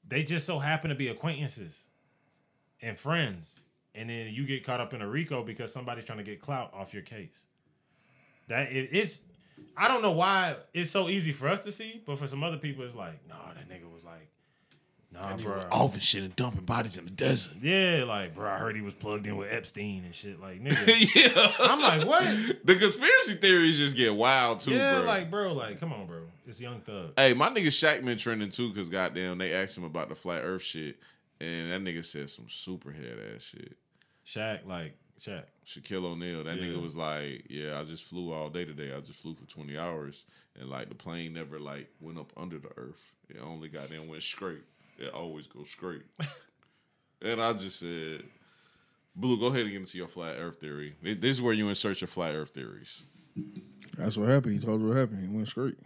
They 0.06 0.22
just 0.22 0.46
so 0.46 0.60
happen 0.60 0.90
to 0.90 0.94
be 0.94 1.08
acquaintances 1.08 1.76
and 2.80 2.96
friends. 2.96 3.58
And 3.92 4.08
then 4.08 4.32
you 4.32 4.46
get 4.46 4.64
caught 4.64 4.78
up 4.78 4.94
in 4.94 5.02
a 5.02 5.08
RICO 5.08 5.42
because 5.42 5.72
somebody's 5.72 6.04
trying 6.04 6.18
to 6.18 6.24
get 6.24 6.40
clout 6.40 6.72
off 6.72 6.94
your 6.94 7.02
case. 7.02 7.46
That 8.46 8.70
it, 8.70 8.90
it's 8.92 9.22
I 9.76 9.88
don't 9.88 10.02
know 10.02 10.12
why 10.12 10.54
it's 10.72 10.92
so 10.92 11.08
easy 11.08 11.32
for 11.32 11.48
us 11.48 11.64
to 11.64 11.72
see, 11.72 12.00
but 12.06 12.16
for 12.16 12.28
some 12.28 12.44
other 12.44 12.58
people, 12.58 12.84
it's 12.84 12.94
like, 12.94 13.28
nah, 13.28 13.54
that 13.54 13.68
nigga 13.68 13.92
was 13.92 14.04
like, 14.04 14.30
nah, 15.12 15.36
bro. 15.36 15.66
Off 15.70 15.94
and 15.94 16.02
shit 16.02 16.22
and 16.22 16.34
dumping 16.36 16.64
bodies 16.64 16.96
in 16.96 17.04
the 17.04 17.10
desert. 17.10 17.54
Yeah, 17.62 18.04
like, 18.06 18.34
bro, 18.34 18.48
I 18.50 18.56
heard 18.58 18.76
he 18.76 18.82
was 18.82 18.94
plugged 18.94 19.26
in 19.26 19.36
with 19.36 19.52
Epstein 19.52 20.04
and 20.04 20.14
shit. 20.14 20.40
Like, 20.40 20.62
nigga, 20.62 21.14
yeah. 21.14 21.52
I'm 21.60 21.80
like, 21.80 22.06
what? 22.06 22.66
The 22.66 22.76
conspiracy 22.76 23.34
theories 23.34 23.78
just 23.78 23.96
get 23.96 24.14
wild 24.14 24.60
too, 24.60 24.72
yeah, 24.72 24.98
bro. 24.98 25.04
like, 25.06 25.30
bro, 25.30 25.52
like, 25.52 25.80
come 25.80 25.92
on, 25.92 26.06
bro. 26.06 26.22
It's 26.46 26.60
Young 26.60 26.80
Thug. 26.80 27.12
Hey, 27.16 27.34
my 27.34 27.48
nigga 27.48 27.66
Shaq 27.68 28.04
been 28.04 28.18
trending 28.18 28.50
too, 28.50 28.72
cause 28.72 28.88
goddamn, 28.88 29.38
they 29.38 29.52
asked 29.52 29.76
him 29.76 29.84
about 29.84 30.08
the 30.08 30.14
flat 30.14 30.42
Earth 30.42 30.62
shit, 30.62 30.96
and 31.40 31.70
that 31.70 31.82
nigga 31.82 32.04
said 32.04 32.30
some 32.30 32.46
super 32.48 32.92
head 32.92 33.18
ass 33.34 33.42
shit. 33.42 33.76
Shaq, 34.26 34.66
like, 34.66 34.96
Shaq. 35.20 35.44
Shaquille 35.66 36.04
O'Neal, 36.04 36.44
that 36.44 36.58
Yeah. 36.58 36.62
nigga 36.64 36.80
was 36.82 36.94
like, 36.94 37.46
"Yeah, 37.48 37.80
I 37.80 37.84
just 37.84 38.04
flew 38.04 38.32
all 38.32 38.50
day 38.50 38.64
today. 38.64 38.92
I 38.94 39.00
just 39.00 39.18
flew 39.18 39.34
for 39.34 39.46
twenty 39.46 39.76
hours, 39.76 40.24
and 40.60 40.68
like 40.68 40.88
the 40.90 40.94
plane 40.94 41.32
never 41.32 41.58
like 41.58 41.88
went 42.00 42.18
up 42.18 42.32
under 42.36 42.58
the 42.58 42.68
earth. 42.76 43.12
It 43.28 43.38
only 43.42 43.68
goddamn 43.68 44.06
went 44.08 44.22
straight. 44.22 44.62
It 44.98 45.12
always 45.12 45.46
goes 45.46 45.70
straight." 45.70 46.02
and 47.22 47.40
I 47.40 47.52
just 47.52 47.80
said, 47.80 48.24
"Blue, 49.14 49.38
go 49.38 49.46
ahead 49.46 49.62
and 49.62 49.70
get 49.70 49.80
into 49.80 49.98
your 49.98 50.08
flat 50.08 50.36
Earth 50.38 50.60
theory. 50.60 50.94
This 51.02 51.36
is 51.36 51.42
where 51.42 51.54
you 51.54 51.68
insert 51.68 52.00
your 52.00 52.08
flat 52.08 52.34
Earth 52.34 52.50
theories." 52.50 53.04
That's 53.96 54.16
what 54.16 54.28
happened. 54.28 54.54
He 54.54 54.58
told 54.58 54.80
you 54.80 54.88
what 54.88 54.96
happened. 54.96 55.28
He 55.28 55.34
went 55.34 55.48
straight. 55.48 55.78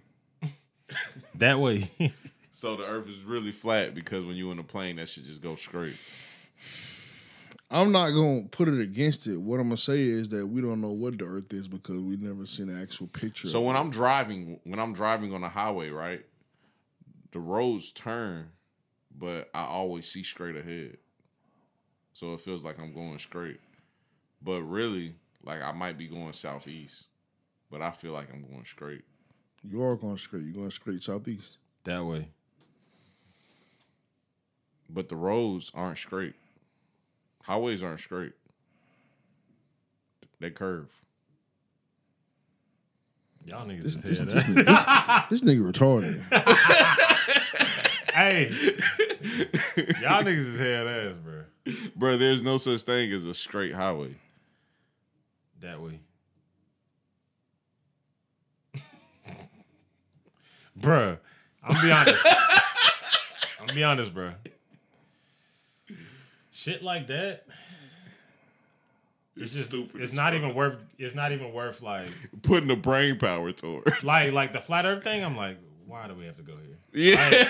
That 1.36 1.58
way. 1.60 1.90
So 2.52 2.76
the 2.76 2.84
Earth 2.84 3.08
is 3.08 3.22
really 3.22 3.52
flat 3.52 3.94
because 3.94 4.24
when 4.24 4.34
you 4.36 4.50
in 4.50 4.58
a 4.58 4.62
plane, 4.64 4.96
that 4.96 5.08
should 5.08 5.24
just 5.24 5.40
go 5.40 5.54
straight. 5.54 5.96
I'm 7.70 7.92
not 7.92 8.10
gonna 8.10 8.42
put 8.50 8.68
it 8.68 8.80
against 8.80 9.26
it. 9.28 9.36
What 9.36 9.60
I'm 9.60 9.68
gonna 9.68 9.76
say 9.76 10.00
is 10.02 10.28
that 10.30 10.46
we 10.46 10.60
don't 10.60 10.80
know 10.80 10.90
what 10.90 11.16
the 11.16 11.24
Earth 11.24 11.52
is 11.52 11.68
because 11.68 11.98
we've 11.98 12.20
never 12.20 12.44
seen 12.44 12.68
an 12.68 12.82
actual 12.82 13.06
picture. 13.06 13.46
So 13.48 13.60
when. 13.62 13.76
I'm 13.76 13.90
driving, 13.90 14.58
when 14.64 14.80
I'm 14.80 14.92
driving 14.92 15.32
on 15.32 15.42
the 15.42 15.48
highway, 15.48 15.90
right, 15.90 16.24
the 17.30 17.38
roads 17.38 17.92
turn, 17.92 18.50
but 19.16 19.50
I 19.54 19.64
always 19.64 20.06
see 20.06 20.22
straight 20.22 20.56
ahead. 20.56 20.98
So 22.12 22.34
it 22.34 22.40
feels 22.40 22.64
like 22.64 22.78
I'm 22.78 22.92
going 22.92 23.18
straight, 23.18 23.60
but 24.42 24.62
really, 24.62 25.14
like 25.44 25.62
I 25.62 25.72
might 25.72 25.96
be 25.96 26.06
going 26.06 26.32
southeast, 26.32 27.08
but 27.70 27.80
I 27.82 27.90
feel 27.92 28.12
like 28.12 28.32
I'm 28.32 28.42
going 28.42 28.64
straight. 28.64 29.04
you 29.62 29.82
are 29.82 29.96
going 29.96 30.18
straight, 30.18 30.42
you're 30.42 30.52
going 30.52 30.70
straight 30.70 31.02
southeast. 31.02 31.56
that 31.84 32.04
way. 32.04 32.28
But 34.92 35.08
the 35.08 35.16
roads 35.16 35.70
aren't 35.72 35.98
straight. 35.98 36.34
Highways 37.44 37.82
aren't 37.82 38.00
straight. 38.00 38.32
They 40.40 40.50
curve. 40.50 40.92
Y'all 43.46 43.66
niggas 43.66 43.82
This, 43.84 43.94
is 43.96 44.02
this, 44.02 44.18
head 44.18 44.28
this, 44.28 44.46
this, 44.46 44.66
this 45.30 45.40
nigga 45.42 45.72
retarded. 45.72 46.22
Hey. 48.12 48.50
Y'all 50.00 50.22
niggas 50.22 50.54
is 50.54 50.58
head 50.58 50.86
ass, 50.86 51.14
bro. 51.22 51.42
Bro, 51.94 52.16
there's 52.16 52.42
no 52.42 52.56
such 52.56 52.82
thing 52.82 53.12
as 53.12 53.24
a 53.24 53.34
straight 53.34 53.74
highway. 53.74 54.14
That 55.60 55.80
way. 55.80 56.00
Bruh, 60.78 61.18
I'm 61.62 61.82
be 61.82 61.92
honest. 61.92 62.26
I'm 63.60 63.74
be 63.74 63.84
honest, 63.84 64.14
bruh. 64.14 64.34
Shit 66.50 66.82
like 66.82 67.06
that. 67.08 67.44
It's 69.36 69.54
just 69.54 69.68
stupid 69.68 70.00
It's 70.02 70.14
not 70.14 70.34
even 70.34 70.54
worth. 70.54 70.84
It's 70.98 71.14
not 71.14 71.32
even 71.32 71.52
worth 71.52 71.82
like, 71.82 72.06
Putting 72.42 72.68
the 72.68 72.76
brain 72.76 73.18
power 73.18 73.52
towards. 73.52 74.02
like, 74.04 74.32
like 74.32 74.52
the 74.52 74.60
flat 74.60 74.84
Earth 74.86 75.04
thing. 75.04 75.24
I'm 75.24 75.36
like, 75.36 75.58
why 75.90 76.06
do 76.08 76.14
we 76.14 76.24
have 76.26 76.36
to 76.36 76.42
go 76.42 76.54
here? 76.56 76.78
yeah. 76.92 77.44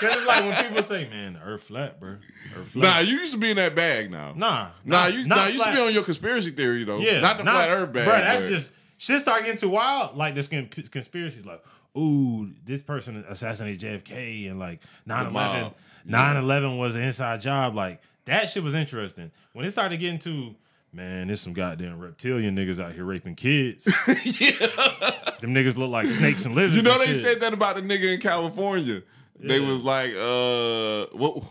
Because 0.00 0.16
it's 0.16 0.26
like 0.26 0.42
when 0.44 0.66
people 0.68 0.82
say, 0.82 1.08
"Man, 1.08 1.34
the 1.34 1.40
Earth 1.40 1.62
flat, 1.62 1.98
bro." 2.00 2.16
Earth 2.56 2.68
flat. 2.68 2.82
Nah, 2.82 2.98
you 2.98 3.16
used 3.16 3.32
to 3.32 3.38
be 3.38 3.50
in 3.50 3.56
that 3.56 3.74
bag 3.74 4.10
now. 4.10 4.32
nah, 4.36 4.68
Nah, 4.84 5.06
you 5.06 5.26
not 5.26 5.36
nah, 5.36 5.46
you 5.46 5.52
used 5.54 5.64
to 5.64 5.72
be 5.72 5.80
on 5.80 5.92
your 5.94 6.02
conspiracy 6.04 6.50
theory 6.50 6.84
though. 6.84 6.98
Yeah, 6.98 7.20
Not 7.20 7.38
the 7.38 7.44
flat 7.44 7.70
earth 7.70 7.92
bag. 7.92 8.04
Bro, 8.04 8.14
that's 8.16 8.42
but- 8.42 8.48
just 8.50 8.72
shit 8.98 9.20
start 9.20 9.42
getting 9.44 9.56
too 9.58 9.68
wild. 9.70 10.16
Like 10.16 10.34
this 10.34 10.48
con- 10.48 10.68
conspiracies, 10.68 11.46
like, 11.46 11.64
ooh, 11.96 12.50
this 12.64 12.82
person 12.82 13.24
assassinated 13.28 13.80
JFK 14.04 14.50
and 14.50 14.58
like 14.58 14.80
9 15.06 15.26
11. 15.28 15.72
9 16.06 16.36
11 16.36 16.76
was 16.78 16.96
an 16.96 17.02
inside 17.02 17.40
job. 17.40 17.74
Like 17.74 18.02
that 18.26 18.50
shit 18.50 18.62
was 18.62 18.74
interesting. 18.74 19.30
When 19.52 19.64
it 19.64 19.70
started 19.70 19.98
getting 20.00 20.18
to 20.20 20.54
man, 20.92 21.28
there's 21.28 21.40
some 21.40 21.52
goddamn 21.52 21.98
reptilian 21.98 22.56
niggas 22.56 22.82
out 22.82 22.92
here 22.92 23.04
raping 23.04 23.34
kids. 23.36 23.84
Them 25.40 25.54
niggas 25.54 25.76
look 25.76 25.90
like 25.90 26.08
snakes 26.08 26.44
and 26.46 26.54
lizards. 26.54 26.76
You 26.76 26.82
know 26.82 26.98
they 26.98 27.06
shit. 27.06 27.16
said 27.16 27.40
that 27.40 27.52
about 27.52 27.76
the 27.76 27.82
nigga 27.82 28.14
in 28.14 28.20
California. 28.20 29.02
They 29.38 29.60
was 29.60 29.82
like, 29.82 30.14
uh, 30.14 31.06
what 31.16 31.42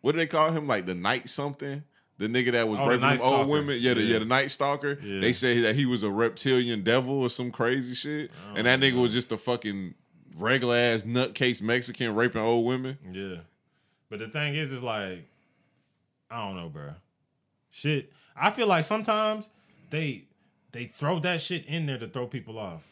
what 0.00 0.12
do 0.12 0.18
they 0.18 0.26
call 0.26 0.50
him? 0.52 0.66
Like 0.66 0.86
the 0.86 0.94
night 0.94 1.28
something. 1.28 1.82
The 2.18 2.28
nigga 2.28 2.52
that 2.52 2.66
was 2.66 2.80
Oh, 2.80 2.86
raping 2.88 3.04
old 3.04 3.18
Stalker. 3.20 3.46
women, 3.50 3.76
yeah, 3.78 3.92
the, 3.92 4.00
yeah, 4.00 4.12
Yeah. 4.14 4.18
the 4.20 4.24
night 4.24 4.50
stalker. 4.50 4.98
Yeah. 5.02 5.20
They 5.20 5.34
said 5.34 5.62
that 5.64 5.74
he 5.74 5.84
was 5.84 6.02
a 6.02 6.10
reptilian 6.10 6.82
devil 6.82 7.20
or 7.20 7.28
some 7.28 7.50
crazy 7.52 7.94
shit, 7.94 8.30
and 8.54 8.66
that 8.66 8.80
nigga 8.80 8.98
was 9.02 9.12
just 9.12 9.30
a 9.32 9.36
fucking 9.36 9.94
regular 10.34 10.76
ass 10.76 11.02
nutcase 11.02 11.60
Mexican 11.60 12.14
raping 12.14 12.40
old 12.40 12.64
women. 12.64 12.96
Yeah. 13.12 13.40
But 14.08 14.20
the 14.20 14.28
thing 14.28 14.54
is, 14.54 14.72
is 14.72 14.82
like, 14.82 15.28
I 16.30 16.42
don't 16.46 16.56
know, 16.56 16.70
bro. 16.70 16.94
Shit. 17.70 18.10
I 18.34 18.50
feel 18.50 18.66
like 18.66 18.84
sometimes 18.84 19.50
they 19.90 20.24
they 20.72 20.86
throw 20.98 21.18
that 21.20 21.42
shit 21.42 21.66
in 21.66 21.84
there 21.84 21.98
to 21.98 22.08
throw 22.08 22.26
people 22.26 22.58
off. 22.58 22.82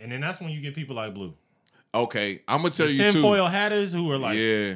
And 0.00 0.12
then 0.12 0.20
that's 0.20 0.40
when 0.40 0.50
you 0.50 0.60
get 0.60 0.74
people 0.74 0.96
like 0.96 1.14
Blue. 1.14 1.34
Okay, 1.94 2.42
I'm 2.46 2.62
gonna 2.62 2.70
tell 2.70 2.86
The 2.86 2.92
you 2.92 2.98
too. 2.98 3.12
tinfoil 3.12 3.46
hatters 3.46 3.92
who 3.92 4.10
are 4.12 4.18
like, 4.18 4.38
yeah. 4.38 4.74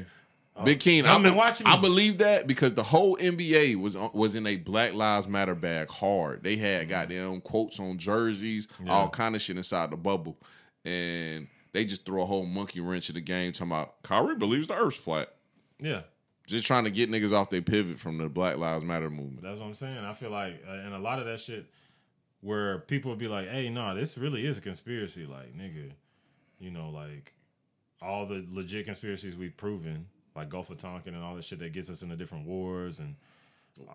Uh, 0.55 0.65
Big 0.65 0.81
King, 0.81 1.05
y'all 1.05 1.19
I, 1.19 1.23
been 1.23 1.35
watching 1.35 1.67
I 1.67 1.81
believe 1.81 2.19
that 2.19 2.47
because 2.47 2.75
the 2.75 2.83
whole 2.83 3.17
NBA 3.17 3.77
was 3.77 3.97
uh, 3.97 4.11
was 4.13 4.35
in 4.35 4.47
a 4.47 4.57
Black 4.57 4.93
Lives 4.93 5.27
Matter 5.27 5.55
bag 5.55 5.89
hard. 5.89 6.43
They 6.43 6.57
had 6.57 6.87
mm. 6.87 6.91
goddamn 6.91 7.41
quotes 7.41 7.81
on 7.81 7.97
jerseys, 7.97 8.69
all 8.87 9.09
kind 9.09 9.35
of 9.35 9.41
shit 9.41 9.57
inside 9.57 9.91
the 9.91 9.97
bubble, 9.97 10.37
and 10.85 11.49
they 11.73 11.87
just 11.87 12.05
threw 12.05 12.21
a 12.21 12.27
whole 12.27 12.45
monkey 12.45 12.81
wrench 12.81 13.09
in 13.09 13.15
the 13.15 13.23
game. 13.23 13.53
Talking 13.53 13.73
about 13.73 14.03
Kyrie 14.03 14.37
believes 14.37 14.67
the 14.67 14.75
Earth's 14.75 14.99
flat, 14.99 15.33
yeah, 15.81 16.03
just 16.47 16.67
trying 16.67 16.85
to 16.85 16.91
get 16.91 17.11
niggas 17.11 17.33
off 17.33 17.49
their 17.49 17.63
pivot 17.63 17.99
from 17.99 18.19
the 18.19 18.29
Black 18.29 18.59
Lives 18.59 18.85
Matter 18.85 19.09
movement. 19.09 19.43
that's 19.43 19.59
what 19.59 19.67
I'm 19.67 19.75
saying. 19.75 19.99
I 19.99 20.13
feel 20.13 20.31
like, 20.31 20.63
uh, 20.69 20.73
and 20.73 20.93
a 20.93 20.99
lot 20.99 21.19
of 21.19 21.25
that 21.25 21.41
shit 21.41 21.67
where 22.43 22.79
people 22.81 23.11
would 23.11 23.19
be 23.19 23.29
like, 23.29 23.49
hey, 23.49 23.71
no, 23.71 23.95
this 23.95 24.19
really 24.19 24.45
is 24.45 24.59
a 24.59 24.61
conspiracy. 24.61 25.25
Like, 25.27 25.57
nigga, 25.57 25.93
you 26.59 26.71
know, 26.71 26.91
like 26.91 27.33
all 28.03 28.27
the 28.27 28.45
legit 28.51 28.85
conspiracies 28.85 29.35
we've 29.37 29.57
proven 29.57 30.07
like 30.37 30.49
Gulf 30.51 30.69
of 30.71 30.79
Tonkin 30.79 31.15
and 31.15 31.23
all 31.23 31.37
this 31.37 31.45
shit 31.47 31.59
that 31.61 31.73
gets 31.73 31.89
us 31.91 32.03
into 32.03 32.17
different 32.17 32.47
wars 32.47 32.99
and 32.99 33.17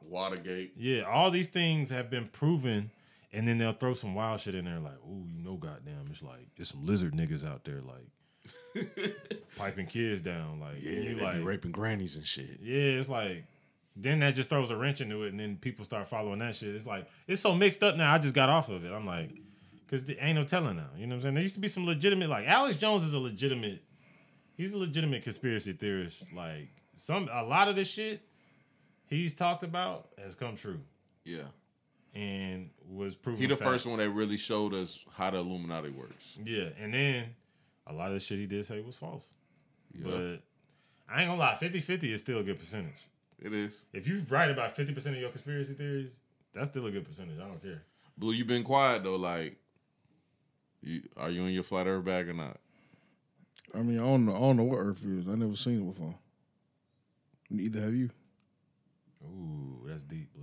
Watergate. 0.09 0.73
yeah, 0.77 1.01
all 1.03 1.29
these 1.29 1.49
things 1.49 1.89
have 1.91 2.09
been 2.09 2.27
proven. 2.29 2.89
And 3.33 3.45
then 3.47 3.57
they'll 3.57 3.73
throw 3.73 3.93
some 3.93 4.15
wild 4.15 4.39
shit 4.39 4.55
in 4.55 4.63
there, 4.65 4.79
like, 4.79 4.97
oh, 5.05 5.25
you 5.35 5.43
know, 5.43 5.55
goddamn, 5.55 6.07
it's 6.09 6.21
like 6.23 6.47
there's 6.55 6.69
some 6.69 6.85
lizard 6.85 7.13
niggas 7.13 7.45
out 7.45 7.65
there, 7.65 7.81
like 7.81 8.87
piping 9.57 9.85
kids 9.85 10.21
down, 10.21 10.59
like, 10.59 10.81
Yeah, 10.81 10.91
you 10.91 11.15
like, 11.17 11.43
raping 11.43 11.71
grannies 11.71 12.15
and 12.15 12.25
shit. 12.25 12.59
yeah, 12.61 12.99
it's 12.99 13.09
like 13.09 13.43
then 13.99 14.19
that 14.19 14.35
just 14.35 14.49
throws 14.49 14.69
a 14.69 14.75
wrench 14.75 15.01
into 15.01 15.23
it, 15.23 15.29
and 15.29 15.39
then 15.39 15.57
people 15.57 15.83
start 15.83 16.07
following 16.07 16.39
that 16.39 16.55
shit. 16.55 16.75
It's 16.75 16.85
like 16.85 17.07
it's 17.27 17.41
so 17.41 17.55
mixed 17.55 17.81
up 17.83 17.95
now. 17.95 18.13
I 18.13 18.17
just 18.19 18.33
got 18.35 18.49
off 18.49 18.69
of 18.69 18.85
it. 18.85 18.91
I'm 18.91 19.05
like, 19.05 19.31
because 19.85 20.05
there 20.05 20.17
ain't 20.19 20.35
no 20.35 20.43
telling 20.43 20.75
now. 20.77 20.87
You 20.97 21.07
know 21.07 21.15
what 21.15 21.17
I'm 21.17 21.21
saying? 21.23 21.33
There 21.35 21.43
used 21.43 21.55
to 21.55 21.61
be 21.61 21.67
some 21.67 21.85
legitimate, 21.85 22.29
like 22.29 22.45
Alex 22.47 22.77
Jones 22.77 23.03
is 23.03 23.13
a 23.13 23.19
legitimate. 23.19 23.81
He's 24.55 24.73
a 24.73 24.77
legitimate 24.77 25.23
conspiracy 25.23 25.71
theorist. 25.71 26.31
Like 26.33 26.69
some, 26.95 27.29
a 27.31 27.43
lot 27.43 27.67
of 27.67 27.75
the 27.75 27.85
shit 27.85 28.21
he's 29.07 29.33
talked 29.35 29.63
about 29.63 30.09
has 30.23 30.35
come 30.35 30.55
true 30.57 30.79
Yeah. 31.23 31.43
and 32.13 32.69
was 32.89 33.15
proven. 33.15 33.39
He 33.39 33.47
the 33.47 33.55
facts. 33.55 33.69
first 33.71 33.85
one 33.85 33.97
that 33.99 34.09
really 34.09 34.37
showed 34.37 34.73
us 34.73 35.05
how 35.13 35.29
the 35.29 35.37
Illuminati 35.37 35.89
works. 35.89 36.37
Yeah, 36.43 36.69
and 36.81 36.93
then 36.93 37.25
a 37.85 37.93
lot 37.93 38.07
of 38.07 38.15
the 38.15 38.19
shit 38.19 38.39
he 38.39 38.45
did 38.47 38.65
say 38.65 38.81
was 38.81 38.95
false. 38.95 39.27
Yeah. 39.93 40.03
But 40.05 40.41
I 41.09 41.21
ain't 41.21 41.29
gonna 41.29 41.35
lie, 41.35 41.55
50-50 41.59 42.11
is 42.13 42.21
still 42.21 42.39
a 42.39 42.43
good 42.43 42.59
percentage. 42.59 43.07
It 43.39 43.53
is. 43.53 43.83
If 43.93 44.07
you 44.07 44.25
write 44.29 44.51
about 44.51 44.75
fifty 44.75 44.93
percent 44.93 45.15
of 45.15 45.21
your 45.21 45.29
conspiracy 45.31 45.73
theories, 45.73 46.11
that's 46.53 46.69
still 46.69 46.85
a 46.87 46.91
good 46.91 47.05
percentage. 47.05 47.37
I 47.39 47.47
don't 47.47 47.61
care. 47.61 47.83
Blue, 48.17 48.33
you've 48.33 48.47
been 48.47 48.63
quiet 48.63 49.03
though. 49.03 49.15
Like, 49.15 49.57
you 50.81 51.03
are 51.15 51.29
you 51.29 51.45
in 51.45 51.53
your 51.53 51.63
flat 51.63 51.87
earth 51.87 52.05
bag 52.05 52.29
or 52.29 52.33
not? 52.33 52.57
I 53.75 53.79
mean, 53.79 53.99
I 53.99 54.03
don't 54.03 54.25
know. 54.25 54.35
I 54.35 54.39
don't 54.39 54.57
know 54.57 54.63
what 54.63 54.77
Earth 54.77 55.03
is. 55.03 55.27
I 55.27 55.35
never 55.35 55.55
seen 55.55 55.81
it 55.81 55.93
before. 55.93 56.15
Neither 57.49 57.81
have 57.81 57.93
you. 57.93 58.09
Ooh, 59.23 59.81
that's 59.85 60.03
deep, 60.03 60.33
blue. 60.33 60.36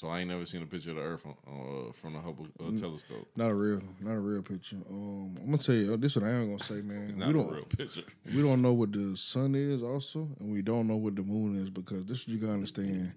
So 0.00 0.08
I 0.08 0.20
ain't 0.20 0.30
never 0.30 0.46
seen 0.46 0.62
a 0.62 0.66
picture 0.66 0.92
of 0.92 0.96
the 0.96 1.02
Earth 1.02 1.26
on, 1.26 1.34
uh, 1.46 1.92
from 1.92 2.14
the 2.14 2.20
Hubble 2.20 2.46
uh, 2.58 2.70
telescope. 2.70 3.28
Not 3.36 3.50
a 3.50 3.54
real, 3.54 3.82
not 4.00 4.12
a 4.12 4.18
real 4.18 4.40
picture. 4.40 4.76
Um, 4.88 5.36
I'm 5.38 5.50
gonna 5.50 5.58
tell 5.58 5.74
you. 5.74 5.94
This 5.98 6.12
is 6.12 6.22
what 6.22 6.30
I 6.30 6.32
am 6.32 6.52
gonna 6.52 6.64
say, 6.64 6.80
man. 6.80 7.18
Not 7.18 7.28
we 7.28 7.34
a 7.34 7.36
don't, 7.36 7.52
real 7.52 7.64
picture. 7.64 8.04
we 8.34 8.40
don't 8.40 8.62
know 8.62 8.72
what 8.72 8.92
the 8.92 9.14
sun 9.18 9.54
is, 9.54 9.82
also, 9.82 10.26
and 10.40 10.50
we 10.50 10.62
don't 10.62 10.88
know 10.88 10.96
what 10.96 11.16
the 11.16 11.22
moon 11.22 11.62
is 11.62 11.68
because 11.68 12.06
this 12.06 12.26
you 12.26 12.38
gotta 12.38 12.54
understand. 12.54 13.12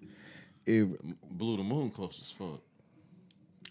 If 0.66 0.88
Blue, 1.30 1.56
the 1.56 1.62
moon 1.62 1.88
close 1.88 2.20
as 2.20 2.30
fuck. 2.30 2.60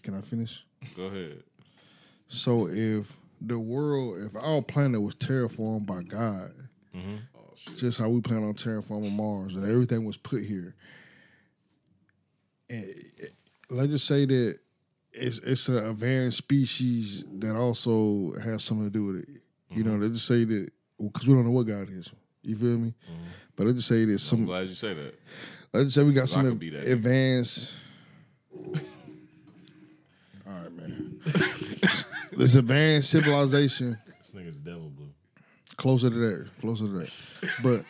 can 0.02 0.16
I 0.16 0.20
finish? 0.20 0.64
Go 0.96 1.04
ahead. 1.04 1.44
So 2.26 2.66
if 2.66 3.16
the 3.40 3.60
world, 3.60 4.24
if 4.24 4.34
our 4.34 4.60
planet 4.60 5.00
was 5.00 5.14
terraformed 5.14 5.86
by 5.86 6.02
God, 6.02 6.50
Oh 6.96 6.98
just 7.76 7.96
how 7.96 8.08
we 8.08 8.20
plan 8.20 8.42
on 8.42 8.54
terraforming 8.54 9.12
Mars, 9.12 9.54
and 9.54 9.64
everything 9.70 10.04
was 10.04 10.16
put 10.16 10.42
here. 10.42 10.74
Let's 13.70 13.92
just 13.92 14.06
say 14.06 14.26
that 14.26 14.58
it's 15.12 15.38
it's 15.38 15.68
a 15.68 15.90
advanced 15.90 16.38
species 16.38 17.24
that 17.38 17.56
also 17.56 18.34
has 18.42 18.64
something 18.64 18.86
to 18.86 18.90
do 18.90 19.04
with 19.06 19.16
it. 19.16 19.28
You 19.70 19.84
know, 19.84 19.92
mm-hmm. 19.92 20.02
let's 20.02 20.14
just 20.14 20.26
say 20.26 20.44
that 20.44 20.70
because 21.00 21.26
we 21.26 21.34
don't 21.34 21.44
know 21.44 21.50
what 21.50 21.66
God 21.66 21.88
is. 21.90 22.10
You 22.42 22.56
feel 22.56 22.78
me? 22.78 22.94
Mm-hmm. 23.10 23.22
But 23.56 23.66
let's 23.66 23.78
just 23.78 23.88
say 23.88 24.04
that 24.04 24.12
I'm 24.12 24.18
some. 24.18 24.44
glad 24.44 24.68
you 24.68 24.74
say 24.74 24.94
that. 24.94 25.18
Let's 25.72 25.86
just 25.86 25.96
say 25.96 26.02
we 26.02 26.12
got 26.12 26.28
some 26.28 26.46
advanced. 26.46 27.72
All 30.46 30.52
right, 30.52 30.72
man. 30.72 31.20
this 32.32 32.54
advanced 32.54 33.10
civilization 33.10 33.98
This 34.06 34.32
nigga's 34.34 34.56
devil, 34.56 34.90
blue. 34.90 35.08
closer 35.76 36.10
to 36.10 36.16
that, 36.16 36.48
closer 36.60 36.84
to 36.84 36.98
that. 36.98 37.10
But 37.62 37.84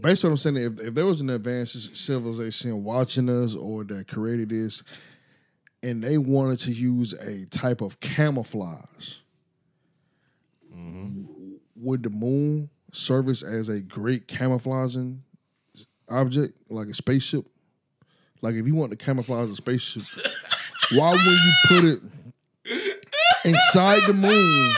based 0.00 0.24
on 0.24 0.30
what 0.30 0.32
I'm 0.32 0.54
saying, 0.54 0.56
if, 0.56 0.80
if 0.80 0.94
there 0.94 1.06
was 1.06 1.20
an 1.20 1.30
advanced 1.30 1.96
civilization 1.96 2.84
watching 2.84 3.28
us 3.28 3.54
or 3.54 3.84
that 3.84 4.08
created 4.08 4.50
this, 4.50 4.82
and 5.82 6.02
they 6.02 6.18
wanted 6.18 6.58
to 6.60 6.72
use 6.72 7.12
a 7.12 7.46
type 7.46 7.80
of 7.80 8.00
camouflage, 8.00 9.16
mm-hmm. 10.74 11.24
would 11.76 12.02
the 12.02 12.10
moon 12.10 12.70
service 12.92 13.42
as 13.42 13.68
a 13.68 13.80
great 13.80 14.26
camouflaging 14.26 15.22
object, 16.08 16.54
like 16.70 16.88
a 16.88 16.94
spaceship? 16.94 17.46
Like 18.42 18.54
if 18.54 18.66
you 18.66 18.74
want 18.74 18.90
to 18.90 18.96
camouflage 18.96 19.50
a 19.50 19.56
spaceship, 19.56 20.02
why 20.94 21.10
would 21.10 21.20
you 21.20 21.52
put 21.68 21.84
it 21.84 22.00
inside 23.44 24.02
the 24.06 24.12
moon 24.14 24.72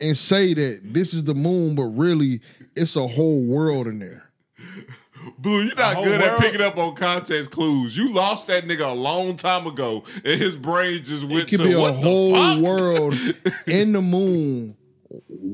and 0.00 0.16
say 0.16 0.54
that 0.54 0.80
this 0.82 1.14
is 1.14 1.24
the 1.24 1.34
moon, 1.34 1.74
but 1.74 1.84
really 1.84 2.40
it's 2.74 2.96
a 2.96 3.06
whole 3.06 3.44
world 3.46 3.86
in 3.86 3.98
there. 3.98 4.24
Blue, 5.38 5.62
you're 5.62 5.74
not 5.76 5.94
whole 5.94 6.04
good 6.04 6.20
at 6.20 6.38
picking 6.40 6.60
up 6.60 6.76
on 6.76 6.96
context 6.96 7.50
clues. 7.52 7.96
You 7.96 8.12
lost 8.12 8.48
that 8.48 8.64
nigga 8.64 8.90
a 8.90 8.94
long 8.94 9.36
time 9.36 9.66
ago, 9.68 10.02
and 10.24 10.40
his 10.40 10.56
brain 10.56 11.04
just 11.04 11.22
went 11.24 11.42
It 11.42 11.48
could 11.48 11.58
to 11.58 11.64
be 11.64 11.72
a 11.72 11.78
what 11.80 11.94
the 11.94 12.00
whole 12.00 12.34
fuck? 12.34 12.58
world 12.58 13.14
in 13.68 13.92
the 13.92 14.02
moon, 14.02 14.76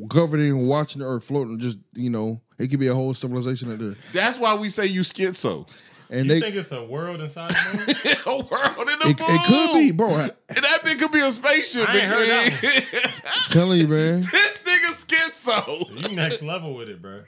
governing, 0.07 0.67
watching 0.67 1.01
the 1.01 1.07
earth 1.07 1.25
floating. 1.25 1.59
Just 1.59 1.79
you 1.95 2.09
know, 2.11 2.41
it 2.59 2.69
could 2.69 2.81
be 2.81 2.87
a 2.87 2.95
whole 2.95 3.13
civilization 3.15 3.71
out 3.73 3.79
there, 3.79 3.95
That's 4.13 4.39
why 4.39 4.55
we 4.55 4.69
say 4.71 4.87
you 4.87 5.03
schizo. 5.03 5.69
and 6.09 6.27
You 6.27 6.35
they. 6.35 6.41
think 6.41 6.57
it's 6.57 6.73
a 6.73 6.83
world 6.83 7.21
inside 7.21 7.51
the 7.51 7.95
moon? 8.27 8.39
a 8.41 8.47
world 8.49 8.89
in 8.89 8.99
the 9.01 9.09
It, 9.11 9.21
moon. 9.21 9.29
it 9.31 9.47
could 9.47 9.79
be, 9.79 9.91
bro. 9.91 10.09
I, 10.15 10.23
And 10.49 10.65
that 10.65 10.81
thing 10.83 10.97
could 10.99 11.13
be 11.13 11.21
a 11.21 11.31
spaceship. 11.31 11.89
I 11.89 11.93
ain't 11.99 12.05
heard 12.09 12.27
that 12.29 12.53
nigga. 12.53 13.53
telling 13.53 13.81
you, 13.81 13.89
man. 13.89 14.21
this 14.23 14.63
nigga 14.63 15.05
schizo. 15.05 16.09
you 16.11 16.17
next 16.17 16.43
level 16.43 16.75
with 16.75 16.89
it, 16.89 17.03
bro. 17.03 17.25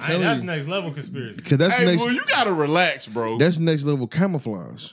I 0.00 0.06
Telling 0.06 0.22
that's 0.22 0.40
you. 0.40 0.46
next 0.46 0.66
level 0.68 0.92
conspiracy. 0.92 1.36
Because 1.36 1.58
that's 1.58 1.78
Hey, 1.78 1.86
next. 1.86 2.02
Blue, 2.02 2.12
you 2.12 2.22
gotta 2.28 2.52
relax, 2.52 3.06
bro. 3.06 3.38
That's 3.38 3.58
next 3.58 3.84
level 3.84 4.06
camouflage. 4.06 4.92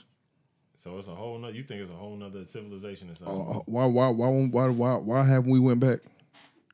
So 0.76 0.96
it's 0.98 1.08
a 1.08 1.14
whole 1.14 1.38
nother. 1.38 1.54
You 1.54 1.64
think 1.64 1.82
it's 1.82 1.90
a 1.90 1.94
whole 1.94 2.16
nother 2.16 2.44
civilization 2.44 3.08
inside? 3.08 3.26
the 3.26 3.30
Uh, 3.30 3.34
moon. 3.34 3.56
uh, 3.56 3.60
why, 3.66 3.84
why, 3.86 4.08
why, 4.08 4.28
why, 4.28 4.68
why, 4.68 4.96
why 4.96 5.24
haven't 5.24 5.50
we 5.50 5.58
went 5.60 5.80
back? 5.80 6.00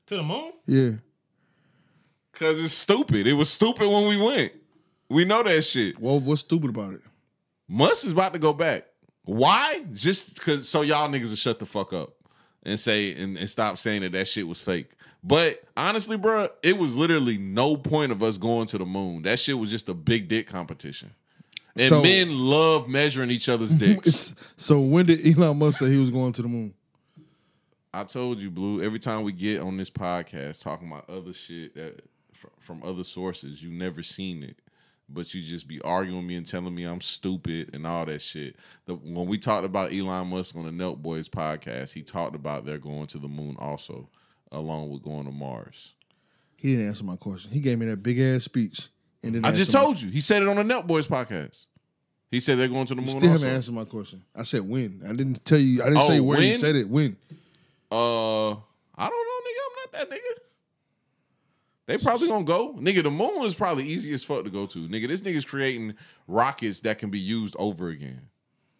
to 0.07 0.16
the 0.16 0.23
moon? 0.23 0.53
Yeah, 0.66 0.91
Cause 2.32 2.62
it's 2.62 2.74
stupid. 2.74 3.27
It 3.27 3.32
was 3.35 3.49
stupid 3.51 3.89
when 3.89 4.09
we 4.09 4.20
went. 4.20 4.53
We 5.09 5.24
know 5.24 5.43
that 5.45 5.62
shit. 5.62 5.99
well, 6.01 6.19
what's 6.20 6.41
stupid 6.43 6.70
about 6.70 6.95
it? 6.95 7.01
Musk 7.69 8.05
is 8.07 8.12
about 8.12 8.32
to 8.32 8.39
go 8.39 8.53
back. 8.53 8.86
Why? 9.24 9.85
Just 9.93 10.35
because 10.35 10.69
so 10.69 10.82
y'all 10.82 11.09
niggas 11.09 11.28
will 11.31 11.36
shut 11.36 11.59
the 11.59 11.66
fuck 11.66 11.93
up 11.93 12.12
and 12.65 12.78
say 12.78 13.15
and, 13.15 13.36
and 13.39 13.49
stop 13.49 13.78
saying 13.78 14.03
that 14.03 14.12
that 14.12 14.27
shit 14.28 14.47
was 14.47 14.61
fake. 14.61 14.93
But 15.27 15.65
honestly, 15.75 16.19
bro, 16.19 16.49
it 16.63 16.77
was 16.77 16.95
literally 16.95 17.39
no 17.39 17.77
point 17.79 18.13
of 18.13 18.23
us 18.23 18.37
going 18.37 18.67
to 18.69 18.79
the 18.79 18.85
moon. 18.85 19.23
That 19.23 19.39
shit 19.39 19.59
was 19.59 19.71
just 19.71 19.89
a 19.89 19.95
big 19.95 20.29
dick 20.29 20.47
competition. 20.47 21.13
And 21.77 21.89
So- 21.89 22.03
men 22.03 22.39
love 22.39 22.89
measuring 22.89 23.31
each 23.31 23.49
other's 23.49 23.75
dicks. 23.75 24.35
So 24.57 24.79
when 24.81 25.07
did 25.07 25.27
Elon 25.27 25.59
Musk 25.59 25.79
say 25.81 25.91
he 25.91 25.97
was 25.99 26.11
going 26.11 26.33
to 26.35 26.43
the 26.43 26.49
moon? 26.49 26.75
I 27.93 28.05
told 28.05 28.39
you, 28.39 28.51
Blue. 28.51 28.83
Every 28.83 28.99
time 28.99 29.23
we 29.23 29.33
get 29.33 29.61
on 29.61 29.77
this 29.77 29.91
podcast 29.91 30.63
talking 30.63 30.89
about 30.89 31.09
other 31.09 31.33
shit 31.33 31.75
that 31.75 32.05
from 32.61 32.83
other 32.83 33.05
sources, 33.05 33.63
you 33.63 33.71
never 33.71 34.03
seen 34.03 34.43
it, 34.43 34.57
but 35.09 35.33
you 35.33 35.41
just 35.43 35.69
be 35.69 35.81
arguing 35.81 36.27
me 36.27 36.35
and 36.37 36.47
telling 36.47 36.75
me 36.75 36.85
I'm 36.85 37.01
stupid 37.01 37.71
and 37.73 37.87
all 37.87 38.05
that 38.07 38.21
shit. 38.21 38.57
The, 38.87 38.95
when 38.95 39.27
we 39.27 39.39
talked 39.39 39.65
about 39.65 39.93
Elon 39.93 40.29
Musk 40.29 40.57
on 40.57 40.65
the 40.65 40.71
Nelk 40.85 40.99
Boys 40.99 41.29
podcast, 41.29 41.93
he 41.95 42.03
talked 42.03 42.35
about 42.35 42.65
they're 42.67 42.79
going 42.79 43.07
to 43.09 43.19
the 43.19 43.29
moon 43.29 43.57
also, 43.59 44.09
along 44.53 44.91
with 44.91 45.03
going 45.03 45.25
to 45.27 45.33
Mars. 45.33 45.93
He 46.57 46.73
didn't 46.77 46.89
answer 46.89 47.05
my 47.05 47.16
question. 47.16 47.51
He 47.51 47.61
gave 47.61 47.79
me 47.79 47.87
that 47.87 48.03
big 48.03 48.19
ass 48.21 48.45
speech, 48.45 48.89
and 49.23 49.35
then 49.35 49.45
I 49.45 49.53
just 49.53 49.71
told 49.73 50.01
you. 50.01 50.11
He 50.11 50.21
said 50.21 50.43
it 50.43 50.49
on 50.49 50.57
the 50.57 50.62
Nelk 50.62 50.87
Boys 50.87 51.07
podcast. 51.07 51.66
He 52.31 52.41
said 52.41 52.59
they're 52.59 52.69
going 52.69 52.87
to 52.87 52.95
the 52.95 53.03
moon 53.03 53.19
Still 53.19 53.31
haven't 53.31 53.49
answered 53.49 53.75
my 53.75 53.85
question. 53.85 54.23
I 54.35 54.43
said 54.43 54.62
when. 54.62 55.03
I 55.05 55.12
didn't 55.12 55.45
tell 55.45 55.59
you. 55.59 55.83
I 55.83 55.87
didn't 55.87 55.99
Oh, 55.99 56.09
say 56.09 56.21
where 56.21 56.41
you 56.41 56.51
when? 56.53 56.59
said 56.59 56.75
it. 56.75 56.89
When? 56.89 57.16
Uh, 57.93 58.51
I 58.53 59.09
don't 59.09 59.11
know, 59.11 59.41
nigga. 59.47 59.61
I'm 59.66 59.77
not 59.77 59.93
that 59.93 60.11
nigga. 60.11 60.41
They 61.87 61.99
probably 61.99 62.29
gonna 62.29 62.45
go, 62.45 62.75
nigga. 62.75 63.03
The 63.03 63.11
moon 63.11 63.43
is 63.45 63.55
probably 63.55 63.85
easy 63.85 64.12
as 64.15 64.25
fuck 64.25 64.45
to 64.45 64.51
go 64.51 64.66
to, 64.66 64.89
nigga. 64.89 65.07
This 65.07 65.21
nigga's 65.21 65.45
creating 65.45 65.95
rockets 66.27 66.81
that 66.81 66.99
can 66.99 67.11
be 67.11 67.19
used 67.21 67.55
over 67.59 67.89
again. 67.89 68.29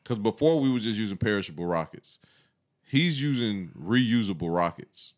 Cause 0.05 0.19
before 0.19 0.61
we 0.61 0.70
were 0.73 0.78
just 0.78 0.97
using 0.99 1.16
perishable 1.16 1.66
rockets, 1.66 2.19
he's 2.86 3.23
using 3.23 3.70
reusable 3.78 4.55
rockets. 4.55 5.15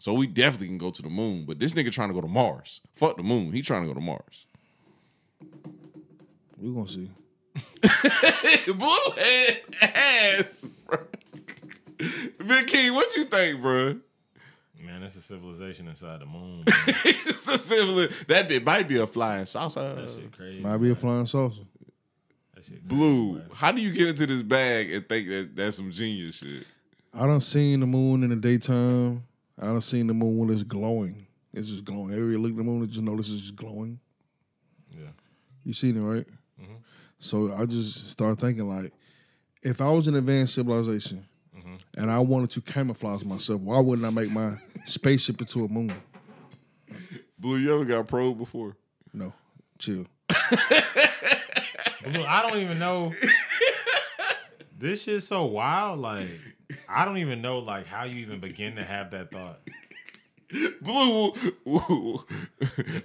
So 0.00 0.14
we 0.14 0.26
definitely 0.26 0.68
can 0.68 0.78
go 0.78 0.90
to 0.90 1.02
the 1.02 1.10
moon. 1.10 1.44
But 1.46 1.58
this 1.58 1.74
nigga 1.74 1.92
trying 1.92 2.08
to 2.08 2.14
go 2.14 2.22
to 2.22 2.26
Mars. 2.26 2.80
Fuck 2.94 3.18
the 3.18 3.22
moon. 3.22 3.52
He 3.52 3.60
trying 3.60 3.82
to 3.82 3.88
go 3.88 3.92
to 3.92 4.00
Mars. 4.00 4.46
We're 6.56 6.72
gonna 6.72 6.88
see. 6.88 7.10
Blue 8.72 9.10
head 9.16 9.60
ass, 9.82 10.64
bro. 10.86 10.98
Big 11.98 12.66
King, 12.66 12.94
what 12.94 13.14
you 13.14 13.26
think, 13.26 13.60
bro? 13.60 14.00
Man, 14.82 15.02
it's 15.02 15.16
a 15.16 15.20
civilization 15.20 15.86
inside 15.86 16.20
the 16.20 16.26
moon. 16.26 16.64
it's 16.66 17.46
a 17.46 17.58
similar. 17.58 18.08
That 18.26 18.48
bit 18.48 18.64
might 18.64 18.88
be 18.88 18.96
a 18.96 19.06
flying 19.06 19.44
saucer. 19.44 19.96
That 19.96 20.08
shit 20.08 20.34
crazy. 20.34 20.60
Might 20.60 20.78
be 20.78 20.90
a 20.90 20.94
flying 20.94 21.26
saucer. 21.26 21.60
That 22.54 22.64
shit 22.64 22.88
crazy, 22.88 22.96
Blue, 22.96 23.32
bro. 23.34 23.54
how 23.54 23.70
do 23.70 23.82
you 23.82 23.92
get 23.92 24.08
into 24.08 24.26
this 24.26 24.42
bag 24.42 24.94
and 24.94 25.06
think 25.06 25.28
that 25.28 25.50
that's 25.54 25.76
some 25.76 25.90
genius 25.90 26.36
shit? 26.36 26.66
I 27.12 27.26
don't 27.26 27.42
seen 27.42 27.80
the 27.80 27.86
moon 27.86 28.22
in 28.22 28.30
the 28.30 28.36
daytime. 28.36 29.24
I 29.60 29.66
don't 29.66 29.82
seen 29.82 30.06
the 30.06 30.14
moon 30.14 30.38
when 30.38 30.50
it's 30.50 30.62
glowing. 30.62 31.26
It's 31.52 31.68
just 31.68 31.84
glowing. 31.84 32.12
Every 32.12 32.36
look 32.36 32.52
at 32.52 32.56
the 32.56 32.62
moon, 32.62 32.82
I 32.82 32.86
just 32.86 33.02
notice 33.02 33.30
it's 33.30 33.42
just 33.42 33.56
glowing. 33.56 34.00
Yeah. 34.90 35.10
You 35.64 35.74
seen 35.74 35.96
it, 35.96 36.00
right? 36.00 36.26
Mm-hmm. 36.60 36.76
So 37.18 37.52
I 37.54 37.66
just 37.66 38.08
started 38.08 38.40
thinking 38.40 38.68
like, 38.68 38.92
if 39.62 39.80
I 39.80 39.90
was 39.90 40.08
an 40.08 40.16
advanced 40.16 40.54
civilization 40.54 41.26
mm-hmm. 41.56 41.74
and 41.98 42.10
I 42.10 42.18
wanted 42.20 42.52
to 42.52 42.62
camouflage 42.62 43.24
myself, 43.24 43.60
why 43.60 43.78
wouldn't 43.80 44.06
I 44.06 44.10
make 44.10 44.30
my 44.30 44.54
spaceship 44.86 45.40
into 45.40 45.64
a 45.64 45.68
moon? 45.68 45.92
Blue, 47.38 47.58
you 47.58 47.74
ever 47.74 47.84
got 47.84 48.06
probed 48.06 48.38
before? 48.38 48.76
No, 49.12 49.32
chill. 49.78 50.06
But 52.02 52.12
look, 52.14 52.26
I 52.26 52.48
don't 52.48 52.58
even 52.58 52.78
know. 52.78 53.12
this 54.78 55.02
shit's 55.02 55.28
so 55.28 55.44
wild. 55.44 56.00
Like, 56.00 56.28
I 56.88 57.04
don't 57.04 57.18
even 57.18 57.42
know 57.42 57.58
like 57.58 57.86
how 57.86 58.04
you 58.04 58.20
even 58.20 58.40
begin 58.40 58.76
to 58.76 58.84
have 58.84 59.10
that 59.12 59.30
thought. 59.30 59.60
Blue. 60.82 61.32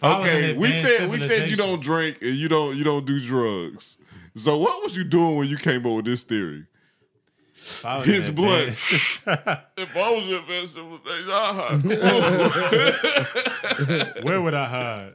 Okay, 0.03 0.53
we 0.57 0.71
said 0.73 1.09
we 1.09 1.17
said 1.19 1.49
you 1.49 1.55
don't 1.55 1.81
drink 1.81 2.17
and 2.21 2.35
you 2.35 2.47
don't 2.47 2.75
you 2.75 2.83
don't 2.83 3.05
do 3.05 3.19
drugs. 3.25 3.97
So 4.35 4.57
what 4.57 4.83
was 4.83 4.97
you 4.97 5.03
doing 5.03 5.35
when 5.37 5.47
you 5.47 5.57
came 5.57 5.85
up 5.85 5.95
with 5.97 6.05
this 6.05 6.23
theory? 6.23 6.65
If 7.55 7.85
I 7.85 7.97
was 7.97 8.07
His 8.07 8.27
an 8.27 8.35
blood. 8.35 8.67
If 8.69 9.27
I 9.27 10.11
was 10.11 10.27
in 10.27 10.33
advanced 10.35 10.73
civilization, 10.75 11.31
I'd 11.31 11.81
Where 14.23 14.41
would 14.41 14.53
I 14.53 14.65
hide? 14.67 15.13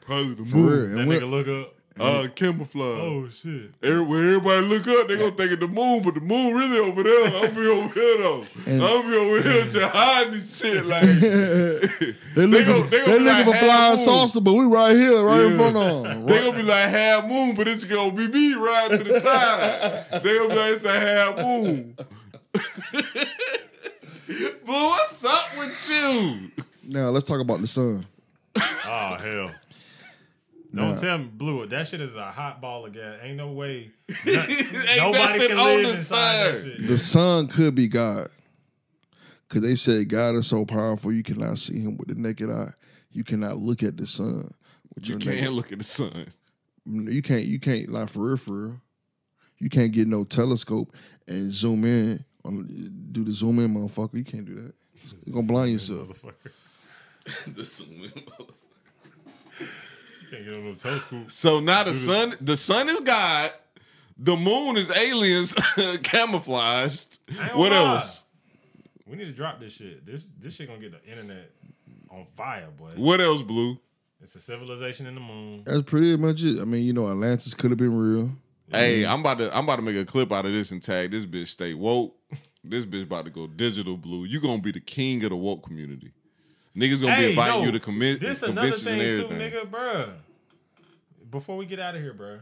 probably 0.00 0.34
the 0.34 0.44
For 0.46 0.56
moon. 0.56 0.94
That 0.94 1.00
And 1.02 1.10
nigga 1.10 1.30
what, 1.30 1.46
look 1.46 1.48
up. 1.48 1.74
Uh, 2.00 2.28
camouflage. 2.34 3.00
Oh 3.00 3.28
shit. 3.30 3.70
Every- 3.82 4.02
when 4.02 4.26
everybody 4.28 4.66
look 4.66 4.86
up, 4.88 5.08
they 5.08 5.16
gonna 5.18 5.30
think 5.32 5.52
of 5.52 5.60
the 5.60 5.68
moon, 5.68 6.02
but 6.02 6.14
the 6.14 6.20
moon 6.20 6.54
really 6.54 6.78
over 6.78 7.02
there. 7.02 7.26
I'll 7.28 7.54
be 7.54 7.66
over 7.66 7.94
here 7.94 8.18
though. 8.18 8.44
And- 8.66 8.82
I'll 8.82 9.02
be 9.02 9.14
over 9.16 9.42
here 9.50 9.64
just 9.70 9.86
hiding 9.86 10.32
this 10.32 10.56
shit. 10.58 10.84
Like 10.86 11.02
they 11.20 12.14
They 12.34 12.46
looking, 12.46 12.66
gon- 12.66 12.90
they 12.90 12.98
they 13.00 13.06
gon' 13.06 13.06
be 13.06 13.12
looking 13.12 13.26
like 13.26 13.44
for 13.44 13.54
flying 13.54 13.96
saucer, 13.98 14.40
but 14.40 14.52
we 14.54 14.64
right 14.66 14.96
here, 14.96 15.22
right 15.22 15.40
in 15.40 15.56
front 15.56 15.76
of 15.76 16.02
them. 16.04 16.22
they 16.26 16.38
gonna 16.44 16.56
be 16.56 16.62
like 16.62 16.88
half 16.88 17.26
moon, 17.26 17.54
but 17.54 17.68
it's 17.68 17.84
gonna 17.84 18.12
be 18.12 18.28
me 18.28 18.54
right 18.54 18.90
to 18.90 19.04
the 19.04 19.20
side. 19.20 20.22
they 20.22 20.38
gonna 20.38 20.48
be 20.50 20.56
like 20.56 20.72
it's 20.76 20.84
a 20.84 21.00
half 21.00 21.36
moon. 21.38 21.94
but 22.52 22.62
what's 24.66 25.24
up 25.24 25.58
with 25.58 25.88
you? 25.90 26.50
Now 26.84 27.10
let's 27.10 27.26
talk 27.28 27.40
about 27.40 27.60
the 27.60 27.66
sun. 27.66 28.06
Oh 28.60 29.16
hell. 29.20 29.50
Don't 30.74 30.90
Nah. 30.90 30.96
tell 30.98 31.18
me, 31.18 31.30
Blue. 31.32 31.66
That 31.66 31.86
shit 31.86 32.00
is 32.02 32.14
a 32.14 32.30
hot 32.30 32.60
ball 32.60 32.84
of 32.86 32.92
gas. 32.92 33.18
Ain't 33.22 33.36
no 33.36 33.52
way. 33.52 33.90
no- 34.26 34.32
Ain't 34.32 34.98
nobody 34.98 35.46
can 35.48 35.56
live 35.56 35.82
the 35.92 35.96
inside 35.96 36.52
that 36.52 36.54
sun. 36.60 36.64
shit. 36.64 36.86
The 36.86 36.98
sun 36.98 37.46
could 37.48 37.74
be 37.74 37.88
God. 37.88 38.28
Cause 39.48 39.62
they 39.62 39.76
say 39.76 40.04
God 40.04 40.34
is 40.34 40.46
so 40.46 40.66
powerful 40.66 41.10
you 41.10 41.22
cannot 41.22 41.58
see 41.58 41.80
him 41.80 41.96
with 41.96 42.08
the 42.08 42.14
naked 42.14 42.50
eye. 42.50 42.72
You 43.10 43.24
cannot 43.24 43.56
look 43.56 43.82
at 43.82 43.96
the 43.96 44.06
sun 44.06 44.52
with 44.94 45.08
You 45.08 45.16
can't 45.16 45.36
naked 45.36 45.52
look 45.52 45.72
at 45.72 45.78
the 45.78 45.84
sun. 45.84 46.26
Mm, 46.86 47.10
you 47.10 47.22
can't 47.22 47.44
you 47.46 47.58
can't 47.58 47.88
like 47.90 48.10
for 48.10 48.20
real 48.20 48.36
for 48.36 48.52
real. 48.52 48.80
You 49.58 49.70
can't 49.70 49.90
get 49.90 50.06
no 50.06 50.24
telescope 50.24 50.94
and 51.26 51.50
zoom 51.50 51.84
in 51.86 52.24
on 52.44 52.66
do 53.10 53.24
the 53.24 53.32
zoom 53.32 53.58
in 53.60 53.72
motherfucker. 53.74 54.14
You 54.18 54.24
can't 54.24 54.44
do 54.44 54.54
that. 54.56 54.74
You're 55.24 55.34
gonna 55.36 55.46
blind 55.46 55.72
yourself. 55.72 56.08
Motherfucker. 56.08 56.52
The 57.54 57.64
sun. 57.64 57.86
Can't 60.30 60.44
get 60.44 60.54
on 60.54 60.64
no 60.64 60.74
telescope. 60.74 61.30
So 61.30 61.60
now 61.60 61.84
the 61.84 61.94
sun, 61.94 62.34
the 62.40 62.56
sun 62.56 62.88
is 62.88 63.00
God. 63.00 63.50
The 64.18 64.36
moon 64.36 64.76
is 64.76 64.90
aliens 64.90 65.54
camouflaged. 66.02 67.20
I 67.28 67.32
ain't 67.32 67.38
gonna 67.52 67.58
What 67.58 67.72
lie. 67.72 67.94
else? 67.94 68.24
We 69.06 69.16
need 69.16 69.26
to 69.26 69.32
drop 69.32 69.60
this 69.60 69.72
shit. 69.74 70.04
This 70.04 70.26
this 70.40 70.54
shit 70.54 70.68
gonna 70.68 70.80
get 70.80 70.92
the 70.92 71.10
internet 71.10 71.50
on 72.10 72.26
fire, 72.36 72.68
boy. 72.76 72.90
What 72.96 73.20
else, 73.20 73.42
Blue? 73.42 73.78
It's 74.20 74.34
a 74.34 74.40
civilization 74.40 75.06
in 75.06 75.14
the 75.14 75.20
moon. 75.20 75.62
That's 75.64 75.82
pretty 75.82 76.16
much 76.16 76.42
it. 76.42 76.60
I 76.60 76.64
mean, 76.64 76.84
you 76.84 76.92
know, 76.92 77.08
Atlantis 77.08 77.54
could 77.54 77.70
have 77.70 77.78
been 77.78 77.96
real. 77.96 78.32
Hey, 78.70 79.06
I'm 79.06 79.20
about 79.20 79.38
to 79.38 79.56
I'm 79.56 79.64
about 79.64 79.76
to 79.76 79.82
make 79.82 79.96
a 79.96 80.04
clip 80.04 80.32
out 80.32 80.44
of 80.44 80.52
this 80.52 80.72
and 80.72 80.82
tag 80.82 81.10
this 81.12 81.24
bitch 81.24 81.48
stay 81.48 81.72
woke. 81.74 82.14
This 82.64 82.84
bitch 82.84 83.04
about 83.04 83.24
to 83.24 83.30
go 83.30 83.46
digital 83.46 83.96
blue. 83.96 84.24
You 84.24 84.40
gonna 84.40 84.60
be 84.60 84.72
the 84.72 84.80
king 84.80 85.22
of 85.24 85.30
the 85.30 85.36
woke 85.36 85.62
community. 85.64 86.12
Niggas 86.78 87.02
gonna 87.02 87.16
be 87.16 87.30
inviting 87.30 87.60
no, 87.60 87.66
you 87.66 87.72
to 87.72 87.80
commit 87.80 88.20
This 88.20 88.42
another 88.42 88.70
conventions 88.72 88.82
thing 88.84 89.00
and 89.00 89.28
too, 89.28 89.34
everything. 89.34 89.52
nigga, 89.52 89.70
bruh. 89.70 90.12
Before 91.30 91.56
we 91.56 91.66
get 91.66 91.80
out 91.80 91.94
of 91.96 92.00
here, 92.02 92.14
bruh, 92.14 92.40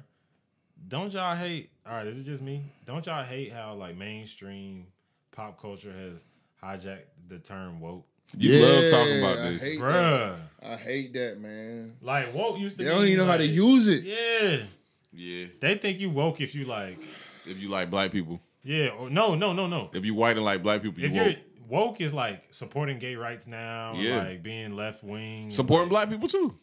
don't 0.88 1.12
y'all 1.12 1.34
hate? 1.34 1.70
All 1.86 1.94
right, 1.94 2.06
is 2.06 2.18
it 2.18 2.24
just 2.24 2.42
me? 2.42 2.62
Don't 2.86 3.04
y'all 3.06 3.24
hate 3.24 3.52
how 3.52 3.74
like 3.74 3.96
mainstream 3.96 4.86
pop 5.32 5.60
culture 5.60 5.92
has 5.92 6.22
hijacked 6.62 7.04
the 7.28 7.38
term 7.38 7.80
woke, 7.80 8.04
You 8.36 8.60
love 8.60 8.90
talking 8.90 9.18
about 9.18 9.36
this. 9.38 9.62
hate 9.62 9.78
bruh? 9.80 10.38
that. 10.60 10.70
I 10.72 10.76
hate 10.76 11.12
that, 11.14 11.40
man. 11.40 11.96
Like 12.02 12.34
woke 12.34 12.58
used 12.58 12.76
to. 12.76 12.84
They 12.84 12.90
be 12.90 12.94
don't 12.94 13.04
even 13.06 13.18
know 13.18 13.24
how 13.30 13.36
to 13.38 13.46
use 13.46 13.88
it. 13.88 14.02
Yeah, 14.04 14.64
Yeah. 15.12 15.46
they 15.60 15.76
think 15.76 15.98
you 15.98 16.10
woke 16.10 16.40
if 16.40 16.54
you 16.54 16.64
like. 16.66 16.98
If 17.46 17.58
you 17.58 17.68
like 17.68 17.90
black 17.90 18.10
people. 18.12 18.40
Yeah, 18.62 18.88
or 18.88 19.08
no, 19.08 19.34
no, 19.36 19.52
no, 19.52 19.66
no. 19.68 19.90
If 19.94 20.04
you 20.04 20.14
white 20.14 20.36
and 20.36 20.44
like 20.44 20.62
black 20.62 20.82
people, 20.82 21.00
you 21.00 21.06
If 21.08 21.12
woke. 21.14 21.36
You're 21.70 21.78
woke 21.80 22.00
is 22.00 22.12
like 22.14 22.44
supporting 22.50 22.98
gay 22.98 23.16
rights 23.16 23.46
now, 23.46 23.94
Yeah. 23.96 24.18
like 24.24 24.42
being 24.42 24.76
left 24.76 25.02
wing, 25.04 25.50
Supporting 25.50 25.88
black 25.88 26.08
people 26.10 26.28
too. 26.28 26.58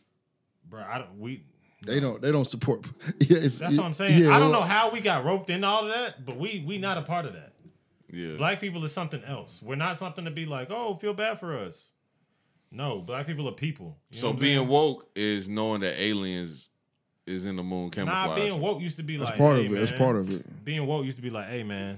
bro. 0.69 0.81
I 0.83 0.99
don't. 0.99 1.19
We 1.19 1.43
They 1.85 1.99
don't. 1.99 2.21
They 2.21 2.31
don't 2.31 2.49
support. 2.49 2.85
Yeah, 3.19 3.37
it's- 3.37 3.57
That's 3.59 3.77
what 3.77 3.85
I'm 3.85 3.93
saying. 3.93 4.21
yeah, 4.23 4.29
I 4.35 4.39
don't 4.39 4.51
well, 4.51 4.61
know 4.61 4.67
how 4.67 4.91
we 4.91 5.01
got 5.01 5.25
roped 5.25 5.49
into 5.49 5.67
all 5.67 5.85
of 5.87 5.93
that, 5.93 6.25
but 6.25 6.37
we 6.37 6.63
we 6.65 6.77
not 6.77 6.97
a 6.97 7.01
part 7.01 7.25
of 7.25 7.33
that. 7.33 7.53
Yeah. 8.11 8.35
Black 8.37 8.61
people 8.61 8.83
is 8.85 8.91
something 8.91 9.23
else. 9.23 9.59
We're 9.61 9.75
not 9.75 9.97
something 9.97 10.25
to 10.25 10.31
be 10.31 10.45
like, 10.45 10.69
oh, 10.69 10.95
feel 10.95 11.13
bad 11.15 11.39
for 11.39 11.57
us. 11.57 11.89
No, 12.71 12.99
black 12.99 13.25
people 13.27 13.47
are 13.49 13.53
people. 13.53 13.97
You 14.11 14.19
so 14.19 14.29
what 14.31 14.39
being 14.39 14.57
saying? 14.59 14.67
woke 14.67 15.09
is 15.15 15.49
knowing 15.49 15.81
that 15.81 15.99
aliens 15.99 16.69
is 17.25 17.45
in 17.45 17.55
the 17.55 17.63
moon 17.63 17.89
camouflage. 17.89 18.29
nah, 18.29 18.35
being 18.35 18.59
woke 18.59 18.81
used 18.81 18.97
to 18.97 19.03
be 19.03 19.17
That's 19.17 19.29
like, 19.31 19.37
part 19.39 19.57
hey, 19.57 19.65
of 19.67 19.73
it. 19.73 19.75
That's 19.79 19.97
part 19.97 20.15
of 20.15 20.29
it. 20.31 20.65
Being 20.65 20.85
woke 20.85 21.05
used 21.05 21.17
to 21.17 21.23
be 21.23 21.29
like, 21.29 21.47
hey 21.47 21.63
man, 21.63 21.97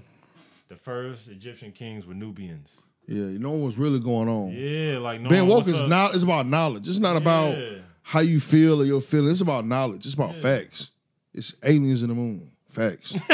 the 0.69 0.76
first 0.76 1.30
Egyptian 1.30 1.72
kings 1.72 2.06
were 2.06 2.14
Nubians. 2.14 2.80
Yeah, 3.07 3.26
you 3.26 3.40
know 3.40 3.52
what's 3.52 3.77
really 3.77 3.99
going 3.99 4.27
on. 4.30 4.52
Yeah, 4.52 4.98
like 4.98 5.22
no. 5.22 5.30
Being 5.30 5.48
woke 5.48 5.68
is 5.68 5.80
not. 5.82 6.15
It's 6.15 6.23
about 6.23 6.48
knowledge. 6.48 6.88
It's 6.90 6.99
not 6.99 7.15
about 7.18 7.57
Yeah. 7.57 7.77
how 8.02 8.19
you 8.22 8.40
feel 8.40 8.82
or 8.82 8.86
your 8.86 9.02
feeling. 9.02 9.30
It's 9.32 9.41
about 9.41 9.65
knowledge. 9.65 10.06
It's 10.06 10.15
about 10.15 10.36
facts. 10.36 10.90
It's 11.34 11.53
aliens 11.64 12.02
in 12.02 12.10
the 12.10 12.15
moon. 12.15 12.52
Facts. 12.69 13.14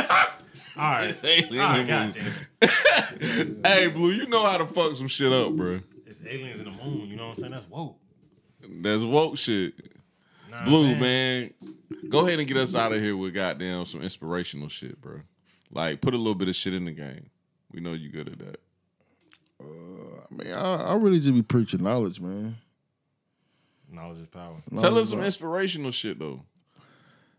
All 0.78 0.90
right, 0.90 1.14
Alien 1.24 1.60
all 1.62 1.68
right, 1.68 1.80
in 1.80 1.88
the 1.88 1.94
moon. 1.94 2.14
goddamn. 2.62 3.62
Hey, 3.66 3.88
Blue, 3.88 4.12
you 4.12 4.26
know 4.28 4.44
how 4.46 4.58
to 4.58 4.66
fuck 4.66 4.96
some 4.96 5.08
shit 5.10 5.32
up, 5.32 5.52
bro. 5.54 5.82
It's 6.06 6.24
aliens 6.26 6.60
in 6.60 6.66
the 6.66 6.72
moon. 6.84 7.08
You 7.10 7.18
know 7.18 7.24
what 7.28 7.30
I'm 7.30 7.36
saying? 7.36 7.52
That's 7.52 7.70
woke. 7.70 7.98
That's 8.68 9.04
woke 9.04 9.38
shit. 9.38 9.74
Nah, 10.50 10.64
Blue, 10.66 10.84
saying- 10.84 11.00
man, 11.00 11.54
go 12.10 12.26
ahead 12.26 12.40
and 12.40 12.48
get 12.48 12.58
us 12.58 12.74
out 12.74 12.94
of 12.94 13.02
here 13.02 13.16
with 13.18 13.34
goddamn 13.34 13.86
some 13.86 14.02
inspirational 14.02 14.70
shit, 14.70 15.00
bro. 15.02 15.20
Like, 15.72 16.02
put 16.02 16.14
a 16.14 16.18
little 16.18 16.36
bit 16.36 16.48
of 16.48 16.56
shit 16.56 16.74
in 16.74 16.86
the 16.86 16.92
game. 16.92 17.30
We 17.72 17.82
know 17.82 17.94
you 17.94 18.10
good 18.10 18.30
at 18.30 18.40
that. 18.40 18.60
I 20.32 20.44
mean, 20.44 20.54
I, 20.54 20.76
I 20.76 20.94
really 20.96 21.20
just 21.20 21.34
be 21.34 21.42
preaching 21.42 21.84
knowledge, 21.84 22.20
man. 22.22 22.58
Knowledge 23.92 24.20
is 24.20 24.28
power. 24.28 24.56
Tell 24.78 24.98
us 24.98 25.10
some 25.10 25.20
is- 25.20 25.26
inspirational 25.26 25.92
shit 25.92 26.20
though. 26.20 26.42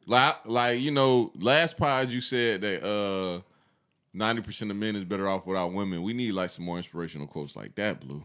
Like, 0.07 0.37
like 0.47 0.81
you 0.81 0.91
know, 0.91 1.31
last 1.39 1.79
pod 1.79 2.11
you 2.11 2.21
said 2.21 2.61
that 2.63 2.85
uh 2.85 3.41
ninety 4.13 4.43
percent 4.43 4.71
of 4.71 4.77
men 4.77 4.97
is 4.97 5.05
better 5.05 5.29
off 5.29 5.47
without 5.47 5.73
women. 5.73 6.03
We 6.03 6.13
need 6.13 6.33
like 6.33 6.51
some 6.51 6.65
more 6.65 6.77
inspirational 6.77 7.27
quotes 7.27 7.57
like 7.57 7.75
that, 7.77 8.01
Blue. 8.01 8.23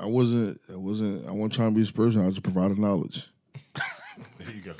I 0.00 0.06
wasn't. 0.06 0.60
I 0.72 0.76
wasn't. 0.76 1.26
I 1.26 1.30
wasn't 1.32 1.52
trying 1.54 1.70
to 1.70 1.74
be 1.74 1.80
this 1.80 1.90
person. 1.90 2.24
I 2.24 2.28
just 2.30 2.42
provided 2.42 2.78
knowledge. 2.78 3.26
There 4.38 4.54
you 4.54 4.60
go. 4.60 4.74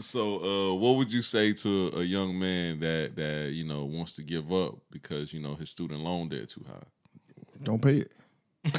So, 0.00 0.72
uh, 0.72 0.74
what 0.74 0.96
would 0.96 1.12
you 1.12 1.22
say 1.22 1.52
to 1.52 1.92
a 1.96 2.02
young 2.02 2.38
man 2.38 2.80
that 2.80 3.12
that 3.16 3.50
you 3.52 3.64
know 3.64 3.84
wants 3.84 4.14
to 4.16 4.22
give 4.22 4.52
up 4.52 4.74
because 4.90 5.32
you 5.32 5.40
know 5.40 5.54
his 5.54 5.70
student 5.70 6.00
loan 6.00 6.28
debt 6.28 6.48
too 6.48 6.64
high? 6.66 6.86
Don't 7.62 7.80
pay 7.82 7.98
it. 8.04 8.12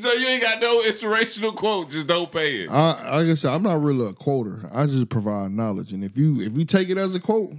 So 0.00 0.10
you 0.14 0.26
ain't 0.26 0.42
got 0.42 0.60
no 0.60 0.82
inspirational 0.84 1.52
quote. 1.52 1.90
Just 1.90 2.06
don't 2.06 2.32
pay 2.32 2.62
it. 2.62 2.70
I, 2.70 3.18
like 3.18 3.28
I 3.28 3.34
said, 3.34 3.52
I'm 3.52 3.62
not 3.62 3.80
really 3.82 4.06
a 4.08 4.12
quoter. 4.14 4.68
I 4.72 4.86
just 4.86 5.08
provide 5.10 5.52
knowledge, 5.52 5.92
and 5.92 6.02
if 6.02 6.16
you 6.16 6.40
if 6.40 6.54
you 6.56 6.64
take 6.64 6.88
it 6.88 6.96
as 6.96 7.14
a 7.14 7.20
quote, 7.20 7.52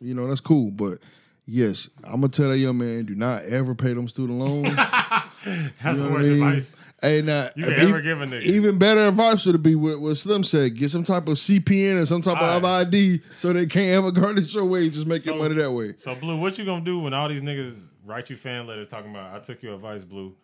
you 0.00 0.14
know 0.14 0.28
that's 0.28 0.42
cool. 0.42 0.70
But 0.70 0.98
yes, 1.46 1.88
I'm 2.04 2.20
gonna 2.20 2.28
tell 2.28 2.50
that 2.50 2.58
young 2.58 2.76
man, 2.78 3.06
do 3.06 3.14
not 3.14 3.44
ever 3.44 3.74
pay 3.74 3.94
them 3.94 4.08
student 4.08 4.38
loans. 4.38 4.68
That's 5.82 5.82
You 5.82 5.92
the 5.94 5.94
know 5.94 6.02
what 6.04 6.12
worst 6.12 6.28
I 6.28 6.32
mean? 6.34 6.42
advice. 6.42 6.76
Hey, 7.02 7.22
now 7.22 7.48
You 7.56 7.64
can 7.64 7.74
ever 7.74 8.00
give 8.02 8.20
a 8.20 8.26
nigga. 8.26 8.42
Even 8.42 8.78
better 8.78 9.08
advice 9.08 9.46
would 9.46 9.62
be 9.62 9.74
what, 9.74 10.00
what 10.00 10.16
Slim 10.16 10.44
said: 10.44 10.74
get 10.76 10.90
some 10.90 11.04
type 11.04 11.28
of 11.28 11.38
CPN 11.38 12.02
or 12.02 12.06
some 12.06 12.20
type 12.20 12.36
All 12.36 12.44
of 12.44 12.62
right. 12.62 12.70
other 12.70 12.86
ID, 12.88 13.20
so 13.36 13.52
they 13.52 13.66
can't 13.66 13.92
ever 13.96 14.10
garnish 14.10 14.54
your 14.54 14.66
wage. 14.66 14.94
Just 14.94 15.06
make 15.06 15.24
your 15.24 15.36
money 15.36 15.54
that 15.54 15.72
way. 15.72 15.94
So 15.96 16.14
Blue, 16.14 16.36
what 16.38 16.58
you 16.58 16.64
gonna 16.64 16.84
do 16.84 16.98
when 16.98 17.14
all 17.14 17.28
these 17.28 17.42
niggas 17.42 17.84
write 18.04 18.28
you 18.28 18.36
fan 18.36 18.66
letters 18.66 18.88
talking 18.88 19.10
about 19.10 19.34
I 19.34 19.38
took 19.40 19.62
your 19.62 19.74
advice, 19.74 20.04
Blue, 20.04 20.34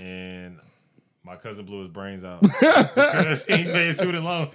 and 0.00 0.58
My 1.22 1.36
cousin 1.36 1.66
blew 1.66 1.80
his 1.82 1.90
brains 1.90 2.24
out 2.24 2.40
because 2.42 3.44
he 3.44 3.64
paid 3.64 3.94
student 3.94 4.24
loans, 4.24 4.54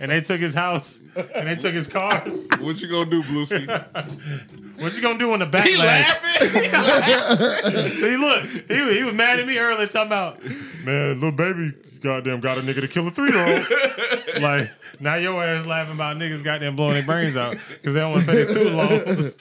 and 0.00 0.12
they 0.12 0.20
took 0.20 0.40
his 0.40 0.54
house 0.54 1.00
and 1.16 1.48
they 1.48 1.56
took 1.56 1.74
his 1.74 1.88
cars. 1.88 2.46
What 2.60 2.80
you 2.80 2.88
gonna 2.88 3.10
do, 3.10 3.22
Bluesy? 3.22 3.66
What 4.78 4.92
you 4.96 5.02
gonna 5.02 5.20
do 5.20 5.32
on 5.32 5.38
the 5.38 5.46
backlash? 5.46 5.66
he 5.66 5.76
laughing. 5.76 7.88
See, 7.90 8.16
look, 8.16 8.44
he, 8.68 8.98
he 8.98 9.04
was 9.04 9.14
mad 9.14 9.38
at 9.38 9.46
me 9.46 9.56
earlier 9.56 9.86
talking 9.86 10.08
about, 10.08 10.42
man, 10.84 11.20
Lil 11.20 11.30
Baby, 11.30 11.74
goddamn, 12.00 12.40
got 12.40 12.58
a 12.58 12.60
nigga 12.60 12.80
to 12.80 12.88
kill 12.88 13.06
a 13.06 13.10
three 13.12 13.30
year 13.30 13.46
old. 13.46 14.42
like, 14.42 14.68
now 14.98 15.14
your 15.14 15.40
ass 15.44 15.64
laughing 15.64 15.94
about 15.94 16.16
niggas 16.16 16.42
goddamn 16.42 16.74
blowing 16.74 16.94
their 16.94 17.04
brains 17.04 17.36
out 17.36 17.56
because 17.68 17.94
they 17.94 18.00
don't 18.00 18.10
want 18.10 18.24
to 18.24 18.30
pay 18.32 18.42
their 18.42 18.46
student 18.46 18.74
loans. 18.74 19.40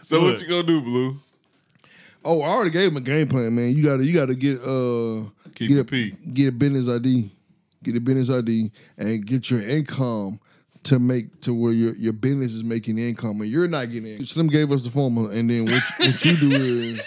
so 0.00 0.20
Look. 0.20 0.32
what 0.32 0.40
you 0.42 0.48
gonna 0.48 0.62
do, 0.62 0.80
Blue? 0.80 1.16
Oh, 2.24 2.40
I 2.40 2.48
already 2.48 2.70
gave 2.70 2.92
him 2.92 2.96
a 2.96 3.02
game 3.02 3.28
plan, 3.28 3.54
man. 3.54 3.74
You 3.74 3.82
gotta 3.82 4.06
you 4.06 4.14
gotta 4.14 4.34
get 4.34 4.58
uh 4.62 5.24
Keep 5.54 5.68
get 5.68 5.78
a 5.78 5.84
P. 5.84 6.10
get 6.32 6.48
a 6.48 6.52
business 6.52 6.88
ID, 6.88 7.30
get 7.82 7.96
a 7.96 8.00
business 8.00 8.30
ID, 8.30 8.70
and 8.98 9.26
get 9.26 9.50
your 9.50 9.62
income 9.62 10.40
to 10.84 10.98
make 10.98 11.40
to 11.42 11.54
where 11.54 11.72
your 11.72 11.94
your 11.96 12.12
business 12.12 12.52
is 12.54 12.64
making 12.64 12.98
income 12.98 13.40
and 13.40 13.50
you're 13.50 13.68
not 13.68 13.90
getting 13.90 14.20
it. 14.20 14.28
Slim 14.28 14.48
gave 14.48 14.72
us 14.72 14.84
the 14.84 14.90
formula, 14.90 15.30
and 15.30 15.48
then 15.48 15.64
what 15.66 15.82
what 15.98 16.24
you 16.24 16.36
do 16.36 16.50
is 16.52 17.02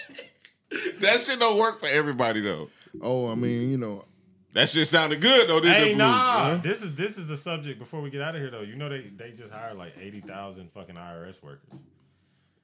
That 1.00 1.20
shit 1.20 1.40
don't 1.40 1.58
work 1.60 1.80
for 1.80 1.88
everybody 1.88 2.42
though. 2.42 2.70
oh, 3.02 3.30
I 3.32 3.36
mean, 3.36 3.70
you 3.72 3.78
know, 3.78 4.06
That 4.54 4.70
shit 4.70 4.88
sounded 4.88 5.20
good 5.22 5.50
though, 5.50 5.62
hey, 5.62 5.92
it, 5.92 5.96
Blue? 5.96 5.98
nah, 6.06 6.56
this 6.56 6.82
is 6.82 6.96
this 6.96 7.18
is 7.18 7.28
the 7.28 7.36
subject. 7.38 7.80
Before 7.80 8.02
we 8.02 8.10
get 8.10 8.22
out 8.22 8.36
of 8.36 8.42
here, 8.42 8.52
though, 8.52 8.62
you 8.62 8.76
know 8.76 8.88
they 8.90 9.10
they 9.16 9.32
just 9.32 9.52
hired 9.52 9.78
like 9.78 9.94
eighty 10.02 10.22
thousand 10.22 10.72
fucking 10.72 10.96
IRS 10.96 11.42
workers. 11.44 11.80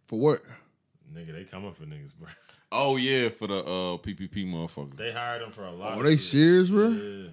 for 0.08 0.20
what? 0.20 0.40
Nigga, 1.14 1.34
they 1.34 1.44
coming 1.44 1.74
for 1.74 1.84
niggas, 1.84 2.16
bro. 2.18 2.30
Oh 2.72 2.96
yeah, 2.96 3.30
for 3.30 3.48
the 3.48 3.58
uh 3.60 3.98
PPP 3.98 4.46
motherfucker. 4.50 4.96
They 4.98 5.12
hired 5.12 5.42
him 5.42 5.52
for 5.52 5.66
a 5.66 5.72
lot. 5.72 5.98
Are 5.98 6.00
of 6.00 6.06
they 6.06 6.16
shit. 6.18 6.22
serious, 6.32 6.70
bro? 6.70 6.88
Yeah, 6.90 7.28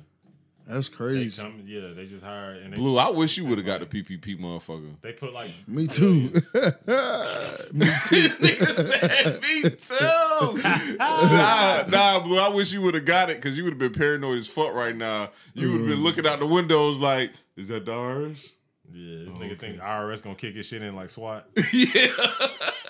That's 0.67 0.89
they 0.89 0.95
crazy. 0.97 1.37
come. 1.37 1.63
Yeah, 1.65 1.93
they 1.95 2.07
just 2.07 2.25
hired 2.25 2.59
and 2.63 2.73
they 2.73 2.77
Blue, 2.77 2.99
I 2.99 3.11
wish 3.11 3.37
you 3.37 3.45
would 3.47 3.59
have 3.59 3.67
got 3.67 3.81
the 3.81 3.87
PPP 3.87 4.41
motherfucker. 4.41 5.01
They 5.01 5.13
put 5.13 5.33
like 5.33 5.51
Me 5.69 5.87
too. 5.87 6.31
Me 7.73 7.87
too. 8.09 8.29
Me 8.41 9.71
too. 9.71 10.97
nah, 10.99 11.85
nah, 11.89 12.21
Blue. 12.21 12.39
I 12.39 12.49
wish 12.53 12.73
you 12.73 12.83
would 12.83 12.95
have 12.95 13.05
got 13.05 13.31
it 13.31 13.37
because 13.37 13.57
you 13.57 13.65
would 13.65 13.73
have 13.75 13.79
been 13.79 13.93
paranoid 13.93 14.39
as 14.39 14.47
fuck 14.49 14.75
right 14.75 14.97
now. 14.97 15.31
You 15.55 15.71
would 15.73 15.81
have 15.81 15.89
been 15.89 16.03
looking 16.03 16.27
out 16.27 16.41
the 16.41 16.47
windows 16.47 16.99
like, 16.99 17.33
is 17.57 17.69
that 17.69 17.85
the 17.87 17.93
IRS? 17.93 18.53
Yeah, 18.93 19.25
this 19.27 19.35
nigga 19.35 19.59
think 19.59 19.79
IRS 19.81 20.23
gonna 20.23 20.35
kick 20.35 20.55
his 20.55 20.67
shit 20.67 20.83
in 20.83 20.97
like 20.97 21.11
SWAT. 21.11 21.47
yeah. 21.73 22.07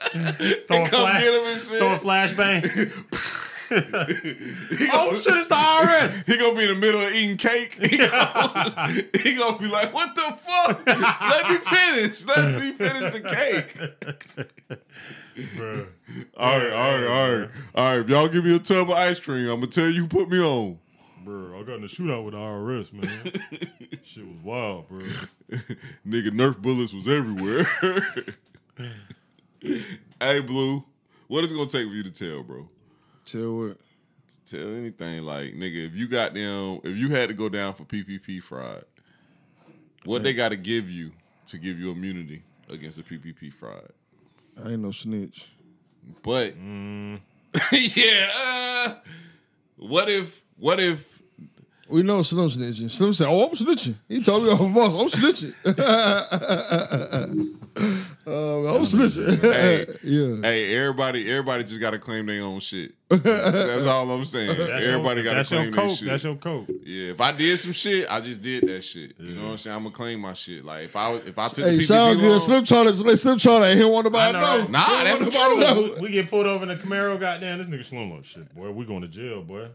Throw 0.67 0.83
a 0.83 0.87
flash, 0.87 1.23
get 1.23 1.35
him 1.35 1.47
and 1.47 1.61
throw 1.61 1.95
a 1.95 1.99
flashbang. 1.99 2.65
oh 4.95 5.15
shit, 5.15 5.37
it's 5.37 5.49
the 5.49 5.55
IRS. 5.55 6.27
He 6.33 6.39
gonna 6.39 6.57
be 6.57 6.63
in 6.63 6.75
the 6.75 6.81
middle 6.81 7.01
of 7.01 7.13
eating 7.13 7.37
cake. 7.37 7.75
He 7.75 7.99
gonna, 7.99 8.89
he 9.23 9.35
gonna 9.35 9.59
be 9.59 9.69
like, 9.69 9.93
"What 9.93 10.15
the 10.15 10.39
fuck? 10.41 10.87
Let 10.87 11.51
me 11.51 11.57
finish. 11.59 12.25
Let 12.25 12.55
me 12.55 12.73
finish 12.73 13.13
the 13.13 13.21
cake." 13.21 14.81
Bruh. 15.57 15.87
All 16.37 16.59
right, 16.59 16.73
all 16.73 16.99
right, 16.99 17.07
all 17.07 17.39
right, 17.39 17.51
all 17.75 17.85
right. 17.85 18.01
If 18.01 18.09
y'all 18.09 18.29
give 18.29 18.45
me 18.45 18.57
a 18.57 18.59
tub 18.59 18.91
of 18.91 18.97
ice 18.97 19.21
cream, 19.21 19.49
I'm 19.49 19.61
gonna 19.61 19.67
tell 19.67 19.89
you 19.89 20.03
who 20.03 20.09
put 20.09 20.31
me 20.31 20.41
on. 20.41 20.79
Bro, 21.25 21.61
I 21.61 21.63
got 21.65 21.75
in 21.75 21.85
a 21.85 21.89
shootout 21.89 22.25
with 22.25 22.33
the 22.33 22.41
IRS, 22.41 22.93
man. 22.95 23.33
shit 24.03 24.27
was 24.27 24.37
wild, 24.43 24.89
bro. 24.89 25.01
Nigga, 26.07 26.31
Nerf 26.31 26.57
bullets 26.57 26.95
was 26.95 27.07
everywhere. 27.07 27.67
Hey, 30.21 30.41
Blue, 30.41 30.85
what 31.27 31.45
is 31.45 31.53
it 31.53 31.55
gonna 31.57 31.69
take 31.69 31.87
for 31.87 31.95
you 31.95 32.03
to 32.03 32.11
tell, 32.11 32.43
bro? 32.43 32.69
Tell 33.25 33.57
what? 33.57 33.77
Tell 34.47 34.75
anything 34.75 35.25
like, 35.25 35.55
nigga, 35.55 35.87
if 35.87 35.95
you 35.95 36.09
got 36.09 36.33
them, 36.33 36.81
if 36.83 36.97
you 36.97 37.11
had 37.11 37.29
to 37.29 37.35
go 37.35 37.49
down 37.51 37.75
for 37.75 37.85
PPP 37.85 38.43
fraud, 38.43 38.85
what 40.05 40.23
they 40.23 40.33
got 40.33 40.51
to 40.51 40.57
give 40.57 40.89
you 40.89 41.11
to 41.49 41.59
give 41.59 41.79
you 41.79 41.91
immunity 41.91 42.43
against 42.71 42.97
the 42.97 43.03
PPP 43.03 43.53
fraud? 43.53 43.91
I 44.65 44.71
ain't 44.71 44.81
no 44.81 44.91
snitch. 44.91 45.49
But 46.23 46.57
yeah, 47.73 48.29
uh, 48.37 48.95
what 49.77 50.09
if 50.09 50.43
what 50.57 50.81
if 50.81 51.21
We 51.89 52.03
know 52.03 52.23
Slim 52.23 52.49
snitching. 52.49 52.91
Slim 52.91 53.13
said, 53.13 53.29
"Oh, 53.29 53.49
I'm 53.49 53.55
snitching." 53.55 53.97
He 54.09 54.23
told 54.23 54.45
me 54.45 54.51
of 54.51 54.59
boss, 54.59 54.95
"I'm 54.95 55.09
snitching." 55.09 55.55
uh, 57.79 58.75
I'm 58.75 58.83
snitching. 58.85 59.39
Hey. 59.53 59.87
yeah. 60.03 60.37
hey 60.43 60.75
everybody 60.77 61.31
everybody 61.31 61.65
just 61.65 61.81
got 61.81 61.91
to 61.93 61.99
claim 61.99 62.27
their 62.27 62.43
own 62.43 62.61
shit. 62.61 62.93
That's 63.09 63.87
all 63.87 64.11
I'm 64.11 64.25
saying. 64.25 64.49
That's 64.59 64.85
everybody 64.85 65.23
your, 65.23 65.35
got 65.35 65.43
to 65.43 65.49
claim 65.49 65.71
their 65.73 65.87
coke. 65.87 65.97
shit. 65.99 66.09
That's 66.09 66.25
your 66.25 66.37
coke. 66.37 66.67
yeah, 66.85 67.13
if 67.13 67.21
I 67.21 67.33
did 67.33 67.57
some 67.59 67.73
shit, 67.73 68.11
I 68.11 68.21
just 68.21 68.43
did 68.43 68.67
that 68.69 68.83
shit. 68.83 69.15
You 69.19 69.35
know 69.35 69.45
what 69.45 69.51
I'm 69.53 69.57
saying? 69.59 69.77
I'm 69.77 69.83
gonna 69.85 69.95
claim 69.95 70.21
my 70.21 70.33
shit. 70.35 70.65
Like 70.65 70.85
if 70.85 70.97
I 70.97 71.13
if 71.15 71.39
I 71.39 71.49
took 71.49 71.65
Hey, 71.65 71.77
the 71.77 71.83
sound 71.83 72.19
PPP 72.19 72.21
good. 72.21 72.31
loan, 72.31 72.41
Slim 72.41 72.65
trying 72.65 72.87
to 72.87 73.17
Slim 73.17 73.39
trying 73.39 73.61
to. 73.63 73.75
He 73.75 73.81
don't 73.81 73.93
want 73.93 74.05
nobody 74.05 74.33
to 74.33 74.39
I 74.39 74.41
know, 74.41 74.47
know. 74.57 74.61
right? 74.63 74.71
Nah, 74.71 74.79
He 74.85 74.93
don't 74.93 75.05
that's 75.05 75.21
want 75.21 75.33
the 75.33 75.39
nobody 75.39 75.61
to 75.67 75.75
truth. 75.89 75.97
know. 75.97 76.03
We 76.03 76.11
get 76.11 76.31
pulled 76.31 76.47
over 76.47 76.63
in 76.65 76.69
the 76.69 76.77
Camaro. 76.85 77.19
Goddamn, 77.19 77.59
this 77.59 77.69
nigga 77.69 77.85
Slim 77.85 78.11
like 78.11 78.25
shit, 78.25 78.55
boy. 78.55 78.71
We 78.73 78.85
going 78.85 79.03
to 79.03 79.09
jail, 79.09 79.43
boy. 79.43 79.69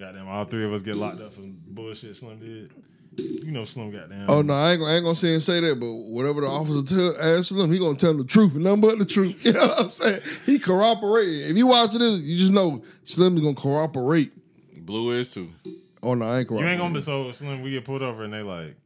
Goddamn, 0.00 0.26
all 0.26 0.44
three 0.46 0.64
of 0.64 0.72
us 0.72 0.82
get 0.82 0.96
locked 0.96 1.20
up 1.20 1.34
for 1.34 1.42
bullshit 1.42 2.16
Slim 2.16 2.38
did. 2.40 2.70
You 3.16 3.50
know 3.50 3.64
Slim 3.64 3.90
got 3.90 4.08
goddamn. 4.08 4.30
Oh 4.30 4.42
no, 4.42 4.54
I 4.54 4.72
ain't, 4.72 4.80
gonna, 4.80 4.92
I 4.92 4.94
ain't 4.96 5.04
gonna 5.04 5.16
say 5.16 5.34
and 5.34 5.42
say 5.42 5.60
that, 5.60 5.78
but 5.78 5.92
whatever 5.92 6.40
the 6.40 6.46
officer 6.46 6.82
tell 6.82 7.38
ask 7.38 7.50
him, 7.50 7.70
he 7.72 7.78
gonna 7.78 7.96
tell 7.96 8.12
him 8.12 8.18
the 8.18 8.24
truth 8.24 8.54
and 8.54 8.64
nothing 8.64 8.80
but 8.80 8.98
the 8.98 9.04
truth. 9.04 9.44
You 9.44 9.52
know 9.52 9.66
what 9.66 9.80
I'm 9.80 9.90
saying? 9.92 10.22
He 10.46 10.58
corroborating. 10.58 11.50
If 11.50 11.56
you 11.56 11.66
watch 11.66 11.92
this, 11.92 12.20
you 12.20 12.38
just 12.38 12.52
know 12.52 12.82
Slim 13.04 13.36
is 13.36 13.42
gonna 13.42 13.54
corroborate. 13.54 14.32
Blue 14.76 15.12
is 15.12 15.32
too. 15.32 15.50
Oh 16.02 16.14
no, 16.14 16.26
I 16.26 16.40
ain't 16.40 16.50
You 16.50 16.60
ain't 16.60 16.80
gonna 16.80 16.94
be 16.94 17.00
so 17.00 17.30
Slim. 17.32 17.62
We 17.62 17.70
get 17.70 17.84
pulled 17.84 18.02
over 18.02 18.24
and 18.24 18.32
they 18.32 18.42
like, 18.42 18.76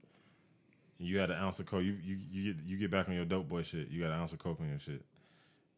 you 0.98 1.18
had 1.18 1.30
an 1.30 1.36
ounce 1.36 1.60
of 1.60 1.66
coke. 1.66 1.84
You 1.84 1.96
you 2.02 2.18
you 2.32 2.52
get 2.52 2.64
you 2.64 2.76
get 2.78 2.90
back 2.90 3.08
on 3.08 3.14
your 3.14 3.24
dope 3.24 3.48
boy 3.48 3.62
shit. 3.62 3.88
You 3.90 4.02
got 4.02 4.12
an 4.12 4.20
ounce 4.20 4.32
of 4.32 4.38
coke 4.38 4.58
on 4.60 4.68
your 4.68 4.80
shit. 4.80 5.04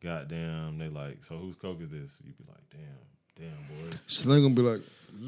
Goddamn, 0.03 0.79
they 0.79 0.89
like. 0.89 1.25
So 1.25 1.37
whose 1.37 1.57
coke 1.57 1.81
is 1.83 1.91
this? 1.91 2.13
You 2.25 2.33
be 2.33 2.45
like, 2.49 2.71
damn, 2.71 3.51
damn, 3.51 3.91
boys. 3.91 3.99
Slim 4.07 4.43
gonna 4.43 4.55
be 4.55 4.63
like, 4.63 4.81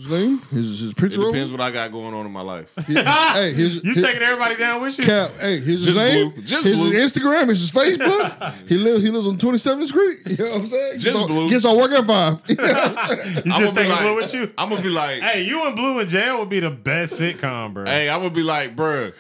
Slim, 0.03 0.39
his 0.51 0.81
his 0.81 0.91
It 0.93 0.97
picture. 0.97 1.21
over? 1.23 1.33
depends 1.33 1.51
what 1.53 1.61
I 1.61 1.71
got 1.71 1.93
going 1.93 2.15
on 2.15 2.25
in 2.25 2.33
my 2.33 2.41
life. 2.41 2.73
hey, 2.87 3.53
here's 3.53 3.83
You 3.85 3.93
his, 3.93 4.03
taking 4.05 4.23
everybody 4.23 4.57
down 4.57 4.81
with 4.81 4.99
you? 4.99 5.05
cap. 5.05 5.33
Hey, 5.39 5.61
here's 5.61 5.85
his 5.85 5.87
Just 5.87 5.97
name. 5.97 6.31
Blue. 6.31 6.43
Just 6.43 6.65
here's 6.65 6.77
Blue. 6.77 6.91
his 6.91 7.13
Instagram. 7.13 7.45
Here's 7.47 7.61
his 7.61 7.71
Facebook. 7.73 8.55
he 8.69 8.77
lives. 8.77 9.03
He 9.03 9.11
lives 9.11 9.27
on 9.27 9.37
27th 9.37 9.87
Street. 9.89 10.21
You 10.27 10.37
know 10.45 10.51
what 10.53 10.61
I'm 10.63 10.69
saying? 10.69 10.93
Just 10.95 11.05
gets 11.05 11.17
on, 11.17 11.27
Blue. 11.27 11.51
Gets 11.51 11.65
on 11.67 11.77
work 11.77 11.91
at 11.93 12.07
five. 12.07 12.41
You 12.49 12.57
I'm 12.59 12.65
just 12.65 13.45
gonna 13.45 13.67
be 13.71 13.73
taking 13.75 13.91
like, 13.91 14.01
blue 14.01 14.15
with 14.17 14.35
you? 14.35 14.53
I'm 14.57 14.69
gonna 14.71 14.83
be 14.83 14.89
like, 14.89 15.21
Hey, 15.23 15.43
you 15.43 15.67
and 15.67 15.77
Blue 15.77 15.99
in 15.99 16.09
jail 16.09 16.39
would 16.39 16.49
be 16.49 16.61
the 16.61 16.71
best 16.71 17.15
sitcom, 17.21 17.75
bro. 17.75 17.85
Hey, 17.85 18.09
I'm 18.09 18.21
gonna 18.21 18.31
be 18.35 18.43
like, 18.43 18.75
bruh, 18.77 19.13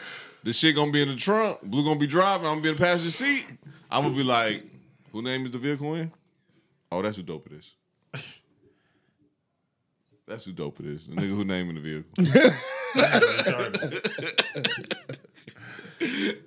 this 0.45 0.57
shit 0.59 0.74
gonna 0.77 0.93
be 0.93 1.03
in 1.03 1.09
the 1.09 1.16
trunk. 1.16 1.61
Blue 1.62 1.85
gonna 1.85 1.99
be 2.01 2.07
driving. 2.07 2.47
I'm 2.47 2.53
gonna 2.55 2.62
be 2.62 2.69
in 2.70 2.74
the 2.77 2.81
passenger 2.82 3.11
seat. 3.11 3.47
I'm 3.91 4.03
gonna 4.05 4.15
be 4.15 4.23
like, 4.23 4.65
who 5.12 5.20
name 5.20 5.45
is 5.45 5.51
the 5.51 5.59
vehicle 5.59 5.95
in? 5.95 6.11
Oh, 6.93 7.03
that's 7.03 7.16
who 7.16 7.23
dope 7.23 7.47
it 7.47 7.53
is. 7.53 7.74
That's 10.31 10.44
who 10.44 10.52
dope 10.52 10.78
it 10.78 10.86
is. 10.86 11.09
The 11.09 11.16
nigga 11.16 11.35
who 11.35 11.44
name 11.44 11.69
in 11.70 11.74
the 11.74 11.81
vehicle. 11.81 12.55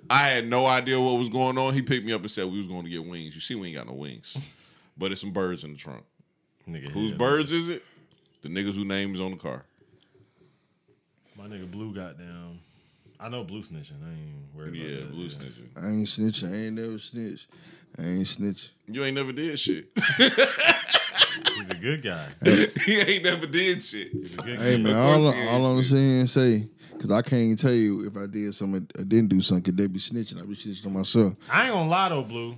I 0.10 0.18
had 0.28 0.48
no 0.48 0.66
idea 0.66 0.98
what 0.98 1.18
was 1.18 1.28
going 1.28 1.58
on. 1.58 1.74
He 1.74 1.82
picked 1.82 2.06
me 2.06 2.12
up 2.14 2.22
and 2.22 2.30
said 2.30 2.46
we 2.46 2.56
was 2.58 2.66
going 2.66 2.84
to 2.84 2.90
get 2.90 3.06
wings. 3.06 3.34
You 3.34 3.42
see, 3.42 3.54
we 3.54 3.68
ain't 3.68 3.76
got 3.76 3.86
no 3.86 3.92
wings, 3.92 4.38
but 4.96 5.12
it's 5.12 5.20
some 5.20 5.32
birds 5.32 5.64
in 5.64 5.72
the 5.72 5.78
trunk. 5.78 6.02
Nigga, 6.66 6.88
Whose 6.92 7.12
birds 7.12 7.52
is 7.52 7.68
it? 7.68 7.82
The 8.40 8.48
niggas 8.48 8.74
who 8.74 8.86
name 8.86 9.12
is 9.14 9.20
on 9.20 9.32
the 9.32 9.36
car. 9.36 9.64
My 11.36 11.44
nigga 11.46 11.70
Blue 11.70 11.94
got 11.94 12.16
down. 12.18 12.60
I 13.20 13.28
know 13.28 13.44
Blue 13.44 13.62
snitching. 13.62 14.02
I 14.02 14.10
ain't 14.12 14.54
worried 14.56 14.74
Yeah, 14.76 14.84
about 14.86 15.00
that. 15.00 15.12
blue 15.12 15.28
snitching. 15.28 15.68
I 15.76 15.86
ain't 15.88 16.08
snitching. 16.08 16.50
I 16.52 16.56
ain't 16.66 16.74
never 16.76 16.98
snitch. 16.98 17.46
I 17.98 18.02
ain't 18.02 18.28
snitch. 18.28 18.70
You 18.86 19.04
ain't 19.04 19.14
never 19.14 19.32
did 19.32 19.58
shit. 19.58 19.88
He's 21.56 21.70
a 21.70 21.74
good 21.74 22.02
guy. 22.02 22.26
he 22.86 22.98
ain't 23.00 23.24
never 23.24 23.46
did 23.46 23.82
shit. 23.82 24.12
He's 24.12 24.36
a 24.38 24.42
good 24.42 24.58
Hey 24.58 24.76
guy. 24.76 24.82
man, 24.82 24.96
all, 24.96 25.22
course 25.22 25.34
he 25.36 25.48
all 25.48 25.66
I'm 25.66 25.76
snitch. 25.82 25.90
saying 25.90 26.20
and 26.20 26.30
say, 26.30 26.68
because 26.92 27.10
I 27.10 27.22
can't 27.22 27.42
even 27.42 27.56
tell 27.56 27.72
you 27.72 28.06
if 28.06 28.16
I 28.16 28.26
did 28.26 28.54
something, 28.54 28.86
I 28.98 29.02
didn't 29.02 29.28
do 29.28 29.40
something, 29.40 29.62
could 29.64 29.76
they 29.76 29.86
be 29.86 29.98
snitching? 29.98 30.40
I 30.40 30.46
be 30.46 30.54
snitching 30.54 30.86
on 30.86 30.92
myself. 30.94 31.34
I 31.50 31.64
ain't 31.64 31.72
gonna 31.72 31.88
lie 31.90 32.08
though, 32.10 32.22
Blue. 32.22 32.56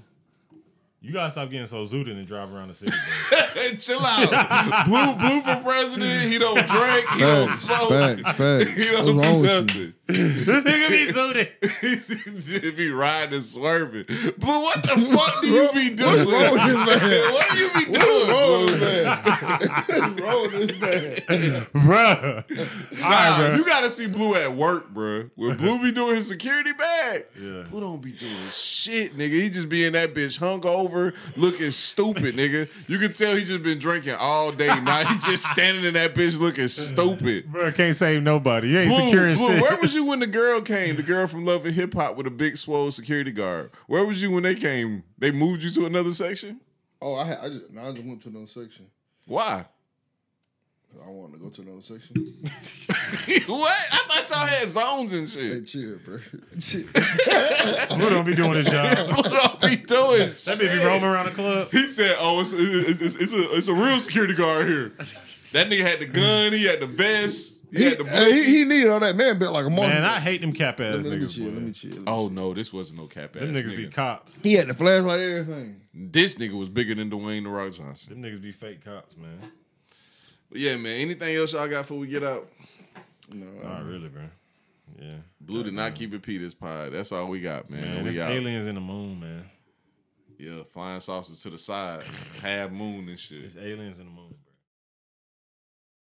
You 1.07 1.13
gotta 1.13 1.31
stop 1.31 1.51
getting 1.51 1.69
so 1.69 1.87
zooted 1.87 2.19
and 2.19 2.27
drive 2.27 2.53
around 2.53 2.67
the 2.67 2.75
city, 2.75 2.93
chill 3.79 4.01
out. 4.03 4.87
Blue, 4.87 5.15
blue 5.15 5.41
for 5.41 5.63
president. 5.63 6.33
He 6.33 6.37
don't 6.37 6.57
drink. 6.67 7.09
He 7.11 7.21
don't 7.21 7.49
smoke. 7.51 7.91
facts, 7.91 8.23
facts. 8.37 8.71
He 8.73 8.85
don't 8.91 9.17
wrong 9.17 9.35
do 9.35 9.41
with 9.41 9.67
nothing. 9.69 9.95
this 10.09 10.65
nigga 10.65 10.89
be 10.89 11.07
zooted. 11.13 12.63
he 12.63 12.71
be 12.73 12.91
riding 12.91 13.35
and 13.35 13.45
swerving. 13.45 14.05
Blue, 14.37 14.61
what 14.63 14.83
the 14.83 15.17
fuck 15.17 15.43
do 15.43 15.49
you 15.49 15.71
be 15.73 15.95
doing? 15.95 16.27
What's 16.27 16.33
wrong 16.33 16.53
with 16.55 16.65
this 16.65 17.01
man? 17.01 17.33
what 17.33 17.51
do 17.53 17.59
you 17.59 17.71
be 17.73 17.85
doing, 17.99 18.29
What's 18.29 18.29
wrong 18.29 18.63
with 18.65 18.81
this 18.81 18.81
man? 18.81 20.15
What's 20.17 20.21
wrong 20.21 20.43
with 20.43 20.53
this 20.69 20.81
man? 20.81 21.67
Bruh. 21.73 23.01
Nah, 23.01 23.37
bro. 23.39 23.55
you 23.55 23.65
gotta 23.65 23.91
see 23.91 24.09
Blue 24.09 24.35
at 24.35 24.53
work, 24.57 24.91
bro. 24.91 25.31
When 25.37 25.57
Blue 25.57 25.81
be 25.81 25.93
doing 25.93 26.17
his 26.17 26.27
security 26.27 26.73
bag, 26.73 27.27
Yeah. 27.41 27.63
Blue 27.71 27.81
don't 27.81 28.03
be 28.03 28.11
doing 28.11 28.33
shit, 28.51 29.17
nigga. 29.17 29.31
He 29.41 29.51
just 29.51 29.69
be 29.69 29.85
in 29.87 29.93
that 29.93 30.13
bitch 30.13 30.41
hungover 30.41 30.96
over, 30.97 31.15
looking 31.37 31.71
stupid, 31.71 32.35
nigga. 32.35 32.69
You 32.89 32.99
can 32.99 33.13
tell 33.13 33.35
he 33.37 33.45
just 33.45 33.63
been 33.63 33.79
drinking 33.79 34.15
all 34.19 34.53
day. 34.53 34.69
Now 34.81 35.05
he 35.05 35.19
just 35.19 35.45
standing 35.53 35.85
in 35.85 35.95
that 35.95 36.15
bitch 36.15 36.39
looking 36.39 36.69
stupid. 36.69 37.51
Bro, 37.53 37.73
can't 37.73 37.95
save 37.97 38.23
nobody. 38.23 38.69
You 38.69 38.79
ain't 38.81 38.89
Blue, 38.91 39.05
securing 39.05 39.37
Blue, 39.37 39.49
shit. 39.49 39.63
where 39.63 39.77
was 39.81 39.95
you 39.95 40.05
when 40.05 40.21
the 40.21 40.27
girl 40.27 40.61
came? 40.63 40.97
The 40.97 41.03
girl 41.03 41.27
from 41.27 41.45
Love 41.45 41.65
and 41.67 41.75
Hip 41.75 41.95
Hop 41.95 42.17
with 42.17 42.27
a 42.27 42.31
big 42.31 42.57
swole 42.57 42.91
security 42.91 43.33
guard. 43.33 43.71
Where 43.87 44.05
was 44.05 44.23
you 44.23 44.31
when 44.31 44.43
they 44.43 44.55
came? 44.55 45.03
They 45.19 45.31
moved 45.31 45.63
you 45.63 45.71
to 45.71 45.87
another 45.87 46.13
section? 46.13 46.61
Oh, 47.01 47.17
I 47.17 47.25
had, 47.25 47.39
I 47.43 47.49
just, 47.49 47.71
no, 47.71 47.83
I 47.83 47.93
just 47.93 48.05
went 48.05 48.23
to 48.23 48.29
another 48.31 48.47
section. 48.47 48.87
Why? 49.27 49.67
I 51.05 51.11
wanted 51.11 51.33
to 51.35 51.39
go 51.39 51.49
to 51.51 51.63
another 51.63 51.81
section. 51.83 52.15
what? 53.47 53.73
I 53.93 53.99
thought 54.07 54.31
y'all 54.31 54.47
had 54.47 54.69
zones 54.69 55.13
and 55.13 55.29
Hey, 55.29 55.65
shit. 55.65 55.67
chill, 55.67 55.99
bro. 56.05 56.19
chill. 56.61 56.83
Who 57.99 58.11
don't 58.11 58.25
be 58.27 58.35
doing 58.35 58.55
his 58.55 58.67
job? 58.67 59.09
What 59.17 59.27
y'all 59.31 59.59
be 59.69 59.77
doing? 59.77 60.29
That 60.45 60.59
bitch 60.59 60.73
be 60.73 60.85
roaming 60.85 61.05
around 61.05 61.27
the 61.27 61.33
club. 61.33 61.71
He 61.73 61.89
said, 61.89 62.17
"Oh, 62.19 62.41
it's, 62.41 62.53
it's, 62.53 63.01
it's, 63.01 63.15
it's 63.17 63.33
a 63.33 63.55
it's 63.57 63.69
a 63.69 63.75
real 63.75 63.99
security 64.01 64.35
guard 64.35 64.69
here." 64.69 64.93
That 65.53 65.69
nigga 65.69 65.83
had 65.83 66.01
the 66.01 66.07
gun. 66.07 66.53
He 66.53 66.65
had 66.65 66.81
the 66.81 66.87
vest. 66.87 67.65
He, 67.71 67.79
He, 67.79 67.85
had 67.85 67.99
the. 67.99 68.05
hey, 68.05 68.33
he, 68.33 68.57
he 68.59 68.65
needed 68.65 68.91
all 68.91 69.01
that 69.01 69.17
man 69.17 69.39
built 69.39 69.53
like 69.53 69.65
a 69.67 69.71
monkey. 69.71 69.89
Man, 69.95 70.05
I 70.05 70.21
hate 70.21 70.41
them 70.41 70.53
cap 70.53 70.81
ass 70.81 71.05
let, 71.05 71.05
me, 71.05 71.11
let 71.11 71.19
me 71.21 71.27
niggas. 71.27 71.35
chill. 71.35 71.45
boy. 71.45 71.51
Let 71.53 71.63
me 71.63 71.71
oh, 71.71 71.73
chill. 71.73 72.03
oh 72.09 72.29
no, 72.29 72.55
this 72.55 72.73
wasn't 72.73 73.01
no 73.01 73.07
cap 73.07 73.37
ass. 73.37 73.41
Them 73.43 73.55
niggas 73.55 73.71
nigga. 73.73 73.77
be 73.77 73.87
cops. 73.89 74.41
He 74.41 74.55
had 74.55 74.69
the 74.69 74.75
flashlight, 74.75 75.21
everything. 75.21 75.81
This 75.95 76.35
nigga 76.37 76.53
was 76.59 76.69
bigger 76.69 76.95
than 76.95 77.11
Dwayne 77.11 77.45
the 77.45 77.49
Rock 77.49 77.73
Johnson. 77.73 78.21
Them 78.21 78.31
niggas 78.31 78.43
be 78.43 78.53
fake 78.53 78.85
cops, 78.85 79.17
man. 79.17 79.39
But 80.51 80.61
yeah, 80.61 80.77
man. 80.77 81.01
Anything 81.01 81.37
else 81.37 81.53
y'all 81.53 81.69
got 81.69 81.83
before 81.83 81.99
we 81.99 82.07
get 82.07 82.23
out? 82.23 82.49
No, 83.33 83.47
Not 83.69 83.85
really, 83.85 84.09
bro. 84.09 84.23
Yeah. 85.01 85.15
Blue 85.41 85.63
did 85.65 85.75
not 85.75 85.95
keep 85.95 86.15
it 86.15 86.23
Peter's 86.23 86.55
pod. 86.55 86.93
That's 86.93 87.13
all 87.13 87.29
we 87.29 87.41
got, 87.41 87.69
man. 87.69 87.83
Man, 87.83 88.05
we 88.05 88.13
got 88.15 88.31
aliens 88.31 88.67
in 88.67 88.75
the 88.77 88.81
moon, 88.81 89.21
man. 89.21 89.45
yeah, 90.39 90.63
flying 90.71 91.01
saucers 91.01 91.41
to 91.43 91.51
the 91.51 91.59
side, 91.59 92.03
half 92.43 92.71
moon 92.71 93.09
and 93.09 93.19
shit. 93.19 93.45
It's 93.45 93.57
aliens 93.57 93.99
in 93.99 94.07
the 94.07 94.13
moon. 94.13 94.26